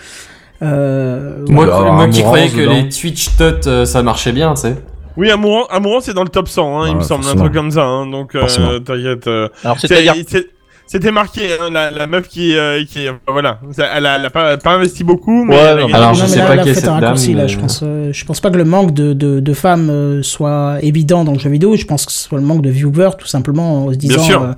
Euh, 0.62 1.45
Moi, 1.49 2.08
qui 2.10 2.22
croyais 2.24 2.49
que 2.49 2.62
dedans. 2.62 2.74
les 2.74 2.89
Twitch 2.89 3.30
Tut 3.38 3.68
euh, 3.68 3.86
ça 3.86 4.01
marchait 4.03 4.32
bien, 4.32 4.53
tu 4.53 4.62
sais. 4.62 4.76
Oui, 5.18 5.32
Amourant, 5.32 5.66
Amourant 5.68 5.99
c'est 6.01 6.14
dans 6.14 6.24
le 6.24 6.30
top 6.30 6.47
100, 6.49 6.82
hein, 6.82 6.88
il 6.89 6.95
me 6.97 7.01
semble, 7.01 7.26
un 7.26 7.36
truc 7.36 7.53
comme 7.53 7.72
ça. 7.72 7.84
Hein, 7.84 8.08
donc 8.08 8.36
euh, 8.36 8.80
t'inquiète. 8.80 9.28
euh, 9.28 9.47
Alors 9.64 9.80
c'est- 9.80 9.88
c'est-à-dire 9.88 10.16
c'est- 10.28 10.47
C'était 10.88 11.11
marqué, 11.11 11.41
hein, 11.59 11.69
la, 11.71 11.89
la 11.89 12.05
meuf 12.07 12.27
qui, 12.27 12.55
euh, 12.55 12.83
qui, 12.88 13.07
voilà, 13.27 13.59
Ça- 13.71 13.88
elle 13.95 14.05
a, 14.05 14.17
elle 14.17 14.25
a 14.25 14.29
pas, 14.29 14.55
pas 14.57 14.71
investi 14.73 15.03
beaucoup, 15.03 15.43
mais 15.43 15.55
Ouais, 15.55 15.81
non, 15.81 15.93
Alors, 15.93 16.09
non, 16.09 16.13
je 16.13 16.25
sais 16.27 16.38
là, 16.39 16.45
pas 16.45 16.55
là, 16.55 16.63
qui 16.63 16.69
est 16.69 16.73
cette 16.75 16.88
un 16.88 16.99
raccourci, 16.99 17.29
dame, 17.29 17.38
là, 17.38 17.47
je 17.47 17.57
pense, 17.57 17.81
euh, 17.83 18.09
je 18.13 18.23
pense 18.25 18.39
pas 18.39 18.51
que 18.51 18.57
le 18.57 18.65
manque 18.65 18.93
de, 18.93 19.13
de, 19.13 19.39
de 19.39 19.53
femmes 19.53 19.89
euh, 19.89 20.21
soit 20.21 20.77
évident 20.83 21.23
dans 21.23 21.31
le 21.33 21.39
jeu 21.39 21.49
vidéo. 21.49 21.75
Je 21.75 21.86
pense 21.86 22.05
que 22.05 22.11
ce 22.11 22.19
soit 22.19 22.38
le 22.39 22.45
manque 22.45 22.61
de 22.61 22.69
viewers, 22.69 23.11
tout 23.17 23.25
simplement, 23.27 23.86
en 23.86 23.91
se 23.91 23.97
disant, 23.97 24.21
euh, 24.31 24.53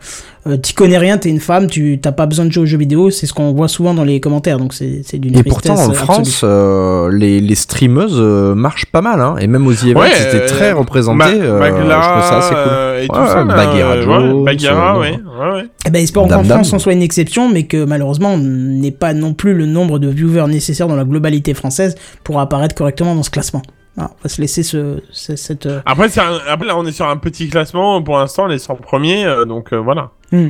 euh, 0.52 0.58
t'y 0.58 0.74
connais 0.74 0.98
rien, 0.98 1.18
t'es 1.18 1.30
une 1.30 1.40
femme, 1.40 1.68
tu 1.68 1.98
t'as 2.02 2.12
pas 2.12 2.26
besoin 2.26 2.46
de 2.46 2.52
jouer 2.52 2.64
aux 2.64 2.68
jeux 2.68 2.78
vidéo. 2.78 3.10
C'est 3.10 3.26
ce 3.26 3.34
qu'on 3.34 3.54
voit 3.54 3.68
souvent 3.70 3.94
dans 3.94 4.04
les 4.04 4.20
commentaires, 4.20 4.60
donc 4.60 4.74
c'est 4.74 5.02
c'est 5.06 5.18
d'une 5.20 5.38
Et 5.38 5.44
pourtant, 5.44 5.76
en 5.76 5.90
euh, 5.92 5.94
France, 5.94 6.42
euh, 6.44 7.10
les, 7.12 7.40
les 7.40 7.56
streameuses 7.56 8.18
euh, 8.20 8.54
marchent 8.54 8.86
pas 8.88 9.02
mal, 9.02 9.22
hein. 9.22 9.36
Et 9.40 9.48
même 9.48 9.66
aux 9.66 9.72
events, 9.74 10.02
Ouais, 10.02 10.12
c'était 10.14 10.44
euh, 10.44 10.48
très 10.48 10.72
représenté. 10.74 11.18
Ma- 11.18 11.26
euh, 11.30 11.60
Magla, 11.60 12.02
je 12.02 12.10
trouve 12.10 12.24
ça 12.30 12.38
assez 12.40 12.50
cool. 12.54 12.58
euh, 12.68 13.04
et 13.04 13.08
tout 13.08 13.16
Ouais, 13.16 13.28
ça, 13.28 13.44
là, 13.44 13.56
Bagheera 13.56 13.92
euh, 13.94 14.02
Jones, 14.04 14.32
ouais, 14.34 14.44
Bagheera, 14.46 14.96
euh, 14.98 15.00
ouais, 15.00 15.10
ouais, 15.12 15.52
ouais. 15.56 15.66
Eh 15.86 15.90
ben, 15.90 16.02
Dame. 16.26 16.46
France 16.46 16.74
on 16.74 16.80
soit 16.80 16.94
une 16.94 17.04
exception, 17.04 17.50
mais 17.50 17.64
que 17.64 17.84
malheureusement 17.86 18.34
on 18.34 18.38
n'ait 18.40 18.92
pas 18.92 19.14
non 19.14 19.34
plus 19.36 19.54
le 19.54 19.68
nombre 19.68 20.00
de 20.00 20.08
viewers 20.08 20.48
nécessaires 20.48 20.88
dans 20.88 20.96
la 20.96 21.04
globalité 21.06 21.54
française 21.54 21.96
pour 22.24 22.40
apparaître 22.40 22.74
correctement 22.74 23.14
dans 23.14 23.24
ce 23.24 23.30
classement. 23.30 23.62
Ah, 24.00 24.10
on 24.14 24.24
va 24.24 24.30
se 24.30 24.42
laisser 24.42 24.64
ce, 24.64 25.02
ce- 25.12 25.36
cette. 25.36 25.66
euh, 25.66 25.80
Après, 25.86 26.08
c'est 26.10 26.20
un- 26.22 26.40
après, 26.50 26.68
là, 26.68 26.78
on 26.78 26.86
est 26.86 26.92
sur 26.92 27.08
un 27.08 27.18
petit 27.18 27.48
classement, 27.50 28.02
pour 28.04 28.18
l'instant, 28.18 28.46
les 28.48 28.60
100 28.60 28.76
premiers, 28.76 29.26
euh, 29.26 29.44
donc 29.46 29.74
euh, 29.74 29.78
voilà. 29.78 30.12
Hmm. 30.32 30.50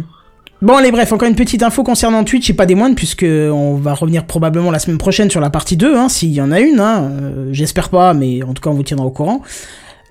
Bon 0.61 0.75
allez 0.75 0.91
bref, 0.91 1.13
encore 1.13 1.27
une 1.29 1.35
petite 1.35 1.61
info 1.61 1.83
concernant 1.83 2.23
Twitch 2.23 2.49
et 2.49 2.53
pas 2.53 2.65
des 2.65 2.73
moindres 2.73 2.95
puisque 2.95 3.23
on 3.27 3.75
va 3.75 3.93
revenir 3.93 4.25
probablement 4.25 4.71
la 4.71 4.79
semaine 4.79 4.97
prochaine 4.97 5.29
sur 5.29 5.39
la 5.39 5.51
partie 5.51 5.77
2, 5.77 5.95
hein, 5.95 6.09
s'il 6.09 6.31
y 6.33 6.41
en 6.41 6.51
a 6.51 6.59
une, 6.59 6.79
hein, 6.79 7.11
euh, 7.21 7.49
j'espère 7.51 7.89
pas, 7.89 8.15
mais 8.15 8.41
en 8.41 8.53
tout 8.55 8.61
cas 8.63 8.71
on 8.71 8.73
vous 8.73 8.81
tiendra 8.81 9.05
au 9.05 9.11
courant. 9.11 9.43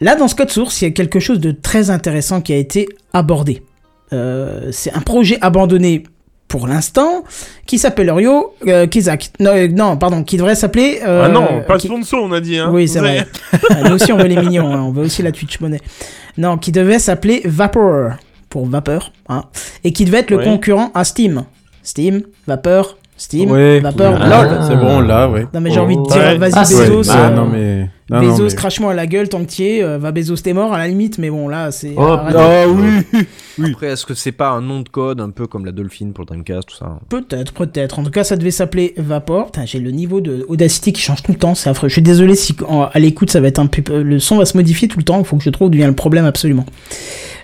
Là 0.00 0.14
dans 0.14 0.28
ce 0.28 0.36
code 0.36 0.50
source, 0.50 0.80
il 0.80 0.84
y 0.84 0.88
a 0.88 0.92
quelque 0.92 1.18
chose 1.18 1.40
de 1.40 1.50
très 1.50 1.90
intéressant 1.90 2.40
qui 2.40 2.52
a 2.52 2.56
été 2.58 2.86
abordé. 3.12 3.64
Euh, 4.12 4.68
c'est 4.72 4.92
un 4.92 5.00
projet 5.00 5.38
abandonné 5.40 6.04
pour 6.48 6.68
l'instant 6.68 7.24
qui 7.66 7.76
s'appelle 7.78 8.10
Rio 8.10 8.54
euh, 8.68 8.86
Kizak. 8.86 9.30
Non, 9.40 9.50
euh, 9.50 9.66
non, 9.68 9.96
pardon, 9.96 10.22
qui 10.22 10.36
devrait 10.36 10.54
s'appeler... 10.54 11.00
euh, 11.04 11.24
ah 11.26 11.28
non, 11.28 11.62
pas 11.66 11.76
qui- 11.76 11.88
sponsor, 11.88 12.22
on 12.22 12.32
a 12.32 12.40
dit, 12.40 12.56
hein. 12.58 12.70
oui, 12.72 12.86
c'est 12.86 13.00
vrai. 13.00 13.26
Ah, 13.70 13.88
Nous 13.88 13.94
aussi, 13.96 14.12
on 14.12 14.16
veut 14.16 14.28
les 14.28 14.36
mignons, 14.36 14.72
hein, 14.72 14.82
on 14.86 14.92
veut 14.92 15.04
aussi 15.04 15.22
la 15.22 15.32
Twitch 15.32 15.58
monnaie. 15.60 15.80
Non, 16.38 16.56
qui 16.56 16.70
devait 16.70 17.00
s'appeler 17.00 17.42
Vapor, 17.44 18.12
pour 18.48 18.66
vapeur, 18.66 19.10
hein, 19.28 19.42
et 19.82 19.92
qui 19.92 20.04
devait 20.04 20.18
être 20.18 20.30
le 20.30 20.36
Ouais. 20.38 20.44
concurrent 20.44 20.92
à 20.94 21.02
Steam. 21.04 21.44
Steam, 21.82 22.22
Vapeur, 22.46 22.96
Steam, 23.16 23.50
Ouais. 23.50 23.80
Vapeur, 23.80 24.16
Ah. 24.22 24.44
LOL. 24.44 24.58
C'est 24.68 24.76
bon, 24.76 25.00
là, 25.00 25.28
ouais. 25.28 25.46
Non 25.52 25.60
mais 25.60 25.70
j'ai 25.72 25.80
envie 25.80 25.96
de 25.96 26.02
Oh. 26.02 26.06
dire, 26.12 26.16
Ouais. 26.22 26.38
vas-y 26.38 26.52
Ah, 26.54 26.64
c'est- 26.64 26.88
Bezos, 26.88 27.10
Ah, 27.10 27.14
Ah, 27.16 27.26
euh, 27.28 27.34
non, 27.34 27.46
mais. 27.46 27.90
Non, 28.08 28.20
Bezos, 28.20 28.44
mais- 28.44 28.54
crache-moi 28.54 28.92
à 28.92 28.94
la 28.94 29.06
gueule 29.08 29.28
tant 29.28 29.44
que 29.44 29.62
es, 29.62 29.82
euh, 29.82 29.98
va 29.98 30.12
Bezos 30.12 30.36
t'es 30.36 30.52
mort 30.52 30.72
à 30.72 30.78
la 30.78 30.86
limite, 30.86 31.18
mais 31.18 31.28
bon 31.28 31.48
là 31.48 31.72
c'est... 31.72 31.92
Oh. 31.96 32.02
Ah 32.20 32.64
oui 32.68 33.02
Oui. 33.58 33.70
Après, 33.72 33.86
est-ce 33.88 34.04
que 34.06 34.14
c'est 34.14 34.32
pas 34.32 34.50
un 34.50 34.60
nom 34.60 34.80
de 34.80 34.88
code 34.88 35.20
un 35.20 35.30
peu 35.30 35.46
comme 35.46 35.64
la 35.64 35.72
Dolphin 35.72 36.10
pour 36.14 36.22
le 36.22 36.26
Dreamcast, 36.26 36.68
tout 36.68 36.76
ça 36.76 36.98
Peut-être, 37.08 37.52
peut-être. 37.54 37.98
En 37.98 38.04
tout 38.04 38.10
cas, 38.10 38.22
ça 38.22 38.36
devait 38.36 38.50
s'appeler 38.50 38.92
Vapor. 38.98 39.50
J'ai 39.64 39.78
le 39.80 39.90
niveau 39.90 40.20
de 40.20 40.44
Audacity 40.48 40.92
qui 40.92 41.00
change 41.00 41.22
tout 41.22 41.32
le 41.32 41.38
temps, 41.38 41.54
c'est 41.56 41.68
affreux. 41.70 41.88
Je 41.88 41.94
suis 41.94 42.02
désolé 42.02 42.34
si 42.36 42.54
en- 42.68 42.82
à 42.92 42.98
l'écoute 42.98 43.30
ça 43.30 43.40
va 43.40 43.48
être 43.48 43.58
un 43.58 43.66
peu, 43.66 44.02
le 44.02 44.18
son 44.20 44.36
va 44.36 44.44
se 44.44 44.56
modifier 44.56 44.86
tout 44.88 44.98
le 44.98 45.04
temps. 45.04 45.18
Il 45.18 45.24
faut 45.24 45.36
que 45.36 45.42
je 45.42 45.50
trouve 45.50 45.70
d'où 45.70 45.78
vient 45.78 45.88
le 45.88 45.94
problème 45.94 46.26
absolument. 46.26 46.66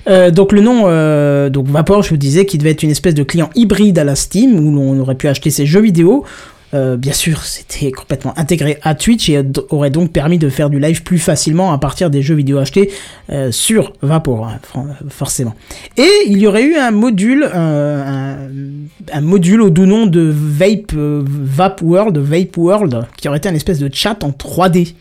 Euh, 0.08 0.30
donc 0.30 0.52
le 0.52 0.60
nom, 0.60 0.82
euh, 0.86 1.48
donc 1.48 1.66
Vapor, 1.68 2.02
je 2.02 2.10
vous 2.10 2.16
disais, 2.16 2.44
qui 2.44 2.58
devait 2.58 2.70
être 2.72 2.82
une 2.82 2.90
espèce 2.90 3.14
de 3.14 3.22
client 3.22 3.50
hybride 3.54 3.98
à 3.98 4.04
la 4.04 4.14
Steam 4.16 4.58
où 4.58 4.70
l'on 4.70 4.98
aurait 5.00 5.14
pu 5.14 5.28
acheter 5.28 5.50
ses 5.50 5.64
jeux 5.66 5.80
vidéo. 5.80 6.24
Euh, 6.74 6.96
bien 6.96 7.12
sûr, 7.12 7.44
c'était 7.44 7.90
complètement 7.92 8.32
intégré 8.38 8.78
à 8.82 8.94
Twitch 8.94 9.28
et 9.28 9.42
aurait 9.68 9.90
donc 9.90 10.12
permis 10.12 10.38
de 10.38 10.48
faire 10.48 10.70
du 10.70 10.78
live 10.78 11.02
plus 11.02 11.18
facilement 11.18 11.72
à 11.72 11.78
partir 11.78 12.08
des 12.08 12.22
jeux 12.22 12.34
vidéo 12.34 12.58
achetés 12.58 12.90
euh, 13.30 13.52
sur 13.52 13.92
Vapor, 14.00 14.48
hein, 14.48 14.86
forcément. 15.10 15.54
Et 15.98 16.10
il 16.26 16.38
y 16.38 16.46
aurait 16.46 16.64
eu 16.64 16.76
un 16.76 16.90
module, 16.90 17.44
un, 17.44 18.36
un 19.12 19.20
module 19.20 19.60
au 19.60 19.70
doux 19.70 19.86
nom 19.86 20.06
de 20.06 20.32
Vape, 20.34 20.92
euh, 20.94 21.22
Vape 21.26 21.82
World, 21.82 22.16
Vape 22.16 22.56
World, 22.56 23.06
qui 23.18 23.28
aurait 23.28 23.38
été 23.38 23.48
un 23.48 23.54
espèce 23.54 23.78
de 23.78 23.90
chat 23.92 24.24
en 24.24 24.30
3D. 24.30 24.94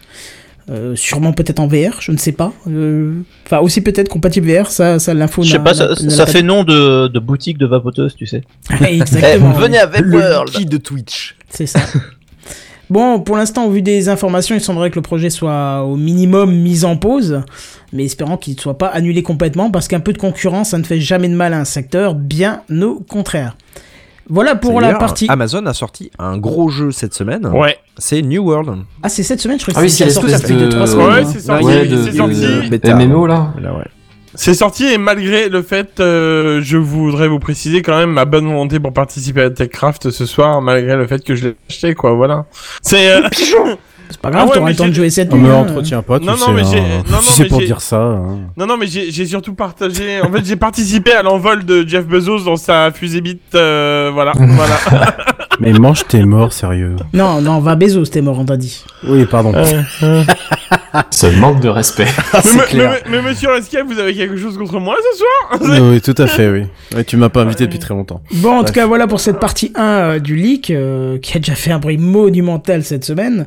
Euh, 0.72 0.96
sûrement 0.96 1.34
peut-être 1.34 1.60
en 1.60 1.68
VR, 1.68 2.00
je 2.00 2.12
ne 2.12 2.18
sais 2.18 2.32
pas. 2.32 2.54
Euh, 2.68 3.22
Enfin, 3.46 3.60
aussi 3.60 3.82
peut-être 3.82 4.08
compatible 4.08 4.50
VR, 4.50 4.72
ça, 4.72 5.00
ça 5.00 5.14
l'info. 5.14 5.44
Je 5.44 5.52
sais 5.52 5.60
pas, 5.60 5.74
ça, 5.74 6.26
fait 6.26 6.44
nom 6.44 6.64
de, 6.64 7.10
de 7.10 7.20
boutique 7.20 7.58
de 7.58 7.66
vapoteuse, 7.66 8.16
tu 8.16 8.26
sais. 8.26 8.44
Exactement. 8.82 9.54
Eh, 9.58 9.62
venez 9.62 9.78
à 9.80 9.90
Le 10.00 10.66
de 10.66 10.78
Twitch. 10.78 11.36
C'est 11.50 11.66
ça. 11.66 11.82
Bon, 12.90 13.22
pour 13.22 13.38
l'instant, 13.38 13.66
au 13.66 13.72
vu 13.72 13.82
des 13.82 14.10
informations, 14.10 14.54
il 14.54 14.62
semblerait 14.62 14.90
que 14.90 14.96
le 14.96 15.02
projet 15.02 15.30
soit 15.30 15.84
au 15.84 15.96
minimum 15.96 16.54
mis 16.54 16.84
en 16.84 16.98
pause, 16.98 17.42
mais 17.94 18.04
espérant 18.04 18.36
qu'il 18.36 18.56
ne 18.56 18.60
soit 18.60 18.78
pas 18.78 18.88
annulé 18.88 19.24
complètement, 19.24 19.72
parce 19.72 19.88
qu'un 19.88 20.02
peu 20.02 20.12
de 20.12 20.18
concurrence, 20.18 20.72
ça 20.72 20.78
ne 20.78 20.84
fait 20.84 21.00
jamais 21.00 21.30
de 21.30 21.34
mal 21.34 21.54
à 21.54 21.60
un 21.60 21.66
secteur, 21.66 22.16
bien 22.16 22.64
au 22.70 23.00
contraire. 23.00 23.56
Voilà 24.30 24.56
pour 24.56 24.80
la 24.82 24.96
partie... 24.96 25.26
Amazon 25.30 25.66
a 25.66 25.74
sorti 25.74 26.12
un 26.20 26.38
gros 26.38 26.70
jeu 26.70 26.92
cette 26.92 27.14
semaine. 27.14 27.48
Ouais. 27.48 27.78
C'est 27.98 28.22
New 28.22 28.44
World. 28.44 28.84
Ah, 29.04 29.10
c'est 29.10 29.24
cette 29.24 29.42
semaine, 29.42 29.60
je 29.60 29.66
crois 29.66 29.74
Ah 29.78 29.82
oui, 29.82 29.88
que 29.88 29.92
c'est 29.94 30.06
c'est 30.06 30.12
sorti 30.12 30.32
ça 30.32 30.40
fait 30.40 30.54
de... 30.54 30.60
deux, 30.60 30.70
trois 30.70 30.88
semaines. 30.88 31.08
Ouais, 31.08 31.22
hein. 31.22 31.26
c'est 31.32 31.40
sorti, 31.40 31.66
Ouais, 31.66 31.88
c'est 31.90 32.18
sorti. 32.18 32.70
de-. 32.70 32.94
MMO 33.08 33.28
là. 33.28 33.54
Là, 33.62 33.74
ouais. 33.74 33.86
C'est 34.34 34.54
sorti 34.54 34.86
et 34.86 34.98
malgré 34.98 35.50
le 35.50 35.62
fait, 35.62 36.00
euh, 36.00 36.62
je 36.64 36.78
voudrais 36.78 37.28
vous 37.28 37.40
préciser 37.40 37.82
quand 37.82 37.98
même 37.98 38.12
ma 38.12 38.24
bonne 38.24 38.46
volonté 38.48 38.80
pour 38.80 38.94
participer 38.94 39.42
à 39.42 39.50
TechCraft 39.50 40.10
ce 40.10 40.26
soir, 40.26 40.62
malgré 40.62 40.96
le 40.96 41.06
fait 41.06 41.22
que 41.24 41.36
je 41.36 41.50
l'ai 41.50 41.56
acheté, 41.70 41.96
quoi, 41.96 42.14
voilà. 42.14 42.46
C'est... 42.82 43.12
euh, 43.12 43.22
C'est 44.12 44.20
pas 44.22 44.30
grave, 44.30 44.42
Ah 44.44 44.46
ouais, 44.48 44.54
t'auras 44.56 44.66
mais 44.66 44.72
le 44.72 44.78
temps 44.78 44.88
de 44.88 44.94
jouer 44.94 45.10
cette 45.10 45.34
On 45.34 45.38
nuit. 45.38 45.44
me 45.44 45.50
hein. 45.50 45.64
l'entretient 45.66 46.02
pas, 46.02 46.20
tu 46.20 46.26
Non, 46.26 46.34
non, 46.34 46.38
sais. 46.48 46.52
mais 46.54 46.64
j'ai- 46.64 46.78
hein. 46.80 47.04
non, 47.08 47.14
non, 47.16 47.22
Si 47.22 47.34
c'est 47.34 47.44
mais 47.44 47.50
pour 47.50 47.60
dire 47.62 47.82
ça. 47.82 47.98
hein. 48.02 48.40
Non, 48.58 48.66
non, 48.68 48.78
mais 48.78 48.88
j'ai 48.88 49.26
surtout 49.26 49.54
partagé. 49.54 50.22
En 50.22 50.32
fait, 50.32 50.46
j'ai 50.46 50.56
participé 50.56 51.14
à 51.14 51.24
l'envol 51.24 51.66
de 51.66 51.88
Jeff 51.88 52.06
Bezos 52.06 52.44
dans 52.44 52.56
sa 52.58 52.92
fusée 52.92 53.22
bite. 53.22 53.42
euh, 53.56 54.12
voilà, 54.14 54.34
voilà. 54.38 54.78
Mais 55.60 55.74
mange 55.74 56.06
tes 56.08 56.24
morts, 56.26 56.54
sérieux. 56.54 56.96
Non, 57.14 57.42
non, 57.42 57.60
va 57.60 57.76
Bezos, 57.76 58.06
t'es 58.06 58.22
mort, 58.22 58.40
on 58.40 58.46
t'a 58.46 58.58
dit. 58.58 58.84
Oui, 59.08 59.26
pardon. 59.26 59.54
Ce 61.10 61.28
manque 61.28 61.62
de 61.62 61.70
respect. 61.70 62.08
mais, 62.74 62.78
me- 62.78 62.84
mais- 62.84 63.02
mais 63.10 63.22
monsieur 63.22 63.50
Escape, 63.58 63.86
vous 63.88 64.00
avez 64.00 64.14
quelque 64.14 64.36
chose 64.38 64.58
contre 64.58 64.80
moi 64.80 64.96
ce 65.14 65.18
soir 65.18 65.72
Oui, 65.80 65.80
oui, 65.94 66.02
tout 66.02 66.16
à 66.22 66.28
fait, 66.28 66.50
oui. 66.50 66.64
Ouais, 66.96 67.04
tu 67.06 67.16
m'as 67.18 67.30
pas 67.30 67.42
invité 67.44 67.66
depuis 67.66 67.80
très 67.80 67.94
longtemps. 67.94 68.22
Bon, 68.36 68.60
en 68.60 68.64
tout 68.64 68.74
cas, 68.74 68.86
voilà 68.88 69.08
pour 69.08 69.20
cette 69.22 69.40
partie 69.40 69.72
1 69.76 69.82
euh, 69.84 70.20
du 70.20 70.36
leak, 70.36 70.70
euh, 70.70 71.18
qui 71.20 71.38
a 71.38 71.40
déjà 71.40 71.56
fait 71.56 71.72
un 71.72 71.80
bruit 71.80 71.98
monumental 71.98 72.84
cette 72.84 73.06
semaine. 73.06 73.46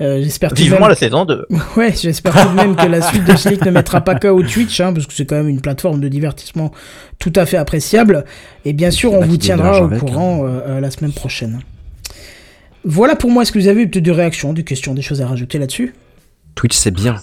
Euh, 0.00 0.20
j'espère 0.22 0.50
tout 0.50 0.56
de 0.56 0.60
Vivement 0.62 0.80
même- 0.80 0.88
la 0.88 0.94
saison 0.94 1.24
2. 1.24 1.46
Ouais, 1.76 1.92
j'espère 1.94 2.32
tout 2.34 2.48
de 2.48 2.54
même 2.54 2.74
que 2.76 2.86
la 2.86 3.02
suite 3.02 3.24
de 3.24 3.36
ce 3.36 3.48
leak 3.50 3.64
ne 3.64 3.70
mettra 3.70 4.00
pas 4.00 4.14
KO 4.14 4.42
Twitch, 4.42 4.80
hein, 4.80 4.92
parce 4.92 5.06
que 5.06 5.12
c'est 5.12 5.26
quand 5.26 5.36
même 5.36 5.48
une 5.48 5.60
plateforme 5.60 6.00
de 6.00 6.08
divertissement 6.08 6.72
tout 7.18 7.32
à 7.36 7.46
fait 7.46 7.56
appréciable. 7.56 8.24
Et 8.64 8.72
bien 8.72 8.90
sûr, 8.90 9.12
on 9.12 9.20
vous 9.24 9.36
tiendra 9.36 9.82
au 9.82 9.84
avec, 9.84 10.00
courant 10.00 10.44
euh, 10.44 10.60
euh, 10.66 10.80
la 10.80 10.90
semaine 10.90 11.12
prochaine. 11.12 11.60
Voilà 12.84 13.14
pour 13.14 13.30
moi, 13.30 13.42
est-ce 13.42 13.52
que 13.52 13.58
vous 13.58 13.68
avez 13.68 13.82
eu 13.82 13.88
peut-être 13.88 14.04
des 14.04 14.10
réactions, 14.12 14.52
des 14.52 14.64
questions, 14.64 14.94
des 14.94 15.02
choses 15.02 15.20
à 15.20 15.26
rajouter 15.28 15.58
là-dessus? 15.58 15.94
Twitch, 16.54 16.76
c'est 16.76 16.90
bien. 16.90 17.16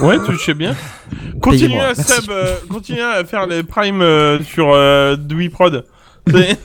Ouais, 0.00 0.16
tu 0.26 0.36
sais 0.38 0.54
bien. 0.54 0.74
Continuez 1.40 1.68
Payez-moi, 1.68 1.84
à 1.86 3.18
euh, 3.18 3.24
faire 3.24 3.46
les 3.46 3.62
primes 3.62 4.00
euh, 4.00 4.40
sur 4.42 4.72
euh, 4.72 5.16
Dewey 5.16 5.48
Prod. 5.48 5.84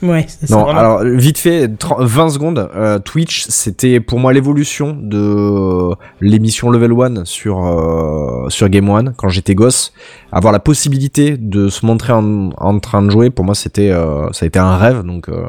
Ouais, 0.02 0.26
ça. 0.28 0.54
Non, 0.54 0.64
voilà. 0.64 0.78
alors 0.78 1.02
vite 1.04 1.38
fait, 1.38 1.68
30 1.78 1.98
20 2.02 2.28
secondes. 2.30 2.68
euh, 2.76 2.98
Twitch, 3.00 3.46
c'était 3.48 3.98
pour 4.00 4.18
moi 4.20 4.32
l'évolution 4.32 4.96
de 5.00 5.18
euh, 5.18 5.94
l'émission 6.20 6.70
Level 6.70 6.92
1 6.92 7.24
sur 7.24 7.66
euh, 7.66 8.48
sur 8.48 8.68
Game 8.68 8.88
One 8.88 9.14
quand 9.16 9.28
j'étais 9.28 9.54
gosse. 9.56 9.92
Avoir 10.30 10.52
la 10.52 10.60
possibilité 10.60 11.36
de 11.36 11.68
se 11.68 11.84
montrer 11.84 12.12
en, 12.12 12.50
en 12.56 12.78
train 12.78 13.02
de 13.02 13.10
jouer, 13.10 13.30
pour 13.30 13.44
moi, 13.44 13.54
c'était 13.54 13.90
euh, 13.90 14.30
ça 14.32 14.44
a 14.44 14.46
été 14.46 14.58
un 14.60 14.76
rêve. 14.76 15.02
Donc 15.02 15.28
euh, 15.28 15.42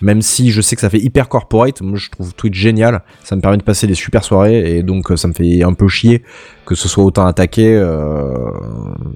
même 0.00 0.22
si 0.22 0.50
je 0.50 0.60
sais 0.60 0.74
que 0.76 0.80
ça 0.80 0.90
fait 0.90 1.00
hyper 1.00 1.28
corporate, 1.28 1.80
moi 1.82 1.98
je 1.98 2.08
trouve 2.10 2.32
Twitch 2.34 2.56
génial. 2.58 3.02
Ça 3.24 3.34
me 3.36 3.40
permet 3.40 3.56
de 3.56 3.62
passer 3.62 3.86
des 3.86 3.94
super 3.94 4.22
soirées 4.24 4.76
et 4.76 4.82
donc 4.82 5.10
euh, 5.10 5.16
ça 5.16 5.26
me 5.28 5.32
fait 5.32 5.62
un 5.62 5.72
peu 5.74 5.88
chier 5.88 6.22
que 6.66 6.74
ce 6.74 6.88
soit 6.88 7.02
autant 7.04 7.26
attaqué. 7.26 7.74
euh, 7.74 8.34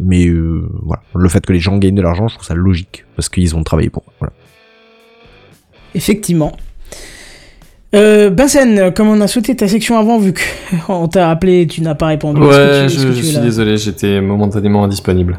mais 0.00 0.26
euh, 0.26 0.68
voilà, 0.82 1.02
le 1.14 1.28
fait 1.28 1.44
que 1.44 1.52
les 1.52 1.60
gens 1.60 1.78
gagnent 1.78 1.94
de 1.94 2.02
l'argent, 2.02 2.26
je 2.28 2.34
trouve 2.34 2.46
ça 2.46 2.54
logique 2.54 3.04
parce 3.16 3.28
qu'ils 3.28 3.54
ont 3.56 3.62
travaillé 3.62 3.90
pour. 3.90 4.02
Voilà. 4.18 4.32
Effectivement. 5.94 6.56
Euh, 7.94 8.30
comme 8.96 9.08
on 9.08 9.20
a 9.20 9.26
sauté 9.28 9.54
ta 9.54 9.68
section 9.68 9.98
avant, 9.98 10.18
vu 10.18 10.32
qu'on 10.86 11.08
t'a 11.08 11.30
appelé, 11.30 11.66
tu 11.66 11.82
n'as 11.82 11.94
pas 11.94 12.06
répondu. 12.06 12.40
Que 12.40 12.46
Ouais, 12.46 12.86
tu- 12.88 12.94
je, 12.98 13.08
que 13.08 13.12
tu 13.14 13.22
suis 13.22 13.34
là 13.34 13.40
désolé, 13.42 13.76
j'étais 13.76 14.20
momentanément 14.22 14.82
indisponible. 14.84 15.38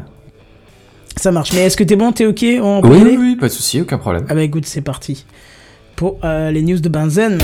Ça 1.16 1.30
marche. 1.30 1.52
Mais 1.52 1.60
est-ce 1.60 1.76
que 1.76 1.84
t'es 1.84 1.96
bon, 1.96 2.12
t'es 2.12 2.26
ok 2.26 2.44
On 2.60 2.80
peut 2.82 2.88
Oui, 2.88 3.00
aller 3.00 3.10
oui, 3.12 3.16
oui, 3.20 3.36
pas 3.36 3.46
de 3.48 3.52
souci, 3.52 3.80
aucun 3.80 3.98
problème. 3.98 4.24
Ah 4.28 4.34
bah 4.34 4.42
écoute, 4.42 4.66
c'est 4.66 4.80
parti. 4.80 5.24
Pour 5.96 6.18
euh, 6.24 6.50
les 6.50 6.62
news 6.62 6.80
de 6.80 6.88
Benzen. 6.88 7.38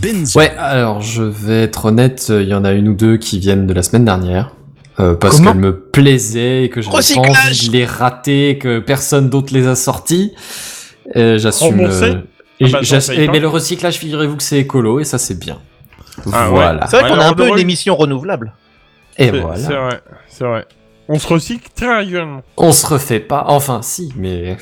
Benzo. 0.00 0.38
Ouais, 0.38 0.52
alors 0.58 1.00
je 1.00 1.22
vais 1.24 1.62
être 1.64 1.86
honnête, 1.86 2.26
il 2.30 2.46
y 2.48 2.54
en 2.54 2.64
a 2.64 2.72
une 2.72 2.88
ou 2.88 2.94
deux 2.94 3.16
qui 3.16 3.38
viennent 3.38 3.66
de 3.66 3.72
la 3.74 3.82
semaine 3.82 4.04
dernière. 4.04 4.52
euh, 5.00 5.14
parce 5.14 5.40
qu'elles 5.40 5.54
me 5.54 5.76
plaisaient 5.76 6.64
et 6.64 6.68
que 6.70 6.80
pas 6.80 6.98
Recyclage 6.98 7.46
envie 7.48 7.68
de 7.68 7.72
les 7.72 7.84
rater, 7.84 8.50
et 8.50 8.58
que 8.58 8.78
personne 8.78 9.28
d'autre 9.28 9.52
les 9.54 9.66
a 9.66 9.74
sortis. 9.74 10.32
Euh, 11.16 11.38
J'assume. 11.38 11.80
Remboursé 11.80 12.04
euh, 12.04 12.14
Ah 12.62 12.66
bah, 12.72 12.80
mais 13.16 13.26
pas. 13.26 13.38
le 13.38 13.48
recyclage, 13.48 13.94
figurez-vous 13.96 14.36
que 14.36 14.42
c'est 14.42 14.58
écolo 14.58 15.00
et 15.00 15.04
ça 15.04 15.18
c'est 15.18 15.38
bien. 15.38 15.58
Ah 16.32 16.44
ouais. 16.46 16.50
voilà. 16.50 16.86
C'est 16.88 17.00
vrai 17.00 17.10
qu'on 17.10 17.18
a 17.18 17.26
un 17.28 17.32
peu 17.32 17.48
une 17.48 17.58
émission 17.58 17.96
renouvelable. 17.96 18.52
Et 19.18 19.26
C'est 19.26 19.32
c'est 19.32 19.40
voilà. 19.40 19.80
vrai, 19.80 20.00
c'est 20.28 20.44
vrai. 20.44 20.64
On 21.08 21.18
se 21.18 21.26
recycle 21.26 21.68
très 21.74 21.96
régulièrement. 21.98 22.42
On 22.56 22.72
se 22.72 22.86
refait 22.86 23.20
pas. 23.20 23.44
Enfin, 23.48 23.80
si, 23.82 24.12
mais. 24.16 24.56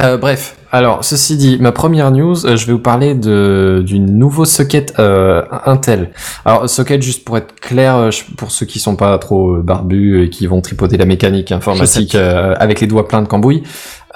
Euh, 0.00 0.16
bref, 0.16 0.56
alors 0.72 1.04
ceci 1.04 1.36
dit, 1.36 1.56
ma 1.60 1.70
première 1.70 2.10
news, 2.10 2.46
euh, 2.46 2.56
je 2.56 2.66
vais 2.66 2.72
vous 2.72 2.80
parler 2.80 3.14
de 3.14 3.80
du 3.86 4.00
nouveau 4.00 4.44
socket 4.44 4.94
euh, 4.98 5.42
Intel. 5.66 6.10
Alors 6.44 6.68
socket, 6.68 7.00
juste 7.00 7.24
pour 7.24 7.38
être 7.38 7.54
clair, 7.60 8.10
pour 8.36 8.50
ceux 8.50 8.66
qui 8.66 8.80
sont 8.80 8.96
pas 8.96 9.16
trop 9.18 9.58
barbus 9.58 10.24
et 10.24 10.30
qui 10.30 10.48
vont 10.48 10.60
tripoter 10.60 10.96
la 10.96 11.04
mécanique 11.04 11.52
informatique 11.52 12.16
avec 12.16 12.80
les 12.80 12.88
doigts 12.88 13.06
pleins 13.06 13.22
de 13.22 13.28
cambouis, 13.28 13.62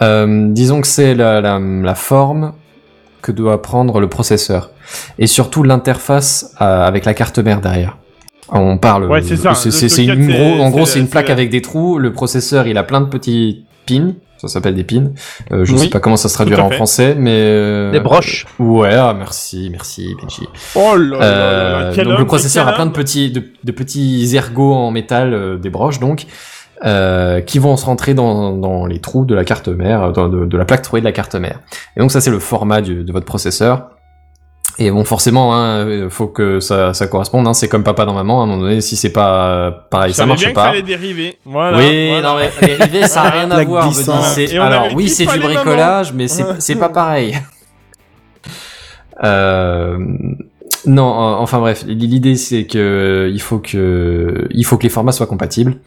disons 0.00 0.80
que 0.80 0.88
c'est 0.88 1.14
la, 1.14 1.40
la, 1.40 1.60
la 1.60 1.94
forme 1.94 2.54
que 3.22 3.30
doit 3.30 3.62
prendre 3.62 4.00
le 4.00 4.08
processeur 4.08 4.70
et 5.20 5.28
surtout 5.28 5.62
l'interface 5.62 6.54
avec 6.58 7.04
la 7.04 7.14
carte 7.14 7.38
mère 7.38 7.60
derrière. 7.60 7.96
On 8.50 8.78
parle. 8.78 9.04
Ouais, 9.10 9.22
c'est 9.22 9.36
ça, 9.36 9.54
C'est 9.54 9.68
une 9.68 9.88
c'est- 9.88 10.06
gros, 10.06 10.60
en 10.62 10.70
gros, 10.70 10.86
c'est 10.86 10.98
une 11.00 11.08
plaque 11.08 11.28
la- 11.28 11.34
avec 11.34 11.50
des 11.50 11.60
trous. 11.62 11.98
Le 11.98 12.12
processeur, 12.12 12.66
il 12.66 12.78
a 12.78 12.82
plein 12.82 13.00
de 13.00 13.06
petits 13.06 13.64
pins. 13.86 14.12
Ça 14.38 14.46
s'appelle 14.46 14.74
des 14.76 14.84
pins. 14.84 15.10
Euh, 15.50 15.64
je 15.64 15.72
Oui, 15.72 15.80
sais 15.80 15.88
pas 15.88 15.98
comment 15.98 16.16
ça 16.16 16.28
se 16.28 16.34
traduira 16.34 16.62
en 16.62 16.70
français, 16.70 17.16
mais 17.18 17.32
euh, 17.34 17.90
Des 17.90 17.98
broches. 17.98 18.46
Ouais, 18.60 18.94
ah, 18.94 19.12
merci, 19.18 19.68
merci 19.70 20.14
Benji. 20.22 20.46
Oh 20.76 20.94
là 20.96 21.18
là 21.18 21.18
là 21.18 21.26
Euh, 21.26 21.92
quel 21.92 22.04
donc 22.04 22.12
homme, 22.14 22.20
le 22.20 22.26
processeur 22.26 22.68
a 22.68 22.72
plein 22.72 22.86
de 22.86 22.92
petits, 22.92 23.32
de, 23.32 23.42
de 23.64 23.72
petits 23.72 24.30
ergots 24.36 24.74
en 24.74 24.92
métal, 24.92 25.34
euh, 25.34 25.56
des 25.58 25.70
broches 25.70 25.98
donc, 25.98 26.26
euh, 26.86 27.40
qui 27.40 27.58
vont 27.58 27.76
se 27.76 27.84
rentrer 27.84 28.14
dans, 28.14 28.52
dans 28.56 28.86
les 28.86 29.00
trous 29.00 29.24
de 29.24 29.34
la 29.34 29.44
carte 29.44 29.66
mère, 29.66 30.12
dans- 30.12 30.28
de, 30.28 30.46
de 30.46 30.56
la 30.56 30.64
plaque 30.64 30.82
trouée 30.82 31.00
de 31.00 31.04
la 31.06 31.10
carte 31.12 31.34
mère. 31.34 31.58
Et 31.96 32.00
donc 32.00 32.12
ça 32.12 32.20
c'est 32.20 32.30
le 32.30 32.38
format 32.38 32.80
du- 32.80 33.02
de 33.02 33.12
votre 33.12 33.26
processeur. 33.26 33.88
Et 34.80 34.92
bon, 34.92 35.04
forcément, 35.04 35.54
hein, 35.56 35.86
euh, 35.86 36.10
faut 36.10 36.28
que 36.28 36.60
ça, 36.60 36.94
ça 36.94 37.08
corresponde. 37.08 37.48
Hein, 37.48 37.54
c'est 37.54 37.68
comme 37.68 37.82
papa 37.82 38.04
dans 38.04 38.14
maman. 38.14 38.40
À 38.40 38.44
un 38.44 38.46
moment 38.46 38.62
donné, 38.62 38.80
si 38.80 38.96
c'est 38.96 39.10
pas 39.10 39.48
euh, 39.48 39.70
pareil, 39.90 40.14
ça 40.14 40.24
marche 40.24 40.40
bien 40.40 40.52
pas. 40.52 40.66
fallait 40.66 40.82
dériver. 40.82 41.36
Voilà. 41.44 41.78
oui, 41.78 42.10
voilà. 42.10 42.28
non 42.28 42.36
mais 42.36 42.74
rivets, 42.76 43.08
ça 43.08 43.22
a 43.22 43.30
rien 43.30 43.50
à 43.50 43.64
voir. 43.64 43.90
Alors 44.60 44.88
oui, 44.94 45.08
c'est 45.08 45.26
du 45.26 45.38
mamans. 45.38 45.54
bricolage, 45.54 46.12
mais 46.12 46.28
c'est 46.28 46.44
c'est 46.60 46.76
pas 46.76 46.90
pareil. 46.90 47.36
Euh, 49.24 49.98
non, 50.86 51.10
euh, 51.10 51.34
enfin 51.38 51.58
bref, 51.58 51.84
l'idée 51.86 52.36
c'est 52.36 52.66
que 52.66 53.28
il 53.32 53.40
faut 53.40 53.58
que 53.58 54.46
il 54.50 54.64
faut 54.64 54.76
que 54.78 54.84
les 54.84 54.88
formats 54.88 55.12
soient 55.12 55.26
compatibles. 55.26 55.78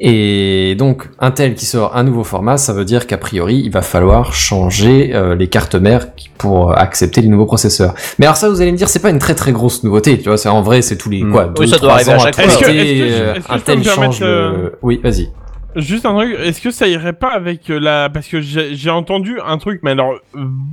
Et 0.00 0.74
donc 0.78 1.08
Intel 1.18 1.54
qui 1.54 1.66
sort 1.66 1.96
un 1.96 2.02
nouveau 2.04 2.24
format, 2.24 2.56
ça 2.56 2.72
veut 2.72 2.84
dire 2.84 3.06
qu'a 3.06 3.18
priori 3.18 3.62
il 3.64 3.70
va 3.70 3.82
falloir 3.82 4.34
changer 4.34 5.14
euh, 5.14 5.34
les 5.34 5.48
cartes 5.48 5.74
mères 5.74 6.06
pour 6.38 6.76
accepter 6.76 7.20
les 7.20 7.28
nouveaux 7.28 7.46
processeurs. 7.46 7.94
Mais 8.18 8.26
alors 8.26 8.36
ça 8.36 8.48
vous 8.48 8.60
allez 8.60 8.72
me 8.72 8.76
dire 8.76 8.88
c'est 8.88 9.02
pas 9.02 9.10
une 9.10 9.18
très 9.18 9.34
très 9.34 9.52
grosse 9.52 9.84
nouveauté, 9.84 10.18
tu 10.18 10.28
vois, 10.28 10.36
c'est 10.36 10.48
en 10.48 10.62
vrai 10.62 10.82
c'est 10.82 10.96
tous 10.96 11.10
les 11.10 11.18
Mm. 11.28 11.32
quoi, 11.32 11.52
Oui, 11.58 11.66
deux, 11.66 11.66
ça 11.66 11.78
doit 11.78 11.88
trois 11.88 11.94
arriver 11.94 12.12
à 12.12 12.16
ans 12.16 12.18
chaque 12.18 12.40
fois. 12.40 12.68
Euh, 12.68 13.34
Intel 13.48 13.82
permettre, 13.82 13.94
change 13.94 14.18
euh, 14.22 14.52
le... 14.52 14.78
Oui, 14.82 15.00
vas-y. 15.02 15.30
Juste 15.76 16.06
un 16.06 16.14
truc, 16.14 16.36
est-ce 16.40 16.60
que 16.60 16.70
ça 16.70 16.88
irait 16.88 17.12
pas 17.12 17.30
avec 17.30 17.70
euh, 17.70 17.78
la... 17.78 18.08
Parce 18.08 18.26
que 18.26 18.40
j'ai 18.40 18.74
j'ai 18.74 18.90
entendu 18.90 19.38
un 19.44 19.58
truc, 19.58 19.80
mais 19.82 19.92
alors 19.92 20.14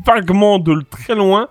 vaguement 0.06 0.60
de 0.60 0.82
très 0.90 1.16
loin. 1.16 1.48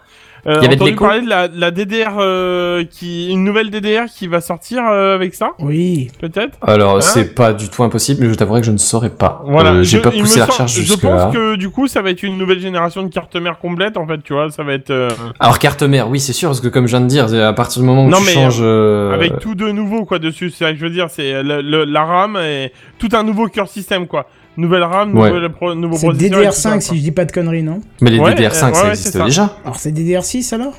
Euh, 0.47 0.59
Il 0.61 0.63
y 0.63 0.67
avait 0.67 0.69
de 0.69 0.75
entendu 0.83 0.91
l'écho 0.91 1.05
parler 1.07 1.23
de 1.23 1.29
la, 1.29 1.49
de 1.49 1.59
la 1.59 1.71
DDR 1.71 2.17
euh, 2.19 2.85
qui... 2.85 3.31
Une 3.31 3.45
nouvelle 3.45 3.71
DDR 3.71 4.05
qui 4.15 4.27
va 4.27 4.41
sortir 4.43 4.83
euh, 4.87 5.15
avec 5.15 5.35
ça, 5.35 5.53
Oui. 5.59 6.11
peut-être? 6.21 6.59
Alors, 6.63 6.97
Hein? 6.97 7.01
c'est 7.01 7.35
pas 7.35 7.53
du 7.55 7.69
tout 7.71 7.83
impossible, 7.83 8.23
mais 8.23 8.29
je 8.31 8.35
t'avouerai 8.35 8.61
que 8.61 8.67
je 8.67 8.73
ne 8.73 8.77
saurais 8.77 9.11
pas. 9.11 9.43
Voilà, 9.47 9.71
Euh, 9.73 9.83
j'ai 9.83 9.99
je- 9.99 10.03
pas 10.03 10.11
poussé 10.11 10.39
la 10.41 10.47
recherche 10.47 10.73
Je 10.75 10.81
jusque 10.83 11.01
pense 11.01 11.11
là. 11.19 11.31
que 11.33 11.57
du 11.57 11.71
coup, 11.71 11.89
ça 11.89 12.03
va 12.03 12.11
être 12.11 12.23
une 12.23 12.37
nouvelle 12.37 12.61
génération 12.61 13.03
de 13.03 13.09
cartes 13.09 13.37
mères 13.37 13.59
complète, 13.59 13.97
en 13.97 14.07
fait, 14.07 14.23
tu 14.23 14.35
vois, 14.35 14.51
ça 14.51 14.63
va 14.63 14.75
être... 14.75 14.91
euh, 14.91 15.09
Alors, 15.41 15.59
carte 15.59 15.83
mère, 15.83 16.11
oui, 16.11 16.21
c'est 16.21 16.33
sûr, 16.35 16.51
parce 16.51 16.61
que 16.61 16.69
comme 16.69 16.87
je 16.87 16.91
viens 16.97 17.01
de 17.01 17.07
dire, 17.07 17.27
à 17.47 17.53
partir 17.55 17.81
du 17.81 17.89
moment 17.89 18.05
où 18.05 18.09
Non, 18.11 18.19
tu 18.19 18.27
mais, 18.27 18.33
changes... 18.33 18.59
euh, 18.61 19.15
Avec 19.15 19.39
tout 19.39 19.55
de 19.55 19.71
nouveau, 19.71 20.05
quoi, 20.05 20.19
dessus, 20.19 20.51
c'est 20.51 20.65
ça 20.65 20.73
que 20.73 20.79
je 20.79 20.85
veux 20.85 20.91
dire, 20.93 21.09
c'est 21.11 21.43
la 21.43 22.05
RAM 22.05 22.37
et 22.37 22.71
tout 22.99 23.09
un 23.15 23.23
nouveau 23.23 23.49
cœur 23.49 23.69
système, 23.69 24.07
quoi. 24.07 24.27
Nouvelle 24.57 24.85
RAM, 24.85 25.17
Ouais. 25.19 25.31
nouvelle 25.33 25.51
pro- 25.51 25.75
nouveau 25.75 25.97
C'est 25.97 26.07
processeur 26.09 26.41
et 26.43 26.47
tout 26.47 26.53
ça, 26.53 26.69
DDR5 26.71 26.73
quoi. 26.73 26.81
si 26.81 26.97
je 26.99 27.03
dis 27.03 27.11
pas 27.13 27.25
de 27.25 27.33
conneries, 27.33 27.63
non 27.65 27.81
Mais 28.01 28.11
les 28.11 28.19
Ouais, 28.21 28.35
DDR5, 28.35 28.71
euh, 28.71 28.75
ça 28.75 28.83
ouais, 28.85 28.89
existe 28.91 29.13
ça. 29.13 29.25
déjà. 29.25 29.57
Alors 29.65 29.79
c'est 29.79 29.91
DDR6 29.93 30.55
alors 30.55 30.75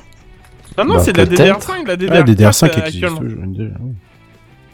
Non, 0.78 0.84
non, 0.86 0.94
Bah, 0.96 1.00
c'est 1.04 1.12
de 1.12 1.18
la 1.18 1.26
peut-être. 1.26 1.40
DDR5, 1.60 1.86
la 1.86 1.92
Ah, 1.92 1.96
DDR4 1.96 2.24
DDR5 2.24 2.64
euh, 2.78 2.86
existe 2.86 3.04
oui. 3.20 3.68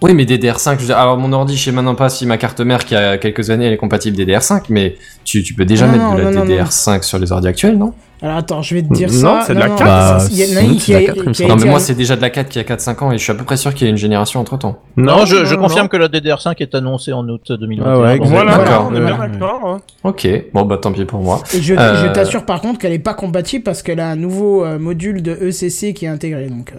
Oui, 0.03 0.15
mais 0.15 0.25
DDR5, 0.25 0.75
je 0.75 0.81
veux 0.81 0.87
dire, 0.87 0.99
alors 0.99 1.17
mon 1.17 1.33
ordi, 1.33 1.57
je 1.57 1.63
sais 1.65 1.71
maintenant 1.73 1.95
pas 1.95 2.09
si 2.09 2.27
ma 2.27 2.37
carte 2.37 2.61
mère 2.61 2.85
qui 2.85 2.97
a 2.97 3.19
quelques 3.19 3.51
années, 3.51 3.67
elle 3.67 3.73
est 3.73 3.77
compatible 3.77 4.17
DDR5, 4.17 4.65
mais 4.69 4.97
tu, 5.25 5.43
tu 5.45 5.55
peux 5.55 5.65
déjà 5.65 5.87
Non, 5.87 5.93
mettre 5.93 6.05
non, 6.05 6.15
de 6.15 6.23
la 6.23 6.31
non, 6.33 6.45
non, 6.45 6.55
DDR5 6.57 7.03
sur 7.03 7.19
les 7.21 7.31
ordi 7.31 7.47
actuels, 7.47 7.79
non? 7.79 7.95
Alors 8.25 8.37
attends, 8.37 8.63
je 8.63 8.75
vais 8.77 8.83
te 8.83 8.93
dire 8.95 9.09
Non, 9.11 9.41
ça. 9.41 9.45
c'est 9.49 9.55
de 9.55 9.59
la 9.59 9.67
non, 9.69 9.75
4. 9.75 9.85
Bah, 9.85 10.19
il 10.31 10.39
y 10.39 10.43
en 10.45 10.57
a 10.57 10.61
si, 10.61 10.67
une 10.67 10.79
c'est 10.79 10.85
qui 10.85 10.93
de 10.93 10.97
la 10.97 11.03
4, 11.07 11.17
il 11.17 11.23
me 11.29 11.33
qui 11.33 11.43
a 11.43 11.49
semble. 11.49 11.49
Non, 11.59 11.65
mais 11.65 11.71
moi, 11.71 11.81
c'est 11.81 11.95
déjà 11.95 12.15
de 12.15 12.21
la 12.23 12.31
4 12.31 12.49
qui 12.49 12.59
a 12.61 12.63
4-5 12.63 13.03
ans, 13.05 13.11
et 13.11 13.19
je 13.19 13.23
suis 13.25 13.33
à 13.33 13.35
peu 13.35 13.43
près 13.43 13.57
sûr 13.57 13.75
qu'il 13.75 13.85
y 13.87 13.89
a 13.89 13.91
une 13.91 13.97
génération 13.97 14.39
entre 14.39 14.57
temps. 14.59 14.79
Non, 14.97 15.27
je, 15.27 15.45
je 15.45 15.55
non, 15.57 15.63
confirme 15.63 15.83
non. 15.87 15.89
que 15.89 15.97
la 15.97 16.07
DDR5 16.09 16.55
est 16.61 16.75
annoncée 16.77 17.13
en 17.13 17.29
août 17.29 17.51
2021. 17.51 17.93
Ah 17.93 17.99
ouais, 17.99 18.19
Voilà, 18.23 18.59
D'accord. 18.59 18.91
d'accord. 18.93 19.61
hein. 19.67 19.81
Ok, 20.05 20.29
bon, 20.55 20.65
bah 20.65 20.77
tant 20.79 20.93
pis 20.93 21.05
pour 21.05 21.21
moi. 21.21 21.43
Et 21.53 21.61
je, 21.61 21.75
Euh, 21.75 22.07
je 22.07 22.13
t'assure 22.13 22.45
par 22.47 22.61
contre 22.61 22.79
qu'elle 22.79 22.93
est 22.93 23.01
pas 23.01 23.15
compatible 23.15 23.65
parce 23.65 23.83
qu'elle 23.83 23.99
a 23.99 24.09
un 24.09 24.17
nouveau 24.17 24.65
euh, 24.65 24.79
module 24.79 25.21
de 25.23 25.33
ECC 25.33 25.93
qui 25.93 26.05
est 26.05 26.09
intégré. 26.09 26.47
Donc, 26.47 26.71
euh. 26.73 26.77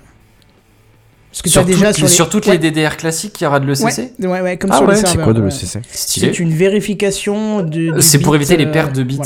Parce 1.31 1.41
que 1.41 1.49
Sur, 1.49 1.65
déjà 1.65 1.87
toutes, 1.87 1.95
sur, 1.95 2.03
les... 2.05 2.09
sur 2.11 2.29
toutes 2.29 2.45
ouais, 2.45 2.57
les 2.57 2.71
DDR 2.71 2.95
classiques, 2.95 3.41
il 3.41 3.43
y 3.43 3.47
aura 3.47 3.59
de 3.59 3.65
l'ECC 3.65 4.13
Ouais, 4.21 4.27
ouais, 4.27 4.41
ouais, 4.41 4.57
comme 4.57 4.69
Ah 4.71 4.77
sur 4.77 4.85
ouais, 4.85 4.93
les 4.93 4.99
c'est 5.01 5.07
serveurs. 5.07 5.25
C'est 5.27 5.33
quoi 5.33 5.33
de 5.33 5.41
l'ECC. 5.41 5.79
C'est 5.89 6.39
une 6.39 6.51
vérification 6.53 7.63
de. 7.63 7.99
C'est 7.99 8.19
pour 8.19 8.35
éviter 8.35 8.55
les 8.55 8.67
euh, 8.67 8.71
pertes 8.71 8.95
de 8.95 9.03
bits. 9.03 9.19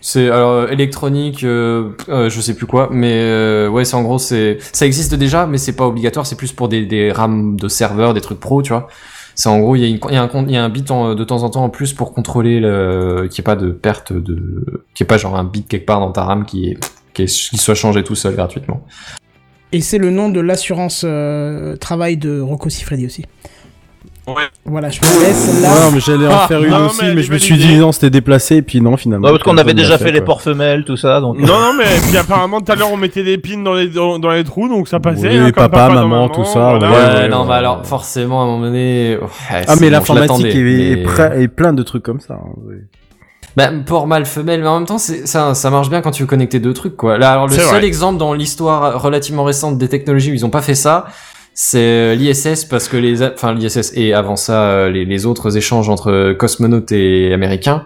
C'est 0.00 0.26
alors 0.30 0.50
euh, 0.52 0.68
électronique, 0.68 1.42
euh, 1.44 1.90
euh, 2.08 2.30
je 2.30 2.40
sais 2.40 2.54
plus 2.54 2.66
quoi, 2.66 2.88
mais 2.92 3.14
euh, 3.14 3.68
ouais, 3.68 3.84
c'est 3.84 3.96
en 3.96 4.02
gros 4.02 4.18
c'est 4.18 4.58
ça 4.72 4.86
existe 4.86 5.14
déjà, 5.14 5.46
mais 5.46 5.58
c'est 5.58 5.72
pas 5.74 5.86
obligatoire, 5.86 6.24
c'est 6.26 6.36
plus 6.36 6.52
pour 6.52 6.68
des, 6.68 6.86
des 6.86 7.10
RAM 7.10 7.56
de 7.56 7.68
serveurs, 7.68 8.14
des 8.14 8.20
trucs 8.20 8.38
pro, 8.40 8.62
tu 8.62 8.72
vois. 8.72 8.88
C'est 9.34 9.48
en 9.48 9.58
gros 9.60 9.76
il 9.76 9.82
y 9.84 9.90
y 9.90 9.98
y 10.12 10.56
a 10.56 10.64
un 10.64 10.68
bit 10.68 10.84
de 10.88 11.24
temps 11.24 11.42
en 11.42 11.50
temps 11.50 11.62
en 11.64 11.68
plus 11.68 11.92
pour 11.92 12.12
contrôler 12.12 12.60
le 12.60 13.26
qu'il 13.30 13.42
n'y 13.42 13.44
ait 13.44 13.50
pas 13.50 13.56
de 13.56 13.70
perte 13.70 14.12
de 14.12 14.36
qu'il 14.94 15.04
n'y 15.04 15.04
ait 15.04 15.06
pas 15.06 15.18
genre 15.18 15.36
un 15.36 15.44
bit 15.44 15.66
quelque 15.68 15.86
part 15.86 16.00
dans 16.00 16.12
ta 16.12 16.24
RAM 16.24 16.44
qui, 16.44 16.70
est- 16.70 16.78
qui 17.14 17.28
soit 17.28 17.74
changé 17.74 18.02
tout 18.04 18.14
seul 18.14 18.34
gratuitement. 18.34 18.84
Et 19.70 19.80
c'est 19.80 19.98
le 19.98 20.10
nom 20.10 20.28
de 20.30 20.40
l'assurance 20.40 21.02
euh, 21.04 21.76
travail 21.76 22.16
de 22.16 22.40
Rocco 22.40 22.70
Siffredi 22.70 23.04
aussi. 23.06 23.24
Ouais. 24.28 24.42
Voilà, 24.66 24.90
je 24.90 25.00
me 25.00 25.24
laisse 25.24 25.62
là. 25.62 25.68
Non, 25.70 25.90
mais 25.92 26.00
j'allais 26.00 26.26
en 26.26 26.30
Ah, 26.42 26.46
faire 26.48 26.62
une 26.62 26.70
non, 26.70 26.86
aussi, 26.86 26.98
mais 27.02 27.14
mais 27.14 27.22
je 27.22 27.32
me 27.32 27.38
suis 27.38 27.56
dit 27.56 27.76
non, 27.76 27.92
c'était 27.92 28.10
déplacé, 28.10 28.56
et 28.56 28.62
puis 28.62 28.80
non, 28.80 28.96
finalement. 28.96 29.26
Ouais, 29.26 29.32
parce 29.32 29.42
qu'on 29.42 29.56
avait 29.56 29.72
déjà 29.74 29.96
fait 29.98 30.12
les 30.12 30.20
ports 30.20 30.42
femelles, 30.42 30.84
tout 30.84 30.96
ça. 30.96 31.20
Donc... 31.20 31.38
Non, 31.38 31.46
non, 31.46 31.72
mais 31.78 31.84
puis 32.06 32.16
apparemment 32.16 32.60
tout 32.60 32.70
à 32.72 32.74
l'heure 32.76 32.92
on 32.92 32.96
mettait 32.96 33.22
des 33.22 33.38
pins 33.38 33.62
dans 33.62 33.74
les, 33.74 33.88
dans, 33.88 34.18
dans 34.18 34.30
les 34.30 34.44
trous 34.44 34.68
donc 34.68 34.86
ça 34.88 35.00
passait. 35.00 35.28
Oui, 35.30 35.36
hein, 35.38 35.50
papa, 35.54 35.88
maman, 35.88 36.28
tout 36.28 36.44
ça, 36.44 36.76
voilà. 36.78 36.90
Ouais, 36.90 36.96
Ouais, 36.96 37.14
ouais, 37.22 37.28
non, 37.28 37.42
ouais, 37.42 37.48
bah 37.48 37.54
alors 37.56 37.86
forcément 37.86 38.40
à 38.40 38.44
un 38.44 38.46
moment 38.46 38.60
donné. 38.66 39.16
ouais, 39.20 39.64
Ah, 39.66 39.74
mais 39.80 39.88
l'informatique 39.90 40.46
est, 40.46 40.58
est 40.58 40.96
mais- 40.96 41.04
pre- 41.04 41.38
est 41.40 41.48
plein 41.48 41.72
de 41.72 41.82
trucs 41.82 42.02
comme 42.02 42.20
ça. 42.20 42.34
hein, 42.34 42.48
ouais. 42.66 42.76
Bah, 43.56 43.70
port 43.86 44.06
mâle 44.06 44.24
femelle, 44.26 44.60
mais 44.60 44.68
en 44.68 44.76
même 44.78 44.86
temps, 44.86 44.98
ça, 44.98 45.54
ça 45.54 45.70
marche 45.70 45.88
bien 45.90 46.00
quand 46.00 46.12
tu 46.12 46.22
veux 46.22 46.28
connecter 46.28 46.60
deux 46.60 46.74
trucs, 46.74 46.96
quoi. 46.96 47.18
Là, 47.18 47.32
alors, 47.32 47.46
le 47.48 47.54
seul 47.54 47.64
vrai. 47.64 47.84
exemple 47.84 48.18
dans 48.18 48.32
l'histoire 48.32 49.02
relativement 49.02 49.42
récente 49.42 49.78
des 49.78 49.88
technologies 49.88 50.30
où 50.30 50.34
ils 50.34 50.46
ont 50.46 50.50
pas 50.50 50.62
fait 50.62 50.76
ça, 50.76 51.06
c'est 51.60 52.14
l'ISS 52.14 52.64
parce 52.66 52.86
que 52.86 52.96
les, 52.96 53.20
enfin, 53.20 53.52
l'ISS 53.52 53.90
et 53.96 54.14
avant 54.14 54.36
ça, 54.36 54.62
euh, 54.70 54.90
les, 54.90 55.04
les 55.04 55.26
autres 55.26 55.56
échanges 55.56 55.88
entre 55.88 56.32
cosmonautes 56.34 56.92
et 56.92 57.32
américains, 57.34 57.84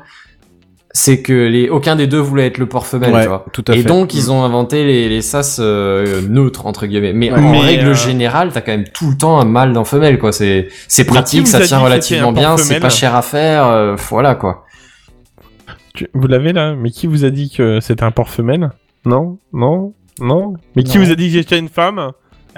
c'est 0.90 1.22
que 1.22 1.32
les, 1.32 1.70
aucun 1.70 1.96
des 1.96 2.06
deux 2.06 2.18
voulait 2.18 2.48
être 2.48 2.58
le 2.58 2.66
port 2.66 2.86
femelle, 2.86 3.14
Ouais, 3.14 3.22
tu 3.22 3.28
vois. 3.28 3.46
tout 3.54 3.64
à 3.68 3.72
Et 3.74 3.78
fait. 3.78 3.88
donc, 3.88 4.12
ils 4.12 4.30
ont 4.30 4.44
inventé 4.44 4.84
les, 4.84 5.08
les 5.08 5.22
sas 5.22 5.56
euh, 5.58 6.20
neutres, 6.28 6.66
entre 6.66 6.84
guillemets. 6.84 7.14
Mais 7.14 7.32
Ouais. 7.32 7.38
en 7.38 7.50
Mais, 7.50 7.60
règle 7.60 7.88
euh, 7.88 7.94
générale, 7.94 8.50
t'as 8.52 8.60
quand 8.60 8.72
même 8.72 8.84
tout 8.92 9.08
le 9.08 9.16
temps 9.16 9.40
un 9.40 9.46
mâle 9.46 9.72
dans 9.72 9.84
femelle, 9.86 10.18
quoi. 10.18 10.32
C'est, 10.32 10.68
c'est 10.86 11.06
pratique, 11.06 11.46
ça 11.48 11.60
tient 11.60 11.78
relativement 11.78 12.32
bien, 12.32 12.58
c'est 12.58 12.78
pas 12.78 12.90
cher 12.90 13.14
à 13.14 13.22
faire, 13.22 13.64
euh, 13.68 13.96
voilà, 14.10 14.34
quoi. 14.34 14.66
Tu- 15.94 16.08
Vous 16.12 16.26
l'avez 16.28 16.52
là? 16.52 16.74
Mais 16.74 16.90
qui 16.90 17.06
vous 17.06 17.24
a 17.24 17.30
dit 17.30 17.48
que 17.48 17.80
c'était 17.80 18.04
un 18.04 18.10
port 18.10 18.28
femelle 18.28 18.68
Non? 19.06 19.38
Non? 19.54 19.94
Non? 20.20 20.52
Mais 20.76 20.82
qui 20.82 20.98
vous 20.98 21.10
a 21.10 21.14
dit 21.14 21.28
que 21.28 21.32
j'étais 21.38 21.58
une 21.58 21.70
femme? 21.70 22.10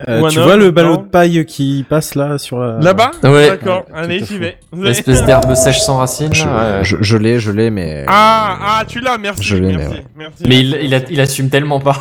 Euh, 0.09 0.29
tu 0.29 0.39
homme, 0.39 0.45
vois 0.45 0.57
le 0.57 0.71
ballot 0.73 0.97
non 0.97 1.03
de 1.03 1.09
paille 1.09 1.45
qui 1.47 1.85
passe 1.89 2.17
là 2.17 2.37
sur 2.39 2.59
la... 2.59 2.79
Là-bas 2.81 3.13
Ouais. 3.23 3.49
D'accord, 3.51 3.85
Ouais, 3.93 3.99
allez, 4.01 4.25
j'y 4.25 4.39
vais. 4.39 4.57
L'espèce 4.77 5.25
d'herbe 5.25 5.55
sèche 5.55 5.81
sans 5.81 5.99
racines. 5.99 6.35
Je, 6.35 6.45
là, 6.45 6.79
ouais. 6.79 6.85
je, 6.85 6.97
je 7.01 7.17
l'ai, 7.17 7.39
je 7.39 7.53
l'ai, 7.53 7.71
mais. 7.71 8.05
Ah, 8.09 8.59
ah, 8.81 8.85
tu 8.87 8.99
l'as, 9.01 9.19
merci. 9.19 9.45
Je 9.45 9.57
l'ai, 9.57 9.69
mais 9.69 9.77
merci, 9.79 9.95
ouais. 9.95 10.05
merci. 10.17 10.45
Mais 10.49 10.59
il, 10.61 10.79
il, 10.83 10.95
a- 10.95 11.11
il 11.11 11.21
assume 11.21 11.49
tellement 11.49 11.79
pas. 11.81 11.97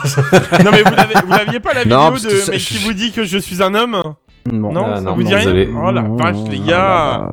Non, 0.65 0.71
mais 0.71 0.81
vous 0.81 0.95
l'avez- 0.95 1.13
vous 1.25 1.31
l'aviez 1.31 1.59
pas 1.59 1.73
la 1.73 1.85
Non, 1.85 2.09
vidéo 2.11 2.29
parce 2.31 2.47
de 2.47 2.51
mec 2.51 2.59
qui 2.61 2.77
vous 2.79 2.93
dit 2.93 3.11
que 3.11 3.23
je 3.25 3.37
suis 3.37 3.61
un 3.61 3.75
homme 3.75 4.01
Non. 4.51 4.71
Non, 4.73 4.85
Ah, 4.91 4.95
ça 4.95 5.01
non, 5.01 5.13
vous 5.15 5.23
dit 5.23 5.31
non, 5.31 5.37
rien 5.37 5.45
désolé. 5.45 5.69
Oh 5.75 5.91
la 5.91 6.01
vache, 6.01 6.35
les 6.49 6.59
gars 6.59 7.29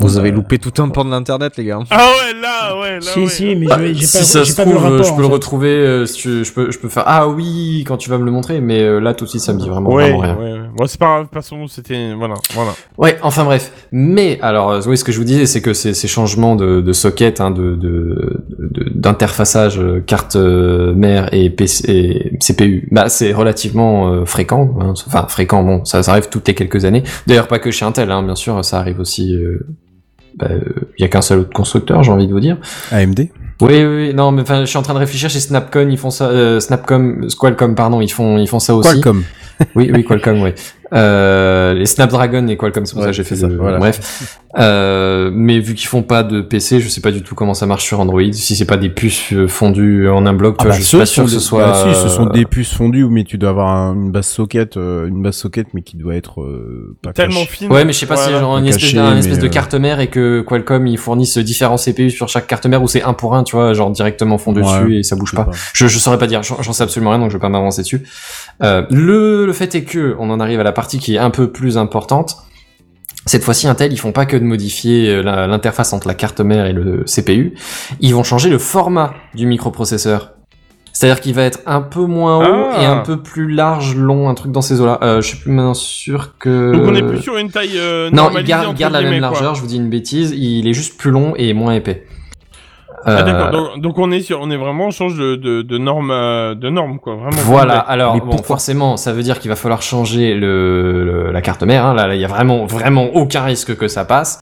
Vous 0.00 0.18
avez 0.18 0.30
loupé 0.32 0.58
tout 0.58 0.82
un 0.82 0.88
pan 0.88 1.04
de 1.04 1.10
l'internet, 1.10 1.52
les 1.56 1.64
gars. 1.64 1.78
Ah 1.90 1.96
ouais, 1.98 2.40
là, 2.40 2.80
ouais, 2.80 2.94
là, 2.96 3.00
Si, 3.00 3.20
ouais. 3.20 3.26
si, 3.28 3.54
mais 3.56 3.66
je- 3.66 3.94
j'ai 3.94 4.06
si 4.06 4.18
pas, 4.18 4.24
ça 4.24 4.42
j'ai 4.42 4.52
se 4.52 4.60
trouve, 4.60 4.76
rapport. 4.76 5.04
je 5.04 5.14
peux 5.14 5.22
le 5.22 5.26
fait. 5.28 5.32
retrouver. 5.32 5.68
euh, 5.68 6.06
si 6.06 6.14
tu, 6.18 6.44
je 6.44 6.52
peux, 6.52 6.70
je 6.70 6.78
peux 6.78 6.88
faire. 6.88 7.04
Ah 7.06 7.28
oui, 7.28 7.84
quand 7.86 7.96
tu 7.96 8.10
vas 8.10 8.18
me 8.18 8.24
le 8.24 8.30
montrer. 8.32 8.60
Mais 8.60 8.82
euh, 8.82 8.98
là, 9.00 9.14
tout 9.14 9.24
de 9.24 9.30
suite, 9.30 9.42
ça 9.42 9.52
me 9.52 9.58
dit 9.58 9.68
vraiment, 9.68 9.90
Ouais, 9.90 10.10
vraiment 10.10 10.18
rien. 10.20 10.36
ouais, 10.36 10.52
ouais. 10.52 10.58
Bon, 10.76 10.86
c'est 10.86 10.98
pas 10.98 11.06
grave, 11.06 11.18
de 11.20 11.24
toute 11.26 11.34
façon, 11.34 11.66
c'était. 11.68 12.12
Voilà, 12.14 12.34
voilà. 12.54 12.72
Ouais, 12.98 13.18
enfin 13.22 13.44
bref. 13.44 13.70
Mais 13.92 14.38
alors, 14.42 14.70
euh, 14.72 14.80
oui, 14.86 14.96
ce 14.98 15.04
que 15.04 15.12
je 15.12 15.18
vous 15.18 15.24
disais, 15.24 15.46
c'est 15.46 15.62
que 15.62 15.72
ces, 15.74 15.94
ces 15.94 16.08
changements 16.08 16.56
de, 16.56 16.80
de 16.80 16.92
socket, 16.92 17.40
hein, 17.40 17.50
de 17.52 17.74
de- 17.76 18.42
de- 18.58 18.90
d'interfaçage 18.94 19.78
euh, 19.78 20.00
carte 20.04 20.34
euh, 20.36 20.92
mère 20.94 21.28
et, 21.32 21.50
PC, 21.50 21.84
et 21.88 22.38
CPU, 22.38 22.88
bah 22.90 23.08
c'est 23.08 23.32
relativement 23.32 24.08
euh, 24.12 24.24
fréquent. 24.24 24.74
hein. 24.80 24.94
Enfin 25.06 25.26
fréquent, 25.28 25.62
bon, 25.62 25.84
ça, 25.84 26.02
ça 26.02 26.10
arrive 26.12 26.28
toutes 26.28 26.48
les 26.48 26.54
quelques 26.54 26.84
années. 26.84 27.04
D'ailleurs, 27.28 27.46
pas 27.46 27.58
que 27.60 27.70
chez 27.70 27.84
Intel, 27.84 28.10
hein, 28.10 28.22
bien 28.24 28.34
sûr, 28.34 28.64
ça 28.64 28.78
arrive 28.78 28.98
aussi. 29.00 29.34
Euh, 30.42 30.48
bah, 30.48 30.54
euh, 30.54 30.90
Il 30.98 31.02
y 31.02 31.04
a 31.04 31.08
qu'un 31.08 31.22
seul 31.22 31.40
autre 31.40 31.52
constructeur, 31.52 32.02
j'ai 32.02 32.12
envie 32.12 32.26
de 32.26 32.32
vous 32.32 32.40
dire. 32.40 32.58
AMD 32.90 33.18
Oui, 33.18 33.28
oui, 33.60 33.84
oui, 33.84 34.14
non, 34.14 34.32
mais 34.32 34.42
enfin, 34.42 34.60
je 34.60 34.66
suis 34.66 34.78
en 34.78 34.82
train 34.82 34.94
de 34.94 34.98
réfléchir 34.98 35.30
chez 35.30 35.40
Snapcon, 35.40 35.88
ils 35.90 35.98
font 35.98 36.10
ça, 36.10 36.28
euh, 36.28 36.60
Snapcom, 36.60 37.26
Qualcomm, 37.38 37.74
pardon, 37.74 38.00
ils 38.00 38.12
font, 38.12 38.38
ils 38.38 38.48
font 38.48 38.58
ça 38.60 38.74
aussi. 38.74 38.88
Qualcomm. 38.88 39.22
Oui, 39.76 39.90
oui, 39.94 40.04
Qualcomm, 40.04 40.42
oui. 40.42 40.50
Euh, 40.92 41.74
les 41.74 41.86
Snapdragon 41.86 42.46
et 42.48 42.56
Qualcomm, 42.56 42.84
c'est 42.86 42.92
pour 42.92 43.00
Ouais, 43.00 43.06
ça 43.06 43.10
que 43.10 43.16
j'ai 43.16 43.24
fait 43.24 43.36
ça, 43.36 43.46
le... 43.48 43.56
voilà. 43.56 43.78
Bref. 43.78 44.38
Euh, 44.58 45.30
mais 45.32 45.58
vu 45.58 45.74
qu'ils 45.74 45.88
font 45.88 46.02
pas 46.02 46.22
de 46.22 46.40
PC, 46.40 46.80
je 46.80 46.88
sais 46.88 47.00
pas 47.00 47.10
du 47.10 47.22
tout 47.22 47.34
comment 47.34 47.54
ça 47.54 47.66
marche 47.66 47.84
sur 47.84 47.98
Android. 48.00 48.20
Si 48.32 48.54
c'est 48.54 48.64
pas 48.66 48.76
des 48.76 48.88
puces 48.90 49.32
euh, 49.32 49.48
fondues 49.48 50.08
en 50.08 50.26
un 50.26 50.32
bloc, 50.32 50.58
tu 50.58 50.62
Ah 50.66 50.68
vois, 50.68 50.72
bah, 50.74 50.78
je 50.80 50.84
suis 50.86 50.98
pas 50.98 51.06
ce 51.06 51.12
sûr 51.14 51.22
sont 51.22 51.26
que 51.26 51.30
ce 51.32 51.36
des- 51.36 51.42
soit... 51.42 51.64
bah, 51.66 51.94
si, 51.94 52.00
ce 52.02 52.08
sont 52.08 52.26
des 52.26 52.44
puces 52.44 52.72
fondues, 52.74 53.06
mais 53.06 53.24
tu 53.24 53.38
dois 53.38 53.50
avoir 53.50 53.68
un- 53.68 53.94
une 53.94 54.12
base 54.12 54.26
socket, 54.26 54.76
une 54.76 55.22
base 55.22 55.34
socket, 55.36 55.66
mais 55.74 55.82
qui 55.82 55.96
doit 55.96 56.14
être 56.14 56.40
euh, 56.42 56.96
pas 57.02 57.12
Tellement 57.12 57.40
cachée. 57.40 57.46
fine. 57.50 57.72
Ouais, 57.72 57.84
mais 57.84 57.92
je 57.92 57.98
sais 57.98 58.06
pas 58.06 58.16
si 58.16 58.24
c'est 58.24 58.30
Voilà. 58.30 58.44
genre 58.46 58.58
une 58.58 58.66
espèce, 58.66 58.92
caché, 58.92 58.98
un 58.98 59.16
espèce 59.16 59.38
de 59.40 59.46
euh, 59.46 59.50
carte 59.50 59.74
mère 59.74 59.98
et 60.00 60.08
que 60.08 60.42
Qualcomm 60.42 60.86
ils 60.86 60.98
fournissent 60.98 61.38
différents 61.38 61.76
CPU 61.76 62.10
sur 62.10 62.28
chaque 62.28 62.46
carte 62.46 62.66
mère 62.66 62.82
ou 62.82 62.86
c'est 62.88 63.02
un 63.02 63.12
pour 63.14 63.34
un, 63.34 63.42
tu 63.42 63.56
vois, 63.56 63.72
genre 63.74 63.90
directement 63.90 64.38
fondu 64.38 64.60
Ouais, 64.60 64.66
dessus 64.82 64.98
et 64.98 65.02
ça 65.02 65.16
bouge 65.16 65.34
pas. 65.34 65.48
Je, 65.72 65.86
je 65.88 65.98
saurais 65.98 66.18
pas 66.18 66.26
dire, 66.28 66.42
j'en 66.44 66.62
j'en 66.62 66.72
sais 66.72 66.84
absolument 66.84 67.10
rien, 67.10 67.18
donc 67.18 67.30
je 67.30 67.36
vais 67.36 67.40
pas 67.40 67.48
m'avancer 67.48 67.82
dessus. 67.82 68.02
Euh, 68.62 68.82
le, 68.90 69.46
le 69.46 69.52
fait 69.52 69.74
est 69.74 69.82
que 69.82 70.14
on 70.20 70.30
en 70.30 70.38
arrive 70.38 70.60
à 70.60 70.62
la 70.62 70.70
partie 70.74 70.98
qui 70.98 71.14
est 71.14 71.18
un 71.18 71.30
peu 71.30 71.50
plus 71.50 71.78
importante. 71.78 72.36
Cette 73.26 73.42
fois-ci, 73.42 73.66
Intel, 73.66 73.90
ils 73.92 73.98
font 73.98 74.12
pas 74.12 74.26
que 74.26 74.36
de 74.36 74.44
modifier 74.44 75.08
euh, 75.08 75.22
l'interface 75.46 75.94
entre 75.94 76.06
la 76.08 76.14
carte 76.14 76.40
mère 76.40 76.66
et 76.66 76.74
le 76.74 77.04
CPU, 77.06 77.54
ils 78.00 78.14
vont 78.14 78.22
changer 78.22 78.50
le 78.50 78.58
format 78.58 79.14
du 79.34 79.46
microprocesseur. 79.46 80.32
C'est-à-dire 80.92 81.20
qu'il 81.22 81.34
va 81.34 81.42
être 81.42 81.58
un 81.66 81.80
peu 81.80 82.04
moins 82.04 82.38
haut 82.38 82.66
Ah. 82.72 82.82
et 82.82 82.84
un 82.84 82.98
peu 82.98 83.20
plus 83.20 83.48
large, 83.50 83.96
long, 83.96 84.28
un 84.28 84.34
truc 84.34 84.52
dans 84.52 84.60
ces 84.60 84.80
eaux-là. 84.80 84.98
Euh, 85.02 85.20
je 85.22 85.28
suis 85.28 85.38
plus 85.38 85.50
maintenant 85.50 85.74
sûr 85.74 86.34
que. 86.38 86.72
Donc 86.72 86.82
on 86.86 86.94
est 86.94 87.02
plus 87.02 87.20
sur 87.22 87.36
une 87.38 87.50
taille. 87.50 87.78
Euh, 87.78 88.10
Non, 88.12 88.28
il 88.36 88.44
garde, 88.44 88.78
la 88.92 89.00
même 89.02 89.10
quoi. 89.12 89.20
largeur. 89.20 89.54
Je 89.56 89.60
vous 89.62 89.66
dis 89.66 89.76
une 89.76 89.88
bêtise. 89.90 90.32
Il 90.36 90.68
est 90.68 90.72
juste 90.74 90.96
plus 90.98 91.10
long 91.10 91.32
et 91.36 91.52
moins 91.54 91.72
épais. 91.74 92.06
Ah 93.06 93.18
Euh, 93.18 93.22
d'accord, 93.22 93.50
donc, 93.50 93.80
donc 93.82 93.98
on 93.98 94.10
est 94.10 94.20
sur, 94.20 94.40
on 94.40 94.50
est 94.50 94.56
vraiment 94.56 94.86
on 94.86 94.90
change 94.90 95.16
de, 95.16 95.36
de, 95.36 95.62
de 95.62 95.78
norme, 95.78 96.10
euh, 96.10 96.54
de 96.54 96.70
norme 96.70 96.98
quoi, 96.98 97.14
vraiment. 97.16 97.36
Voilà, 97.44 97.78
alors 97.78 98.16
bon, 98.24 98.38
forcément, 98.38 98.96
ça 98.96 99.12
veut 99.12 99.22
dire 99.22 99.38
qu'il 99.40 99.50
va 99.50 99.56
falloir 99.56 99.82
changer 99.82 100.34
le, 100.34 101.04
le- 101.04 101.30
la 101.32 101.42
carte 101.42 101.62
mère. 101.62 101.84
Hein. 101.84 101.94
Là, 101.94 102.06
là, 102.06 102.14
il 102.14 102.20
y 102.20 102.24
a 102.24 102.28
vraiment, 102.28 102.66
vraiment 102.66 103.04
aucun 103.14 103.42
risque 103.42 103.76
que 103.76 103.88
ça 103.88 104.04
passe. 104.04 104.40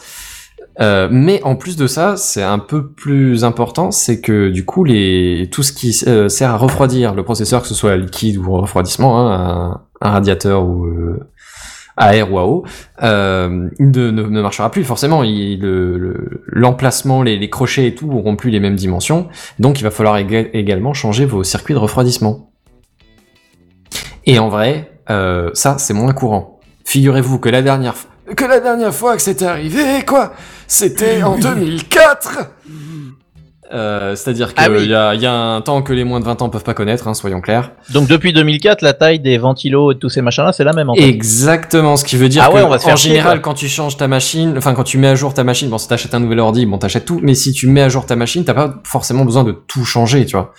Euh, 0.80 1.06
mais 1.10 1.42
en 1.44 1.54
plus 1.54 1.76
de 1.76 1.86
ça, 1.86 2.16
c'est 2.16 2.42
un 2.42 2.58
peu 2.58 2.86
plus 2.92 3.44
important, 3.44 3.90
c'est 3.90 4.22
que 4.22 4.48
du 4.48 4.64
coup, 4.64 4.84
les 4.84 5.50
tout 5.52 5.62
ce 5.62 5.70
qui 5.72 5.94
euh, 6.06 6.30
sert 6.30 6.50
à 6.50 6.56
refroidir 6.56 7.14
le 7.14 7.22
processeur, 7.24 7.60
que 7.60 7.68
ce 7.68 7.74
soit 7.74 7.96
liquide 7.96 8.38
ou 8.38 8.50
refroidissement, 8.52 9.18
hein, 9.20 9.80
un, 10.00 10.06
un 10.08 10.10
radiateur 10.12 10.64
ou 10.64 10.86
euh, 10.86 11.20
à 11.97 12.16
air 12.16 12.32
ou 12.32 12.38
à 12.38 12.47
eau, 12.47 12.64
euh, 13.03 13.68
ne, 13.78 14.11
ne, 14.11 14.22
ne 14.22 14.43
marchera 14.43 14.70
plus. 14.70 14.84
Forcément, 14.84 15.22
il- 15.24 15.61
le- 15.61 15.99
le- 15.99 16.45
l'emplacement, 16.47 17.22
les, 17.22 17.36
les 17.38 17.51
crochets 17.51 17.86
et 17.88 17.95
tout 17.95 18.11
auront 18.11 18.36
plus 18.36 18.51
les 18.51 18.61
mêmes 18.61 18.76
dimensions. 18.76 19.28
Donc, 19.59 19.80
il 19.80 19.82
va 19.84 19.90
falloir 19.90 20.16
éga- 20.16 20.49
également 20.55 20.95
changer 20.95 21.24
vos 21.26 21.45
circuits 21.45 21.74
de 21.74 21.78
refroidissement. 21.78 22.51
Et 24.24 24.38
en 24.38 24.49
vrai, 24.49 24.93
euh, 25.11 25.51
ça, 25.55 25.78
c'est 25.78 25.95
moins 25.95 26.12
courant. 26.12 26.61
Figurez-vous 26.84 27.38
que 27.38 27.49
la 27.49 27.62
dernière 27.62 27.97
fois, 27.97 28.11
que 28.36 28.45
la 28.45 28.61
dernière 28.61 28.95
fois 28.95 29.16
que 29.16 29.22
c'était 29.22 29.45
arrivé, 29.47 30.05
quoi, 30.07 30.32
c'était 30.66 31.22
en 31.22 31.36
2004. 31.38 32.51
Euh, 33.73 34.14
C'est-à-dire 34.16 34.55
qu'il 34.55 34.62
Ah 34.64 34.70
oui. 34.70 34.87
y, 34.87 34.95
a, 34.95 35.14
y 35.14 35.25
a 35.27 35.33
un 35.33 35.61
temps 35.62 35.81
que 35.83 35.93
les 35.93 36.05
moins 36.05 36.20
de 36.20 36.25
20 36.25 36.43
ans 36.43 36.49
peuvent 36.51 36.62
pas 36.64 36.75
connaître, 36.75 37.09
hein, 37.09 37.14
soyons 37.14 37.41
clairs. 37.41 37.70
Donc 37.93 38.07
depuis 38.09 38.32
2004, 38.32 38.82
la 38.82 38.93
taille 38.93 39.19
des 39.20 39.39
ventilos 39.39 39.93
et 39.93 39.94
de 39.94 39.99
tous 39.99 40.09
ces 40.11 40.20
machins-là, 40.23 40.53
c'est 40.53 40.65
la 40.65 40.73
même 40.73 40.90
en 40.90 40.94
fait. 40.94 41.03
Exactement, 41.09 41.97
ce 41.97 42.05
qui 42.05 42.16
veut 42.16 42.28
dire 42.28 42.43
Ah 42.44 42.51
que 42.51 42.55
ouais, 42.57 42.62
on 42.62 42.69
va 42.69 42.78
se 42.78 42.85
en 42.85 42.89
faire 42.89 42.97
chier, 42.99 43.11
général, 43.12 43.40
quand 43.40 43.55
tu 43.55 43.69
changes 43.69 43.97
ta 43.97 44.09
machine, 44.09 44.55
enfin 44.59 44.74
quand 44.74 44.85
tu 44.85 44.99
mets 44.99 45.09
à 45.09 45.15
jour 45.15 45.32
ta 45.35 45.44
machine, 45.44 45.69
bon, 45.70 45.78
si 45.78 45.89
t'achètes 45.89 46.15
un 46.15 46.20
nouvel 46.20 46.40
ordi, 46.40 46.66
bon, 46.66 46.78
t'achètes 46.78 47.05
tout, 47.07 47.20
mais 47.23 47.35
si 47.35 47.53
tu 47.53 47.66
mets 47.66 47.82
à 47.82 47.89
jour 47.89 48.05
ta 48.07 48.15
machine, 48.16 48.44
t'as 48.44 48.55
pas 48.55 48.74
forcément 48.85 49.24
besoin 49.24 49.44
de 49.44 49.53
tout 49.53 49.85
changer, 49.85 50.27
tu 50.27 50.36
vois. 50.36 50.53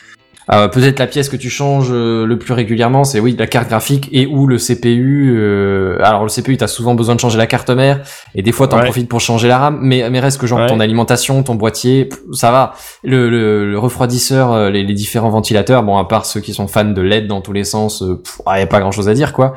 Euh, 0.52 0.68
Peut-être 0.68 1.00
la 1.00 1.08
pièce 1.08 1.30
que 1.30 1.38
tu 1.38 1.50
changes 1.50 1.88
euh, 1.92 2.26
le 2.26 2.38
plus 2.38 2.54
régulièrement, 2.54 3.04
c'est 3.06 3.20
oui 3.22 3.36
la 3.40 3.48
carte 3.48 3.70
graphique 3.70 4.10
et 4.12 4.26
ou 4.26 4.46
le 4.46 4.58
CPU. 4.58 5.34
euh, 5.38 5.98
alors 6.04 6.24
le 6.24 6.30
CPU, 6.30 6.58
t'as 6.58 6.68
souvent 6.68 6.96
besoin 6.96 7.16
de 7.16 7.20
changer 7.22 7.38
la 7.38 7.48
carte 7.48 7.70
mère 7.70 8.02
et 8.36 8.42
des 8.42 8.52
fois 8.52 8.68
t'en 8.68 8.78
Ouais. 8.78 8.84
profites 8.84 9.08
pour 9.08 9.22
changer 9.22 9.48
la 9.48 9.58
RAM. 9.58 9.80
Mais 9.82 10.10
mais 10.10 10.20
reste 10.20 10.40
que 10.42 10.48
genre 10.48 10.60
Ouais. 10.60 10.68
ton 10.68 10.80
alimentation, 10.82 11.44
ton 11.44 11.56
boîtier, 11.56 12.06
pff, 12.06 12.20
ça 12.34 12.52
va. 12.52 12.74
Le, 13.04 13.30
le, 13.30 13.70
le 13.72 13.80
refroidisseur, 13.80 14.52
euh, 14.52 14.70
les, 14.70 14.84
les 14.84 14.94
différents 14.94 15.30
ventilateurs, 15.30 15.82
bon 15.84 15.98
à 15.98 16.06
part 16.06 16.26
ceux 16.26 16.42
qui 16.42 16.54
sont 16.54 16.68
fans 16.68 16.84
de 16.84 17.02
LED 17.02 17.28
dans 17.28 17.40
tous 17.42 17.54
les 17.54 17.64
sens, 17.64 18.02
euh, 18.04 18.16
pff, 18.16 18.42
ah, 18.46 18.60
y 18.60 18.64
a 18.64 18.68
pas 18.68 18.80
grand 18.82 18.92
chose 18.92 19.08
à 19.08 19.14
dire 19.14 19.32
quoi. 19.34 19.54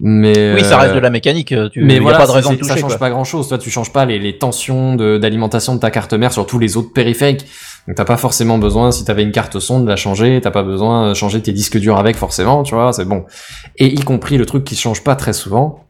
Mais 0.00 0.54
Oui, 0.54 0.62
ça 0.64 0.78
reste 0.78 0.92
euh, 0.92 0.96
de 0.96 1.00
la 1.00 1.10
mécanique. 1.10 1.52
Tu, 1.72 1.82
mais 1.82 1.94
y 1.94 1.98
a 1.98 2.00
voilà, 2.00 2.18
pas 2.18 2.26
de 2.28 2.30
raison 2.30 2.50
de 2.52 2.54
ça 2.54 2.60
toucher. 2.74 2.80
change 2.80 2.90
quoi. 2.92 2.98
pas 2.98 3.10
grand 3.10 3.24
chose. 3.24 3.48
Toi, 3.48 3.58
tu 3.58 3.68
changes 3.70 3.92
pas 3.92 4.04
les, 4.04 4.20
les 4.20 4.38
tensions 4.38 4.94
de- 4.94 5.18
d'alimentation 5.18 5.74
de, 5.74 5.80
ta 5.80 5.90
carte 5.90 6.12
mère 6.14 6.32
sur 6.32 6.46
tous 6.46 6.60
les 6.60 6.76
autres 6.76 6.92
périphériques. 6.92 7.44
Donc 7.88 7.96
t'as 7.96 8.04
pas 8.04 8.18
forcément 8.18 8.58
besoin, 8.58 8.90
si 8.90 9.02
t'avais 9.06 9.22
une 9.22 9.32
carte 9.32 9.58
son, 9.60 9.80
de 9.80 9.88
la 9.88 9.96
changer. 9.96 10.38
T'as 10.42 10.50
pas 10.50 10.62
besoin 10.62 11.08
de 11.08 11.14
changer 11.14 11.40
tes 11.40 11.52
disques 11.52 11.78
durs 11.78 11.96
avec 11.96 12.16
forcément, 12.16 12.62
tu 12.62 12.74
vois. 12.74 12.92
C'est 12.92 13.06
bon. 13.06 13.24
Et 13.78 13.86
y 13.86 14.00
compris 14.00 14.36
le 14.36 14.44
truc 14.44 14.62
qui 14.62 14.76
change 14.76 15.02
pas 15.02 15.16
très 15.16 15.32
souvent, 15.32 15.86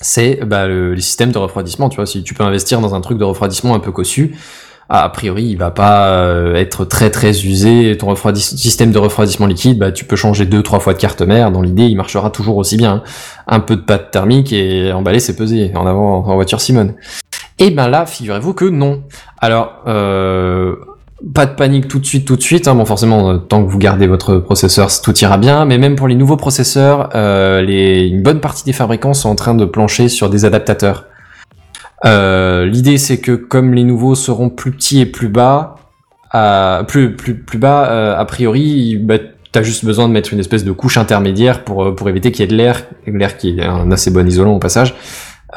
c'est 0.00 0.40
bah, 0.46 0.66
le, 0.66 0.94
les 0.94 1.02
systèmes 1.02 1.32
de 1.32 1.38
refroidissement. 1.38 1.90
Tu 1.90 1.96
vois, 1.96 2.06
si 2.06 2.22
tu 2.22 2.32
peux 2.32 2.42
investir 2.42 2.80
dans 2.80 2.94
un 2.94 3.02
truc 3.02 3.18
de 3.18 3.24
refroidissement 3.24 3.74
un 3.74 3.80
peu 3.80 3.92
cossu, 3.92 4.34
ah, 4.88 5.04
a 5.04 5.10
priori, 5.10 5.44
il 5.44 5.58
va 5.58 5.70
pas 5.70 6.08
euh, 6.08 6.54
être 6.54 6.86
très 6.86 7.10
très 7.10 7.44
usé. 7.44 7.98
Ton 7.98 8.14
système 8.34 8.90
de 8.90 8.98
refroidissement 8.98 9.46
liquide, 9.46 9.78
bah, 9.78 9.92
tu 9.92 10.06
peux 10.06 10.16
changer 10.16 10.46
deux 10.46 10.62
trois 10.62 10.80
fois 10.80 10.94
de 10.94 10.98
carte 10.98 11.20
mère. 11.20 11.52
Dans 11.52 11.60
l'idée, 11.60 11.84
il 11.84 11.96
marchera 11.96 12.30
toujours 12.30 12.56
aussi 12.56 12.78
bien. 12.78 12.92
hein. 12.92 13.02
Un 13.46 13.60
peu 13.60 13.76
de 13.76 13.82
pâte 13.82 14.10
thermique 14.10 14.54
et 14.54 14.90
emballer, 14.90 15.20
c'est 15.20 15.36
pesé. 15.36 15.70
En 15.74 15.86
avant 15.86 16.24
en 16.24 16.34
voiture 16.34 16.62
Simone. 16.62 16.94
Et 17.58 17.70
ben 17.70 17.88
là, 17.88 18.06
figurez-vous 18.06 18.54
que 18.54 18.64
non. 18.64 19.02
Alors, 19.38 19.82
euh, 19.86 20.76
pas 21.34 21.46
de 21.46 21.54
panique 21.54 21.88
tout 21.88 21.98
de 21.98 22.06
suite, 22.06 22.26
tout 22.26 22.36
de 22.36 22.42
suite. 22.42 22.68
Hein. 22.68 22.74
Bon, 22.74 22.84
forcément, 22.84 23.30
euh, 23.30 23.36
tant 23.38 23.64
que 23.64 23.70
vous 23.70 23.78
gardez 23.78 24.06
votre 24.06 24.36
processeur, 24.36 24.88
tout 25.00 25.16
ira 25.18 25.38
bien. 25.38 25.64
Mais 25.64 25.78
même 25.78 25.96
pour 25.96 26.08
les 26.08 26.14
nouveaux 26.14 26.36
processeurs, 26.36 27.10
euh, 27.14 27.66
une 27.66 28.22
bonne 28.22 28.40
partie 28.40 28.64
des 28.64 28.72
fabricants 28.72 29.14
sont 29.14 29.30
en 29.30 29.34
train 29.34 29.54
de 29.54 29.64
plancher 29.64 30.08
sur 30.08 30.28
des 30.28 30.44
adaptateurs. 30.44 31.06
Euh, 32.04 32.66
L'idée, 32.66 32.98
c'est 32.98 33.18
que 33.18 33.32
comme 33.32 33.72
les 33.72 33.84
nouveaux 33.84 34.14
seront 34.14 34.50
plus 34.50 34.72
petits 34.72 35.00
et 35.00 35.06
plus 35.06 35.28
bas, 35.28 35.76
plus, 36.86 37.16
bas, 37.54 38.16
a 38.18 38.24
priori, 38.26 38.98
bah, 39.00 39.16
t'as 39.52 39.62
juste 39.62 39.86
besoin 39.86 40.06
de 40.06 40.12
mettre 40.12 40.34
une 40.34 40.40
espèce 40.40 40.64
de 40.64 40.72
couche 40.72 40.98
intermédiaire 40.98 41.64
pour, 41.64 41.94
pour 41.94 42.10
éviter 42.10 42.30
qu'il 42.30 42.42
y 42.42 42.44
ait 42.44 42.50
de 42.50 42.56
l'air, 42.56 42.82
l'air 43.06 43.38
qui 43.38 43.58
est 43.58 43.64
un 43.64 43.90
assez 43.90 44.10
bon 44.10 44.28
isolant 44.28 44.54
au 44.54 44.58
passage, 44.58 44.94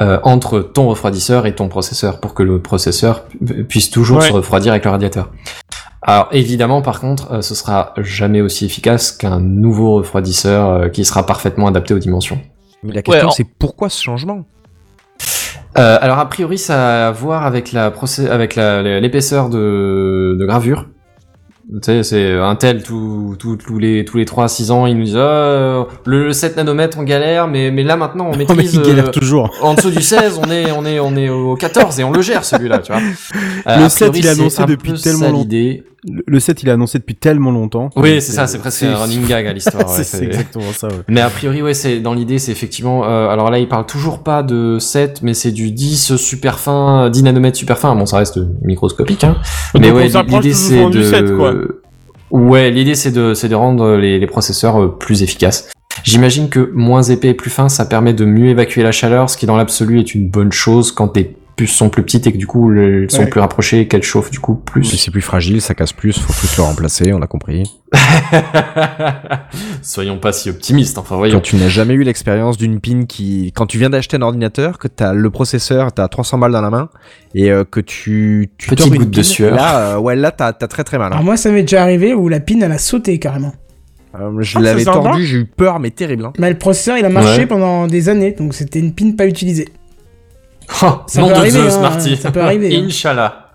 euh, 0.00 0.18
entre 0.22 0.60
ton 0.60 0.88
refroidisseur 0.88 1.46
et 1.46 1.54
ton 1.54 1.68
processeur, 1.68 2.20
pour 2.20 2.34
que 2.34 2.42
le 2.42 2.60
processeur 2.60 3.24
pu- 3.24 3.64
puisse 3.64 3.90
toujours 3.90 4.18
Ouais. 4.18 4.28
se 4.28 4.32
refroidir 4.32 4.72
avec 4.72 4.84
le 4.84 4.90
radiateur. 4.90 5.30
Alors 6.02 6.28
évidemment, 6.32 6.80
par 6.80 7.00
contre, 7.00 7.30
euh, 7.32 7.42
ce 7.42 7.54
sera 7.54 7.92
jamais 7.98 8.40
aussi 8.40 8.64
efficace 8.64 9.12
qu'un 9.12 9.38
nouveau 9.40 9.96
refroidisseur 9.96 10.68
euh, 10.68 10.88
qui 10.88 11.04
sera 11.04 11.26
parfaitement 11.26 11.66
adapté 11.66 11.92
aux 11.92 11.98
dimensions. 11.98 12.40
Mais 12.82 12.92
la 12.94 13.02
question 13.02 13.30
c'est 13.30 13.44
pourquoi 13.58 13.90
ce 13.90 14.02
changement? 14.02 14.46
Euh, 15.78 15.98
alors 16.00 16.18
a 16.18 16.28
priori, 16.28 16.58
ça 16.58 17.04
a 17.04 17.08
à 17.08 17.10
voir 17.12 17.44
avec 17.46 17.72
la 17.72 17.90
procé- 17.90 18.28
avec 18.28 18.56
la- 18.56 19.00
l'épaisseur 19.00 19.50
de, 19.50 20.36
de 20.40 20.46
gravure. 20.46 20.86
Tu 21.72 21.78
sais, 21.82 22.02
c'est 22.02 22.32
un 22.32 22.56
tel 22.56 22.82
tous 22.82 23.36
tous 23.38 23.56
tous 23.56 23.78
les 23.78 24.04
tous 24.04 24.16
les 24.16 24.24
3 24.24 24.44
à 24.44 24.48
6 24.48 24.72
ans, 24.72 24.86
ils 24.86 24.96
nous 24.96 25.04
disent 25.04 25.16
Ah, 25.16 25.86
le, 26.04 26.26
le 26.26 26.32
7 26.32 26.56
nanomètres 26.56 26.98
on 26.98 27.04
galère, 27.04 27.46
mais 27.46 27.70
mais 27.70 27.84
là 27.84 27.96
maintenant 27.96 28.26
on 28.26 28.32
Oh, 28.32 28.36
mais 28.36 28.46
maîtrise 28.56 28.80
galère 28.82 29.08
euh, 29.08 29.10
toujours. 29.12 29.56
en 29.62 29.74
dessous 29.74 29.90
du 29.92 30.02
16, 30.02 30.40
on 30.44 30.50
est 30.50 30.72
on 30.72 30.84
est 30.84 30.98
on 30.98 31.14
est 31.14 31.28
au 31.28 31.54
14 31.54 32.00
et 32.00 32.04
on 32.04 32.10
le 32.10 32.22
gère 32.22 32.44
celui-là, 32.44 32.80
tu 32.80 32.90
vois. 32.90 33.00
Euh, 33.00 33.76
Le 33.76 33.84
a 33.84 33.88
7, 33.88 34.10
priori, 34.10 34.18
il 34.18 34.26
est 34.26 34.30
annoncé 34.30 34.64
depuis 34.64 34.94
tellement 34.94 35.30
longtemps. 35.30 35.46
Le 36.08 36.22
le 36.26 36.40
7, 36.40 36.62
il 36.62 36.68
est 36.68 36.72
annoncé 36.72 36.98
depuis 36.98 37.14
tellement 37.14 37.50
longtemps. 37.50 37.90
Oui, 37.96 38.22
c'est 38.22 38.32
ça, 38.32 38.46
c'est 38.46 38.58
presque 38.58 38.82
un 38.84 38.96
running 38.96 39.26
gag 39.26 39.46
à 39.46 39.52
l'histoire. 39.52 39.86
ouais, 39.98 40.02
c'est 40.04 40.24
exactement 40.24 40.72
ça, 40.72 40.88
ouais. 40.88 40.94
Mais 41.08 41.20
a 41.20 41.28
priori, 41.28 41.60
ouais, 41.62 41.74
c'est 41.74 42.00
dans 42.00 42.14
l'idée, 42.14 42.38
c'est 42.38 42.52
effectivement. 42.52 43.04
euh, 43.04 43.28
alors 43.28 43.50
là, 43.50 43.58
il 43.58 43.68
parle 43.68 43.84
toujours 43.86 44.22
pas 44.22 44.42
de 44.42 44.78
7, 44.78 45.20
mais 45.22 45.34
c'est 45.34 45.52
du 45.52 45.70
10 45.72 46.16
super 46.16 46.58
fin, 46.58 47.10
10 47.10 47.24
nanomètres 47.24 47.58
super 47.58 47.78
fin. 47.78 47.94
Bon, 47.94 48.06
ça 48.06 48.16
reste 48.18 48.40
microscopique, 48.62 49.24
hein. 49.24 49.36
Mais 49.78 49.90
ouais, 49.90 50.08
l'idée 50.08 50.54
c'est 50.54 50.84
de. 50.84 50.90
du 50.90 51.04
7, 51.04 51.36
quoi. 51.36 51.54
Ouais, 52.30 52.70
l'idée 52.70 52.94
c'est 52.94 53.10
de 53.10 53.34
c'est 53.34 53.48
de 53.48 53.54
rendre 53.56 53.96
les, 53.96 54.18
les 54.18 54.26
processeurs 54.26 54.80
euh, 54.80 54.88
plus 54.88 55.22
efficaces. 55.22 55.68
J'imagine 56.04 56.48
que 56.48 56.70
moins 56.74 57.02
épais 57.02 57.28
et 57.28 57.34
plus 57.34 57.50
fin, 57.50 57.68
ça 57.68 57.84
permet 57.84 58.14
de 58.14 58.24
mieux 58.24 58.48
évacuer 58.48 58.82
la 58.82 58.92
chaleur, 58.92 59.28
ce 59.28 59.36
qui 59.36 59.46
dans 59.46 59.56
l'absolu 59.56 59.98
est 59.98 60.14
une 60.14 60.30
bonne 60.30 60.52
chose 60.52 60.92
quand 60.92 61.08
tes 61.08 61.36
puces 61.64 61.72
sont 61.76 61.90
plus 61.90 62.02
petites 62.02 62.26
et 62.26 62.32
que 62.32 62.38
du 62.38 62.46
coup 62.46 62.72
elles 62.74 63.10
sont 63.10 63.20
Ouais. 63.20 63.26
plus 63.28 63.40
rapprochées, 63.40 63.86
qu'elles 63.86 64.02
chauffent 64.02 64.30
du 64.30 64.38
coup 64.40 64.54
plus. 64.54 64.84
c'est 64.84 65.10
plus 65.10 65.20
fragile, 65.20 65.60
ça 65.60 65.74
casse 65.74 65.92
plus, 65.92 66.18
faut 66.18 66.32
plus 66.32 66.56
le 66.56 66.62
remplacer, 66.62 67.12
on 67.12 67.20
a 67.22 67.26
compris. 67.26 67.64
Soyons 69.82 70.18
pas 70.18 70.32
si 70.32 70.48
optimistes, 70.50 70.98
enfin 70.98 71.10
Quand 71.10 71.18
voyons. 71.18 71.40
tu 71.40 71.56
n'as 71.56 71.68
jamais 71.68 71.94
eu 71.94 72.02
l'expérience 72.02 72.56
d'une 72.56 72.80
pin 72.80 73.04
qui, 73.06 73.52
quand 73.54 73.66
tu 73.66 73.78
viens 73.78 73.90
d'acheter 73.90 74.16
un 74.16 74.22
ordinateur, 74.22 74.78
que 74.78 74.88
t'as 74.88 75.12
le 75.12 75.30
processeur, 75.30 75.92
t'as 75.92 76.08
300 76.08 76.38
balles 76.38 76.52
dans 76.52 76.60
la 76.62 76.70
main 76.70 76.88
et 77.34 77.50
euh, 77.50 77.64
que 77.64 77.80
tu, 77.80 78.50
tu 78.58 78.68
Petite 78.70 78.94
goutte 78.94 79.10
de 79.10 79.16
pin, 79.16 79.22
sueur. 79.22 79.54
Là, 79.54 79.94
euh, 79.94 79.98
ouais, 79.98 80.16
là 80.16 80.30
t'as 80.30 80.52
t'as 80.52 80.68
très 80.68 80.84
très 80.84 80.98
mal. 80.98 81.08
hein. 81.12 81.16
Alors 81.16 81.24
moi, 81.24 81.36
ça 81.36 81.50
m'est 81.50 81.62
déjà 81.62 81.82
arrivé 81.82 82.14
où 82.14 82.28
la 82.28 82.40
pin, 82.40 82.60
elle 82.60 82.72
a 82.72 82.78
sauté 82.78 83.18
carrément. 83.18 83.52
Euh, 84.18 84.30
je 84.40 84.58
Ah, 84.58 84.62
l'avais 84.62 84.84
tordu, 84.84 85.24
j'ai 85.24 85.38
eu 85.38 85.44
peur, 85.44 85.78
mais 85.78 85.90
terrible. 85.90 86.24
hein. 86.24 86.32
Mais 86.38 86.50
le 86.50 86.58
processeur, 86.58 86.96
il 86.98 87.04
a 87.04 87.08
marché 87.10 87.40
Ouais. 87.40 87.46
pendant 87.46 87.86
des 87.86 88.08
années, 88.08 88.32
donc 88.32 88.54
c'était 88.54 88.80
une 88.80 88.92
pin 88.94 89.12
pas 89.12 89.26
utilisée. 89.26 89.68
Oh, 90.82 91.00
Ça 91.06 91.20
nom 91.20 91.28
peut 91.28 91.34
de 91.34 91.38
arriver, 91.38 91.58
Zeus, 91.60 91.74
hein, 91.76 91.80
Marty. 91.82 92.16
ça 92.16 92.30
peut 92.30 92.40
arriver, 92.42 92.74
hein. 92.76 92.84
Inch'Allah. 92.86 93.46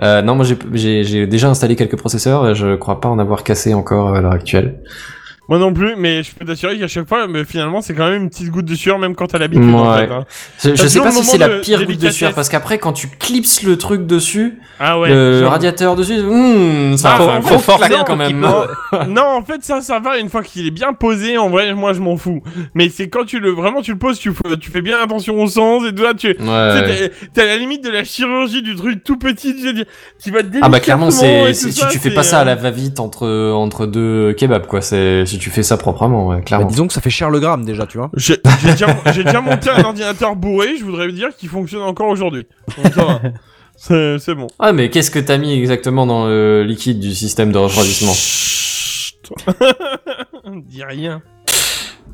Euh, 0.00 0.22
non, 0.22 0.36
moi 0.36 0.44
j'ai- 0.72 1.26
déjà 1.26 1.48
installé 1.48 1.74
quelques 1.74 1.96
processeurs 1.96 2.48
et 2.48 2.54
je 2.54 2.76
crois 2.76 3.00
pas 3.00 3.08
en 3.08 3.18
avoir 3.18 3.42
cassé 3.42 3.74
encore 3.74 4.14
à 4.14 4.20
l'heure 4.20 4.32
actuelle. 4.32 4.80
Moi 5.48 5.58
non 5.58 5.72
plus, 5.72 5.94
mais 5.96 6.22
je 6.22 6.34
peux 6.34 6.44
t'assurer 6.44 6.78
qu'à 6.78 6.88
chaque 6.88 7.08
fois, 7.08 7.26
mais 7.26 7.44
finalement, 7.44 7.80
c'est 7.80 7.94
quand 7.94 8.08
même 8.10 8.24
une 8.24 8.28
petite 8.28 8.50
goutte 8.50 8.66
de 8.66 8.74
sueur, 8.74 8.98
même 8.98 9.14
quand 9.14 9.28
t'as 9.28 9.38
l'habitude. 9.38 9.72
en 9.74 9.90
Ouais. 9.92 10.06
fait, 10.06 10.12
hein. 10.12 10.24
Je, 10.62 10.74
sais 10.86 11.00
pas 11.00 11.10
si 11.10 11.24
c'est 11.24 11.38
la 11.38 11.48
pire 11.60 11.84
goutte 11.86 11.98
de 11.98 12.10
sueur 12.10 12.34
parce 12.34 12.48
qu'après 12.50 12.78
quand 12.78 12.92
tu 12.92 13.08
clipses 13.08 13.62
le 13.62 13.78
truc 13.78 14.06
dessus, 14.06 14.58
Ah 14.78 14.98
ouais. 15.00 15.08
le 15.08 15.40
genre- 15.40 15.50
radiateur 15.52 15.96
dessus, 15.96 16.20
hmm, 16.20 16.96
ça 16.98 17.16
Ah, 17.18 17.40
faut- 17.42 17.58
forcer 17.58 17.94
quand 18.06 18.16
même. 18.16 18.40
non, 19.08 19.22
en 19.24 19.42
fait, 19.42 19.62
ça, 19.62 19.80
ça 19.80 19.98
va 20.00 20.18
une 20.18 20.28
fois 20.28 20.42
qu'il 20.42 20.66
est 20.66 20.70
bien 20.70 20.92
posé. 20.92 21.38
En 21.38 21.48
vrai, 21.48 21.72
moi, 21.74 21.92
je 21.94 22.00
m'en 22.00 22.16
fous. 22.16 22.42
Mais 22.74 22.88
c'est 22.90 23.08
quand 23.08 23.24
tu 23.24 23.40
le, 23.40 23.50
vraiment, 23.50 23.80
tu 23.80 23.92
le 23.92 23.98
poses, 23.98 24.18
tu, 24.18 24.32
fais- 24.32 24.56
tu 24.58 24.70
fais 24.70 24.82
bien 24.82 24.98
attention 25.02 25.40
au 25.42 25.46
sens 25.46 25.82
et 25.88 25.94
tout 25.94 26.02
là, 26.02 26.12
tu, 26.14 26.28
Ouais. 26.28 27.10
à 27.36 27.44
la 27.44 27.56
limite 27.56 27.82
de 27.84 27.90
la 27.90 28.04
chirurgie 28.04 28.62
du 28.62 28.74
truc 28.76 29.02
tout 29.02 29.16
petit, 29.16 29.58
sais, 29.58 29.72
tu 30.22 30.30
vas 30.30 30.40
Ah 30.60 30.68
bah 30.68 30.80
clairement 30.80 31.10
c'est 31.10 31.54
si 31.54 31.72
tu 31.90 31.98
fais 31.98 32.10
pas 32.10 32.22
ça 32.22 32.40
à 32.40 32.44
la 32.44 32.52
euh, 32.52 32.56
va-vite 32.56 33.00
entre 33.00 33.26
entre 33.52 33.86
deux 33.86 34.32
kebabs 34.34 34.66
quoi, 34.66 34.80
c'est 34.82 35.24
si 35.38 35.44
tu 35.44 35.50
fais 35.50 35.62
ça 35.62 35.76
proprement, 35.76 36.26
ouais, 36.28 36.36
Bah, 36.36 36.42
clairement. 36.42 36.66
disons 36.66 36.86
que 36.86 36.92
ça 36.92 37.00
fait 37.00 37.10
cher 37.10 37.30
le 37.30 37.40
gramme 37.40 37.64
déjà, 37.64 37.86
tu 37.86 37.98
vois. 37.98 38.10
J'ai 38.16 38.36
j'ai 38.62 38.70
déjà, 38.72 38.86
j'ai 39.12 39.24
déjà 39.24 39.40
monté 39.40 39.70
un 39.70 39.82
ordinateur 39.84 40.36
bourré, 40.36 40.76
je 40.78 40.84
voudrais 40.84 41.10
dire 41.12 41.28
qu'il 41.36 41.48
fonctionne 41.48 41.82
encore 41.82 42.08
aujourd'hui. 42.08 42.46
Donc 42.82 42.92
ça 42.94 43.04
va. 43.04 43.20
C'est 43.76 44.18
c'est 44.18 44.34
bon. 44.34 44.48
Ah 44.58 44.72
mais 44.72 44.90
qu'est-ce 44.90 45.10
que 45.10 45.20
t'as 45.20 45.38
mis 45.38 45.52
exactement 45.52 46.04
dans 46.06 46.26
le 46.26 46.64
liquide 46.64 46.98
du 46.98 47.14
système 47.14 47.52
de 47.52 47.58
refroidissement? 47.58 48.12
Chut. 48.12 49.32
Dis 50.68 50.82
rien. 50.84 51.22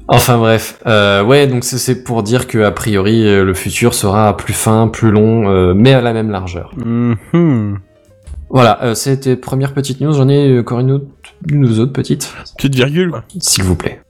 Enfin 0.09 0.37
bref, 0.37 0.79
euh, 0.87 1.25
ouais, 1.25 1.47
donc 1.47 1.65
c'est- 1.65 1.79
c'est 1.79 2.05
pour 2.05 2.23
dire 2.23 2.47
que 2.47 2.59
a 2.59 2.71
priori 2.71 3.27
euh, 3.27 3.43
le 3.45 3.55
futur 3.55 3.95
sera 3.95 4.37
plus 4.37 4.53
fin, 4.53 4.89
plus 4.89 5.11
long, 5.11 5.49
euh, 5.49 5.73
mais 5.75 5.95
à 5.95 6.03
la 6.03 6.13
même 6.13 6.31
largeur. 6.31 6.73
Mhm. 6.77 7.79
Voilà, 8.51 8.83
euh, 8.85 8.95
c'était 8.95 9.35
première 9.37 9.73
petite 9.73 10.01
news. 10.03 10.13
J'en 10.13 10.29
ai 10.29 10.59
encore 10.61 10.83
une 11.49 11.65
ou 11.65 11.69
deux 11.69 11.81
autres 11.81 11.93
petites, 11.93 12.33
Petite 12.57 12.75
virgule, 12.75 13.13
s'il 13.41 13.65
vous 13.65 13.77
plaît. 13.77 14.01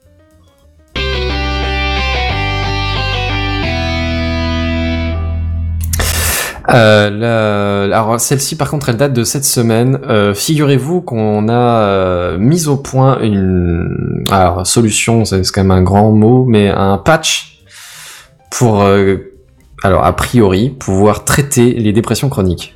Euh, 6.71 7.11
la- 7.11 7.95
alors 7.95 8.19
celle-ci 8.19 8.57
par 8.57 8.71
contre 8.71 8.89
elle 8.89 8.97
date 8.97 9.13
de 9.13 9.23
cette 9.25 9.45
semaine. 9.45 9.99
Euh, 10.09 10.33
Figurez-vous 10.33 11.03
qu'on 11.03 11.49
a 11.49 11.53
euh, 11.53 12.39
mis 12.39 12.69
au 12.69 12.77
point 12.79 13.21
une 13.21 14.25
alors 14.31 14.67
solution, 14.67 15.25
c'est 15.27 15.43
quand 15.53 15.63
même 15.63 15.71
un 15.71 15.83
grand 15.83 16.11
mot, 16.13 16.45
mais 16.47 16.69
un 16.69 16.97
patch 16.97 17.59
pour 18.51 18.83
alors 19.83 20.05
a 20.05 20.17
priori 20.17 20.71
pouvoir 20.71 21.25
traiter 21.25 21.73
les 21.75 21.93
dépressions 21.93 22.31
chroniques. 22.31 22.75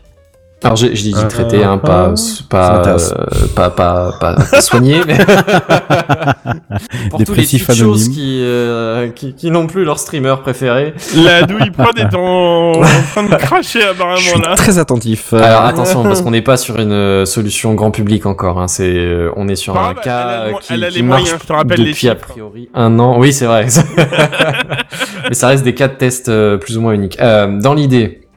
Alors 0.65 0.77
j'ai 0.77 0.95
j'ai 0.97 1.11
dit 1.13 1.15
Euh, 1.17 1.29
traiter, 1.29 1.63
hein, 1.63 1.79
pas 1.79 2.13
pas, 2.51 2.73
m'intéresse. 2.79 3.15
euh, 3.17 3.47
pas 3.55 3.71
pas 3.71 4.13
pas 4.19 4.35
pas 4.51 4.61
soigner, 4.61 5.01
mais 5.07 5.17
pour 7.11 7.23
tous 7.25 7.35
les 7.35 7.47
choses 7.47 8.09
qui, 8.09 8.41
euh, 8.43 9.09
qui 9.11 9.35
qui 9.35 9.51
n'ont 9.53 9.69
plus 9.69 9.85
leur 9.85 9.99
streamer 10.01 10.35
préféré. 10.43 10.95
La 11.17 11.43
douille 11.43 11.71
prod 11.71 11.97
est 11.99 12.13
en, 12.15 12.73
en 12.83 12.83
train 13.13 13.23
de 13.23 13.35
cracher 13.37 13.83
Je 13.83 13.87
apparemment 13.87 14.17
suis 14.19 14.41
là. 14.41 14.55
très 14.57 14.79
attentif. 14.79 15.33
euh, 15.33 15.41
Alors 15.43 15.65
attention 15.65 16.03
parce 16.03 16.23
qu'on 16.23 16.33
n'est 16.33 16.43
pas 16.43 16.57
sur 16.57 16.79
une 16.81 16.91
euh, 16.93 17.25
solution 17.25 17.75
grand 17.75 17.93
public 17.93 18.27
encore. 18.27 18.59
Hein. 18.61 18.67
C'est 18.69 18.93
euh, 18.97 19.31
on 19.37 19.49
est 19.49 19.57
sur 19.57 19.75
Pas 19.75 19.81
un 19.81 19.93
grave, 19.93 20.03
cas 20.05 20.21
elle 20.21 20.53
a 20.55 20.57
euh, 20.57 20.59
qui, 20.61 20.73
elle 20.75 20.85
a 20.85 20.89
qui 20.89 20.95
les 20.97 21.03
marche 21.03 21.21
moyens, 21.23 21.39
je 21.41 21.47
te 21.47 21.53
rappelle 21.53 21.81
les 21.83 21.91
depuis 21.93 22.09
a 22.09 22.15
priori 22.17 22.69
un 22.75 22.99
an. 22.99 23.17
Oui 23.19 23.33
c'est 23.33 23.47
vrai. 23.47 23.67
Mais 25.29 25.35
ça 25.35 25.49
reste 25.49 25.63
des 25.65 25.75
cas 25.75 25.89
de 25.89 25.95
test 25.95 26.29
euh, 26.29 26.57
plus 26.57 26.77
ou 26.79 26.81
moins 26.81 26.93
uniques. 26.95 27.19
Euh, 27.21 27.61
dans 27.61 27.75
l'idée, 27.75 28.23
Euh, 28.23 28.28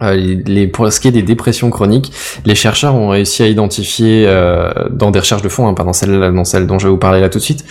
les, 0.00 0.36
les- 0.36 0.66
pour 0.68 0.90
ce 0.92 1.00
qui 1.00 1.08
est 1.08 1.12
des 1.12 1.22
dépressions 1.22 1.70
chroniques, 1.70 2.12
les 2.44 2.54
chercheurs 2.54 2.94
ont 2.94 3.08
réussi 3.08 3.42
à 3.42 3.46
identifier 3.48 4.24
euh, 4.26 4.70
dans 4.90 5.10
des 5.10 5.18
recherches 5.20 5.42
de 5.42 5.48
fond, 5.48 5.66
hein, 5.68 5.74
pas 5.74 5.84
dans 5.84 5.92
celle, 5.92 6.32
dans 6.34 6.44
celle 6.44 6.66
dont 6.66 6.78
je 6.78 6.86
vais 6.86 6.90
vous 6.90 6.98
parler 6.98 7.20
là 7.20 7.28
tout 7.28 7.38
de 7.38 7.42
suite, 7.44 7.64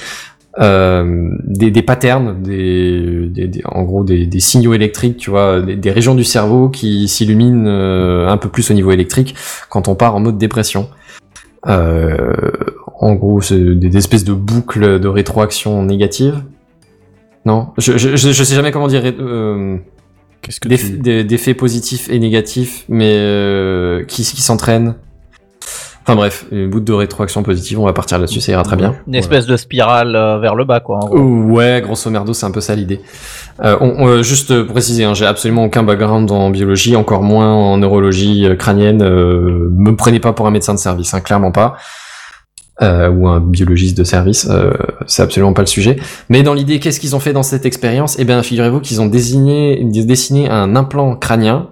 euh, 0.59 1.29
des, 1.43 1.69
des 1.69 1.81
patterns, 1.81 2.41
des, 2.41 3.27
des- 3.27 3.47
des- 3.47 3.61
en 3.65 3.83
gros 3.83 4.03
des, 4.03 4.25
des 4.25 4.39
signaux 4.39 4.73
électriques, 4.73 5.17
tu 5.17 5.29
vois, 5.29 5.61
des, 5.61 5.91
régions 5.91 6.15
du 6.15 6.23
cerveau 6.23 6.69
qui 6.69 7.07
s'illuminent 7.07 7.67
euh, 7.67 8.27
un 8.29 8.37
peu 8.37 8.49
plus 8.49 8.71
au 8.71 8.73
niveau 8.73 8.91
électrique 8.91 9.35
quand 9.69 9.87
on 9.87 9.95
part 9.95 10.15
en 10.15 10.19
mode 10.21 10.37
dépression. 10.37 10.87
Euh, 11.67 12.33
en 12.99 13.13
gros, 13.15 13.41
c'est 13.41 13.59
des, 13.75 13.97
espèces 13.97 14.23
de 14.23 14.33
boucles 14.33 14.99
de 14.99 15.07
rétroaction 15.07 15.83
négative. 15.83 16.43
Non, 17.45 17.67
je, 17.77 17.97
je, 17.97 18.15
je, 18.15 18.43
sais 18.43 18.55
jamais 18.55 18.71
comment 18.71 18.87
dire. 18.87 19.03
Qu'est-ce 20.45 20.59
que 20.59 20.67
d'eff- 20.69 20.91
tu... 20.91 20.97
d'e- 20.99 21.23
d'effets 21.23 21.53
positifs 21.55 22.07
et 22.09 22.19
négatifs, 22.19 22.85
mais 22.87 23.15
euh, 23.17 24.03
qui, 24.05 24.21
qui 24.23 24.41
s'entraînent. 24.41 24.95
Enfin 26.07 26.15
bref, 26.15 26.45
une 26.51 26.69
bout 26.69 26.81
de 26.81 26.93
rétroaction 26.93 27.41
positive, 27.41 27.79
on 27.79 27.85
va 27.85 27.93
partir 27.93 28.19
là-dessus, 28.19 28.39
ça 28.39 28.51
ira 28.51 28.61
très 28.61 28.75
bien. 28.75 28.95
Une 29.07 29.15
espèce 29.15 29.47
de 29.47 29.57
spirale 29.57 30.15
euh, 30.15 30.37
vers 30.37 30.53
le 30.53 30.63
bas, 30.63 30.79
quoi. 30.79 30.97
en 31.03 31.07
gros. 31.07 31.17
Ouais, 31.17 31.81
grosso 31.83 32.11
merdo, 32.11 32.31
c'est 32.31 32.45
un 32.45 32.51
peu 32.51 32.61
ça 32.61 32.75
l'idée. 32.75 33.01
Euh, 33.63 33.75
on, 33.81 34.03
on- 34.03 34.07
euh, 34.07 34.21
juste 34.21 34.53
pour 34.65 34.73
préciser, 34.73 35.03
hein, 35.03 35.15
j'ai 35.15 35.25
absolument 35.25 35.63
aucun 35.65 35.81
background 35.81 36.29
en 36.29 36.51
biologie, 36.51 36.95
encore 36.95 37.23
moins 37.23 37.51
en 37.51 37.77
neurologie 37.79 38.45
euh, 38.45 38.55
crânienne. 38.55 39.01
Euh, 39.01 39.67
me 39.75 39.95
prenez 39.95 40.19
pas 40.19 40.31
pour 40.31 40.45
un 40.45 40.51
médecin 40.51 40.75
de 40.75 40.79
service, 40.79 41.11
hein, 41.15 41.21
clairement 41.21 41.51
pas. 41.51 41.75
Euh, 42.81 43.09
ou 43.09 43.29
un 43.29 43.39
biologiste 43.39 43.97
de 43.97 44.03
service, 44.03 44.49
euh, 44.49 44.73
c'est 45.07 45.21
absolument 45.21 45.53
pas 45.53 45.61
le 45.61 45.67
sujet. 45.67 45.95
Mais 46.27 46.43
dans 46.43 46.53
l'idée, 46.53 46.81
qu'est-ce 46.81 46.99
qu'ils 46.99 47.15
ont 47.15 47.21
fait 47.21 47.31
dans 47.31 47.41
cette 47.41 47.65
expérience? 47.65 48.17
Eh 48.19 48.25
bien, 48.25 48.43
figurez-vous 48.43 48.81
qu'ils 48.81 48.99
ont 48.99 49.05
désigné, 49.05 49.81
dessiné 49.85 50.49
un 50.49 50.75
implant 50.75 51.15
crânien. 51.15 51.69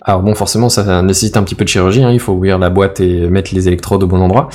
Alors 0.00 0.22
bon, 0.22 0.34
forcément, 0.34 0.70
ça 0.70 1.02
nécessite 1.02 1.36
un 1.36 1.42
petit 1.42 1.54
peu 1.54 1.64
de 1.64 1.68
chirurgie. 1.68 2.02
Hein, 2.02 2.12
il 2.12 2.18
faut 2.18 2.32
ouvrir 2.32 2.58
la 2.58 2.70
boîte 2.70 2.98
et 3.00 3.28
mettre 3.28 3.54
les 3.54 3.68
électrodes 3.68 4.02
au 4.04 4.06
bon 4.06 4.22
endroit. 4.22 4.48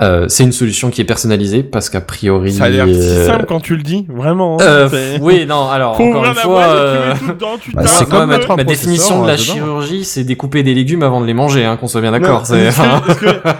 Euh, 0.00 0.26
c'est 0.28 0.42
une 0.42 0.50
solution 0.52 0.90
qui 0.90 1.00
est 1.00 1.04
personnalisée 1.04 1.62
parce 1.62 1.88
qu'a 1.88 2.00
priori. 2.00 2.52
Ça 2.52 2.64
a 2.64 2.68
l'air 2.68 2.86
si 2.86 2.92
euh, 2.94 3.26
simple 3.28 3.44
quand 3.46 3.60
tu 3.60 3.76
le 3.76 3.82
dis, 3.84 4.06
vraiment. 4.08 4.56
hein, 4.60 4.64
euh, 4.64 5.18
oui, 5.20 5.46
non, 5.46 5.68
alors 5.68 5.96
Faut 5.96 6.02
encore 6.04 6.24
une 6.24 6.34
la 6.34 6.40
fois, 6.40 6.62
euh, 6.64 7.14
tu 7.16 7.24
mets 7.24 7.28
tout 7.28 7.34
dedans, 7.34 7.56
tu 7.60 7.70
bah, 7.72 7.82
c'est 7.86 8.08
comme 8.08 8.30
un 8.32 8.56
ma 8.56 8.64
définition 8.64 9.22
de 9.22 9.28
la 9.28 9.34
dedans. 9.36 9.44
chirurgie, 9.44 10.04
c'est 10.04 10.24
découper 10.24 10.64
des 10.64 10.74
légumes 10.74 11.04
avant 11.04 11.20
de 11.20 11.26
les 11.26 11.34
manger, 11.34 11.64
hein, 11.64 11.76
qu'on 11.76 11.86
soit 11.86 12.00
bien 12.00 12.10
d'accord. 12.10 12.44
C'est- 12.44 12.70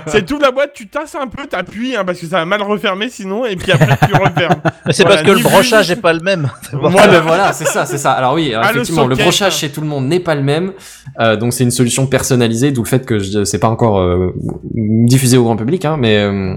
C'est 0.07 0.27
tout 0.27 0.39
la 0.41 0.51
boîte, 0.51 0.73
tu 0.75 0.89
tasses 0.89 1.15
un 1.15 1.27
peu, 1.29 1.47
t'appuies, 1.47 1.95
hein, 1.97 2.03
parce 2.05 2.19
que 2.19 2.27
ça 2.27 2.39
va 2.39 2.45
mal 2.45 2.63
refermer 2.63 3.09
sinon, 3.11 3.45
et 3.47 3.55
puis 3.57 3.71
après 3.73 3.97
tu 4.07 4.13
refermes. 4.15 4.57
C'est 4.91 5.03
Voilà, 5.05 5.23
parce 5.23 5.29
que 5.29 5.37
le 5.37 5.43
brochage 5.43 5.87
ni- 5.87 5.93
est 5.93 6.01
pas 6.01 6.13
le 6.13 6.21
même. 6.21 6.51
Ouais, 6.73 6.91
ben 7.09 7.21
voilà, 7.21 7.53
c'est 7.53 7.65
ça, 7.67 7.87
c'est 7.87 7.97
ça. 7.99 8.13
Alors 8.13 8.35
oui, 8.35 8.53
alors 8.53 8.67
Ah, 8.67 8.71
effectivement, 8.73 9.07
le, 9.07 9.15
brochage 9.17 9.53
hein. 9.55 9.57
chez 9.57 9.69
tout 9.71 9.81
le 9.81 9.87
monde 9.87 10.07
n'est 10.07 10.21
pas 10.21 10.35
le 10.35 10.43
même, 10.43 10.73
euh, 11.21 11.37
donc 11.37 11.53
c'est 11.53 11.65
une 11.65 11.71
solution 11.71 12.07
personnalisée, 12.07 12.73
d'où 12.73 12.83
le 12.83 12.89
fait 12.89 13.07
que 13.07 13.19
je 13.19 13.45
c'est 13.45 13.59
pas 13.59 13.69
encore 13.69 13.99
euh, 14.01 14.35
diffusé 14.75 15.37
au 15.39 15.45
grand 15.45 15.57
public, 15.57 15.85
hein, 15.85 15.97
mais 15.99 16.24
euh, 16.31 16.57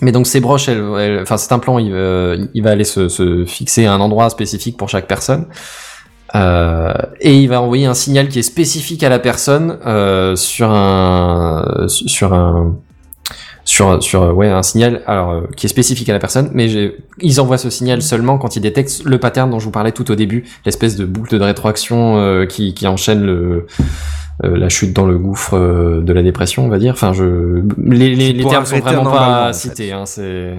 mais 0.00 0.12
donc 0.12 0.26
ces 0.26 0.40
broches, 0.40 0.68
enfin 0.68 1.36
cet 1.36 1.52
implant, 1.52 1.78
il, 1.78 1.92
euh, 1.92 2.46
il 2.54 2.62
va 2.62 2.70
aller 2.70 2.84
se, 2.84 3.44
fixer 3.46 3.86
à 3.86 3.92
un 3.92 4.00
endroit 4.00 4.30
spécifique 4.30 4.76
pour 4.76 4.88
chaque 4.88 5.06
personne. 5.06 5.46
Euh, 6.34 6.92
et 7.20 7.34
il 7.36 7.48
va 7.48 7.62
envoyer 7.62 7.86
un 7.86 7.94
signal 7.94 8.28
qui 8.28 8.38
est 8.38 8.42
spécifique 8.42 9.02
à 9.02 9.08
la 9.08 9.18
personne 9.18 9.78
sur 10.36 10.70
un 10.70 11.86
sur 11.88 12.34
un 12.34 12.76
sur 13.64 14.02
sur 14.02 14.36
ouais 14.36 14.48
un 14.48 14.62
signal 14.62 15.02
alors 15.06 15.42
qui 15.56 15.66
est 15.66 15.68
spécifique 15.70 16.08
à 16.10 16.12
la 16.12 16.18
personne 16.18 16.50
mais 16.52 16.94
ils 17.20 17.40
envoient 17.40 17.56
ce 17.56 17.70
signal 17.70 18.02
seulement 18.02 18.36
quand 18.36 18.56
ils 18.56 18.60
détectent 18.60 19.04
le 19.04 19.18
pattern 19.18 19.50
dont 19.50 19.58
je 19.58 19.64
vous 19.64 19.70
parlais 19.70 19.92
tout 19.92 20.10
au 20.10 20.14
début 20.14 20.44
l'espèce 20.66 20.96
de 20.96 21.06
boucle 21.06 21.38
de 21.38 21.44
rétroaction 21.44 22.46
qui 22.46 22.86
enchaîne 22.86 23.22
le 23.22 23.66
la 24.42 24.68
chute 24.68 24.92
dans 24.92 25.06
le 25.06 25.18
gouffre 25.18 25.54
euh, 25.56 26.00
de 26.00 26.12
la 26.12 26.22
dépression 26.22 26.64
on 26.64 26.68
va 26.68 26.78
dire 26.78 26.92
enfin 26.92 27.12
je 27.12 27.62
les 27.78 28.14
les, 28.14 28.32
les 28.32 28.44
termes 28.44 28.64
sont 28.64 28.78
vraiment 28.78 29.10
pas 29.10 29.52
cités 29.52 29.92
hein, 29.92 30.04
c'est 30.06 30.54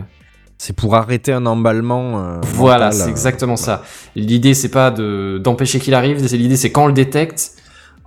C'est 0.58 0.76
pour 0.76 0.96
arrêter 0.96 1.32
un 1.32 1.46
emballement. 1.46 2.20
euh, 2.20 2.40
voilà, 2.44 2.86
mental, 2.88 2.94
c'est 3.00 3.08
euh, 3.08 3.12
exactement 3.12 3.56
ça. 3.56 3.82
L'idée, 4.16 4.54
c'est 4.54 4.70
pas 4.72 4.92
de 4.92 5.38
d'empêcher 5.42 5.80
qu'il 5.80 5.94
arrive. 5.94 6.18
c'est 6.28 6.36
L'idée, 6.36 6.58
c'est 6.58 6.70
quand 6.74 6.84
on 6.84 6.88
le 6.88 6.94
détecte, 6.94 7.52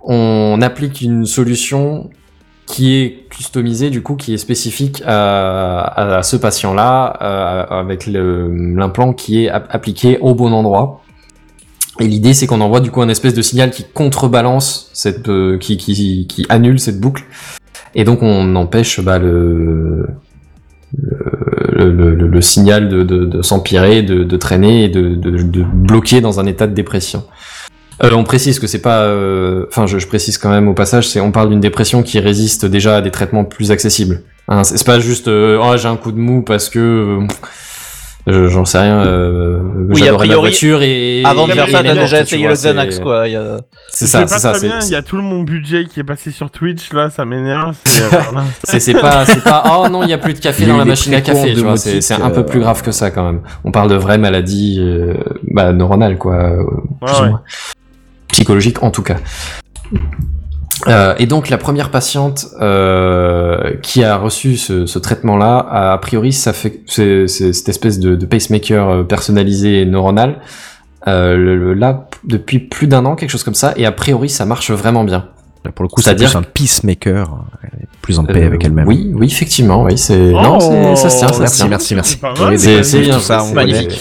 on 0.03 0.59
applique 0.61 1.01
une 1.01 1.25
solution 1.25 2.09
qui 2.67 2.93
est 2.95 3.27
customisée, 3.29 3.89
du 3.89 4.01
coup, 4.03 4.15
qui 4.15 4.33
est 4.35 4.37
spécifique 4.37 5.01
à, 5.05 6.17
à, 6.19 6.23
ce 6.23 6.35
patient-là, 6.37 7.17
euh, 7.21 7.79
avec 7.81 8.05
le- 8.07 8.75
l'implant 8.77 9.13
qui 9.13 9.43
est 9.45 9.49
ap- 9.49 9.67
appliqué 9.71 10.17
au 10.21 10.35
bon 10.35 10.53
endroit. 10.53 11.01
Et 11.99 12.07
l'idée, 12.07 12.33
c'est 12.33 12.47
qu'on 12.47 12.61
envoie 12.61 12.79
du 12.79 12.89
coup 12.91 13.01
un 13.01 13.09
espèce 13.09 13.33
de 13.33 13.41
signal 13.41 13.69
qui 13.69 13.83
contrebalance 13.93 14.89
cette, 14.93 15.29
euh, 15.29 15.57
qui, 15.59 15.77
qui, 15.77 16.25
qui 16.27 16.45
annule 16.49 16.79
cette 16.79 16.99
boucle. 16.99 17.23
Et 17.93 18.03
donc, 18.03 18.23
on 18.23 18.55
empêche 18.55 18.99
bah, 18.99 19.19
le, 19.19 20.07
le, 21.75 21.91
le- 21.91 22.15
le- 22.27 22.41
signal 22.41 22.89
de, 22.89 23.03
de, 23.03 23.25
de 23.25 23.41
s'empirer, 23.41 24.01
de, 24.01 24.23
de 24.23 24.37
traîner 24.37 24.85
et 24.85 24.89
de, 24.89 25.15
de, 25.15 25.63
bloquer 25.63 26.21
dans 26.21 26.39
un 26.39 26.45
état 26.47 26.65
de 26.67 26.73
dépression. 26.73 27.23
Euh, 28.03 28.11
on 28.13 28.23
précise 28.23 28.59
que 28.59 28.65
c'est 28.65 28.81
pas, 28.81 29.01
euh, 29.03 29.65
enfin 29.69 29.85
je, 29.85 29.99
je 29.99 30.07
précise 30.07 30.39
quand 30.39 30.49
même 30.49 30.67
au 30.67 30.73
passage, 30.73 31.07
c'est 31.07 31.19
on 31.19 31.31
parle 31.31 31.49
d'une 31.49 31.59
dépression 31.59 32.01
qui 32.01 32.19
résiste 32.19 32.65
déjà 32.65 32.97
à 32.97 33.01
des 33.01 33.11
traitements 33.11 33.45
plus 33.45 33.69
accessibles. 33.71 34.23
Hein, 34.47 34.63
c'est 34.63 34.83
pas 34.85 34.99
juste, 34.99 35.27
euh, 35.27 35.59
oh 35.61 35.77
j'ai 35.77 35.87
un 35.87 35.95
coup 35.95 36.11
de 36.11 36.17
mou 36.17 36.41
parce 36.41 36.69
que 36.69 37.19
euh, 38.27 38.47
je- 38.47 38.47
j'en 38.47 38.63
sais 38.65 38.79
rien, 38.79 38.99
euh, 39.05 39.59
Oui, 39.89 40.01
a 40.01 40.05
j'adorais 40.05 40.27
la 40.27 40.33
priori, 40.35 40.49
voiture 40.49 40.81
et 40.81 41.23
Avant 41.25 41.47
de 41.47 41.51
faire 41.53 41.67
ça, 41.69 41.83
t'as 41.83 41.93
déjà 41.93 42.21
essayé 42.21 42.47
le 42.47 42.53
Xanax, 42.53 42.99
quoi. 42.99 43.27
il 43.27 43.33
y 43.33 43.35
a- 43.35 43.59
C'est 43.89 44.07
ça, 44.07 44.25
c'est 44.27 44.39
ça. 44.39 44.53
il 44.81 44.89
y 44.91 44.95
a 44.95 45.01
tout 45.01 45.17
mon 45.21 45.43
budget 45.43 45.85
qui 45.85 45.99
est 45.99 46.03
passé 46.03 46.31
sur 46.31 46.49
Twitch, 46.51 46.93
là, 46.93 47.09
ça 47.09 47.25
m'énerve. 47.25 47.75
c'est, 47.83 48.03
euh, 48.95 49.01
pas 49.01 49.25
c'est 49.25 49.43
pas 49.43 49.63
oh 49.77 49.89
non 49.89 50.03
il 50.03 50.09
y 50.09 50.13
a 50.13 50.17
plus 50.17 50.33
de 50.33 50.39
café 50.39 50.65
dans 50.65 50.77
la 50.77 50.85
machine 50.85 51.13
à 51.13 51.21
café 51.21 51.53
tu 51.53 51.61
vois 51.61 51.77
c'est 51.77 52.11
un 52.13 52.29
peu 52.29 52.39
euh, 52.39 52.43
plus 52.43 52.59
grave 52.59 52.81
que 52.81 52.91
ça 52.91 53.11
quand 53.11 53.23
même 53.25 53.41
on 53.63 53.71
parle 53.71 53.89
de 53.89 53.95
vraies 53.95 54.17
maladies 54.17 54.77
euh, 54.79 55.13
bah, 55.51 55.73
neuronales 55.73 56.17
quoi 56.17 56.35
euh, 56.35 56.63
plus 57.01 57.11
Ouais, 57.13 57.19
ou 57.19 57.23
ouais. 57.23 57.29
moins. 57.29 57.41
psychologiques 58.29 58.81
en 58.83 58.91
tout 58.91 59.03
cas 59.03 59.17
Euh, 60.87 61.15
et 61.17 61.25
donc 61.27 61.49
la 61.49 61.57
première 61.57 61.91
patiente 61.91 62.45
euh, 62.61 63.75
qui 63.81 64.03
a 64.03 64.17
reçu 64.17 64.57
ce, 64.57 64.85
ce 64.85 64.99
traitement-là, 64.99 65.57
a, 65.59 65.93
a 65.93 65.97
priori, 65.97 66.33
ça 66.33 66.51
fait 66.53 66.81
c'est 66.87 67.27
c'est 67.27 67.53
cette 67.53 67.69
espèce 67.69 67.99
de, 67.99 68.15
de 68.15 68.25
pacemaker 68.25 68.89
euh, 68.89 69.03
personnalisé 69.03 69.81
et 69.81 69.85
neuronal. 69.85 70.41
Euh, 71.07 71.35
le- 71.37 71.57
le- 71.57 71.73
là, 71.73 72.07
depuis 72.25 72.59
plus 72.59 72.87
d'un 72.87 73.05
an, 73.05 73.15
quelque 73.15 73.29
chose 73.29 73.43
comme 73.43 73.53
ça, 73.55 73.73
et 73.75 73.85
a 73.85 73.91
priori, 73.91 74.29
ça 74.29 74.45
marche 74.45 74.71
vraiment 74.71 75.03
bien. 75.03 75.27
Pour 75.75 75.83
le 75.83 75.89
coup, 75.89 76.01
c'est 76.01 76.09
C'est-à-dire- 76.09 76.29
plus 76.29 76.37
un 76.37 76.43
peacemaker, 76.43 77.29
est 77.63 77.87
plus 78.01 78.19
en 78.19 78.25
paix 78.25 78.43
Euh, 78.43 78.47
avec 78.47 78.65
elle-même. 78.65 78.87
Oui, 78.87 79.11
oui, 79.13 79.27
effectivement, 79.27 79.83
oui, 79.83 79.97
c'est 79.97 80.31
non, 80.31 80.59
c'est 80.59 80.95
ça 80.95 81.09
se 81.09 81.17
tient, 81.19 81.27
ça 81.29 81.33
se 81.33 81.39
merci, 81.41 81.57
tient. 81.57 81.95
merci, 81.95 81.95
merci. 81.95 82.19
C'est 82.57 82.83
c'est 82.83 82.99
bien, 82.99 83.19
ça, 83.19 83.43
magnifique. 83.53 83.99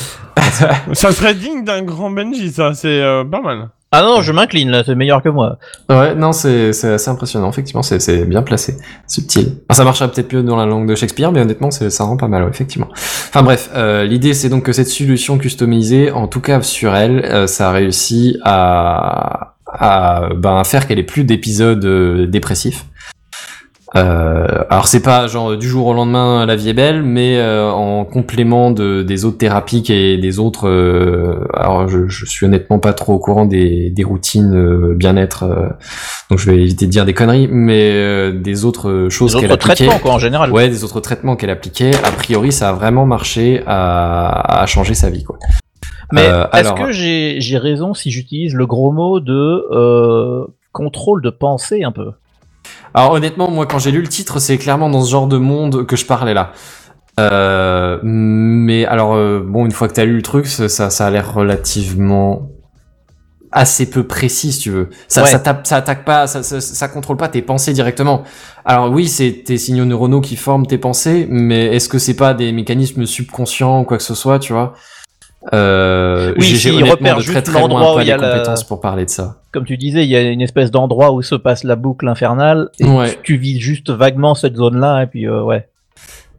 Ça 0.92 1.12
serait 1.12 1.34
digne 1.34 1.64
d'un 1.64 1.82
grand 1.82 2.10
Benji, 2.10 2.50
ça, 2.50 2.72
c'est 2.74 2.88
euh, 2.88 3.22
pas 3.24 3.40
mal. 3.40 3.68
Ah 3.94 4.00
non, 4.02 4.22
je 4.22 4.32
m'incline 4.32 4.70
là, 4.70 4.82
c'est 4.86 4.94
meilleur 4.94 5.22
que 5.22 5.28
moi. 5.28 5.58
Ouais, 5.90 6.14
non, 6.14 6.32
c'est 6.32 6.72
c'est 6.72 6.94
assez 6.94 7.10
impressionnant, 7.10 7.50
effectivement, 7.50 7.82
c'est 7.82 8.00
c'est 8.00 8.24
bien 8.24 8.40
placé, 8.42 8.76
subtil. 9.06 9.58
Enfin, 9.68 9.76
ça 9.76 9.84
marcherait 9.84 10.10
peut-être 10.10 10.32
mieux 10.32 10.42
dans 10.42 10.56
la 10.56 10.64
langue 10.64 10.88
de 10.88 10.94
Shakespeare, 10.94 11.30
mais 11.30 11.42
honnêtement, 11.42 11.70
c'est- 11.70 11.90
ça 11.90 12.04
rend 12.04 12.16
pas 12.16 12.26
mal, 12.28 12.42
ouais, 12.44 12.48
effectivement. 12.50 12.88
Enfin 12.94 13.42
bref, 13.42 13.68
euh, 13.74 14.04
l'idée 14.04 14.32
c'est 14.32 14.48
donc 14.48 14.62
que 14.64 14.72
cette 14.72 14.88
solution 14.88 15.36
customisée, 15.36 16.10
en 16.10 16.26
tout 16.26 16.40
cas 16.40 16.62
sur 16.62 16.94
elle, 16.96 17.22
euh, 17.26 17.46
ça 17.46 17.68
a 17.68 17.72
réussi 17.72 18.38
à, 18.44 19.56
à 19.66 20.28
ben, 20.36 20.64
faire 20.64 20.86
qu'elle 20.86 20.98
ait 20.98 21.02
plus 21.02 21.24
d'épisodes 21.24 21.84
euh, 21.84 22.26
dépressifs. 22.26 22.86
Euh, 23.94 24.46
alors 24.70 24.86
c'est 24.86 25.02
pas 25.02 25.26
genre 25.26 25.54
du 25.58 25.68
jour 25.68 25.86
au 25.88 25.92
lendemain 25.92 26.46
la 26.46 26.56
vie 26.56 26.70
est 26.70 26.74
belle, 26.74 27.02
mais 27.02 27.36
euh, 27.38 27.70
en 27.70 28.06
complément 28.06 28.70
de, 28.70 29.02
des 29.02 29.26
autres 29.26 29.36
thérapies 29.36 29.84
et 29.90 30.16
des 30.16 30.38
autres. 30.38 30.66
euh, 30.66 31.44
alors 31.52 31.88
je, 31.88 32.08
je 32.08 32.24
suis 32.24 32.46
honnêtement 32.46 32.78
pas 32.78 32.94
trop 32.94 33.12
au 33.12 33.18
courant 33.18 33.44
des, 33.44 33.90
des 33.90 34.02
routines 34.02 34.54
euh, 34.54 34.94
bien-être, 34.94 35.42
euh, 35.42 35.68
donc 36.30 36.38
je 36.38 36.50
vais 36.50 36.62
éviter 36.62 36.86
de 36.86 36.90
dire 36.90 37.04
des 37.04 37.12
conneries, 37.12 37.48
mais 37.50 37.90
euh, 37.92 38.32
des 38.32 38.64
autres 38.64 39.08
choses 39.10 39.34
qu'elle 39.34 39.44
autres 39.52 39.66
appliquait. 39.66 39.84
traitements, 39.86 39.98
quoi, 40.02 40.12
en 40.12 40.18
général. 40.18 40.50
Ouais, 40.52 40.70
des 40.70 40.84
autres 40.84 41.00
traitements 41.00 41.36
qu'elle 41.36 41.50
appliquait. 41.50 41.90
A 42.02 42.12
priori, 42.12 42.50
ça 42.50 42.70
a 42.70 42.72
vraiment 42.72 43.04
marché 43.04 43.62
à, 43.66 44.62
à 44.62 44.66
changer 44.66 44.94
sa 44.94 45.10
vie, 45.10 45.22
quoi. 45.24 45.36
Mais 46.12 46.22
Euh, 46.26 46.44
est-ce 46.54 46.68
alors- 46.68 46.74
que 46.86 46.92
j'ai 46.92 47.36
j'ai 47.40 47.58
raison 47.58 47.92
si 47.94 48.10
j'utilise 48.10 48.54
le 48.54 48.66
gros 48.66 48.90
mot 48.92 49.20
de 49.20 49.66
euh, 49.72 50.46
contrôle 50.72 51.20
de 51.22 51.30
pensée 51.30 51.84
un 51.84 51.92
peu? 51.92 52.12
Alors 52.94 53.12
honnêtement, 53.12 53.50
moi 53.50 53.66
quand 53.66 53.78
j'ai 53.78 53.90
lu 53.90 54.02
le 54.02 54.08
titre, 54.08 54.38
c'est 54.38 54.58
clairement 54.58 54.90
dans 54.90 55.02
ce 55.02 55.10
genre 55.10 55.26
de 55.26 55.38
monde 55.38 55.86
que 55.86 55.96
je 55.96 56.04
parlais 56.06 56.34
là. 56.34 56.52
Euh, 57.20 57.98
mais 58.02 58.86
alors 58.86 59.14
euh, 59.14 59.40
bon, 59.46 59.66
une 59.66 59.72
fois 59.72 59.88
que 59.88 59.94
t'as 59.94 60.04
lu 60.04 60.16
le 60.16 60.22
truc, 60.22 60.46
ça, 60.46 60.68
ça, 60.68 61.06
a 61.06 61.10
l'air 61.10 61.34
relativement 61.34 62.48
assez 63.50 63.90
peu 63.90 64.06
précis, 64.06 64.52
si 64.52 64.60
tu 64.60 64.70
veux. 64.70 64.88
Ça, 65.08 65.22
Ouais. 65.22 65.28
ça, 65.28 65.38
tape, 65.38 65.66
ça 65.66 65.76
attaque 65.76 66.06
pas, 66.06 66.26
ça, 66.26 66.42
ça, 66.42 66.60
ça 66.62 66.88
contrôle 66.88 67.18
pas 67.18 67.28
tes 67.28 67.42
pensées 67.42 67.74
directement. 67.74 68.22
Alors 68.64 68.90
oui, 68.90 69.08
c'est 69.08 69.42
tes 69.44 69.58
signaux 69.58 69.84
neuronaux 69.84 70.22
qui 70.22 70.36
forment 70.36 70.66
tes 70.66 70.78
pensées, 70.78 71.26
mais 71.30 71.66
est-ce 71.76 71.88
que 71.90 71.98
c'est 71.98 72.16
pas 72.16 72.32
des 72.32 72.50
mécanismes 72.52 73.04
subconscients 73.04 73.80
ou 73.82 73.84
quoi 73.84 73.98
que 73.98 74.04
ce 74.04 74.14
soit, 74.14 74.38
tu 74.38 74.54
vois? 74.54 74.72
Euh, 75.52 76.34
Oui, 76.38 76.44
j'ai- 76.44 76.70
honnêtement 76.70 76.90
repère 76.92 77.16
de 77.16 77.22
juste 77.22 77.52
l'endroit 77.52 77.96
où 77.96 78.00
il 78.00 78.06
y 78.06 78.12
a 78.12 78.16
les 78.16 78.22
la- 78.22 78.30
compétences 78.32 78.64
pour 78.64 78.80
parler 78.80 79.04
de 79.04 79.10
ça. 79.10 79.40
Comme 79.52 79.64
tu 79.64 79.76
disais, 79.76 80.04
il 80.04 80.10
y 80.10 80.16
a 80.16 80.22
une 80.22 80.40
espèce 80.40 80.70
d'endroit 80.70 81.12
où 81.12 81.20
se 81.22 81.34
passe 81.34 81.64
la 81.64 81.76
boucle 81.76 82.06
infernale 82.08 82.70
et 82.78 82.84
Ouais. 82.84 83.10
tu, 83.10 83.16
tu 83.22 83.36
vises 83.36 83.58
juste 83.58 83.90
vaguement 83.90 84.34
cette 84.34 84.56
zone-là 84.56 85.02
et 85.02 85.06
puis 85.06 85.26
euh, 85.26 85.42
ouais. 85.42 85.66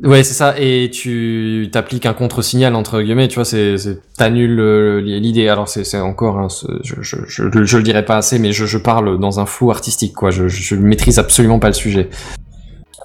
Ouais, 0.03 0.23
c'est 0.23 0.33
ça. 0.33 0.55
Et 0.59 0.89
tu 0.91 1.69
t'appliques 1.71 2.05
un 2.07 2.13
contre-signal 2.13 2.75
entre 2.75 3.01
guillemets. 3.01 3.27
Tu 3.27 3.35
vois, 3.35 3.45
c'est 3.45 3.75
t'annules 4.17 4.59
euh, 4.59 4.99
l'idée. 5.01 5.47
Alors 5.47 5.67
c'est 5.67 5.99
encore, 5.99 6.39
hein, 6.39 6.47
je, 6.83 6.95
je, 7.01 7.17
je, 7.27 7.43
je, 7.63 7.77
le 7.77 7.83
dirai 7.83 8.03
pas 8.03 8.17
assez, 8.17 8.39
mais 8.39 8.51
je, 8.51 8.65
je 8.65 8.77
parle 8.79 9.19
dans 9.19 9.39
un 9.39 9.45
flou 9.45 9.69
artistique. 9.69 10.13
Quoi, 10.13 10.31
je, 10.31 10.47
je 10.47 10.75
maîtrise 10.75 11.19
absolument 11.19 11.59
pas 11.59 11.67
le 11.67 11.73
sujet. 11.73 12.09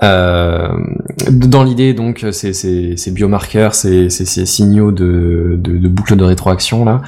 Euh, 0.03 0.69
dans 1.31 1.65
l'idée, 1.65 1.95
donc, 1.95 2.25
ces, 2.31 3.11
biomarqueurs, 3.11 3.75
ces, 3.75 4.09
signaux 4.11 4.93
de, 4.93 5.59
boucle 5.89 6.17
de 6.17 6.25
rétroaction 6.25 6.85
là, 6.85 7.03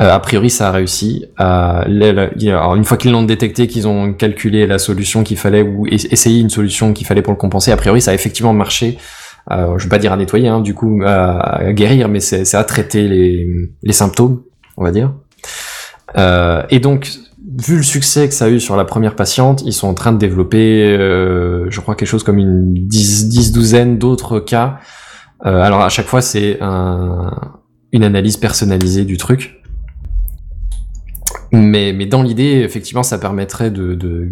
euh, 0.00 0.10
a 0.10 0.18
priori, 0.20 0.48
ça 0.48 0.68
a 0.68 0.72
réussi. 0.72 1.26
Une 1.38 2.84
fois 2.84 2.96
qu'ils 2.96 3.12
l'ont 3.12 3.22
détecté, 3.22 3.66
qu'ils 3.66 3.86
ont 3.86 4.14
calculé 4.14 4.66
la 4.66 4.78
solution 4.78 5.22
qu'il 5.22 5.36
fallait 5.36 5.62
ou 5.62 5.86
es- 5.86 6.10
essayé 6.10 6.40
une 6.40 6.50
solution 6.50 6.92
qu'il 6.94 7.06
fallait 7.06 7.22
pour 7.22 7.32
le 7.32 7.38
compenser, 7.38 7.72
a 7.72 7.76
priori, 7.76 8.00
ça 8.00 8.12
a 8.12 8.14
effectivement 8.14 8.54
marché. 8.54 8.96
Euh, 9.50 9.76
je 9.76 9.84
vais 9.84 9.90
pas 9.90 9.98
dire 9.98 10.12
à 10.12 10.16
nettoyer, 10.16 10.48
hein, 10.48 10.60
du 10.60 10.72
coup, 10.72 11.02
à, 11.04 11.72
guérir, 11.72 12.08
mais 12.08 12.20
c'est 12.20 12.54
à 12.54 12.64
traiter 12.64 13.06
les, 13.06 13.46
les 13.82 13.92
symptômes, 13.92 14.42
on 14.76 14.84
va 14.84 14.92
dire. 14.92 15.12
Euh, 16.16 16.62
et 16.70 16.78
donc, 16.78 17.10
vu 17.58 17.76
le 17.76 17.82
succès 17.82 18.28
que 18.28 18.34
ça 18.34 18.46
a 18.46 18.48
eu 18.48 18.60
sur 18.60 18.76
la 18.76 18.84
première 18.84 19.16
patiente, 19.16 19.62
ils 19.64 19.72
sont 19.72 19.88
en 19.88 19.94
train 19.94 20.12
de 20.12 20.18
développer, 20.18 20.84
euh, 20.84 21.66
je 21.70 21.80
crois, 21.80 21.94
quelque 21.94 22.08
chose 22.08 22.22
comme 22.22 22.38
une 22.38 22.74
dix, 22.74 23.28
dix 23.28 23.52
douzaine 23.52 23.98
d'autres 23.98 24.40
cas. 24.40 24.78
Euh, 25.44 25.60
alors 25.60 25.80
à 25.80 25.88
chaque 25.88 26.06
fois, 26.06 26.22
c'est 26.22 26.58
un, 26.60 27.30
une 27.92 28.04
analyse 28.04 28.36
personnalisée 28.36 29.04
du 29.04 29.16
truc. 29.16 29.62
Mais, 31.52 31.92
mais 31.92 32.06
dans 32.06 32.22
l'idée, 32.22 32.62
effectivement, 32.64 33.02
ça 33.02 33.18
permettrait 33.18 33.70
de, 33.70 34.28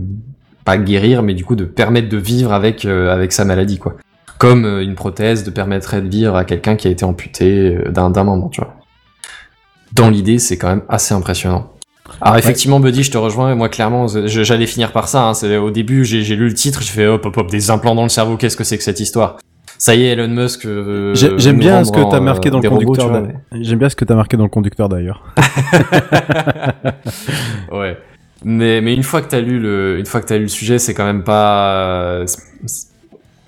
pas 0.64 0.78
guérir, 0.78 1.22
mais 1.22 1.34
du 1.34 1.44
coup 1.44 1.56
de 1.56 1.64
permettre 1.64 2.08
de 2.08 2.16
vivre 2.16 2.52
avec 2.52 2.84
euh, 2.84 3.12
avec 3.12 3.32
sa 3.32 3.44
maladie, 3.44 3.78
quoi. 3.78 3.96
Comme 4.38 4.64
une 4.64 4.94
prothèse 4.94 5.44
de 5.44 5.50
permettrait 5.50 6.00
de 6.00 6.08
vivre 6.08 6.34
à 6.34 6.44
quelqu'un 6.44 6.76
qui 6.76 6.88
a 6.88 6.90
été 6.90 7.04
amputé 7.04 7.76
d'un 7.90 8.08
membre, 8.24 8.48
tu 8.50 8.62
vois. 8.62 8.74
Dans 9.92 10.08
l'idée, 10.08 10.38
c'est 10.38 10.56
quand 10.56 10.68
même 10.68 10.82
assez 10.88 11.12
impressionnant. 11.12 11.70
Alors 12.20 12.36
effectivement, 12.36 12.80
Buddy, 12.80 13.02
je 13.02 13.10
te 13.10 13.18
rejoins. 13.18 13.54
Moi, 13.54 13.68
clairement, 13.68 14.06
j'allais 14.08 14.66
finir 14.66 14.92
par 14.92 15.08
ça. 15.08 15.28
Hein. 15.28 15.34
C'est 15.34 15.56
au 15.56 15.70
début, 15.70 16.04
j'ai 16.04 16.22
lu 16.36 16.48
le 16.48 16.54
titre, 16.54 16.80
j'ai 16.82 16.92
fait 16.92 17.06
hop, 17.06 17.24
hop, 17.26 17.36
hop, 17.36 17.50
des 17.50 17.70
implants 17.70 17.94
dans 17.94 18.02
le 18.04 18.08
cerveau. 18.08 18.36
Qu'est-ce 18.36 18.56
que 18.56 18.64
c'est 18.64 18.78
que 18.78 18.84
cette 18.84 19.00
histoire? 19.00 19.36
Ça 19.78 19.94
y 19.94 20.04
est, 20.04 20.08
Elon 20.12 20.28
Musk. 20.28 20.66
euh, 20.66 21.14
J'ai- 21.14 21.38
J'aime 21.38 21.58
bien 21.58 21.84
ce 21.84 21.90
que 21.92 22.10
t'as 22.10 22.20
marqué 22.20 22.48
euh, 22.48 22.52
dans 22.52 22.58
le 22.58 22.62
des 22.62 22.68
robots, 22.68 22.94
conducteur. 22.94 23.22
J'aime 23.60 23.78
bien 23.78 23.88
ce 23.88 23.96
que 23.96 24.04
t'as 24.04 24.14
marqué 24.14 24.36
dans 24.36 24.42
le 24.44 24.50
conducteur 24.50 24.88
d'ailleurs. 24.90 25.24
Ouais. 27.72 27.96
Mais, 28.44 28.80
mais 28.80 28.94
une 28.94 29.02
fois 29.02 29.20
que 29.22 29.28
t'as 29.28 29.40
lu 29.40 29.58
le, 29.58 29.98
une 29.98 30.06
fois 30.06 30.20
que 30.20 30.26
t'as 30.26 30.36
lu 30.36 30.42
le 30.44 30.48
sujet, 30.48 30.78
c'est 30.78 30.94
quand 30.94 31.04
même 31.04 31.24
pas, 31.24 32.22
c'est- 32.26 32.89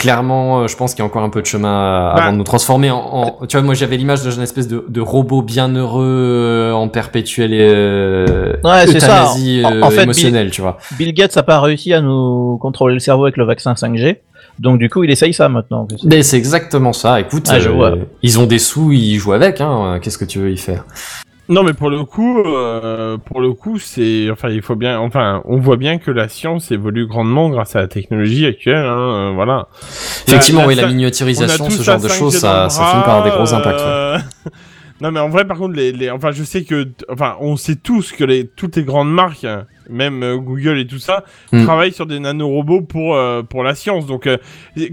clairement, 0.02 0.60
euh, 0.60 0.66
je 0.68 0.76
pense 0.76 0.92
qu'il 0.94 1.00
y 1.00 1.02
a 1.02 1.06
encore 1.06 1.22
un 1.22 1.30
peu 1.30 1.40
de 1.40 1.46
chemin 1.46 1.68
à- 1.70 2.14
Bah. 2.14 2.22
avant 2.24 2.32
de 2.32 2.38
nous 2.38 2.44
transformer 2.44 2.90
en, 2.90 2.98
en- 2.98 3.46
tu 3.46 3.56
vois, 3.56 3.64
moi 3.64 3.74
j'avais 3.74 3.96
l'image 3.96 4.22
d'une 4.22 4.42
espèce 4.42 4.68
de, 4.68 4.84
de 4.88 5.00
robot 5.00 5.42
bien 5.42 5.68
heureux 5.74 6.04
euh, 6.04 6.72
en 6.72 6.88
perpétuelle 6.88 7.52
euh, 7.54 8.54
Ouais, 8.64 8.86
c'est 8.86 9.00
ça. 9.00 9.30
En- 9.32 9.38
euh, 9.38 9.80
en 9.82 9.90
fait, 9.90 10.02
émotionnelle, 10.02 10.50
tu 10.50 10.60
vois. 10.60 10.78
Bill 10.98 11.12
Gates 11.14 11.36
a 11.36 11.42
pas 11.42 11.60
réussi 11.60 11.92
à 11.94 12.00
nous 12.00 12.58
contrôler 12.60 12.94
le 12.94 13.00
cerveau 13.00 13.24
avec 13.24 13.36
le 13.36 13.44
vaccin 13.44 13.72
5G, 13.74 14.18
donc 14.58 14.78
du 14.78 14.90
coup 14.90 15.04
il 15.04 15.10
essaye 15.10 15.32
ça 15.32 15.48
maintenant. 15.48 15.86
Mais 16.04 16.22
c'est 16.22 16.36
exactement 16.36 16.92
ça. 16.92 17.20
Écoute, 17.20 17.46
Ah, 17.50 17.58
je 17.60 17.68
euh, 17.68 17.72
vois. 17.72 17.94
ils 18.22 18.38
ont 18.38 18.46
des 18.46 18.58
sous, 18.58 18.92
ils 18.92 19.16
jouent 19.18 19.32
avec. 19.32 19.60
Hein. 19.60 19.98
Qu'est-ce 20.02 20.18
que 20.18 20.24
tu 20.24 20.38
veux 20.40 20.50
y 20.50 20.58
faire? 20.58 20.84
Non, 21.48 21.64
mais 21.64 21.72
pour 21.74 21.90
le 21.90 22.04
coup, 22.04 22.38
euh, 22.40 23.18
pour 23.18 23.40
le 23.40 23.52
coup, 23.52 23.78
c'est, 23.78 24.30
enfin, 24.30 24.48
il 24.48 24.62
faut 24.62 24.76
bien, 24.76 24.98
enfin, 25.00 25.42
on 25.44 25.58
voit 25.58 25.76
bien 25.76 25.98
que 25.98 26.10
la 26.10 26.28
science 26.28 26.70
évolue 26.70 27.06
grandement 27.06 27.50
grâce 27.50 27.74
à 27.76 27.80
la 27.80 27.88
technologie 27.88 28.46
actuelle, 28.46 28.86
hein, 28.86 29.30
euh, 29.30 29.32
voilà. 29.34 29.66
Effectivement, 30.28 30.62
La- 30.62 30.66
oui, 30.68 30.74
la 30.76 30.86
miniaturisation, 30.86 31.68
ce 31.68 31.82
genre 31.82 32.00
de 32.00 32.08
5G 32.08 32.18
choses, 32.18 32.36
ça, 32.38 32.68
ça 32.70 32.84
finit 32.86 33.02
par 33.02 33.16
avoir 33.16 33.24
des 33.24 33.30
gros 33.30 33.52
impacts. 33.54 33.80
ouais. 33.80 33.84
euh, 33.86 34.18
non, 35.00 35.10
mais 35.10 35.20
en 35.20 35.28
vrai, 35.28 35.44
par 35.44 35.58
contre, 35.58 35.74
les, 35.74 35.90
les, 35.92 36.10
enfin, 36.10 36.30
je 36.30 36.44
sais 36.44 36.62
que, 36.62 36.88
enfin, 37.10 37.34
on 37.40 37.56
sait 37.56 37.76
tous 37.76 38.12
que 38.12 38.22
les, 38.24 38.46
toutes 38.46 38.76
les 38.76 38.84
grandes 38.84 39.12
marques, 39.12 39.46
même 39.90 40.22
euh, 40.22 40.36
Google 40.36 40.78
et 40.78 40.86
tout 40.86 41.00
ça, 41.00 41.24
Hmm. 41.52 41.64
travaillent 41.64 41.92
sur 41.92 42.06
des 42.06 42.20
nanorobots 42.20 42.82
pour, 42.82 43.18
pour 43.50 43.64
la 43.64 43.74
science. 43.74 44.06
Donc, 44.06 44.28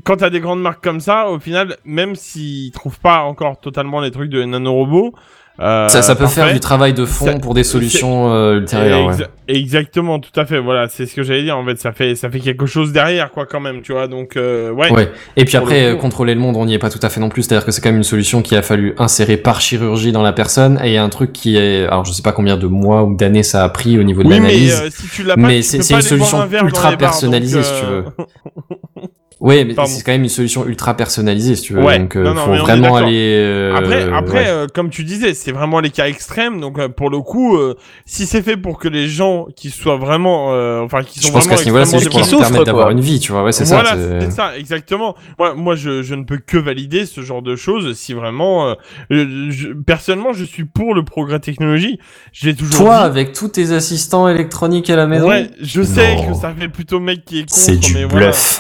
quand 0.04 0.18
t'as 0.18 0.30
des 0.32 0.40
grandes 0.40 0.62
marques 0.62 0.84
comme 0.84 1.00
ça, 1.00 1.30
au 1.30 1.40
final, 1.40 1.78
même 1.86 2.16
s'ils 2.16 2.72
trouvent 2.72 3.00
pas 3.00 3.22
encore 3.22 3.60
totalement 3.62 4.02
les 4.02 4.10
trucs 4.12 4.32
de 4.32 4.44
nanorobots, 4.44 5.14
euh, 5.62 5.88
ça, 5.90 6.02
ça 6.02 6.16
peut 6.16 6.24
parfait. 6.24 6.42
faire 6.42 6.54
du 6.54 6.60
travail 6.60 6.94
de 6.94 7.06
fond 7.06 7.26
Ça- 7.26 7.34
pour 7.40 7.54
des 7.54 7.64
solutions 7.64 8.34
euh, 8.34 8.58
ultérieures. 8.60 9.06
ouais. 9.08 9.14
Exa- 9.14 9.28
Exactement, 9.52 10.20
tout 10.20 10.38
à 10.40 10.46
fait. 10.46 10.60
Voilà, 10.60 10.88
c'est 10.90 11.08
ce 11.08 11.16
que 11.16 11.24
j'allais 11.24 11.42
dire. 11.44 11.58
En 11.58 11.66
fait, 11.66 11.80
ça 11.80 11.92
fait 11.92 12.14
ça 12.16 12.30
fait 12.30 12.40
quelque 12.40 12.68
chose 12.68 12.92
derrière, 12.92 13.32
quoi, 13.32 13.48
quand 13.48 13.60
même, 13.60 13.82
tu 13.82 13.94
vois. 13.94 14.08
Donc, 14.08 14.38
euh, 14.38 14.70
ouais. 14.72 14.92
Ouais. 14.92 15.10
Et 15.38 15.46
puis 15.46 15.58
après, 15.58 15.82
le 15.90 15.94
euh, 15.94 15.96
contrôler 15.96 16.36
le 16.36 16.40
monde, 16.40 16.56
on 16.56 16.66
n'y 16.66 16.76
est 16.76 16.80
pas 16.80 16.92
tout 16.92 17.00
à 17.02 17.10
fait 17.10 17.20
non 17.20 17.30
plus. 17.30 17.42
C'est-à-dire 17.44 17.66
que 17.66 17.72
c'est 17.72 17.82
quand 17.82 17.90
même 17.90 17.98
une 17.98 18.04
solution 18.04 18.42
qui 18.44 18.56
a 18.56 18.62
fallu 18.62 18.94
insérer 19.00 19.38
par 19.38 19.60
chirurgie 19.60 20.12
dans 20.12 20.22
la 20.22 20.34
personne. 20.34 20.80
Et 20.84 20.90
il 20.90 20.94
y 20.94 20.98
a 20.98 21.04
un 21.04 21.10
truc 21.10 21.34
qui 21.34 21.58
est, 21.58 21.88
alors 21.88 22.06
je 22.06 22.12
sais 22.14 22.22
pas 22.22 22.32
combien 22.32 22.58
de 22.58 22.68
mois 22.68 23.04
ou 23.04 23.16
d'années 23.16 23.42
ça 23.44 23.64
a 23.64 23.70
pris 23.70 23.98
au 23.98 24.04
niveau 24.04 24.22
de 24.22 24.28
Oui, 24.28 24.36
l'analyse. 24.36 24.82
euh, 24.86 24.90
si 24.92 25.24
mais 25.38 25.62
c'est 25.64 25.78
une 25.78 26.02
solution 26.02 26.42
un 26.42 26.66
ultra 26.66 26.90
bars, 26.90 26.98
personnalisée, 26.98 27.56
donc, 27.62 27.66
si 27.66 27.72
tu 27.82 27.86
veux. 27.88 28.06
Ouais, 29.40 29.64
mais 29.64 29.74
c'est 29.86 30.04
quand 30.04 30.12
même 30.12 30.24
une 30.24 30.28
solution 30.30 30.66
ultra 30.68 30.96
personnalisée, 30.98 31.56
si 31.56 31.62
tu 31.62 31.74
veux. 31.74 31.82
Ouais. 31.82 31.98
Donc, 31.98 32.16
euh, 32.18 32.24
Non, 32.24 32.34
non, 32.34 32.42
faut 32.46 32.56
vraiment 32.56 32.96
aller. 32.98 33.36
euh, 33.38 33.74
Après, 33.74 34.04
après, 34.12 34.34
ouais. 34.40 34.48
euh, 34.48 34.68
comme 34.74 34.90
tu 34.90 35.06
disais, 35.06 35.34
c'est 35.34 35.54
vraiment 35.54 35.80
les 35.80 35.92
cas 35.92 36.08
extrêmes. 36.10 36.60
Donc, 36.60 36.78
euh, 36.78 36.90
pour 36.90 37.10
le 37.10 37.20
coup, 37.22 37.56
euh, 37.56 37.76
si 38.06 38.26
c'est 38.26 38.42
fait 38.42 38.58
pour 38.58 38.80
que 38.80 38.90
les 38.90 39.08
gens 39.08 39.48
qui 39.56 39.70
soient 39.70 39.96
vraiment, 39.96 40.54
euh, 40.54 40.82
enfin, 40.82 41.04
qui 41.04 41.20
sont 41.20 41.28
Je 41.30 41.32
pense 41.34 41.44
vraiment 41.46 41.56
qu'à 41.56 41.62
ce 41.62 41.66
niveau-là, 41.66 41.86
c'est 41.86 41.96
extrêmement 41.96 42.00
juste 42.04 42.12
pour 42.12 42.22
qui 42.22 42.30
souffrent, 42.30 42.42
permettre 42.50 42.66
d'avoir 42.66 42.90
une 42.90 43.00
vie, 43.00 43.20
tu 43.22 43.32
vois. 43.32 43.44
Ouais, 43.46 43.54
c'est 43.54 43.64
voilà, 43.66 43.92
ça. 43.92 43.96
c'est- 43.96 44.26
c'est 44.26 44.32
ça, 44.32 44.58
exactement. 44.58 45.16
Moi, 45.38 45.54
moi, 45.56 45.76
je, 45.76 46.04
je 46.04 46.16
ne 46.16 46.24
peux 46.26 46.40
que 46.46 46.58
valider 46.58 47.06
ce 47.06 47.22
genre 47.22 47.42
de 47.42 47.56
choses 47.56 47.96
si 47.98 48.14
vraiment, 48.14 48.68
euh, 48.68 48.74
je- 49.10 49.50
je- 49.52 49.68
personnellement, 49.70 50.34
je 50.34 50.44
suis 50.44 50.66
pour 50.66 50.94
le 50.94 51.04
progrès 51.06 51.40
technologique. 51.40 52.02
J'ai 52.34 52.54
toujours 52.56 52.88
Toi, 52.88 52.98
dit- 53.00 53.06
avec 53.06 53.32
tous 53.32 53.48
tes 53.48 53.72
assistants 53.72 54.28
électroniques 54.28 54.90
à 54.90 54.98
la 54.98 55.08
maison. 55.08 55.30
Ouais, 55.30 55.50
je 55.62 55.82
sais 55.82 56.16
Non. 56.16 56.28
que 56.28 56.34
ça 56.34 56.54
fait 56.60 56.68
plutôt 56.68 57.00
mec 57.00 57.24
qui 57.24 57.38
est 57.40 57.42
contre, 57.44 57.54
C'est 57.56 57.78
du 57.78 57.94
mais 57.94 58.04
voilà. 58.04 58.28
bluff. 58.28 58.60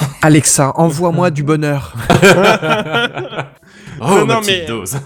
Envoie-moi 0.75 1.31
du 1.31 1.43
bonheur. 1.43 1.93
Oh, 4.01 4.05
Non, 4.19 4.25
ma 4.25 4.33
non, 4.35 4.39
petite 4.41 4.59
mais- 4.61 4.65
dose. 4.65 4.97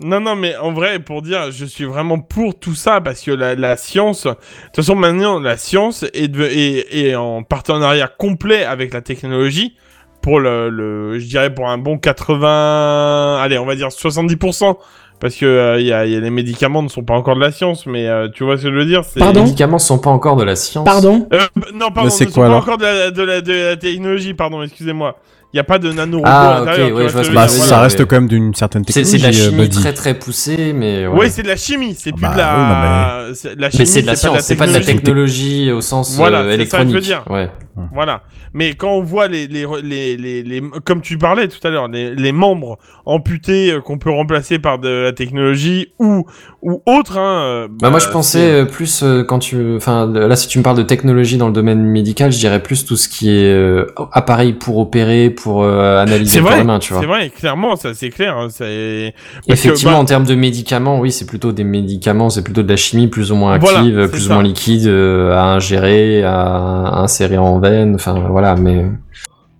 Non, 0.00 0.20
non, 0.20 0.34
mais 0.34 0.56
en 0.56 0.72
vrai, 0.72 0.98
pour 0.98 1.22
dire, 1.22 1.52
je 1.52 1.64
suis 1.64 1.84
vraiment 1.84 2.18
pour 2.18 2.58
tout 2.58 2.74
ça 2.74 3.00
parce 3.00 3.20
que 3.22 3.30
la, 3.30 3.54
la 3.54 3.76
science, 3.76 4.24
de 4.24 4.30
toute 4.32 4.76
façon, 4.76 4.96
maintenant, 4.96 5.38
la 5.38 5.56
science 5.56 6.04
est, 6.12 6.26
de- 6.28 6.42
est, 6.44 6.94
est 6.96 7.14
en 7.14 7.44
partenariat 7.44 8.08
complet 8.08 8.64
avec 8.64 8.92
la 8.92 9.02
technologie 9.02 9.76
pour 10.20 10.40
le, 10.40 10.68
le 10.68 11.18
je 11.20 11.26
dirais 11.26 11.54
pour 11.54 11.68
un 11.68 11.78
bon 11.78 11.96
80, 11.96 13.38
allez, 13.40 13.56
on 13.58 13.66
va 13.66 13.76
dire 13.76 13.88
70%. 13.88 14.76
Parce 15.24 15.36
que 15.36 15.46
euh, 15.46 15.80
y 15.80 15.90
a, 15.90 16.04
y 16.04 16.14
a- 16.16 16.20
les 16.20 16.28
médicaments 16.28 16.82
ne 16.82 16.88
sont 16.88 17.02
pas 17.02 17.14
encore 17.14 17.34
de 17.34 17.40
la 17.40 17.50
science, 17.50 17.86
mais 17.86 18.06
euh, 18.06 18.28
tu 18.28 18.44
vois 18.44 18.58
ce 18.58 18.64
que 18.64 18.70
je 18.70 18.76
veux 18.76 18.84
dire 18.84 19.04
c'est- 19.04 19.20
Les 19.20 19.32
médicaments 19.40 19.78
sont 19.78 19.96
pas 19.98 20.10
encore 20.10 20.36
de 20.36 20.44
la 20.44 20.54
science. 20.54 20.84
Pardon 20.84 21.26
Euh, 21.32 21.38
Non, 21.72 21.90
pardon, 21.90 22.10
c'est 22.10 22.26
ne 22.26 22.30
sont 22.30 22.40
quoi, 22.42 22.48
pas 22.50 22.56
encore 22.56 22.76
de 22.76 22.84
la, 22.84 23.10
de, 23.10 23.22
la, 23.22 23.40
de 23.40 23.52
la 23.70 23.76
technologie, 23.78 24.34
pardon, 24.34 24.62
excusez-moi. 24.62 25.16
Il 25.54 25.56
n'y 25.56 25.60
a 25.60 25.64
pas 25.64 25.78
de 25.78 25.90
nanorobot 25.92 26.28
Ah, 26.30 26.56
à 26.56 26.60
ok, 26.60 26.66
l'intérieur. 26.66 26.88
tu 26.88 26.92
ouais, 26.94 27.00
vois 27.04 27.08
je 27.08 27.12
vois 27.14 27.22
ce 27.22 27.28
ce 27.28 27.30
que 27.30 27.32
que 27.32 27.32
je 27.32 27.34
Bah, 27.34 27.46
tu 27.46 27.52
veux 27.52 27.54
veux 27.54 27.64
dire, 27.64 27.68
ça 27.74 27.80
reste 27.80 27.98
mais- 28.00 28.06
quand 28.06 28.16
même 28.16 28.28
d'une 28.28 28.54
certaine 28.54 28.84
technologie. 28.84 29.10
c'est 29.12 29.18
de 29.18 29.22
la 29.22 29.32
chimie 29.32 29.56
Buddy. 29.62 29.76
très 29.80 29.92
très 29.94 30.12
poussée, 30.14 30.72
mais. 30.74 31.06
Ouais, 31.06 31.18
ouais. 31.20 31.30
c'est 31.30 31.42
de 31.42 31.48
la 31.48 31.56
chimie, 31.56 31.94
c'est 31.98 32.12
plus 32.12 32.20
Bah 32.20 32.32
de 32.34 32.38
la. 32.38 33.24
oui, 33.28 33.34
c'est- 33.34 33.48
la 33.54 33.54
Mais 33.68 33.70
chimie, 33.70 33.86
c'est 33.86 34.02
de 34.02 34.06
la 34.08 34.16
science, 34.16 34.40
c'est 34.40 34.56
pas 34.56 34.66
de 34.66 34.72
la 34.74 34.80
technologie 34.80 35.72
au 35.72 35.80
sens 35.80 36.16
Voilà, 36.16 36.40
euh, 36.40 36.56
c'est 36.58 36.66
ça 36.66 36.78
que 36.80 36.82
je 36.84 36.88
veux 36.90 36.96
électronique. 36.98 37.02
dire. 37.02 37.24
Ouais. 37.32 37.48
Voilà. 37.92 38.22
Mais 38.52 38.74
quand 38.74 38.90
on 38.92 39.02
voit 39.02 39.26
les, 39.28 39.46
les, 39.46 39.66
les, 39.82 40.16
les, 40.16 40.42
les- 40.42 40.62
comme 40.84 41.00
tu 41.00 41.18
parlais 41.18 41.48
tout 41.48 41.58
à 41.66 41.70
l'heure, 41.70 41.88
les, 41.88 42.14
les 42.14 42.32
membres 42.32 42.78
amputés 43.04 43.72
euh, 43.72 43.80
qu'on 43.80 43.98
peut 43.98 44.10
remplacer 44.10 44.58
par 44.58 44.78
de 44.78 44.88
la 44.88 45.12
technologie 45.12 45.88
ou, 45.98 46.24
ou 46.62 46.82
autre, 46.86 47.18
hein. 47.18 47.42
euh, 47.42 47.68
Bah, 47.80 47.90
moi 47.90 47.98
je 47.98 48.08
pensais 48.08 48.50
euh, 48.50 48.64
plus 48.64 49.02
euh, 49.02 49.24
quand 49.24 49.38
tu 49.40 49.76
enfin 49.76 50.06
là 50.12 50.36
si 50.36 50.48
tu 50.48 50.58
me 50.58 50.62
parles 50.64 50.76
de 50.76 50.82
technologie 50.82 51.36
dans 51.36 51.48
le 51.48 51.52
domaine 51.52 51.82
médical 51.82 52.32
je 52.32 52.38
dirais 52.38 52.62
plus 52.62 52.84
tout 52.84 52.96
ce 52.96 53.08
qui 53.08 53.30
est 53.30 53.52
euh, 53.52 53.86
appareil 54.12 54.52
pour 54.54 54.78
opérer 54.78 55.30
pour 55.30 55.62
euh, 55.64 56.00
analyser 56.00 56.40
vrai, 56.40 56.60
humain 56.60 56.78
tu 56.78 56.92
vois 56.92 57.02
c'est 57.02 57.08
vrai, 57.08 57.30
clairement, 57.30 57.76
ça 57.76 57.92
c'est 57.94 58.10
clair. 58.10 58.36
hein, 58.38 58.48
que, 58.56 59.10
effectivement 59.48 59.92
bah, 59.94 59.98
en 59.98 60.04
termes 60.04 60.24
de 60.24 60.34
médicaments 60.34 60.98
oui 61.00 61.12
c'est 61.12 61.26
plutôt 61.26 61.52
des 61.52 61.64
médicaments 61.64 62.30
c'est 62.30 62.44
plutôt 62.44 62.62
de 62.62 62.68
la 62.68 62.76
chimie 62.76 63.08
plus 63.08 63.32
ou 63.32 63.36
moins 63.36 63.54
active 63.54 64.08
plus 64.10 64.20
ça. 64.20 64.30
ou 64.30 64.34
moins 64.34 64.42
liquide 64.42 64.86
euh, 64.86 65.32
à 65.36 65.44
ingérer 65.54 66.22
à 66.22 67.00
insérer 67.00 67.38
en 67.38 67.58
veine 67.70 67.94
enfin 67.96 68.14
voilà 68.30 68.54
mais 68.56 68.84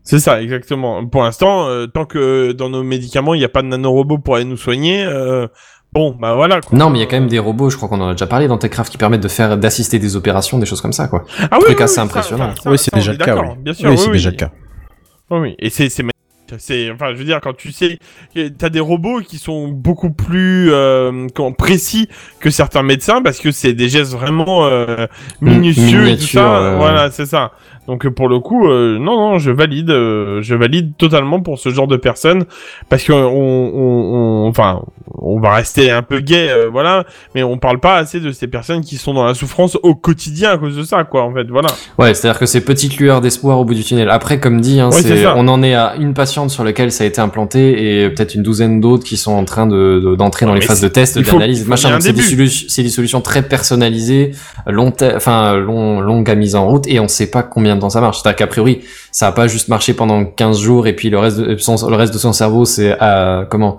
C'est 0.02 0.18
ça, 0.18 0.42
exactement. 0.42 1.06
Pour 1.06 1.22
l'instant, 1.22 1.66
euh, 1.68 1.86
tant 1.86 2.04
que 2.04 2.52
dans 2.52 2.68
nos 2.68 2.82
médicaments, 2.82 3.32
il 3.34 3.38
n'y 3.38 3.44
a 3.44 3.48
pas 3.48 3.62
de 3.62 3.68
nanorobot 3.68 4.18
pour 4.18 4.36
aller 4.36 4.44
nous 4.44 4.58
soigner, 4.58 5.02
euh, 5.04 5.46
bon, 5.94 6.14
bah 6.20 6.34
voilà. 6.34 6.60
Quoi. 6.60 6.76
non 6.78 6.90
mais 6.90 6.98
il 6.98 7.00
y 7.00 7.04
a 7.04 7.06
quand 7.06 7.18
même 7.18 7.28
des 7.28 7.38
robots 7.38 7.70
je 7.70 7.76
crois 7.78 7.88
qu'on 7.88 8.00
en 8.02 8.08
a 8.08 8.12
déjà 8.12 8.26
parlé 8.26 8.46
dans 8.46 8.58
Techcraft 8.58 8.90
qui 8.92 8.98
permettent 8.98 9.22
de 9.22 9.28
faire 9.28 9.56
d'assister 9.56 9.98
des 9.98 10.14
opérations 10.16 10.58
des 10.58 10.66
choses 10.66 10.82
comme 10.82 10.92
ça 10.92 11.08
quoi 11.08 11.24
ah, 11.50 11.56
oui, 11.58 11.64
truc 11.64 11.78
oui, 11.78 11.84
assez 11.84 12.00
oui, 12.00 12.04
impressionnant. 12.06 12.50
ça- 12.54 12.62
ça- 12.64 12.70
Oui, 12.70 12.76
c'est 12.78 12.94
déjà 12.94 13.12
le 13.12 13.18
cas. 13.18 13.36
Oui, 13.36 13.48
Bien 13.62 13.72
sûr, 13.72 13.88
Oui, 13.88 13.92
oui, 13.96 13.98
c'est 13.98 14.06
oui. 14.08 14.12
déjà 14.12 14.30
le 14.30 14.36
cas. 14.36 14.50
Oui, 15.30 15.38
oui. 15.40 15.54
Et 15.58 15.70
c'est 15.70 15.88
c'est 15.88 16.04
C'est, 16.58 16.90
enfin, 16.92 17.06
je 17.12 17.16
veux 17.16 17.24
dire, 17.24 17.40
quand 17.40 17.56
tu 17.56 17.72
sais, 17.72 17.98
t'as 18.58 18.68
des 18.68 18.78
robots 18.78 19.20
qui 19.22 19.38
sont 19.38 19.68
beaucoup 19.68 20.10
plus 20.12 20.70
euh, 20.70 21.26
précis 21.56 22.06
que 22.38 22.50
certains 22.50 22.82
médecins 22.82 23.22
parce 23.22 23.38
que 23.40 23.50
c'est 23.50 23.72
des 23.72 23.88
gestes 23.88 24.12
vraiment 24.12 24.66
euh, 24.66 25.06
minutieux 25.40 26.06
et 26.06 26.16
tout 26.16 26.20
Miniature, 26.20 26.40
ça. 26.42 26.56
euh. 26.58 26.76
Voilà, 26.76 27.10
c'est 27.10 27.26
ça. 27.26 27.52
Donc 27.86 28.06
euh, 28.06 28.10
pour 28.10 28.28
le 28.28 28.38
coup, 28.40 28.66
euh, 28.68 28.98
non, 28.98 29.16
non, 29.16 29.38
je 29.38 29.50
valide, 29.50 29.90
euh, 29.90 30.40
je 30.42 30.54
valide 30.54 30.92
totalement 30.96 31.40
pour 31.40 31.58
ce 31.58 31.68
genre 31.68 31.86
de 31.86 31.96
personnes 31.96 32.44
parce 32.88 33.02
que 33.04 33.12
on, 33.12 34.46
enfin, 34.48 34.82
on 35.18 35.38
va 35.40 35.54
rester 35.54 35.90
un 35.90 36.02
peu 36.02 36.20
gay, 36.20 36.48
euh, 36.50 36.68
voilà, 36.70 37.04
mais 37.34 37.42
on 37.42 37.58
parle 37.58 37.80
pas 37.80 37.96
assez 37.96 38.20
de 38.20 38.32
ces 38.32 38.46
personnes 38.46 38.80
qui 38.82 38.96
sont 38.96 39.14
dans 39.14 39.24
la 39.24 39.34
souffrance 39.34 39.76
au 39.82 39.94
quotidien 39.94 40.52
à 40.52 40.58
cause 40.58 40.76
de 40.76 40.82
ça, 40.82 41.04
quoi, 41.04 41.22
en 41.24 41.32
fait, 41.32 41.44
voilà. 41.48 41.68
Ouais, 41.98 42.14
c'est-à-dire 42.14 42.38
que 42.38 42.46
c'est 42.46 42.60
petite 42.62 42.96
lueur 42.96 43.20
d'espoir 43.20 43.58
au 43.58 43.64
bout 43.64 43.74
du 43.74 43.82
tunnel. 43.84 44.08
Après, 44.10 44.40
comme 44.40 44.60
dit, 44.60 44.80
hein, 44.80 44.90
Ouais, 44.90 45.02
c'est 45.02 45.26
on 45.26 45.46
en 45.48 45.62
est 45.62 45.74
à 45.74 45.94
une 45.98 46.14
patiente 46.14 46.50
sur 46.50 46.64
laquelle 46.64 46.90
ça 46.92 47.04
a 47.04 47.06
été 47.06 47.20
implanté 47.20 48.02
et 48.04 48.10
peut-être 48.10 48.34
une 48.34 48.42
douzaine 48.42 48.80
d'autres 48.80 49.04
qui 49.04 49.16
sont 49.16 49.32
en 49.32 49.44
train 49.44 49.66
de 49.66 49.74
de- 50.04 50.14
d'entrer 50.16 50.46
dans 50.46 50.52
Ouais, 50.52 50.60
les 50.60 50.66
phases 50.66 50.80
de 50.80 50.88
test, 50.88 51.18
d'analyse, 51.18 51.66
machin. 51.68 51.90
Donc 51.90 52.02
c'est 52.02 52.12
des, 52.12 52.22
solu- 52.22 52.88
solutions 52.88 53.20
très 53.20 53.42
personnalisées, 53.42 54.32
long, 54.66 54.92
enfin 55.16 55.56
long, 55.56 56.00
longue 56.00 56.30
à 56.30 56.34
mise 56.34 56.54
en 56.54 56.66
route 56.68 56.86
et 56.86 57.00
on 57.00 57.08
sait 57.08 57.30
pas 57.30 57.42
combien 57.42 57.73
de 57.76 57.80
temps 57.80 57.90
ça 57.90 58.00
marche. 58.00 58.20
C'est-à-dire 58.22 58.36
qu'a 58.36 58.46
priori, 58.46 58.80
ça 59.12 59.28
a 59.28 59.32
pas 59.32 59.46
juste 59.46 59.68
marché 59.68 59.94
pendant 59.94 60.24
15 60.24 60.58
jours 60.60 60.86
et 60.86 60.94
puis 60.94 61.10
le 61.10 61.18
reste 61.18 61.38
de 61.38 61.56
son, 61.56 61.88
le 61.88 61.96
reste 61.96 62.12
de 62.12 62.18
son 62.18 62.32
cerveau 62.32 62.64
c'est 62.64 62.96
euh, 63.00 63.44
comment 63.44 63.78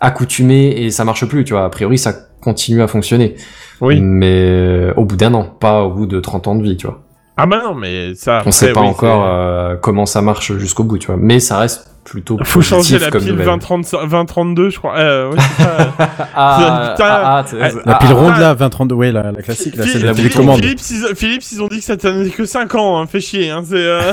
accoutumé 0.00 0.70
et 0.82 0.90
ça 0.90 1.04
marche 1.04 1.24
plus. 1.26 1.44
Tu 1.44 1.52
vois, 1.52 1.64
a 1.64 1.70
priori 1.70 1.98
ça 1.98 2.14
continue 2.40 2.82
à 2.82 2.88
fonctionner. 2.88 3.36
Oui. 3.80 4.00
Mais 4.00 4.32
euh, 4.32 4.94
au 4.96 5.04
bout 5.04 5.16
d'un 5.16 5.34
an, 5.34 5.44
pas 5.44 5.82
au 5.82 5.90
bout 5.90 6.06
de 6.06 6.20
30 6.20 6.48
ans 6.48 6.54
de 6.54 6.62
vie, 6.62 6.76
tu 6.76 6.86
vois. 6.86 7.02
Ah 7.36 7.46
bah 7.46 7.62
non, 7.64 7.74
mais 7.74 8.14
ça. 8.14 8.42
On 8.44 8.50
sait 8.50 8.72
pas 8.72 8.82
oui, 8.82 8.88
encore 8.88 9.24
euh, 9.26 9.76
comment 9.80 10.04
ça 10.06 10.20
marche 10.20 10.52
jusqu'au 10.58 10.84
bout, 10.84 10.98
tu 10.98 11.06
vois. 11.06 11.16
Mais 11.18 11.40
ça 11.40 11.58
reste 11.58 11.88
plutôt 12.04 12.36
Faut 12.44 12.60
changer 12.60 12.98
la 12.98 13.10
comme 13.10 13.22
pile 13.22 13.32
nouvelle. 13.32 13.46
2032, 13.46 14.70
je 14.70 14.78
crois. 14.78 14.96
Euh, 14.98 15.30
ouais. 15.30 15.36
Ah, 16.34 16.94
Putain. 16.96 17.08
ah, 17.08 17.36
ah, 17.38 17.44
t'es- 17.44 17.58
La 17.58 17.66
ah, 17.94 17.98
pile 17.98 18.08
ah, 18.10 18.14
ronde 18.14 18.32
ah. 18.36 18.40
là, 18.40 18.54
2032, 18.54 18.94
ouais, 18.94 19.12
la, 19.12 19.32
la 19.32 19.42
classique, 19.42 19.76
là, 19.76 19.84
c'est 19.86 19.98
la 20.00 20.12
Philippe, 20.14 20.32
télécommande. 20.32 20.60
Philippe, 20.60 20.80
ils, 20.90 21.16
Philippe, 21.16 21.42
ils 21.52 21.62
ont 21.62 21.68
dit 21.68 21.78
que 21.78 21.84
ça 21.84 21.96
tenait 21.96 22.28
que 22.28 22.44
5 22.44 22.74
ans, 22.74 22.98
hein, 23.00 23.06
fait 23.06 23.20
chier. 23.20 23.50
Hein, 23.50 23.62
c'est, 23.66 23.76
euh... 23.76 24.12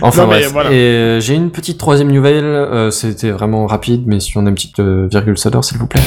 Enfin 0.00 0.22
Non, 0.22 0.28
bref. 0.28 0.50
voilà. 0.52 0.70
Et 0.72 0.74
euh, 0.74 1.20
j'ai 1.20 1.34
une 1.34 1.50
petite 1.52 1.78
troisième 1.78 2.10
nouvelle. 2.10 2.44
euh, 2.44 2.90
C'était 2.90 3.30
vraiment 3.30 3.66
rapide, 3.66 4.04
mais 4.06 4.18
si 4.20 4.36
on 4.36 4.46
a 4.46 4.48
une 4.48 4.54
petite 4.54 4.80
euh, 4.80 5.06
virgule 5.10 5.38
sonore, 5.38 5.64
s'il 5.64 5.78
vous 5.78 5.86
plaît. 5.86 6.00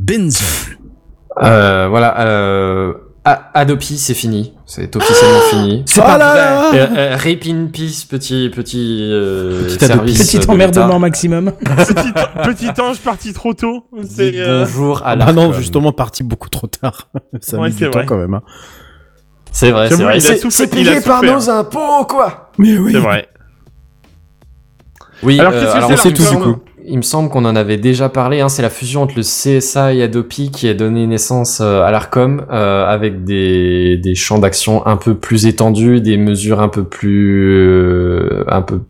Benzol. 0.00 0.76
Euh, 1.42 1.86
voilà. 1.88 2.20
Euh, 2.26 2.94
Adopi, 3.54 3.98
c'est 3.98 4.14
fini. 4.14 4.52
C'est 4.66 4.94
officiellement 4.94 5.40
fini. 5.50 5.82
C'est 5.86 6.00
pas 6.00 6.16
vrai. 6.16 6.78
Euh, 6.78 6.86
euh, 6.96 7.16
Rape 7.16 7.44
in 7.46 7.66
peace, 7.72 8.04
petit 8.08 8.48
petit 8.54 9.08
euh, 9.12 9.64
Petit 9.64 9.84
Adopi. 9.86 10.14
service. 10.14 10.36
Petit 10.36 10.48
emmerdement 10.50 10.98
maximum. 11.00 11.52
petit, 11.60 12.70
petit 12.70 12.80
ange 12.80 12.98
parti 13.00 13.32
trop 13.32 13.52
tôt. 13.52 13.84
Euh, 14.20 14.60
Bonjour 14.64 14.98
à 15.02 15.10
Ah 15.10 15.16
la. 15.16 15.24
bah 15.26 15.32
non, 15.32 15.52
justement, 15.52 15.90
parti 15.92 16.22
beaucoup 16.22 16.48
trop 16.48 16.68
tard. 16.68 17.08
ça 17.40 17.56
a 17.56 17.60
Ouais, 17.60 17.70
c'est 17.72 17.84
du 17.86 17.90
temps 17.90 17.98
vrai. 17.98 18.06
quand 18.06 18.16
même. 18.16 18.34
hein. 18.34 18.42
C'est 19.50 19.70
vrai, 19.72 19.88
c'est 19.88 20.02
vrai. 20.02 20.20
C'est- 20.20 20.66
payé 20.70 21.00
par 21.00 21.22
nos 21.24 21.50
impôts, 21.50 22.04
quoi. 22.08 22.50
Mais 22.58 22.78
oui. 22.78 22.92
C'est 22.92 23.00
vrai. 23.00 23.28
Oui, 25.22 25.40
Alors, 25.40 25.52
euh, 25.54 25.88
qu'est-ce 25.88 25.88
que 25.88 25.96
c'est, 25.96 26.12
tout, 26.12 26.30
du 26.30 26.42
coup. 26.42 26.56
Il 26.88 26.98
me 26.98 27.02
semble 27.02 27.30
qu'on 27.30 27.44
en 27.44 27.56
avait 27.56 27.78
déjà 27.78 28.08
parlé. 28.08 28.40
Hein, 28.40 28.48
c'est 28.48 28.62
la 28.62 28.70
fusion 28.70 29.02
entre 29.02 29.14
le 29.16 29.22
CSA 29.22 29.92
et 29.94 30.02
Adopi 30.02 30.50
qui 30.52 30.68
a 30.68 30.74
donné 30.74 31.04
naissance 31.06 31.60
euh, 31.60 31.82
à 31.82 31.90
l'Arcom 31.90 32.46
euh, 32.52 32.86
avec 32.86 33.24
des, 33.24 33.96
des 33.96 34.14
champs 34.14 34.38
d'action 34.38 34.86
un 34.86 34.96
peu 34.96 35.16
plus 35.16 35.46
étendus, 35.46 36.00
des 36.00 36.16
mesures 36.16 36.60
un 36.60 36.68
peu 36.68 36.84
plus 36.84 37.50
euh, 37.58 38.44
un 38.46 38.62
peu 38.62 38.82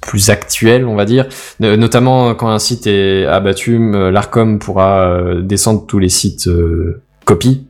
plus 0.00 0.30
actuelles, 0.30 0.84
on 0.84 0.96
va 0.96 1.04
dire. 1.04 1.26
No- 1.60 1.76
notamment 1.76 2.34
quand 2.34 2.48
un 2.48 2.58
site 2.58 2.88
est 2.88 3.24
abattu, 3.24 3.78
l'Arcom 4.10 4.58
pourra 4.58 5.20
descendre 5.40 5.86
tous 5.86 6.00
les 6.00 6.08
sites 6.08 6.48
euh, 6.48 7.02
copies. 7.24 7.66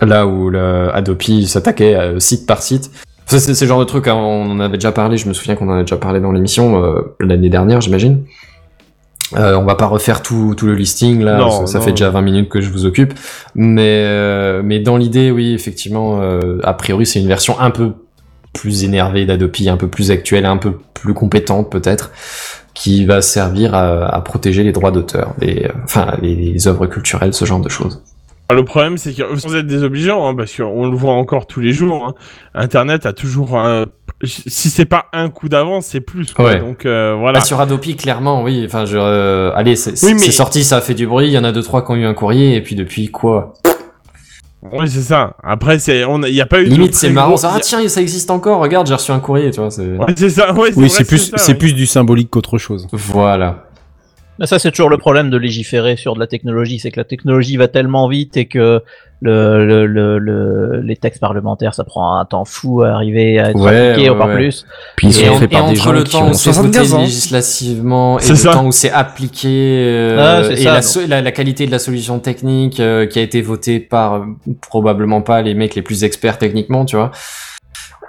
Là 0.00 0.26
où 0.26 0.50
le 0.50 0.88
Adopi 0.94 1.46
s'attaquait 1.46 1.96
site 2.18 2.46
par 2.46 2.62
site. 2.62 2.90
C'est 3.26 3.60
le 3.60 3.66
genre 3.66 3.80
de 3.80 3.84
truc, 3.84 4.08
hein, 4.08 4.14
on 4.14 4.50
en 4.50 4.60
avait 4.60 4.76
déjà 4.76 4.92
parlé, 4.92 5.16
je 5.16 5.26
me 5.28 5.32
souviens 5.32 5.54
qu'on 5.56 5.68
en 5.68 5.78
a 5.78 5.82
déjà 5.82 5.96
parlé 5.96 6.20
dans 6.20 6.32
l'émission 6.32 6.82
l'année 7.20 7.48
dernière, 7.50 7.80
j'imagine. 7.80 8.24
Euh, 9.36 9.56
on 9.56 9.64
va 9.64 9.74
pas 9.74 9.86
refaire 9.86 10.22
tout, 10.22 10.54
tout 10.56 10.66
le 10.66 10.74
listing 10.74 11.22
là, 11.22 11.38
Non, 11.38 11.50
ça, 11.50 11.66
ça 11.66 11.78
non. 11.78 11.84
fait 11.84 11.90
déjà 11.92 12.10
20 12.10 12.20
minutes 12.22 12.48
que 12.48 12.60
je 12.60 12.70
vous 12.70 12.84
occupe. 12.84 13.14
Mais, 13.54 14.04
euh, 14.06 14.62
mais 14.64 14.80
dans 14.80 14.96
l'idée, 14.96 15.30
oui, 15.30 15.52
effectivement, 15.54 16.20
euh, 16.22 16.58
a 16.64 16.74
priori 16.74 17.06
c'est 17.06 17.20
une 17.20 17.28
version 17.28 17.58
un 17.58 17.70
peu 17.70 17.92
plus 18.52 18.84
énervée 18.84 19.24
d'Adopi, 19.24 19.68
un 19.68 19.76
peu 19.76 19.88
plus 19.88 20.10
actuelle, 20.10 20.44
un 20.44 20.58
peu 20.58 20.74
plus 20.94 21.14
compétente 21.14 21.70
peut-être, 21.70 22.10
qui 22.74 23.06
va 23.06 23.22
servir 23.22 23.74
à, 23.74 24.06
à 24.14 24.20
protéger 24.20 24.62
les 24.62 24.72
droits 24.72 24.90
d'auteur, 24.90 25.34
les, 25.40 25.66
enfin 25.84 26.14
les, 26.20 26.34
les 26.34 26.68
œuvres 26.68 26.86
culturelles, 26.86 27.32
ce 27.32 27.44
genre 27.44 27.60
de 27.60 27.68
choses. 27.70 28.02
Le 28.50 28.64
problème, 28.66 28.98
c'est 28.98 29.14
que 29.14 29.36
sans 29.38 29.54
être 29.54 29.66
désobligeant, 29.66 30.28
hein, 30.28 30.34
parce 30.34 30.54
qu'on 30.54 30.86
le 30.86 30.94
voit 30.94 31.14
encore 31.14 31.46
tous 31.46 31.60
les 31.60 31.72
jours, 31.72 32.06
hein, 32.06 32.14
Internet 32.54 33.06
a 33.06 33.14
toujours 33.14 33.58
un... 33.58 33.86
Si 34.24 34.70
c'est 34.70 34.84
pas 34.84 35.06
un 35.12 35.30
coup 35.30 35.48
d'avance, 35.48 35.86
c'est 35.86 36.00
plus. 36.00 36.32
Quoi. 36.32 36.44
Ouais. 36.44 36.60
Donc 36.60 36.86
euh, 36.86 37.16
voilà. 37.18 37.40
Bah, 37.40 37.44
sur 37.44 37.60
Adopi, 37.60 37.96
clairement, 37.96 38.42
oui. 38.42 38.62
Enfin, 38.64 38.84
je, 38.86 38.96
euh, 38.96 39.50
allez, 39.54 39.74
c'est 39.76 40.00
Oui, 40.04 40.14
mais- 40.14 40.20
c'est 40.20 40.30
sorti, 40.30 40.62
ça 40.64 40.76
a 40.76 40.80
fait 40.80 40.94
du 40.94 41.06
bruit. 41.06 41.26
Il 41.26 41.32
y 41.32 41.38
en 41.38 41.44
a 41.44 41.50
deux 41.52 41.62
trois 41.62 41.84
qui 41.84 41.90
ont 41.90 41.96
eu 41.96 42.04
un 42.06 42.14
courrier, 42.14 42.54
et 42.54 42.60
puis 42.62 42.74
depuis 42.76 43.08
quoi? 43.10 43.54
Oui, 44.72 44.88
c'est 44.88 45.00
ça. 45.02 45.34
Après, 45.42 45.80
c'est, 45.80 46.04
on, 46.04 46.22
il 46.22 46.34
y 46.34 46.40
a 46.40 46.46
pas 46.46 46.60
eu. 46.62 46.66
de 46.66 46.70
Limite, 46.70 46.94
c'est 46.94 47.10
marrant. 47.10 47.36
Ça, 47.36 47.52
ah 47.56 47.58
tiens, 47.60 47.86
ça 47.88 48.00
existe 48.00 48.30
encore. 48.30 48.60
Regarde, 48.60 48.86
j'ai 48.86 48.94
reçu 48.94 49.10
un 49.10 49.18
courrier, 49.18 49.50
tu 49.50 49.58
vois. 49.58 49.70
c'est- 49.72 49.82
Ouais, 49.96 50.14
c'est 50.16 50.30
ça. 50.30 50.52
Ouais, 50.54 50.70
Oui, 50.76 50.88
c'est 50.88 51.04
plus, 51.04 51.32
c'est 51.36 51.52
oui. 51.52 51.58
plus 51.58 51.72
du 51.74 51.86
symbolique 51.86 52.30
qu'autre 52.30 52.58
chose. 52.58 52.86
Voilà. 52.92 53.64
Mais 54.38 54.46
ça, 54.46 54.60
c'est 54.60 54.70
toujours 54.70 54.88
le 54.88 54.98
problème 54.98 55.30
de 55.30 55.36
légiférer 55.36 55.96
sur 55.96 56.14
de 56.14 56.20
la 56.20 56.28
technologie, 56.28 56.78
c'est 56.78 56.92
que 56.92 57.00
la 57.00 57.04
technologie 57.04 57.56
va 57.56 57.66
tellement 57.66 58.08
vite 58.08 58.36
et 58.36 58.46
que 58.46 58.80
le, 59.24 59.64
le, 59.64 59.86
le, 59.86 60.18
le- 60.18 60.80
les 60.82 60.96
textes 60.96 61.20
parlementaires, 61.20 61.74
ça 61.74 61.84
prend 61.84 62.16
un 62.18 62.24
temps 62.24 62.44
fou 62.44 62.82
à 62.82 62.90
arriver 62.90 63.38
à 63.38 63.50
être 63.50 63.58
Ouais, 63.60 63.90
appliqué, 63.92 64.10
ouais, 64.10 64.16
ouais. 64.26 64.34
plus. 64.34 64.66
Puis 64.96 65.06
ils 65.06 65.20
et, 65.20 65.26
sont 65.26 65.36
faits 65.36 65.50
par 65.50 65.64
des 65.66 65.70
entre 65.70 65.82
gens 65.84 65.92
le 65.92 66.02
qui 66.02 66.10
temps 66.12 66.26
ont 66.26 66.30
où 66.30 66.34
c'est 66.34 66.50
voté 66.50 66.72
75 66.72 66.94
ans. 66.94 67.00
législativement 67.02 68.18
et 68.18 68.28
le 68.28 68.34
ça. 68.34 68.52
temps 68.52 68.66
où 68.66 68.72
c'est 68.72 68.90
appliqué 68.90 69.84
euh, 69.86 70.42
Ah, 70.48 70.52
et 70.52 70.56
ça, 70.56 70.72
la, 70.74 70.82
so- 70.82 71.06
la, 71.06 71.22
la 71.22 71.30
qualité 71.32 71.66
de 71.66 71.70
la 71.70 71.78
solution 71.78 72.18
technique 72.18 72.80
euh, 72.80 73.06
qui 73.06 73.18
a 73.20 73.22
été 73.22 73.40
votée 73.42 73.78
par 73.80 74.14
euh, 74.14 74.24
probablement 74.68 75.22
pas 75.22 75.40
les 75.40 75.54
mecs 75.54 75.74
les 75.76 75.82
plus 75.82 76.02
experts 76.04 76.38
techniquement, 76.38 76.84
tu 76.84 76.96
vois. 76.96 77.12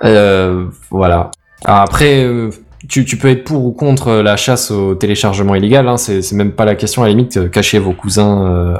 Euh, 0.03 0.65
voilà. 0.89 1.31
Alors 1.65 1.81
après, 1.81 2.23
euh, 2.25 2.49
tu, 2.89 3.05
tu 3.05 3.17
peux 3.17 3.29
être 3.29 3.43
pour 3.45 3.63
ou 3.65 3.71
contre 3.71 4.11
la 4.15 4.35
chasse 4.35 4.71
au 4.71 4.95
téléchargement 4.95 5.55
illégal. 5.55 5.87
Hein, 5.87 5.97
c'est 5.97 6.21
c'est 6.21 6.35
même 6.35 6.51
pas 6.51 6.65
la 6.65 6.75
question. 6.75 7.03
À 7.03 7.05
la 7.05 7.11
limite, 7.11 7.49
cachez 7.51 7.79
vos 7.79 7.93
cousins, 7.93 8.75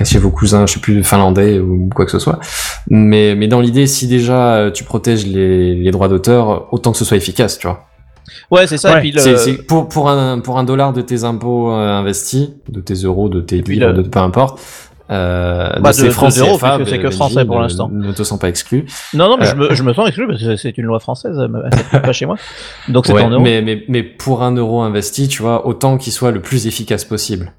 euh, 0.00 0.04
cachez 0.04 0.18
vos 0.18 0.30
cousins, 0.30 0.66
je 0.66 0.74
sais 0.74 0.80
plus, 0.80 1.02
finlandais 1.04 1.58
ou 1.58 1.88
quoi 1.94 2.04
que 2.04 2.10
ce 2.10 2.18
soit. 2.18 2.38
Mais, 2.88 3.34
mais 3.34 3.48
dans 3.48 3.60
l'idée, 3.60 3.86
si 3.86 4.06
déjà 4.06 4.54
euh, 4.56 4.70
tu 4.70 4.84
protèges 4.84 5.26
les, 5.26 5.74
les 5.74 5.90
droits 5.90 6.08
d'auteur, 6.08 6.72
autant 6.72 6.92
que 6.92 6.98
ce 6.98 7.04
soit 7.04 7.16
efficace, 7.16 7.58
tu 7.58 7.66
vois. 7.66 7.84
Ouais, 8.50 8.66
c'est 8.66 8.76
ça. 8.78 8.92
Ouais, 8.92 8.98
et 8.98 9.00
puis 9.00 9.12
le- 9.12 9.62
pour, 9.66 9.88
pour, 9.88 10.08
un, 10.10 10.40
pour 10.40 10.58
un 10.58 10.64
dollar 10.64 10.92
de 10.92 11.00
tes 11.02 11.24
impôts 11.24 11.72
euh, 11.72 11.76
investis, 11.98 12.50
de 12.68 12.80
tes 12.80 12.94
euros, 12.94 13.28
de 13.28 13.40
tes 13.40 13.60
livres, 13.62 13.86
le- 13.88 14.02
de 14.02 14.08
peu 14.08 14.18
importe, 14.18 14.60
euh, 15.10 15.70
Bah, 15.80 15.94
ces 15.94 16.02
de- 16.02 16.06
de 16.08 16.12
francs 16.12 16.32
CFA, 16.34 16.78
c'est 16.84 16.98
que 16.98 17.02
Belgique, 17.02 17.12
français 17.12 17.44
pour 17.46 17.56
ne- 17.56 17.62
l'instant. 17.62 17.88
Ne 17.90 18.12
te 18.12 18.22
sens 18.22 18.38
pas 18.38 18.48
exclu. 18.50 18.84
Non, 19.14 19.28
non, 19.30 19.38
mais 19.38 19.46
Euh. 19.46 19.50
je, 19.50 19.56
me, 19.56 19.74
je 19.74 19.82
me 19.82 19.94
sens 19.94 20.06
exclu 20.08 20.26
parce 20.26 20.42
que 20.42 20.56
c'est 20.56 20.76
une 20.76 20.84
loi 20.84 21.00
française, 21.00 21.36
pas 21.90 22.12
chez 22.12 22.26
moi. 22.26 22.36
Donc 22.88 23.06
c'est 23.06 23.14
Ouais, 23.14 23.22
en 23.22 23.30
euros. 23.30 23.42
mais, 23.42 23.62
mais, 23.62 23.84
mais 23.88 24.02
pour 24.02 24.42
un 24.42 24.54
euro 24.54 24.82
investi, 24.82 25.28
tu 25.28 25.40
vois, 25.42 25.66
autant 25.66 25.96
qu'il 25.96 26.12
soit 26.12 26.30
le 26.30 26.42
plus 26.42 26.66
efficace 26.66 27.04
possible. 27.06 27.52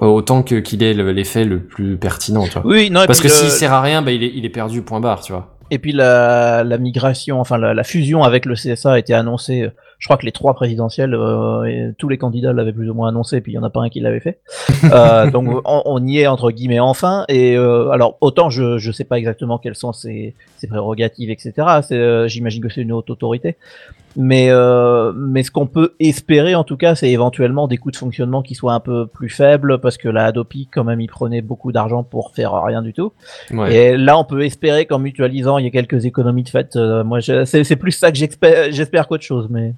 Autant 0.00 0.42
que 0.42 0.56
qu'il 0.56 0.82
ait 0.82 0.94
le- 0.94 1.12
l'effet 1.12 1.44
le 1.44 1.60
plus 1.60 1.96
pertinent, 1.96 2.44
tu 2.44 2.52
vois. 2.58 2.62
Oui, 2.66 2.90
non, 2.90 3.04
Parce 3.06 3.20
que 3.20 3.28
le- 3.28 3.32
s'il 3.32 3.50
sert 3.50 3.72
à 3.72 3.80
rien, 3.82 4.02
bah, 4.02 4.12
il, 4.12 4.22
est, 4.22 4.32
il 4.34 4.44
est 4.44 4.48
perdu, 4.50 4.82
point 4.82 5.00
barre, 5.00 5.20
tu 5.22 5.32
vois. 5.32 5.54
Et 5.70 5.78
puis 5.78 5.92
la, 5.92 6.64
la 6.64 6.78
migration, 6.78 7.40
enfin 7.40 7.58
la, 7.58 7.74
la 7.74 7.84
fusion 7.84 8.22
avec 8.22 8.46
le 8.46 8.54
CSA 8.54 8.92
a 8.92 8.98
été 8.98 9.12
annoncée. 9.12 9.62
euh, 9.64 9.70
Je 9.98 10.06
crois 10.06 10.16
que 10.16 10.24
les 10.24 10.32
trois 10.32 10.54
présidentielles, 10.54 11.12
euh, 11.14 11.64
et 11.64 11.92
tous 11.98 12.08
les 12.08 12.16
candidats 12.16 12.54
l'avaient 12.54 12.72
plus 12.72 12.88
ou 12.88 12.94
moins 12.94 13.08
annoncé, 13.10 13.42
puis 13.42 13.52
il 13.52 13.56
y 13.56 13.58
en 13.58 13.62
a 13.62 13.68
pas 13.68 13.80
un 13.82 13.90
qui 13.90 14.00
l'avait 14.00 14.20
fait. 14.20 14.38
Euh, 14.92 15.30
donc 15.30 15.46
on, 15.66 15.82
on 15.84 16.06
y 16.06 16.20
est 16.20 16.26
entre 16.28 16.50
guillemets 16.52 16.78
enfin. 16.80 17.24
Et 17.28 17.56
euh, 17.56 17.90
alors 17.90 18.16
autant 18.22 18.48
je 18.48 18.78
je 18.78 18.92
sais 18.92 19.04
pas 19.04 19.18
exactement 19.18 19.58
quelles 19.58 19.74
sont 19.74 19.92
ses, 19.92 20.34
ses 20.56 20.68
prérogatives, 20.68 21.28
etc. 21.30 21.52
Euh, 21.92 22.28
J'imagine 22.28 22.62
que 22.62 22.68
c'est 22.70 22.80
une 22.82 22.92
haute 22.92 23.10
autorité. 23.10 23.56
Mais 24.20 24.48
euh, 24.50 25.12
mais 25.14 25.44
ce 25.44 25.52
qu'on 25.52 25.68
peut 25.68 25.94
espérer 26.00 26.56
en 26.56 26.64
tout 26.64 26.76
cas, 26.76 26.96
c'est 26.96 27.08
éventuellement 27.08 27.68
des 27.68 27.76
coûts 27.76 27.92
de 27.92 27.96
fonctionnement 27.96 28.42
qui 28.42 28.56
soient 28.56 28.72
un 28.74 28.80
peu 28.80 29.06
plus 29.06 29.28
faibles, 29.28 29.78
parce 29.80 29.96
que 29.96 30.08
la 30.08 30.24
Adopi 30.24 30.68
quand 30.72 30.82
même 30.82 31.00
y 31.00 31.06
prenait 31.06 31.40
beaucoup 31.40 31.70
d'argent 31.70 32.02
pour 32.02 32.32
faire 32.34 32.52
rien 32.64 32.82
du 32.82 32.92
tout. 32.92 33.12
Ouais. 33.52 33.74
Et 33.74 33.96
là, 33.96 34.18
on 34.18 34.24
peut 34.24 34.44
espérer 34.44 34.86
qu'en 34.86 34.98
mutualisant, 34.98 35.58
il 35.58 35.66
y 35.66 35.68
a 35.68 35.70
quelques 35.70 36.04
économies 36.04 36.42
de 36.42 36.48
fait. 36.48 36.74
Euh, 36.74 37.04
moi, 37.04 37.20
c'est 37.20 37.62
c'est 37.62 37.76
plus 37.76 37.92
ça 37.92 38.10
que 38.10 38.18
j'espère 38.18 38.72
j'espère 38.72 39.06
qu'autre 39.06 39.22
chose. 39.22 39.46
Mais 39.50 39.72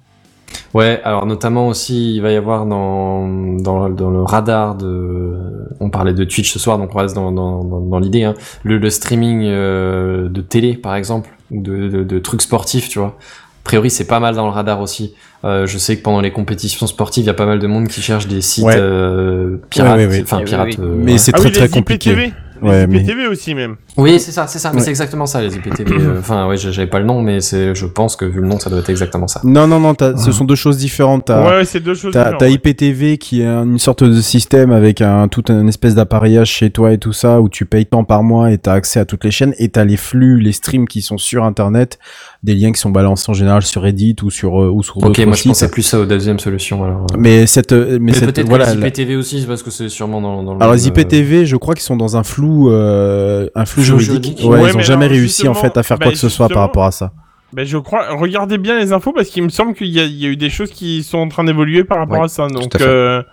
Ouais, 0.73 1.01
alors 1.03 1.25
notamment 1.25 1.67
aussi, 1.67 2.15
il 2.15 2.21
va 2.21 2.31
y 2.31 2.35
avoir 2.35 2.65
dans, 2.65 3.27
dans, 3.57 3.89
dans 3.89 4.09
le 4.09 4.21
radar 4.21 4.75
de... 4.75 5.37
On 5.79 5.89
parlait 5.89 6.13
de 6.13 6.23
Twitch 6.23 6.51
ce 6.51 6.59
soir, 6.59 6.77
donc 6.77 6.95
on 6.95 6.97
reste 6.97 7.15
dans, 7.15 7.31
dans, 7.31 7.63
dans, 7.63 7.79
dans 7.81 7.99
l'idée. 7.99 8.23
Hein. 8.23 8.33
Le, 8.63 8.77
le 8.77 8.89
streaming 8.89 9.43
euh, 9.45 10.29
de 10.29 10.41
télé, 10.41 10.75
par 10.75 10.95
exemple, 10.95 11.29
ou 11.51 11.61
de, 11.61 11.89
de, 11.89 12.03
de 12.03 12.19
trucs 12.19 12.41
sportifs, 12.41 12.87
tu 12.89 12.99
vois. 12.99 13.17
A 13.63 13.63
priori, 13.63 13.89
c'est 13.89 14.05
pas 14.07 14.19
mal 14.19 14.35
dans 14.35 14.45
le 14.45 14.51
radar 14.51 14.81
aussi. 14.81 15.13
Euh, 15.43 15.65
je 15.67 15.77
sais 15.77 15.95
que 15.97 16.01
pendant 16.01 16.21
les 16.21 16.31
compétitions 16.31 16.87
sportives, 16.87 17.23
il 17.23 17.27
y 17.27 17.29
a 17.29 17.33
pas 17.35 17.45
mal 17.45 17.59
de 17.59 17.67
monde 17.67 17.87
qui 17.87 18.01
cherche 18.01 18.27
des 18.27 18.41
sites 18.41 18.63
Ouais. 18.65 18.75
euh, 18.77 19.57
pirates. 19.69 19.97
Ouais, 19.97 20.05
ouais, 20.07 20.11
ouais. 20.11 20.21
Enfin, 20.23 20.37
Oui, 20.37 20.43
oui, 20.43 20.49
pirates. 20.49 20.79
euh, 20.79 20.95
Mais 20.97 21.11
ouais. 21.13 21.17
c'est 21.17 21.31
Ah 21.33 21.37
très 21.37 21.47
oui, 21.49 21.53
très 21.53 21.63
les 21.65 21.69
compliqué. 21.69 22.09
IPTV. 22.11 22.33
Les 22.63 22.85
mais- 22.85 22.99
IPTV 22.99 23.25
aussi 23.27 23.55
même. 23.55 23.75
Oui, 23.97 24.19
c'est 24.19 24.31
ça, 24.31 24.45
c'est 24.45 24.59
ça. 24.59 24.71
Mais 24.71 24.81
c'est 24.81 24.91
exactement 24.91 25.25
ça, 25.25 25.41
les 25.41 25.55
IPTV. 25.55 25.93
euh, 25.95 26.15
Enfin, 26.19 26.47
ouais, 26.47 26.57
j'avais 26.57 26.85
pas 26.85 26.99
le 26.99 27.05
nom, 27.05 27.19
mais 27.19 27.41
c'est, 27.41 27.73
je 27.73 27.87
pense 27.87 28.15
que 28.15 28.23
vu 28.23 28.39
le 28.39 28.45
nom, 28.45 28.59
ça 28.59 28.69
doit 28.69 28.77
être 28.79 28.89
exactement 28.91 29.27
ça. 29.27 29.41
Non, 29.43 29.65
non, 29.65 29.79
non, 29.79 29.95
ce 29.99 30.31
sont 30.31 30.45
deux 30.45 30.53
choses 30.53 30.77
différentes. 30.77 31.29
Ouais, 31.31 31.43
ouais, 31.43 31.65
c'est 31.65 31.79
deux 31.79 31.95
choses 31.95 32.13
T'as 32.13 32.33
différentes. 32.33 32.39
t'as 32.41 32.49
IPTV 32.49 33.17
qui 33.17 33.41
est 33.41 33.47
un- 33.47 33.63
une 33.63 33.79
sorte 33.79 34.03
de 34.03 34.21
système 34.21 34.71
avec 34.71 35.01
un 35.01 35.27
tout 35.27 35.43
un 35.49 35.65
espèce 35.65 35.95
d'appareillage 35.95 36.49
chez 36.51 36.69
toi 36.69 36.91
et 36.93 36.99
tout 36.99 37.13
ça 37.13 37.41
où 37.41 37.49
tu 37.49 37.65
payes 37.65 37.87
tant 37.87 38.03
par 38.03 38.21
mois 38.21 38.51
et 38.51 38.59
t'as 38.59 38.73
accès 38.73 38.99
à 38.99 39.05
toutes 39.05 39.23
les 39.23 39.31
chaînes 39.31 39.55
et 39.57 39.69
t'as 39.69 39.83
les 39.83 39.97
flux, 39.97 40.39
les 40.39 40.51
streams 40.51 40.87
qui 40.87 41.01
sont 41.01 41.17
sur 41.17 41.43
internet, 41.43 41.97
des 42.43 42.55
liens 42.55 42.71
qui 42.71 42.79
sont 42.79 42.89
balancés 42.89 43.29
en 43.29 43.33
général 43.33 43.61
sur 43.61 43.83
Reddit 43.83 44.15
ou 44.23 44.31
sur 44.31 44.61
euh, 44.63 44.69
ou 44.69 44.81
sur 44.81 44.97
Ok, 44.97 45.19
moi 45.19 45.35
je 45.35 45.41
sites. 45.41 45.47
pensais 45.51 45.69
plus 45.69 45.83
ça 45.83 45.99
aux 45.99 46.05
deuxième 46.05 46.39
solution 46.39 46.83
alors. 46.83 47.01
euh. 47.13 47.17
Mais 47.17 47.45
cette 47.45 47.71
euh, 47.71 47.93
mais, 47.93 47.99
Mais 47.99 48.13
cette 48.13 48.33
peut-être 48.33 48.49
voilà. 48.49 48.73
IPTV 48.73 49.15
aussi, 49.15 49.41
c'est 49.41 49.47
parce 49.47 49.61
que 49.61 49.69
c'est 49.69 49.89
sûrement 49.89 50.21
dans, 50.21 50.41
dans 50.43 50.53
le 50.55 50.61
Alors 50.61 50.73
même, 50.73 50.83
les 50.83 50.87
IPTV, 50.87 51.45
je 51.45 51.55
crois 51.55 51.75
qu'ils 51.75 51.83
sont 51.83 51.97
dans 51.97 52.17
un 52.17 52.23
flou 52.23 52.71
euh, 52.71 53.47
un 53.53 53.65
flou 53.65 53.83
juridique. 53.83 54.07
juridique. 54.09 54.39
Ouais, 54.43 54.59
Ouais, 54.59 54.69
ils 54.69 54.73
ont 54.73 54.77
mais 54.77 54.83
jamais 54.83 55.05
alors, 55.05 55.17
réussi 55.17 55.47
en 55.47 55.53
fait 55.53 55.77
à 55.77 55.83
faire 55.83 55.97
bah, 55.99 56.05
quoi 56.05 56.13
que 56.13 56.17
ce 56.17 56.29
soit 56.29 56.49
par 56.49 56.61
rapport 56.63 56.85
à 56.85 56.91
ça. 56.91 57.11
Ben, 57.53 57.65
je 57.65 57.77
crois, 57.77 58.05
regardez 58.15 58.57
bien 58.57 58.79
les 58.79 58.93
infos 58.93 59.11
parce 59.11 59.27
qu'il 59.27 59.43
me 59.43 59.49
semble 59.49 59.73
qu'il 59.73 59.87
y, 59.87 59.99
a- 59.99 60.05
il 60.05 60.15
y 60.17 60.25
a 60.25 60.29
eu 60.29 60.37
des 60.37 60.49
choses 60.49 60.71
qui 60.71 61.03
sont 61.03 61.17
en 61.17 61.27
train 61.27 61.43
d'évoluer 61.43 61.83
par 61.83 61.97
rapport 61.97 62.19
Ouais, 62.19 62.25
à 62.25 62.29
ça. 62.29 62.47
Donc, 62.47 62.73
à 62.75 62.79
fait. 62.79 62.85
euh, 62.87 63.19
et 63.19 63.23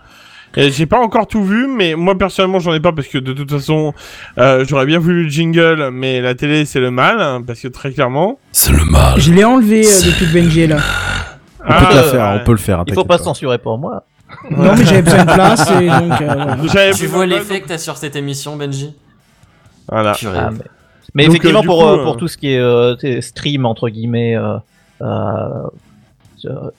j'ai 0.55 0.85
pas 0.85 0.99
encore 0.99 1.27
tout 1.27 1.43
vu, 1.43 1.67
mais 1.67 1.95
moi 1.95 2.17
personnellement 2.17 2.59
j'en 2.59 2.73
ai 2.73 2.79
pas 2.79 2.91
parce 2.91 3.07
que 3.07 3.17
de 3.17 3.33
toute 3.33 3.51
façon 3.51 3.93
euh, 4.37 4.65
j'aurais 4.67 4.85
bien 4.85 4.99
voulu 4.99 5.23
le 5.25 5.29
jingle, 5.29 5.89
mais 5.91 6.21
la 6.21 6.35
télé 6.35 6.65
c'est 6.65 6.79
le 6.79 6.91
mal 6.91 7.21
hein, 7.21 7.41
parce 7.45 7.59
que 7.59 7.67
très 7.67 7.91
clairement. 7.91 8.39
C'est 8.51 8.71
le 8.71 8.83
mal. 8.85 9.19
Je 9.19 9.31
l'ai 9.33 9.43
enlevé 9.43 9.85
euh, 9.85 10.05
depuis 10.05 10.25
que 10.27 10.33
Benji 10.33 10.61
est 10.61 10.67
là. 10.67 10.77
On 11.63 11.67
peut 11.67 11.85
te 11.85 11.93
la 11.93 11.99
euh, 12.01 12.11
faire, 12.11 12.25
ouais. 12.33 12.39
on 12.41 12.45
peut 12.45 12.51
le 12.51 12.57
faire. 12.57 12.83
Il 12.87 12.93
faut 12.93 13.05
pas 13.05 13.17
se 13.17 13.23
censurer 13.25 13.57
pour 13.57 13.77
moi. 13.77 14.03
Non, 14.51 14.75
mais 14.77 14.85
j'avais 14.85 15.01
besoin 15.01 15.25
de 15.25 15.33
place 15.33 15.71
et 15.71 15.87
donc. 15.87 16.21
euh, 16.21 16.93
Tu 16.95 17.07
vois 17.07 17.25
l'effet 17.25 17.61
que 17.61 17.67
t'as 17.67 17.77
sur 17.77 17.97
cette 17.97 18.15
émission, 18.15 18.55
Benji 18.55 18.93
Voilà. 19.87 20.13
Ah, 20.25 20.49
mais 20.51 20.59
mais 21.15 21.25
Donc, 21.25 21.35
effectivement, 21.37 21.59
euh, 21.59 21.61
du 21.61 21.67
pour, 21.67 21.79
coup, 21.79 21.85
euh, 21.87 21.97
euh, 21.99 22.03
pour 22.03 22.17
tout 22.17 22.27
ce 22.27 22.37
qui 22.37 22.53
est 22.53 22.59
euh, 22.59 22.95
stream, 23.21 23.65
entre 23.65 23.89
guillemets, 23.89 24.35
euh, 24.35 24.57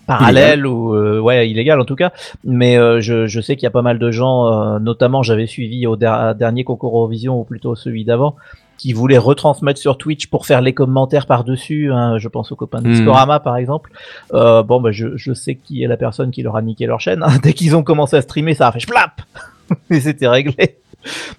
parallèle 0.07 0.67
ou 0.67 0.95
euh, 0.95 1.19
ouais 1.21 1.49
illégal 1.51 1.81
en 1.81 1.85
tout 1.85 1.97
cas, 1.97 2.13
mais 2.45 2.77
euh, 2.79 3.01
je, 3.01 3.27
je 3.27 3.41
sais 3.41 3.57
qu'il 3.57 3.65
y 3.65 3.67
a 3.67 3.71
pas 3.71 3.83
mal 3.83 3.99
de 3.99 4.11
gens, 4.11 4.47
euh, 4.47 4.79
notamment 4.79 5.23
j'avais 5.23 5.47
suivi 5.47 5.87
au 5.87 5.97
der- 5.97 6.35
dernier 6.35 6.65
concours 6.65 6.97
Eurovision 6.97 7.41
ou 7.41 7.45
plutôt 7.45 7.75
celui 7.75 8.05
d'avant, 8.05 8.37
qui 8.79 8.93
voulaient 8.95 9.19
retransmettre 9.19 9.79
sur 9.79 9.99
Twitch 9.99 10.29
pour 10.29 10.47
faire 10.47 10.61
les 10.63 10.73
commentaires 10.73 11.27
par 11.27 11.45
dessus. 11.45 11.93
hein, 11.93 12.17
je 12.19 12.29
pense 12.29 12.51
aux 12.53 12.57
copains 12.57 12.81
de 12.81 12.89
Hmm. 12.89 12.93
Discorama 12.93 13.39
par 13.41 13.57
exemple. 13.57 13.91
Euh, 14.33 14.63
bon 14.63 14.81
bah 14.81 14.91
je, 14.93 15.17
je 15.17 15.33
sais 15.35 15.55
qui 15.55 15.83
est 15.83 15.87
la 15.87 15.97
personne 15.99 16.31
qui 16.31 16.43
leur 16.43 16.57
a 16.57 16.63
niqué 16.63 16.87
leur 16.87 17.01
chaîne. 17.01 17.23
hein. 17.23 17.39
Dès 17.43 17.53
qu'ils 17.53 17.77
ont 17.77 17.83
commencé 17.83 18.17
à 18.17 18.23
streamer, 18.23 18.55
ça 18.55 18.69
a 18.69 18.73
fait 18.73 18.81
flap 18.81 19.21
et 19.91 20.01
c'était 20.01 20.29
réglé. 20.29 20.77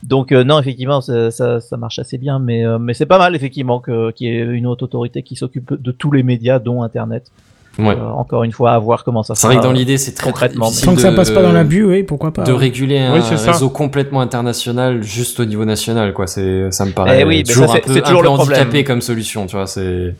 Donc 0.01 0.31
euh, 0.31 0.43
non, 0.43 0.57
effectivement, 0.59 1.01
ça, 1.01 1.29
ça, 1.29 1.59
ça 1.59 1.77
marche 1.77 1.99
assez 1.99 2.17
bien, 2.17 2.39
mais 2.39 2.65
euh, 2.65 2.79
mais 2.79 2.95
c'est 2.95 3.05
pas 3.05 3.19
mal 3.19 3.35
effectivement 3.35 3.79
que 3.79 4.09
qu'il 4.11 4.27
y 4.27 4.31
ait 4.31 4.41
une 4.43 4.65
haute 4.65 4.81
autorité 4.81 5.21
qui 5.21 5.35
s'occupe 5.35 5.79
de 5.79 5.91
tous 5.91 6.11
les 6.11 6.23
médias, 6.23 6.57
dont 6.57 6.81
Internet. 6.81 7.31
Ouais. 7.79 7.95
Euh, 7.97 8.09
encore 8.09 8.43
une 8.43 8.51
fois, 8.51 8.71
à 8.73 8.79
voir 8.79 9.03
comment 9.05 9.23
ça 9.23 9.33
C'est 9.33 9.47
vrai 9.47 9.55
que 9.55 9.61
sera, 9.61 9.69
dans 9.71 9.75
euh, 9.75 9.79
l'idée, 9.79 9.97
c'est 9.97 10.11
très, 10.11 10.29
concrètement, 10.29 10.69
Tant 10.83 10.93
que 10.93 10.99
ça 11.01 11.11
de- 11.11 11.15
passe 11.15 11.31
pas 11.31 11.41
dans 11.41 11.53
l'abus, 11.53 11.85
oui, 11.85 12.03
pourquoi 12.03 12.31
pas. 12.33 12.43
de 12.43 12.51
réguler 12.51 12.99
un 12.99 13.13
Oui, 13.13 13.21
c'est 13.23 13.37
ça. 13.37 13.53
réseau 13.53 13.69
complètement 13.69 14.19
international 14.21 15.01
juste 15.03 15.39
au 15.39 15.45
niveau 15.45 15.63
national, 15.63 16.13
quoi. 16.13 16.27
C'est, 16.27 16.69
ça 16.71 16.85
me 16.85 16.91
paraît 16.91 17.21
Eh 17.21 17.23
oui, 17.23 17.37
mais 17.37 17.43
toujours 17.43 17.69
ça, 17.69 17.77
un 17.77 17.79
peu, 17.79 17.97
un 17.97 18.01
toujours 18.01 18.21
peu 18.23 18.27
handicapé 18.29 18.83
comme 18.83 19.01
solution, 19.01 19.45
tu 19.45 19.55
vois. 19.55 19.67
C'est, 19.67 20.13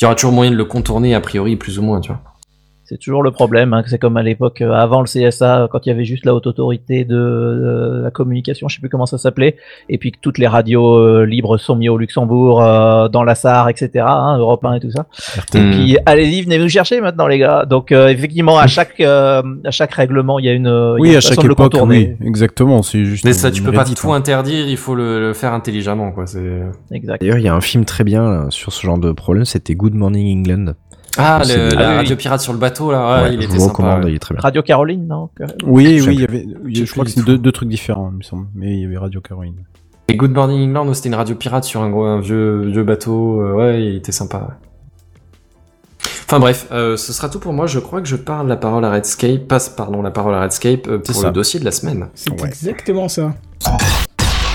il 0.00 0.02
y 0.02 0.04
aura 0.04 0.16
toujours 0.16 0.32
moyen 0.32 0.50
de 0.50 0.56
le 0.56 0.64
contourner 0.64 1.14
a 1.14 1.20
priori, 1.20 1.54
plus 1.56 1.78
ou 1.78 1.82
moins, 1.82 2.00
tu 2.00 2.08
vois. 2.08 2.20
C'est 2.92 2.98
toujours 2.98 3.22
le 3.22 3.30
problème. 3.30 3.72
Hein, 3.72 3.82
c'est 3.86 3.98
comme 3.98 4.18
à 4.18 4.22
l'époque, 4.22 4.60
euh, 4.60 4.72
avant 4.72 5.00
le 5.00 5.06
CSA, 5.06 5.66
quand 5.70 5.86
il 5.86 5.88
y 5.88 5.92
avait 5.92 6.04
juste 6.04 6.26
la 6.26 6.34
haute 6.34 6.46
autorité 6.46 7.06
de, 7.06 7.14
de 7.14 8.00
la 8.04 8.10
communication, 8.10 8.68
je 8.68 8.74
sais 8.74 8.80
plus 8.80 8.90
comment 8.90 9.06
ça 9.06 9.16
s'appelait, 9.16 9.56
et 9.88 9.96
puis 9.96 10.12
que 10.12 10.18
toutes 10.20 10.36
les 10.36 10.46
radios 10.46 10.96
euh, 10.96 11.24
libres 11.24 11.56
sont 11.56 11.74
mises 11.74 11.88
au 11.88 11.96
Luxembourg, 11.96 12.62
euh, 12.62 13.08
dans 13.08 13.24
la 13.24 13.34
Sarre, 13.34 13.70
etc., 13.70 14.04
hein, 14.06 14.36
Europe 14.38 14.62
1 14.62 14.74
et 14.74 14.80
tout 14.80 14.90
ça. 14.90 15.06
Et 15.54 15.70
puis 15.70 15.96
allez-y, 16.04 16.42
venez 16.42 16.58
nous 16.58 16.68
chercher 16.68 17.00
maintenant, 17.00 17.26
les 17.26 17.38
gars. 17.38 17.64
Donc 17.64 17.92
euh, 17.92 18.08
effectivement, 18.08 18.58
à 18.58 18.66
chaque 18.66 19.00
euh, 19.00 19.42
à 19.64 19.70
chaque 19.70 19.94
règlement, 19.94 20.38
il 20.38 20.44
y 20.44 20.48
a 20.50 20.52
une 20.52 20.66
il 20.66 20.68
y 20.68 20.70
a 20.70 20.92
Oui, 21.00 21.08
une 21.10 21.16
à 21.16 21.20
façon 21.22 21.34
chaque 21.34 21.44
de 21.44 21.48
le 21.48 21.52
époque, 21.54 21.72
contourner. 21.72 22.16
oui, 22.20 22.26
exactement. 22.28 22.82
C'est 22.82 23.06
juste. 23.06 23.24
Mais 23.24 23.32
ça, 23.32 23.50
tu 23.50 23.60
une 23.60 23.66
peux 23.66 23.72
pas 23.72 23.86
tout 23.86 24.12
hein. 24.12 24.16
interdire, 24.16 24.68
il 24.68 24.76
faut 24.76 24.94
le, 24.94 25.18
le 25.18 25.32
faire 25.32 25.54
intelligemment, 25.54 26.12
quoi. 26.12 26.26
Exact. 26.90 27.22
D'ailleurs, 27.22 27.38
il 27.38 27.44
y 27.44 27.48
a 27.48 27.54
un 27.54 27.60
film 27.62 27.86
très 27.86 28.04
bien 28.04 28.22
là, 28.30 28.46
sur 28.50 28.70
ce 28.70 28.84
genre 28.86 28.98
de 28.98 29.12
problème, 29.12 29.46
c'était 29.46 29.74
Good 29.74 29.94
Morning 29.94 30.38
England. 30.40 30.74
Ah, 31.18 31.40
C'est 31.44 31.56
le, 31.56 31.68
la 31.76 31.90
Ah 31.90 31.94
radio 31.96 32.10
oui. 32.12 32.16
pirate 32.16 32.40
sur 32.40 32.52
le 32.52 32.58
bateau, 32.58 32.90
là, 32.90 33.16
ouais, 33.16 33.22
Ouais, 33.28 33.34
il 33.34 33.42
était 33.42 33.58
sympa. 33.58 33.72
recommande, 33.72 34.04
ouais. 34.04 34.10
il 34.12 34.16
est 34.16 34.18
très 34.18 34.34
bien. 34.34 34.40
Radio 34.42 34.62
Caroline, 34.62 35.06
non 35.06 35.28
Oui, 35.64 36.00
oui, 36.06 36.14
il 36.14 36.20
y 36.20 36.24
avait. 36.24 36.46
il 36.66 36.70
y 36.70 36.78
a- 36.78 36.80
sais 36.80 36.86
Je 36.86 36.92
crois 36.92 37.04
que 37.04 37.10
c'est 37.10 37.24
deux, 37.24 37.36
deux 37.38 37.52
trucs 37.52 37.68
différents, 37.68 38.10
il 38.12 38.18
me 38.18 38.22
semble. 38.22 38.46
Mais 38.54 38.72
il 38.74 38.80
y 38.80 38.84
avait 38.86 38.96
Radio 38.98 39.20
Caroline. 39.20 39.56
Et 40.08 40.16
Good 40.16 40.32
Morning 40.32 40.68
England, 40.68 40.92
c'était 40.94 41.08
une 41.10 41.14
radio 41.14 41.34
pirate 41.34 41.64
sur 41.64 41.82
un 41.82 41.90
gros, 41.90 42.04
un 42.04 42.20
vieux, 42.20 42.62
vieux 42.70 42.82
bateau, 42.84 43.40
euh, 43.42 43.52
ouais, 43.54 43.84
il 43.84 43.96
était 43.96 44.12
sympa. 44.12 44.58
Enfin 46.24 46.40
bref, 46.40 46.66
euh, 46.72 46.96
ce 46.96 47.12
sera 47.12 47.28
tout 47.28 47.38
pour 47.38 47.52
moi. 47.52 47.66
Je 47.66 47.78
crois 47.78 48.00
que 48.00 48.08
je 48.08 48.16
parle 48.16 48.48
la 48.48 48.56
parole 48.56 48.84
à 48.86 48.90
Redscape, 48.90 49.46
passe 49.46 49.68
pardon 49.68 50.00
la 50.00 50.10
parole 50.10 50.34
à 50.34 50.40
Redscape 50.40 50.88
euh, 50.88 50.98
C'est 51.04 51.12
pour 51.12 51.20
ça. 51.22 51.26
le 51.28 51.32
dossier 51.34 51.60
de 51.60 51.64
la 51.66 51.72
semaine. 51.72 52.08
C'est 52.14 52.30
Ouais. 52.40 52.48
exactement 52.48 53.08
ça. 53.08 53.34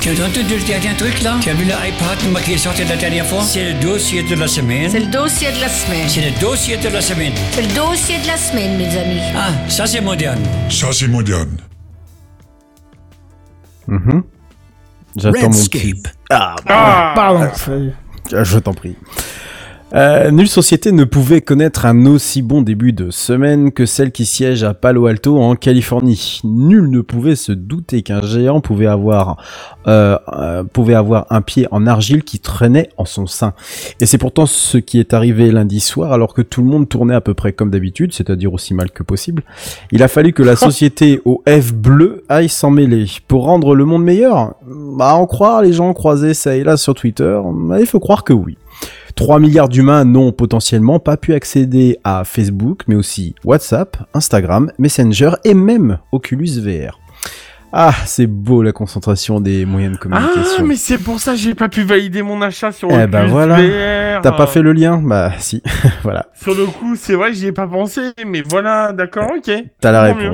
Tu 0.01 0.09
as 0.09 0.25
entendu 0.25 0.57
le 0.57 0.63
dernier 0.65 0.95
truc 0.95 1.21
là? 1.21 1.35
Tu 1.41 1.49
as 1.49 1.53
vu 1.53 1.65
l'iPad 1.65 2.43
qui 2.43 2.53
est 2.53 2.57
sorti 2.57 2.83
la 2.85 2.95
dernière 2.95 3.25
fois? 3.25 3.41
C'est 3.43 3.73
le 3.73 3.79
dossier 3.79 4.23
de 4.23 4.35
la 4.35 4.47
semaine. 4.47 4.89
C'est 4.89 4.99
le 4.99 5.07
dossier 5.11 5.51
de 5.51 5.59
la 5.59 5.67
semaine. 5.69 6.07
C'est 6.07 6.21
le 6.29 6.39
dossier 6.39 6.77
de 6.77 6.87
la 6.89 7.01
semaine. 7.01 7.33
C'est 7.51 7.61
le 7.63 7.73
dossier 7.75 8.17
de 8.19 8.27
la 8.27 8.37
semaine, 8.37 8.77
mes 8.77 8.97
amis. 8.97 9.19
Ah, 9.35 9.49
ça 9.69 9.85
c'est 9.85 10.01
moderne. 10.01 10.41
Ça, 10.69 10.87
c'est 10.93 11.07
moderne. 11.07 11.57
Mhm. 13.87 14.23
J'attends 15.15 15.49
mon 15.49 15.63
petit. 15.65 15.93
Ah, 16.29 16.55
Ah 16.67 17.11
Pardon. 17.15 17.49
Ah, 18.33 18.43
Je 18.43 18.59
t'en 18.59 18.73
prie. 18.73 18.95
Euh, 19.93 20.31
nulle 20.31 20.49
société 20.49 20.91
ne 20.91 21.05
pouvait 21.05 21.39
connaître 21.39 21.85
un 21.85 22.05
aussi 22.07 22.41
bon 22.41 22.61
début 22.61 22.91
de 22.91 23.09
semaine 23.09 23.71
que 23.71 23.85
celle 23.85 24.11
qui 24.11 24.25
siège 24.25 24.63
à 24.65 24.73
Palo 24.73 25.05
Alto 25.05 25.39
en 25.39 25.55
Californie. 25.55 26.41
Nul 26.43 26.89
ne 26.89 26.99
pouvait 26.99 27.37
se 27.37 27.53
douter 27.53 28.01
qu'un 28.01 28.21
géant 28.21 28.59
pouvait 28.59 28.87
avoir, 28.87 29.37
euh, 29.87 30.17
euh, 30.33 30.65
pouvait 30.65 30.93
avoir 30.93 31.25
un 31.29 31.41
pied 31.41 31.67
en 31.71 31.87
argile 31.87 32.23
qui 32.23 32.39
traînait 32.39 32.89
en 32.97 33.05
son 33.05 33.27
sein. 33.27 33.53
Et 34.01 34.05
c'est 34.05 34.17
pourtant 34.17 34.45
ce 34.45 34.77
qui 34.77 34.99
est 34.99 35.13
arrivé 35.13 35.51
lundi 35.51 35.79
soir 35.79 36.11
alors 36.11 36.33
que 36.33 36.41
tout 36.41 36.61
le 36.61 36.67
monde 36.67 36.89
tournait 36.89 37.15
à 37.15 37.21
peu 37.21 37.33
près 37.33 37.53
comme 37.53 37.71
d'habitude, 37.71 38.13
c'est-à-dire 38.13 38.53
aussi 38.53 38.73
mal 38.73 38.91
que 38.91 39.03
possible. 39.03 39.43
Il 39.93 40.03
a 40.03 40.09
fallu 40.09 40.33
que 40.33 40.43
la 40.43 40.55
société 40.57 41.21
au 41.23 41.41
F 41.47 41.73
bleu 41.73 42.25
aille 42.27 42.49
s'en 42.49 42.71
mêler. 42.71 43.05
Pour 43.29 43.45
rendre 43.45 43.73
le 43.73 43.85
monde 43.85 44.03
meilleur, 44.03 44.55
bah 44.65 45.13
en 45.15 45.25
croire 45.27 45.61
les 45.61 45.71
gens 45.71 45.93
croisés 45.93 46.33
ça 46.33 46.57
et 46.57 46.65
là 46.65 46.75
sur 46.75 46.93
Twitter, 46.93 47.39
bah, 47.53 47.79
il 47.79 47.85
faut 47.85 48.01
croire 48.01 48.25
que 48.25 48.33
oui. 48.33 48.57
3 49.17 49.39
milliards 49.39 49.67
d'humains 49.67 50.05
n'ont 50.05 50.31
potentiellement 50.31 50.99
pas 50.99 51.17
pu 51.17 51.33
accéder 51.33 51.97
à 52.03 52.23
Facebook, 52.23 52.83
mais 52.87 52.95
aussi 52.95 53.33
WhatsApp, 53.43 53.97
Instagram, 54.13 54.71
Messenger 54.79 55.31
et 55.43 55.53
même 55.55 55.97
Oculus 56.11 56.61
VR. 56.61 56.99
Ah, 57.73 57.91
c'est 58.05 58.27
beau 58.27 58.61
la 58.63 58.71
concentration 58.71 59.41
des 59.41 59.65
moyens 59.65 59.93
de 59.93 59.97
Ah, 59.99 60.03
communication. 60.03 60.65
mais 60.65 60.75
c'est 60.77 60.97
pour 60.99 61.19
ça 61.19 61.31
que 61.31 61.37
j'ai 61.39 61.53
pas 61.55 61.67
pu 61.67 61.81
valider 61.83 62.21
mon 62.21 62.41
achat 62.41 62.71
sur 62.71 62.89
Eh 62.91 62.93
Oculus 62.93 63.07
ben 63.11 63.25
voilà. 63.27 63.55
VR. 64.17 64.21
T'as 64.21 64.31
pas 64.31 64.47
fait 64.47 64.61
le 64.61 64.71
lien? 64.71 65.01
Bah 65.03 65.31
si, 65.37 65.61
voilà, 66.03 66.27
Sur 66.41 66.55
le 66.55 66.65
coup, 66.67 66.95
c'est 66.95 67.15
vrai, 67.15 67.33
j'y 67.33 67.47
ai 67.47 67.51
pas 67.51 67.67
pensé, 67.67 68.13
mais 68.25 68.41
voilà, 68.47 68.93
d'accord, 68.93 69.29
ok. 69.35 69.51
t'as 69.81 69.91
la 69.91 70.13
mieux. 70.13 70.31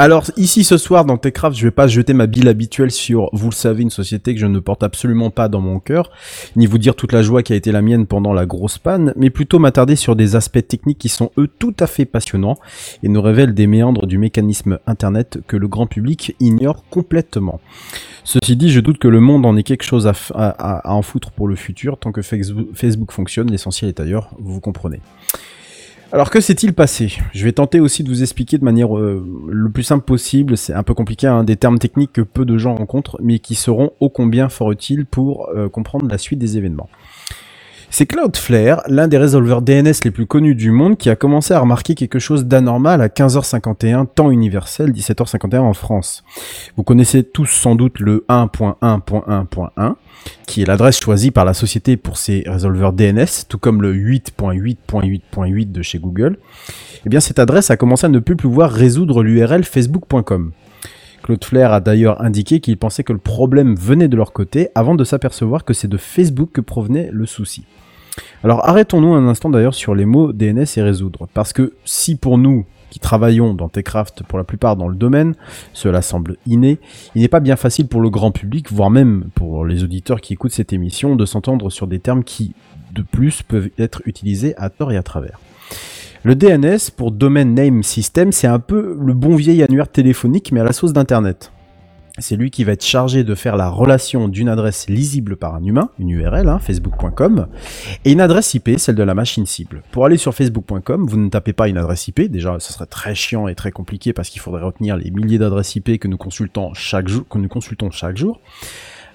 Alors 0.00 0.22
ici 0.36 0.62
ce 0.62 0.76
soir 0.76 1.04
dans 1.04 1.16
Techcraft, 1.16 1.56
je 1.56 1.64
vais 1.64 1.72
pas 1.72 1.88
jeter 1.88 2.14
ma 2.14 2.28
bille 2.28 2.48
habituelle 2.48 2.92
sur, 2.92 3.30
vous 3.32 3.50
le 3.50 3.54
savez, 3.54 3.82
une 3.82 3.90
société 3.90 4.32
que 4.32 4.38
je 4.38 4.46
ne 4.46 4.60
porte 4.60 4.84
absolument 4.84 5.30
pas 5.30 5.48
dans 5.48 5.60
mon 5.60 5.80
cœur, 5.80 6.12
ni 6.54 6.66
vous 6.66 6.78
dire 6.78 6.94
toute 6.94 7.10
la 7.10 7.20
joie 7.20 7.42
qui 7.42 7.52
a 7.52 7.56
été 7.56 7.72
la 7.72 7.82
mienne 7.82 8.06
pendant 8.06 8.32
la 8.32 8.46
grosse 8.46 8.78
panne, 8.78 9.12
mais 9.16 9.28
plutôt 9.28 9.58
m'attarder 9.58 9.96
sur 9.96 10.14
des 10.14 10.36
aspects 10.36 10.64
techniques 10.64 10.98
qui 10.98 11.08
sont 11.08 11.32
eux 11.36 11.48
tout 11.48 11.74
à 11.80 11.88
fait 11.88 12.04
passionnants 12.04 12.58
et 13.02 13.08
nous 13.08 13.20
révèlent 13.20 13.54
des 13.54 13.66
méandres 13.66 14.06
du 14.06 14.18
mécanisme 14.18 14.78
Internet 14.86 15.40
que 15.48 15.56
le 15.56 15.66
grand 15.66 15.88
public 15.88 16.36
ignore 16.38 16.84
complètement. 16.90 17.58
Ceci 18.22 18.54
dit, 18.54 18.70
je 18.70 18.78
doute 18.78 18.98
que 18.98 19.08
le 19.08 19.18
monde 19.18 19.44
en 19.46 19.56
ait 19.56 19.64
quelque 19.64 19.82
chose 19.82 20.06
à, 20.06 20.92
en 20.94 21.02
foutre 21.02 21.32
pour 21.32 21.48
le 21.48 21.56
futur, 21.56 21.98
tant 21.98 22.12
que 22.12 22.22
Facebook 22.22 23.10
fonctionne, 23.10 23.50
l'essentiel 23.50 23.88
est 23.88 23.98
ailleurs, 23.98 24.30
vous 24.38 24.60
comprenez. 24.60 25.00
Alors 26.10 26.30
que 26.30 26.40
s'est-il 26.40 26.72
passé? 26.72 27.18
Je 27.34 27.44
vais 27.44 27.52
tenter 27.52 27.80
aussi 27.80 28.02
de 28.02 28.08
vous 28.08 28.22
expliquer 28.22 28.56
de 28.56 28.64
manière 28.64 28.96
euh, 28.96 29.22
le 29.46 29.68
plus 29.68 29.82
simple 29.82 30.06
possible, 30.06 30.56
c'est 30.56 30.72
un 30.72 30.82
peu 30.82 30.94
compliqué, 30.94 31.26
hein, 31.26 31.44
des 31.44 31.56
termes 31.56 31.78
techniques 31.78 32.14
que 32.14 32.22
peu 32.22 32.46
de 32.46 32.56
gens 32.56 32.74
rencontrent, 32.76 33.18
mais 33.22 33.40
qui 33.40 33.54
seront 33.54 33.92
ô 34.00 34.08
combien 34.08 34.48
fort 34.48 34.72
utiles 34.72 35.04
pour 35.04 35.50
euh, 35.50 35.68
comprendre 35.68 36.08
la 36.08 36.16
suite 36.16 36.38
des 36.38 36.56
événements. 36.56 36.88
C'est 37.90 38.04
Cloudflare, 38.04 38.82
l'un 38.86 39.08
des 39.08 39.16
résolveurs 39.16 39.62
DNS 39.62 39.94
les 40.04 40.10
plus 40.10 40.26
connus 40.26 40.54
du 40.54 40.70
monde, 40.70 40.98
qui 40.98 41.08
a 41.08 41.16
commencé 41.16 41.54
à 41.54 41.60
remarquer 41.60 41.94
quelque 41.94 42.18
chose 42.18 42.44
d'anormal 42.44 43.00
à 43.00 43.08
15h51, 43.08 44.06
temps 44.14 44.30
universel, 44.30 44.92
17h51 44.92 45.60
en 45.60 45.72
France. 45.72 46.22
Vous 46.76 46.82
connaissez 46.82 47.24
tous 47.24 47.46
sans 47.46 47.74
doute 47.74 47.98
le 47.98 48.26
1.1.1.1, 48.28 49.94
qui 50.46 50.62
est 50.62 50.66
l'adresse 50.66 51.00
choisie 51.00 51.30
par 51.30 51.46
la 51.46 51.54
société 51.54 51.96
pour 51.96 52.18
ses 52.18 52.44
résolveurs 52.46 52.92
DNS, 52.92 53.46
tout 53.48 53.58
comme 53.58 53.80
le 53.80 53.94
8.8.8.8 53.94 55.72
de 55.72 55.82
chez 55.82 55.98
Google. 55.98 56.38
Eh 57.06 57.08
bien, 57.08 57.20
cette 57.20 57.38
adresse 57.38 57.70
a 57.70 57.78
commencé 57.78 58.04
à 58.04 58.10
ne 58.10 58.18
plus 58.18 58.36
pouvoir 58.36 58.70
résoudre 58.70 59.22
l'URL 59.22 59.64
facebook.com. 59.64 60.52
Cloudflare 61.22 61.72
a 61.72 61.80
d'ailleurs 61.80 62.22
indiqué 62.22 62.60
qu'il 62.60 62.76
pensait 62.76 63.04
que 63.04 63.12
le 63.12 63.18
problème 63.18 63.74
venait 63.74 64.08
de 64.08 64.16
leur 64.16 64.32
côté 64.32 64.68
avant 64.74 64.94
de 64.94 65.04
s'apercevoir 65.04 65.64
que 65.64 65.74
c'est 65.74 65.88
de 65.88 65.96
Facebook 65.96 66.50
que 66.52 66.60
provenait 66.60 67.10
le 67.12 67.26
souci. 67.26 67.64
Alors 68.42 68.68
arrêtons-nous 68.68 69.14
un 69.14 69.28
instant 69.28 69.50
d'ailleurs 69.50 69.74
sur 69.74 69.94
les 69.94 70.04
mots 70.04 70.32
DNS 70.32 70.66
et 70.76 70.82
résoudre, 70.82 71.28
parce 71.34 71.52
que 71.52 71.74
si 71.84 72.16
pour 72.16 72.38
nous 72.38 72.64
qui 72.90 72.98
travaillons 72.98 73.54
dans 73.54 73.68
Techcraft 73.68 74.22
pour 74.22 74.38
la 74.38 74.44
plupart 74.44 74.76
dans 74.76 74.88
le 74.88 74.96
domaine, 74.96 75.34
cela 75.72 76.02
semble 76.02 76.36
inné, 76.46 76.78
il 77.14 77.22
n'est 77.22 77.28
pas 77.28 77.40
bien 77.40 77.56
facile 77.56 77.86
pour 77.86 78.00
le 78.00 78.10
grand 78.10 78.30
public, 78.30 78.72
voire 78.72 78.90
même 78.90 79.24
pour 79.34 79.64
les 79.66 79.84
auditeurs 79.84 80.20
qui 80.20 80.32
écoutent 80.32 80.52
cette 80.52 80.72
émission, 80.72 81.16
de 81.16 81.26
s'entendre 81.26 81.70
sur 81.70 81.86
des 81.86 81.98
termes 81.98 82.24
qui, 82.24 82.54
de 82.94 83.02
plus, 83.02 83.42
peuvent 83.42 83.68
être 83.78 84.02
utilisés 84.06 84.54
à 84.56 84.70
tort 84.70 84.90
et 84.90 84.96
à 84.96 85.02
travers. 85.02 85.38
Le 86.24 86.34
DNS, 86.34 86.90
pour 86.96 87.12
Domain 87.12 87.44
Name 87.44 87.84
System, 87.84 88.32
c'est 88.32 88.48
un 88.48 88.58
peu 88.58 88.98
le 89.00 89.14
bon 89.14 89.36
vieil 89.36 89.62
annuaire 89.62 89.88
téléphonique, 89.88 90.50
mais 90.50 90.60
à 90.60 90.64
la 90.64 90.72
sauce 90.72 90.92
d'Internet. 90.92 91.52
C'est 92.18 92.34
lui 92.34 92.50
qui 92.50 92.64
va 92.64 92.72
être 92.72 92.84
chargé 92.84 93.22
de 93.22 93.36
faire 93.36 93.56
la 93.56 93.68
relation 93.68 94.26
d'une 94.26 94.48
adresse 94.48 94.88
lisible 94.88 95.36
par 95.36 95.54
un 95.54 95.62
humain, 95.62 95.90
une 96.00 96.10
URL, 96.10 96.48
hein, 96.48 96.58
facebook.com, 96.58 97.46
et 98.04 98.10
une 98.10 98.20
adresse 98.20 98.52
IP, 98.54 98.70
celle 98.78 98.96
de 98.96 99.02
la 99.04 99.14
machine 99.14 99.46
cible. 99.46 99.84
Pour 99.92 100.04
aller 100.04 100.16
sur 100.16 100.34
facebook.com, 100.34 101.06
vous 101.06 101.16
ne 101.16 101.28
tapez 101.28 101.52
pas 101.52 101.68
une 101.68 101.78
adresse 101.78 102.08
IP, 102.08 102.22
déjà 102.22 102.58
ce 102.58 102.72
serait 102.72 102.86
très 102.86 103.14
chiant 103.14 103.46
et 103.46 103.54
très 103.54 103.70
compliqué 103.70 104.12
parce 104.12 104.30
qu'il 104.30 104.40
faudrait 104.40 104.64
retenir 104.64 104.96
les 104.96 105.12
milliers 105.12 105.38
d'adresses 105.38 105.76
IP 105.76 106.00
que 106.00 106.08
nous 106.08 106.16
consultons 106.16 106.74
chaque 106.74 107.06
jour, 107.06 107.28
que 107.28 107.38
nous 107.38 107.48
consultons 107.48 107.92
chaque 107.92 108.16
jour. 108.16 108.40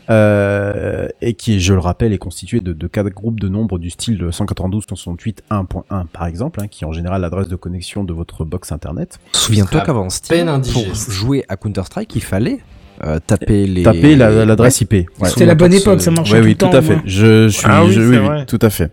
Euh, 0.09 1.07
et 1.21 1.33
qui, 1.33 1.59
je 1.61 1.73
le 1.73 1.79
rappelle, 1.79 2.11
est 2.13 2.17
constitué 2.17 2.59
de, 2.59 2.73
de 2.73 2.87
quatre 2.87 3.09
groupes 3.09 3.39
de 3.39 3.47
nombres 3.47 3.79
du 3.79 3.89
style 3.89 4.21
192.168.1.1 4.31 6.05
par 6.11 6.25
exemple, 6.27 6.59
hein, 6.61 6.67
qui 6.69 6.83
est 6.83 6.87
en 6.87 6.91
général 6.91 7.21
l'adresse 7.21 7.47
de 7.47 7.55
connexion 7.55 8.03
de 8.03 8.13
votre 8.13 8.45
box 8.45 8.71
internet. 8.71 9.19
Souviens-toi 9.33 9.81
qu'avant 9.81 10.09
Steam, 10.09 10.45
pour 10.73 10.93
jouer 11.11 11.45
à 11.47 11.55
Counter-Strike, 11.57 12.15
il 12.15 12.21
fallait 12.23 12.59
euh, 13.03 13.19
taper 13.25 13.65
les... 13.65 13.81
Tapez 13.83 14.15
la- 14.15 14.45
l'adresse 14.45 14.79
IP. 14.81 14.93
Ouais. 14.93 15.07
C'était 15.23 15.47
la 15.47 15.55
bonne 15.55 15.73
époque, 15.73 15.99
ça 16.01 16.11
marchait 16.11 16.33
Ouais, 16.33 16.39
tout 16.41 16.45
oui, 16.45 16.51
le 16.51 16.57
tout 16.71 16.77
à 16.77 16.81
fait. 16.81 16.97
Je, 17.05 17.47
je 17.47 17.57
suis, 17.57 17.65
Ah 17.67 17.83
oui, 17.83 17.91
je- 17.91 18.01
oui, 18.01 18.17
oui, 18.17 18.45
tout 18.45 18.59
à 18.61 18.69
fait. 18.69 18.91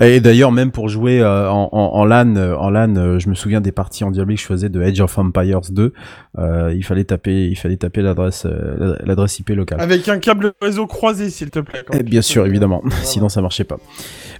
Et 0.00 0.20
d'ailleurs, 0.20 0.52
même 0.52 0.70
pour 0.70 0.88
jouer 0.88 1.20
euh, 1.20 1.50
en, 1.50 1.68
en, 1.72 1.78
en 1.98 2.04
LAN, 2.04 2.36
euh, 2.36 2.54
en 2.56 2.70
LAN, 2.70 2.94
euh, 2.96 3.18
je 3.18 3.28
me 3.28 3.34
souviens 3.34 3.60
des 3.60 3.72
parties 3.72 4.04
en 4.04 4.12
Diablo 4.12 4.36
que 4.36 4.40
je 4.40 4.46
faisais 4.46 4.68
de 4.68 4.80
Age 4.80 5.00
of 5.00 5.18
Empires 5.18 5.62
2. 5.68 5.92
Euh, 6.38 6.72
il 6.74 6.84
fallait 6.84 7.04
taper, 7.04 7.48
il 7.48 7.56
fallait 7.56 7.76
taper 7.76 8.02
l'adresse, 8.02 8.46
euh, 8.46 8.96
l'adresse 9.04 9.40
IP 9.40 9.50
locale. 9.50 9.80
Avec 9.80 10.08
un 10.08 10.18
câble 10.18 10.52
réseau 10.62 10.86
croisé, 10.86 11.28
s'il 11.28 11.50
te 11.50 11.58
plaît. 11.58 11.82
quand 11.84 11.96
Eh 11.98 12.04
bien 12.04 12.22
sûr, 12.22 12.46
évidemment. 12.46 12.82
Voilà. 12.90 13.04
Sinon, 13.04 13.28
ça 13.28 13.40
marchait 13.40 13.64
pas. 13.64 13.78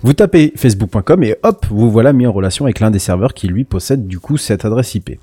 Vous 0.02 0.12
tapez 0.12 0.52
facebook.com 0.56 1.22
et 1.22 1.36
hop, 1.42 1.66
vous 1.70 1.90
voilà 1.90 2.12
mis 2.12 2.26
en 2.26 2.32
relation 2.32 2.64
avec 2.64 2.80
l'un 2.80 2.90
des 2.90 2.98
serveurs 2.98 3.34
qui 3.34 3.48
lui 3.48 3.64
possède 3.64 4.06
du 4.06 4.18
coup 4.18 4.38
cette 4.38 4.64
adresse 4.64 4.94
IP. 4.94 5.18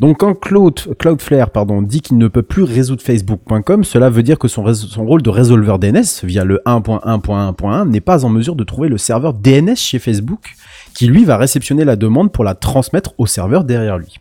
Donc 0.00 0.18
quand 0.18 0.34
Cloud, 0.34 0.96
Cloudflare 0.98 1.50
pardon, 1.50 1.82
dit 1.82 2.02
qu'il 2.02 2.18
ne 2.18 2.28
peut 2.28 2.42
plus 2.42 2.62
résoudre 2.62 3.02
facebook.com, 3.02 3.84
cela 3.84 4.10
veut 4.10 4.22
dire 4.22 4.38
que 4.38 4.46
son, 4.46 4.72
son 4.74 5.06
rôle 5.06 5.22
de 5.22 5.30
résolveur 5.30 5.78
DNS 5.78 6.24
via 6.24 6.44
le 6.44 6.60
1.1.1.1 6.66 7.88
n'est 7.88 8.00
pas 8.00 8.24
en 8.24 8.28
mesure 8.28 8.54
de 8.54 8.64
trouver 8.64 8.88
le 8.88 8.98
serveur 8.98 9.32
DNS 9.32 9.76
chez 9.76 9.98
Facebook 9.98 10.54
qui 10.98 11.06
lui 11.06 11.24
va 11.24 11.36
réceptionner 11.36 11.84
la 11.84 11.94
demande 11.94 12.32
pour 12.32 12.42
la 12.42 12.56
transmettre 12.56 13.14
au 13.18 13.26
serveur 13.26 13.62
derrière 13.62 13.98
lui. 13.98 14.16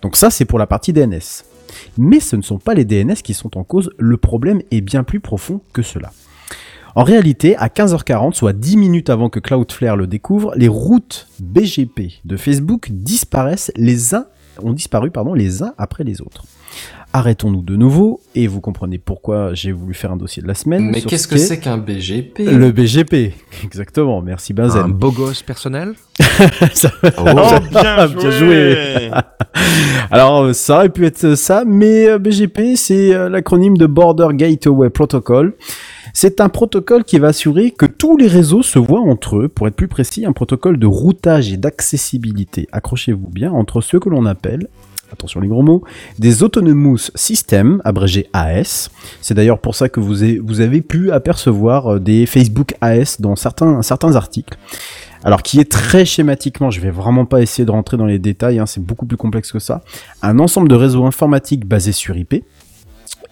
Donc 0.00 0.14
ça 0.14 0.30
c'est 0.30 0.44
pour 0.44 0.60
la 0.60 0.66
partie 0.68 0.92
DNS. 0.92 1.42
Mais 1.98 2.20
ce 2.20 2.36
ne 2.36 2.42
sont 2.42 2.58
pas 2.58 2.72
les 2.72 2.84
DNS 2.84 3.14
qui 3.14 3.34
sont 3.34 3.58
en 3.58 3.64
cause, 3.64 3.90
le 3.98 4.16
problème 4.16 4.62
est 4.70 4.80
bien 4.80 5.02
plus 5.02 5.18
profond 5.18 5.60
que 5.72 5.82
cela. 5.82 6.12
En 6.94 7.02
réalité, 7.02 7.56
à 7.56 7.66
15h40, 7.66 8.34
soit 8.34 8.52
10 8.52 8.76
minutes 8.76 9.10
avant 9.10 9.28
que 9.28 9.40
Cloudflare 9.40 9.96
le 9.96 10.06
découvre, 10.06 10.52
les 10.54 10.68
routes 10.68 11.26
BGP 11.40 12.20
de 12.24 12.36
Facebook 12.36 12.90
disparaissent 12.92 13.72
les 13.74 14.14
uns 14.14 14.26
ont 14.62 14.72
disparu 14.72 15.10
pardon, 15.10 15.34
les 15.34 15.64
uns 15.64 15.72
après 15.78 16.04
les 16.04 16.20
autres. 16.20 16.44
Arrêtons-nous 17.12 17.62
de 17.62 17.74
nouveau 17.74 18.20
et 18.36 18.46
vous 18.46 18.60
comprenez 18.60 18.98
pourquoi 18.98 19.52
j'ai 19.52 19.72
voulu 19.72 19.94
faire 19.94 20.12
un 20.12 20.16
dossier 20.16 20.42
de 20.42 20.46
la 20.46 20.54
semaine. 20.54 20.90
Mais 20.92 21.00
qu'est-ce 21.00 21.24
ce 21.24 21.28
que 21.28 21.38
c'est 21.38 21.58
qu'un 21.58 21.76
BGP 21.76 22.38
le 22.44 22.70
BGP 22.70 23.34
Exactement, 23.64 24.22
merci 24.22 24.52
Un 24.52 24.54
Benzen. 24.62 24.92
beau 24.92 25.10
gosse 25.10 25.42
personnel 25.42 25.94
Ça- 26.72 26.92
Oh, 27.18 27.24
Bien 27.24 28.06
bien 28.06 28.06
joué. 28.06 28.30
joué. 28.30 29.10
Alors, 30.12 30.42
euh, 30.44 30.52
ça 30.52 30.76
aurait 30.76 30.88
pu 30.88 31.04
être 31.04 31.34
ça, 31.34 31.64
mais 31.66 32.08
euh, 32.08 32.18
BGP, 32.20 32.76
c'est 32.76 33.12
euh, 33.12 33.28
l'acronyme 33.28 33.76
de 33.76 33.86
Border 33.86 34.28
Gateway 34.32 34.88
Protocol. 34.90 35.54
C'est 36.14 36.40
un 36.40 36.48
protocole 36.48 37.02
qui 37.02 37.18
va 37.18 37.28
assurer 37.28 37.72
que 37.72 37.86
tous 37.86 38.16
les 38.16 38.26
réseaux 38.28 38.62
se 38.62 38.78
voient 38.78 39.00
entre 39.00 39.38
eux, 39.38 39.48
pour 39.48 39.66
être 39.66 39.74
plus 39.76 39.88
précis, 39.88 40.26
un 40.26 40.32
protocole 40.32 40.78
de 40.78 40.86
routage 40.86 41.52
et 41.52 41.56
d'accessibilité, 41.56 42.68
accrochez-vous 42.72 43.28
bien, 43.30 43.50
entre 43.52 43.80
ceux 43.80 43.98
que 44.00 44.08
l'on 44.08 44.26
appelle, 44.26 44.68
attention 45.12 45.40
les 45.40 45.48
gros 45.48 45.62
mots, 45.62 45.82
des 46.18 46.42
Autonomous 46.42 47.10
Systems, 47.14 47.80
abrégé 47.84 48.28
AS. 48.32 48.90
C'est 49.20 49.34
d'ailleurs 49.34 49.58
pour 49.58 49.74
ça 49.74 49.88
que 49.88 50.00
vous 50.00 50.22
avez, 50.60 50.80
pu 50.80 51.10
apercevoir 51.10 51.94
euh, 51.94 52.00
des 52.00 52.26
Facebook 52.26 52.74
AS 52.80 53.20
dans 53.20 53.36
certains, 53.36 53.82
certains 53.82 54.16
articles. 54.16 54.56
Alors 55.22 55.42
qui 55.42 55.60
est 55.60 55.70
très 55.70 56.04
schématiquement, 56.04 56.70
je 56.70 56.80
vais 56.80 56.90
vraiment 56.90 57.26
pas 57.26 57.42
essayer 57.42 57.66
de 57.66 57.70
rentrer 57.70 57.96
dans 57.96 58.06
les 58.06 58.18
détails, 58.18 58.58
hein, 58.58 58.66
c'est 58.66 58.82
beaucoup 58.82 59.04
plus 59.04 59.18
complexe 59.18 59.52
que 59.52 59.58
ça, 59.58 59.82
un 60.22 60.38
ensemble 60.38 60.68
de 60.68 60.74
réseaux 60.74 61.04
informatiques 61.04 61.66
basés 61.66 61.92
sur 61.92 62.16
IP 62.16 62.42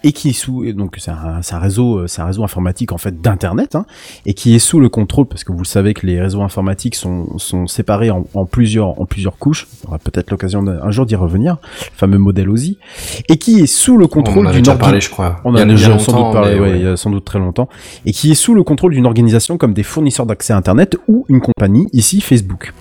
et 0.03 0.11
qui 0.13 0.29
est 0.29 0.33
sous 0.33 0.63
et 0.63 0.73
donc 0.73 0.95
c'est 0.97 1.11
un, 1.11 1.41
un 1.51 1.59
réseau 1.59 1.99
euh, 1.99 2.07
c'est 2.07 2.21
un 2.21 2.25
réseau 2.25 2.43
informatique 2.43 2.91
en 2.93 2.97
fait 2.97 3.19
d'internet 3.21 3.75
hein, 3.75 3.85
et 4.25 4.33
qui 4.33 4.55
est 4.55 4.59
sous 4.59 4.79
le 4.79 4.87
contrôle 4.87 5.25
parce 5.25 5.43
que 5.43 5.51
vous 5.51 5.59
le 5.59 5.65
savez 5.65 5.93
que 5.93 6.05
les 6.07 6.21
réseaux 6.21 6.41
informatiques 6.41 6.95
sont, 6.95 7.37
sont 7.37 7.67
séparés 7.67 8.09
en, 8.09 8.25
en 8.33 8.45
plusieurs 8.45 8.99
en 9.01 9.05
plusieurs 9.05 9.37
couches 9.37 9.67
on 9.83 9.89
aura 9.89 9.99
peut-être 9.99 10.31
l'occasion 10.31 10.65
un 10.67 10.91
jour 10.91 11.05
d'y 11.05 11.15
revenir 11.15 11.57
le 11.61 11.97
fameux 11.97 12.17
modèle 12.17 12.49
OSI 12.49 12.77
et 13.27 13.37
qui 13.37 13.59
est 13.59 13.65
sous 13.67 13.97
le 13.97 14.05
On 14.05 14.07
contrôle 14.07 14.47
en 14.47 14.51
d'une 14.51 14.61
déjà 14.61 14.73
ordi- 14.75 14.79
parlé, 14.79 15.01
je 15.01 15.09
crois. 15.09 15.41
on 15.43 15.55
y 15.55 15.59
a 15.59 15.65
déjà 15.65 15.99
sans 15.99 16.13
doute 16.13 16.33
parlé, 16.33 16.59
ouais. 16.59 16.79
il 16.79 16.83
y 16.83 16.87
a 16.87 16.95
sans 16.97 17.09
doute 17.09 17.25
très 17.25 17.39
longtemps, 17.39 17.67
et 18.05 18.11
qui 18.13 18.31
est 18.31 18.35
sous 18.35 18.53
le 18.53 18.63
contrôle 18.63 18.93
d'une 18.93 19.05
organisation 19.05 19.57
comme 19.57 19.73
des 19.73 19.83
fournisseurs 19.83 20.25
d'accès 20.25 20.53
à 20.53 20.57
Internet 20.57 20.97
ou 21.07 21.25
une 21.29 21.41
compagnie, 21.41 21.87
ici 21.93 22.21
Facebook. 22.21 22.73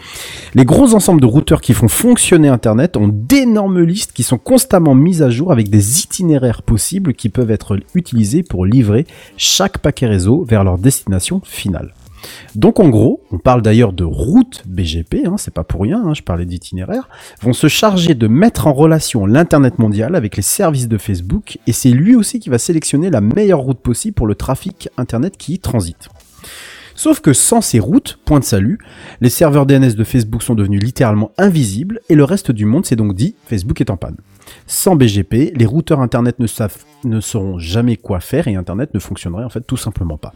Les 0.55 0.65
gros 0.65 0.95
ensembles 0.95 1.20
de 1.20 1.27
routeurs 1.27 1.61
qui 1.61 1.74
font 1.74 1.89
fonctionner 1.89 2.49
Internet 2.49 2.97
ont 2.97 3.09
d'énormes 3.09 3.81
listes 3.81 4.12
qui 4.12 4.23
sont 4.23 4.39
constamment 4.39 4.95
mises 4.95 5.23
à 5.23 5.31
jour 5.31 5.53
avec 5.53 5.69
des 5.69 6.01
itinéraires 6.03 6.62
possibles 6.62 7.07
qui 7.14 7.28
peuvent 7.28 7.51
être 7.51 7.78
utilisés 7.94 8.43
pour 8.43 8.66
livrer 8.66 9.06
chaque 9.36 9.78
paquet 9.78 10.06
réseau 10.06 10.44
vers 10.44 10.64
leur 10.64 10.78
destination 10.78 11.40
finale. 11.44 11.94
Donc 12.55 12.80
en 12.80 12.89
gros, 12.89 13.22
on 13.30 13.39
parle 13.39 13.62
d'ailleurs 13.62 13.93
de 13.93 14.05
routes 14.05 14.62
BGP, 14.66 15.26
hein, 15.26 15.36
c'est 15.36 15.55
pas 15.55 15.64
pour 15.64 15.82
rien, 15.82 16.02
hein, 16.05 16.14
je 16.14 16.22
parlais 16.22 16.47
d'itinéraire, 16.47 17.09
vont 17.43 17.52
se 17.52 17.68
charger 17.68 18.14
de 18.14 18.26
mettre 18.26 18.66
en 18.66 18.72
relation 18.72 19.26
l'Internet 19.26 19.78
mondial 19.78 20.16
avec 20.16 20.36
les 20.36 20.43
services 20.43 20.89
de 20.89 20.98
Facebook, 20.98 21.59
et 21.66 21.72
c'est 21.72 21.90
lui 21.90 22.16
aussi 22.16 22.40
qui 22.40 22.51
va 22.51 22.59
sélectionner 22.59 23.10
la 23.10 23.20
meilleure 23.20 23.60
route 23.60 23.78
possible 23.78 24.14
pour 24.14 24.26
le 24.26 24.35
trafic 24.35 24.89
Internet 24.97 25.36
qui 25.36 25.55
y 25.55 25.59
transite. 25.59 26.09
Sauf 26.98 27.20
que 27.20 27.32
sans 27.32 27.60
ces 27.60 27.78
routes, 27.78 28.18
point 28.24 28.40
de 28.40 28.44
salut, 28.44 28.76
les 29.20 29.30
serveurs 29.30 29.66
DNS 29.66 29.94
de 29.94 30.02
Facebook 30.02 30.42
sont 30.42 30.56
devenus 30.56 30.82
littéralement 30.82 31.30
invisibles, 31.38 32.00
et 32.08 32.16
le 32.16 32.24
reste 32.24 32.50
du 32.50 32.64
monde 32.64 32.84
s'est 32.84 32.96
donc 32.96 33.14
dit 33.14 33.36
Facebook 33.46 33.80
est 33.80 33.90
en 33.90 33.96
panne. 33.96 34.16
Sans 34.66 34.96
BGP, 34.96 35.52
les 35.54 35.64
routeurs 35.64 36.00
Internet 36.00 36.40
ne, 36.40 37.20
sauront 37.20 37.60
jamais 37.60 37.96
quoi 37.96 38.18
faire 38.18 38.48
et 38.48 38.56
Internet 38.56 38.94
ne 38.94 38.98
fonctionnerait 38.98 39.44
en 39.44 39.48
fait 39.48 39.64
tout 39.64 39.76
simplement 39.76 40.18
pas. 40.18 40.34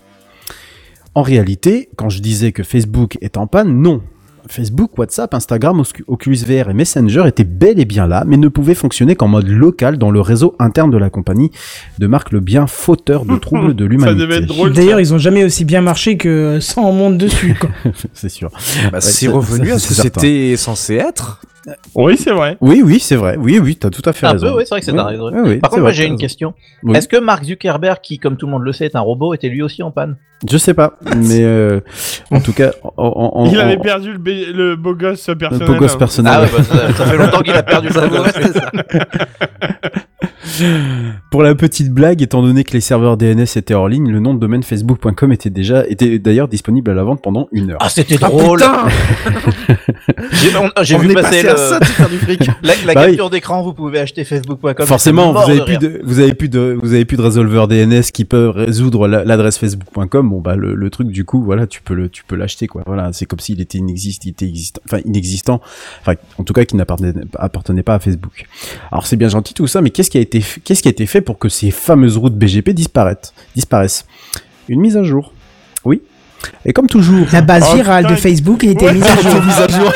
En 1.17 1.23
réalité, 1.23 1.89
quand 1.97 2.11
je 2.11 2.23
disais 2.23 2.53
que 2.53 2.63
Facebook 2.63 3.19
est 3.21 3.39
en 3.39 3.49
panne, 3.49 3.83
non. 3.83 4.01
Facebook, 4.49 4.99
WhatsApp, 4.99 5.35
Instagram, 5.35 5.83
Oculus 6.07 6.39
VR 6.47 6.71
et 6.71 6.75
Messenger 6.75 7.25
étaient 7.27 7.45
bel 7.45 7.79
et 7.79 7.85
bien 7.85 8.07
là, 8.07 8.25
mais 8.27 8.37
ne 8.37 8.49
pouvaient 8.49 8.75
fonctionner 8.75 9.17
qu'en 9.17 9.29
mode 9.29 9.49
local 9.49 9.99
dans 9.99 10.11
le 10.11 10.21
réseau 10.21 10.55
interne 10.59 10.91
de 10.91 10.99
la 10.99 11.11
compagnie, 11.11 11.51
de 11.99 12.07
marque 12.07 12.33
le 12.33 12.41
bien 12.41 12.67
fauteur 12.67 13.25
de 13.25 13.37
troubles 13.39 13.75
de 13.75 13.85
l'humanité. 13.85 14.47
D'ailleurs, 14.75 15.01
ils 15.01 15.15
ont 15.15 15.19
jamais 15.19 15.45
aussi 15.45 15.65
bien 15.65 15.81
marché 15.81 16.17
que 16.17 16.59
sans 16.61 16.85
en 16.85 16.93
monde 16.93 17.19
dessus. 17.19 17.59
C'est 18.15 18.29
sûr. 18.29 18.51
Bah, 18.91 18.93
Ouais, 18.93 19.01
c'est 19.01 19.29
revenu 19.29 19.69
ça, 19.69 19.75
à 19.75 19.79
ce 19.79 19.89
que 19.89 19.95
c'était 19.95 20.57
censé 20.57 20.95
être. 20.95 21.41
Oui, 21.95 22.17
c'est 22.17 22.33
vrai. 22.33 22.57
Oui, 22.61 22.83
oui, 22.85 22.99
c'est 22.99 23.15
vrai. 23.17 23.37
Oui, 23.39 23.61
oui, 23.63 23.77
t'as 23.77 23.91
tout 23.91 24.03
à 24.05 24.13
fait 24.13 24.27
Un 24.27 24.33
raison. 24.33 24.49
peu, 24.49 24.57
oui, 24.59 24.63
c'est 24.65 24.71
vrai 24.71 24.81
que 24.81 24.87
c'est 24.87 24.93
Oui, 24.93 24.99
un 24.99 25.05
raison. 25.05 25.31
oui, 25.33 25.41
oui, 25.45 25.57
Par 25.59 25.71
c'est 25.71 25.77
contre, 25.77 25.81
moi 25.83 25.91
vrai, 25.91 25.93
j'ai 25.93 26.05
une 26.05 26.11
raison. 26.13 26.21
question. 26.21 26.55
Oui. 26.83 26.97
Est-ce 26.97 27.07
que 27.09 27.17
Mark 27.19 27.45
Zuckerberg, 27.45 27.99
qui 28.03 28.19
comme 28.19 28.37
tout 28.37 28.47
le 28.47 28.53
monde 28.53 28.63
le 28.65 28.73
sait 28.73 28.87
est 28.87 28.97
un 28.97 29.01
robot, 29.01 29.33
était 29.35 29.49
lui 29.49 29.63
aussi 29.63 29.83
en 29.83 29.91
panne? 29.93 30.17
Je 30.51 30.59
sais 30.59 30.75
pas, 30.75 30.99
mais 31.17 31.45
euh, 31.45 31.79
en 32.33 32.41
tout 32.41 32.53
cas, 32.53 32.73
en, 32.97 33.31
en- 33.37 33.47
Il 33.49 33.57
en- 33.59 33.61
avait 33.61 33.77
en- 33.77 33.81
perdu 33.81 34.11
le, 34.13 34.19
bé- 34.19 34.47
le 34.53 34.75
beau 34.75 34.95
gosse 34.97 35.29
le 35.29 35.39
personnel. 35.39 35.69
beau 35.69 35.77
gosse 35.77 35.95
personnel. 35.95 36.33
Ah 36.37 36.43
ouais, 36.43 36.49
bah, 36.57 36.65
ça, 36.65 36.93
ça 36.95 37.07
fait 37.07 37.17
longtemps 37.17 37.43
qu'il 37.43 37.53
a 37.55 37.63
perdu 37.63 37.91
sa 37.91 38.07
voix. 38.09 38.27
Pour 41.31 41.43
la 41.43 41.55
petite 41.55 41.91
blague, 41.93 42.21
étant 42.23 42.43
donné 42.43 42.65
que 42.65 42.73
les 42.73 42.81
serveurs 42.81 43.17
DNS 43.17 43.45
étaient 43.57 43.75
hors 43.75 43.89
ligne, 43.89 44.11
le 44.11 44.19
nom 44.19 44.35
de 44.35 44.41
domaine 44.41 44.63
facebook.com 44.65 45.33
était 45.33 45.51
déjà 45.51 45.87
était 45.87 46.19
d'ailleurs 46.19 46.49
disponible 46.49 46.91
à 46.91 46.95
la 46.95 47.05
vente 47.05 47.23
pendant 47.23 47.49
une 47.53 47.71
heure. 47.71 47.79
Ah, 47.81 47.89
c'était 47.89 48.17
Ah, 48.21 48.27
drôle. 48.29 48.59
putain 48.59 48.87
J'ai 50.83 50.99
vu 50.99 51.15
passer 51.15 51.43
ça 51.57 51.81
faire 51.81 52.09
du 52.09 52.19
fric. 52.19 52.41
la, 52.63 52.75
la 52.87 52.95
Bah 52.95 53.01
oui. 53.03 53.07
capture 53.09 53.31
d'écran. 53.31 53.63
Vous 53.63 53.73
pouvez 53.73 53.99
acheter 53.99 54.25
facebook.com. 54.25 54.87
Forcément, 54.87 55.33
vous 55.33 55.39
avez 55.51 55.59
de 55.61 55.65
plus 55.65 55.79
de, 55.79 56.01
vous 56.05 56.19
avez 56.21 56.35
plus 56.35 56.49
de, 56.49 56.79
vous 56.83 56.93
avez 56.95 57.05
plus 57.05 57.17
de 57.17 57.23
résolveur 57.23 57.69
DNS 57.69 58.03
qui 58.13 58.25
peut 58.25 58.49
résoudre 58.49 59.09
la- 59.09 59.25
l'adresse 59.25 59.59
facebook.com. 59.59 60.29
Bon, 60.31 60.41
bah, 60.41 60.57
le, 60.57 60.75
le 60.75 60.91
truc, 60.91 61.09
du 61.09 61.25
coup, 61.25 61.43
voilà, 61.43 61.67
tu 61.67 61.83
peux 61.83 61.95
le, 61.95 62.09
tu 62.09 62.25
peux 62.25 62.37
l'acheter, 62.37 62.67
quoi. 62.67 62.83
Voilà, 62.87 63.13
c'est 63.13 63.27
comme 63.27 63.41
s'il 63.41 63.61
était 63.61 63.79
inexistant, 63.79 64.23
il 64.27 64.31
était 64.31 64.47
existant, 64.47 64.81
enfin, 64.87 64.99
inexistant. 65.05 65.61
Enfin, 66.01 66.15
en 66.39 66.45
tout 66.45 66.53
cas, 66.53 66.65
qui 66.65 66.77
n'appartenait 66.77 67.15
appartenait 67.39 67.83
pas 67.83 67.95
à 67.95 67.99
Facebook. 67.99 68.47
Alors, 68.91 69.07
c'est 69.07 69.17
bien 69.17 69.29
gentil 69.29 69.55
tout 69.55 69.67
ça, 69.67 69.81
mais 69.81 69.91
qu'est-ce 69.91 70.11
qui 70.11 70.19
a 70.19 70.21
été, 70.21 70.43
qu'est-ce 70.65 70.83
qui 70.83 70.89
a 70.89 70.91
été 70.91 71.07
fait 71.07 71.21
pour 71.21 71.39
que 71.39 71.49
ces 71.49 71.71
fameuses 71.71 72.17
routes 72.17 72.35
BGP 72.37 72.71
disparaissent, 72.71 73.33
disparaissent? 73.55 74.07
Une 74.69 74.81
mise 74.81 74.97
à 74.97 75.03
jour. 75.03 75.33
Et 76.65 76.73
comme 76.73 76.87
toujours. 76.87 77.27
La 77.33 77.41
base 77.43 77.65
Oh, 77.73 77.75
virale 77.77 78.07
de 78.07 78.15
Facebook 78.15 78.63
a 78.65 78.69
été 78.71 78.87
Ouais, 78.87 78.95
mise 78.95 79.05
à 79.05 79.17
jour. 79.17 79.43
mise 79.45 79.59
à 79.61 79.69
jour. 79.69 79.93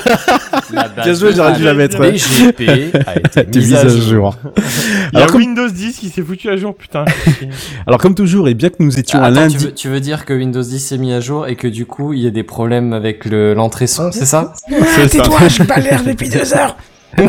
Bien 1.04 1.14
joué, 1.14 1.30
j'aurais 1.34 1.52
dû 1.54 1.62
la 1.64 1.74
mettre. 1.74 1.98
BGP 2.00 2.92
a 3.06 3.16
été 3.40 3.58
mise 3.58 3.74
à 3.74 3.88
jour. 3.88 4.36
Il 4.44 5.14
y 5.14 5.16
a 5.16 5.18
Alors, 5.18 5.26
comme, 5.32 5.40
Windows 5.40 5.68
10 5.68 5.98
qui 5.98 6.08
s'est 6.08 6.22
foutu 6.22 6.48
à 6.50 6.56
jour, 6.56 6.74
putain. 6.76 7.04
alors, 7.86 8.00
comme 8.00 8.14
toujours, 8.14 8.48
et 8.48 8.54
bien 8.54 8.70
que 8.70 8.76
nous 8.80 8.98
étions 8.98 9.18
Ah, 9.20 9.26
à 9.26 9.28
attends, 9.28 9.40
lundi. 9.42 9.56
tu, 9.58 9.64
veux, 9.64 9.72
tu 9.74 9.88
veux 9.88 10.00
dire 10.00 10.24
que 10.24 10.34
Windows 10.34 10.62
10 10.62 10.78
s'est 10.80 10.98
mis 10.98 11.12
à 11.12 11.20
jour 11.20 11.46
et 11.46 11.54
que 11.56 11.68
du 11.68 11.86
coup 11.86 12.12
il 12.12 12.20
y 12.20 12.26
a 12.26 12.30
des 12.30 12.42
problèmes 12.42 12.92
avec 12.92 13.24
le- 13.24 13.54
l'entrée 13.54 13.86
son, 13.86 14.10
c'est 14.12 14.24
ça? 14.26 14.52
C'est 14.68 15.08
ça. 15.08 15.22
Tais-toi, 15.22 15.48
je 15.48 15.62
pas 15.62 15.78
l'air 15.78 16.02
depuis 16.04 16.28
deux 16.28 16.52
heures. 16.54 16.76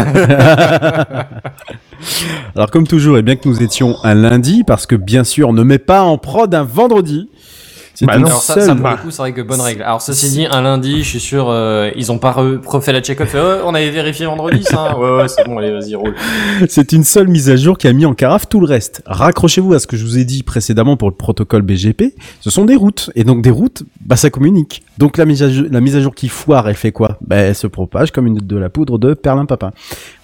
Alors 2.56 2.72
comme 2.72 2.88
toujours, 2.88 3.18
et 3.18 3.22
bien 3.22 3.36
que 3.36 3.48
nous 3.48 3.62
étions 3.62 3.96
un 4.04 4.14
lundi, 4.16 4.64
parce 4.66 4.86
que 4.86 4.96
bien 4.96 5.24
sûr, 5.24 5.50
on 5.50 5.54
ne 5.54 5.64
met 5.64 5.80
pas 5.80 6.02
en 6.02 6.18
prod 6.18 6.54
un 6.54 6.64
vendredi. 6.64 7.30
C'est 8.00 8.06
Bah 8.06 8.14
une 8.18 8.22
non. 8.22 8.28
Alors 8.28 8.42
ça, 8.44 8.54
seule- 8.54 8.64
ça 8.64 8.76
pour 8.76 8.88
le 8.90 8.98
coup 8.98 9.10
c'est 9.10 9.24
vrai 9.24 9.34
que 9.34 9.42
bonne 9.42 9.60
règle. 9.60 9.82
Alors 9.82 10.04
ceci 10.04 10.30
dit, 10.30 10.46
un 10.46 10.62
lundi, 10.62 11.00
je 11.04 11.10
suis 11.10 11.20
sûr, 11.20 11.48
euh, 11.50 11.90
ils 11.96 12.12
ont 12.12 12.20
pas 12.20 12.32
re- 12.32 12.64
refait 12.64 12.94
la 12.94 13.02
check-off. 13.02 13.34
Ouais, 13.34 13.62
on 13.66 13.74
avait 13.74 13.90
vérifié 13.90 14.28
vendredi 14.28 14.62
ça. 14.64 14.92
hein. 14.92 15.00
Ouais 15.00 15.18
ouais 15.18 15.28
c'est 15.28 15.44
bon, 15.46 15.58
allez 15.58 15.72
vas-y 15.72 15.96
roule. 15.96 16.14
c'est 16.70 16.92
une 16.92 17.04
seule 17.04 17.28
mise 17.28 17.50
à 17.50 17.56
jour 17.56 17.76
qui 17.76 17.88
a 17.88 17.94
mis 17.94 18.06
en 18.06 18.14
carafe 18.14 18.48
tout 18.50 18.60
le 18.60 18.68
reste. 18.68 19.02
Raccrochez-vous 19.08 19.74
à 19.74 19.80
ce 19.80 19.88
que 19.88 19.98
je 19.98 20.06
vous 20.06 20.20
ai 20.20 20.26
dit 20.26 20.44
précédemment 20.44 20.96
pour 20.96 21.10
le 21.10 21.16
protocole 21.16 21.64
BGP. 21.64 22.14
Ce 22.40 22.52
sont 22.52 22.66
des 22.66 22.76
routes. 22.76 23.10
Et 23.16 23.24
donc 23.24 23.42
des 23.42 23.50
routes, 23.50 23.82
bah 24.06 24.16
ça 24.16 24.30
communique. 24.30 24.84
Donc 25.00 25.18
la 25.18 25.26
mise 25.26 25.42
à 25.42 25.50
jour, 25.50 25.66
la 25.72 25.82
mise 25.82 25.96
à 25.96 26.00
jour 26.02 26.14
qui 26.14 26.28
foire, 26.30 26.70
elle 26.70 26.76
fait 26.76 26.92
quoi? 26.92 27.18
Bah 27.26 27.38
elle 27.38 27.56
se 27.56 27.66
propage 27.66 28.12
comme 28.12 28.28
une 28.28 28.38
de 28.38 28.58
la 28.58 28.70
poudre 28.70 29.00
de 29.00 29.16
perlimpapin. 29.16 29.72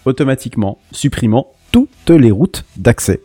Automatiquement 0.05 0.77
supprimant 0.91 1.47
toutes 1.73 2.11
les 2.11 2.29
routes 2.29 2.63
d'accès. 2.77 3.19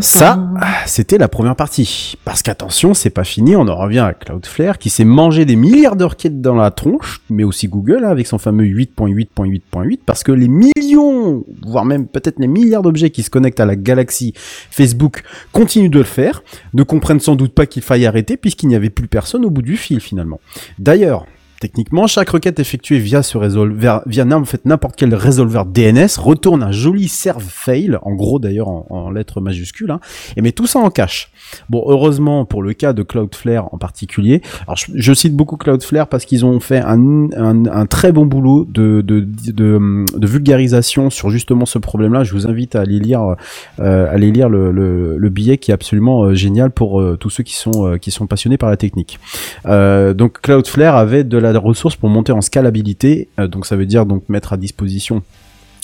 Ça, 0.00 0.50
c'était 0.84 1.16
la 1.16 1.28
première 1.28 1.54
partie. 1.54 2.16
Parce 2.24 2.42
qu'attention, 2.42 2.92
c'est 2.92 3.08
pas 3.08 3.22
fini, 3.22 3.54
on 3.54 3.68
en 3.68 3.76
revient 3.76 4.00
à 4.00 4.12
Cloudflare 4.12 4.78
qui 4.78 4.90
s'est 4.90 5.04
mangé 5.04 5.44
des 5.44 5.54
milliards 5.54 5.94
de 5.94 6.04
requêtes 6.04 6.40
dans 6.40 6.56
la 6.56 6.72
tronche, 6.72 7.22
mais 7.30 7.44
aussi 7.44 7.68
Google 7.68 8.04
hein, 8.04 8.10
avec 8.10 8.26
son 8.26 8.38
fameux 8.38 8.64
8.8.8.8, 8.64 10.00
parce 10.04 10.24
que 10.24 10.32
les 10.32 10.48
millions, 10.48 11.44
voire 11.64 11.84
même 11.84 12.08
peut-être 12.08 12.40
les 12.40 12.48
milliards 12.48 12.82
d'objets 12.82 13.10
qui 13.10 13.22
se 13.22 13.30
connectent 13.30 13.60
à 13.60 13.66
la 13.66 13.76
galaxie 13.76 14.34
Facebook 14.36 15.22
continuent 15.52 15.90
de 15.90 15.98
le 15.98 16.04
faire, 16.04 16.42
ne 16.74 16.82
comprennent 16.82 17.20
sans 17.20 17.36
doute 17.36 17.54
pas 17.54 17.66
qu'il 17.66 17.82
faille 17.82 18.06
arrêter 18.06 18.36
puisqu'il 18.36 18.68
n'y 18.68 18.74
avait 18.76 18.90
plus 18.90 19.06
personne 19.06 19.44
au 19.44 19.50
bout 19.50 19.62
du 19.62 19.76
fil 19.76 20.00
finalement. 20.00 20.40
D'ailleurs, 20.80 21.26
Techniquement, 21.60 22.06
chaque 22.06 22.30
requête 22.30 22.58
effectuée 22.58 22.98
via 22.98 23.22
ce 23.22 23.38
résolveur, 23.38 24.02
via 24.06 24.24
n'importe 24.24 24.96
quel 24.96 25.14
résolveur 25.14 25.66
DNS 25.66 26.18
retourne 26.18 26.62
un 26.62 26.72
joli 26.72 27.08
serve 27.08 27.44
fail, 27.44 27.98
en 28.02 28.12
gros 28.12 28.38
d'ailleurs 28.38 28.68
en, 28.68 28.86
en 28.90 29.10
lettres 29.10 29.40
majuscules, 29.40 29.90
hein, 29.90 30.00
et 30.36 30.42
met 30.42 30.52
tout 30.52 30.66
ça 30.66 30.78
en 30.78 30.90
cache. 30.90 31.30
Bon, 31.68 31.84
heureusement 31.86 32.44
pour 32.44 32.62
le 32.62 32.72
cas 32.72 32.92
de 32.92 33.02
Cloudflare 33.02 33.72
en 33.72 33.78
particulier, 33.78 34.42
alors 34.66 34.76
je, 34.76 35.14
cite 35.14 35.34
beaucoup 35.34 35.56
Cloudflare 35.56 36.08
parce 36.08 36.24
qu'ils 36.24 36.44
ont 36.44 36.60
fait 36.60 36.80
un, 36.80 37.30
un, 37.36 37.86
très 37.86 38.12
bon 38.12 38.26
boulot 38.26 38.66
de, 38.68 39.00
de, 39.00 40.26
vulgarisation 40.26 41.10
sur 41.10 41.30
justement 41.30 41.66
ce 41.66 41.78
problème-là. 41.78 42.24
Je 42.24 42.32
vous 42.32 42.46
invite 42.46 42.76
à 42.76 42.80
aller 42.80 42.98
lire, 42.98 43.36
euh, 43.80 44.12
aller 44.12 44.30
lire 44.30 44.48
le, 44.48 44.70
le, 44.70 45.16
le 45.16 45.28
billet 45.28 45.58
qui 45.58 45.70
est 45.70 45.74
absolument 45.74 46.24
euh, 46.24 46.34
génial 46.34 46.70
pour 46.70 47.00
euh, 47.00 47.16
tous 47.16 47.30
ceux 47.30 47.42
qui 47.42 47.56
sont, 47.56 47.98
qui 48.00 48.10
sont 48.10 48.26
passionnés 48.26 48.58
par 48.58 48.70
la 48.70 48.76
technique. 48.76 49.18
Donc 49.64 50.40
Cloudflare 50.40 50.96
avait 50.96 51.24
de 51.24 51.38
la 51.38 51.58
ressource 51.58 51.96
pour 51.96 52.08
monter 52.08 52.32
en 52.32 52.40
scalabilité, 52.40 53.28
donc 53.38 53.66
ça 53.66 53.76
veut 53.76 53.86
dire 53.86 54.06
donc 54.06 54.28
mettre 54.28 54.52
à 54.52 54.56
disposition 54.56 55.22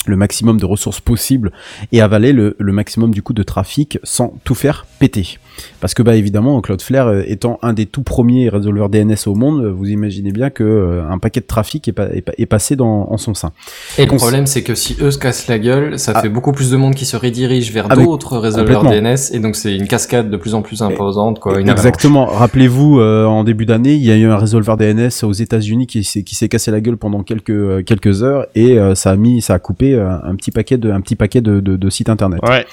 le 0.07 0.17
maximum 0.17 0.59
de 0.59 0.65
ressources 0.65 1.01
possibles 1.01 1.53
et 1.93 2.01
avaler 2.01 2.33
le, 2.33 2.57
le 2.59 2.73
maximum 2.73 3.13
du 3.13 3.23
coup 3.23 3.33
de 3.33 3.43
trafic 3.43 3.99
sans 4.03 4.35
tout 4.45 4.55
faire 4.55 4.87
péter. 4.99 5.39
Parce 5.81 5.95
que 5.95 6.03
bah 6.03 6.17
évidemment 6.17 6.61
Cloudflare 6.61 7.09
euh, 7.09 7.23
étant 7.27 7.59
un 7.63 7.73
des 7.73 7.87
tout 7.87 8.03
premiers 8.03 8.49
résolveurs 8.49 8.89
DNS 8.89 9.17
au 9.27 9.35
monde, 9.35 9.65
vous 9.67 9.87
imaginez 9.89 10.33
bien 10.33 10.51
que 10.51 10.63
euh, 10.65 11.03
un 11.09 11.19
paquet 11.19 11.41
de 11.41 11.47
trafic 11.47 11.89
est, 11.89 11.93
pa- 11.93 12.09
est, 12.13 12.21
pa- 12.23 12.33
est 12.37 12.47
passé 12.47 12.77
dans, 12.77 13.09
en 13.11 13.17
son 13.17 13.35
sein. 13.35 13.53
Et 13.99 14.07
le 14.07 14.17
problème, 14.17 14.47
c'est 14.47 14.63
que 14.63 14.75
si 14.75 14.97
eux 15.01 15.11
se 15.11 15.19
cassent 15.19 15.49
la 15.49 15.59
gueule, 15.59 15.99
ça 15.99 16.13
Ah. 16.15 16.23
fait 16.23 16.29
beaucoup 16.29 16.53
plus 16.53 16.71
de 16.71 16.77
monde 16.77 16.95
qui 16.95 17.05
se 17.05 17.17
redirige 17.17 17.73
vers 17.73 17.87
Ah, 17.91 17.97
d'autres 17.97 18.39
résolveurs. 18.39 18.85
DNS, 18.85 19.17
et 19.33 19.39
donc 19.41 19.57
c'est 19.57 19.75
une 19.77 19.87
cascade 19.89 20.31
de 20.31 20.37
plus 20.37 20.55
en 20.55 20.63
plus 20.63 20.83
imposante, 20.83 21.39
quoi. 21.41 21.61
Une. 21.61 21.69
Exactement. 21.69 22.27
Rappelez-vous, 22.27 23.01
euh, 23.01 23.25
en 23.25 23.45
début 23.45 23.67
d'année, 23.67 23.95
il 23.95 24.05
y 24.05 24.11
a 24.11 24.17
eu 24.17 24.27
un 24.27 24.37
résolveur 24.37 24.77
DNS 24.77 25.11
aux 25.23 25.33
États-Unis 25.33 25.87
qui 25.87 26.05
s'est 26.05 26.23
qui 26.23 26.35
s'est 26.35 26.49
cassé 26.49 26.71
la 26.71 26.81
gueule 26.81 26.97
pendant 26.97 27.23
quelques 27.23 27.51
euh, 27.51 27.83
quelques 27.83 28.23
heures 28.23 28.47
et 28.55 28.79
euh, 28.79 28.95
ça 28.95 29.11
a 29.11 29.17
mis, 29.17 29.41
ça 29.41 29.55
a 29.55 29.59
coupé 29.59 29.95
euh, 29.95 30.09
un 30.23 30.35
petit 30.35 30.51
paquet 30.51 30.79
de 30.79 30.91
un 30.91 31.01
petit 31.01 31.17
paquet 31.17 31.41
de, 31.41 31.61
de, 31.61 31.77
de 31.77 31.91
sites 31.91 32.09
internet. 32.09 32.41
Ouais. 32.47 32.65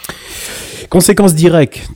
Conséquence 0.89 1.35
directe, 1.35 1.89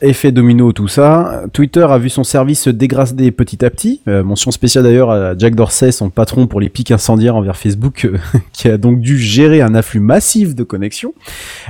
effet 0.00 0.32
domino, 0.32 0.72
tout 0.72 0.88
ça. 0.88 1.44
Twitter 1.52 1.86
a 1.88 1.98
vu 1.98 2.08
son 2.08 2.24
service 2.24 2.62
se 2.62 2.70
dégrader 2.70 3.30
petit 3.30 3.64
à 3.64 3.70
petit. 3.70 4.00
Euh, 4.08 4.24
mention 4.24 4.50
spéciale 4.50 4.84
d'ailleurs 4.84 5.10
à 5.10 5.38
Jack 5.38 5.54
Dorsey, 5.54 5.92
son 5.92 6.10
patron 6.10 6.46
pour 6.48 6.60
les 6.60 6.68
pics 6.68 6.90
incendiaires 6.90 7.36
envers 7.36 7.56
Facebook, 7.56 8.04
euh, 8.04 8.18
qui 8.52 8.68
a 8.68 8.78
donc 8.78 9.00
dû 9.00 9.18
gérer 9.18 9.60
un 9.60 9.74
afflux 9.74 10.00
massif 10.00 10.54
de 10.56 10.64
connexions. 10.64 11.14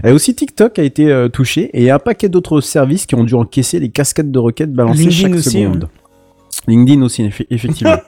Et 0.02 0.12
aussi 0.12 0.34
TikTok 0.34 0.78
a 0.78 0.82
été 0.82 1.10
euh, 1.10 1.28
touché 1.28 1.70
et 1.74 1.90
un 1.90 1.98
paquet 1.98 2.30
d'autres 2.30 2.60
services 2.60 3.04
qui 3.04 3.14
ont 3.16 3.24
dû 3.24 3.34
encaisser 3.34 3.78
les 3.78 3.90
cascades 3.90 4.30
de 4.30 4.38
requêtes 4.38 4.72
balancées 4.72 5.04
LinkedIn 5.04 5.28
chaque 5.28 5.34
aussi, 5.34 5.62
seconde. 5.62 5.88
LinkedIn 6.68 7.02
aussi, 7.02 7.22
effe- 7.24 7.46
effectivement. 7.50 7.96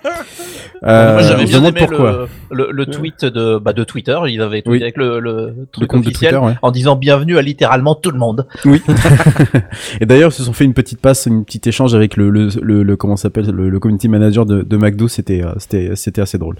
Euh, 0.87 1.21
j'avais 1.23 1.45
bien 1.47 1.65
aimé 1.65 1.87
pourquoi. 1.87 2.27
le, 2.51 2.67
le, 2.67 2.73
le 2.73 2.85
tweet 2.87 3.25
de, 3.25 3.57
bah, 3.59 3.73
de 3.73 3.85
Twitter. 3.85 4.19
Ils 4.29 4.43
avaient 4.43 4.61
tweeté 4.61 4.71
Oui. 4.71 4.83
avec 4.83 4.99
le, 4.99 5.19
le 5.19 5.55
Le 5.59 5.67
truc 5.73 5.89
compte 5.89 6.03
de 6.03 6.09
officiel 6.09 6.33
Twitter, 6.33 6.45
ouais. 6.47 6.53
en 6.61 6.71
disant 6.71 6.95
bienvenue 6.95 7.39
à 7.39 7.43
littéralement 7.43 7.95
tout 7.95 8.11
le 8.11 8.19
monde. 8.19 8.47
Oui. 8.67 8.83
et 10.03 10.05
d'ailleurs, 10.05 10.31
ils 10.31 10.35
se 10.35 10.43
sont 10.43 10.53
fait 10.53 10.65
une 10.67 10.75
petite 10.75 11.01
passe, 11.01 11.25
une 11.25 11.47
petite 11.47 11.67
échange 11.67 11.95
avec 11.95 12.19
le, 12.19 12.29
le, 12.29 12.49
le, 12.61 12.83
le- 12.83 12.97
comment 12.97 13.17
ça 13.17 13.25
s'appelle, 13.25 13.47
le, 13.51 13.71
le 13.71 13.79
community 13.79 14.09
manager 14.11 14.45
de, 14.45 14.61
de 14.61 14.77
McDo. 14.77 15.09
C'était, 15.09 15.43
euh, 15.43 15.53
c'était, 15.57 15.93
c'était 15.95 16.21
assez 16.21 16.37
drôle. 16.37 16.57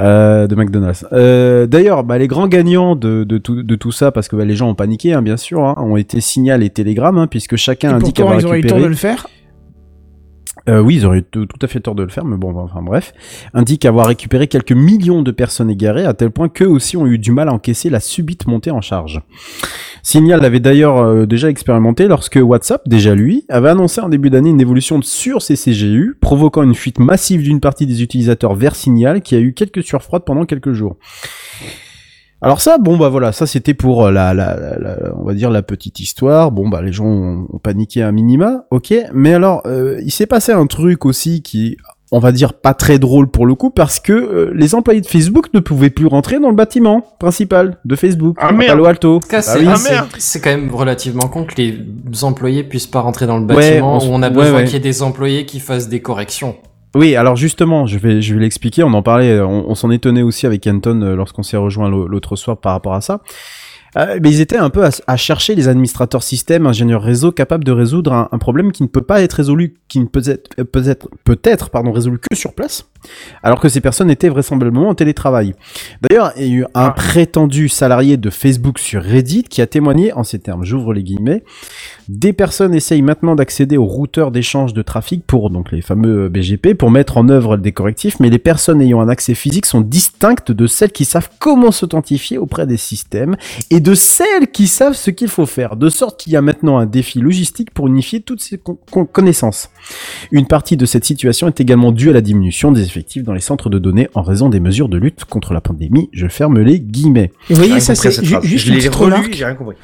Euh, 0.00 0.46
de 0.46 0.54
McDonald's. 0.54 1.04
Euh, 1.12 1.66
d'ailleurs, 1.66 2.04
bah, 2.04 2.16
les 2.16 2.28
grands 2.28 2.48
gagnants 2.48 2.96
de, 2.96 3.24
de 3.24 3.36
tout, 3.36 3.62
de 3.62 3.74
tout 3.74 3.92
ça, 3.92 4.12
parce 4.12 4.28
que 4.28 4.36
bah, 4.36 4.46
les 4.46 4.56
gens 4.56 4.70
ont 4.70 4.74
paniqué, 4.74 5.12
hein, 5.12 5.20
bien 5.20 5.36
sûr, 5.36 5.62
hein, 5.62 5.74
ont 5.78 5.98
été 5.98 6.22
Signal 6.22 6.62
et 6.62 6.70
Telegram, 6.70 7.18
hein, 7.18 7.26
puisque 7.26 7.56
chacun 7.56 7.90
Et 7.90 7.94
indique 7.94 8.16
pourtant, 8.16 8.30
avoir 8.30 8.40
ils 8.40 8.46
auraient 8.46 8.58
eu 8.60 8.62
le 8.62 8.68
temps 8.70 8.76
récupéré. 8.76 8.84
de 8.84 8.88
le 8.88 8.96
faire. 8.96 9.26
Euh, 10.68 10.80
oui, 10.80 10.96
ils 10.96 11.06
auraient 11.06 11.22
tout 11.22 11.46
à 11.60 11.66
fait 11.66 11.80
tort 11.80 11.94
de 11.94 12.02
le 12.02 12.08
faire, 12.08 12.24
mais 12.24 12.36
bon, 12.36 12.56
enfin 12.56 12.82
bref, 12.82 13.12
indique 13.54 13.84
avoir 13.84 14.06
récupéré 14.06 14.46
quelques 14.46 14.72
millions 14.72 15.22
de 15.22 15.30
personnes 15.30 15.70
égarées, 15.70 16.04
à 16.04 16.14
tel 16.14 16.30
point 16.30 16.48
qu'eux 16.48 16.68
aussi 16.68 16.96
ont 16.96 17.06
eu 17.06 17.18
du 17.18 17.32
mal 17.32 17.48
à 17.48 17.52
encaisser 17.52 17.90
la 17.90 18.00
subite 18.00 18.46
montée 18.46 18.70
en 18.70 18.80
charge. 18.80 19.20
Signal 20.02 20.40
l'avait 20.40 20.60
d'ailleurs 20.60 20.98
euh, 20.98 21.26
déjà 21.26 21.48
expérimenté 21.48 22.08
lorsque 22.08 22.38
WhatsApp, 22.42 22.88
déjà 22.88 23.14
lui, 23.14 23.44
avait 23.48 23.70
annoncé 23.70 24.00
en 24.00 24.08
début 24.08 24.30
d'année 24.30 24.50
une 24.50 24.60
évolution 24.60 25.00
sur 25.02 25.42
ses 25.42 25.54
CGU, 25.54 26.16
provoquant 26.20 26.62
une 26.62 26.74
fuite 26.74 26.98
massive 26.98 27.42
d'une 27.42 27.60
partie 27.60 27.86
des 27.86 28.02
utilisateurs 28.02 28.54
vers 28.54 28.74
Signal, 28.74 29.22
qui 29.22 29.34
a 29.34 29.40
eu 29.40 29.54
quelques 29.54 29.82
surfroides 29.82 30.24
pendant 30.24 30.44
quelques 30.44 30.72
jours. 30.72 30.96
Alors 32.42 32.60
ça, 32.60 32.78
bon 32.78 32.96
bah 32.96 33.08
voilà, 33.08 33.30
ça 33.32 33.46
c'était 33.46 33.74
pour 33.74 34.06
euh, 34.06 34.10
la, 34.10 34.34
la, 34.34 34.56
la- 34.56 34.78
la- 34.78 35.14
on 35.16 35.24
va 35.24 35.32
dire 35.34 35.50
la 35.50 35.62
petite 35.62 36.00
histoire. 36.00 36.50
Bon 36.50 36.68
bah 36.68 36.82
les 36.82 36.92
gens 36.92 37.06
ont, 37.06 37.46
ont 37.52 37.58
paniqué 37.58 38.02
à 38.02 38.10
minima, 38.12 38.64
ok. 38.70 38.92
Mais 39.14 39.32
alors, 39.34 39.62
euh, 39.66 40.00
il 40.04 40.10
s'est 40.10 40.26
passé 40.26 40.50
un 40.52 40.66
truc 40.66 41.06
aussi 41.06 41.42
qui, 41.42 41.76
on 42.10 42.18
va 42.18 42.32
dire 42.32 42.52
pas 42.54 42.74
très 42.74 42.98
drôle 42.98 43.30
pour 43.30 43.46
le 43.46 43.54
coup, 43.54 43.70
parce 43.70 44.00
que 44.00 44.12
euh, 44.12 44.50
les 44.54 44.74
employés 44.74 45.00
de 45.00 45.06
Facebook 45.06 45.46
ne 45.54 45.60
pouvaient 45.60 45.88
plus 45.90 46.06
rentrer 46.06 46.40
dans 46.40 46.50
le 46.50 46.56
bâtiment 46.56 47.00
principal 47.20 47.78
de 47.84 47.94
Facebook, 47.96 48.36
Ah, 48.40 48.48
à 48.48 48.52
merde. 48.52 48.70
Palo 48.72 48.86
Alto. 48.86 49.20
Bah 49.30 49.40
c'est 49.40 49.60
oui. 49.60 49.66
Ah, 49.68 50.06
c'est 50.18 50.40
quand 50.40 50.50
même 50.50 50.74
relativement 50.74 51.28
con 51.28 51.44
que 51.44 51.54
les 51.56 51.78
employés 52.24 52.64
puissent 52.64 52.88
pas 52.88 53.00
rentrer 53.00 53.26
dans 53.26 53.38
le 53.38 53.44
Ouais, 53.46 53.54
bâtiment 53.54 53.98
on 53.98 54.10
où 54.10 54.12
on 54.14 54.20
a 54.22 54.28
ouais, 54.28 54.34
besoin 54.34 54.52
ouais. 54.58 54.64
qu'il 54.64 54.72
y 54.74 54.76
ait 54.76 54.80
des 54.80 55.02
employés 55.04 55.46
qui 55.46 55.60
fassent 55.60 55.88
des 55.88 56.02
corrections. 56.02 56.56
Oui, 56.94 57.16
alors 57.16 57.36
justement, 57.36 57.86
je 57.86 57.98
vais, 57.98 58.20
je 58.20 58.34
vais 58.34 58.40
l'expliquer. 58.40 58.82
On 58.82 58.92
en 58.92 59.02
parlait, 59.02 59.40
on, 59.40 59.74
s'en 59.74 59.90
étonnait 59.90 60.22
aussi 60.22 60.46
avec 60.46 60.66
Anton 60.66 61.00
euh, 61.02 61.14
lorsqu'on 61.14 61.42
s'est 61.42 61.56
rejoint 61.56 61.88
l'au- 61.88 62.06
l'autre 62.06 62.36
soir 62.36 62.58
par 62.58 62.72
rapport 62.72 62.94
à 62.94 63.00
ça. 63.00 63.20
Euh, 63.96 64.18
mais 64.22 64.30
ils 64.30 64.40
étaient 64.40 64.56
un 64.56 64.70
peu 64.70 64.88
à, 65.06 65.16
chercher 65.16 65.54
les 65.54 65.68
administrateurs 65.68 66.22
système, 66.22 66.66
ingénieurs 66.66 67.02
réseau 67.02 67.30
capables 67.30 67.64
de 67.64 67.72
résoudre 67.72 68.28
un, 68.30 68.38
problème 68.38 68.72
qui 68.72 68.82
ne 68.82 68.88
peut 68.88 69.02
pas 69.02 69.22
être 69.22 69.34
résolu, 69.34 69.74
qui 69.88 70.00
ne 70.00 70.06
peut 70.06 70.22
être 70.26 70.62
peut 70.64 70.88
être 70.88 71.08
peut 71.24 71.40
être 71.44 71.68
pardon 71.70 71.92
résolu 71.92 72.18
que 72.18 72.34
sur 72.34 72.54
place. 72.54 72.88
Alors 73.42 73.60
que 73.60 73.68
ces 73.68 73.80
personnes 73.80 74.10
étaient 74.10 74.28
vraisemblablement 74.28 74.88
en 74.88 74.94
télétravail. 74.94 75.54
D'ailleurs, 76.02 76.32
il 76.36 76.46
y 76.46 76.50
a 76.50 76.54
eu 76.54 76.66
un 76.74 76.90
prétendu 76.90 77.68
salarié 77.68 78.16
de 78.16 78.30
Facebook 78.30 78.78
sur 78.78 79.02
Reddit 79.02 79.44
qui 79.44 79.60
a 79.62 79.66
témoigné 79.66 80.12
en 80.12 80.24
ces 80.24 80.38
termes, 80.38 80.64
j'ouvre 80.64 80.92
les 80.92 81.02
guillemets, 81.02 81.42
des 82.08 82.32
personnes 82.32 82.74
essayent 82.74 83.02
maintenant 83.02 83.34
d'accéder 83.34 83.76
aux 83.76 83.84
routeurs 83.86 84.30
d'échange 84.30 84.74
de 84.74 84.82
trafic 84.82 85.24
pour 85.26 85.50
donc 85.50 85.72
les 85.72 85.82
fameux 85.82 86.28
BGP 86.28 86.74
pour 86.74 86.90
mettre 86.90 87.16
en 87.16 87.28
œuvre 87.28 87.56
des 87.56 87.72
correctifs, 87.72 88.20
mais 88.20 88.30
les 88.30 88.38
personnes 88.38 88.80
ayant 88.80 89.00
un 89.00 89.08
accès 89.08 89.34
physique 89.34 89.66
sont 89.66 89.80
distinctes 89.80 90.52
de 90.52 90.66
celles 90.66 90.92
qui 90.92 91.04
savent 91.04 91.30
comment 91.38 91.70
s'authentifier 91.70 92.38
auprès 92.38 92.66
des 92.66 92.76
systèmes 92.76 93.36
et 93.70 93.80
de 93.80 93.94
celles 93.94 94.48
qui 94.52 94.66
savent 94.66 94.94
ce 94.94 95.10
qu'il 95.10 95.28
faut 95.28 95.46
faire, 95.46 95.76
de 95.76 95.88
sorte 95.88 96.20
qu'il 96.20 96.32
y 96.32 96.36
a 96.36 96.42
maintenant 96.42 96.78
un 96.78 96.86
défi 96.86 97.20
logistique 97.20 97.70
pour 97.72 97.86
unifier 97.88 98.20
toutes 98.20 98.40
ces 98.40 98.58
con- 98.58 98.78
con- 98.90 99.06
connaissances. 99.06 99.70
Une 100.30 100.46
partie 100.46 100.76
de 100.76 100.86
cette 100.86 101.04
situation 101.04 101.46
est 101.48 101.60
également 101.60 101.92
due 101.92 102.10
à 102.10 102.12
la 102.12 102.20
diminution 102.20 102.72
des 102.72 102.91
effectifs 102.92 103.22
dans 103.24 103.32
les 103.32 103.40
centres 103.40 103.68
de 103.70 103.78
données 103.78 104.08
en 104.14 104.22
raison 104.22 104.48
des 104.48 104.60
mesures 104.60 104.88
de 104.88 104.96
lutte 104.98 105.24
contre 105.24 105.52
la 105.54 105.60
pandémie. 105.60 106.08
Je 106.12 106.26
ferme 106.28 106.58
les 106.60 106.80
guillemets. 106.80 107.32
Et 107.50 107.54
vous 107.54 107.56
voyez, 107.64 107.80
ça 107.80 107.94
c'est 107.94 108.10
phrase. 108.12 108.44
juste 108.44 108.66
une 108.68 108.76
petite 108.76 108.94
relu, 108.94 109.12
remarque. 109.14 109.34
j'ai 109.34 109.44
rien 109.44 109.54
compris. 109.54 109.76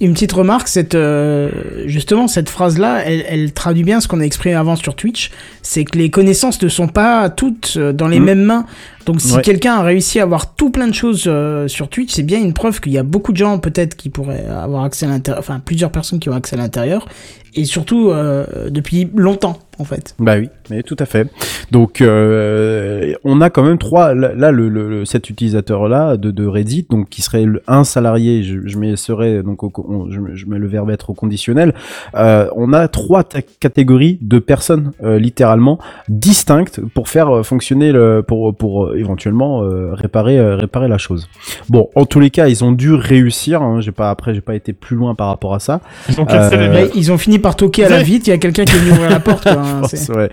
Une 0.00 0.12
petite 0.14 0.32
remarque, 0.32 0.68
cette 0.68 0.94
euh, 0.94 1.50
justement 1.86 2.28
cette 2.28 2.48
phrase-là, 2.48 3.02
elle, 3.04 3.24
elle 3.28 3.52
traduit 3.52 3.84
bien 3.84 4.00
ce 4.00 4.08
qu'on 4.08 4.20
a 4.20 4.24
exprimé 4.24 4.54
avant 4.56 4.76
sur 4.76 4.94
Twitch, 4.96 5.30
c'est 5.62 5.84
que 5.84 5.96
les 5.98 6.10
connaissances 6.10 6.60
ne 6.62 6.68
sont 6.68 6.88
pas 6.88 7.30
toutes 7.30 7.74
euh, 7.76 7.92
dans 7.92 8.08
les 8.08 8.18
Mhm. 8.18 8.24
mêmes 8.24 8.42
mains. 8.44 8.66
Donc 9.06 9.20
si 9.20 9.34
Ouais. 9.36 9.42
quelqu'un 9.42 9.74
a 9.74 9.82
réussi 9.82 10.18
à 10.18 10.24
avoir 10.24 10.54
tout 10.56 10.70
plein 10.70 10.88
de 10.88 10.94
choses 10.94 11.24
euh, 11.28 11.68
sur 11.68 11.88
Twitch, 11.88 12.12
c'est 12.12 12.24
bien 12.24 12.40
une 12.42 12.52
preuve 12.52 12.80
qu'il 12.80 12.92
y 12.92 12.98
a 12.98 13.04
beaucoup 13.04 13.30
de 13.32 13.36
gens 13.36 13.58
peut-être 13.58 13.94
qui 13.94 14.08
pourraient 14.08 14.46
avoir 14.46 14.82
accès 14.82 15.06
à 15.06 15.08
l'intérieur, 15.08 15.38
enfin 15.38 15.60
plusieurs 15.64 15.92
personnes 15.92 16.18
qui 16.18 16.28
ont 16.28 16.34
accès 16.34 16.56
à 16.56 16.58
l'intérieur, 16.58 17.06
et 17.54 17.64
surtout 17.64 18.10
euh, 18.10 18.68
depuis 18.70 19.08
longtemps 19.14 19.58
en 19.78 19.84
fait. 19.84 20.14
Bah 20.18 20.36
oui, 20.38 20.48
mais 20.70 20.82
tout 20.82 20.96
à 20.98 21.06
fait. 21.06 21.28
Donc 21.70 22.00
euh, 22.00 23.14
on 23.24 23.40
a 23.40 23.50
quand 23.50 23.62
même 23.62 23.78
trois. 23.78 24.14
Là, 24.14 24.32
là, 24.34 24.50
le, 24.50 24.68
le- 24.68 24.88
le- 24.88 25.04
cet 25.04 25.30
utilisateur-là 25.30 26.16
de, 26.16 26.30
de 26.30 26.46
Reddit, 26.46 26.86
donc 26.90 27.08
qui 27.08 27.22
serait 27.22 27.44
le- 27.44 27.62
un 27.66 27.84
salarié, 27.84 28.42
je, 28.42 28.58
je 28.66 28.78
mets 28.78 28.96
serait 28.96 29.42
donc 29.42 29.62
au, 29.62 29.70
co- 29.70 29.86
on- 29.88 30.10
je, 30.10 30.20
mets- 30.20 30.34
je 30.36 30.46
mets 30.46 30.58
le 30.58 30.66
verbe 30.66 30.90
être 30.90 31.10
au 31.10 31.14
conditionnel. 31.14 31.74
Euh, 32.14 32.46
on 32.56 32.72
a 32.72 32.88
trois 32.88 33.24
catégories 33.60 34.18
de 34.22 34.38
personnes 34.38 34.92
euh, 35.02 35.18
littéralement 35.18 35.78
distinctes 36.08 36.80
pour 36.94 37.08
faire 37.08 37.30
euh, 37.36 37.42
fonctionner 37.42 37.92
le, 37.92 38.22
pour 38.26 38.54
pour 38.54 38.86
euh, 38.86 38.96
éventuellement 38.96 39.62
euh, 39.62 39.92
réparer 39.92 40.38
euh, 40.38 40.56
réparer 40.56 40.88
la 40.88 40.98
chose. 40.98 41.28
Bon, 41.68 41.88
en 41.94 42.04
tous 42.06 42.20
les 42.20 42.30
cas, 42.30 42.48
ils 42.48 42.64
ont 42.64 42.72
dû 42.72 42.92
réussir. 42.94 43.62
Hein, 43.62 43.80
j'ai 43.80 43.92
pas 43.92 44.10
après, 44.10 44.34
j'ai 44.34 44.40
pas 44.40 44.54
été 44.54 44.72
plus 44.72 44.96
loin 44.96 45.14
par 45.14 45.28
rapport 45.28 45.54
à 45.54 45.58
ça. 45.60 45.80
Ils 46.08 46.20
ont 46.20 46.24
cassé 46.26 46.56
Euh, 46.56 46.84
les 46.86 46.90
ils 46.94 47.12
ont 47.12 47.18
fini 47.18 47.38
par 47.38 47.56
toquer 47.56 47.84
à 47.84 47.88
la 47.88 48.02
vitre, 48.02 48.26
il 48.28 48.30
y 48.30 48.32
a 48.32 48.38
quelqu'un 48.38 48.64
qui 48.64 48.74
est 48.76 48.78
venu 48.78 48.92
ouvrir 48.92 49.10
la 49.10 49.20
porte. 49.20 49.42
Quoi, 49.42 49.62
hein, 49.66 49.80
Je 49.84 49.96
c'est- 49.96 50.06
pense, 50.06 50.16
ouais. 50.16 50.30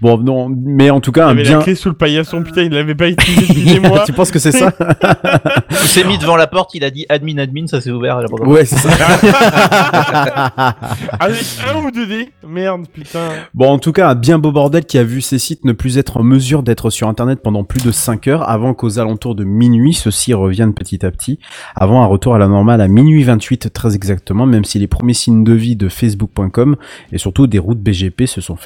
Bon, 0.00 0.18
non, 0.18 0.48
mais 0.50 0.90
en 0.90 1.00
tout 1.00 1.12
cas, 1.12 1.22
Il 1.22 1.24
un 1.24 1.30
avait 1.30 1.42
bien. 1.42 1.58
la 1.58 1.64
clé 1.64 1.74
sous 1.74 1.88
le 1.88 1.94
paillasson, 1.94 2.42
putain, 2.42 2.62
il 2.62 2.72
l'avait 2.72 2.94
pas 2.94 3.08
utilisé 3.08 3.46
depuis 3.46 3.64
des 3.64 3.80
mois. 3.88 4.02
tu 4.04 4.12
penses 4.12 4.30
que 4.30 4.38
c'est 4.38 4.52
ça 4.52 4.72
Il 5.70 5.76
s'est 5.76 6.04
mis 6.04 6.18
devant 6.18 6.36
la 6.36 6.46
porte, 6.46 6.74
il 6.74 6.84
a 6.84 6.90
dit 6.90 7.06
admin, 7.08 7.38
admin, 7.38 7.66
ça 7.66 7.80
s'est 7.80 7.90
ouvert. 7.90 8.18
a 8.18 8.24
Ouais, 8.46 8.64
c'est 8.64 8.76
ça. 8.76 8.88
Avec 11.20 11.40
un 11.72 11.84
ou 11.84 11.90
deux 11.90 12.06
dés. 12.06 12.28
Merde, 12.46 12.86
putain. 12.92 13.28
bon, 13.54 13.68
en 13.70 13.78
tout 13.78 13.92
cas, 13.92 14.08
un 14.10 14.14
bien 14.14 14.38
beau 14.38 14.52
bordel 14.52 14.84
qui 14.84 14.98
a 14.98 15.04
vu 15.04 15.20
ces 15.20 15.38
sites 15.38 15.64
ne 15.64 15.72
plus 15.72 15.98
être 15.98 16.16
en 16.18 16.22
mesure 16.22 16.62
d'être 16.62 16.90
sur 16.90 17.08
Internet 17.08 17.40
pendant 17.42 17.64
plus 17.64 17.82
de 17.82 17.90
5 17.90 18.28
heures 18.28 18.48
avant 18.48 18.74
qu'aux 18.74 18.98
alentours 18.98 19.34
de 19.34 19.44
minuit, 19.44 19.94
ceux-ci 19.94 20.34
reviennent 20.34 20.74
petit 20.74 21.04
à 21.04 21.10
petit, 21.10 21.38
avant 21.74 22.02
un 22.02 22.06
retour 22.06 22.34
à 22.34 22.38
la 22.38 22.48
normale 22.48 22.80
à 22.80 22.88
minuit 22.88 23.22
28 23.24 23.72
très 23.72 23.94
exactement, 23.94 24.46
même 24.46 24.64
si 24.64 24.78
les 24.78 24.86
premiers 24.86 25.14
signes 25.14 25.44
de 25.44 25.52
vie 25.52 25.76
de 25.76 25.88
Facebook.com 25.88 26.76
et 27.12 27.18
surtout 27.18 27.46
des 27.46 27.58
routes 27.58 27.80
BGP 27.80 28.26
se 28.26 28.40
sont 28.40 28.56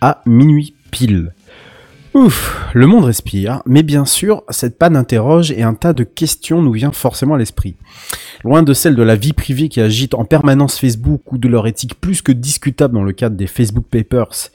à 0.00 0.22
minuit 0.26 0.74
pile. 0.90 1.32
Ouf, 2.14 2.70
le 2.74 2.86
monde 2.86 3.06
respire, 3.06 3.60
mais 3.66 3.82
bien 3.82 4.04
sûr, 4.04 4.44
cette 4.48 4.78
panne 4.78 4.94
interroge 4.94 5.50
et 5.50 5.64
un 5.64 5.74
tas 5.74 5.92
de 5.92 6.04
questions 6.04 6.62
nous 6.62 6.70
vient 6.70 6.92
forcément 6.92 7.34
à 7.34 7.38
l'esprit. 7.38 7.74
Loin 8.44 8.62
de 8.62 8.72
celle 8.72 8.94
de 8.94 9.02
la 9.02 9.16
vie 9.16 9.32
privée 9.32 9.68
qui 9.68 9.80
agite 9.80 10.14
en 10.14 10.24
permanence 10.24 10.78
Facebook 10.78 11.32
ou 11.32 11.38
de 11.38 11.48
leur 11.48 11.66
éthique 11.66 12.00
plus 12.00 12.22
que 12.22 12.30
discutable 12.30 12.94
dans 12.94 13.02
le 13.02 13.12
cadre 13.12 13.34
des 13.34 13.48
Facebook 13.48 13.86
Papers. 13.90 14.50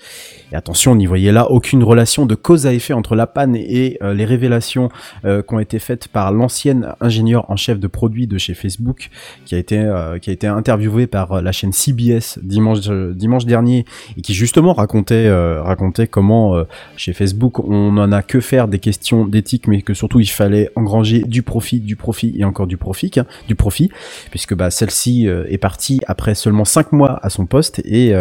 Et 0.51 0.55
attention, 0.55 0.95
n'y 0.95 1.05
voyez 1.05 1.31
là 1.31 1.51
aucune 1.51 1.83
relation 1.83 2.25
de 2.25 2.33
cause 2.33 2.65
à 2.65 2.73
effet 2.73 2.93
entre 2.93 3.15
la 3.15 3.27
panne 3.27 3.55
et 3.55 3.97
euh, 4.01 4.15
les 4.15 4.25
révélations 4.25 4.89
euh, 5.23 5.43
qui 5.43 5.53
ont 5.53 5.59
été 5.59 5.77
faites 5.77 6.07
par 6.07 6.31
l'ancienne 6.31 6.95
ingénieure 7.01 7.45
en 7.51 7.55
chef 7.55 7.79
de 7.79 7.87
produit 7.87 8.25
de 8.25 8.37
chez 8.39 8.55
Facebook, 8.55 9.09
qui 9.45 9.53
a 9.53 9.59
été 9.59 9.77
euh, 9.77 10.17
interviewée 10.45 11.05
par 11.05 11.33
euh, 11.33 11.41
la 11.41 11.51
chaîne 11.51 11.71
CBS 11.71 12.39
dimanche 12.41 13.45
dernier 13.45 13.85
et 14.17 14.21
qui 14.21 14.33
justement 14.33 14.73
racontait 14.73 16.07
comment 16.09 16.63
chez 16.95 17.13
Facebook 17.13 17.59
on 17.59 17.91
n'en 17.91 18.11
a 18.11 18.21
que 18.21 18.39
faire 18.39 18.67
des 18.67 18.79
questions 18.79 19.25
d'éthique, 19.25 19.67
mais 19.67 19.81
que 19.81 19.93
surtout 19.93 20.19
il 20.19 20.29
fallait 20.29 20.69
engranger 20.75 21.19
du 21.21 21.43
profit, 21.43 21.79
du 21.79 21.95
profit 21.95 22.33
et 22.37 22.43
encore 22.43 22.67
du 22.67 22.77
profit, 22.77 23.11
hein, 23.17 23.25
du 23.47 23.55
profit, 23.55 23.91
puisque 24.31 24.55
bah 24.55 24.71
celle-ci 24.71 25.27
est 25.27 25.57
partie 25.57 26.01
après 26.07 26.35
seulement 26.35 26.65
5 26.65 26.91
mois 26.91 27.19
à 27.21 27.29
son 27.29 27.45
poste 27.45 27.79
et 27.85 28.13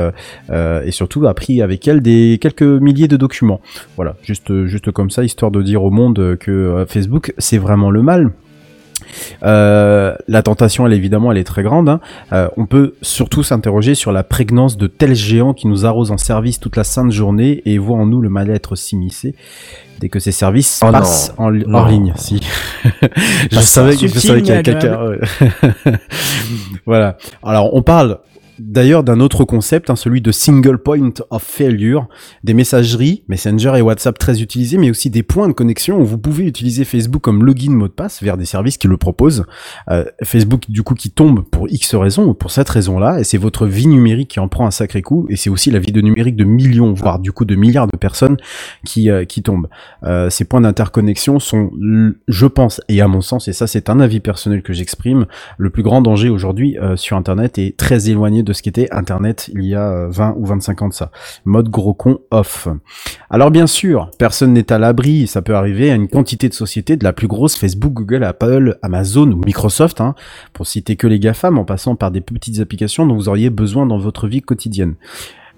et 0.51 0.91
surtout 0.91 1.27
a 1.27 1.35
pris 1.35 1.63
avec 1.63 1.87
elle 1.89 2.01
des 2.01 2.18
quelques 2.41 2.63
milliers 2.63 3.09
de 3.09 3.17
documents. 3.17 3.61
Voilà, 3.97 4.15
juste 4.23 4.65
juste 4.67 4.91
comme 4.91 5.11
ça, 5.11 5.25
histoire 5.25 5.51
de 5.51 5.63
dire 5.63 5.83
au 5.85 5.91
monde 5.91 6.37
que 6.41 6.51
euh, 6.51 6.87
Facebook 6.87 7.33
c'est 7.39 7.59
vraiment 7.59 7.91
le 7.91 8.03
mal. 8.03 8.31
Euh, 9.43 10.15
la 10.27 10.43
tentation, 10.43 10.87
elle 10.87 10.93
évidemment, 10.93 11.31
elle 11.33 11.39
est 11.39 11.45
très 11.45 11.63
grande. 11.63 11.89
hein. 11.89 12.01
Euh, 12.33 12.49
on 12.57 12.67
peut 12.67 12.95
surtout 13.01 13.43
s'interroger 13.43 13.95
sur 13.95 14.13
la 14.13 14.23
prégnance 14.23 14.77
de 14.77 14.87
tels 14.87 15.15
géants 15.15 15.55
qui 15.55 15.67
nous 15.69 15.87
arrosent 15.87 16.11
en 16.11 16.19
service 16.19 16.61
toute 16.61 16.77
la 16.77 16.85
sainte 16.85 17.13
journée 17.13 17.63
et 17.65 17.79
voient 17.79 17.97
en 17.99 18.07
nous 18.07 18.21
le 18.21 18.29
mal-être 18.29 18.77
s'immiscer 18.77 19.35
dès 20.01 20.09
que 20.09 20.19
ces 20.21 20.33
services 20.33 20.81
Oh 20.87 20.91
passent 20.93 21.33
en, 21.39 21.49
li- 21.49 21.65
Non. 21.67 21.79
hors 21.79 21.89
ligne. 21.89 22.13
Si, 22.17 22.41
je 23.51 23.61
savais 23.61 23.97
je 23.97 24.07
savais 24.09 24.41
qu'il 24.43 24.51
y 24.51 24.53
avait 24.53 24.63
quelqu'un. 24.63 24.99
voilà. 26.87 27.17
Alors, 27.43 27.75
on 27.75 27.83
parle 27.83 28.19
d'ailleurs 28.59 29.05
d'un 29.05 29.21
autre 29.21 29.45
concept, 29.45 29.91
hein, 29.91 29.97
celui 29.97 30.21
de 30.21 30.33
single 30.33 30.79
point 30.79 31.13
of 31.31 31.43
failure, 31.43 32.09
des 32.45 32.55
messageries, 32.55 33.25
Messenger 33.29 33.75
et 33.77 33.83
WhatsApp 33.83 34.19
très 34.19 34.43
utilisés, 34.43 34.79
mais 34.79 34.91
aussi 34.91 35.11
des 35.11 35.23
points 35.23 35.49
de 35.49 35.53
connexion 35.53 36.01
où 36.01 36.05
vous 36.05 36.19
pouvez 36.19 36.45
utiliser 36.45 36.85
Facebook 36.85 37.23
comme 37.23 37.45
login 37.45 37.73
mot 37.73 37.89
de 37.89 37.93
passe 37.93 38.23
vers 38.23 38.37
des 38.37 38.45
services 38.45 38.79
qui 38.79 38.89
le 38.89 38.97
proposent. 38.97 39.45
Euh, 39.91 40.05
Facebook 40.23 40.63
du 40.69 40.83
coup 40.83 40.95
qui 40.95 41.11
tombe 41.11 41.45
pour 41.45 41.69
X 41.69 41.95
raisons 41.95 42.27
ou 42.27 42.35
pour 42.35 42.51
cette 42.51 42.69
raison-là, 42.69 43.21
et 43.21 43.25
c'est 43.25 43.39
votre 43.39 43.67
vie 43.67 43.87
numérique 43.87 44.31
qui 44.31 44.41
en 44.41 44.49
prend 44.49 44.67
un 44.67 44.71
sacré 44.71 45.03
coup, 45.03 45.27
et 45.29 45.37
c'est 45.37 45.51
aussi 45.51 45.71
la 45.71 45.79
vie 45.79 45.93
de 45.93 46.01
numérique 46.01 46.37
de 46.37 46.45
millions, 46.45 46.93
voire 46.93 47.19
du 47.19 47.33
coup 47.33 47.45
de 47.45 47.55
milliards 47.55 47.87
de 47.87 47.97
personnes 47.97 48.37
qui 48.85 49.11
euh, 49.11 49.25
qui 49.25 49.43
tombent. 49.43 49.69
Euh, 50.05 50.31
ces 50.31 50.45
points 50.45 50.61
d'interconnexion 50.61 51.39
sont, 51.39 51.71
je 52.29 52.47
pense, 52.47 52.81
et 52.89 53.01
à 53.01 53.09
mon 53.09 53.21
sens, 53.21 53.49
et 53.49 53.53
ça 53.53 53.67
c'est 53.67 53.91
un 53.91 54.01
avis 54.01 54.21
personnel 54.21 54.63
que 54.63 54.73
j'exprime, 54.73 55.27
le 55.57 55.71
plus 55.71 55.83
grand 55.83 56.03
danger 56.03 56.29
aujourd'hui 56.29 56.77
sur 56.97 57.17
Internet 57.17 57.59
est 57.59 57.77
très 57.77 58.11
éloigné 58.11 58.43
de 58.43 58.48
ce 58.53 58.63
qu'était 58.63 58.89
Internet 58.93 59.51
il 59.55 59.65
y 59.65 59.75
a 59.75 59.89
euh, 59.89 60.09
20 60.11 60.35
ou 60.37 60.47
25 60.47 60.83
ans 60.83 60.89
de 60.89 60.95
ça. 60.95 61.11
Mode 61.45 61.69
gros 61.69 61.95
con 61.95 62.19
off. 62.31 62.69
Alors 63.31 63.51
bien 63.51 63.67
sûr, 63.67 64.11
personne 64.19 64.53
n'est 64.53 64.73
à 64.73 64.79
l'abri, 64.79 65.27
ça 65.27 65.43
peut 65.43 65.55
arriver 65.55 65.91
à 65.91 65.95
une 65.95 66.09
quantité 66.09 66.49
de 66.49 66.55
sociétés 66.55 66.97
de 66.97 67.05
la 67.05 67.13
plus 67.13 67.29
grosse 67.29 67.57
Facebook, 67.57 67.93
Google, 67.93 68.25
Apple, 68.25 68.79
Amazon 68.83 69.31
ou 69.31 69.41
Microsoft, 69.45 70.01
hein, 70.01 70.15
pour 70.53 70.67
citer 70.67 70.97
que 70.97 71.07
les 71.07 71.19
GAFAM 71.19 71.59
en 71.59 71.65
passant 71.65 71.97
par 71.97 72.11
des 72.11 72.21
petites 72.21 72.61
applications 72.61 73.07
dont 73.07 73.15
vous 73.15 73.29
auriez 73.29 73.51
besoin 73.51 73.87
dans 73.87 73.99
votre 73.99 74.29
vie 74.29 74.43
quotidienne. 74.43 74.95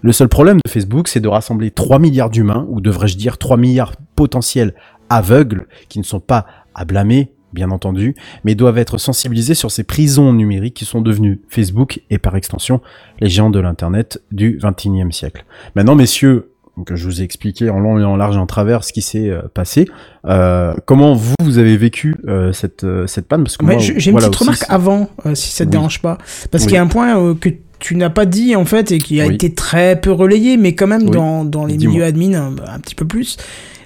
Le 0.02 0.12
seul 0.12 0.28
problème 0.28 0.58
de 0.64 0.70
Facebook, 0.70 1.08
c'est 1.08 1.20
de 1.20 1.28
rassembler 1.28 1.70
3 1.70 1.98
milliards 1.98 2.30
d'humains, 2.30 2.66
ou 2.70 2.80
devrais-je 2.80 3.18
dire 3.18 3.36
3 3.36 3.58
milliards 3.58 3.92
potentiels 4.16 4.74
aveugles, 5.10 5.66
qui 5.88 5.98
ne 5.98 6.04
sont 6.04 6.20
pas 6.20 6.46
à 6.74 6.86
blâmer, 6.86 7.32
bien 7.52 7.70
entendu, 7.70 8.14
mais 8.44 8.54
doivent 8.54 8.78
être 8.78 8.98
sensibilisés 8.98 9.54
sur 9.54 9.70
ces 9.70 9.84
prisons 9.84 10.32
numériques 10.32 10.74
qui 10.74 10.84
sont 10.84 11.00
devenues 11.00 11.40
Facebook 11.48 12.00
et 12.10 12.18
par 12.18 12.36
extension 12.36 12.80
les 13.20 13.28
géants 13.28 13.50
de 13.50 13.58
l'Internet 13.60 14.22
du 14.32 14.58
21e 14.58 15.10
siècle. 15.12 15.44
Maintenant, 15.74 15.94
messieurs, 15.94 16.50
donc 16.76 16.94
je 16.94 17.04
vous 17.04 17.20
ai 17.20 17.24
expliqué 17.24 17.68
en 17.68 17.78
long 17.80 17.98
et 17.98 18.04
en 18.04 18.16
large 18.16 18.36
et 18.36 18.38
en 18.38 18.46
travers 18.46 18.84
ce 18.84 18.92
qui 18.92 19.02
s'est 19.02 19.28
euh, 19.28 19.42
passé. 19.52 19.86
Euh, 20.24 20.72
comment 20.86 21.14
vous, 21.14 21.34
vous 21.42 21.58
avez 21.58 21.76
vécu 21.76 22.16
euh, 22.28 22.52
cette, 22.52 22.86
cette 23.06 23.26
panne? 23.26 23.42
Parce 23.42 23.56
que 23.56 23.66
Ouais, 23.66 23.78
j'ai 23.78 24.10
une 24.10 24.16
petite 24.16 24.30
aussi, 24.30 24.44
remarque 24.44 24.64
avant, 24.68 25.10
euh, 25.26 25.34
si 25.34 25.50
ça 25.50 25.64
te 25.64 25.68
Oui. 25.68 25.72
dérange 25.72 26.00
pas. 26.00 26.16
Parce 26.50 26.64
Oui. 26.64 26.68
qu'il 26.68 26.74
y 26.76 26.78
a 26.78 26.82
un 26.82 26.86
point 26.86 27.34
que 27.34 27.50
tu 27.80 27.96
n'as 27.96 28.10
pas 28.10 28.24
dit 28.26 28.54
en 28.56 28.64
fait 28.64 28.92
et 28.92 28.98
qui 28.98 29.20
a 29.20 29.26
Oui. 29.26 29.34
été 29.34 29.52
très 29.54 30.00
peu 30.00 30.12
relayé, 30.12 30.56
mais 30.56 30.74
quand 30.74 30.86
même 30.86 31.10
dans, 31.10 31.44
dans 31.44 31.64
les 31.66 31.76
milieux 31.76 32.04
admin 32.04 32.34
un, 32.34 32.54
un 32.74 32.78
petit 32.78 32.94
peu 32.94 33.06
plus. 33.06 33.36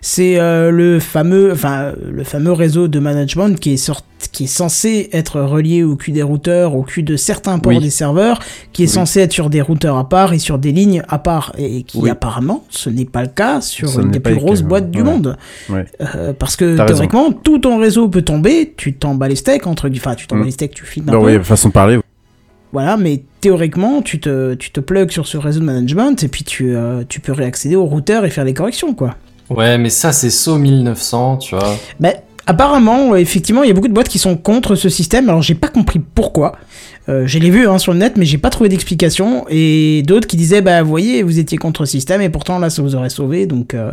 C'est 0.06 0.39
euh, 0.39 0.70
le 0.70 1.01
fameux, 1.01 1.51
enfin 1.51 1.93
le 2.06 2.24
fameux 2.24 2.52
réseau 2.52 2.89
de 2.89 2.98
management 2.98 3.59
qui 3.59 3.72
est 3.72 3.76
sorti, 3.78 4.05
qui 4.32 4.44
est 4.44 4.48
censé 4.48 5.09
être 5.14 5.40
relié 5.40 5.82
au 5.82 5.97
cul 5.97 6.12
des 6.12 6.22
routeurs, 6.22 6.74
au 6.74 6.82
cul 6.82 7.02
de 7.02 7.16
certains 7.16 7.59
ports 7.59 7.72
Oui. 7.72 7.81
des 7.81 7.89
serveurs, 7.89 8.39
qui 8.74 8.82
est 8.82 8.86
Oui. 8.86 8.93
censé 8.93 9.20
être 9.20 9.32
sur 9.32 9.48
des 9.48 9.62
routeurs 9.62 9.97
à 9.97 10.06
part 10.06 10.35
et 10.35 10.39
sur 10.39 10.59
des 10.59 10.72
lignes 10.72 11.02
à 11.09 11.18
part, 11.18 11.55
et 11.56 11.85
qui 11.85 11.97
Oui. 12.02 12.10
apparemment 12.10 12.64
ce 12.68 12.90
n'est 12.90 13.06
pas 13.06 13.22
le 13.22 13.28
cas 13.28 13.62
sur 13.62 13.98
une 13.98 14.10
des 14.10 14.20
plus 14.20 14.35
cas, 14.35 14.40
grosses 14.40 14.60
ouais. 14.60 14.66
boîtes 14.66 14.90
du 14.90 14.98
Ouais. 14.98 15.05
monde. 15.05 15.39
Ouais. 15.70 15.86
Euh, 16.02 16.35
parce 16.39 16.56
que 16.56 16.66
raison. 16.66 16.85
théoriquement, 16.85 17.32
tout 17.32 17.59
ton 17.60 17.78
réseau 17.78 18.06
peut 18.10 18.20
tomber, 18.20 18.74
tu 18.76 18.93
t'en 18.93 19.14
bats 19.14 19.28
les 19.28 19.36
steaks, 19.36 19.66
entre 19.66 19.89
enfin 19.90 20.14
tu 20.16 20.26
t'en 20.26 20.36
Mm. 20.36 20.40
bats 20.40 20.44
les 20.44 20.51
steaks, 20.52 20.74
tu 20.74 20.85
files 20.85 21.05
un 21.09 21.12
Non, 21.12 21.22
peu. 21.22 21.39
oui, 21.39 21.43
façon 21.43 21.68
de 21.68 21.72
parler. 21.72 21.98
Voilà, 22.74 22.98
mais 22.98 23.22
théoriquement, 23.40 24.02
tu 24.02 24.20
te, 24.20 24.52
tu 24.52 24.70
te 24.70 24.81
plugs 24.81 25.10
sur 25.12 25.26
ce 25.26 25.39
réseau 25.39 25.60
de 25.60 25.64
management 25.64 26.22
et 26.22 26.28
puis 26.28 26.44
tu, 26.44 26.76
euh, 26.76 27.05
tu 27.09 27.20
peux 27.20 27.32
réaccéder 27.32 27.74
au 27.76 27.86
routeur 27.86 28.26
et 28.26 28.31
faire 28.31 28.44
les 28.44 28.52
corrections, 28.52 28.93
quoi. 28.93 29.14
Ouais, 29.50 29.78
mais 29.78 29.90
ça, 29.90 30.12
c'est 30.12 30.30
SO 30.30 30.58
1900, 30.58 31.38
tu 31.38 31.54
vois. 31.54 31.76
Mais 32.00 32.22
apparemment, 32.46 33.12
euh, 33.12 33.16
effectivement, 33.16 33.62
il 33.62 33.68
y 33.68 33.70
a 33.70 33.74
beaucoup 33.74 33.88
de 33.88 33.92
boîtes 33.94 34.08
qui 34.08 34.18
sont 34.18 34.36
contre 34.36 34.74
ce 34.74 34.88
système. 34.88 35.28
Alors, 35.28 35.42
j'ai 35.42 35.54
pas 35.54 35.68
compris 35.68 35.98
pourquoi. 35.98 36.56
Euh, 37.10 37.26
je 37.26 37.38
l'ai 37.38 37.50
vu 37.50 37.68
hein, 37.68 37.76
sur 37.76 37.92
le 37.92 37.98
net, 37.98 38.14
mais 38.16 38.24
j'ai 38.24 38.38
pas 38.38 38.48
trouvé 38.48 38.70
d'explication. 38.70 39.44
Et 39.50 40.02
d'autres 40.06 40.26
qui 40.26 40.38
disaient, 40.38 40.62
bah, 40.62 40.82
vous 40.82 40.88
voyez, 40.88 41.22
vous 41.22 41.38
étiez 41.38 41.58
contre 41.58 41.82
le 41.82 41.86
système, 41.86 42.22
et 42.22 42.30
pourtant 42.30 42.58
là, 42.58 42.70
ça 42.70 42.80
vous 42.80 42.94
aurait 42.94 43.10
sauvé. 43.10 43.44
Donc, 43.44 43.74
euh, 43.74 43.92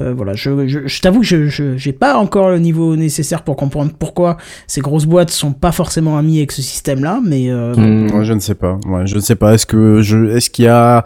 euh, 0.00 0.12
voilà, 0.12 0.32
je, 0.34 0.66
je, 0.66 0.80
je 0.84 1.00
t'avoue 1.00 1.20
que 1.20 1.46
je, 1.48 1.76
j'ai 1.76 1.92
pas 1.92 2.16
encore 2.16 2.50
le 2.50 2.58
niveau 2.58 2.96
nécessaire 2.96 3.42
pour 3.42 3.54
comprendre 3.54 3.92
pourquoi 3.96 4.38
ces 4.66 4.80
grosses 4.80 5.06
boîtes 5.06 5.30
sont 5.30 5.52
pas 5.52 5.70
forcément 5.70 6.18
amies 6.18 6.38
avec 6.38 6.50
ce 6.50 6.62
système-là. 6.62 7.20
Mais 7.24 7.48
euh, 7.50 7.74
Hmm. 7.76 8.10
Moi, 8.10 8.24
je 8.24 8.32
ne 8.32 8.40
sais 8.40 8.56
pas. 8.56 8.78
Ouais, 8.86 9.06
je 9.06 9.14
ne 9.14 9.20
sais 9.20 9.36
pas. 9.36 9.54
Est-ce 9.54 9.66
que 9.66 10.02
je, 10.02 10.36
est-ce 10.36 10.50
qu'il 10.50 10.64
y 10.64 10.68
a, 10.68 11.04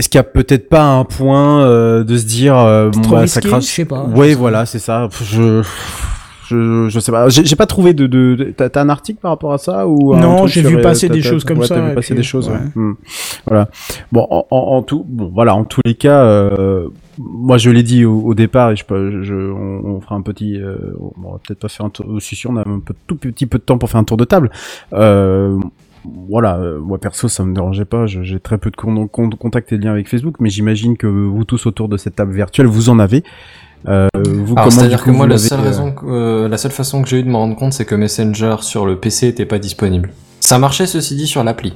est-ce 0.00 0.08
qu'il 0.08 0.18
y 0.18 0.20
a 0.20 0.24
peut-être 0.24 0.68
pas 0.70 0.82
un 0.82 1.04
point 1.04 1.62
euh, 1.64 2.04
de 2.04 2.16
se 2.16 2.24
dire, 2.24 2.56
euh, 2.56 2.88
bon, 2.90 3.00
trop 3.02 3.14
bah, 3.16 3.20
risqué, 3.20 3.42
ça 3.42 3.48
crache. 3.48 3.64
je 3.66 3.70
sais 3.70 3.84
pas. 3.84 4.02
Ouais, 4.04 4.34
voilà, 4.34 4.64
c'est 4.64 4.78
ça. 4.78 5.08
Je, 5.22 5.62
je, 6.48 6.88
je 6.88 6.98
sais 7.00 7.12
pas. 7.12 7.28
J'ai 7.28 7.54
pas 7.54 7.66
trouvé 7.66 7.92
de, 7.92 8.06
de, 8.06 8.34
de- 8.34 8.50
t'as, 8.56 8.80
un 8.80 8.88
article 8.88 9.20
par 9.20 9.30
rapport 9.32 9.52
à 9.52 9.58
ça 9.58 9.86
ou 9.86 10.16
Non, 10.16 10.46
j'ai 10.46 10.62
vu 10.62 10.78
euh, 10.78 10.82
passer 10.82 11.08
des 11.10 11.20
choses 11.22 11.44
comme 11.44 11.58
ouais, 11.58 11.66
ça, 11.66 11.74
T'as 11.74 11.88
vu 11.90 11.94
passer 11.94 12.14
puis, 12.14 12.16
des 12.16 12.22
choses. 12.22 12.48
ouais. 12.48 12.54
ouais. 12.54 12.60
Hmm. 12.82 12.94
Voilà. 13.46 13.68
Bon, 14.10 14.26
en, 14.30 14.46
en, 14.50 14.82
tout, 14.82 15.04
bon, 15.06 15.30
voilà, 15.34 15.54
en 15.54 15.64
tous 15.64 15.82
les 15.84 15.94
cas, 15.94 16.22
euh, 16.24 16.88
moi 17.18 17.58
je 17.58 17.68
l'ai 17.70 17.82
dit 17.82 18.04
au, 18.06 18.20
au 18.22 18.34
départ 18.34 18.70
et 18.70 18.76
je, 18.76 18.84
peux- 18.86 19.22
je, 19.22 19.34
on, 19.34 19.96
on 19.96 20.00
fera 20.00 20.14
un 20.14 20.22
petit, 20.22 20.56
euh, 20.60 20.76
on 21.22 21.32
va 21.32 21.38
peut-être 21.46 21.60
pas 21.60 21.68
faire 21.68 21.84
un 21.86 21.90
tour. 21.90 22.06
Si 22.20 22.34
si, 22.36 22.46
on 22.46 22.56
a 22.56 22.60
un 22.66 22.80
peu, 22.80 22.94
tout 23.06 23.16
petit 23.16 23.44
peu 23.46 23.58
de 23.58 23.62
temps 23.64 23.76
pour 23.78 23.90
faire 23.90 24.00
un 24.00 24.04
tour 24.04 24.16
de 24.16 24.24
table. 24.24 24.50
Euh, 24.94 25.58
voilà, 26.04 26.56
euh, 26.56 26.78
moi 26.80 26.98
perso 26.98 27.28
ça 27.28 27.44
me 27.44 27.54
dérangeait 27.54 27.84
pas, 27.84 28.06
j'ai 28.06 28.40
très 28.40 28.58
peu 28.58 28.70
de 28.70 28.76
con- 28.76 29.06
con- 29.08 29.30
contacts 29.30 29.72
et 29.72 29.78
de 29.78 29.84
liens 29.84 29.92
avec 29.92 30.08
Facebook, 30.08 30.36
mais 30.40 30.48
j'imagine 30.50 30.96
que 30.96 31.06
vous 31.06 31.44
tous 31.44 31.66
autour 31.66 31.88
de 31.88 31.96
cette 31.96 32.16
table 32.16 32.32
virtuelle, 32.32 32.66
vous 32.66 32.88
en 32.88 32.98
avez. 32.98 33.22
Euh, 33.88 34.08
vous, 34.14 34.52
Alors, 34.52 34.64
comment, 34.64 34.70
c'est-à-dire 34.70 35.02
que 35.02 35.10
moi, 35.10 35.26
la 35.26 35.38
seule 35.38 35.60
euh, 35.60 35.62
raison, 35.62 35.92
que- 35.92 36.04
euh, 36.06 36.48
la 36.48 36.58
seule 36.58 36.70
façon 36.70 37.00
que 37.02 37.08
j'ai 37.08 37.20
eu 37.20 37.22
de 37.22 37.28
me 37.28 37.36
rendre 37.36 37.56
compte, 37.56 37.72
c'est 37.72 37.84
que 37.86 37.94
Messenger 37.94 38.56
sur 38.60 38.84
le 38.86 38.96
PC 38.96 39.28
était 39.28 39.46
pas 39.46 39.58
disponible. 39.58 40.10
Ça 40.40 40.58
marchait, 40.58 40.86
ceci 40.86 41.16
dit, 41.16 41.26
sur 41.26 41.42
l'appli. 41.44 41.74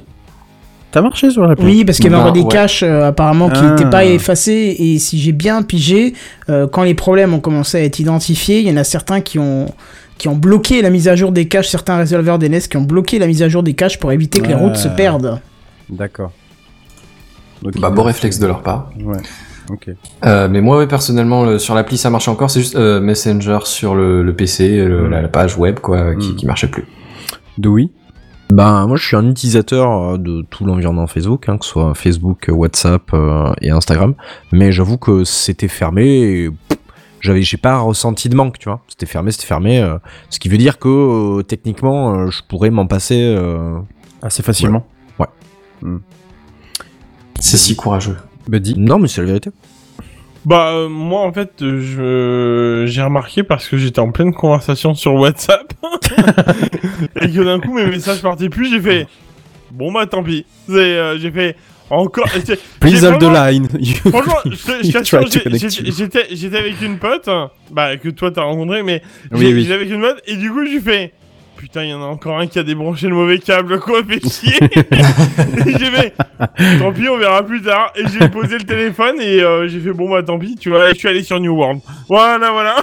T'as 0.91 1.01
marché 1.01 1.29
sur 1.29 1.45
la 1.45 1.55
Oui, 1.59 1.83
parce 1.83 1.97
qu'il 1.97 2.05
y 2.05 2.07
avait 2.07 2.15
Ben, 2.15 2.21
encore 2.21 2.33
des 2.33 2.41
ouais. 2.41 2.47
caches 2.47 2.83
euh, 2.83 3.07
apparemment 3.07 3.49
qui 3.49 3.59
Ah. 3.61 3.71
n'étaient 3.71 3.89
pas 3.89 4.05
effacés. 4.05 4.75
Et 4.79 4.97
si 4.99 5.17
j'ai 5.19 5.33
bien 5.33 5.61
pigé, 5.61 6.13
euh, 6.49 6.67
quand 6.67 6.83
les 6.83 6.93
problèmes 6.93 7.33
ont 7.33 7.39
commencé 7.41 7.77
à 7.77 7.83
être 7.83 7.99
identifiés, 7.99 8.59
il 8.61 8.67
y 8.67 8.71
en 8.71 8.77
a 8.77 8.83
certains 8.85 9.19
qui 9.19 9.37
ont 9.39 9.65
qui 10.17 10.27
ont 10.29 10.35
bloqué 10.35 10.81
la 10.81 10.89
mise 10.89 11.07
à 11.07 11.15
jour 11.15 11.31
des 11.31 11.47
caches, 11.47 11.67
certains 11.69 11.97
résolveurs 11.97 12.39
DNS 12.39 12.61
qui 12.69 12.77
ont 12.77 12.81
bloqué 12.83 13.19
la 13.19 13.27
mise 13.27 13.43
à 13.43 13.49
jour 13.49 13.63
des 13.63 13.73
caches 13.73 13.99
pour 13.99 14.11
éviter 14.11 14.39
que 14.39 14.47
les 14.47 14.53
routes 14.55 14.77
se 14.77 14.87
perdent. 14.87 15.39
D'accord. 15.89 16.31
Bah, 17.79 17.89
beau 17.89 18.03
réflexe 18.03 18.39
de 18.39 18.47
leur 18.47 18.61
part. 18.61 18.91
Ouais. 19.03 19.17
Ok. 19.71 19.89
Euh, 20.25 20.47
mais 20.47 20.61
moi, 20.61 20.77
ouais, 20.77 20.87
personnellement, 20.87 21.43
le- 21.45 21.57
sur 21.59 21.73
l'appli, 21.73 21.97
ça 21.97 22.09
marchait 22.11 22.29
encore. 22.29 22.49
C'est 22.51 22.59
juste 22.59 22.75
euh, 22.75 22.99
Messenger 22.99 23.59
sur 23.63 23.95
le, 23.95 24.21
le 24.23 24.33
PC, 24.35 24.77
le- 24.85 25.07
la, 25.09 25.21
la 25.23 25.27
page 25.27 25.57
web, 25.57 25.79
quoi, 25.79 26.15
qui, 26.15 26.29
Mm. 26.31 26.35
qui 26.35 26.45
marchait 26.45 26.67
plus. 26.67 26.85
Dewey 27.57 27.89
Ben, 28.51 28.85
moi, 28.85 28.95
je 28.97 29.03
suis 29.07 29.15
un 29.15 29.27
utilisateur 29.27 29.91
euh, 30.13 30.17
de 30.19 30.43
tout 30.51 30.65
l'environnement 30.65 31.07
Facebook, 31.07 31.49
hein, 31.49 31.57
que 31.57 31.65
ce 31.65 31.71
soit 31.71 31.95
Facebook, 31.95 32.47
euh, 32.49 32.51
WhatsApp 32.53 33.01
euh, 33.15 33.51
et 33.61 33.71
Instagram. 33.71 34.13
Mais 34.51 34.71
j'avoue 34.71 34.97
que 34.97 35.23
c'était 35.23 35.67
fermé 35.67 36.05
et 36.05 36.49
j'avais, 37.25 37.41
j'ai 37.41 37.57
pas 37.57 37.79
ressenti 37.79 38.29
de 38.29 38.35
manque, 38.35 38.57
tu 38.59 38.69
vois. 38.69 38.81
C'était 38.87 39.05
fermé, 39.05 39.31
c'était 39.31 39.47
fermé. 39.47 39.79
euh, 39.79 39.97
ce 40.29 40.39
qui 40.39 40.47
veut 40.49 40.57
dire 40.57 40.79
que 40.79 40.87
euh, 41.39 41.43
techniquement, 41.43 42.13
euh, 42.15 42.29
je 42.31 42.41
pourrais 42.47 42.69
m'en 42.69 42.87
passer. 42.87 43.19
euh, 43.19 43.77
Assez 44.21 44.41
facilement. 44.43 44.85
C'est 47.39 47.57
si 47.57 47.75
courageux. 47.75 48.17
Buddy 48.47 48.75
Non, 48.77 48.97
mais 48.99 49.07
c'est 49.07 49.21
la 49.21 49.27
vérité. 49.27 49.49
Bah 50.45 50.69
euh, 50.73 50.89
moi 50.89 51.21
en 51.21 51.33
fait 51.33 51.53
je 51.59 52.83
j'ai 52.85 53.01
remarqué 53.01 53.41
parce 53.41 53.67
que 53.67 53.77
j'étais 53.77 53.99
en 53.99 54.11
pleine 54.11 54.31
conversation 54.31 54.93
sur 54.93 55.15
WhatsApp 55.15 55.73
et 57.19 57.31
que 57.31 57.43
d'un 57.43 57.59
coup 57.59 57.73
mes 57.73 57.87
messages 57.87 58.21
partaient 58.21 58.49
plus 58.49 58.69
j'ai 58.69 58.79
fait 58.79 59.07
bon 59.71 59.91
bah 59.91 60.05
tant 60.05 60.21
pis 60.21 60.45
euh, 60.69 61.17
j'ai 61.19 61.31
fait 61.31 61.55
encore 61.89 62.27
Please 62.79 63.03
hold 63.05 63.19
the 63.19 63.31
line. 63.31 63.67
You- 63.79 63.95
Franchement, 64.11 64.39
j'étais 66.31 66.57
avec 66.57 66.81
une 66.81 66.97
pote, 66.97 67.29
bah 67.71 67.97
que 67.97 68.09
toi 68.09 68.31
t'as 68.31 68.43
rencontré, 68.43 68.83
mais 68.83 69.01
Oui, 69.31 69.61
j'étais 69.61 69.73
avec 69.73 69.89
une 69.89 70.01
pote 70.01 70.21
et 70.27 70.35
du 70.35 70.51
coup 70.51 70.65
j'ai 70.65 70.79
fait 70.79 71.13
putain 71.57 71.83
il 71.83 71.89
y 71.91 71.93
en 71.93 72.01
a 72.01 72.05
encore 72.05 72.37
un 72.37 72.47
qui 72.47 72.59
a 72.59 72.63
débranché 72.63 73.07
le 73.07 73.15
mauvais 73.15 73.39
câble 73.39 73.79
quoi, 73.79 74.01
fait 74.03 74.19
chier. 74.29 74.57
et 74.61 75.71
j'ai 75.79 75.89
fait 75.89 76.13
tant 76.79 76.91
pis 76.91 77.07
on 77.07 77.17
verra 77.17 77.43
plus 77.43 77.61
tard 77.61 77.93
et 77.95 78.03
j'ai 78.09 78.27
posé 78.27 78.57
le 78.57 78.65
téléphone 78.65 79.15
et 79.21 79.41
euh, 79.41 79.67
j'ai 79.69 79.79
fait 79.79 79.93
bon 79.93 80.09
bah 80.09 80.21
tant 80.21 80.37
pis 80.37 80.55
tu 80.57 80.69
vois 80.69 80.89
et 80.89 80.93
je 80.93 80.99
suis 80.99 81.07
allé 81.07 81.23
sur 81.23 81.39
New 81.39 81.55
World. 81.55 81.79
Voilà 82.09 82.51
voilà. 82.51 82.75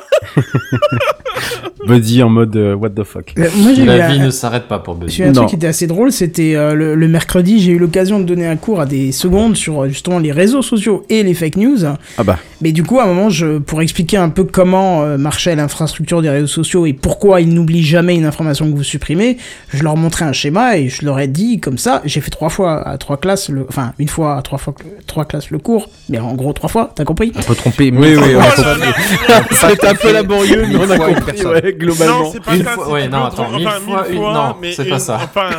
Buddy 1.94 2.23
en 2.23 2.28
mode 2.31 2.56
euh, 2.56 2.74
what 2.74 2.90
the 2.90 3.05
fuck. 3.05 3.32
Euh, 3.39 3.48
moi 3.56 3.73
j'ai 3.74 3.82
eu 3.82 3.86
La 3.86 4.06
un- 4.06 4.12
vie 4.12 4.20
ne 4.20 4.31
s'arrête 4.31 4.64
pas 4.69 4.78
pour 4.78 4.94
Buddy. 4.94 5.12
J'ai 5.14 5.23
eu 5.24 5.27
un 5.27 5.32
Non. 5.32 5.35
truc 5.43 5.48
qui 5.51 5.56
était 5.56 5.66
assez 5.66 5.86
drôle, 5.86 6.12
c'était 6.12 6.55
euh, 6.55 6.74
le, 6.74 6.94
le 6.94 7.09
mercredi, 7.09 7.60
j'ai 7.60 7.73
eu 7.73 7.78
l'occasion 7.78 8.19
de 8.20 8.24
donner 8.24 8.47
un 8.47 8.56
cours 8.56 8.81
à 8.81 8.86
des 8.86 9.12
secondes 9.12 9.56
sur 9.56 9.86
justement 9.89 10.19
les 10.19 10.32
réseaux 10.32 10.62
sociaux 10.62 11.05
et 11.09 11.23
les 11.23 11.35
fake 11.35 11.56
news. 11.56 11.85
Ah 12.19 12.24
bah. 12.24 12.39
Mais 12.60 12.73
du 12.73 12.82
coup, 12.85 13.01
à 13.01 13.05
un 13.05 13.06
moment, 13.06 13.28
je, 13.28 13.59
pour 13.59 13.82
expliquer 13.82 14.16
un 14.19 14.28
peu 14.28 14.44
comment 14.44 15.02
euh, 15.02 15.19
marchait 15.19 15.55
l'infrastructure 15.56 16.23
des 16.23 16.31
réseaux 16.31 16.47
sociaux 16.47 16.86
et 16.86 16.93
pourquoi 16.93 17.40
ils 17.40 17.52
n'oublient 17.52 17.82
jamais 17.82 18.14
une 18.14 18.24
information 18.24 18.70
que 18.70 18.77
vous 18.77 18.85
supprimez, 18.85 19.36
je 19.73 19.82
leur 19.82 19.97
montrais 19.97 20.24
un 20.24 20.32
schéma 20.32 20.78
et 20.78 20.89
je 20.89 21.05
leur 21.05 21.19
ai 21.19 21.27
dit 21.28 21.59
comme 21.60 21.78
ça. 21.78 22.02
J'ai 22.05 22.20
fait 22.20 22.31
trois 22.31 22.48
fois 22.51 22.86
à 22.86 22.98
trois 22.98 23.16
classes, 23.16 23.48
le, 23.48 23.66
enfin 23.69 23.93
une 23.98 24.09
fois 24.09 24.36
à 24.36 24.43
trois 24.43 24.59
fois 24.59 24.74
trois 25.06 25.24
classes 25.24 25.51
le 25.51 25.59
cours, 25.59 25.89
mais 26.09 26.19
en 26.19 26.35
gros 26.35 26.52
trois 26.52 26.69
fois, 26.69 26.93
t'as 26.94 27.05
compris? 27.05 27.32
On 27.36 27.43
peut 27.43 27.55
tromper. 27.55 27.90
Oui, 27.94 28.14
oui, 28.16 28.35
on 28.36 28.39
là. 29.28 29.43
C'était 29.51 29.86
un 29.89 29.94
peu 29.94 30.12
laborieux, 30.12 30.64
mais 30.69 30.77
on 30.77 30.90
a 30.90 30.98
compris, 30.98 31.39
globalement. 31.83 32.19
Non, 32.21 32.31
c'est 32.33 32.43
pas 32.43 32.55
Une 32.57 32.65
ça. 32.65 32.71
fois- 32.71 32.89
ouais, 32.91 33.09
non, 33.09 33.25
attends, 33.25 33.49
mille 33.51 33.67
enfin, 33.67 33.77
fois, 33.81 34.03
mille 34.05 34.13
une- 34.15 34.19
fois, 34.23 34.33
non, 34.33 34.57
mais 34.61 34.73
c'est 34.73 34.85
pas 34.85 34.99
ça. 34.99 35.21
Enfin, 35.23 35.51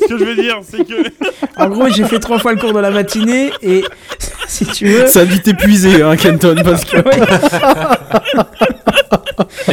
ce 0.00 0.06
que 0.08 0.18
je 0.18 0.24
veux 0.24 0.34
dire, 0.36 0.56
c'est 0.68 0.84
que 0.84 0.94
En 1.56 1.68
gros, 1.68 1.88
j'ai 1.88 2.04
fait 2.04 2.18
trois 2.18 2.38
fois 2.38 2.52
le 2.52 2.58
cours 2.60 2.72
de 2.72 2.78
la 2.78 2.90
matinée 2.90 3.50
et 3.62 3.84
si 4.48 4.64
tu 4.66 4.86
veux. 4.86 5.06
Ça 5.06 5.20
a 5.20 5.24
dû 5.26 5.40
t'épuiser, 5.40 6.02
hein, 6.02 6.16
Kenton, 6.16 6.56
parce 6.64 6.84
que. 6.84 6.96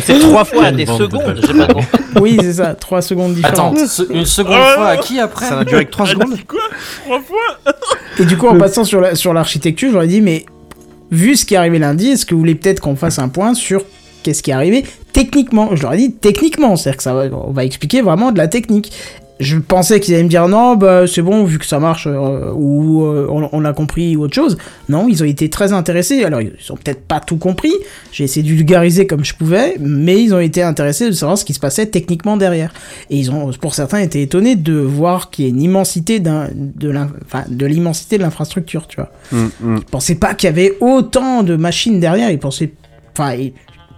C'est 0.02 0.20
trois 0.20 0.46
fois 0.46 0.66
à 0.66 0.72
des 0.72 0.86
secondes, 0.86 1.40
j'ai 1.46 1.54
pas 1.54 1.68
compris. 1.68 1.88
Oui, 2.20 2.38
c'est 2.42 2.54
ça, 2.54 2.74
trois 2.74 3.02
secondes 3.02 3.36
Attends, 3.44 3.72
différentes. 3.72 3.90
ce- 3.90 4.12
une 4.14 4.26
seconde 4.26 4.58
Oh, 4.60 4.76
fois 4.76 4.88
à 4.88 4.98
qui 4.98 5.20
après 5.20 5.46
Ça 5.46 5.56
n'a 5.56 5.66
duré 5.66 5.86
que 5.86 5.92
3 5.92 6.06
Ah, 6.08 6.12
secondes. 6.12 6.38
quoi? 6.48 6.60
Trois 7.06 7.22
fois? 7.22 7.74
Et 8.20 8.26
du 8.26 8.38
coup, 8.38 8.48
en 8.48 8.58
passant 8.58 8.84
sur 8.84 9.02
la- 9.02 9.16
sur 9.16 9.34
l'architecture, 9.34 9.92
j'aurais 9.92 10.08
dit, 10.08 10.22
mais 10.22 10.46
vu 11.12 11.36
ce 11.36 11.46
qui 11.46 11.54
est 11.54 11.58
arrivé 11.58 11.80
lundi, 11.80 12.10
est-ce 12.10 12.26
que 12.26 12.34
vous 12.34 12.40
voulez 12.40 12.56
peut-être 12.56 12.80
qu'on 12.80 12.96
fasse 12.96 13.20
un 13.20 13.30
point 13.30 13.54
sur 13.54 13.84
qu'est-ce 14.28 14.44
qui 14.44 14.52
est 14.52 14.54
arrivé 14.54 14.84
techniquement 15.14 15.74
Je 15.74 15.84
leur 15.84 15.94
ai 15.94 15.98
dit 15.98 16.12
techniquement, 16.12 16.76
c'est-à-dire 16.76 16.98
que 16.98 17.04
ça 17.04 17.14
va, 17.14 17.28
on 17.32 17.52
va 17.52 17.64
expliquer 17.64 18.02
vraiment 18.02 18.34
de 18.34 18.38
la 18.38 18.50
technique. 18.50 18.92
Je 19.40 19.58
pensais 19.58 20.00
qu'ils 20.00 20.16
allaient 20.16 20.24
me 20.24 20.30
dire 20.30 20.50
non, 20.50 20.76
bah 20.76 21.08
c'est 21.08 21.22
bon 21.22 21.46
vu 21.46 21.60
que 21.60 21.66
ça 21.66 21.80
marche 21.80 22.08
euh, 22.08 22.52
ou 22.54 23.06
euh, 23.06 23.28
on, 23.30 23.48
on 23.54 23.60
l'a 23.62 23.72
compris 23.72 24.18
ou 24.18 24.24
autre 24.24 24.34
chose. 24.34 24.58
Non, 24.90 25.08
ils 25.08 25.24
ont 25.24 25.26
été 25.26 25.50
très 25.50 25.72
intéressés. 25.72 26.26
Alors 26.26 26.42
ils 26.42 26.52
ont 26.72 26.76
peut-être 26.76 27.06
pas 27.06 27.22
tout 27.22 27.38
compris. 27.38 27.72
J'ai 28.12 28.26
essayé 28.26 28.44
de 28.44 28.50
vulgariser 28.54 29.08
comme 29.08 29.24
je 29.24 29.34
pouvais, 29.34 29.76
mais 29.80 30.22
ils 30.22 30.34
ont 30.34 30.40
été 30.40 30.62
intéressés 30.62 31.06
de 31.06 31.12
savoir 31.12 31.38
ce 31.38 31.46
qui 31.46 31.54
se 31.54 31.60
passait 31.60 31.86
techniquement 31.86 32.36
derrière. 32.36 32.74
Et 33.10 33.18
ils 33.18 33.32
ont, 33.32 33.52
pour 33.62 33.76
certains, 33.76 34.00
été 34.00 34.22
étonnés 34.24 34.56
de 34.58 34.74
voir 34.74 35.30
qu'il 35.30 35.46
y 35.46 35.48
a 35.48 35.52
une 35.52 35.62
immensité 35.62 36.20
d'un, 36.20 36.50
de 36.54 37.66
l'immensité 37.66 38.18
de 38.18 38.24
l'infrastructure, 38.24 38.88
tu 38.88 38.98
vois. 38.98 39.12
Hum. 39.32 39.52
Ils 39.78 39.86
pensaient 39.86 40.16
pas 40.16 40.34
qu'il 40.34 40.48
y 40.48 40.52
avait 40.52 40.76
autant 40.82 41.44
de 41.44 41.56
machines 41.56 42.00
derrière. 42.02 42.32
Ils 42.32 42.40
pensaient, 42.40 42.74
enfin, 43.14 43.38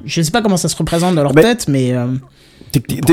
je 0.05 0.21
sais 0.21 0.31
pas 0.31 0.41
comment 0.41 0.57
ça 0.57 0.67
se 0.69 0.75
représente 0.75 1.15
dans 1.15 1.23
leur 1.23 1.33
tête, 1.33 1.67
mais 1.67 1.93
euh, 1.93 2.05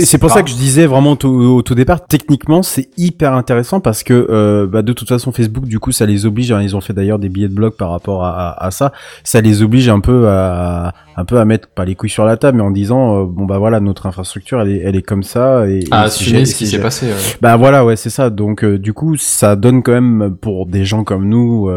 C'est 0.03 0.19
pour 0.19 0.31
ça 0.31 0.43
que 0.43 0.51
je 0.51 0.55
disais 0.55 0.87
vraiment 0.87 1.13
au 1.13 1.17
tout, 1.17 1.29
au 1.29 1.63
tout 1.63 1.75
départ, 1.75 2.07
techniquement, 2.07 2.63
c'est 2.63 2.89
hyper 2.99 3.33
intéressant 3.33 3.81
parce 3.81 4.03
que 4.03 4.27
euh, 4.29 4.67
bah, 4.67 4.83
de 4.83 4.93
toute 4.93 5.09
façon, 5.09 5.33
Facebook, 5.33 5.65
du 5.67 5.79
coup, 5.79 5.93
ça 5.93 6.05
les 6.07 6.27
oblige. 6.27 6.53
hein, 6.53 6.61
ils 6.63 6.77
ont 6.77 6.81
fait 6.81 6.93
d'ailleurs 6.93 7.19
des 7.19 7.29
billets 7.29 7.49
de 7.49 7.55
blog 7.55 7.73
par 7.73 7.91
rapport 7.91 8.25
à, 8.25 8.51
à, 8.51 8.67
à 8.67 8.71
ça. 8.71 8.93
Ça 9.25 9.41
les 9.41 9.63
oblige 9.63 9.89
un 9.89 10.01
peu 10.01 10.29
à 10.29 10.93
un 11.19 11.25
peu 11.25 11.39
à 11.39 11.47
mettre 11.47 11.69
pas 11.69 11.87
les 11.87 11.95
couilles 11.95 12.11
sur 12.11 12.27
la 12.27 12.37
table, 12.37 12.59
mais 12.59 12.63
en 12.63 12.71
disant 12.71 13.23
euh, 13.23 13.25
bon 13.25 13.47
bah 13.47 13.57
voilà, 13.59 13.81
notre 13.81 14.05
infrastructure, 14.07 14.61
elle 14.61 14.69
est, 14.71 14.83
elle 14.85 14.97
est 14.97 15.03
comme 15.03 15.23
ça. 15.23 15.67
Et, 15.67 15.85
À 15.91 16.07
et 16.07 16.11
c'est 16.11 16.21
assumer 16.21 16.45
ce 16.45 16.55
qui 16.55 16.67
s'est 16.67 16.79
passé. 16.81 17.07
ouais. 17.07 17.13
Bah 17.41 17.57
voilà, 17.57 17.85
ouais, 17.87 17.97
c'est 17.97 18.11
ça. 18.11 18.29
Donc 18.29 18.63
euh, 18.63 18.79
du 18.79 18.93
coup, 18.93 19.17
ça 19.17 19.57
donne 19.57 19.83
quand 19.83 19.93
même 19.93 20.37
pour 20.39 20.67
des 20.67 20.85
gens 20.85 21.05
comme 21.05 21.27
nous, 21.27 21.71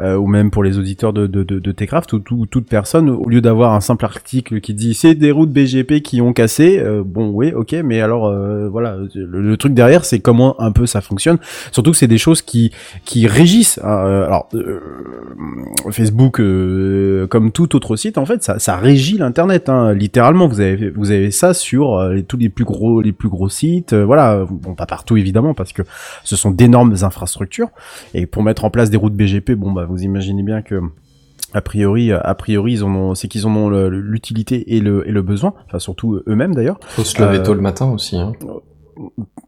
euh, 0.00 0.16
ou 0.16 0.26
même 0.26 0.50
pour 0.50 0.62
les 0.64 0.78
auditeurs 0.78 1.12
de, 1.12 1.26
de, 1.26 1.42
de, 1.42 1.58
de 1.58 1.72
Techcraft, 1.72 2.12
ou, 2.12 2.18
tout- 2.18 2.46
toute 2.46 2.66
personne, 2.68 3.08
au 3.10 3.28
lieu 3.28 3.40
d'avoir 3.40 3.72
un 3.74 3.80
simple 3.80 4.04
article 4.04 4.60
qui 4.60 4.74
dit 4.74 4.94
c'est 4.94 5.14
des 5.14 5.30
routes 5.30 5.50
BGP 5.50 6.00
qui 6.02 6.20
ont 6.20 6.32
cassé, 6.32 6.78
euh, 6.80 7.02
bon 7.04 7.30
oui, 7.30 7.52
ok, 7.52 7.74
mais 7.84 8.00
alors 8.00 8.26
euh, 8.26 8.68
voilà, 8.68 8.96
le, 9.14 9.40
le 9.42 9.56
truc 9.56 9.74
derrière, 9.74 10.04
c'est 10.04 10.20
comment 10.20 10.60
un 10.60 10.72
peu 10.72 10.86
ça 10.86 11.00
fonctionne. 11.00 11.38
Surtout 11.72 11.92
que 11.92 11.96
c'est 11.96 12.06
des 12.08 12.18
choses 12.18 12.42
qui 12.42 12.72
qui 13.04 13.26
régissent. 13.26 13.78
hein, 13.84 14.04
euh, 14.06 14.26
alors 14.26 14.48
euh, 14.54 14.80
Facebook, 15.90 16.40
euh, 16.40 17.26
comme 17.28 17.50
tout 17.52 17.74
autre 17.76 17.96
site, 17.96 18.18
en 18.18 18.26
fait, 18.26 18.42
ça, 18.42 18.58
ça 18.58 18.76
régit 18.76 19.18
l'internet. 19.18 19.68
Hein, 19.68 19.92
littéralement, 19.94 20.48
vous 20.48 20.60
avez 20.60 20.90
vous 20.90 21.10
avez 21.10 21.30
ça 21.30 21.54
sur 21.54 22.02
les- 22.08 22.22
tous 22.24 22.36
les 22.36 22.48
plus 22.48 22.64
gros 22.64 23.00
les 23.00 23.12
plus 23.12 23.28
gros 23.28 23.48
sites. 23.48 23.94
voilà, 23.94 24.44
bon 24.50 24.74
pas 24.74 24.86
partout 24.86 25.16
évidemment 25.16 25.54
parce 25.54 25.72
que 25.72 25.82
ce 26.24 26.36
sont 26.36 26.50
d'énormes 26.50 26.94
infrastructures. 27.02 27.68
Et 28.14 28.26
pour 28.26 28.42
mettre 28.42 28.64
en 28.64 28.70
place 28.70 28.90
des 28.90 28.96
routes 28.96 29.14
BGP, 29.14 29.52
bon 29.54 29.72
bah 29.72 29.83
vous 29.84 30.02
imaginez 30.02 30.42
bien 30.42 30.62
que 30.62 30.80
A 31.52 31.60
priori, 31.60 32.10
a 32.12 32.34
priori, 32.34 32.72
ils 32.72 32.84
ont, 32.84 33.14
c'est 33.14 33.28
qu'ils 33.28 33.46
en 33.46 33.54
ont 33.54 33.68
l'utilité 33.88 34.74
et 34.74 34.80
le, 34.80 35.08
et 35.08 35.12
le 35.12 35.22
besoin. 35.22 35.54
Enfin, 35.66 35.78
surtout 35.78 36.20
eux-mêmes 36.26 36.54
d'ailleurs. 36.54 36.78
Faut 36.88 37.04
se 37.04 37.20
lever 37.22 37.38
Euh, 37.38 37.42
tôt 37.44 37.54
le 37.54 37.60
matin 37.60 37.86
aussi. 37.90 38.16
Hein. 38.16 38.32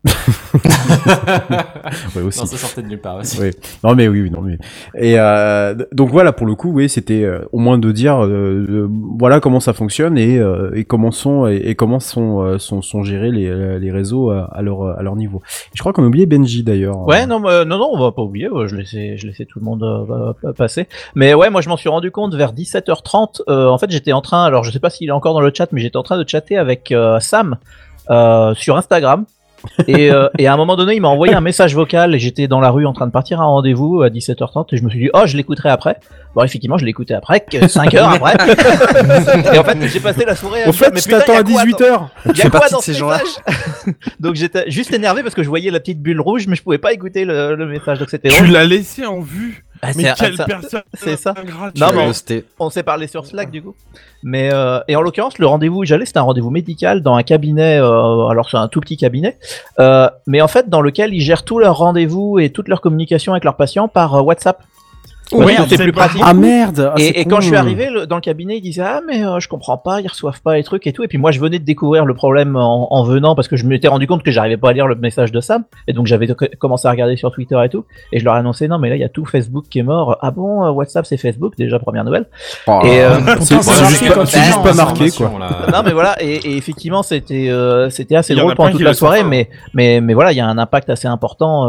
Ouais, 2.16 2.22
aussi. 2.22 2.40
Non, 2.40 2.46
ça 2.46 2.56
sortait 2.56 2.82
de 2.82 2.88
nulle 2.88 3.00
part 3.00 3.16
aussi. 3.16 3.38
Oui. 3.40 3.50
Non 3.84 3.94
mais 3.94 4.08
oui, 4.08 4.22
oui, 4.22 4.30
non 4.30 4.40
mais. 4.40 4.58
Et 4.98 5.18
euh, 5.18 5.74
donc 5.92 6.10
voilà 6.10 6.32
pour 6.32 6.46
le 6.46 6.54
coup, 6.54 6.70
oui, 6.72 6.88
c'était 6.88 7.22
euh, 7.22 7.40
au 7.52 7.58
moins 7.58 7.78
de 7.78 7.92
dire 7.92 8.24
euh, 8.24 8.66
euh, 8.68 8.88
voilà 9.18 9.40
comment 9.40 9.60
ça 9.60 9.72
fonctionne 9.72 10.18
et, 10.18 10.38
euh, 10.38 10.70
et 10.74 10.84
comment 10.84 11.10
sont 11.10 11.46
et, 11.46 11.56
et 11.56 11.74
comment 11.74 12.00
sont, 12.00 12.40
euh, 12.42 12.58
sont 12.58 12.82
sont 12.82 13.02
gérés 13.02 13.30
les, 13.30 13.78
les 13.78 13.92
réseaux 13.92 14.30
à, 14.30 14.44
à 14.52 14.62
leur 14.62 14.82
à 14.98 15.02
leur 15.02 15.16
niveau. 15.16 15.42
Et 15.68 15.72
je 15.76 15.80
crois 15.80 15.92
qu'on 15.92 16.02
a 16.04 16.06
oublié 16.06 16.26
Benji 16.26 16.62
d'ailleurs. 16.62 17.06
Ouais, 17.06 17.26
non, 17.26 17.40
mais, 17.40 17.64
non, 17.64 17.78
non, 17.78 17.90
on 17.92 17.98
va 17.98 18.12
pas 18.12 18.22
oublier. 18.22 18.48
je 18.66 18.76
laissais, 18.76 19.16
je 19.16 19.26
laissais 19.26 19.44
tout 19.44 19.58
le 19.58 19.64
monde 19.64 19.82
euh, 19.84 20.52
passer. 20.52 20.86
Mais 21.14 21.34
ouais, 21.34 21.50
moi, 21.50 21.60
je 21.60 21.68
m'en 21.68 21.76
suis 21.76 21.88
rendu 21.88 22.10
compte 22.10 22.34
vers 22.34 22.52
17h30. 22.52 23.42
euh, 23.48 23.68
en 23.68 23.78
fait, 23.78 23.90
j'étais 23.90 24.12
en 24.12 24.20
train. 24.20 24.44
Alors, 24.44 24.64
je 24.64 24.70
sais 24.70 24.80
pas 24.80 24.90
s'il 24.90 25.08
est 25.08 25.12
encore 25.12 25.34
dans 25.34 25.40
le 25.40 25.50
chat, 25.54 25.68
mais 25.72 25.80
j'étais 25.80 25.96
en 25.96 26.02
train 26.02 26.18
de 26.22 26.28
chatter 26.28 26.56
avec 26.56 26.92
euh, 26.92 27.20
Sam 27.20 27.56
euh, 28.10 28.54
sur 28.54 28.76
Instagram. 28.76 29.24
Et, 29.86 30.10
euh, 30.10 30.28
et 30.38 30.46
à 30.46 30.52
un 30.54 30.56
moment 30.56 30.76
donné, 30.76 30.94
il 30.94 31.00
m'a 31.00 31.08
envoyé 31.08 31.34
un 31.34 31.40
message 31.40 31.74
vocal 31.74 32.14
et 32.14 32.18
j'étais 32.18 32.48
dans 32.48 32.60
la 32.60 32.70
rue 32.70 32.86
en 32.86 32.92
train 32.92 33.06
de 33.06 33.12
partir 33.12 33.40
à 33.40 33.44
un 33.44 33.48
rendez-vous 33.48 34.02
à 34.02 34.08
17h30 34.08 34.66
et 34.72 34.76
je 34.76 34.82
me 34.82 34.90
suis 34.90 34.98
dit, 34.98 35.10
oh, 35.14 35.22
je 35.26 35.36
l'écouterai 35.36 35.68
après. 35.70 35.98
Bon, 36.34 36.42
effectivement, 36.42 36.76
je 36.78 36.84
l'ai 36.84 36.90
écouté 36.90 37.14
après, 37.14 37.44
5 37.68 37.94
heures 37.94 38.10
après. 38.10 38.34
et 39.54 39.58
en 39.58 39.64
fait, 39.64 39.78
j'ai 39.88 40.00
passé 40.00 40.24
la 40.24 40.34
soirée 40.36 40.64
à 40.64 40.68
Au 40.68 40.72
fait, 40.72 40.90
mais 40.92 41.00
je 41.00 41.08
t'attends 41.08 41.32
à 41.32 41.42
quoi 41.42 41.64
18 41.64 41.78
dans- 41.78 41.86
h 41.86 42.00
il 42.26 42.30
y 42.30 42.34
Tu 42.34 42.40
a 42.40 42.44
fais 42.44 42.50
quoi 42.50 42.60
partie 42.60 42.72
dans 42.74 42.78
de 42.80 42.84
ces 42.84 42.92
ce 42.94 42.98
gens-là 42.98 43.18
Donc 44.20 44.34
j'étais 44.34 44.70
juste 44.70 44.92
énervé 44.92 45.22
parce 45.22 45.34
que 45.34 45.42
je 45.42 45.48
voyais 45.48 45.70
la 45.70 45.80
petite 45.80 46.00
bulle 46.02 46.20
rouge, 46.20 46.46
mais 46.46 46.56
je 46.56 46.62
pouvais 46.62 46.78
pas 46.78 46.92
écouter 46.92 47.24
le, 47.24 47.54
le 47.54 47.66
message. 47.66 47.98
Donc 47.98 48.10
c'était 48.10 48.28
Tu 48.28 48.46
l'as 48.46 48.64
laissé 48.64 49.06
en 49.06 49.20
vue. 49.20 49.64
Ah, 49.82 49.88
Mais 49.96 50.02
c'est- 50.04 50.14
quelle 50.14 50.36
ça- 50.36 50.44
personne 50.44 50.82
c'est 50.94 51.16
ça. 51.16 51.34
Non, 51.76 51.86
mais 51.94 52.10
on- 52.58 52.70
s'est 52.70 52.82
parlé 52.82 53.06
sur 53.06 53.26
Slack 53.26 53.50
du 53.50 53.62
coup. 53.62 53.74
Mais 54.22 54.50
euh, 54.52 54.80
et 54.88 54.96
en 54.96 55.02
l'occurrence, 55.02 55.38
le 55.38 55.46
rendez-vous 55.46 55.78
où 55.80 55.84
j'allais, 55.84 56.06
c'était 56.06 56.18
un 56.18 56.22
rendez-vous 56.22 56.50
médical 56.50 57.02
dans 57.02 57.14
un 57.14 57.22
cabinet. 57.22 57.78
euh, 57.78 58.26
alors 58.28 58.48
c'est 58.50 58.56
un 58.56 58.68
tout 58.68 58.80
petit 58.80 58.96
cabinet, 58.96 59.38
euh, 59.78 60.08
mais 60.26 60.40
en 60.40 60.48
fait 60.48 60.68
dans 60.68 60.80
lequel 60.80 61.12
ils 61.14 61.20
gèrent 61.20 61.44
tous 61.44 61.58
leurs 61.58 61.76
rendez-vous 61.76 62.38
et 62.38 62.50
toute 62.50 62.68
leur 62.68 62.80
communication 62.80 63.32
avec 63.32 63.44
leurs 63.44 63.56
patients 63.56 63.88
par 63.88 64.14
euh, 64.14 64.22
WhatsApp. 64.22 64.62
C'est 65.30 65.76
c'est 65.76 65.82
plus 65.82 65.92
pratique. 65.92 66.22
Ah 66.24 66.34
merde. 66.34 66.92
ah, 66.94 66.98
Et, 66.98 67.24
quand 67.24 67.40
je 67.40 67.46
suis 67.46 67.56
arrivé 67.56 67.90
le- 67.90 68.06
dans 68.06 68.14
le 68.16 68.20
cabinet, 68.20 68.58
ils 68.58 68.60
disaient 68.60 68.82
ah 68.82 69.00
mais 69.06 69.24
euh, 69.24 69.40
je 69.40 69.48
comprends 69.48 69.76
pas, 69.76 70.00
ils 70.00 70.06
reçoivent 70.08 70.40
pas 70.40 70.54
les 70.56 70.62
trucs 70.62 70.86
et 70.86 70.92
tout. 70.92 71.02
Et 71.02 71.08
puis 71.08 71.18
moi 71.18 71.30
je 71.32 71.40
venais 71.40 71.58
de 71.58 71.64
découvrir 71.64 72.04
le 72.04 72.14
problème 72.14 72.56
en, 72.56 72.92
en 72.92 73.02
venant 73.04 73.34
parce 73.34 73.48
que 73.48 73.56
je 73.56 73.64
m'étais 73.66 73.88
rendu 73.88 74.06
compte 74.06 74.22
que 74.22 74.30
j'arrivais 74.30 74.56
pas 74.56 74.70
à 74.70 74.72
lire 74.72 74.86
le 74.86 74.94
message 74.94 75.32
de 75.32 75.40
Sam 75.40 75.64
et 75.88 75.92
donc 75.92 76.06
j'avais 76.06 76.28
co- 76.28 76.46
commencé 76.58 76.86
à 76.86 76.90
regarder 76.92 77.16
sur 77.16 77.30
Twitter 77.32 77.58
et 77.64 77.68
tout. 77.68 77.84
Et 78.12 78.20
je 78.20 78.24
leur 78.24 78.36
ai 78.36 78.38
annoncé 78.38 78.68
non 78.68 78.78
mais 78.78 78.88
là 78.88 78.96
il 78.96 79.00
y 79.00 79.04
a 79.04 79.08
tout 79.08 79.24
Facebook 79.24 79.64
qui 79.68 79.80
est 79.80 79.82
mort. 79.82 80.16
Ah 80.20 80.30
bon 80.30 80.64
euh, 80.64 80.70
WhatsApp 80.70 81.06
c'est 81.06 81.16
Facebook 81.16 81.54
déjà 81.58 81.78
première 81.78 82.04
nouvelle. 82.04 82.26
Oh, 82.68 82.80
Et 82.84 83.00
euh, 83.02 83.18
C'est 83.40 83.56
juste 83.56 84.14
pas, 84.14 84.24
juste 84.24 84.58
hein. 84.64 84.74
marqué 84.74 85.10
quoi. 85.10 85.30
non 85.72 85.82
mais 85.84 85.92
voilà 85.92 86.16
et, 86.22 86.34
et 86.36 86.56
effectivement 86.56 87.02
c'était 87.02 87.48
euh, 87.50 87.90
c'était 87.90 88.16
assez 88.16 88.34
drôle 88.34 88.52
a 88.52 88.54
pendant 88.54 88.70
toute 88.70 88.80
la 88.82 88.94
soirée 88.94 89.22
pas. 89.22 89.26
mais 89.28 89.48
mais 89.74 90.00
mais 90.00 90.14
voilà 90.14 90.32
il 90.32 90.36
y 90.38 90.40
a 90.40 90.46
un 90.46 90.58
impact 90.58 90.88
assez 90.90 91.08
important 91.08 91.68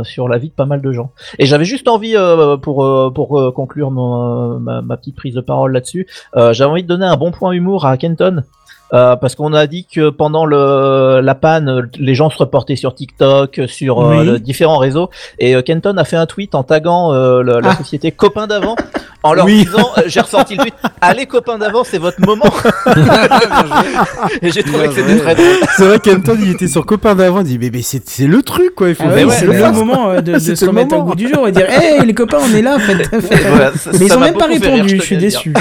euh, 0.00 0.04
sur 0.04 0.28
la 0.28 0.38
vie 0.38 0.48
de 0.48 0.54
pas 0.54 0.64
mal 0.66 0.80
de 0.80 0.92
gens 0.92 1.10
et 1.38 1.46
j'avais 1.46 1.64
juste 1.64 1.88
envie 1.88 2.16
euh, 2.16 2.56
pour 2.56 2.84
euh, 2.94 3.10
pour 3.10 3.38
euh, 3.38 3.50
conclure 3.52 3.90
mon, 3.90 4.54
euh, 4.54 4.58
ma, 4.58 4.80
ma 4.82 4.96
petite 4.96 5.16
prise 5.16 5.34
de 5.34 5.40
parole 5.40 5.72
là-dessus 5.72 6.06
j'avais 6.34 6.64
envie 6.70 6.82
de 6.82 6.88
donner 6.88 7.06
un 7.06 7.16
bon 7.16 7.30
point 7.30 7.52
humour 7.52 7.86
à 7.86 7.96
Kenton 7.96 8.42
parce 8.90 9.34
qu'on 9.34 9.52
a 9.54 9.66
dit 9.66 9.86
que 9.92 10.08
pendant 10.10 10.46
le, 10.46 11.20
la 11.20 11.34
panne, 11.34 11.88
les 11.98 12.14
gens 12.14 12.30
se 12.30 12.38
reportaient 12.38 12.76
sur 12.76 12.94
TikTok, 12.94 13.62
sur 13.66 13.98
Oui. 13.98 14.24
le- 14.24 14.38
différents 14.38 14.78
réseaux, 14.78 15.10
et 15.40 15.60
Kenton 15.64 15.96
a 15.96 16.04
fait 16.04 16.14
un 16.16 16.26
tweet 16.26 16.54
en 16.54 16.62
taguant 16.62 17.10
le- 17.12 17.58
la 17.58 17.70
Ah. 17.70 17.74
société 17.76 18.12
Copains 18.12 18.46
d'avant, 18.46 18.76
en 19.24 19.32
leur 19.34 19.46
Oui. 19.46 19.64
disant, 19.64 19.90
euh, 19.98 20.02
j'ai 20.06 20.20
ressorti 20.20 20.54
le 20.54 20.60
tweet, 20.62 20.74
allez 21.00 21.26
Copains 21.26 21.58
d'avant, 21.58 21.82
c'est 21.82 21.98
votre 21.98 22.20
moment. 22.20 22.44
et 24.42 24.50
j'ai 24.52 24.62
trouvé 24.62 24.88
que 24.88 24.94
c'était 24.94 25.16
très 25.18 25.34
drôle. 25.34 25.46
C'est 25.76 25.84
vrai 25.84 25.98
qu'Anton 25.98 26.36
il 26.40 26.50
était 26.50 26.68
sur 26.68 26.84
copain 26.86 27.14
d'avant, 27.14 27.40
il 27.40 27.46
dit 27.46 27.58
mais, 27.58 27.70
mais 27.72 27.82
c'est 27.82 28.02
c'est 28.08 28.26
le 28.26 28.42
truc 28.42 28.74
quoi, 28.74 28.90
il 28.90 28.94
faut 28.94 29.04
Ah 29.06 29.14
ouais, 29.14 29.26
c'est 29.30 29.46
le 29.46 29.72
moment 29.72 30.10
euh, 30.10 30.20
de, 30.20 30.38
se 30.54 30.64
remettre 30.64 30.96
au 30.96 31.02
goût 31.02 31.14
du 31.14 31.28
jour 31.28 31.48
et 31.48 31.52
dire 31.52 31.66
Hey 31.68 32.04
les 32.04 32.14
copains, 32.14 32.38
on 32.40 32.54
est 32.54 32.62
là, 32.62 32.78
faites, 32.78 33.08
faites- 33.08 33.46
Voilà, 33.48 33.72
ça- 33.74 33.90
Mais 33.98 34.06
ils 34.06 34.12
ont 34.12 34.20
même 34.20 34.34
pas 34.34 34.46
rire, 34.46 34.60
répondu, 34.60 34.96
je 34.98 35.02
suis 35.02 35.16
déçu. 35.16 35.52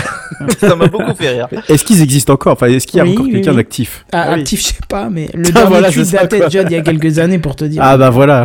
ça 0.60 0.76
m'a 0.76 0.88
beaucoup 0.88 1.16
fait 1.16 1.30
rire. 1.30 1.48
Est-ce 1.70 1.84
qu'ils 1.86 2.02
existent 2.02 2.34
encore? 2.34 2.54
Enfin, 2.54 2.68
est-ce 2.68 2.86
qu'il 2.86 2.98
y 2.98 3.02
a 3.02 3.06
Oui, 3.06 3.14
encore 3.14 3.26
oui, 3.26 3.32
quelqu'un 3.34 3.54
d'actif? 3.54 4.06
Ah, 4.12 4.26
oui. 4.34 4.42
actif, 4.42 4.60
je 4.62 4.66
sais 4.68 4.74
pas, 4.90 5.08
mais 5.10 5.30
le 5.34 5.44
Ah, 5.56 5.66
dernier 5.66 5.90
tweet 5.92 6.12
datait 6.12 6.40
déjà 6.42 6.64
d'il 6.64 6.76
y 6.78 6.80
a 6.80 6.84
quelques 6.84 7.20
années 7.20 7.40
pour 7.40 7.56
te 7.56 7.64
dire. 7.66 7.82
Ah 7.84 7.98
bah 7.98 8.10
voilà. 8.10 8.44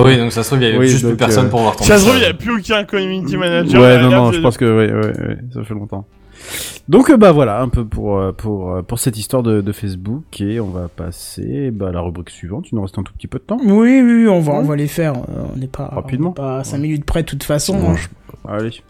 Oui, 0.00 0.16
donc 0.16 0.32
ça 0.32 0.42
se 0.42 0.48
trouve, 0.50 0.62
il 0.62 0.70
y 0.72 0.76
avait 0.76 0.86
juste 0.86 1.06
plus 1.06 1.16
personne 1.16 1.46
euh, 1.46 1.50
pour 1.50 1.60
voir 1.60 1.76
ton 1.76 1.84
Ça 1.84 1.98
se 1.98 2.04
trouve, 2.04 2.16
il 2.16 2.20
n'y 2.20 2.26
a 2.26 2.34
plus 2.34 2.58
aucun 2.58 2.84
community 2.84 3.36
manager. 3.36 3.80
Ouais, 3.82 3.98
non, 3.98 4.10
non, 4.10 4.32
pense 4.44 4.56
que 4.56 4.64
ouais, 4.64 4.92
ouais, 4.92 5.28
ouais, 5.28 5.38
ça 5.52 5.64
fait 5.64 5.74
longtemps. 5.74 6.06
Donc 6.88 7.10
euh, 7.10 7.16
bah 7.16 7.32
voilà 7.32 7.60
un 7.60 7.68
peu 7.68 7.84
pour 7.84 8.18
euh, 8.18 8.32
pour 8.32 8.72
euh, 8.74 8.82
pour 8.82 8.98
cette 8.98 9.16
histoire 9.16 9.42
de, 9.42 9.60
de 9.60 9.72
Facebook 9.72 10.40
et 10.40 10.60
on 10.60 10.66
va 10.68 10.88
passer 10.88 11.70
bah, 11.70 11.88
à 11.88 11.92
la 11.92 12.00
rubrique 12.00 12.30
suivante. 12.30 12.66
Il 12.70 12.74
nous 12.74 12.82
reste 12.82 12.98
un 12.98 13.02
tout 13.02 13.12
petit 13.14 13.28
peu 13.28 13.38
de 13.38 13.44
temps. 13.44 13.58
Oui, 13.64 14.02
oui, 14.02 14.26
on 14.28 14.40
va, 14.40 14.54
on 14.54 14.62
va 14.64 14.76
les 14.76 14.88
faire. 14.88 15.14
On 15.54 15.56
n'est 15.56 15.66
pas, 15.68 15.86
Rapidement. 15.86 16.30
on 16.30 16.32
est 16.32 16.36
pas 16.36 16.58
à 16.58 16.64
5 16.64 16.78
minutes 16.78 17.04
près 17.04 17.22
de 17.22 17.28
toute 17.28 17.44
façon. 17.44 17.78
Hein. 17.88 17.96
Allez. 18.46 18.82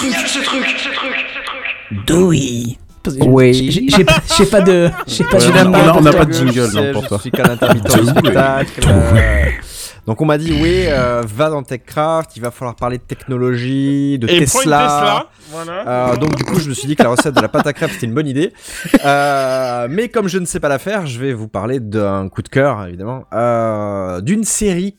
Dewey. 0.00 0.14
Parce 0.14 0.32
que 0.32 0.56
Oui. 0.56 0.73
J'ai- 3.52 3.70
J'ai 3.70 3.88
j'ai 3.88 4.04
pas, 4.04 4.16
j'ai 4.36 4.46
pas 4.46 4.60
de. 4.62 4.90
J'ai 5.06 5.24
pas 5.24 5.36
Ouais, 5.38 5.46
de 5.46 5.52
on 5.52 5.56
a- 5.56 5.62
jingle 5.62 5.68
on 5.68 5.74
a- 5.74 5.92
pour 5.92 6.02
on 6.02 6.06
a 6.06 6.10
toi. 6.10 6.18
pas 6.20 6.24
de 6.24 6.32
jingle, 6.32 6.70
non, 6.74 6.92
pour 6.92 7.02
je 7.04 7.08
toi. 7.08 7.18
suis 7.18 7.30
qu'un 7.30 7.50
intermittent 7.50 7.98
du 8.00 8.06
spectacle. 8.06 8.80
euh, 8.88 9.44
Donc 10.06 10.20
on 10.20 10.24
m'a 10.26 10.36
dit 10.38 10.52
oui, 10.60 10.84
euh, 10.88 11.22
va 11.26 11.48
dans 11.50 11.62
TechCraft, 11.62 12.36
il 12.36 12.40
va 12.42 12.50
falloir 12.50 12.76
parler 12.76 12.98
de 12.98 13.02
technologie, 13.02 14.18
de 14.18 14.26
Et 14.28 14.40
Tesla. 14.40 14.60
Tesla. 14.62 15.26
Voilà. 15.50 16.12
Euh, 16.12 16.16
donc 16.16 16.34
du 16.36 16.44
coup 16.44 16.58
je 16.58 16.68
me 16.68 16.74
suis 16.74 16.86
dit 16.88 16.94
que 16.96 17.02
la 17.02 17.08
recette 17.10 17.34
de 17.34 17.40
la 17.40 17.48
pâte 17.48 17.66
à 17.66 17.72
crêpes 17.72 17.90
c'était 17.92 18.06
une 18.06 18.14
bonne 18.14 18.26
idée. 18.26 18.52
Euh, 19.04 19.86
mais 19.90 20.08
comme 20.08 20.28
je 20.28 20.38
ne 20.38 20.44
sais 20.46 20.60
pas 20.60 20.68
la 20.68 20.78
faire, 20.78 21.06
je 21.06 21.18
vais 21.18 21.32
vous 21.32 21.48
parler 21.48 21.80
d'un 21.80 22.28
coup 22.28 22.42
de 22.42 22.48
cœur 22.48 22.86
évidemment, 22.86 23.24
euh, 23.32 24.20
d'une 24.20 24.44
série 24.44 24.96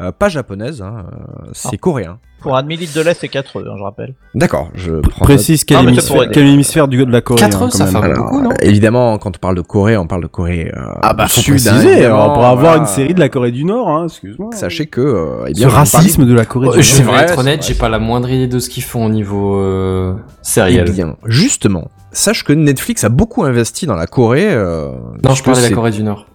euh, 0.00 0.10
pas 0.12 0.28
japonaise, 0.28 0.80
hein, 0.82 1.06
c'est 1.52 1.76
coréen. 1.78 2.18
Pour 2.40 2.56
un 2.56 2.62
demi-litre 2.62 2.94
de 2.94 3.00
lait, 3.00 3.14
c'est 3.18 3.26
4 3.28 3.56
œufs, 3.58 3.66
hein, 3.68 3.74
je 3.76 3.82
rappelle. 3.82 4.14
D'accord, 4.34 4.68
je 4.74 5.00
prends 5.00 5.24
Précise 5.24 5.64
quel, 5.64 5.78
Ah, 5.78 5.82
hémisphère, 5.82 6.06
pourrait 6.14 6.28
quel 6.32 6.46
hémisphère 6.46 6.86
du, 6.86 7.04
de 7.04 7.10
la 7.10 7.20
Corée. 7.20 7.40
Quatre 7.40 7.62
hein, 7.62 7.66
œufs, 7.66 7.72
quand 7.72 7.78
ça 7.78 7.86
fait 7.86 7.96
Alors, 7.96 8.16
beaucoup, 8.26 8.40
non? 8.42 8.50
évidemment, 8.62 9.18
quand 9.18 9.30
on 9.36 9.40
parle 9.40 9.56
de 9.56 9.60
Corée, 9.60 9.96
on 9.96 10.06
parle 10.06 10.22
de 10.22 10.28
Corée. 10.28 10.70
euh, 10.72 10.80
Ah 11.02 11.14
bah 11.14 11.26
sud, 11.26 11.40
hein, 11.40 11.50
préciser, 11.52 11.92
évidemment, 11.94 12.22
alors, 12.22 12.32
pour 12.34 12.44
avoir 12.44 12.58
voilà. 12.74 12.76
une 12.82 12.86
série 12.86 13.12
de 13.14 13.18
la 13.20 13.28
Corée 13.28 13.50
du 13.50 13.64
Nord, 13.64 13.88
hein, 13.88 14.04
excuse-moi. 14.06 14.50
Sachez 14.54 14.86
que, 14.86 15.00
euh, 15.00 15.44
eh 15.48 15.54
Ce 15.54 15.58
bien, 15.58 15.66
on 15.66 15.70
parle- 15.70 15.78
racisme 15.80 16.24
de 16.26 16.34
la 16.34 16.44
Corée 16.44 16.68
Euh, 16.68 16.72
du 16.76 16.82
je 16.82 17.02
Nord. 17.02 17.10
vais 17.12 17.16
vrai, 17.18 17.24
être 17.24 17.38
honnête, 17.38 17.66
j'ai 17.66 17.74
pas 17.74 17.88
la 17.88 17.98
moindre 17.98 18.30
idée 18.30 18.46
de 18.46 18.58
ce 18.60 18.70
qu'ils 18.70 18.84
font 18.84 19.06
au 19.06 19.10
niveau 19.10 19.56
euh, 19.58 20.14
Eh 20.16 20.22
sériel. 20.42 20.90
bien, 20.92 21.16
justement, 21.26 21.90
sache 22.12 22.44
que 22.44 22.52
Netflix 22.52 23.02
a 23.02 23.08
beaucoup 23.08 23.42
investi 23.44 23.86
dans 23.86 23.96
la 23.96 24.06
Corée. 24.06 24.46
euh, 24.48 24.92
Non, 25.24 25.34
je 25.34 25.42
parle 25.42 25.56
de 25.56 25.62
la 25.62 25.70
Corée 25.70 25.90
du 25.90 26.04
Nord. 26.04 26.26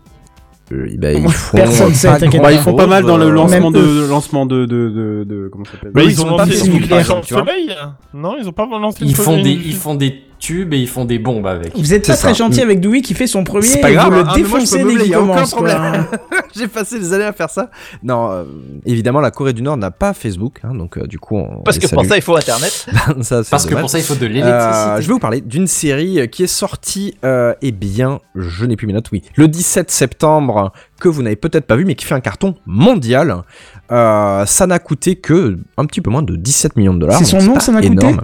Euh, 0.71 0.87
eh 0.91 0.97
ben, 0.97 1.23
ils 1.23 1.29
font 1.31 1.57
Personne 1.57 1.87
pas 1.89 1.93
sait, 1.93 2.07
t'inquiète 2.07 2.29
grand 2.31 2.41
Bah, 2.43 2.51
ils 2.53 2.59
font 2.59 2.73
pas 2.73 2.87
mal 2.87 3.03
dans 3.03 3.17
le 3.17 3.29
lancement 3.29 3.69
de, 3.71 4.07
lancement 4.07 4.45
de, 4.45 4.65
de, 4.65 4.89
de, 4.89 5.23
de- 5.25 5.49
comment 5.51 5.65
ça 5.65 5.71
s'appelle? 5.73 5.91
Bah, 5.93 6.01
eux, 6.01 6.05
ils, 6.05 6.11
ils 6.11 6.21
ont 6.21 6.37
pas 6.37 6.45
lancé 6.45 6.67
une 6.67 7.23
soleil. 7.23 7.75
Non, 8.13 8.35
ils 8.39 8.47
ont 8.47 8.51
pas 8.53 8.65
lancé 8.65 8.99
Ils 9.01 9.15
font 9.15 9.41
des, 9.41 9.51
ils 9.51 9.75
font 9.75 9.95
des 9.95 10.21
tubes 10.43 10.73
et 10.73 10.77
ils 10.77 10.87
font 10.87 11.05
des 11.05 11.19
bombes 11.19 11.47
avec. 11.47 11.75
Vous 11.75 11.93
êtes 11.93 12.07
pas 12.07 12.17
très 12.17 12.33
gentil 12.33 12.61
avec 12.61 12.79
Dewey 12.79 13.01
qui 13.01 13.13
fait 13.13 13.27
son 13.27 13.43
premier 13.43 13.65
C'est 13.65 13.79
pas 13.81 13.91
et 13.91 13.93
grave, 13.93 14.13
vous 14.13 14.23
le 14.23 14.29
hein, 14.29 14.33
défoncez 14.35 14.83
dès 14.83 14.95
qu'il 14.97 15.13
commence. 15.13 15.55
J'ai 16.55 16.67
passé 16.67 16.99
des 16.99 17.13
années 17.13 17.23
à 17.23 17.33
faire 17.33 17.49
ça. 17.49 17.69
Non, 18.03 18.29
euh, 18.31 18.43
évidemment, 18.85 19.21
la 19.21 19.31
Corée 19.31 19.53
du 19.53 19.61
Nord 19.61 19.77
n'a 19.77 19.89
pas 19.89 20.13
Facebook, 20.13 20.59
hein, 20.63 20.75
donc 20.75 20.97
euh, 20.97 21.07
du 21.07 21.17
coup, 21.17 21.37
on 21.37 21.63
Parce 21.63 21.79
que 21.79 21.87
pour 21.87 22.05
ça, 22.05 22.15
il 22.17 22.21
faut 22.21 22.35
Internet. 22.35 22.87
Ça, 23.21 23.41
Parce 23.49 23.65
que 23.65 23.75
pour 23.75 23.89
ça, 23.89 23.99
il 23.99 24.03
faut 24.03 24.15
de 24.15 24.25
Euh, 24.25 24.29
l'électricité. 24.29 25.01
je 25.01 25.07
vais 25.07 25.13
vous 25.13 25.19
parler 25.19 25.41
d'une 25.41 25.67
série 25.67 26.27
qui 26.29 26.43
est 26.43 26.47
sortie, 26.47 27.15
euh, 27.23 27.53
eh 27.61 27.71
bien, 27.71 28.19
je 28.35 28.65
n'ai 28.65 28.75
plus 28.75 28.87
mes 28.87 28.93
notes, 28.93 29.11
oui, 29.11 29.21
le 29.35 29.47
17 29.47 29.91
septembre, 29.91 30.71
que 30.99 31.09
vous 31.09 31.21
n'avez 31.23 31.35
peut-être 31.35 31.65
pas 31.65 31.75
vu, 31.75 31.85
mais 31.85 31.95
qui 31.95 32.05
fait 32.05 32.15
un 32.15 32.21
carton 32.21 32.55
mondial. 32.65 33.43
Euh, 33.91 34.45
ça 34.45 34.67
n'a 34.67 34.79
coûté 34.79 35.15
que 35.15 35.57
un 35.77 35.85
petit 35.85 36.01
peu 36.01 36.09
moins 36.09 36.23
de 36.23 36.35
17 36.35 36.75
millions 36.77 36.93
de 36.93 36.99
dollars. 36.99 37.19
C'est 37.19 37.25
son 37.25 37.41
nom, 37.41 37.59
ça 37.59 37.71
n'a 37.71 37.81
coûté 37.81 37.91
énorme. 37.91 38.21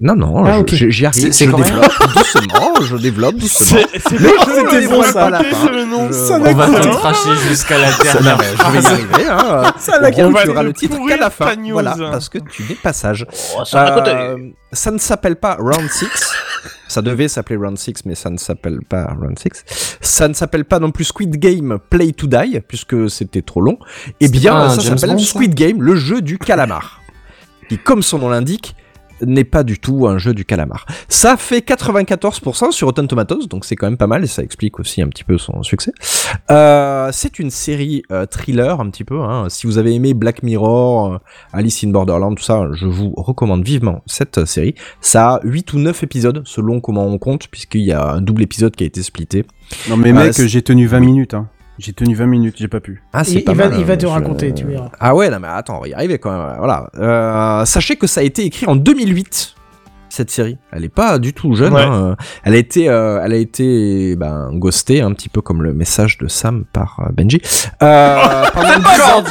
Non, 0.00 0.14
non, 0.14 0.44
Ah, 0.44 0.52
je- 0.56 0.58
ok. 0.60 0.74
je- 0.74 0.88
j'y 0.90 1.06
arrive, 1.06 1.32
C'est- 1.32 1.46
coréen 1.46 1.64
développe 1.64 1.92
doucement, 2.14 2.74
je 2.82 2.96
développe 2.96 3.34
doucement. 3.36 3.78
C'est 4.08 4.82
ils 4.82 4.88
bon, 4.88 5.02
ça, 5.02 5.26
à 5.26 5.30
la 5.30 5.38
raconté, 5.38 5.54
fin. 5.56 5.66
c'est 5.66 5.72
le 5.72 5.84
nom. 5.86 6.08
Je- 6.08 6.12
Ça 6.12 6.38
On 6.38 6.52
va 6.54 6.66
tout 6.80 6.88
tracher 6.90 7.36
jusqu'à 7.48 7.78
la 7.78 7.90
dernière. 7.92 8.38
je 8.42 8.70
vais 8.72 8.82
y 8.82 8.86
arriver. 8.86 9.26
Hein. 9.30 9.72
Ça 9.78 9.98
pire, 10.10 10.26
coûté. 10.28 10.42
tu 10.44 10.50
auras 10.50 10.62
le 10.62 10.72
titre 10.74 10.98
qu'à 11.08 11.16
la 11.16 11.30
fin. 11.30 11.54
Voilà, 11.72 11.96
parce 12.10 12.28
que 12.28 12.38
tu 12.38 12.62
n'es 12.68 12.74
pas 12.74 12.92
sage. 12.92 13.26
Oh, 13.58 13.64
ça. 13.64 13.96
Euh, 14.06 14.36
ça 14.72 14.90
ne 14.90 14.98
s'appelle 14.98 15.36
pas 15.36 15.54
Round 15.58 15.88
6. 15.90 16.06
ça 16.88 17.00
devait 17.02 17.28
s'appeler 17.28 17.56
Round 17.56 17.78
6, 17.78 18.04
mais 18.04 18.14
ça 18.14 18.28
ne 18.30 18.36
s'appelle 18.36 18.80
pas 18.88 19.06
Round 19.18 19.38
6. 19.38 19.64
Ça 20.02 20.28
ne 20.28 20.34
s'appelle 20.34 20.64
pas 20.66 20.78
non 20.78 20.90
plus 20.90 21.04
Squid 21.04 21.36
Game 21.38 21.78
Play 21.90 22.12
to 22.12 22.26
Die, 22.26 22.60
puisque 22.68 23.08
c'était 23.10 23.42
trop 23.42 23.60
long. 23.62 23.78
Eh 24.20 24.28
bien, 24.28 24.68
ça 24.68 24.80
s'appelle 24.96 25.18
Squid 25.20 25.54
Game, 25.54 25.80
le 25.82 25.96
jeu 25.96 26.20
du 26.20 26.38
calamar. 26.38 27.00
Qui, 27.68 27.78
comme 27.78 28.02
son 28.02 28.18
nom 28.18 28.28
l'indique, 28.28 28.76
n'est 29.22 29.44
pas 29.44 29.62
du 29.62 29.78
tout 29.78 30.06
un 30.06 30.18
jeu 30.18 30.34
du 30.34 30.44
calamar. 30.44 30.86
Ça 31.08 31.36
fait 31.36 31.66
94% 31.66 32.72
sur 32.72 32.88
Rotten 32.88 33.08
Tomatoes, 33.08 33.46
donc 33.48 33.64
c'est 33.64 33.76
quand 33.76 33.86
même 33.86 33.96
pas 33.96 34.06
mal 34.06 34.24
et 34.24 34.26
ça 34.26 34.42
explique 34.42 34.78
aussi 34.78 35.02
un 35.02 35.08
petit 35.08 35.24
peu 35.24 35.38
son 35.38 35.62
succès. 35.62 35.92
Euh, 36.50 37.10
c'est 37.12 37.38
une 37.38 37.50
série 37.50 38.02
euh, 38.10 38.26
thriller 38.26 38.80
un 38.80 38.90
petit 38.90 39.04
peu. 39.04 39.20
Hein. 39.20 39.48
Si 39.48 39.66
vous 39.66 39.78
avez 39.78 39.94
aimé 39.94 40.14
Black 40.14 40.42
Mirror, 40.42 41.14
euh, 41.14 41.18
Alice 41.52 41.84
in 41.84 41.90
Borderland, 41.90 42.36
tout 42.36 42.44
ça, 42.44 42.68
je 42.72 42.86
vous 42.86 43.12
recommande 43.16 43.64
vivement 43.64 44.02
cette 44.06 44.44
série. 44.44 44.74
Ça 45.00 45.34
a 45.34 45.40
8 45.44 45.72
ou 45.72 45.78
9 45.78 46.02
épisodes 46.02 46.42
selon 46.44 46.80
comment 46.80 47.06
on 47.06 47.18
compte, 47.18 47.48
puisqu'il 47.48 47.82
y 47.82 47.92
a 47.92 48.12
un 48.12 48.20
double 48.20 48.42
épisode 48.42 48.74
qui 48.74 48.84
a 48.84 48.86
été 48.86 49.02
splitté. 49.02 49.44
Non 49.88 49.96
mais 49.96 50.12
mec, 50.12 50.32
j'ai 50.40 50.62
tenu 50.62 50.86
20 50.86 51.00
minutes. 51.00 51.34
Hein. 51.34 51.48
J'ai 51.78 51.92
tenu 51.92 52.14
20 52.14 52.26
minutes, 52.26 52.54
j'ai 52.58 52.68
pas 52.68 52.80
pu. 52.80 53.02
Ah, 53.12 53.22
Il, 53.22 53.26
c'est 53.26 53.40
pas 53.40 53.52
il 53.52 53.58
va, 53.58 53.68
mal, 53.68 53.78
il 53.78 53.84
va 53.84 53.92
euh, 53.94 53.96
te 53.96 54.06
raconter, 54.06 54.54
tu 54.54 54.64
verras. 54.64 54.90
Ah 54.98 55.14
ouais, 55.14 55.28
non 55.28 55.38
mais 55.40 55.48
attends, 55.48 55.76
on 55.78 55.80
va 55.82 55.88
y 55.88 55.94
arriver 55.94 56.18
quand 56.18 56.30
même. 56.30 56.56
Voilà. 56.58 56.88
Euh, 56.96 57.64
sachez 57.66 57.96
que 57.96 58.06
ça 58.06 58.20
a 58.20 58.24
été 58.24 58.44
écrit 58.44 58.66
en 58.66 58.76
2008. 58.76 59.52
Cette 60.08 60.30
série, 60.30 60.56
elle 60.72 60.84
est 60.84 60.88
pas 60.88 61.18
du 61.18 61.34
tout 61.34 61.54
jeune. 61.54 61.74
Ouais. 61.74 61.82
hein. 61.82 62.16
Elle 62.44 62.54
a 62.54 62.56
été, 62.56 62.88
euh, 62.88 63.20
elle 63.22 63.34
a 63.34 63.36
été, 63.36 64.16
ben, 64.16 64.48
ghostée 64.54 65.02
un 65.02 65.12
petit 65.12 65.28
peu 65.28 65.42
comme 65.42 65.62
le 65.62 65.74
message 65.74 66.16
de 66.16 66.26
Sam 66.28 66.64
par 66.72 67.00
euh, 67.00 67.12
Benji. 67.12 67.42
Euh, 67.82 68.44
pendant 68.54 68.78
10 68.78 68.84
ans, 69.02 69.24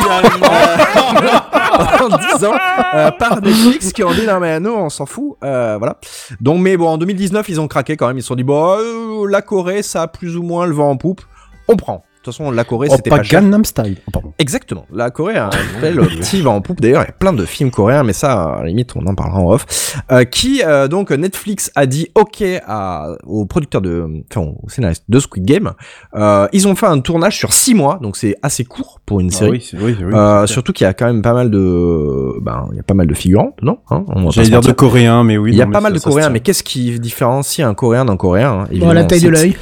pendant 1.97 2.17
10 2.37 2.45
ans 2.45 2.53
euh, 2.93 3.11
par 3.11 3.41
Netflix 3.41 3.93
qui 3.93 4.03
ont 4.03 4.11
dit 4.13 4.25
non 4.27 4.39
mais 4.39 4.59
non 4.59 4.85
on 4.85 4.89
s'en 4.89 5.05
fout 5.05 5.35
euh, 5.43 5.75
voilà 5.77 5.97
donc 6.41 6.59
mais 6.61 6.77
bon 6.77 6.87
en 6.87 6.97
2019 6.97 7.49
ils 7.49 7.59
ont 7.59 7.67
craqué 7.67 7.97
quand 7.97 8.07
même 8.07 8.17
ils 8.17 8.21
se 8.21 8.27
sont 8.27 8.35
dit 8.35 8.43
bon 8.43 8.77
euh, 8.77 9.27
la 9.29 9.41
Corée 9.41 9.81
ça 9.83 10.03
a 10.03 10.07
plus 10.07 10.37
ou 10.37 10.43
moins 10.43 10.65
le 10.67 10.73
vent 10.73 10.89
en 10.91 10.97
poupe 10.97 11.21
on 11.67 11.75
prend 11.75 12.03
toute 12.25 12.33
façon 12.33 12.51
la 12.51 12.63
Corée 12.63 12.87
Oh, 12.91 12.95
c'était 12.95 13.09
pas 13.09 13.17
pas. 13.17 13.23
Gangnam 13.23 13.63
Style. 13.65 13.97
Oh, 14.07 14.11
pardon. 14.11 14.33
Exactement. 14.39 14.85
La 14.93 15.09
Corée 15.11 15.35
a 15.37 15.47
un 15.47 15.79
tel 15.81 15.95
petit 16.19 16.41
vent 16.41 16.55
en 16.55 16.61
poupe. 16.61 16.81
D'ailleurs, 16.81 17.03
il 17.03 17.07
y 17.07 17.09
a 17.09 17.13
plein 17.13 17.33
de 17.33 17.45
films 17.45 17.71
coréens, 17.71 18.03
mais 18.03 18.13
ça, 18.13 18.43
à 18.55 18.61
la 18.61 18.67
limite, 18.67 18.91
on 18.95 19.05
en 19.07 19.15
parlera 19.15 19.39
en 19.39 19.49
off. 19.51 19.65
Euh, 20.11 20.23
qui, 20.23 20.61
euh, 20.65 20.87
donc, 20.87 21.11
Netflix 21.11 21.71
a 21.75 21.85
dit 21.85 22.09
OK 22.15 22.43
à, 22.67 23.09
aux 23.25 23.45
producteurs 23.45 23.81
de, 23.81 24.05
enfin, 24.31 24.51
aux 24.63 24.69
scénaristes 24.69 25.03
de 25.07 25.19
Squid 25.19 25.45
Game. 25.45 25.71
Euh, 26.15 26.47
ils 26.53 26.67
ont 26.67 26.75
fait 26.75 26.87
un 26.87 26.99
tournage 26.99 27.37
sur 27.37 27.53
six 27.53 27.73
mois, 27.75 27.99
donc 28.01 28.17
c'est 28.17 28.35
assez 28.41 28.65
court 28.65 28.99
pour 29.05 29.19
une 29.19 29.29
Ah 29.33 29.37
série. 29.37 29.51
oui, 29.51 29.67
c'est- 29.69 29.77
oui, 29.77 29.95
oui, 29.99 30.13
Euh, 30.13 30.45
surtout 30.47 30.73
qu'il 30.73 30.85
y 30.85 30.87
a 30.87 30.93
quand 30.93 31.05
même 31.05 31.21
pas 31.21 31.33
mal 31.33 31.49
de, 31.51 32.39
ben, 32.41 32.67
il 32.71 32.77
y 32.77 32.79
a 32.79 32.83
pas 32.83 32.93
mal 32.93 33.07
de 33.07 33.13
figurants, 33.13 33.55
non 33.61 33.79
hein, 33.89 34.03
J'allais 34.31 34.49
dire 34.49 34.61
de 34.61 34.67
mentir. 34.67 34.75
coréen, 34.75 35.23
mais 35.23 35.37
oui. 35.37 35.51
Il 35.51 35.57
y 35.57 35.61
a 35.61 35.65
non, 35.65 35.71
pas 35.71 35.81
mal 35.81 35.93
ça- 35.93 35.99
de 35.99 36.03
coréens, 36.03 36.29
mais 36.29 36.39
qu'est-ce 36.39 36.63
qui 36.63 36.99
différencie 36.99 37.65
un 37.65 37.73
coréen 37.73 38.05
d'un 38.05 38.17
coréen 38.17 38.51
hein, 38.51 38.57
Bon, 38.63 38.71
évidemment, 38.71 38.93
la 38.93 39.03
taille 39.05 39.21
de 39.21 39.29
l'œil. 39.29 39.55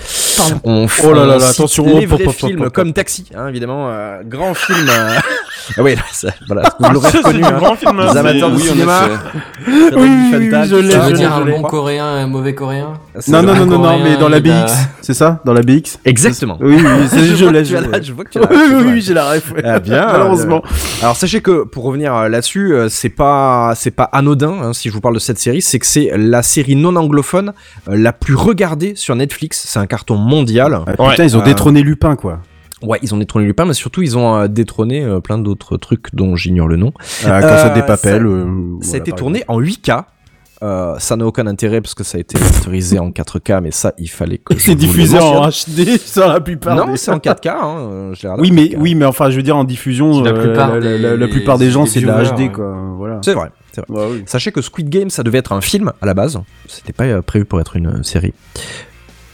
On 0.64 0.88
Oh 1.06 1.14
là 1.14 1.26
là 1.26 1.35
attention, 1.35 1.85
comme 2.73 2.93
Taxi, 2.93 3.30
hein, 3.35 3.47
évidemment, 3.47 3.89
euh, 3.89 4.21
grand 4.23 4.53
film. 4.53 4.88
euh, 5.69 5.73
ah 5.77 5.84
oui, 5.84 5.95
ça- 6.11 6.30
voilà, 6.48 6.64
vous 6.80 6.94
l'aurez 6.94 7.10
reconnu. 7.18 7.44
hein. 7.44 7.52
grand 7.57 7.76
film. 7.76 7.99
hein, 7.99 8.03
Les 8.07 8.11
c'est- 8.14 8.18
amateurs 8.19 8.52
de 8.52 8.56
oui, 8.56 8.61
cinéma. 8.64 8.99
Oui, 9.68 9.73
oui, 9.76 9.91
oui, 9.95 10.49
je 10.68 10.76
l'ai, 10.76 10.91
ça 10.91 10.99
veut 10.99 11.14
dire 11.14 11.34
un 11.34 11.45
bon 11.45 11.61
coréen 11.64 12.18
et 12.18 12.22
un 12.22 12.27
mauvais 12.27 12.53
coréen 12.56 12.94
C'est 13.19 13.31
Non, 13.31 13.41
non, 13.44 13.53
vrai. 13.53 13.60
non, 13.60 13.65
non, 13.65 13.80
non, 13.80 13.99
mais 14.03 14.18
dans 14.18 14.30
la 14.30 14.40
BX, 14.40 14.72
c'est 15.02 15.14
ça 15.14 15.41
Dans 15.45 15.53
la 15.53 15.61
BX 15.61 15.99
Exactement. 16.06 16.57
Oui, 16.61 16.76
oui, 16.77 16.84
je, 17.35 17.45
l'ai. 17.48 17.64
je 17.65 18.11
vois 18.14 18.23
que 18.26 18.30
tu 18.31 18.38
as 18.40 18.41
la- 18.41 18.48
Oui, 18.49 18.57
c'est 18.69 18.76
oui, 18.76 19.02
j'ai 19.02 19.14
la 19.14 19.30
ref. 19.31 19.53
Ah 19.64 19.80
bien, 19.80 20.06
Malheureusement. 20.07 20.61
euh, 20.65 21.03
Alors 21.03 21.15
sachez 21.15 21.41
que 21.41 21.64
pour 21.64 21.84
revenir 21.84 22.14
euh, 22.15 22.30
là-dessus, 22.30 22.73
euh, 22.73 22.90
c'est 22.90 23.10
pas 23.10 23.73
c'est 23.76 23.91
pas 23.91 24.03
anodin 24.11 24.53
hein, 24.61 24.73
si 24.73 24.90
je 24.90 24.94
vous 24.94 25.02
parle 25.02 25.15
de 25.15 25.19
cette 25.19 25.40
série, 25.40 25.61
c'est 25.61 25.80
que 25.80 25.85
c'est 25.85 26.11
la 26.15 26.44
série 26.44 26.76
non 26.76 26.95
anglophone 26.95 27.53
euh, 27.90 27.95
la 27.98 28.14
plus 28.14 28.35
regardée 28.35 28.94
sur 28.95 29.15
Netflix. 29.15 29.64
C'est 29.68 29.80
un 29.80 29.85
carton 29.88 30.15
mondial. 30.15 30.80
Ah, 30.88 31.10
putain, 31.11 31.23
ils 31.23 31.38
ont 31.38 31.41
Euh, 31.41 31.45
détrôné 31.45 31.81
Lupin, 31.84 32.15
quoi. 32.15 32.40
Ouais, 32.84 32.99
ils 33.01 33.14
ont 33.14 33.18
détrôné 33.18 33.45
Lupin, 33.45 33.65
mais 33.65 33.73
surtout 33.73 34.01
ils 34.01 34.18
ont 34.18 34.35
euh, 34.35 34.47
détrôné 34.47 35.03
euh, 35.03 35.19
plein 35.19 35.38
d'autres 35.38 35.77
trucs 35.77 36.14
dont 36.14 36.35
j'ignore 36.35 36.68
le 36.68 36.76
nom. 36.76 36.91
Euh, 37.26 37.41
quand 37.41 37.57
ça 37.57 37.69
dépapelle. 37.69 38.22
ça- 38.22 38.27
euh, 38.27 38.45
Ça 38.81 38.88
a 38.88 38.89
voilà, 38.89 38.97
été 38.99 39.11
tourné 39.14 39.43
en 39.47 39.60
8K. 39.60 40.03
Euh, 40.61 40.95
ça 40.97 41.18
n'a 41.18 41.26
aucun 41.26 41.45
intérêt 41.47 41.81
parce 41.81 41.93
que 41.93 42.05
ça 42.05 42.18
a 42.18 42.22
été 42.22 42.38
autorisé 42.38 42.97
en 42.97 43.11
4K, 43.11 43.60
mais 43.61 43.72
ça, 43.72 43.91
il 43.97 44.07
fallait 44.10 44.38
que. 44.38 44.53
C'est 44.57 44.76
diffusé 44.76 45.19
en. 45.19 45.49
HD 45.49 45.97
sur 45.99 46.26
la 46.26 46.39
plupart. 46.39 46.77
Non, 46.77 46.85
des- 46.91 46.95
c'est 46.97 47.11
en 47.11 47.18
4K. 47.19 47.49
Hein, 47.49 48.11
je 48.14 48.27
Oui, 48.39 48.49
en 48.49 48.53
mais 48.53 48.64
4K. 48.68 48.77
oui, 48.80 48.95
mais 48.95 49.03
enfin, 49.05 49.30
je 49.30 49.35
veux 49.35 49.43
dire 49.43 49.57
en 49.57 49.65
diffusion, 49.65 50.22
La 50.22 50.31
euh, 50.31 50.41
plupart 50.41 50.73
la, 50.76 50.80
la- 50.80 50.97
la- 50.97 51.18
la 51.18 51.26
des- 51.26 51.31
plupart 51.34 51.57
des 51.57 51.69
gens, 51.69 51.85
c'est 51.85 51.99
de 51.99 52.07
la 52.07 52.23
HD, 52.23 52.39
ouais. 52.43 52.51
Voilà. 52.97 53.19
C'est 53.26 53.34
vrai. 53.34 53.49
c'est 53.73 53.85
vrai. 53.85 53.99
Ouais, 54.05 54.07
oui. 54.14 54.23
Sachez 54.26 54.53
que 54.53 54.61
Squid 54.61 54.88
Game, 54.89 55.10
ça 55.10 55.23
devait 55.23 55.39
être 55.39 55.51
un 55.51 55.60
film 55.60 55.91
à 56.01 56.05
la 56.05 56.14
base. 56.14 56.39
C'était 56.69 56.93
pas 56.93 57.22
prévu 57.22 57.43
pour 57.43 57.60
être 57.60 57.76
une 57.76 58.01
série. 58.05 58.34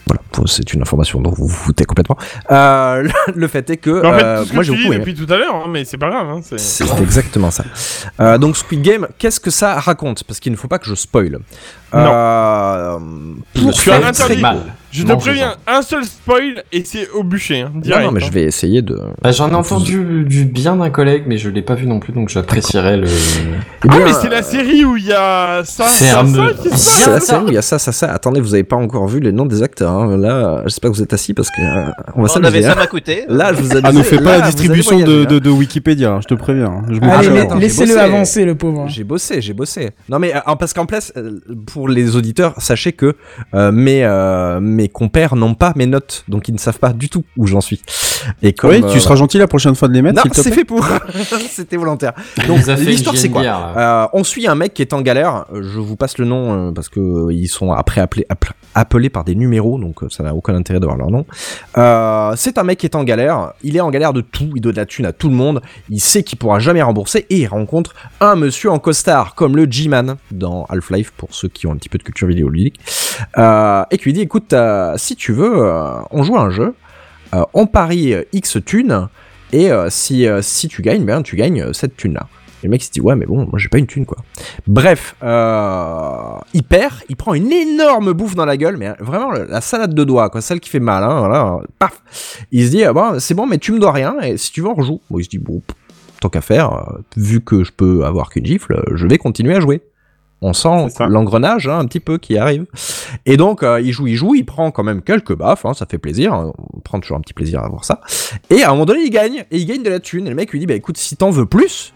Voilà, 0.10 0.22
c'est 0.48 0.74
une 0.74 0.82
information 0.82 1.22
dont 1.22 1.30
vous 1.32 1.48
vous 1.48 1.54
foutez 1.56 1.86
complètement. 1.86 2.18
Euh, 2.52 3.08
le, 3.36 3.48
fait 3.48 3.70
est 3.70 3.78
que 3.78 4.04
en 4.06 4.14
fait, 4.18 4.24
euh, 4.24 4.40
tout 4.40 4.46
ce 4.46 4.50
que 4.50 4.56
moi 4.56 4.64
j'ai 4.64 4.72
beaucoup 4.72 4.94
aimé. 4.94 4.98
depuis 5.06 5.14
tout 5.14 5.32
à 5.32 5.38
l'heure, 5.38 5.56
hein, 5.56 5.68
mais 5.70 5.86
c'est 5.86 5.98
pas 5.98 6.10
grave. 6.10 6.28
hein, 6.30 6.40
c'est- 6.44 6.58
C'est 6.58 7.00
exactement 7.02 7.52
ça. 7.52 7.64
Euh, 8.20 8.38
donc 8.38 8.58
Squid 8.58 8.82
Game, 8.82 9.08
qu'est-ce 9.18 9.40
que 9.40 9.52
ça 9.52 9.80
raconte? 9.80 10.24
Parce 10.24 10.40
qu'il 10.40 10.52
ne 10.52 10.58
faut 10.58 10.68
pas 10.68 10.80
que 10.80 10.86
je 10.88 10.96
spoil. 10.96 11.40
Euh, 11.94 12.98
pour 13.56 13.74
Tu 13.74 13.92
as 13.92 14.06
interdit. 14.08 14.42
mal. 14.42 14.60
Je 14.92 15.04
te 15.04 15.14
préviens, 15.14 15.54
un 15.68 15.84
seul 15.84 16.04
spoil 16.04 16.64
et 16.72 16.84
c'est 16.84 17.08
au 17.12 17.22
bûcher. 17.22 17.62
Hein, 17.62 17.72
Non, 17.76 17.80
direct, 17.80 18.06
non, 18.06 18.12
mais 18.12 18.24
hein. 18.24 18.26
je 18.28 18.32
vais 18.32 18.42
essayer 18.42 18.82
de. 18.82 19.00
Bah, 19.22 19.32
J'en 19.32 19.52
ai 19.52 19.54
entendu 19.54 20.26
du 20.26 20.46
bien 20.46 20.78
d'un 20.78 20.90
collègue, 20.90 21.26
mais 21.28 21.38
je 21.38 21.48
l'ai 21.50 21.62
pas 21.62 21.76
vu 21.76 21.86
non 21.86 22.00
plus, 22.00 22.12
donc 22.12 22.30
j'apprécierais 22.30 22.98
le. 22.98 23.06
Eh 23.08 23.12
Ah, 23.88 23.88
bien, 23.88 24.00
mais 24.06 24.14
c'est 24.14 24.30
la 24.30 24.42
série 24.42 24.84
où 24.86 24.98
il 24.98 25.06
y 25.06 25.14
a 25.14 25.62
ça, 25.64 25.86
ça, 25.90 26.06
ça 26.06 26.24
passe. 26.24 26.72
C'est 26.76 27.10
la 27.12 27.20
ça. 27.20 27.26
série 27.36 27.44
où 27.44 27.48
il 27.50 27.54
y 27.54 27.58
a 27.60 27.62
ça, 27.62 27.78
ça, 27.78 27.92
ça. 27.92 28.12
Attendez, 28.12 28.42
vous 28.42 28.56
avez 28.56 28.64
pas 28.64 28.78
encore 28.78 29.06
vu 29.08 29.20
les 29.20 29.32
noms 29.32 29.46
des 29.46 29.62
acteurs. 29.62 29.92
hein. 29.92 30.18
Là, 30.18 30.64
j'espère 30.66 30.90
que 30.90 30.96
vous 30.96 31.04
êtes 31.04 31.14
assis 31.14 31.36
parce 31.36 31.52
que 31.52 31.62
euh, 31.62 31.92
on 32.16 32.24
va 32.24 32.30
On 32.36 32.44
avait 32.44 32.50
s'amuser. 32.50 32.62
ça 32.64 32.72
hein. 32.72 32.76
m'a 32.78 32.88
coûté. 32.88 33.26
Là, 33.28 33.54
je 33.54 33.62
vous 33.62 33.70
Ah, 33.78 33.82
nous 33.92 34.00
amuse. 34.00 34.06
fais 34.08 34.18
pas 34.18 34.24
Là, 34.24 34.38
la 34.40 34.46
distribution 34.48 35.00
de, 35.02 35.22
hein. 35.22 35.26
de, 35.30 35.38
de 35.38 35.50
Wikipédia, 35.52 36.14
hein, 36.14 36.20
je 36.24 36.28
te 36.28 36.34
préviens. 36.34 36.66
hein. 36.66 36.82
Je 36.90 36.98
Ah, 37.04 37.20
Allez, 37.20 37.30
laissez-le 37.60 37.90
bossé. 37.94 38.00
avancer, 38.00 38.44
le 38.46 38.56
pauvre. 38.56 38.88
J'ai 38.88 39.04
bossé, 39.04 39.40
j'ai 39.40 39.54
bossé. 39.54 39.92
Non 40.10 40.18
mais 40.18 40.34
euh, 40.36 40.40
parce 40.60 40.74
qu'en 40.74 40.88
place, 40.88 41.14
euh, 41.16 41.40
pour 41.80 41.88
les 41.88 42.18
auditeurs, 42.18 42.56
sachez 42.58 42.92
que 42.92 43.16
euh, 43.54 43.72
mes 43.72 44.04
euh, 44.04 44.60
mes 44.60 44.90
compères 44.90 45.38
n'ont 45.38 45.54
pas 45.54 45.72
mes 45.78 45.86
notes, 45.86 46.26
donc 46.28 46.50
ils 46.50 46.54
ne 46.54 46.60
savent 46.60 46.78
pas 46.78 46.92
du 46.92 47.08
tout 47.08 47.24
où 47.38 47.48
j'en 47.48 47.62
suis. 47.62 47.82
Et 48.42 48.52
comme 48.52 48.72
Oui, 48.72 48.82
euh, 48.84 48.92
tu 48.92 49.00
seras 49.00 49.16
gentil 49.16 49.38
la 49.38 49.48
prochaine 49.48 49.76
fois 49.76 49.88
de 49.88 49.94
les 49.94 50.02
mettre, 50.02 50.18
non, 50.26 50.32
c'est 50.34 50.52
fait 50.54 50.66
pour. 50.66 50.86
C'était 51.50 51.78
volontaire. 51.78 52.12
Donc 52.50 52.66
l'histoire 52.80 53.16
c'est 53.16 53.30
quoi 53.30 53.44
bière. 53.44 53.74
Euh, 53.78 54.08
On 54.12 54.26
suit 54.26 54.46
un 54.46 54.56
mec 54.56 54.74
qui 54.74 54.82
est 54.82 54.92
en 54.92 55.00
galère. 55.02 55.46
Euh, 55.54 55.62
Je 55.64 55.80
vous 55.80 55.96
passe 55.96 56.18
le 56.18 56.26
nom 56.26 56.70
euh, 56.70 56.72
parce 56.74 56.90
que 56.90 57.00
euh, 57.00 57.34
ils 57.34 57.48
sont 57.48 57.72
après 57.72 58.02
appelés 58.02 58.26
appel- 58.28 58.52
appelés 58.76 59.10
par 59.10 59.24
des 59.24 59.36
numéros, 59.36 59.80
donc 59.80 60.04
euh, 60.04 60.10
ça 60.10 60.22
n'a 60.24 60.36
aucun 60.36 60.54
intérêt 60.56 60.82
d'avoir 60.82 60.98
leur 60.98 61.12
nom. 61.12 61.26
Euh, 61.78 62.34
c'est 62.36 62.58
un 62.58 62.64
mec 62.64 62.80
qui 62.80 62.86
est 62.88 62.96
en 62.98 63.06
galère. 63.06 63.54
Il 63.64 63.78
est 63.78 63.80
en 63.82 63.90
galère 63.90 64.12
de 64.12 64.20
tout. 64.22 64.50
Il 64.56 64.62
doit 64.62 64.74
de 64.74 64.78
la 64.78 64.86
thune 64.86 65.06
à 65.06 65.14
tout 65.14 65.30
le 65.30 65.36
monde. 65.36 65.62
Il 65.90 66.02
sait 66.02 66.24
qu'il 66.24 66.38
pourra 66.38 66.60
jamais 66.60 66.82
rembourser 66.82 67.26
et 67.30 67.38
il 67.38 67.48
rencontre 67.48 67.94
un 68.20 68.36
monsieur 68.36 68.70
en 68.70 68.80
costard 68.80 69.36
comme 69.36 69.56
le 69.56 69.66
G-Man 69.70 70.18
dans 70.32 70.66
Half-Life 70.70 71.12
pour 71.16 71.30
ceux 71.32 71.48
qui 71.48 71.68
ont 71.68 71.69
un 71.72 71.78
petit 71.78 71.90
peu 71.90 71.98
de 71.98 72.04
culture 72.04 72.28
vidéoludique. 72.28 72.80
Euh, 73.38 73.84
et 73.92 73.98
qui 73.98 74.06
lui 74.06 74.14
dit 74.14 74.22
écoute 74.22 74.54
euh, 74.54 74.94
si 74.98 75.16
tu 75.16 75.34
veux 75.34 75.66
euh, 75.66 76.00
on 76.12 76.24
joue 76.24 76.38
à 76.38 76.42
un 76.42 76.50
jeu 76.50 76.74
euh, 77.34 77.44
on 77.54 77.68
parie 77.68 78.16
X 78.32 78.58
thunes 78.66 79.10
et 79.52 79.70
si, 79.90 80.28
si 80.42 80.68
tu 80.68 80.82
gagnes 80.82 81.06
ben 81.06 81.22
tu 81.22 81.36
gagnes 81.36 81.74
cette 81.74 81.98
thune 81.98 82.14
là 82.14 82.28
et 82.62 82.68
le 82.68 82.72
mec 82.72 82.84
se 82.84 82.92
dit 82.92 83.02
ouais 83.02 83.16
mais 83.16 83.26
bon 83.26 83.46
moi 83.46 83.58
j'ai 83.58 83.68
pas 83.68 83.78
une 83.78 83.88
thune 83.88 84.06
quoi. 84.06 84.20
Bref 84.68 85.16
il 85.22 86.64
perd 86.64 86.94
il 87.10 87.16
prend 87.16 87.34
une 87.34 87.52
énorme 87.52 88.14
bouffe 88.14 88.36
dans 88.36 88.46
la 88.46 88.58
gueule 88.58 88.78
mais 88.78 88.94
vraiment 89.00 89.32
la 89.32 89.46
la 89.46 89.62
salade 89.62 89.94
de 89.94 90.04
doigts 90.04 90.30
quoi 90.30 90.42
celle 90.42 90.60
qui 90.60 90.70
fait 90.70 90.80
mal 90.80 91.04
hein, 91.04 91.20
voilà 91.20 91.58
paf. 91.78 92.02
Il 92.52 92.66
se 92.66 92.72
dit 92.72 92.84
ah, 92.84 92.94
bon 92.94 93.20
c'est 93.20 93.34
bon 93.34 93.48
mais 93.48 93.58
tu 93.58 93.72
me 93.72 93.80
dois 93.80 93.92
rien 93.92 94.16
et 94.22 94.38
si 94.38 94.52
tu 94.52 94.62
veux 94.62 94.68
on 94.68 94.76
rejoue. 94.76 95.02
Bon 95.10 95.20
il 95.20 95.24
se 95.24 95.30
dit 95.30 95.40
bon 95.40 95.62
tant 96.22 96.30
qu'à 96.30 96.42
faire 96.42 97.00
vu 97.18 97.42
que 97.42 97.64
je 97.64 97.72
peux 97.72 98.06
avoir 98.06 98.30
qu'une 98.30 98.46
gifle 98.46 98.84
je 98.94 99.08
vais 99.08 99.18
continuer 99.18 99.56
à 99.56 99.60
jouer 99.60 99.82
on 100.42 100.54
sent 100.54 100.88
l'engrenage 101.08 101.68
hein, 101.68 101.80
un 101.80 101.86
petit 101.86 102.00
peu 102.00 102.18
qui 102.18 102.38
arrive. 102.38 102.66
Et 103.26 103.38
donc 103.38 103.64
euh, 103.64 103.82
il 103.82 103.92
joue 103.92 104.08
il 104.08 104.16
joue 104.16 104.36
il 104.36 104.46
prend 104.46 104.72
quand 104.72 104.84
même 104.84 105.02
quelques 105.02 105.36
baffes 105.36 105.66
hein, 105.66 105.74
ça 105.74 105.86
fait 105.86 105.98
plaisir 105.98 106.34
hein, 106.34 106.54
on 106.74 106.80
prend 106.80 107.00
toujours 107.00 107.18
un 107.18 107.22
petit 107.22 107.34
plaisir 107.34 107.64
à 107.64 107.70
voir 107.70 107.84
ça. 107.84 108.02
Et 108.50 108.64
à 108.64 108.70
un 108.70 108.72
moment 108.72 108.86
donné 108.86 109.02
il 109.02 109.10
gagne 109.10 109.46
et 109.52 109.58
il 109.58 109.66
gagne 109.66 109.84
de 109.84 109.90
la 109.90 110.00
thune. 110.00 110.28
Et 110.28 110.30
le 110.30 110.36
mec 110.36 110.52
lui 110.52 110.60
dit 110.60 110.66
bah 110.66 110.76
écoute 110.76 110.98
si 110.98 111.16
t'en 111.16 111.30
veux 111.30 111.46
plus 111.46 111.94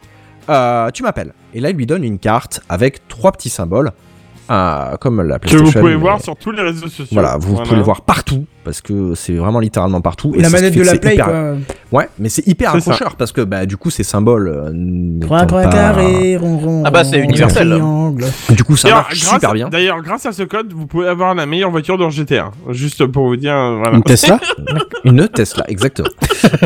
euh, 0.50 0.92
tu 0.92 1.04
m'appelles. 1.04 1.34
Et 1.54 1.60
là 1.60 1.70
il 1.70 1.76
lui 1.76 1.86
donne 1.86 2.04
une 2.04 2.20
carte 2.20 2.62
avec 2.70 3.08
trois 3.08 3.32
petits 3.32 3.50
symboles 3.50 3.92
euh, 4.52 4.98
comme 4.98 5.22
la 5.22 5.36
Que 5.40 5.42
PlayStation 5.48 5.66
vous 5.66 5.72
pouvez 5.80 5.94
mais- 5.96 6.00
voir 6.02 6.22
sur 6.22 6.36
tous 6.36 6.52
les 6.52 6.62
réseaux 6.62 6.88
sociaux. 6.88 7.06
voilà, 7.12 7.38
vous 7.38 7.56
pouvez 7.56 7.76
le 7.78 7.82
voir 7.82 8.02
partout 8.02 8.46
parce 8.64 8.82
que 8.82 9.14
c'est 9.16 9.34
vraiment 9.36 9.60
littéralement 9.60 10.00
partout. 10.00 10.34
La 10.38 10.46
ça 10.46 10.50
manette 10.52 10.74
de 10.74 10.80
que 10.80 10.86
la 10.86 10.92
c'est 10.94 11.00
Play, 11.00 11.16
hyper- 11.16 11.26
quoi. 11.26 11.54
Ouais, 12.00 12.10
mais 12.18 12.30
c'est 12.30 12.48
hyper 12.48 12.72
ça. 12.72 12.78
accrocheur 12.78 13.16
parce 13.18 13.32
que 13.34 13.42
bah 13.42 13.66
du 13.66 13.76
coup 13.78 13.90
ces 13.90 14.04
symboles. 14.04 14.48
euh, 14.48 14.72
n'étant 14.74 15.28
Trois, 15.28 15.46
trois 15.46 15.62
pas- 15.64 15.70
carrés, 15.70 16.38
rond, 16.38 16.58
rond. 16.58 16.84
Ah 16.86 16.92
bah, 16.92 17.04
c'est 17.04 17.20
universel. 17.20 17.70
triangle. 17.70 18.26
Du 18.52 18.64
coup 18.64 18.78
ça 18.78 18.90
marche 18.90 19.20
grâce- 19.22 19.34
super 19.34 19.54
bien. 19.54 19.70
D'ailleurs, 19.70 20.02
grâce 20.02 20.26
à 20.26 20.32
ce 20.32 20.44
code, 20.44 20.72
vous 20.74 20.88
pouvez 20.88 21.08
avoir 21.08 21.36
la 21.36 21.46
meilleure 21.46 21.72
voiture 21.72 21.98
dans 21.98 22.10
GTA. 22.10 22.52
Juste 22.70 23.06
pour 23.08 23.28
vous 23.28 23.36
dire, 23.36 23.54
euh, 23.56 23.78
voilà. 23.78 23.98
Une 23.98 24.04
Tesla 24.04 24.40
Une 25.04 25.28
Tesla, 25.28 25.66
exactement. 25.68 26.08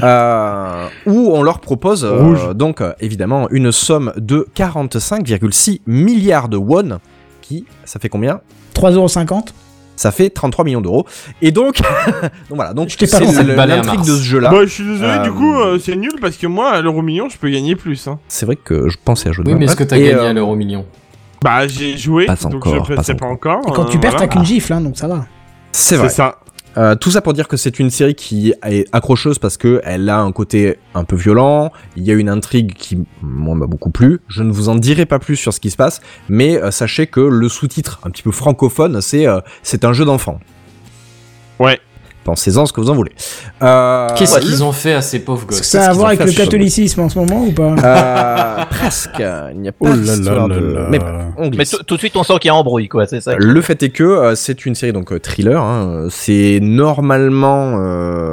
euh, 0.04 0.86
où 1.06 1.32
on 1.34 1.42
leur 1.44 1.60
propose 1.60 2.06
euh, 2.06 2.54
donc 2.54 2.82
euh, 2.82 2.94
évidemment 3.00 3.48
une 3.50 3.72
somme 3.72 4.14
de 4.18 4.48
45,6 4.56 5.82
milliards 5.88 6.48
de 6.50 6.58
won, 6.58 7.00
qui 7.48 7.66
ça 7.86 8.00
fait 8.00 8.10
combien 8.10 8.42
3,50€. 8.76 9.50
Ça 9.96 10.12
fait 10.12 10.30
33 10.30 10.64
millions 10.64 10.82
d'euros. 10.82 11.08
Et 11.42 11.52
donc, 11.52 11.78
donc 12.22 12.22
voilà, 12.52 12.74
donc 12.76 12.90
Je 12.90 12.98
t'ai 12.98 13.08
pas 13.08 13.18
c'est 13.18 13.44
l'intrigue 13.44 14.02
de 14.02 14.16
ce 14.16 14.22
jeu-là. 14.22 14.52
Bah, 14.52 14.60
je 14.62 14.68
suis 14.68 14.84
désolé, 14.84 15.10
Euh, 15.10 15.24
du 15.24 15.32
coup, 15.32 15.56
euh, 15.60 15.80
c'est 15.80 15.96
nul 15.96 16.12
parce 16.22 16.38
que 16.38 16.46
moi, 16.46 16.70
à 16.70 16.82
l'euro 16.82 17.02
million, 17.02 17.30
je 17.30 17.38
peux 17.40 17.50
gagner 17.50 17.76
plus. 17.76 18.08
Hein. 18.08 18.20
C'est 18.28 18.46
vrai 18.46 18.58
que 18.58 18.90
je 18.90 18.98
pensais 19.04 19.30
à 19.30 19.32
jouer 19.32 19.46
de 19.46 19.50
Oui, 19.50 19.56
mais 19.58 19.66
est-ce 19.66 19.76
que 19.76 19.84
t'as 19.84 19.98
gagné 19.98 20.14
euh, 20.14 20.30
à 20.30 20.34
l'euro 20.34 20.56
million 20.56 20.86
Bah, 21.44 21.68
j'ai 21.68 21.98
joué, 21.98 22.28
Pas 22.28 22.36
donc 22.36 22.56
encore, 22.56 22.86
je 22.86 22.94
pas 22.94 23.02
sais 23.02 23.16
pas 23.16 23.26
encore. 23.26 23.62
Et 23.68 23.72
quand 23.72 23.86
tu 23.86 23.98
euh, 23.98 24.00
perds, 24.00 24.18
t'as 24.18 24.28
qu'une 24.28 24.46
gifle, 24.46 24.74
hein, 24.74 24.82
donc 24.82 24.98
ça 24.98 25.08
va. 25.08 25.26
C'est 25.72 25.96
C'est 25.96 25.96
vrai. 25.96 26.10
ça. 26.10 26.38
Euh, 26.78 26.96
tout 26.96 27.10
ça 27.10 27.22
pour 27.22 27.34
dire 27.34 27.48
que 27.48 27.58
c'est 27.58 27.80
une 27.80 27.90
série 27.90 28.14
qui 28.14 28.54
est 28.64 28.86
accrocheuse 28.94 29.40
parce 29.40 29.58
que 29.58 29.82
elle 29.84 30.08
a 30.10 30.20
un 30.20 30.32
côté 30.32 30.78
un 30.94 31.04
peu 31.04 31.16
violent. 31.16 31.72
Il 31.96 32.04
y 32.04 32.12
a 32.12 32.14
une 32.14 32.30
intrigue 32.30 32.74
qui 32.74 33.04
moi 33.22 33.56
m'a 33.56 33.66
beaucoup 33.66 33.90
plu. 33.90 34.20
Je 34.28 34.44
ne 34.44 34.52
vous 34.52 34.70
en 34.70 34.76
dirai 34.76 35.06
pas 35.06 35.18
plus 35.18 35.38
sur 35.38 35.54
ce 35.54 35.60
qui 35.60 35.72
se 35.72 35.76
passe, 35.76 36.02
mais 36.30 36.62
euh, 36.62 36.70
sachez 36.70 37.08
que 37.08 37.20
le 37.20 37.50
sous-titre 37.50 38.00
un 38.04 38.12
petit 38.12 38.22
peu 38.22 38.32
francophone, 38.32 39.02
c'est 39.02 39.28
euh, 39.28 39.40
c'est 39.64 39.86
un 39.86 39.94
jeu 39.94 40.06
d'enfant. 40.06 40.40
Ouais. 41.60 41.80
Pensez-en 42.28 42.66
ce 42.66 42.74
que 42.74 42.82
vous 42.82 42.90
en 42.90 42.94
voulez. 42.94 43.14
Euh, 43.64 44.10
Qu'est-ce 44.18 44.40
qu'ils 44.40 44.62
ont 44.62 44.74
fait 44.74 44.92
à 44.94 45.02
ces 45.02 45.20
pauvres 45.20 45.44
Est-ce 45.44 45.48
gosses 45.48 45.60
que 45.62 45.66
ça 45.66 45.86
a 45.86 45.90
à 45.92 45.94
voir 45.94 46.08
avec 46.10 46.26
le 46.26 46.34
catholicisme 46.34 47.00
en 47.00 47.08
ce 47.08 47.18
moment 47.18 47.42
ou 47.46 47.54
pas 47.54 47.74
Euh, 47.82 48.64
presque. 48.70 49.24
Il 49.54 49.62
n'y 49.62 49.70
a 49.70 49.72
pas 49.72 49.78
Oh 49.80 49.88
là 49.88 49.94
là 49.96 50.48
de... 50.50 50.86
Mais 50.90 51.00
on 51.38 51.50
tout 51.50 51.84
tout 51.88 51.94
de 51.96 52.00
suite, 52.00 52.18
on 52.18 52.24
sent 52.24 52.34
qu'il 52.42 52.50
y 52.50 52.52
a 52.52 52.56
embrouille, 52.56 52.90
quoi, 52.90 53.06
c'est 53.06 53.22
ça. 53.22 53.36
Le 53.38 53.62
fait 53.62 53.82
est 53.82 53.92
que 53.92 54.04
euh, 54.04 54.36
c'est 54.36 54.66
une 54.66 54.76
série 54.76 54.92
donc 54.92 55.20
thriller. 55.22 55.64
hein. 55.64 56.08
C'est 56.10 56.60
normalement. 56.62 57.78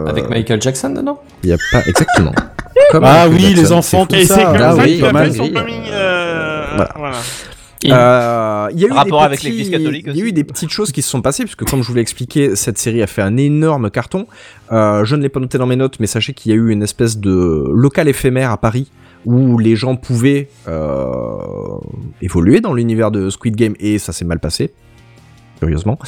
Avec 0.09 0.29
Michael 0.29 0.61
Jackson 0.61 0.91
dedans 0.91 1.21
Il 1.45 1.51
y 1.51 1.53
a 1.53 1.57
pas 1.71 1.81
exactement. 1.87 2.33
Comme 2.91 3.05
Ah 3.05 3.27
oui, 3.31 3.55
les 3.55 3.71
enfants, 3.71 4.07
c'est 4.11 4.23
Et 4.23 4.27
fou. 4.27 4.35
c'est 4.37 4.43
comme 4.45 4.57
Ah 4.57 4.75
ça 4.75 4.83
oui, 4.83 4.97
qu'il 4.97 5.05
a 5.05 5.07
fait 5.07 5.13
mal. 5.13 5.33
son 5.33 5.49
coming. 5.49 5.83
Voilà. 6.97 7.13
Euh, 7.93 8.69
Il 8.73 8.81
y 8.81 8.85
a 8.85 8.89
eu 8.89 8.93
Rapport 8.93 9.21
des 9.21 9.27
avec 9.27 9.39
petits- 9.41 9.49
l'Église 9.51 9.71
catholique 9.71 10.05
Il 10.07 10.17
y 10.17 10.21
a 10.21 10.23
aussi. 10.23 10.29
eu 10.31 10.33
des 10.33 10.45
petites 10.45 10.71
choses 10.71 10.93
qui 10.93 11.03
se 11.03 11.11
sont 11.11 11.21
passées 11.23 11.45
puisque 11.45 11.65
comme 11.65 11.83
je 11.83 11.89
vous 11.89 11.95
l'ai 11.95 12.01
expliqué, 12.01 12.57
cette 12.57 12.79
série 12.79 13.03
a 13.03 13.07
fait 13.07 13.23
un 13.23 13.37
énorme 13.37 13.91
carton. 13.91 14.27
Euh, 14.73 15.05
je 15.05 15.17
ne 15.17 15.23
l'ai 15.23 15.29
pas 15.29 15.41
noté 15.41 15.59
dans 15.59 15.67
mes 15.67 15.77
notes, 15.77 16.01
mais 16.01 16.07
sachez 16.07 16.33
qu'il 16.35 16.51
y 16.51 16.55
a 16.55 16.57
eu 16.57 16.71
une 16.71 16.83
espèce 16.83 17.19
de 17.19 17.65
local 17.73 18.09
éphémère 18.09 18.51
à 18.51 18.57
Paris 18.57 18.91
où 19.27 19.59
les 19.59 19.75
gens 19.77 19.97
pouvaient 19.97 20.49
euh, 20.69 21.39
évoluer 22.23 22.61
dans 22.61 22.75
l'univers 22.75 23.11
de 23.11 23.31
Squid 23.31 23.57
Game 23.57 23.75
et 23.81 23.99
ça 23.99 24.13
s'est 24.13 24.25
mal 24.25 24.39
passé. 24.39 24.73
Curieusement. 25.61 25.99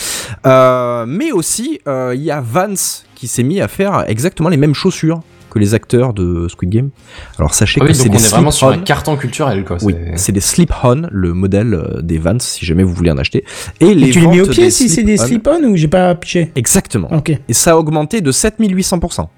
Euh, 0.47 1.07
mais 1.07 1.33
aussi, 1.33 1.81
euh, 1.87 2.13
il 2.15 2.23
y 2.23 2.31
a 2.31 2.41
Vance 2.41 3.07
qui 3.15 3.27
s'est 3.29 3.43
mis 3.45 3.61
à 3.61 3.69
faire 3.69 4.05
exactement 4.09 4.49
les 4.49 4.57
mêmes 4.57 4.75
chaussures 4.75 5.21
que 5.57 5.61
les 5.61 5.73
acteurs 5.75 6.13
de 6.13 6.49
Squid 6.49 6.71
Game. 6.71 6.91
Alors 7.39 7.55
sachez 7.55 7.81
Ah 7.81 7.85
oui, 7.85 7.91
que 7.93 7.97
c'est 7.97 8.09
on 8.11 8.13
des 8.13 8.25
est 8.25 8.29
vraiment 8.29 8.51
sur 8.51 8.69
un 8.69 8.79
carton 8.79 9.17
culturel, 9.17 9.65
quoi. 9.65 9.79
Oui, 9.83 9.95
c'est- 10.17 10.33
des 10.33 10.41
slip-on, 10.41 11.09
le 11.11 11.33
modèle 11.33 11.73
euh, 11.75 12.03
des 12.03 12.19
Vans, 12.19 12.37
si 12.39 12.67
jamais 12.67 12.83
vous 12.83 12.93
voulez 12.93 13.11
en 13.11 13.17
acheter. 13.17 13.45
Et 13.81 13.95
les 13.95 14.09
Et 14.09 14.11
tu 14.11 14.21
les 14.21 14.27
mets 14.27 14.41
au 14.43 14.47
pied 14.47 14.71
si 14.71 14.89
c'est 14.91 15.03
des 15.03 15.17
slip-on- 15.17 15.55
slip-on 15.57 15.71
ou 15.71 15.77
j'ai 15.77 15.89
pas 15.89 16.15
piché? 16.15 16.53
Exactement. 16.57 17.09
Ok. 17.13 17.31
Et 17.49 17.53
ça 17.55 17.73
a 17.73 17.77
augmenté 17.77 18.21
de 18.21 18.31
7800%. 18.31 19.29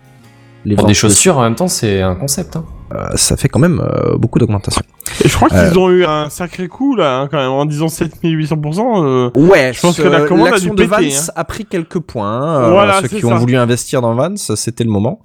Les 0.68 0.74
Pour 0.74 0.82
ventes 0.82 0.88
des 0.88 0.92
de- 0.92 0.98
chaussures, 0.98 1.38
en 1.38 1.42
même 1.42 1.54
temps, 1.54 1.66
c'est 1.68 2.02
un 2.02 2.14
concept. 2.14 2.54
Hein. 2.56 2.64
euh, 2.94 3.08
ça 3.16 3.36
fait 3.38 3.48
quand 3.48 3.58
même 3.58 3.80
euh, 3.80 4.16
beaucoup 4.18 4.38
d'augmentation. 4.38 4.82
Et 5.24 5.28
je 5.28 5.34
crois 5.34 5.48
qu'ils 5.48 5.58
Euh. 5.58 5.76
ont 5.78 5.88
eu 5.90 6.04
un 6.04 6.28
sacré 6.28 6.68
coup 6.68 6.94
là, 6.94 7.20
hein, 7.20 7.28
quand 7.30 7.38
même, 7.38 7.50
en 7.50 7.64
disant 7.64 7.86
7800%. 7.88 9.02
Euh... 9.02 9.30
Ouais, 9.34 9.72
Je 9.74 9.80
pense 9.80 9.96
que 9.96 10.02
la 10.02 10.22
commande 10.22 10.48
a 10.48 10.50
l'action 10.50 10.74
dû 10.74 10.84
de 10.84 10.88
péter, 10.88 11.08
Vans 11.10 11.16
hein. 11.28 11.32
a 11.34 11.44
pris 11.44 11.64
quelques 11.64 12.00
points. 12.00 12.64
euh, 12.64 12.70
Voilà, 12.70 13.00
ceux 13.00 13.08
qui 13.08 13.24
ont 13.24 13.36
voulu 13.36 13.56
investir 13.56 14.02
dans 14.02 14.14
Vans, 14.14 14.36
c'était 14.36 14.84
le 14.84 14.90
moment. 14.90 15.20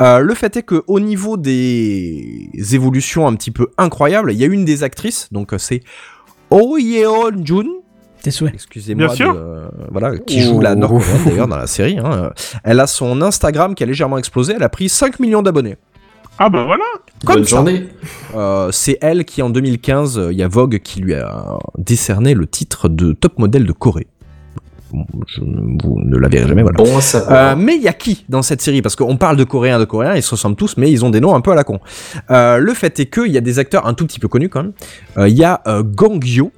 Euh, 0.00 0.20
le 0.20 0.34
fait 0.34 0.56
est 0.56 0.62
que 0.62 0.82
au 0.86 0.98
niveau 0.98 1.36
des 1.36 2.48
évolutions 2.74 3.26
un 3.26 3.34
petit 3.34 3.50
peu 3.50 3.68
incroyables, 3.78 4.32
il 4.32 4.38
y 4.38 4.44
a 4.44 4.46
une 4.46 4.64
des 4.64 4.82
actrices, 4.82 5.28
donc 5.30 5.52
c'est 5.58 5.82
Oh 6.50 6.76
Yeon 6.78 7.32
Jun, 7.44 7.66
Tes 8.26 8.30
souhaits. 8.32 8.54
excusez-moi, 8.54 9.06
Bien 9.06 9.14
sûr. 9.14 9.32
de- 9.34 9.38
euh, 9.38 9.68
voilà, 9.92 10.18
qui 10.18 10.40
joue 10.42 10.58
la 10.60 10.72
Oh. 10.72 10.76
nord-coréenne 10.76 11.24
d'ailleurs 11.26 11.46
dans 11.48 11.56
la 11.58 11.68
série. 11.68 11.96
hein. 12.02 12.30
Elle 12.64 12.80
a 12.80 12.88
son 12.88 13.22
Instagram 13.22 13.76
qui 13.76 13.84
a 13.84 13.86
légèrement 13.86 14.18
explosé. 14.18 14.54
Elle 14.56 14.64
a 14.64 14.68
pris 14.68 14.88
5 14.88 15.20
millions 15.20 15.42
d'abonnés. 15.42 15.76
Ah 16.38 16.48
bah 16.50 16.64
voilà. 16.66 16.82
Comme 17.24 17.36
Bonne 17.36 17.44
ça. 17.44 17.50
journée. 17.56 17.84
Euh, 18.34 18.70
c'est 18.72 18.98
elle 19.00 19.24
qui, 19.24 19.42
en 19.42 19.48
2015, 19.50 20.18
euh, 20.18 20.32
il 20.32 20.38
y 20.38 20.42
a 20.42 20.48
Vogue 20.48 20.80
qui 20.82 21.00
lui 21.00 21.14
a 21.14 21.56
décerné 21.78 22.34
le 22.34 22.46
titre 22.48 22.88
de 22.88 23.12
top 23.12 23.38
modèle 23.38 23.64
de 23.64 23.72
Corée. 23.72 24.08
Bon, 24.92 25.04
je 25.28 25.40
ne- 25.42 25.80
vous 25.82 25.98
ne 26.00 26.16
la 26.18 26.28
verrez 26.28 26.48
jamais, 26.48 26.62
voilà. 26.62 26.76
Bon, 26.76 27.00
ça 27.00 27.26
Euh, 27.30 27.54
mais 27.56 27.76
il 27.76 27.82
y 27.82 27.88
a 27.88 27.92
qui 27.92 28.24
dans 28.28 28.42
cette 28.42 28.60
série? 28.60 28.82
Parce 28.82 28.96
qu'on 28.96 29.16
parle 29.16 29.36
de 29.36 29.44
coréens, 29.44 29.78
de 29.78 29.84
coréens, 29.84 30.14
ils 30.16 30.22
se 30.22 30.30
ressemblent 30.32 30.56
tous, 30.56 30.76
mais 30.76 30.90
ils 30.90 31.04
ont 31.04 31.10
des 31.10 31.20
noms 31.20 31.34
un 31.34 31.40
peu 31.40 31.52
à 31.52 31.54
la 31.54 31.64
con. 31.64 31.78
Euh, 32.30 32.58
le 32.58 32.74
fait 32.74 32.98
est 33.00 33.06
qu'il 33.06 33.32
y 33.32 33.38
a 33.38 33.40
des 33.40 33.58
acteurs 33.58 33.86
un 33.86 33.94
tout 33.94 34.04
petit 34.06 34.18
peu 34.20 34.28
connus 34.28 34.48
quand 34.48 34.62
même. 34.62 34.72
Euh, 35.18 35.28
Il 35.28 35.36
y 35.36 35.44
a 35.44 35.60
euh, 35.66 35.82
Gong 35.82 36.20
Yoo, 36.24 36.50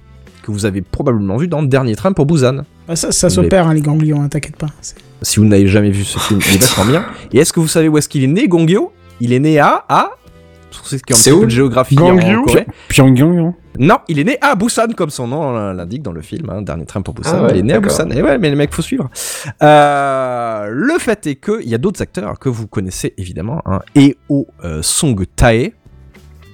que 0.49 0.53
vous 0.53 0.67
avez 0.67 0.83
probablement 0.83 1.37
vu 1.37 1.47
dans 1.47 1.63
Dernier 1.63 1.95
Train 1.95 2.13
pour 2.13 2.27
Busan. 2.27 2.63
Ah, 2.89 2.97
ça 2.97 3.13
ça 3.13 3.29
s'opère, 3.29 3.69
hein, 3.69 3.75
les 3.75 3.83
ganglions, 3.83 4.23
hein, 4.23 4.29
t'inquiète 4.29 4.57
pas. 4.57 4.69
Si 5.21 5.39
vous 5.39 5.47
n'avez 5.47 5.67
jamais 5.67 5.91
vu 5.91 6.05
ce 6.05 6.19
film, 6.19 6.41
il 6.49 6.57
est 6.57 6.59
vachement 6.59 6.87
bien. 6.87 7.05
Et 7.33 7.39
est-ce 7.39 7.53
que 7.53 7.61
vous 7.61 7.69
savez 7.69 7.89
où 7.89 7.99
est-ce 7.99 8.09
qu'il 8.09 8.25
est 8.25 8.29
né, 8.29 8.49
Gong 8.49 8.67
Yoo 8.69 8.93
Il 9.21 9.33
est 9.33 9.41
né 9.41 9.59
à... 9.59 9.85
à... 9.89 10.11
C'est 10.83 10.99
ce 10.99 11.03
qui 11.03 11.13
est 11.13 11.17
un 11.17 11.19
petit 11.19 11.25
Séoul 11.25 11.41
peu 11.41 11.47
de 11.47 11.51
géographie 11.51 11.97
Gangyu 11.97 12.37
en 12.37 12.45
Corée. 12.45 12.67
Pyongyang. 12.89 13.53
Non, 13.79 13.99
il 14.09 14.19
est 14.19 14.25
né 14.25 14.39
à 14.41 14.55
Busan, 14.55 14.89
comme 14.97 15.11
son 15.11 15.29
nom 15.29 15.73
l'indique 15.73 16.03
dans 16.03 16.13
le 16.13 16.23
film, 16.23 16.51
hein, 16.51 16.63
Dernier 16.63 16.87
train 16.87 17.03
pour 17.03 17.15
Busan. 17.15 17.33
Ah 17.35 17.43
ouais, 17.45 17.51
il 17.53 17.59
est 17.59 17.63
né 17.63 17.75
à. 17.75 17.81
Busan. 17.81 18.11
Et 18.11 18.23
ouais, 18.23 18.39
mais 18.39 18.51
les 18.51 18.57
mecs, 18.57 18.73
faut 18.73 18.83
suivre. 18.83 19.11
Euh, 19.63 20.69
le 20.71 20.99
fait 20.99 21.27
est 21.27 21.37
qu'il 21.37 21.69
y 21.69 21.75
a 21.75 21.79
d'autres 21.79 22.03
acteurs 22.03 22.39
que 22.39 22.49
vous 22.49 22.67
connaissez 22.67 23.15
évidemment. 23.19 23.63
Hein, 23.67 23.81
Eo 23.95 24.47
euh, 24.65 24.81
Song 24.83 25.25
Tae, 25.37 25.73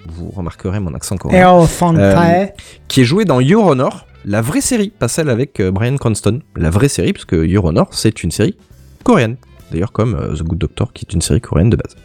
vous 0.07 0.31
remarquerez 0.31 0.81
mon 0.81 0.95
accent 0.95 1.17
coréen, 1.17 1.41
Fantae. 1.67 2.53
qui 2.89 3.01
est 3.03 3.05
joué 3.05 3.25
dans 3.25 3.41
Your 3.41 3.67
Honor, 3.67 4.07
la 4.25 4.41
vraie 4.41 4.61
série, 4.61 4.91
pas 4.91 5.09
celle 5.09 5.29
avec 5.31 5.61
euh, 5.61 5.71
Brian 5.71 5.97
Cranston. 5.97 6.41
La 6.57 6.71
vraie 6.71 6.89
série, 6.89 7.13
parce 7.13 7.25
que 7.25 7.45
Your 7.45 7.65
Honor, 7.67 7.89
c'est 7.93 8.23
une 8.23 8.31
série 8.31 8.57
coréenne. 9.03 9.37
D'ailleurs, 9.71 9.93
comme 9.93 10.15
euh, 10.15 10.35
The 10.35 10.43
Good 10.43 10.59
Doctor, 10.59 10.93
qui 10.93 11.05
est 11.09 11.13
une 11.13 11.21
série 11.23 11.41
coréenne 11.41 11.71
de 11.71 11.77
base. 11.77 11.97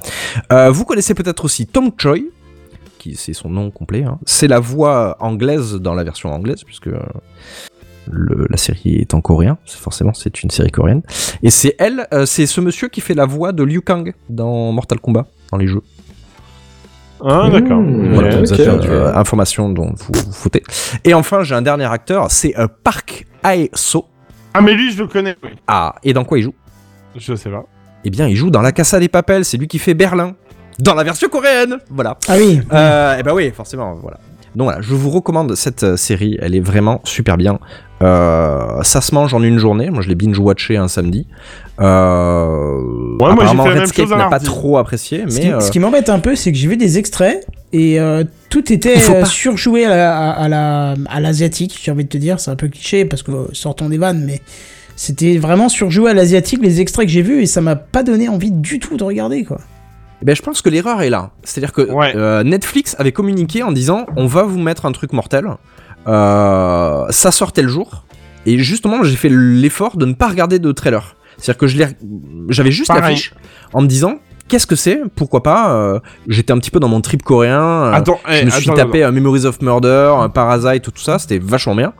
Euh, 0.51 0.69
vous 0.71 0.85
connaissez 0.85 1.13
peut-être 1.13 1.45
aussi 1.45 1.67
Tom 1.67 1.91
Choi, 1.97 2.17
qui 2.97 3.15
c'est 3.15 3.33
son 3.33 3.49
nom 3.49 3.69
complet. 3.71 4.03
hein. 4.03 4.17
C'est 4.25 4.47
la 4.47 4.59
voix 4.59 5.15
anglaise 5.19 5.75
dans 5.75 5.93
la 5.93 6.03
version 6.03 6.31
anglaise, 6.33 6.63
puisque 6.65 6.87
euh, 6.87 6.99
le- 8.11 8.47
la 8.49 8.57
série 8.57 8.95
est 8.95 9.13
en 9.13 9.21
coréen. 9.21 9.57
Forcément, 9.65 10.13
c'est 10.13 10.41
une 10.43 10.49
série 10.49 10.71
coréenne. 10.71 11.01
Et 11.43 11.49
c'est 11.51 11.75
elle, 11.79 12.07
euh, 12.13 12.25
c'est 12.25 12.45
ce 12.47 12.59
monsieur 12.59 12.87
qui 12.89 13.01
fait 13.01 13.13
la 13.13 13.25
voix 13.25 13.51
de 13.51 13.63
Liu 13.63 13.81
Kang 13.81 14.13
dans 14.29 14.71
Mortal 14.71 14.99
Kombat, 14.99 15.27
dans 15.51 15.57
les 15.57 15.67
jeux. 15.67 15.83
Ah 17.23 17.49
d'accord. 17.51 17.79
Mmh, 17.79 18.13
Voilà, 18.13 18.35
euh, 18.37 19.13
information 19.15 19.69
dont 19.69 19.93
vous 19.97 20.11
vous 20.25 20.31
foutez. 20.31 20.63
Et 21.03 21.13
enfin, 21.13 21.43
j'ai 21.43 21.55
un 21.55 21.61
dernier 21.61 21.85
acteur, 21.91 22.31
c'est 22.31 22.57
euh, 22.57 22.67
Park 22.83 23.25
Ae-so. 23.43 24.05
Ah 24.53 24.61
mais 24.61 24.73
lui 24.73 24.91
je 24.91 24.99
le 25.03 25.07
connais. 25.07 25.35
Oui. 25.43 25.49
Ah, 25.67 25.95
et 26.03 26.13
dans 26.13 26.23
quoi 26.23 26.39
il 26.39 26.43
joue? 26.43 26.53
Je 27.15 27.35
sais 27.35 27.49
pas. 27.49 27.65
Eh 28.05 28.09
bien, 28.09 28.27
il 28.27 28.35
joue 28.35 28.49
dans 28.49 28.61
La 28.61 28.71
Casa 28.71 28.99
des 28.99 29.09
Papels, 29.09 29.43
c'est 29.45 29.57
lui 29.57 29.67
qui 29.67 29.77
fait 29.79 29.93
Berlin. 29.93 30.35
Dans 30.79 30.93
la 30.95 31.03
version 31.03 31.27
coréenne 31.27 31.77
Voilà. 31.89 32.17
Ah 32.29 32.35
oui. 32.37 32.61
Eh 32.63 33.23
ben 33.23 33.33
oui, 33.33 33.51
forcément, 33.51 33.95
voilà. 33.95 34.17
Donc 34.55 34.65
voilà, 34.65 34.81
je 34.81 34.95
vous 34.95 35.09
recommande 35.09 35.53
cette 35.55 35.95
série, 35.97 36.37
elle 36.41 36.55
est 36.55 36.59
vraiment 36.61 37.01
super 37.03 37.37
bien. 37.37 37.59
Euh, 38.01 38.81
ça 38.83 39.01
se 39.01 39.13
mange 39.13 39.33
en 39.33 39.43
une 39.43 39.57
journée, 39.59 39.89
moi 39.89 40.01
je 40.01 40.07
l'ai 40.07 40.15
binge-watché 40.15 40.77
un 40.77 40.87
samedi. 40.87 41.27
Euh, 41.79 42.81
moi, 43.19 43.35
j'ai 43.41 43.47
fait 43.47 43.55
la 43.55 43.63
même 43.63 43.79
Redscape 43.79 44.05
chose 44.05 44.13
un 44.13 44.17
n'a 44.17 44.27
pas 44.29 44.39
trop 44.39 44.77
apprécié, 44.77 45.25
Ce 45.27 45.35
mais... 45.35 45.41
qui, 45.41 45.51
euh, 45.51 45.59
ce 45.59 45.71
qui 45.71 45.79
m'embête 45.79 46.09
un 46.09 46.19
peu, 46.19 46.35
c'est 46.35 46.51
que 46.51 46.57
j'ai 46.57 46.67
vu 46.67 46.77
des 46.77 46.97
extraits 46.97 47.45
et 47.73 47.99
euh, 47.99 48.23
tout 48.49 48.71
était 48.71 48.97
surjoué 49.25 49.85
à 49.85 49.89
la, 49.89 50.31
à 50.31 50.47
la 50.47 50.95
à 51.09 51.19
l'asiatique. 51.19 51.79
J'ai 51.81 51.91
envie 51.91 52.03
de 52.05 52.09
te 52.09 52.17
dire, 52.17 52.39
c'est 52.39 52.51
un 52.51 52.55
peu 52.55 52.67
cliché 52.67 53.05
parce 53.05 53.23
que 53.23 53.31
sortons 53.53 53.89
des 53.89 53.97
vannes, 53.97 54.23
mais 54.25 54.41
c'était 54.95 55.37
vraiment 55.37 55.69
surjoué 55.69 56.11
à 56.11 56.13
l'asiatique 56.13 56.59
les 56.61 56.81
extraits 56.81 57.05
que 57.05 57.11
j'ai 57.11 57.21
vus 57.21 57.41
et 57.41 57.45
ça 57.45 57.61
m'a 57.61 57.75
pas 57.75 58.03
donné 58.03 58.27
envie 58.29 58.51
du 58.51 58.79
tout 58.79 58.97
de 58.97 59.03
regarder 59.03 59.43
quoi. 59.43 59.59
Eh 60.21 60.25
Ben, 60.25 60.35
je 60.35 60.41
pense 60.41 60.61
que 60.61 60.69
l'erreur 60.69 61.01
est 61.01 61.09
là. 61.09 61.31
C'est-à-dire 61.43 61.71
que 61.71 61.81
Ouais. 61.89 62.11
euh, 62.15 62.43
Netflix 62.43 62.95
avait 62.99 63.13
communiqué 63.13 63.63
en 63.63 63.71
disant 63.71 64.05
on 64.17 64.25
va 64.25 64.43
vous 64.43 64.59
mettre 64.59 64.85
un 64.85 64.91
truc 64.91 65.13
mortel. 65.13 65.45
Euh, 66.07 67.05
ça 67.09 67.31
sortait 67.31 67.61
le 67.61 67.67
jour. 67.67 68.05
Et 68.45 68.57
justement, 68.59 69.03
j'ai 69.03 69.15
fait 69.15 69.29
l'effort 69.29 69.97
de 69.97 70.05
ne 70.05 70.13
pas 70.13 70.27
regarder 70.27 70.59
de 70.59 70.71
trailer. 70.71 71.15
C'est-à-dire 71.37 71.57
que 71.57 71.67
je 71.67 71.83
j'avais 72.49 72.71
juste 72.71 72.93
l'affiche 72.93 73.33
en 73.73 73.81
me 73.81 73.87
disant 73.87 74.15
qu'est-ce 74.47 74.67
que 74.67 74.75
c'est? 74.75 75.01
Pourquoi 75.15 75.43
pas? 75.43 75.73
Euh, 75.73 75.99
J'étais 76.27 76.51
un 76.51 76.57
petit 76.57 76.71
peu 76.71 76.79
dans 76.79 76.87
mon 76.87 77.01
trip 77.01 77.23
coréen. 77.23 77.61
euh, 77.61 77.93
Attends, 77.93 78.19
je 78.27 78.33
eh, 78.41 78.45
me 78.45 78.49
suis 78.49 78.69
attends, 78.69 78.77
tapé 78.77 79.09
Memories 79.11 79.45
of 79.45 79.61
Murder, 79.61 80.27
Parasite, 80.33 80.83
tout 80.83 81.01
ça. 81.01 81.19
C'était 81.19 81.39
vachement 81.39 81.75
bien. 81.75 81.93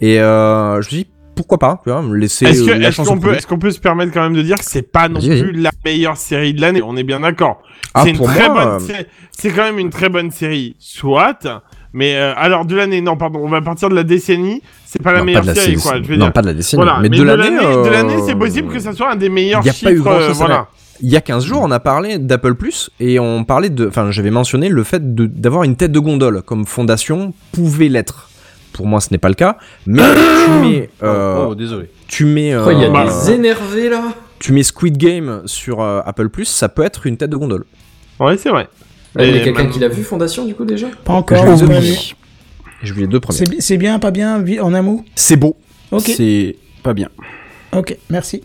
Et 0.00 0.16
je 0.16 0.76
me 0.76 0.82
suis 0.82 0.96
dit 0.96 1.06
pourquoi 1.34 1.58
pas 1.58 1.80
tu 1.82 1.90
vois, 1.90 2.02
me 2.02 2.16
laisser 2.16 2.46
Est-ce 2.46 2.62
euh, 2.70 3.04
qu'on 3.04 3.58
peut, 3.58 3.70
se 3.70 3.80
permettre 3.80 4.12
quand 4.12 4.22
même 4.22 4.34
de 4.34 4.42
dire 4.42 4.56
que 4.56 4.64
c'est 4.64 4.82
pas 4.82 5.08
non 5.08 5.20
plus 5.20 5.52
la 5.52 5.70
meilleure 5.84 6.16
série 6.16 6.54
de 6.54 6.60
l'année? 6.60 6.82
On 6.82 6.96
est 6.96 7.02
bien 7.02 7.20
d'accord. 7.20 7.62
Ah, 7.92 8.02
c'est 8.04 8.10
une 8.10 8.22
très 8.22 8.48
moi, 8.48 8.66
bonne 8.66 8.80
série. 8.80 9.06
C'est 9.30 9.50
quand 9.50 9.64
même 9.64 9.78
une 9.78 9.90
très 9.90 10.08
bonne 10.08 10.30
série, 10.30 10.76
soit. 10.78 11.62
Mais 11.96 12.16
euh, 12.16 12.32
alors 12.36 12.66
de 12.66 12.74
l'année, 12.74 13.00
non, 13.00 13.16
pardon, 13.16 13.38
on 13.42 13.48
va 13.48 13.62
partir 13.62 13.88
de 13.88 13.94
la 13.94 14.02
décennie. 14.02 14.60
C'est 14.84 15.00
pas 15.02 15.12
la 15.12 15.20
Non, 15.20 15.24
meilleure 15.24 15.44
série, 15.44 15.76
quoi. 15.76 15.96
Je 16.02 16.08
veux 16.08 16.16
non, 16.16 16.26
dire. 16.26 16.32
pas 16.32 16.42
de 16.42 16.48
la 16.48 16.54
décennie. 16.54 16.82
Voilà, 16.82 16.98
mais, 17.00 17.08
de 17.08 17.22
l'année, 17.22 17.50
de 17.50 17.88
l'année, 17.88 18.14
euh, 18.16 18.26
c'est 18.26 18.34
possible 18.34 18.68
que 18.72 18.80
ça 18.80 18.92
soit 18.92 19.12
un 19.12 19.16
des 19.16 19.28
meilleurs 19.28 19.64
y 19.64 19.68
a 19.68 19.72
pas 19.72 19.78
chiffres. 19.78 19.92
eu 19.92 20.00
grand-chose 20.00 20.40
euh, 20.40 20.44
à 20.44 20.46
voilà. 20.46 20.66
Il 21.00 21.08
y 21.10 21.16
a 21.16 21.20
15 21.20 21.44
jours, 21.44 21.60
on 21.62 21.70
a 21.70 21.80
parlé 21.80 22.18
d'Apple 22.18 22.54
Plus 22.54 22.90
et 23.00 23.18
on 23.18 23.44
parlait 23.44 23.70
de. 23.70 23.86
Enfin, 23.88 24.10
j'avais 24.10 24.30
mentionné 24.30 24.68
le 24.68 24.82
fait 24.84 25.14
de- 25.14 25.26
d'avoir 25.26 25.62
une 25.64 25.76
tête 25.76 25.92
de 25.92 25.98
gondole 26.00 26.42
comme 26.42 26.66
fondation 26.66 27.32
pouvait 27.52 27.88
l'être. 27.88 28.28
Pour 28.72 28.86
moi, 28.86 29.00
ce 29.00 29.08
n'est 29.12 29.18
pas 29.18 29.28
le 29.28 29.34
cas. 29.34 29.56
Mais 29.86 30.02
tu 30.44 30.50
mets. 30.68 30.90
euh, 31.04 31.46
Oh, 31.48 31.54
désolé. 31.54 31.90
tu 32.08 32.24
mets. 32.24 32.56
Oh, 32.56 32.70
il 32.72 32.78
y 32.80 32.84
a 32.84 32.88
euh, 32.90 33.04
des 33.24 33.32
énervés 33.32 33.88
là? 33.88 34.02
tu 34.40 34.52
mets 34.52 34.62
Squid 34.64 34.96
Game 34.98 35.42
sur 35.46 35.80
euh, 35.80 36.00
Apple 36.04 36.28
Plus, 36.28 36.44
ça 36.46 36.68
peut 36.68 36.82
être 36.82 37.06
une 37.06 37.16
tête 37.16 37.30
de 37.30 37.36
gondole. 37.36 37.64
Ouais, 38.20 38.36
c'est 38.36 38.50
vrai. 38.50 38.68
Il 39.18 39.36
y 39.36 39.38
a 39.40 39.44
quelqu'un 39.44 39.66
qui 39.66 39.78
l'a 39.78 39.88
vu 39.88 40.02
Fondation 40.02 40.44
du 40.44 40.54
coup 40.54 40.64
déjà 40.64 40.88
Pas 41.04 41.12
encore. 41.14 41.38
Je 41.38 41.44
j'ai 41.44 41.50
les 41.50 41.62
ai 41.62 41.80
vu. 41.80 43.00
les 43.02 43.06
deux 43.06 43.20
premiers. 43.20 43.38
C'est 43.38 43.48
bi- 43.48 43.56
c'est 43.60 43.76
bien, 43.76 43.98
pas 43.98 44.10
bien, 44.10 44.44
en 44.60 44.74
un 44.74 44.82
mot? 44.82 45.04
C'est 45.14 45.36
beau. 45.36 45.56
Ok, 45.92 46.10
C'est 46.16 46.56
pas 46.82 46.94
bien. 46.94 47.08
ok, 47.72 47.96
merci. 48.10 48.42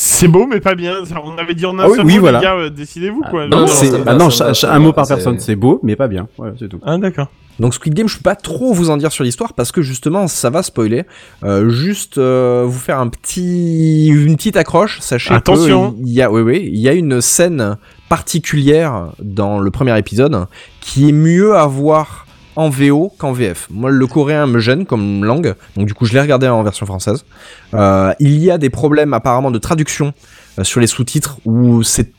C'est 0.00 0.28
beau, 0.28 0.46
mais 0.46 0.60
pas 0.60 0.76
bien. 0.76 1.02
On 1.24 1.36
avait 1.36 1.54
dit 1.54 1.66
en 1.66 1.76
un 1.78 1.82
Ah 1.82 1.88
oui, 1.88 1.96
seul 1.96 2.06
oui, 2.06 2.14
mot, 2.14 2.20
voilà. 2.20 2.38
les 2.38 2.44
gars, 2.44 2.54
euh, 2.54 2.70
décidez-vous, 2.70 3.22
quoi. 3.28 3.48
Non, 3.48 3.62
non, 3.62 3.66
ah 3.66 3.98
va, 4.04 4.14
non, 4.14 4.30
ça 4.30 4.54
ça 4.54 4.72
un 4.72 4.78
mot 4.78 4.92
par 4.92 5.08
personne, 5.08 5.40
c'est 5.40 5.56
beau, 5.56 5.80
mais 5.82 5.96
pas 5.96 6.06
bien. 6.06 6.28
Voilà, 6.38 6.54
c'est 6.58 6.68
tout. 6.68 6.78
Ah, 6.84 6.96
d'accord. 6.98 7.26
Donc 7.58 7.74
Squid 7.74 7.92
Game, 7.94 8.08
je 8.08 8.16
peux 8.16 8.22
pas 8.22 8.36
trop 8.36 8.72
vous 8.72 8.90
en 8.90 8.96
dire 8.96 9.10
sur 9.10 9.24
l'histoire 9.24 9.52
parce 9.52 9.72
que 9.72 9.82
justement 9.82 10.28
ça 10.28 10.48
va 10.48 10.62
spoiler. 10.62 11.04
Euh, 11.42 11.68
juste 11.68 12.16
euh, 12.18 12.62
vous 12.64 12.78
faire 12.78 13.00
un 13.00 13.08
petit, 13.08 14.06
une 14.06 14.36
petite 14.36 14.56
accroche. 14.56 15.00
Sachez 15.00 15.34
Attention. 15.34 15.90
que 15.90 15.96
il 16.04 16.12
y 16.12 16.22
a, 16.22 16.30
oui 16.30 16.42
oui, 16.42 16.70
il 16.72 16.78
y 16.78 16.88
a 16.88 16.92
une 16.92 17.20
scène 17.20 17.76
particulière 18.08 19.08
dans 19.20 19.58
le 19.58 19.70
premier 19.72 19.98
épisode 19.98 20.46
qui 20.80 21.08
est 21.08 21.12
mieux 21.12 21.56
à 21.56 21.66
voir 21.66 22.27
en 22.58 22.70
VO 22.70 23.12
qu'en 23.18 23.30
VF. 23.30 23.68
Moi 23.70 23.88
le 23.88 24.06
coréen 24.08 24.48
me 24.48 24.58
gêne 24.58 24.84
comme 24.84 25.24
langue, 25.24 25.54
donc 25.76 25.86
du 25.86 25.94
coup 25.94 26.06
je 26.06 26.12
l'ai 26.12 26.20
regardé 26.20 26.48
en 26.48 26.60
version 26.64 26.86
française. 26.86 27.24
Euh, 27.72 28.12
il 28.18 28.36
y 28.38 28.50
a 28.50 28.58
des 28.58 28.68
problèmes 28.68 29.14
apparemment 29.14 29.52
de 29.52 29.60
traduction 29.60 30.12
euh, 30.58 30.64
sur 30.64 30.80
les 30.80 30.88
sous-titres 30.88 31.38
où 31.44 31.84
c'est 31.84 32.12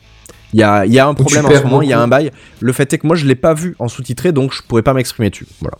il 0.54 0.58
y 0.58 0.62
a, 0.62 0.86
il 0.86 0.92
y 0.92 0.98
a 0.98 1.06
un 1.06 1.12
problème 1.12 1.44
en 1.44 1.50
ce 1.50 1.62
moment, 1.62 1.82
il 1.82 1.90
y 1.90 1.92
a 1.92 2.00
un 2.00 2.08
bail. 2.08 2.32
Le 2.58 2.72
fait 2.72 2.90
est 2.92 2.98
que 2.98 3.06
moi 3.06 3.16
je 3.16 3.26
l'ai 3.26 3.34
pas 3.34 3.52
vu 3.52 3.76
en 3.78 3.86
sous-titré, 3.86 4.32
donc 4.32 4.54
je 4.54 4.62
pourrais 4.66 4.82
pas 4.82 4.94
m'exprimer 4.94 5.28
dessus. 5.28 5.46
Voilà. 5.60 5.76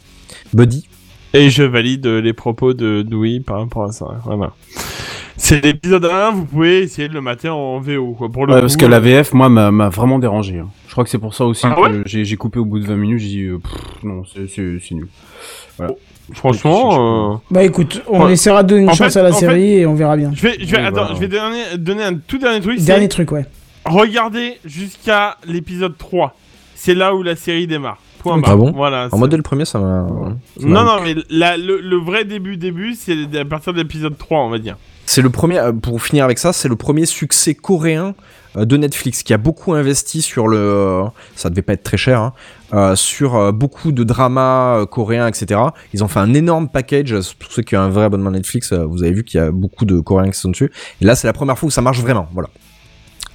Buddy? 0.52 0.86
Et 1.32 1.48
je 1.48 1.62
valide 1.62 2.06
les 2.06 2.32
propos 2.34 2.74
de 2.74 3.04
Louis 3.10 3.40
par 3.40 3.60
rapport 3.60 3.84
à 3.84 3.92
ça. 3.92 4.06
Voilà. 4.24 4.52
C'est 5.36 5.64
l'épisode 5.64 6.04
1, 6.04 6.30
vous 6.32 6.44
pouvez 6.44 6.80
essayer 6.82 7.08
de 7.08 7.14
le 7.14 7.20
mater 7.20 7.48
en 7.48 7.80
VO, 7.80 8.12
quoi. 8.12 8.28
Pour 8.30 8.46
le 8.46 8.52
Ouais, 8.52 8.58
coup, 8.58 8.64
parce 8.64 8.76
que 8.76 8.86
la 8.86 9.00
VF, 9.00 9.32
moi, 9.32 9.48
m'a 9.48 9.88
vraiment 9.88 10.18
dérangé. 10.18 10.58
hein. 10.58 10.68
Je 10.86 10.92
crois 10.92 11.04
que 11.04 11.10
c'est 11.10 11.18
pour 11.18 11.34
ça 11.34 11.44
aussi 11.46 11.66
Ah 11.66 11.74
que 11.74 11.80
ouais 11.80 12.02
j'ai 12.04 12.36
coupé 12.36 12.58
au 12.58 12.64
bout 12.64 12.78
de 12.80 12.86
20 12.86 12.96
minutes. 12.96 13.20
J'ai 13.20 13.28
dit, 13.28 13.42
euh, 13.44 13.58
pff, 13.58 14.02
non, 14.04 14.22
c'est- 14.24 14.48
c'est 14.48 14.78
c'est 14.80 14.94
nul. 14.94 15.08
Franchement, 16.32 17.32
euh, 17.32 17.36
Bah 17.50 17.64
écoute, 17.64 18.02
on 18.06 18.24
Ouais. 18.26 18.32
essaiera 18.34 18.62
de 18.62 18.68
donner 18.68 18.82
une 18.82 18.90
En 18.90 18.94
chance 18.94 19.12
fait- 19.14 19.18
à 19.18 19.22
la 19.24 19.32
série 19.32 19.78
et 19.78 19.86
on 19.86 19.94
verra 19.94 20.16
bien. 20.16 20.30
je 20.34 20.42
vais, 20.42 20.56
je 20.60 20.66
vais, 20.66 20.78
Oui, 20.78 20.84
attends, 20.84 21.00
voilà. 21.00 21.14
je 21.14 21.20
vais 21.20 21.28
donner, 21.28 21.62
donner 21.76 22.02
un 22.04 22.14
tout 22.14 22.38
dernier 22.38 22.60
truc. 22.60 22.78
c'est 22.78 22.86
Dernier 22.86 23.08
truc, 23.08 23.32
ouais. 23.32 23.44
Regardez 23.84 24.58
jusqu'à 24.64 25.36
l'épisode 25.46 25.96
3. 25.98 26.36
C'est 26.76 26.94
là 26.94 27.14
où 27.14 27.22
la 27.22 27.34
série 27.34 27.66
démarre. 27.66 27.98
Point 28.20 28.38
Ah 28.44 28.46
barre. 28.48 28.56
bon 28.58 28.72
Voilà. 28.72 29.06
En 29.06 29.10
c'est- 29.10 29.16
modèle 29.18 29.42
premier, 29.42 29.64
ça 29.64 29.78
m'a. 29.80 30.06
ça 30.06 30.66
m'a- 30.66 30.68
Non, 30.68 30.84
non, 30.84 31.02
mais 31.02 31.14
la- 31.30 31.56
le, 31.56 31.80
le 31.80 31.96
vrai 31.96 32.24
début, 32.24 32.56
début, 32.56 32.94
c'est 32.94 33.16
à 33.36 33.44
partir 33.44 33.72
de 33.72 33.78
l'épisode 33.78 34.16
3, 34.16 34.40
on 34.40 34.50
va 34.50 34.58
dire. 34.58 34.76
C'est 35.12 35.22
le 35.22 35.30
premier, 35.30 35.58
euh, 35.58 35.72
pour 35.72 36.00
finir 36.00 36.24
avec 36.24 36.38
ça, 36.38 36.52
c'est 36.52 36.68
le 36.68 36.76
premier 36.76 37.04
succès 37.04 37.56
coréen 37.56 38.14
euh, 38.56 38.64
de 38.64 38.76
Netflix 38.76 39.24
qui 39.24 39.34
a 39.34 39.38
beaucoup 39.38 39.74
investi 39.74 40.22
sur 40.22 40.46
le. 40.46 40.56
euh, 40.56 41.04
Ça 41.34 41.50
devait 41.50 41.62
pas 41.62 41.72
être 41.72 41.82
très 41.82 41.96
cher, 41.96 42.30
hein, 42.70 42.94
sur 42.94 43.52
beaucoup 43.52 43.90
de 43.90 44.04
dramas 44.04 44.86
coréens, 44.86 45.26
etc. 45.26 45.60
Ils 45.92 46.04
ont 46.04 46.08
fait 46.08 46.20
un 46.20 46.32
énorme 46.32 46.68
package. 46.68 47.16
Pour 47.40 47.50
ceux 47.50 47.62
qui 47.62 47.74
ont 47.76 47.80
un 47.80 47.88
vrai 47.88 48.04
abonnement 48.04 48.30
Netflix, 48.30 48.72
vous 48.72 49.02
avez 49.02 49.10
vu 49.10 49.24
qu'il 49.24 49.40
y 49.40 49.42
a 49.42 49.50
beaucoup 49.50 49.84
de 49.84 49.98
coréens 49.98 50.30
qui 50.30 50.38
sont 50.38 50.50
dessus. 50.50 50.70
Et 51.00 51.04
là, 51.04 51.16
c'est 51.16 51.26
la 51.26 51.32
première 51.32 51.58
fois 51.58 51.66
où 51.66 51.70
ça 51.70 51.82
marche 51.82 51.98
vraiment. 51.98 52.28
Voilà. 52.32 52.48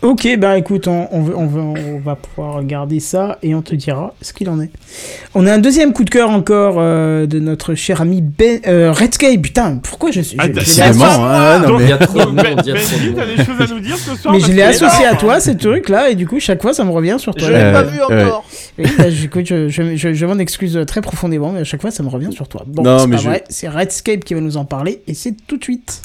Ok, 0.01 0.27
bah 0.37 0.55
écoute, 0.55 0.87
on, 0.87 1.07
on, 1.11 1.21
va- 1.23 1.33
on 1.35 1.47
va, 1.47 1.61
on 1.61 1.99
va 1.99 2.15
pouvoir 2.15 2.53
regarder 2.57 2.99
ça 2.99 3.39
et 3.41 3.55
on 3.55 3.63
te 3.63 3.73
dira 3.73 4.13
ce 4.21 4.33
qu'il 4.33 4.47
en 4.49 4.61
est. 4.61 4.69
On 5.33 5.47
a 5.47 5.53
un 5.53 5.57
deuxième 5.57 5.93
coup 5.93 6.03
de 6.03 6.11
cœur 6.11 6.29
encore 6.29 6.75
euh, 6.77 7.25
de 7.25 7.39
notre 7.39 7.73
cher 7.73 8.01
ami 8.01 8.21
Ben, 8.21 8.59
euh, 8.67 8.91
Redscape. 8.91 9.41
Putain, 9.41 9.77
pourquoi 9.81 10.11
je 10.11 10.21
suis. 10.21 10.37
Ah, 10.39 10.47
décidément, 10.47 11.05
associé- 11.05 11.23
hein, 11.23 11.59
non, 11.59 11.67
Donc, 11.69 11.77
mais- 11.79 11.85
Il 11.85 11.89
y 11.89 11.93
a 11.93 11.97
trop 11.97 12.19
de 12.19 12.25
Ben- 12.35 12.55
Benji, 12.55 12.71
monde. 12.71 13.15
t'as 13.15 13.25
des 13.25 13.43
choses 13.43 13.61
à 13.61 13.73
nous 13.73 13.79
dire 13.79 13.97
ce 13.97 14.15
soir 14.15 14.33
Mais 14.33 14.39
je 14.41 14.51
l'ai 14.51 14.61
associé 14.61 15.05
à 15.07 15.15
toi, 15.15 15.39
ce 15.39 15.51
truc-là, 15.51 16.09
et 16.11 16.15
du 16.15 16.27
coup, 16.27 16.39
chaque 16.39 16.61
fois, 16.61 16.73
ça 16.75 16.83
me 16.83 16.91
revient 16.91 17.15
sur 17.17 17.33
toi. 17.33 17.47
Je 17.47 17.53
l'ai 17.53 17.59
Euh, 17.59 17.73
pas 17.73 17.83
vu 17.83 17.99
encore. 18.03 18.45
Oui, 18.77 18.85
bah, 18.99 19.05
je, 19.09 19.69
je, 19.69 19.95
je, 19.95 20.13
je 20.13 20.25
m'en 20.27 20.37
excuse 20.37 20.79
très 20.85 21.01
profondément, 21.01 21.51
mais 21.51 21.61
à 21.61 21.63
chaque 21.63 21.81
fois, 21.81 21.89
ça 21.89 22.03
me 22.03 22.09
revient 22.09 22.31
sur 22.31 22.47
toi. 22.47 22.61
Bon, 22.67 22.83
Non, 22.83 22.99
c'est 22.99 23.07
mais 23.07 23.15
pas 23.15 23.21
je- 23.23 23.27
vrai, 23.29 23.43
c'est 23.49 23.69
Redscape 23.69 24.23
qui 24.23 24.35
va 24.35 24.41
nous 24.41 24.57
en 24.57 24.65
parler, 24.65 25.01
et 25.07 25.15
c'est 25.15 25.33
tout 25.47 25.57
de 25.57 25.63
suite. 25.63 26.01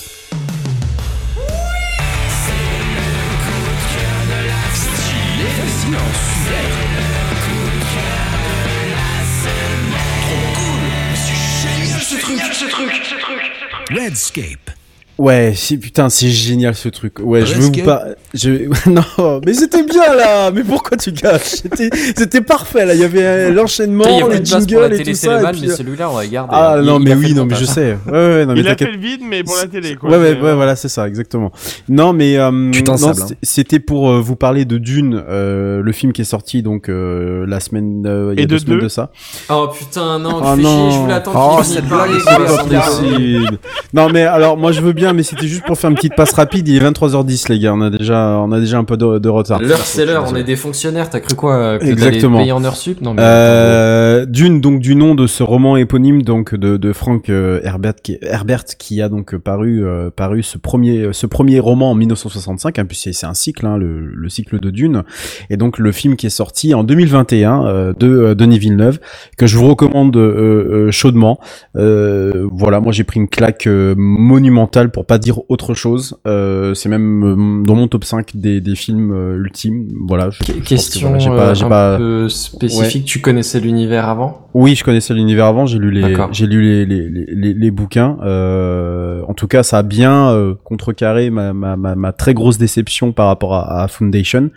Redscape. 13.90 14.79
Ouais, 15.20 15.52
si, 15.54 15.76
putain, 15.76 16.08
c'est 16.08 16.30
génial 16.30 16.74
ce 16.74 16.88
truc. 16.88 17.18
Ouais, 17.22 17.44
je 17.44 17.52
veux 17.54 17.60
vous 17.60 17.72
pas. 17.84 18.04
Je... 18.32 18.70
non, 18.90 19.40
mais 19.44 19.52
c'était 19.52 19.82
bien 19.82 20.14
là. 20.14 20.50
Mais 20.50 20.62
pourquoi 20.64 20.96
tu 20.96 21.12
caches 21.12 21.42
C'était, 21.62 21.90
c'était 22.16 22.40
parfait 22.40 22.86
là. 22.86 22.94
Il 22.94 23.00
y 23.00 23.04
avait 23.04 23.22
euh, 23.22 23.52
l'enchaînement, 23.52 24.04
les 24.28 24.42
jingles 24.42 24.94
et 24.94 24.96
télé 24.96 25.12
tout 25.12 25.18
ça. 25.18 25.42
et 25.42 25.52
puis, 25.52 25.60
mais 25.62 25.70
euh, 25.72 25.76
celui-là, 25.76 26.10
on 26.10 26.14
va 26.14 26.26
garder. 26.26 26.50
Ah 26.56 26.76
Il- 26.78 26.86
non, 26.86 26.98
il 26.98 27.04
mais 27.04 27.14
oui, 27.14 27.34
non, 27.34 27.44
mais 27.44 27.54
je 27.54 27.60
montage. 27.60 27.74
sais. 27.74 27.98
Ouais, 28.06 28.12
ouais, 28.12 28.46
non, 28.46 28.54
mais 28.54 28.60
Il 28.60 28.68
a 28.68 28.76
fait 28.76 28.90
le 28.90 28.96
vide, 28.98 29.20
mais 29.28 29.42
pour 29.44 29.56
la 29.56 29.66
télé, 29.66 29.94
quoi. 29.96 30.08
Ouais, 30.08 30.16
ouais, 30.16 30.40
ouais, 30.40 30.48
euh, 30.48 30.54
voilà, 30.54 30.74
c'est 30.74 30.88
ça, 30.88 31.06
exactement. 31.06 31.52
Non, 31.90 32.14
mais 32.14 32.38
euh, 32.38 32.48
hein. 32.50 33.12
c'était 33.42 33.78
pour 33.78 34.08
euh, 34.10 34.20
vous 34.20 34.36
parler 34.36 34.64
de 34.64 34.78
Dune, 34.78 35.22
euh, 35.28 35.82
le 35.82 35.92
film 35.92 36.12
qui 36.14 36.22
est 36.22 36.24
sorti 36.24 36.62
donc 36.62 36.88
euh, 36.88 37.44
la 37.46 37.60
semaine, 37.60 38.04
euh, 38.06 38.30
il 38.32 38.38
y 38.38 38.40
a 38.40 38.44
Et 38.44 38.46
deux 38.46 38.54
de 38.56 38.60
semaines 38.62 38.78
deux. 38.78 38.84
de 38.84 38.88
ça. 38.88 39.10
Oh 39.50 39.68
putain, 39.68 40.18
non, 40.18 40.40
Oh 40.42 40.56
non. 40.56 40.90
je 40.90 40.96
voulais 40.98 41.12
attendre 41.12 41.56
Oh, 41.58 41.62
c'est 41.62 41.84
pas 41.86 42.06
possible. 42.06 43.58
non, 43.92 44.08
mais 44.08 44.22
alors 44.22 44.56
moi 44.56 44.72
je 44.72 44.80
veux 44.80 44.92
bien, 44.92 45.09
mais 45.12 45.22
c'était 45.22 45.46
juste 45.46 45.64
pour 45.64 45.78
faire 45.78 45.90
une 45.90 45.96
petite 45.96 46.14
passe 46.14 46.32
rapide. 46.32 46.68
Il 46.68 46.76
est 46.76 46.90
23h10 46.90 47.50
les 47.50 47.58
gars, 47.58 47.74
on 47.74 47.80
a 47.80 47.90
déjà, 47.90 48.38
on 48.38 48.52
a 48.52 48.60
déjà 48.60 48.78
un 48.78 48.84
peu 48.84 48.96
de, 48.96 49.18
de 49.18 49.28
retard. 49.28 49.60
L'heure, 49.60 49.78
c'est 49.78 50.06
l'heure, 50.06 50.26
on 50.30 50.36
est 50.36 50.44
des 50.44 50.56
fonctionnaires, 50.56 51.10
t'as 51.10 51.20
cru 51.20 51.34
quoi 51.34 51.78
Que 51.78 51.86
Exactement. 51.86 52.38
Payer 52.38 52.52
en 52.52 52.64
heure 52.64 52.76
sup 52.76 53.00
Non, 53.00 53.14
mais. 53.14 53.22
Euh, 53.22 54.26
Dune, 54.26 54.60
donc 54.60 54.80
du 54.80 54.94
nom 54.94 55.14
de 55.14 55.26
ce 55.26 55.42
roman 55.42 55.76
éponyme 55.76 56.22
donc 56.22 56.54
de, 56.54 56.76
de 56.76 56.92
Frank 56.92 57.28
euh, 57.30 57.60
Herbert, 57.62 57.94
qui, 58.02 58.18
Herbert, 58.22 58.64
qui 58.78 59.00
a 59.02 59.08
donc 59.08 59.36
paru 59.36 59.84
euh, 59.84 60.10
paru 60.10 60.42
ce 60.42 60.58
premier 60.58 61.08
ce 61.12 61.26
premier 61.26 61.60
roman 61.60 61.90
en 61.90 61.94
1965, 61.94 62.78
hein, 62.78 62.84
puisque 62.86 63.04
c'est 63.04 63.12
c'est 63.12 63.26
un 63.26 63.34
cycle, 63.34 63.66
hein, 63.66 63.76
le, 63.76 64.06
le 64.06 64.28
cycle 64.28 64.60
de 64.60 64.70
Dune, 64.70 65.02
et 65.50 65.56
donc 65.56 65.78
le 65.78 65.92
film 65.92 66.16
qui 66.16 66.26
est 66.26 66.30
sorti 66.30 66.74
en 66.74 66.84
2021 66.84 67.64
euh, 67.66 67.92
de 67.98 68.08
euh, 68.08 68.34
Denis 68.34 68.58
Villeneuve 68.58 68.98
que 69.36 69.46
je 69.46 69.56
vous 69.56 69.68
recommande 69.68 70.16
euh, 70.16 70.86
euh, 70.88 70.90
chaudement. 70.90 71.38
Euh, 71.76 72.48
voilà, 72.50 72.80
moi 72.80 72.92
j'ai 72.92 73.04
pris 73.04 73.20
une 73.20 73.28
claque 73.28 73.66
euh, 73.66 73.94
monumentale 73.96 74.90
pour 74.90 74.99
pas 75.04 75.18
dire 75.18 75.40
autre 75.48 75.74
chose. 75.74 76.18
Euh, 76.26 76.74
c'est 76.74 76.88
même 76.88 77.24
euh, 77.62 77.64
dans 77.66 77.74
mon 77.74 77.88
top 77.88 78.04
5 78.04 78.36
des, 78.36 78.60
des 78.60 78.74
films 78.74 79.12
euh, 79.12 79.36
ultimes. 79.38 79.88
Voilà. 80.06 80.30
je- 80.30 80.38
je 80.44 80.52
pense 80.52 80.60
que, 80.62 80.68
Question 80.68 81.08
voilà, 81.08 81.18
j'ai 81.18 81.30
pas, 81.30 81.54
j'ai 81.54 81.64
un 81.64 81.68
pas- 81.68 81.96
peu 81.98 82.28
spécifique, 82.28 83.04
tu 83.04 83.20
connaissais 83.20 83.60
l'univers 83.60 84.08
avant? 84.08 84.46
Oui, 84.52 84.74
je 84.74 84.82
connaissais 84.82 85.14
l'univers 85.14 85.46
avant, 85.46 85.64
j'ai 85.66 85.78
lu 85.78 85.92
les, 85.92 86.16
j'ai 86.32 86.46
lu 86.48 86.62
les, 86.62 86.84
les, 86.86 87.08
les, 87.08 87.54
les, 87.54 87.70
bouquins. 87.70 88.16
Euh, 88.22 89.22
en 89.28 89.34
tout 89.34 89.46
cas, 89.46 89.62
ça 89.62 89.78
a 89.78 89.82
bien 89.84 90.56
contrecarré 90.64 91.30
ma, 91.30 91.52
ma, 91.52 91.76
ma, 91.76 91.94
ma 91.94 92.12
très 92.12 92.34
grosse 92.34 92.58
déception 92.58 93.12
par 93.12 93.28
rapport 93.28 93.54
à, 93.54 93.82
à 93.82 93.86
Foundation, 93.88 94.50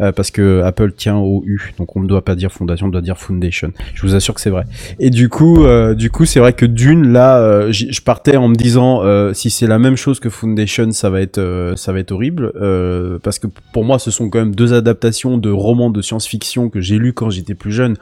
euh, 0.00 0.12
parce 0.12 0.30
que 0.30 0.62
Apple 0.62 0.92
tient 0.92 1.16
au 1.16 1.42
U, 1.44 1.74
donc 1.78 1.96
on 1.96 2.00
ne 2.00 2.06
doit 2.06 2.24
pas 2.24 2.36
dire 2.36 2.52
Fondation, 2.52 2.86
on 2.86 2.90
doit 2.90 3.00
dire 3.00 3.18
Foundation. 3.18 3.72
Je 3.94 4.02
vous 4.02 4.14
assure 4.14 4.34
que 4.34 4.40
c'est 4.40 4.50
vrai. 4.50 4.64
Et 5.00 5.10
du 5.10 5.28
coup, 5.28 5.66
du 5.96 6.10
coup, 6.10 6.24
c'est 6.24 6.38
vrai 6.38 6.52
que 6.52 6.64
Dune, 6.66 7.08
là, 7.12 7.68
je 7.72 8.00
partais 8.00 8.36
en 8.36 8.46
me 8.46 8.54
disant, 8.54 9.02
si 9.34 9.50
c'est 9.50 9.66
la 9.72 9.78
même 9.78 9.96
chose 9.96 10.20
que 10.20 10.28
Foundation, 10.28 10.90
ça 10.92 11.08
va 11.08 11.22
être, 11.22 11.38
euh, 11.38 11.74
horrible, 12.10 12.52
euh, 12.60 13.18
parce 13.22 13.38
que 13.38 13.46
pour 13.72 13.84
moi, 13.84 13.98
ce 13.98 14.10
sont 14.10 14.28
quand 14.28 14.38
même 14.38 14.54
deux 14.54 14.74
adaptations 14.74 15.38
de 15.38 15.50
romans 15.50 15.88
de 15.88 16.02
science-fiction 16.02 16.68
que 16.68 16.80
j'ai 16.82 16.98
lus 16.98 17.14
quand 17.14 17.30
j'étais 17.30 17.54
plus 17.54 17.72
jeune 17.72 17.96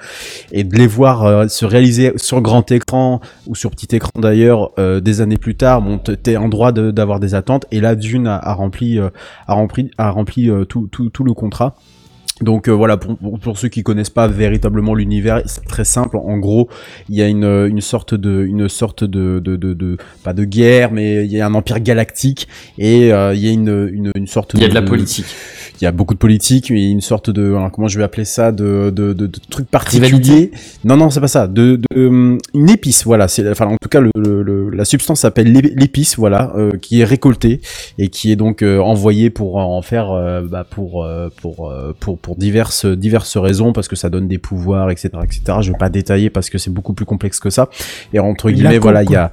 et 0.51 0.65
de 0.65 0.77
les 0.77 0.89
voir 0.89 1.25
euh, 1.25 1.47
se 1.47 1.65
réaliser 1.65 2.13
sur 2.17 2.41
grand 2.41 2.69
écran 2.73 3.21
ou 3.47 3.55
sur 3.55 3.71
petit 3.71 3.95
écran 3.95 4.11
d'ailleurs 4.19 4.73
des 5.01 5.21
années 5.21 5.39
plus 5.39 5.55
tard, 5.55 5.83
bon, 5.83 5.99
t'es 5.99 6.37
en 6.37 6.49
droit 6.49 6.73
d'avoir 6.73 7.21
des 7.21 7.35
attentes 7.35 7.67
et 7.71 7.81
là 7.81 7.95
Dune 7.95 8.27
a, 8.27 8.55
rempli 8.55 8.99
a 8.99 10.11
rempli 10.11 10.51
tout 10.69 11.25
le 11.25 11.35
contrat. 11.35 11.77
Donc 12.41 12.69
euh, 12.69 12.73
voilà, 12.73 12.97
pour, 12.97 13.19
pour, 13.39 13.59
ceux 13.59 13.69
qui 13.69 13.83
connaissent 13.83 14.11
pas 14.11 14.27
véritablement 14.27 14.95
l'univers, 14.95 15.43
c'est 15.47 15.65
très 15.65 15.85
simple. 15.85 16.17
En 16.17 16.39
gros, 16.39 16.69
il 17.09 17.17
y 17.17 17.23
a 17.23 17.29
une, 17.29 17.45
euh, 17.45 17.69
une 17.69 17.81
sorte 17.81 18.15
de 18.15 18.45
une 18.45 18.69
sorte 18.69 19.05
de, 19.05 19.41
de, 19.41 19.57
de, 19.57 19.75
de- 19.75 19.99
pas 20.25 20.33
de 20.33 20.45
guerre, 20.45 20.91
mais 20.93 21.25
il 21.27 21.31
y 21.33 21.41
a 21.41 21.47
un 21.47 21.55
empire 21.55 21.81
galactique 21.81 22.49
et 22.79 23.13
euh, 23.13 23.35
il 23.35 23.41
y 23.45 23.49
a 23.49 23.53
une, 23.53 23.91
une, 23.93 24.11
une 24.15 24.27
sorte 24.27 24.53
Il 24.55 24.63
y 24.63 24.65
a 24.65 24.69
de 24.69 24.75
la 24.75 24.83
politique. 24.83 25.27
Il 25.81 25.85
y 25.85 25.87
a 25.87 25.93
beaucoup 25.93 26.13
de 26.15 26.19
politique, 26.19 26.71
mais 26.71 26.91
une 26.91 27.01
sorte 27.01 27.31
de, 27.31 27.57
comment 27.73 27.89
je 27.89 27.97
vais 27.99 28.05
appeler 28.05 28.25
ça, 28.27 28.53
de, 28.53 28.93
de, 28.95 29.13
de, 29.13 29.27
de 29.27 29.39
truc 29.49 29.67
particulier. 29.69 30.07
Rivalité 30.09 30.51
Non, 30.85 30.97
non, 30.97 31.09
c'est 31.11 31.21
pas 31.21 31.29
ça. 31.29 31.47
De, 31.47 31.81
de, 31.91 32.07
hum, 32.07 32.39
une 32.55 32.69
épice, 32.69 33.05
voilà. 33.05 33.29
C'est, 33.29 33.49
enfin, 33.51 33.67
en 33.67 33.77
tout 33.81 33.89
cas, 33.89 34.01
le, 34.01 34.11
le- 34.15 34.69
la 34.71 34.85
substance 34.85 35.21
s'appelle 35.21 35.51
l'ép- 35.53 35.73
l'épice, 35.75 36.17
voilà, 36.19 36.53
euh, 36.57 36.73
qui 36.81 37.01
est 37.01 37.05
récoltée 37.05 37.61
et 37.99 38.09
qui 38.09 38.31
est 38.31 38.37
donc 38.37 38.63
euh, 38.63 38.79
envoyée 38.79 39.31
pour 39.31 39.57
en 39.57 39.81
faire, 39.83 40.11
euh, 40.11 40.43
bah, 40.43 40.67
pour, 40.69 41.05
euh, 41.05 41.29
pour, 41.41 41.71
euh, 41.71 41.95
pour, 41.99 42.19
pour 42.19 42.37
diverses, 42.37 42.85
diverses 42.85 43.37
raisons, 43.39 43.73
parce 43.73 43.89
que 43.89 43.97
ça 43.97 44.11
donne 44.11 44.29
des 44.29 44.39
pouvoirs, 44.39 44.91
etc., 44.91 45.09
etc. 45.23 45.59
Je 45.63 45.73
vais 45.73 45.79
pas 45.79 45.89
détailler 45.89 46.29
parce 46.31 46.51
que 46.51 46.59
c'est 46.59 46.71
beaucoup 46.73 46.93
plus 46.93 47.07
complexe 47.07 47.41
que 47.41 47.49
ça. 47.51 47.71
Et 48.13 48.19
entre 48.19 48.51
guillemets, 48.51 48.79
voilà, 48.79 49.03
il 49.03 49.11
y 49.11 49.17
a 49.17 49.33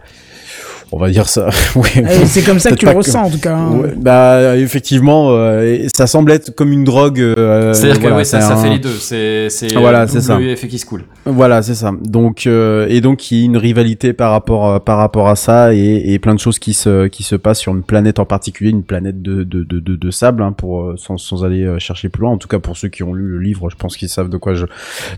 On 0.92 0.98
va 1.00 1.10
dire 1.10 1.28
ça. 1.28 1.50
ouais. 1.76 1.82
Euh, 1.98 2.24
c'est 2.26 2.44
comme 2.44 2.60
ça 2.60 2.70
que 2.72 2.76
tu 2.76 2.86
le 2.86 2.92
ressens 2.94 3.24
en 3.24 3.30
tout 3.30 3.40
cas. 3.40 3.56
hein. 3.56 3.72
Ouais, 3.78 3.94
bah 3.98 4.56
effectivement, 4.56 5.32
euh, 5.32 5.86
ça 5.96 6.08
semble 6.08 6.32
être 6.32 6.56
comme 6.56 6.72
une 6.72 6.86
drogue. 6.86 7.20
euh, 7.20 7.74
C'est-à-dire 7.74 8.00
voilà, 8.00 8.16
que 8.16 8.20
ouais, 8.20 8.24
ça, 8.24 8.40
ça 8.42 8.56
fait 8.56 8.70
les 8.70 8.80
deux. 8.80 8.90
C'est 8.98 9.50
c'est 9.50 9.74
Voilà, 9.76 10.08
c'est 10.08 10.22
ça. 10.22 10.40
effet 10.40 10.68
qui 10.70 10.80
se 10.80 10.86
coule. 10.86 11.04
Voilà, 11.26 11.62
c'est 11.62 11.76
ça. 11.76 11.92
Donc 12.02 12.48
euh, 12.48 12.86
et 12.90 13.02
donc 13.02 13.32
il 13.32 13.40
y 13.40 13.42
a 13.42 13.46
une 13.46 13.58
rivalité 13.58 14.14
par 14.14 14.32
rapport 14.32 14.70
euh, 14.70 14.80
par 14.80 14.98
rapport 14.98 15.28
à 15.28 15.36
ça 15.36 15.74
et, 15.74 16.04
et 16.14 16.20
plein 16.20 16.34
de 16.34 16.40
choses 16.40 16.58
qui 16.58 16.74
se 16.74 17.08
qui 17.08 17.24
se 17.24 17.36
passent 17.36 17.60
sur 17.60 17.74
une 17.74 17.84
planète 17.84 18.20
en 18.20 18.26
particulier, 18.26 18.70
une 18.70 18.84
planète 18.84 19.22
de 19.22 19.44
de 19.44 19.64
de, 19.64 19.80
de, 19.82 19.96
de 19.98 20.12
sable 20.12 20.42
hein, 20.42 20.54
pour 20.54 20.84
euh, 20.84 20.96
sans 20.98 21.18
sans 21.18 21.44
aller 21.44 21.66
euh, 21.66 21.80
chercher 21.80 22.08
plus 22.08 22.22
loin. 22.22 22.32
En 22.32 22.38
tout 22.38 22.48
cas 22.48 22.60
pour 22.60 22.78
ceux 22.78 22.88
qui 22.88 23.04
ont 23.04 23.14
lu 23.14 23.28
le 23.28 23.40
livre, 23.40 23.70
je 23.70 23.76
pense 23.76 23.98
qu'ils 23.98 24.08
savent 24.10 24.30
de 24.30 24.38
quoi 24.38 24.54
je 24.54 24.66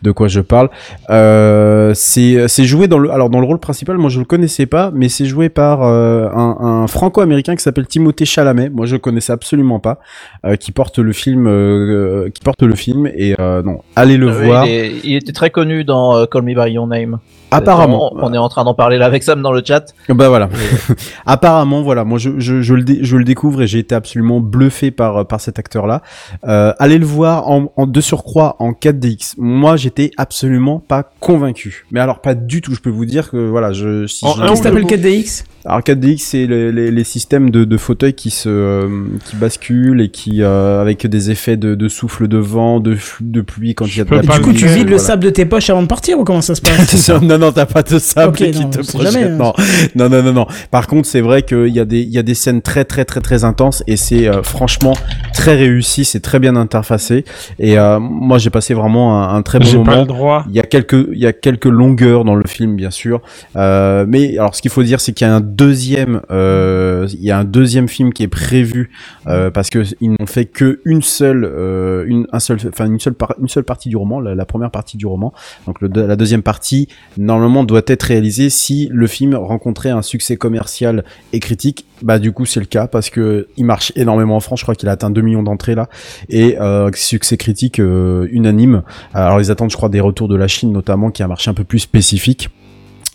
de 0.02 0.12
quoi 0.12 0.28
je 0.30 0.42
parle. 0.42 0.70
Euh, 1.12 1.92
c'est 1.94 2.48
c'est 2.48 2.64
joué 2.66 2.88
dans 2.88 2.98
le 2.98 3.12
alors 3.12 3.30
dans 3.30 3.40
le 3.40 3.46
rôle 3.46 3.60
principal, 3.60 3.98
moi 4.00 4.10
je 4.10 4.18
le 4.20 4.26
connaissais 4.26 4.66
pas, 4.66 4.90
mais 4.94 5.10
c'est 5.10 5.26
joué 5.26 5.50
par 5.50 5.59
euh, 5.62 6.30
un, 6.30 6.58
un 6.84 6.88
franco-américain 6.88 7.56
qui 7.56 7.62
s'appelle 7.64 7.88
Timothée 7.88 8.26
Chalamet. 8.26 8.70
Moi 8.70 8.86
je 8.86 8.96
connaissais 8.96 9.34
absolument 9.34 9.80
pas, 9.80 10.00
euh, 10.46 10.56
qui 10.56 10.72
porte 10.72 11.00
le 11.00 11.14
film 11.14 11.48
euh, 11.48 12.30
qui 12.34 12.42
porte 12.42 12.64
le 12.64 12.76
film 12.76 13.08
et 13.08 13.36
non, 13.40 13.80
allez 13.96 14.18
le 14.18 14.30
voir. 14.32 14.66
il, 14.66 14.72
est- 14.72 14.94
il 15.04 15.16
était 15.16 15.34
très 15.34 15.50
connu 15.50 15.84
dans 15.84 16.26
Call 16.28 16.44
Me 16.44 16.54
By 16.56 16.72
Your 16.74 16.88
Name. 16.88 17.20
Apparemment. 17.52 18.14
On, 18.16 18.24
on 18.30 18.34
est 18.34 18.38
en 18.38 18.50
train 18.50 18.64
d'en 18.64 18.74
parler 18.74 18.98
là 18.98 19.06
avec 19.06 19.24
Sam 19.24 19.42
dans 19.42 19.52
le 19.52 19.62
chat. 19.66 19.94
Bah 20.10 20.30
voilà. 20.30 20.50
Apparemment, 21.26 21.82
voilà. 21.82 22.04
Moi, 22.04 22.18
je, 22.20 22.32
je, 22.40 22.62
je 22.62 22.74
le, 22.74 22.84
dé- 22.84 23.00
je 23.02 23.18
le 23.18 23.24
découvre 23.24 23.62
et 23.62 23.68
j'ai 23.68 23.80
été 23.80 23.96
absolument 23.96 24.40
bluffé 24.40 24.92
par, 24.92 25.26
par 25.28 25.42
cet 25.42 25.60
acteur-là. 25.60 26.02
Euh, 26.48 26.74
allez 26.80 26.98
le 26.98 27.06
voir 27.06 27.50
en, 27.50 27.72
en 27.76 27.88
de 27.88 28.02
surcroît 28.02 28.56
en 28.60 28.72
4DX. 28.72 29.34
Moi, 29.38 29.78
j'étais 29.78 30.12
absolument 30.18 30.80
pas 30.80 31.12
convaincu. 31.20 31.86
Mais 31.92 32.00
alors, 32.00 32.20
pas 32.22 32.36
du 32.36 32.62
tout. 32.62 32.74
Je 32.74 32.80
peux 32.82 32.90
vous 32.90 33.06
dire 33.06 33.30
que 33.30 33.38
voilà, 33.50 33.72
je. 33.74 34.06
Si 34.08 34.26
En 34.26 34.34
je- 34.34 34.42
ou 34.44 34.86
4DX 34.88 35.44
alors 35.66 35.82
4DX, 35.82 36.20
c'est 36.20 36.48
les, 36.48 36.72
les, 36.72 36.90
les 36.90 37.04
systèmes 37.04 37.50
de, 37.50 37.66
de 37.66 37.78
fauteuils 37.78 38.14
qui 38.14 38.30
se 38.30 38.48
euh, 38.48 38.88
qui 39.26 39.36
basculent 39.36 40.00
et 40.00 40.08
qui 40.10 40.42
euh, 40.42 40.82
avec 40.82 41.06
des 41.06 41.32
effets 41.32 41.58
de, 41.58 41.76
de 41.76 41.88
souffle 41.90 42.30
de 42.30 42.38
vent, 42.38 42.80
de 42.80 42.98
de 43.20 43.42
pluie 43.42 43.76
quand 43.76 43.86
il 43.86 43.98
y 43.98 44.02
a 44.02 44.06
de 44.06 44.10
la 44.16 44.24
Et 44.24 44.26
pas 44.26 44.38
du 44.38 44.42
coup, 44.42 44.54
tu 44.54 44.68
vides 44.68 44.84
le 44.86 44.96
voilà. 44.96 45.04
sable 45.04 45.26
de 45.26 45.30
tes 45.30 45.46
poches 45.46 45.70
avant 45.70 45.82
de 45.82 45.88
partir 45.88 46.18
ou 46.18 46.24
comment 46.24 46.42
ça 46.42 46.56
se 46.56 46.62
passe? 46.62 47.12
Non, 47.40 47.52
t'as 47.52 47.66
pas 47.66 47.84
de 47.84 47.98
sable 48.00 48.36
qui 48.36 48.52
non, 48.52 48.70
te 48.70 48.80
projette. 48.92 49.12
jamais, 49.14 49.26
hein. 49.26 49.38
Non. 49.38 49.54
non, 49.96 50.10
non, 50.10 50.24
non, 50.24 50.34
non. 50.34 50.48
Par 50.72 50.88
contre, 50.88 51.08
c'est 51.08 51.22
vrai 51.22 51.44
qu'il 51.44 51.68
y 51.70 51.80
a 51.80 51.86
des, 51.86 52.02
il 52.02 52.10
y 52.10 52.18
a 52.18 52.24
des 52.24 52.34
scènes 52.36 52.62
très, 52.62 52.86
très, 52.86 53.06
très, 53.06 53.22
très 53.22 53.44
intenses 53.44 53.84
et 53.88 53.96
c'est 53.98 54.28
euh, 54.28 54.44
franchement 54.44 54.94
très 55.34 55.56
réussi. 55.56 56.06
C'est 56.06 56.20
très 56.20 56.40
bien 56.40 56.56
interfacé 56.56 57.24
et 57.60 57.78
euh, 57.80 58.00
moi, 58.00 58.38
j'ai 58.38 58.50
passé 58.50 58.74
vraiment 58.74 59.24
un, 59.24 59.36
un 59.36 59.42
très 59.42 59.60
bon 59.60 59.66
J'ai 59.66 59.78
pas 59.78 59.84
moment. 59.84 60.02
le 60.02 60.08
droit. 60.08 60.46
Il 60.50 60.56
y 60.56 60.60
a 60.60 60.64
quelques, 60.64 61.08
il 61.14 61.20
y 61.20 61.26
a 61.28 61.34
quelques 61.34 61.66
longueurs 61.66 62.26
dans 62.26 62.36
le 62.36 62.46
film, 62.48 62.76
bien 62.76 62.92
sûr. 62.92 63.22
Euh, 63.56 64.06
mais 64.08 64.38
alors, 64.38 64.56
ce 64.56 64.62
qu'il 64.62 64.72
faut 64.72 64.84
dire, 64.84 65.00
c'est 65.00 65.14
qu'il 65.14 65.26
y 65.28 65.30
a 65.30 65.34
un 65.36 65.40
deuxième, 65.42 66.22
euh, 66.32 67.08
il 67.14 67.24
y 67.24 67.32
a 67.32 67.38
un 67.38 67.44
deuxième 67.46 67.88
film 67.88 68.12
qui 68.14 68.24
est 68.24 68.28
prévu 68.28 68.92
euh, 69.28 69.50
parce 69.52 69.70
que 69.70 69.84
ils 70.02 70.10
n'ont 70.12 70.26
fait 70.26 70.46
que 70.46 70.82
une 70.86 71.02
seule, 71.02 71.46
euh, 71.46 72.04
une, 72.08 72.28
un 72.32 72.40
seul, 72.40 72.58
enfin 72.68 72.86
une 72.88 73.00
seule, 73.00 73.14
par- 73.14 73.36
une 73.42 73.48
seule 73.48 73.64
partie 73.64 73.90
du 73.90 73.98
roman, 73.98 74.20
la, 74.20 74.36
la 74.36 74.46
première 74.46 74.72
partie 74.72 74.98
du 74.98 75.06
roman. 75.06 75.34
Donc 75.68 75.82
le, 75.82 75.90
la 75.94 76.16
deuxième 76.16 76.42
partie, 76.42 76.88
normalement, 77.30 77.64
doit 77.64 77.82
être 77.88 78.04
réalisée 78.04 78.50
si 78.50 78.90
le 78.92 79.08
film 79.08 79.36
rencontrait 79.36 79.90
un 79.90 80.02
succès 80.02 80.38
commercial 80.38 81.04
et 81.34 81.40
critique. 81.40 81.86
Bah 82.02 82.20
du 82.20 82.32
coup, 82.32 82.46
c'est 82.46 82.60
le 82.60 82.66
cas 82.66 82.88
parce 82.88 83.10
que 83.10 83.48
il 83.58 83.66
marche 83.66 83.92
énormément 83.96 84.36
en 84.36 84.40
France. 84.40 84.60
Je 84.60 84.66
crois 84.66 84.76
qu'il 84.76 84.90
a 84.90 84.94
atteint 84.94 85.10
2 85.10 85.22
millions 85.22 85.44
d'entrées 85.44 85.76
là 85.76 85.90
et 86.30 86.60
euh, 86.60 86.90
succès 86.94 87.38
critique 87.38 87.80
euh, 87.80 88.28
unanime. 88.32 88.84
Alors 89.14 89.40
ils 89.42 89.52
attendent, 89.52 89.72
je 89.72 89.78
crois, 89.78 89.90
des 89.90 90.00
retours 90.00 90.28
de 90.28 90.36
la 90.36 90.48
Chine 90.48 90.72
notamment, 90.72 91.12
qui 91.12 91.22
a 91.22 91.26
un 91.26 91.30
marché 91.30 91.50
un 91.50 91.54
peu 91.54 91.64
plus 91.64 91.80
spécifique. 91.80 92.50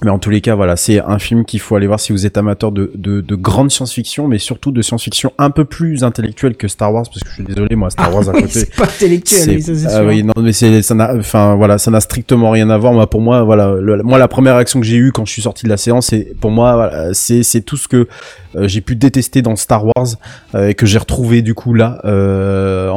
Mais 0.05 0.11
en 0.11 0.19
tous 0.19 0.29
les 0.31 0.41
cas, 0.43 0.55
voilà, 0.55 0.77
c'est 0.77 1.01
un 1.01 1.19
film 1.19 1.45
qu'il 1.47 1.61
faut 1.61 1.77
aller 1.77 1.87
voir 1.87 1.99
si 1.99 2.13
vous 2.13 2.27
êtes 2.27 2.37
amateur 2.37 2.71
de, 2.73 2.91
de, 2.95 3.23
de 3.23 3.35
grande 3.35 3.71
science-fiction, 3.71 4.29
mais 4.29 4.39
surtout 4.39 4.71
de 4.71 4.83
science-fiction 4.83 5.33
un 5.39 5.49
peu 5.51 5.65
plus 5.65 6.05
intellectuelle 6.05 6.57
que 6.57 6.69
Star 6.69 6.93
Wars, 6.93 7.05
parce 7.05 7.21
que 7.23 7.29
je 7.31 7.35
suis 7.37 7.43
désolé, 7.45 7.75
moi, 7.75 7.89
Star 7.89 8.15
Wars 8.15 8.29
à 8.29 8.33
côté. 8.41 8.49
c'est 8.49 8.75
pas 8.77 8.85
intellectuel, 8.85 9.63
ça 9.63 9.75
c'est 9.75 9.87
ah 9.95 10.05
oui, 10.05 10.23
non, 10.23 10.35
mais 10.43 10.53
c'est, 10.53 10.83
ça 10.83 10.95
n'a, 10.95 11.15
enfin, 11.17 11.55
voilà, 11.55 11.79
ça 11.79 11.91
n'a 11.91 12.01
strictement 12.01 12.51
rien 12.51 12.69
à 12.69 12.77
voir. 12.77 12.93
Moi, 12.93 13.09
pour 13.09 13.23
moi, 13.23 13.43
voilà, 13.45 13.73
le- 13.81 14.03
moi, 14.03 14.19
la 14.19 14.29
première 14.29 14.57
réaction 14.57 14.79
que 14.79 14.87
j'ai 14.87 14.97
eue 14.99 15.11
quand 15.11 15.25
je 15.25 15.33
suis 15.33 15.43
sorti 15.43 15.65
de 15.65 15.71
la 15.71 15.79
séance, 15.79 16.09
c'est, 16.09 16.35
pour 16.39 16.51
moi, 16.51 16.75
voilà, 16.75 17.15
c'est, 17.15 17.43
c'est 17.43 17.63
tout 17.63 17.79
ce 17.79 17.89
que 17.89 18.07
euh, 18.57 18.69
j'ai 18.69 18.83
pu 18.83 18.97
détester 18.97 19.41
dans 19.43 19.57
Star 19.57 19.85
Wars 19.87 20.07
euh, 20.55 20.69
et 20.69 20.75
que 20.75 20.85
j'ai 20.87 20.99
retrouvé 20.99 21.41
du 21.43 21.55
coup 21.55 21.73
là, 21.75 22.01
euh, 22.05 22.89
en, 22.91 22.95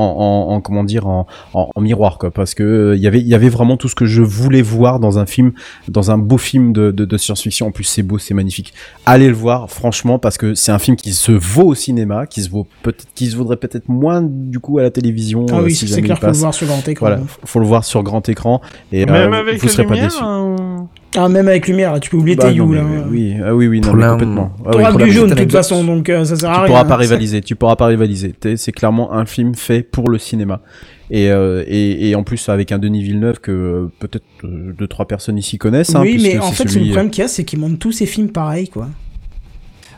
en, 0.50 0.54
en- 0.56 0.62
comment 0.62 0.84
dire, 0.84 1.08
en, 1.08 1.26
en, 1.54 1.70
en 1.74 1.82
miroir, 1.82 2.18
quoi, 2.18 2.32
parce 2.32 2.54
que 2.54 2.94
il 2.98 3.02
y 3.02 3.08
avait, 3.08 3.22
il 3.22 3.28
y 3.28 3.34
avait 3.34 3.50
vraiment 3.50 3.78
tout 3.78 3.88
ce 3.88 3.96
que 3.96 4.06
je 4.06 4.22
voulais 4.22 4.62
voir 4.62 5.00
dans 5.00 5.20
un 5.20 5.26
film, 5.26 5.54
dans 5.88 6.12
un 6.12 6.18
beau 6.18 6.38
film 6.38 6.74
de, 6.74 6.92
de, 6.98 7.06
de 7.06 7.18
science-fiction. 7.18 7.68
En 7.68 7.72
plus, 7.72 7.86
c'est 7.86 8.04
beau, 8.04 8.18
c'est 8.18 8.34
magnifique. 8.34 8.74
Allez 9.06 9.28
le 9.30 9.34
voir, 9.36 9.70
franchement, 9.72 10.20
parce 10.20 10.38
que 10.38 10.54
c'est 10.56 10.72
un 10.74 10.80
film 10.80 10.98
qui 10.98 11.14
se 11.14 11.32
vaut 11.32 11.68
au 11.68 11.76
cinéma, 11.76 12.26
qui 12.26 12.42
se 12.42 12.50
vaut 12.50 12.68
peut-être, 12.84 13.08
qui 13.16 13.28
se 13.28 13.36
vaudrait 13.38 13.56
peut-être 13.58 13.88
moins 13.88 14.22
du 14.22 14.60
coup 14.60 14.80
à 14.80 14.84
la 14.84 14.92
télévision. 14.92 15.46
Ah 15.50 15.60
euh, 15.60 15.64
oui, 15.64 15.74
si 15.76 15.88
c'est 15.88 16.02
clair 16.02 16.18
il 16.18 16.20
qu'il 16.20 16.28
faut 16.28 16.34
le 16.34 16.38
voir 16.40 16.54
sur 16.54 16.68
grand 16.68 16.88
écran. 16.88 17.06
Voilà, 17.08 17.22
faut- 17.46 17.60
le 17.60 17.66
voir 17.66 17.86
sur 17.86 18.04
grand 18.04 18.28
écran 18.28 18.62
et 18.92 19.06
Même 19.06 19.34
euh, 19.34 19.40
avec 19.40 19.62
vous 19.62 19.70
serez 19.70 19.86
pas 19.86 19.94
lumière 19.94 20.10
déçus. 20.10 20.20
hein, 20.24 20.88
Ah, 21.16 21.30
même 21.30 21.48
avec 21.48 21.68
lumière, 21.68 22.00
tu 22.00 22.10
peux 22.10 22.18
oublier 22.18 22.36
Bah, 22.36 22.50
tes 22.50 22.54
you, 22.56 22.72
là. 22.74 22.82
oui, 23.10 23.36
ah 23.44 23.56
oui, 23.56 23.68
oui, 23.68 23.80
non, 23.82 23.94
mais 23.94 24.08
complètement. 24.08 24.52
Ah 24.60 24.62
oui, 24.68 24.72
T'auras 24.74 24.90
pour 24.92 25.00
du 25.00 25.12
jaune 25.12 25.30
de 25.30 25.36
toute 25.36 25.52
façon, 25.52 25.84
donc 25.84 26.10
euh, 26.10 26.26
ça 26.26 26.36
sert 26.36 26.50
à 26.50 26.54
tu 26.54 26.60
rien. 26.62 26.68
pourras 26.68 26.82
hein, 26.82 26.86
pas 26.86 26.96
rivaliser, 26.98 27.42
tu 27.42 27.56
pourras 27.56 27.76
pas 27.76 27.86
rivaliser. 27.88 28.34
C'est 28.56 28.72
clairement 28.72 29.14
un 29.14 29.26
film 29.26 29.56
fait 29.56 29.82
pour 29.84 30.10
le 30.10 30.18
cinéma. 30.20 30.62
Et, 31.10 31.30
euh, 31.32 31.64
et, 31.68 32.10
et 32.10 32.16
en 32.16 32.24
plus 32.24 32.50
avec 32.50 32.72
un 32.74 32.80
Denis 32.80 33.02
Villeneuve 33.02 33.40
que 33.40 33.52
euh, 33.52 33.92
peut-être 34.00 34.26
euh, 34.44 34.74
deux 34.78 34.88
trois 34.88 35.08
personnes 35.08 35.38
ici 35.38 35.58
connaissent. 35.58 35.96
hein, 35.96 36.02
Oui, 36.02 36.20
mais 36.22 36.38
en 36.38 36.52
fait, 36.52 36.68
celui- 36.68 36.86
le 36.88 36.92
problème 36.92 37.10
qu'il 37.12 37.22
y 37.22 37.26
a, 37.26 37.28
c'est 37.30 37.46
qu'ils 37.46 37.60
montent 37.60 37.80
tous 37.80 37.94
ces 37.94 38.06
films 38.06 38.30
pareils, 38.30 38.68
quoi. 38.68 38.88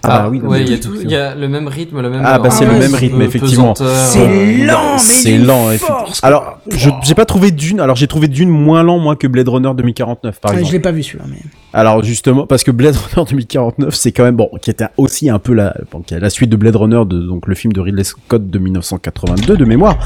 Ah, 0.01 0.07
bah 0.23 0.29
oui, 0.31 0.39
ouais, 0.39 0.61
il 0.61 0.69
y 0.69 0.73
a 0.73 0.77
tout, 0.77 0.95
y 0.95 1.09
le 1.09 1.47
même 1.49 1.67
rythme, 1.67 1.99
le 2.01 2.09
même. 2.09 2.21
Ah, 2.23 2.39
bah, 2.39 2.49
c'est 2.51 2.63
le 2.63 2.71
ambiance, 2.71 2.83
même 2.91 2.95
rythme, 2.99 3.21
effectivement. 3.21 3.73
C'est 3.75 4.57
lent, 4.65 4.93
mais 4.93 4.97
c'est 4.99 5.31
d'une 5.33 5.45
lent, 5.45 5.67
force, 5.77 6.23
Alors, 6.23 6.61
je 6.71 6.89
j'ai 7.03 7.15
pas 7.15 7.25
trouvé 7.25 7.51
Dune. 7.51 7.81
Alors 7.81 7.97
j'ai 7.97 8.07
trouvé 8.07 8.29
Dune 8.29 8.47
moins 8.49 8.81
lent 8.81 8.97
moi 8.99 9.17
que 9.17 9.27
Blade 9.27 9.49
Runner 9.49 9.71
2049 9.75 10.39
par 10.39 10.51
Ah, 10.51 10.53
exemple. 10.53 10.67
je 10.69 10.71
l'ai 10.73 10.79
pas 10.79 10.91
vu 10.93 11.03
celui-là, 11.03 11.25
mais. 11.29 11.39
Alors 11.71 12.03
justement, 12.03 12.47
parce 12.47 12.63
que 12.63 12.71
Blade 12.71 12.95
Runner 12.95 13.25
2049, 13.29 13.93
c'est 13.93 14.11
quand 14.11 14.23
même 14.23 14.35
bon, 14.35 14.49
qui 14.61 14.71
était 14.71 14.87
aussi 14.97 15.29
un 15.29 15.39
peu 15.39 15.53
la, 15.53 15.75
bon, 15.91 16.01
qui 16.01 16.15
la 16.15 16.29
suite 16.29 16.49
de 16.49 16.55
Blade 16.55 16.75
Runner, 16.75 17.01
de, 17.05 17.19
donc 17.19 17.47
le 17.47 17.53
film 17.53 17.73
de 17.73 17.79
Ridley 17.79 18.03
Scott 18.03 18.49
de 18.49 18.59
1982 18.59 19.55
de 19.55 19.65
mémoire, 19.65 19.97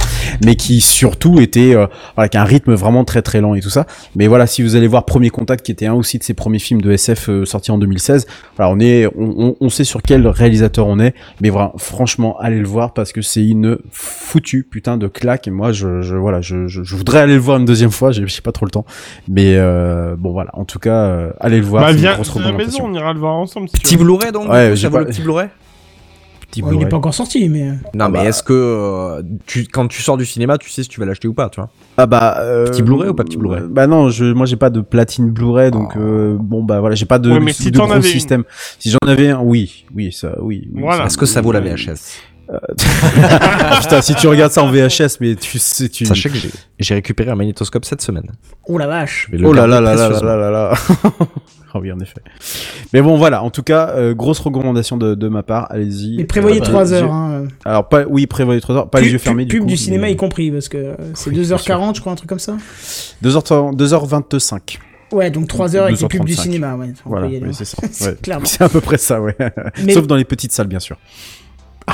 mais 0.43 0.55
qui 0.55 0.81
surtout 0.81 1.39
était, 1.39 1.75
euh, 1.75 1.87
voilà, 2.15 2.27
qui 2.27 2.37
a 2.37 2.41
un 2.41 2.45
rythme 2.45 2.73
vraiment 2.73 3.05
très 3.05 3.21
très 3.21 3.39
lent 3.39 3.55
et 3.55 3.61
tout 3.61 3.69
ça. 3.69 3.85
Mais 4.15 4.27
voilà, 4.27 4.45
si 4.45 4.61
vous 4.61 4.75
allez 4.75 4.87
voir 4.87 5.05
Premier 5.05 5.29
Contact, 5.29 5.65
qui 5.65 5.71
était 5.71 5.85
un 5.85 5.93
aussi 5.93 6.17
de 6.17 6.23
ses 6.23 6.33
premiers 6.33 6.59
films 6.59 6.81
de 6.81 6.91
SF 6.91 7.29
euh, 7.29 7.45
sortis 7.45 7.71
en 7.71 7.77
2016, 7.77 8.27
voilà, 8.57 8.71
on 8.71 8.79
est, 8.79 9.07
on, 9.17 9.55
on, 9.59 9.69
sait 9.69 9.85
sur 9.85 10.01
quel 10.01 10.27
réalisateur 10.27 10.87
on 10.87 10.99
est, 10.99 11.13
mais 11.41 11.49
voilà, 11.49 11.71
franchement, 11.77 12.37
allez 12.39 12.59
le 12.59 12.67
voir 12.67 12.93
parce 12.93 13.13
que 13.13 13.21
c'est 13.21 13.45
une 13.45 13.77
foutue 13.91 14.63
putain 14.63 14.97
de 14.97 15.07
claque. 15.07 15.47
Et 15.47 15.51
moi, 15.51 15.71
je, 15.71 16.01
je 16.01 16.15
voilà, 16.15 16.41
je, 16.41 16.67
je, 16.67 16.95
voudrais 16.95 17.19
aller 17.19 17.35
le 17.35 17.39
voir 17.39 17.57
une 17.57 17.65
deuxième 17.65 17.91
fois, 17.91 18.11
j'ai 18.11 18.25
pas 18.43 18.51
trop 18.51 18.65
le 18.65 18.71
temps, 18.71 18.85
mais 19.29 19.55
euh, 19.55 20.15
bon 20.17 20.31
voilà, 20.31 20.51
en 20.53 20.65
tout 20.65 20.79
cas, 20.79 21.05
euh, 21.05 21.31
allez 21.53 21.61
le 21.61 21.67
voir. 21.67 21.83
Bah, 21.85 21.91
viens 21.93 22.13
grosse 22.15 22.35
à 22.35 22.39
la 22.39 22.51
maison, 22.51 22.79
on 22.83 22.93
ira 22.93 23.13
le 23.13 23.19
voir 23.19 23.35
ensemble 23.35 23.69
si 23.69 23.75
Petit. 23.79 23.97
Blu-ray 23.97 24.31
donc 24.31 24.49
Ouais, 24.49 24.75
ça 24.75 24.89
vaut 24.89 24.99
le 24.99 25.05
petit 25.05 25.21
Blu-ray 25.21 25.47
Petit 26.41 26.61
Ouais, 26.61 26.67
il 26.67 26.73
est 26.73 26.77
Blu-ray. 26.77 26.89
pas 26.89 26.97
encore 26.97 27.13
sorti, 27.15 27.49
mais. 27.49 27.69
Non, 27.95 28.09
mais 28.09 28.19
bah. 28.19 28.25
est-ce 28.25 28.43
que 28.43 28.53
euh, 28.53 29.23
tu, 29.47 29.65
quand 29.65 29.87
tu 29.87 30.01
sors 30.03 30.17
du 30.17 30.25
cinéma, 30.25 30.57
tu 30.59 30.69
sais 30.69 30.83
si 30.83 30.89
tu 30.89 30.99
vas 30.99 31.05
l'acheter 31.07 31.27
ou 31.27 31.33
pas, 31.33 31.49
tu 31.49 31.59
vois 31.59 31.69
Ah 31.97 32.05
bah 32.05 32.37
euh, 32.41 32.67
Petit 32.67 32.83
Blu-ray 32.83 33.09
ou 33.09 33.13
pas 33.15 33.23
petit 33.23 33.37
Blu-ray 33.37 33.61
euh, 33.61 33.67
Bah 33.71 33.87
non, 33.87 34.09
je 34.09 34.25
moi 34.25 34.45
j'ai 34.45 34.55
pas 34.55 34.69
de 34.69 34.81
platine 34.81 35.31
Blu-ray 35.31 35.71
donc 35.71 35.95
euh, 35.97 36.37
bon 36.39 36.63
bah 36.63 36.79
voilà, 36.79 36.93
j'ai 36.95 37.05
pas 37.07 37.17
de, 37.17 37.31
Ouais, 37.31 37.39
de, 37.39 37.43
mais 37.43 37.53
si 37.53 37.71
de 37.71 37.77
t'en 37.77 37.85
gros 37.85 37.93
avais 37.93 38.05
une. 38.07 38.13
système. 38.13 38.43
Si 38.77 38.91
j'en 38.91 38.99
avais 39.07 39.29
un, 39.29 39.39
oui, 39.41 39.85
oui, 39.95 40.11
ça 40.11 40.35
oui, 40.41 40.67
oui, 40.71 40.81
Voilà. 40.81 41.05
Est-ce 41.05 41.17
que 41.17 41.25
ça 41.25 41.41
vaut 41.41 41.51
la 41.51 41.59
VHS 41.61 41.87
Ah, 41.89 41.95
putain, 43.81 44.01
si 44.01 44.15
tu 44.15 44.27
regardes 44.27 44.51
ça 44.51 44.63
en 44.63 44.71
VHS 44.71 45.17
mais 45.21 45.35
tu 45.35 45.59
sais 45.59 45.89
tu 45.89 46.05
Sachez 46.05 46.29
que 46.29 46.35
j'ai- 46.79 46.93
récupéré 46.95 47.31
un 47.31 47.35
magnétoscope 47.35 47.85
cette 47.85 48.01
semaine. 48.01 48.29
Oh 48.67 48.77
la 48.77 48.87
vache. 48.87 49.29
Oh 49.43 49.53
là 49.53 49.65
là 49.67 49.79
là 49.81 49.95
là 49.95 50.09
là 50.09 50.35
là 50.35 50.51
là. 50.51 50.73
Ah 51.75 51.79
oui, 51.79 51.91
en 51.91 51.99
effet. 51.99 52.21
Mais 52.93 53.01
bon, 53.01 53.17
voilà. 53.17 53.41
En 53.41 53.49
tout 53.49 53.63
cas, 53.63 53.89
euh, 53.95 54.13
grosse 54.13 54.37
recommandation 54.39 54.95
de, 54.95 55.15
de 55.15 55.27
ma 55.27 55.41
part. 55.41 55.65
Allez-y. 55.71 56.21
Et 56.21 56.25
prévoyez 56.25 56.59
Euh, 56.61 56.63
3 56.63 56.83
les 56.83 56.93
heures. 56.93 57.11
Hein. 57.11 57.47
Alors, 57.65 57.89
pas, 57.89 58.03
oui, 58.07 58.27
prévoyez 58.27 58.61
3 58.61 58.75
heures. 58.75 58.89
Pas 58.91 59.01
les 59.01 59.11
yeux 59.11 59.17
fermés, 59.17 59.47
pub 59.47 59.51
du 59.53 59.59
coup. 59.61 59.65
du 59.65 59.77
cinéma 59.77 60.03
mais- 60.03 60.11
y 60.13 60.15
compris, 60.15 60.51
parce 60.51 60.69
que 60.69 60.77
euh, 60.77 60.93
c'est 61.15 61.31
Oui, 61.31 61.37
bien 61.39 61.43
2h40, 61.57 61.95
je 61.95 62.01
crois, 62.01 62.13
un 62.13 62.15
truc 62.15 62.29
comme 62.29 62.37
ça. 62.37 62.57
2h, 63.23 63.75
2h25. 63.75 64.77
Ouais, 65.13 65.31
donc 65.31 65.47
3 65.47 65.75
heures 65.75 65.85
avec 65.85 65.99
les 65.99 66.07
pubs 66.07 66.23
du 66.25 66.33
2h35. 66.35 66.41
cinéma, 66.43 66.75
ouais. 66.75 66.93
Voilà, 67.05 67.25
oui, 67.25 67.39
ouais. 67.39 67.49
c'est 67.53 67.65
ça. 67.65 67.77
C'est 67.91 68.05
Ouais. 68.09 68.15
clairement. 68.21 68.45
C'est 68.47 68.63
à 68.63 68.69
peu 68.69 68.79
près 68.81 68.99
ça, 68.99 69.19
ouais. 69.19 69.35
Mais- 69.83 69.93
Sauf 69.93 70.05
dans 70.05 70.15
les 70.15 70.25
petites 70.25 70.51
salles, 70.51 70.67
bien 70.67 70.79
sûr. 70.79 70.97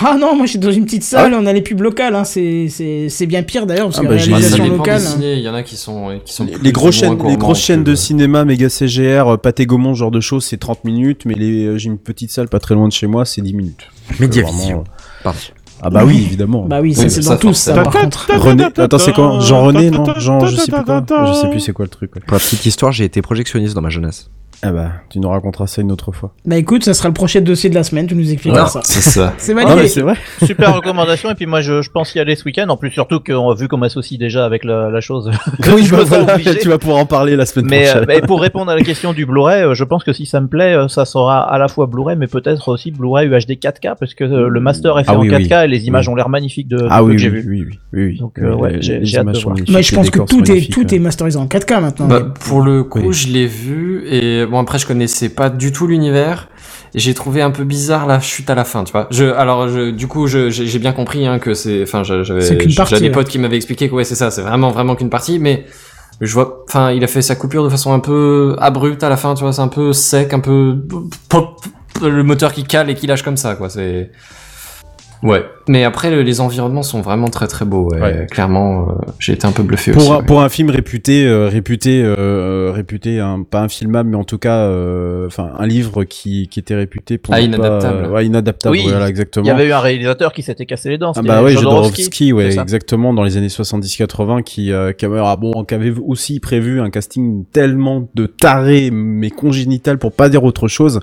Ah 0.02 0.18
non, 0.20 0.36
moi 0.36 0.46
je 0.46 0.52
suis 0.52 0.60
dans 0.60 0.72
une 0.72 0.86
petite 0.86 1.04
salle, 1.04 1.34
on 1.34 1.46
a 1.46 1.54
les 1.54 1.62
pubs 1.62 1.82
locales, 1.82 2.16
hein. 2.16 2.24
c'est 2.24 2.68
c'est- 2.70 3.10
c'est 3.10 3.26
bien 3.26 3.44
pire 3.44 3.66
d'ailleurs, 3.66 3.88
parce 3.88 4.00
Ah 4.00 4.02
que 4.04 4.08
bah, 4.08 4.16
réalisation 4.16 4.68
locale. 4.68 5.02
ciné, 5.02 5.34
il 5.34 5.42
y 5.42 5.50
en 5.50 5.54
a 5.54 5.64
qui 5.64 5.76
sont, 5.76 6.20
qui 6.24 6.34
sont 6.34 6.46
Les, 6.46 6.52
chaînes, 6.92 7.18
les 7.28 7.38
grosses 7.38 7.60
chaînes 7.60 7.84
de 7.84 7.96
cinéma, 7.96 8.46
méga 8.46 8.70
CGR, 8.70 9.28
euh, 9.34 9.38
Pâté 9.38 9.66
Gaumont, 9.66 9.94
ce 9.96 10.00
genre 10.00 10.12
de 10.12 10.22
choses, 10.22 10.46
c'est 10.46 10.58
30 10.58 10.86
minutes, 10.86 11.24
mais 11.26 11.36
euh, 11.38 11.78
j'ai 11.78 11.88
une 11.88 11.98
petite 11.98 12.32
salle 12.32 12.48
pas 12.48 12.60
très 12.60 12.76
loin 12.76 12.88
de 12.88 12.94
chez 12.94 13.08
moi, 13.08 13.26
c'est 13.26 13.42
10 13.42 13.54
minutes. 13.54 13.88
Médiavision. 14.20 14.80
Euh, 14.82 15.24
Pardon. 15.24 15.40
Ah 15.82 15.90
bah 15.90 16.04
oui, 16.06 16.24
évidemment. 16.26 16.66
Bah 16.66 16.82
oui, 16.82 16.94
c'est 16.94 17.10
ça, 17.10 17.22
dans 17.36 17.38
tous, 17.38 17.54
ça, 17.54 17.74
par 17.74 17.90
contre. 17.90 18.30
René, 18.38 18.66
attends, 18.66 18.98
c'est 19.00 19.14
quoi? 19.14 19.40
Jean 19.40 19.64
René, 19.64 19.90
non? 19.92 20.04
Jean, 20.18 20.46
je 20.46 20.56
sais 20.58 20.72
plus 20.72 20.84
quoi. 20.84 21.04
Je 21.28 21.34
sais 21.34 21.50
plus 21.50 21.60
c'est 21.62 21.72
quoi 21.74 21.86
le 21.86 21.90
truc. 21.90 22.12
Pour 22.12 22.34
la 22.34 22.40
petite 22.40 22.66
histoire, 22.66 22.92
j'ai 22.92 23.06
été 23.06 23.22
projectionniste 23.22 23.76
dans 23.76 23.82
ma 23.82 23.90
jeunesse. 23.90 24.30
Ah 24.62 24.74
bah, 24.74 24.92
tu 25.10 25.22
nous 25.22 25.30
raconteras 25.30 25.68
ça 25.68 25.82
une 25.82 25.90
autre 25.92 26.12
fois. 26.12 26.34
Bah 26.46 26.58
écoute, 26.58 26.84
ça 26.84 26.94
sera 26.94 27.08
le 27.08 27.14
prochain 27.14 27.40
dossier 27.40 27.70
de 27.70 27.76
la 27.76 27.84
semaine, 27.84 28.08
tu 28.08 28.16
nous 28.16 28.30
expliqueras 28.30 28.66
ça. 28.68 28.82
C'est 28.84 29.00
ça. 29.02 29.34
C'est 29.38 29.54
Ah, 29.54 29.56
mais 29.56 29.64
magnifique. 29.66 29.90
c'est 29.92 30.02
vrai. 30.02 30.16
Super 30.46 30.76
recommandation 30.76 31.30
et 31.32 31.36
puis 31.36 31.46
moi 31.46 31.62
je, 31.62 31.82
je 31.82 31.90
pense 31.90 32.14
y 32.14 32.20
aller 32.20 32.36
ce 32.36 32.44
week-end 32.44 32.68
en 32.68 32.76
plus 32.76 32.92
surtout 32.92 33.22
qu'on 33.22 33.50
a 33.52 33.56
vu 33.56 33.70
qu'on 33.70 33.78
m'associe 33.78 34.20
déjà 34.20 34.44
avec 34.46 34.66
la, 34.66 34.90
la 34.90 35.00
chose. 35.02 35.32
Oui, 35.74 35.84
je 35.86 35.96
bah 35.96 36.04
voilà, 36.06 36.38
tu 36.40 36.68
vas 36.68 36.78
pouvoir 36.78 36.98
en 37.00 37.06
parler 37.06 37.38
la 37.38 37.46
semaine 37.46 37.68
Mais, 37.70 37.88
euh, 37.88 37.92
prochaine. 38.02 38.06
mais 38.10 38.22
pour 38.22 38.42
répondre 38.42 38.70
à 38.70 38.76
la 38.76 38.82
question 38.82 39.14
du 39.14 39.26
Blu-ray, 39.26 39.64
euh, 39.64 39.74
je 39.76 39.84
pense 39.86 40.04
que 40.04 40.12
si 40.12 40.26
ça 40.26 40.42
me 40.42 40.48
plaît, 40.48 40.74
euh, 40.74 40.88
ça 40.90 41.06
sera 41.06 41.42
à 41.42 41.58
la 41.58 41.68
fois 41.70 41.86
Blu-ray, 41.88 42.18
mais 42.18 42.28
peut-être 42.28 42.68
aussi 42.68 42.92
Blu-ray 42.92 43.28
UHD 43.28 43.52
4K, 43.62 43.96
parce 44.00 44.14
que 44.14 44.24
le 44.26 44.60
master 44.60 44.98
est 45.00 45.04
fait 45.06 45.12
Ah 45.14 45.18
en 45.18 45.22
oui, 45.22 45.30
4K 45.30 45.60
oui. 45.60 45.66
et 45.66 45.68
les 45.68 45.88
images 45.88 46.08
Oui. 46.08 46.14
ont 46.14 46.16
l'air 46.16 46.28
magnifiques 46.30 46.68
de, 46.68 46.86
ah 46.90 47.02
que 47.02 47.18
j'ai 47.18 47.30
oui, 47.30 47.40
vu. 47.42 47.50
oui, 47.50 47.64
oui, 47.70 47.78
oui, 47.94 48.06
oui. 48.14 48.18
Donc, 48.20 48.40
euh, 48.40 48.54
ouais, 48.56 48.74
Les- 48.74 48.82
j'ai- 48.82 49.00
les 49.00 49.06
j'ai 49.06 49.18
hâte 49.20 49.28
de 49.32 49.40
voir. 49.40 49.56
Moi, 49.70 49.82
je 49.82 49.96
pense 49.96 50.10
que 50.10 50.20
tout 50.20 50.52
est, 50.52 50.70
tout 50.72 50.82
ouais. 50.86 50.96
est 50.96 51.00
masterisé 51.00 51.38
en 51.38 51.46
4K 51.48 51.80
maintenant. 51.82 52.08
Bah, 52.08 52.22
pour 52.46 52.62
le 52.62 52.84
coup, 52.84 53.14
je 53.14 53.28
l'ai 53.28 53.48
vu 53.48 54.04
et 54.10 54.46
bon 54.50 54.60
après 54.60 54.80
je 54.80 54.88
connaissais 54.88 55.30
pas 55.30 55.50
du 55.50 55.72
tout 55.72 55.88
l'univers. 55.88 56.50
Et 56.96 57.00
J'ai 57.00 57.14
trouvé 57.14 57.42
un 57.42 57.52
peu 57.52 57.64
bizarre 57.64 58.08
la 58.08 58.20
chute 58.20 58.50
à 58.50 58.56
la 58.56 58.64
fin, 58.64 58.84
tu 58.84 58.92
vois. 58.92 59.08
Je, 59.12 59.26
alors, 59.26 59.70
je, 59.70 59.92
du 59.92 60.08
coup, 60.08 60.26
j'ai 60.28 60.80
bien 60.80 60.92
compris 60.92 61.28
hein, 61.28 61.38
que 61.38 61.54
c'est, 61.54 61.84
enfin, 61.84 62.04
j'avais, 62.04 62.58
des 63.00 63.10
potes 63.12 63.28
qui 63.28 63.38
m'avaient 63.38 63.58
expliqué 63.58 63.90
que 63.90 63.96
ouais, 63.96 64.04
c'est 64.04 64.16
ça, 64.16 64.32
c'est 64.32 64.42
vraiment, 64.42 64.72
vraiment 64.72 64.96
qu'une 64.96 65.12
partie, 65.12 65.38
mais 65.38 65.66
je 66.20 66.34
vois, 66.34 66.64
enfin, 66.68 66.92
il 66.92 67.04
a 67.04 67.08
fait 67.08 67.22
sa 67.22 67.36
coupure 67.36 67.64
de 67.64 67.70
façon 67.70 67.94
un 67.94 68.00
peu 68.00 68.56
abrupte 68.60 69.04
à 69.04 69.10
la 69.10 69.18
fin, 69.18 69.36
tu 69.36 69.44
vois, 69.44 69.54
c'est 69.54 69.62
un 69.62 69.68
peu 69.68 69.94
sec, 69.94 70.34
un 70.34 70.40
peu 70.40 70.78
pop, 71.30 71.62
le 72.02 72.24
moteur 72.24 72.54
qui 72.54 72.64
cale 72.64 72.90
et 72.90 72.96
qui 72.96 73.06
lâche 73.06 73.22
comme 73.22 73.38
ça, 73.38 73.54
quoi. 73.54 73.70
C'est, 73.70 74.12
ouais. 75.24 75.44
Mais 75.68 75.84
après, 75.84 76.10
le- 76.10 76.24
les 76.24 76.42
environnements 76.42 76.82
sont 76.82 77.02
vraiment 77.02 77.28
très 77.28 77.48
très 77.48 77.64
beaux. 77.66 77.92
ouais. 77.94 78.02
Ouais. 78.02 78.28
Clairement, 78.32 78.88
euh, 78.90 78.94
j'ai 79.20 79.34
été 79.34 79.46
un 79.46 79.52
peu 79.52 79.62
bluffé 79.62 79.92
Pour, 79.92 80.02
aussi. 80.02 80.12
un, 80.12 80.18
ouais. 80.18 80.24
pour 80.24 80.42
un 80.42 80.50
film 80.50 80.70
réputé, 80.72 81.26
euh, 81.28 81.48
réputé, 81.48 82.02
euh, 82.04 82.72
réputé, 82.74 83.20
un, 83.20 83.44
pas 83.44 83.62
infilmable, 83.62 84.10
mais 84.10 84.16
en 84.18 84.24
tout 84.24 84.38
cas, 84.40 84.58
euh, 84.64 85.28
enfin, 85.28 85.52
un 85.60 85.68
livre 85.68 86.06
qui, 86.06 86.48
qui 86.48 86.60
était 86.60 86.74
réputé 86.76 87.18
pour 87.20 87.34
Ah, 87.36 87.42
inadaptable. 87.42 88.04
Pas, 88.04 88.10
ouais, 88.10 88.26
inadaptable. 88.26 88.76
Oui, 88.76 88.84
voilà, 88.90 89.08
exactement. 89.10 89.46
Il 89.46 89.50
y 89.50 89.52
avait 89.52 89.68
eu 89.68 89.72
un 89.72 89.80
réalisateur 89.80 90.34
qui 90.34 90.42
s'était 90.42 90.66
cassé 90.66 90.90
les 90.90 90.98
dents. 90.98 91.12
Ah 91.16 91.22
bah 91.22 91.44
oui, 91.44 91.54
Jodorowsky. 91.54 92.34
Ouais, 92.34 92.58
exactement, 92.60 93.14
dans 93.14 93.24
les 93.24 93.38
années 93.38 93.48
70-80, 93.50 94.42
qui, 94.44 94.72
euh, 94.72 94.92
qui, 94.92 95.06
avait, 95.06 95.20
ah 95.24 95.36
bon, 95.36 95.64
qui 95.66 95.74
avait 95.76 95.94
aussi 96.06 96.40
prévu 96.40 96.82
un 96.82 96.90
casting 96.90 97.46
tellement 97.52 98.08
de 98.16 98.26
taré, 98.26 98.90
mais 98.92 99.30
congénital 99.30 99.98
pour 100.00 100.14
pas 100.14 100.30
dire 100.30 100.44
autre 100.44 100.68
chose. 100.68 101.00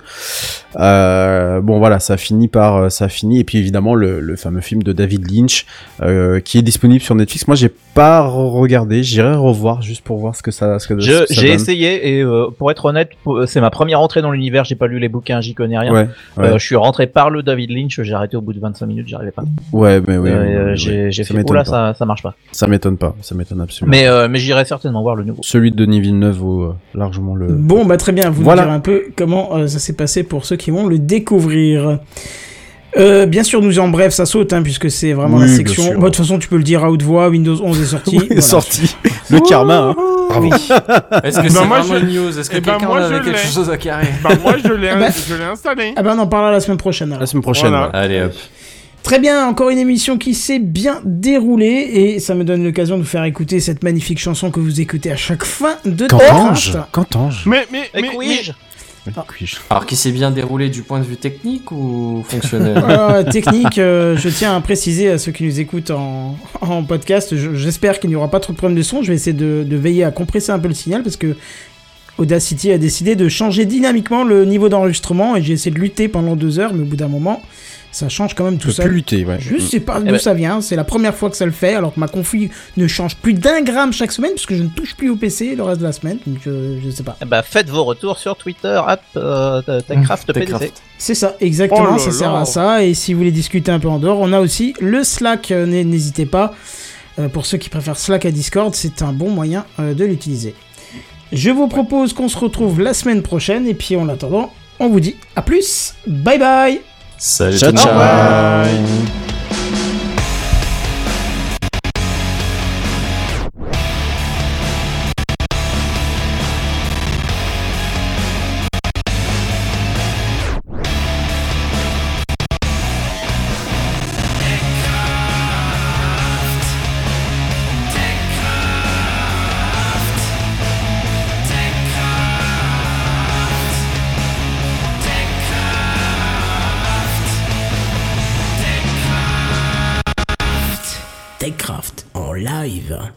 Euh, 0.78 1.61
bon 1.61 1.78
voilà, 1.78 2.01
ça 2.01 2.15
a 2.15 2.17
fini 2.17 2.49
par, 2.49 2.77
euh, 2.77 2.89
ça 2.89 3.07
a 3.07 3.09
fini, 3.09 3.41
et 3.41 3.45
puis 3.45 3.59
évidemment 3.59 3.95
le, 3.95 4.06
le 4.20 4.36
fameux 4.36 4.60
film 4.60 4.83
de 4.83 4.93
David 4.93 5.31
Lynch, 5.31 5.67
euh, 6.02 6.41
qui 6.41 6.59
est 6.59 6.62
disponible 6.62 7.01
sur 7.02 7.15
Netflix. 7.15 7.47
Moi, 7.47 7.57
j'ai 7.57 7.70
pas 7.94 8.20
regardé, 8.23 9.02
j'irai 9.02 9.35
revoir 9.35 9.83
juste 9.83 10.02
pour 10.05 10.18
voir 10.18 10.36
ce 10.36 10.43
que 10.43 10.51
ça, 10.51 10.78
ce 10.78 10.86
que, 10.89 10.99
Je- 11.01 11.12
ce 11.12 11.18
que 11.25 11.35
ça 11.35 11.41
J'ai 11.41 11.52
essayé 11.52 12.17
et 12.17 12.23
euh, 12.23 12.47
pour 12.57 12.70
être 12.70 12.85
honnête, 12.85 13.10
pour- 13.25 13.47
c'est 13.49 13.60
ma 13.60 13.70
première 13.70 14.01
entrée 14.01 14.23
dans 14.23 14.31
l'univers. 14.31 14.65
J'ai 14.65 14.75
pas 14.75 14.86
lu 14.86 14.99
les 14.99 15.09
bouquins, 15.09 15.41
j'y 15.41 15.55
connais 15.55 15.78
rien. 15.78 15.93
Ouais, 15.93 16.09
ouais. 16.36 16.44
Euh, 16.44 16.59
je 16.59 16.65
suis 16.67 16.76
rentré 16.76 17.07
par 17.07 17.31
le 17.31 17.43
David 17.43 17.70
Lynch, 17.70 18.01
j'ai 18.02 18.12
arrêté 18.15 18.36
au 18.36 18.41
bout 18.41 18.52
de 18.52 18.60
25 18.60 18.86
minutes, 18.86 19.09
j'arrivais 19.09 19.31
pas. 19.33 19.44
ouais, 19.73 20.01
mais 20.07 20.18
oui, 20.18 20.31
Euh, 20.31 20.35
euh, 20.73 20.75
j'ai 20.75 21.05
oui. 21.07 21.12
j'ai 21.12 21.25
ça 21.25 21.35
fait, 21.35 21.44
pas. 21.44 21.65
ça, 21.65 21.94
ça 21.94 22.05
marche 22.05 22.23
pas. 22.23 22.35
Ça 22.52 22.67
m'étonne 22.67 22.97
pas, 22.99 23.15
ça 23.23 23.35
m'étonne 23.35 23.60
absolument. 23.60 23.91
Mais, 23.91 24.07
euh, 24.07 24.28
mais 24.28 24.39
j'irai 24.39 24.65
certainement 24.65 25.02
voir 25.02 25.17
le 25.17 25.25
nouveau. 25.25 25.41
celui 25.43 25.70
de 25.73 25.76
Denis 25.76 26.01
Villeneuve 26.01 26.36
vaut 26.36 26.62
euh, 26.65 26.75
largement 26.94 27.35
le. 27.35 27.47
Bon, 27.49 27.85
bah 27.86 27.97
très 27.97 28.12
bien, 28.12 28.31
vous 28.31 28.43
Voilà. 28.43 28.62
nous 28.62 28.67
direz 28.68 28.76
un 28.76 28.81
peu 28.81 29.05
comment 29.17 29.57
euh, 29.57 29.67
ça 29.67 29.78
s'est 29.78 29.94
passé 29.94 30.23
pour 30.23 30.44
ceux 30.44 30.57
qui 30.57 30.70
vont 30.70 30.86
le 30.86 30.99
découvrir. 30.99 31.99
Euh, 32.97 33.26
bien 33.26 33.42
sûr, 33.42 33.60
nous 33.62 33.78
en 33.78 33.89
bref, 33.89 34.12
ça 34.12 34.25
saute, 34.26 34.52
hein, 34.52 34.62
puisque 34.62 34.91
c'est 34.91 35.12
vraiment 35.12 35.36
Oui, 35.39 35.47
la 35.49 35.55
section. 35.57 35.84
Bah, 35.94 35.97
De 35.97 36.05
toute 36.07 36.16
façon, 36.16 36.39
tu 36.39 36.49
peux 36.49 36.57
le 36.57 36.62
dire 36.62 36.83
à 36.84 36.91
haute 36.91 37.02
voix, 37.02 37.28
Windows 37.28 37.60
11 37.62 37.81
est 37.81 37.84
sorti. 37.86 38.16
Oui, 38.18 38.26
Voilà. 38.28 38.41
sorti. 38.42 38.97
Le 39.31 39.41
karma, 39.41 39.76
hein. 39.76 39.97
Oui. 40.41 40.50
Est-ce 40.50 40.68
que 40.68 41.42
Bah, 41.42 41.49
c'est 41.49 41.65
moi, 41.66 41.81
vraiment 41.81 41.99
je- 42.00 42.05
une 42.05 42.15
news 42.15 42.39
Est-ce 42.39 42.50
que 42.50 42.57
Eh 42.57 42.60
ben, 42.60 42.73
quelqu'un 42.73 42.86
moi, 42.86 43.02
je 43.08 43.15
quelque 43.15 43.31
l'ai. 43.31 43.36
chose 43.39 43.70
à 43.70 43.76
carrer 43.76 44.08
Bah 44.23 44.31
moi 44.42 44.55
je 44.62 44.73
l'ai 44.73 44.89
bah. 44.94 45.08
je 45.28 45.34
l'ai 45.34 45.44
installé. 45.44 45.92
Ah 45.97 46.02
bah, 46.02 46.15
on 46.16 46.18
en 46.20 46.26
parlera 46.26 46.52
la 46.52 46.60
semaine 46.60 46.76
prochaine. 46.78 47.08
alors. 47.08 47.20
La 47.20 47.26
semaine 47.26 47.42
prochaine. 47.42 47.68
Voilà. 47.70 47.86
Allez 47.86 48.23
hop. 48.23 48.33
Très 49.02 49.18
bien, 49.20 49.47
encore 49.47 49.70
une 49.70 49.78
émission 49.78 50.18
qui 50.18 50.34
s'est 50.34 50.58
bien 50.58 51.00
déroulée 51.05 51.89
et 51.92 52.18
ça 52.18 52.34
me 52.34 52.42
donne 52.42 52.65
l'occasion 52.65 52.97
de 52.97 53.02
vous 53.02 53.08
faire 53.08 53.23
écouter 53.25 53.60
cette 53.60 53.84
magnifique 53.84 54.18
chanson 54.18 54.50
que 54.50 54.58
vous 54.58 54.81
écoutez 54.81 55.12
à 55.12 55.16
chaque 55.16 55.44
fin 55.44 55.76
de 55.84 56.07
Qu'entends-je 56.08 56.65
Techcraft. 56.73 56.91
Qu'entends-je 56.92 57.49
Mais 57.49 57.66
mais 57.70 57.89
Et 57.94 58.02
mais, 58.02 58.08
puis-je 58.18 58.50
Alors 59.70 59.86
qui 59.86 59.97
s'est 59.97 60.10
bien 60.12 60.31
déroulé 60.31 60.68
du 60.68 60.83
point 60.83 60.99
de 61.01 61.05
vue 61.05 61.17
technique 61.17 61.70
ou 61.73 62.25
fonctionnel 62.28 62.83
Euh, 62.89 63.23
technique, 63.23 63.78
euh, 63.78 64.17
je 64.17 64.28
tiens 64.28 64.57
à 64.57 64.60
préciser 64.60 65.10
à 65.10 65.18
ceux 65.18 65.33
qui 65.33 65.44
nous 65.44 65.60
écoutent 65.60 65.91
en, 65.91 66.36
en 66.60 66.83
podcast, 66.83 67.36
je- 67.36 67.55
j'espère 67.55 68.01
qu'il 68.01 68.10
n'y 68.10 68.17
aura 68.17 68.28
pas 68.31 68.41
trop 68.41 68.52
de 68.52 68.59
problèmes 68.59 68.76
de 68.78 68.83
son. 68.83 69.02
Je 69.02 69.09
vais 69.09 69.15
essayer 69.15 69.33
de, 69.36 69.65
de 69.68 69.76
veiller 69.76 70.05
à 70.05 70.10
compresser 70.10 70.51
un 70.52 70.59
peu 70.59 70.68
le 70.68 70.75
signal 70.75 71.02
parce 71.02 71.17
que 71.17 71.36
Audacity 72.18 72.73
a 72.73 72.78
décidé 72.78 73.15
de 73.15 73.28
changer 73.28 73.67
dynamiquement 73.67 74.25
le 74.25 74.47
niveau 74.47 74.68
d'enregistrement 74.70 75.36
et 75.36 75.43
j'ai 75.43 75.52
essayé 75.52 75.70
de 75.75 75.78
lutter 75.78 76.09
pendant 76.09 76.35
deux 76.35 76.59
heures, 76.59 76.73
mais 76.73 76.83
au 76.83 76.86
bout 76.86 76.97
d'un 76.97 77.09
moment, 77.09 77.43
ça 77.97 78.08
change 78.10 78.34
quand 78.34 78.44
même 78.44 78.58
tout 78.58 78.68
plus 78.75 78.89
lutter, 78.91 79.25
ouais. 79.25 79.39
Je 79.41 79.58
sais 79.58 79.81
pas 79.81 80.00
d'où 80.00 80.07
ben- 80.07 80.18
ça 80.18 80.34
vient, 80.34 80.60
c'est 80.60 80.76
la 80.76 80.84
première 80.84 81.15
fois 81.15 81.31
que 81.31 81.36
ça 81.36 81.47
le 81.47 81.52
fait, 81.52 81.75
alors 81.75 81.94
que 81.94 82.00
ma 82.00 82.08
config 82.08 82.50
ne 82.76 82.86
change 82.86 83.16
plus 83.16 83.33
d'un 83.33 83.62
gramme 83.62 83.92
chaque 83.92 84.12
semaine, 84.12 84.33
puisque 84.33 84.55
je 84.55 84.62
ne 84.62 84.68
touche 84.68 84.94
plus 84.97 85.08
au 85.10 85.16
PC 85.16 85.55
le 85.57 85.62
reste 85.62 85.81
de 85.81 85.86
la 85.86 85.92
semaine, 85.92 86.18
donc 86.26 86.39
je, 86.44 86.78
je 86.84 86.91
sais 86.91 87.02
pas. 87.02 87.16
Eh 87.23 87.25
Bah, 87.25 87.42
faites 87.42 87.70
vos 87.70 87.84
retours 87.84 88.18
sur 88.18 88.36
Twitter, 88.36 88.81
at 88.86 89.00
euh, 89.16 89.62
Techcraft 89.89 90.26
PDC. 90.33 90.41
Techcraft. 90.47 90.83
C'est 90.99 91.15
ça, 91.15 91.36
exactement, 91.41 91.94
Oh 91.94 91.99
ça 91.99 92.10
sert 92.12 92.34
à 92.34 92.44
ça, 92.44 92.84
et 92.84 92.92
si 92.94 93.12
vous 93.15 93.18
voulez 93.20 93.31
discuter 93.33 93.70
un 93.73 93.78
peu 93.78 93.89
en 93.89 93.99
dehors, 93.99 94.18
on 94.20 94.33
a 94.33 94.41
aussi 94.41 94.75
le 94.81 95.02
Slack, 95.02 95.50
euh, 95.50 95.65
n'hé- 95.66 95.84
n'hésitez 95.84 96.26
pas, 96.26 96.55
Euh, 97.18 97.28
pour 97.31 97.47
ceux 97.47 97.57
qui 97.57 97.70
préfèrent 97.70 97.97
Slack 97.97 98.26
à 98.26 98.31
Discord, 98.31 98.75
c'est 98.75 99.00
un 99.00 99.15
bon 99.15 99.31
moyen 99.31 99.65
euh, 99.81 99.94
de 99.94 100.05
l'utiliser. 100.05 100.55
Je 101.33 101.49
vous 101.50 101.66
propose 101.66 102.12
qu'on 102.12 102.28
se 102.28 102.36
retrouve 102.36 102.78
la 102.83 102.92
semaine 102.92 103.23
prochaine, 103.23 103.66
et 103.66 103.73
puis 103.73 103.97
en 103.97 104.07
attendant, 104.10 104.52
on 104.81 104.91
vous 104.91 105.00
dit 105.00 105.16
à 105.34 105.41
plus, 105.41 105.94
bye 106.07 106.39
bye 106.39 106.81
Salut 107.19 107.59
Ciao, 107.59 107.73
tout 107.73 107.78
le 107.86 107.95
monde. 107.95 109.09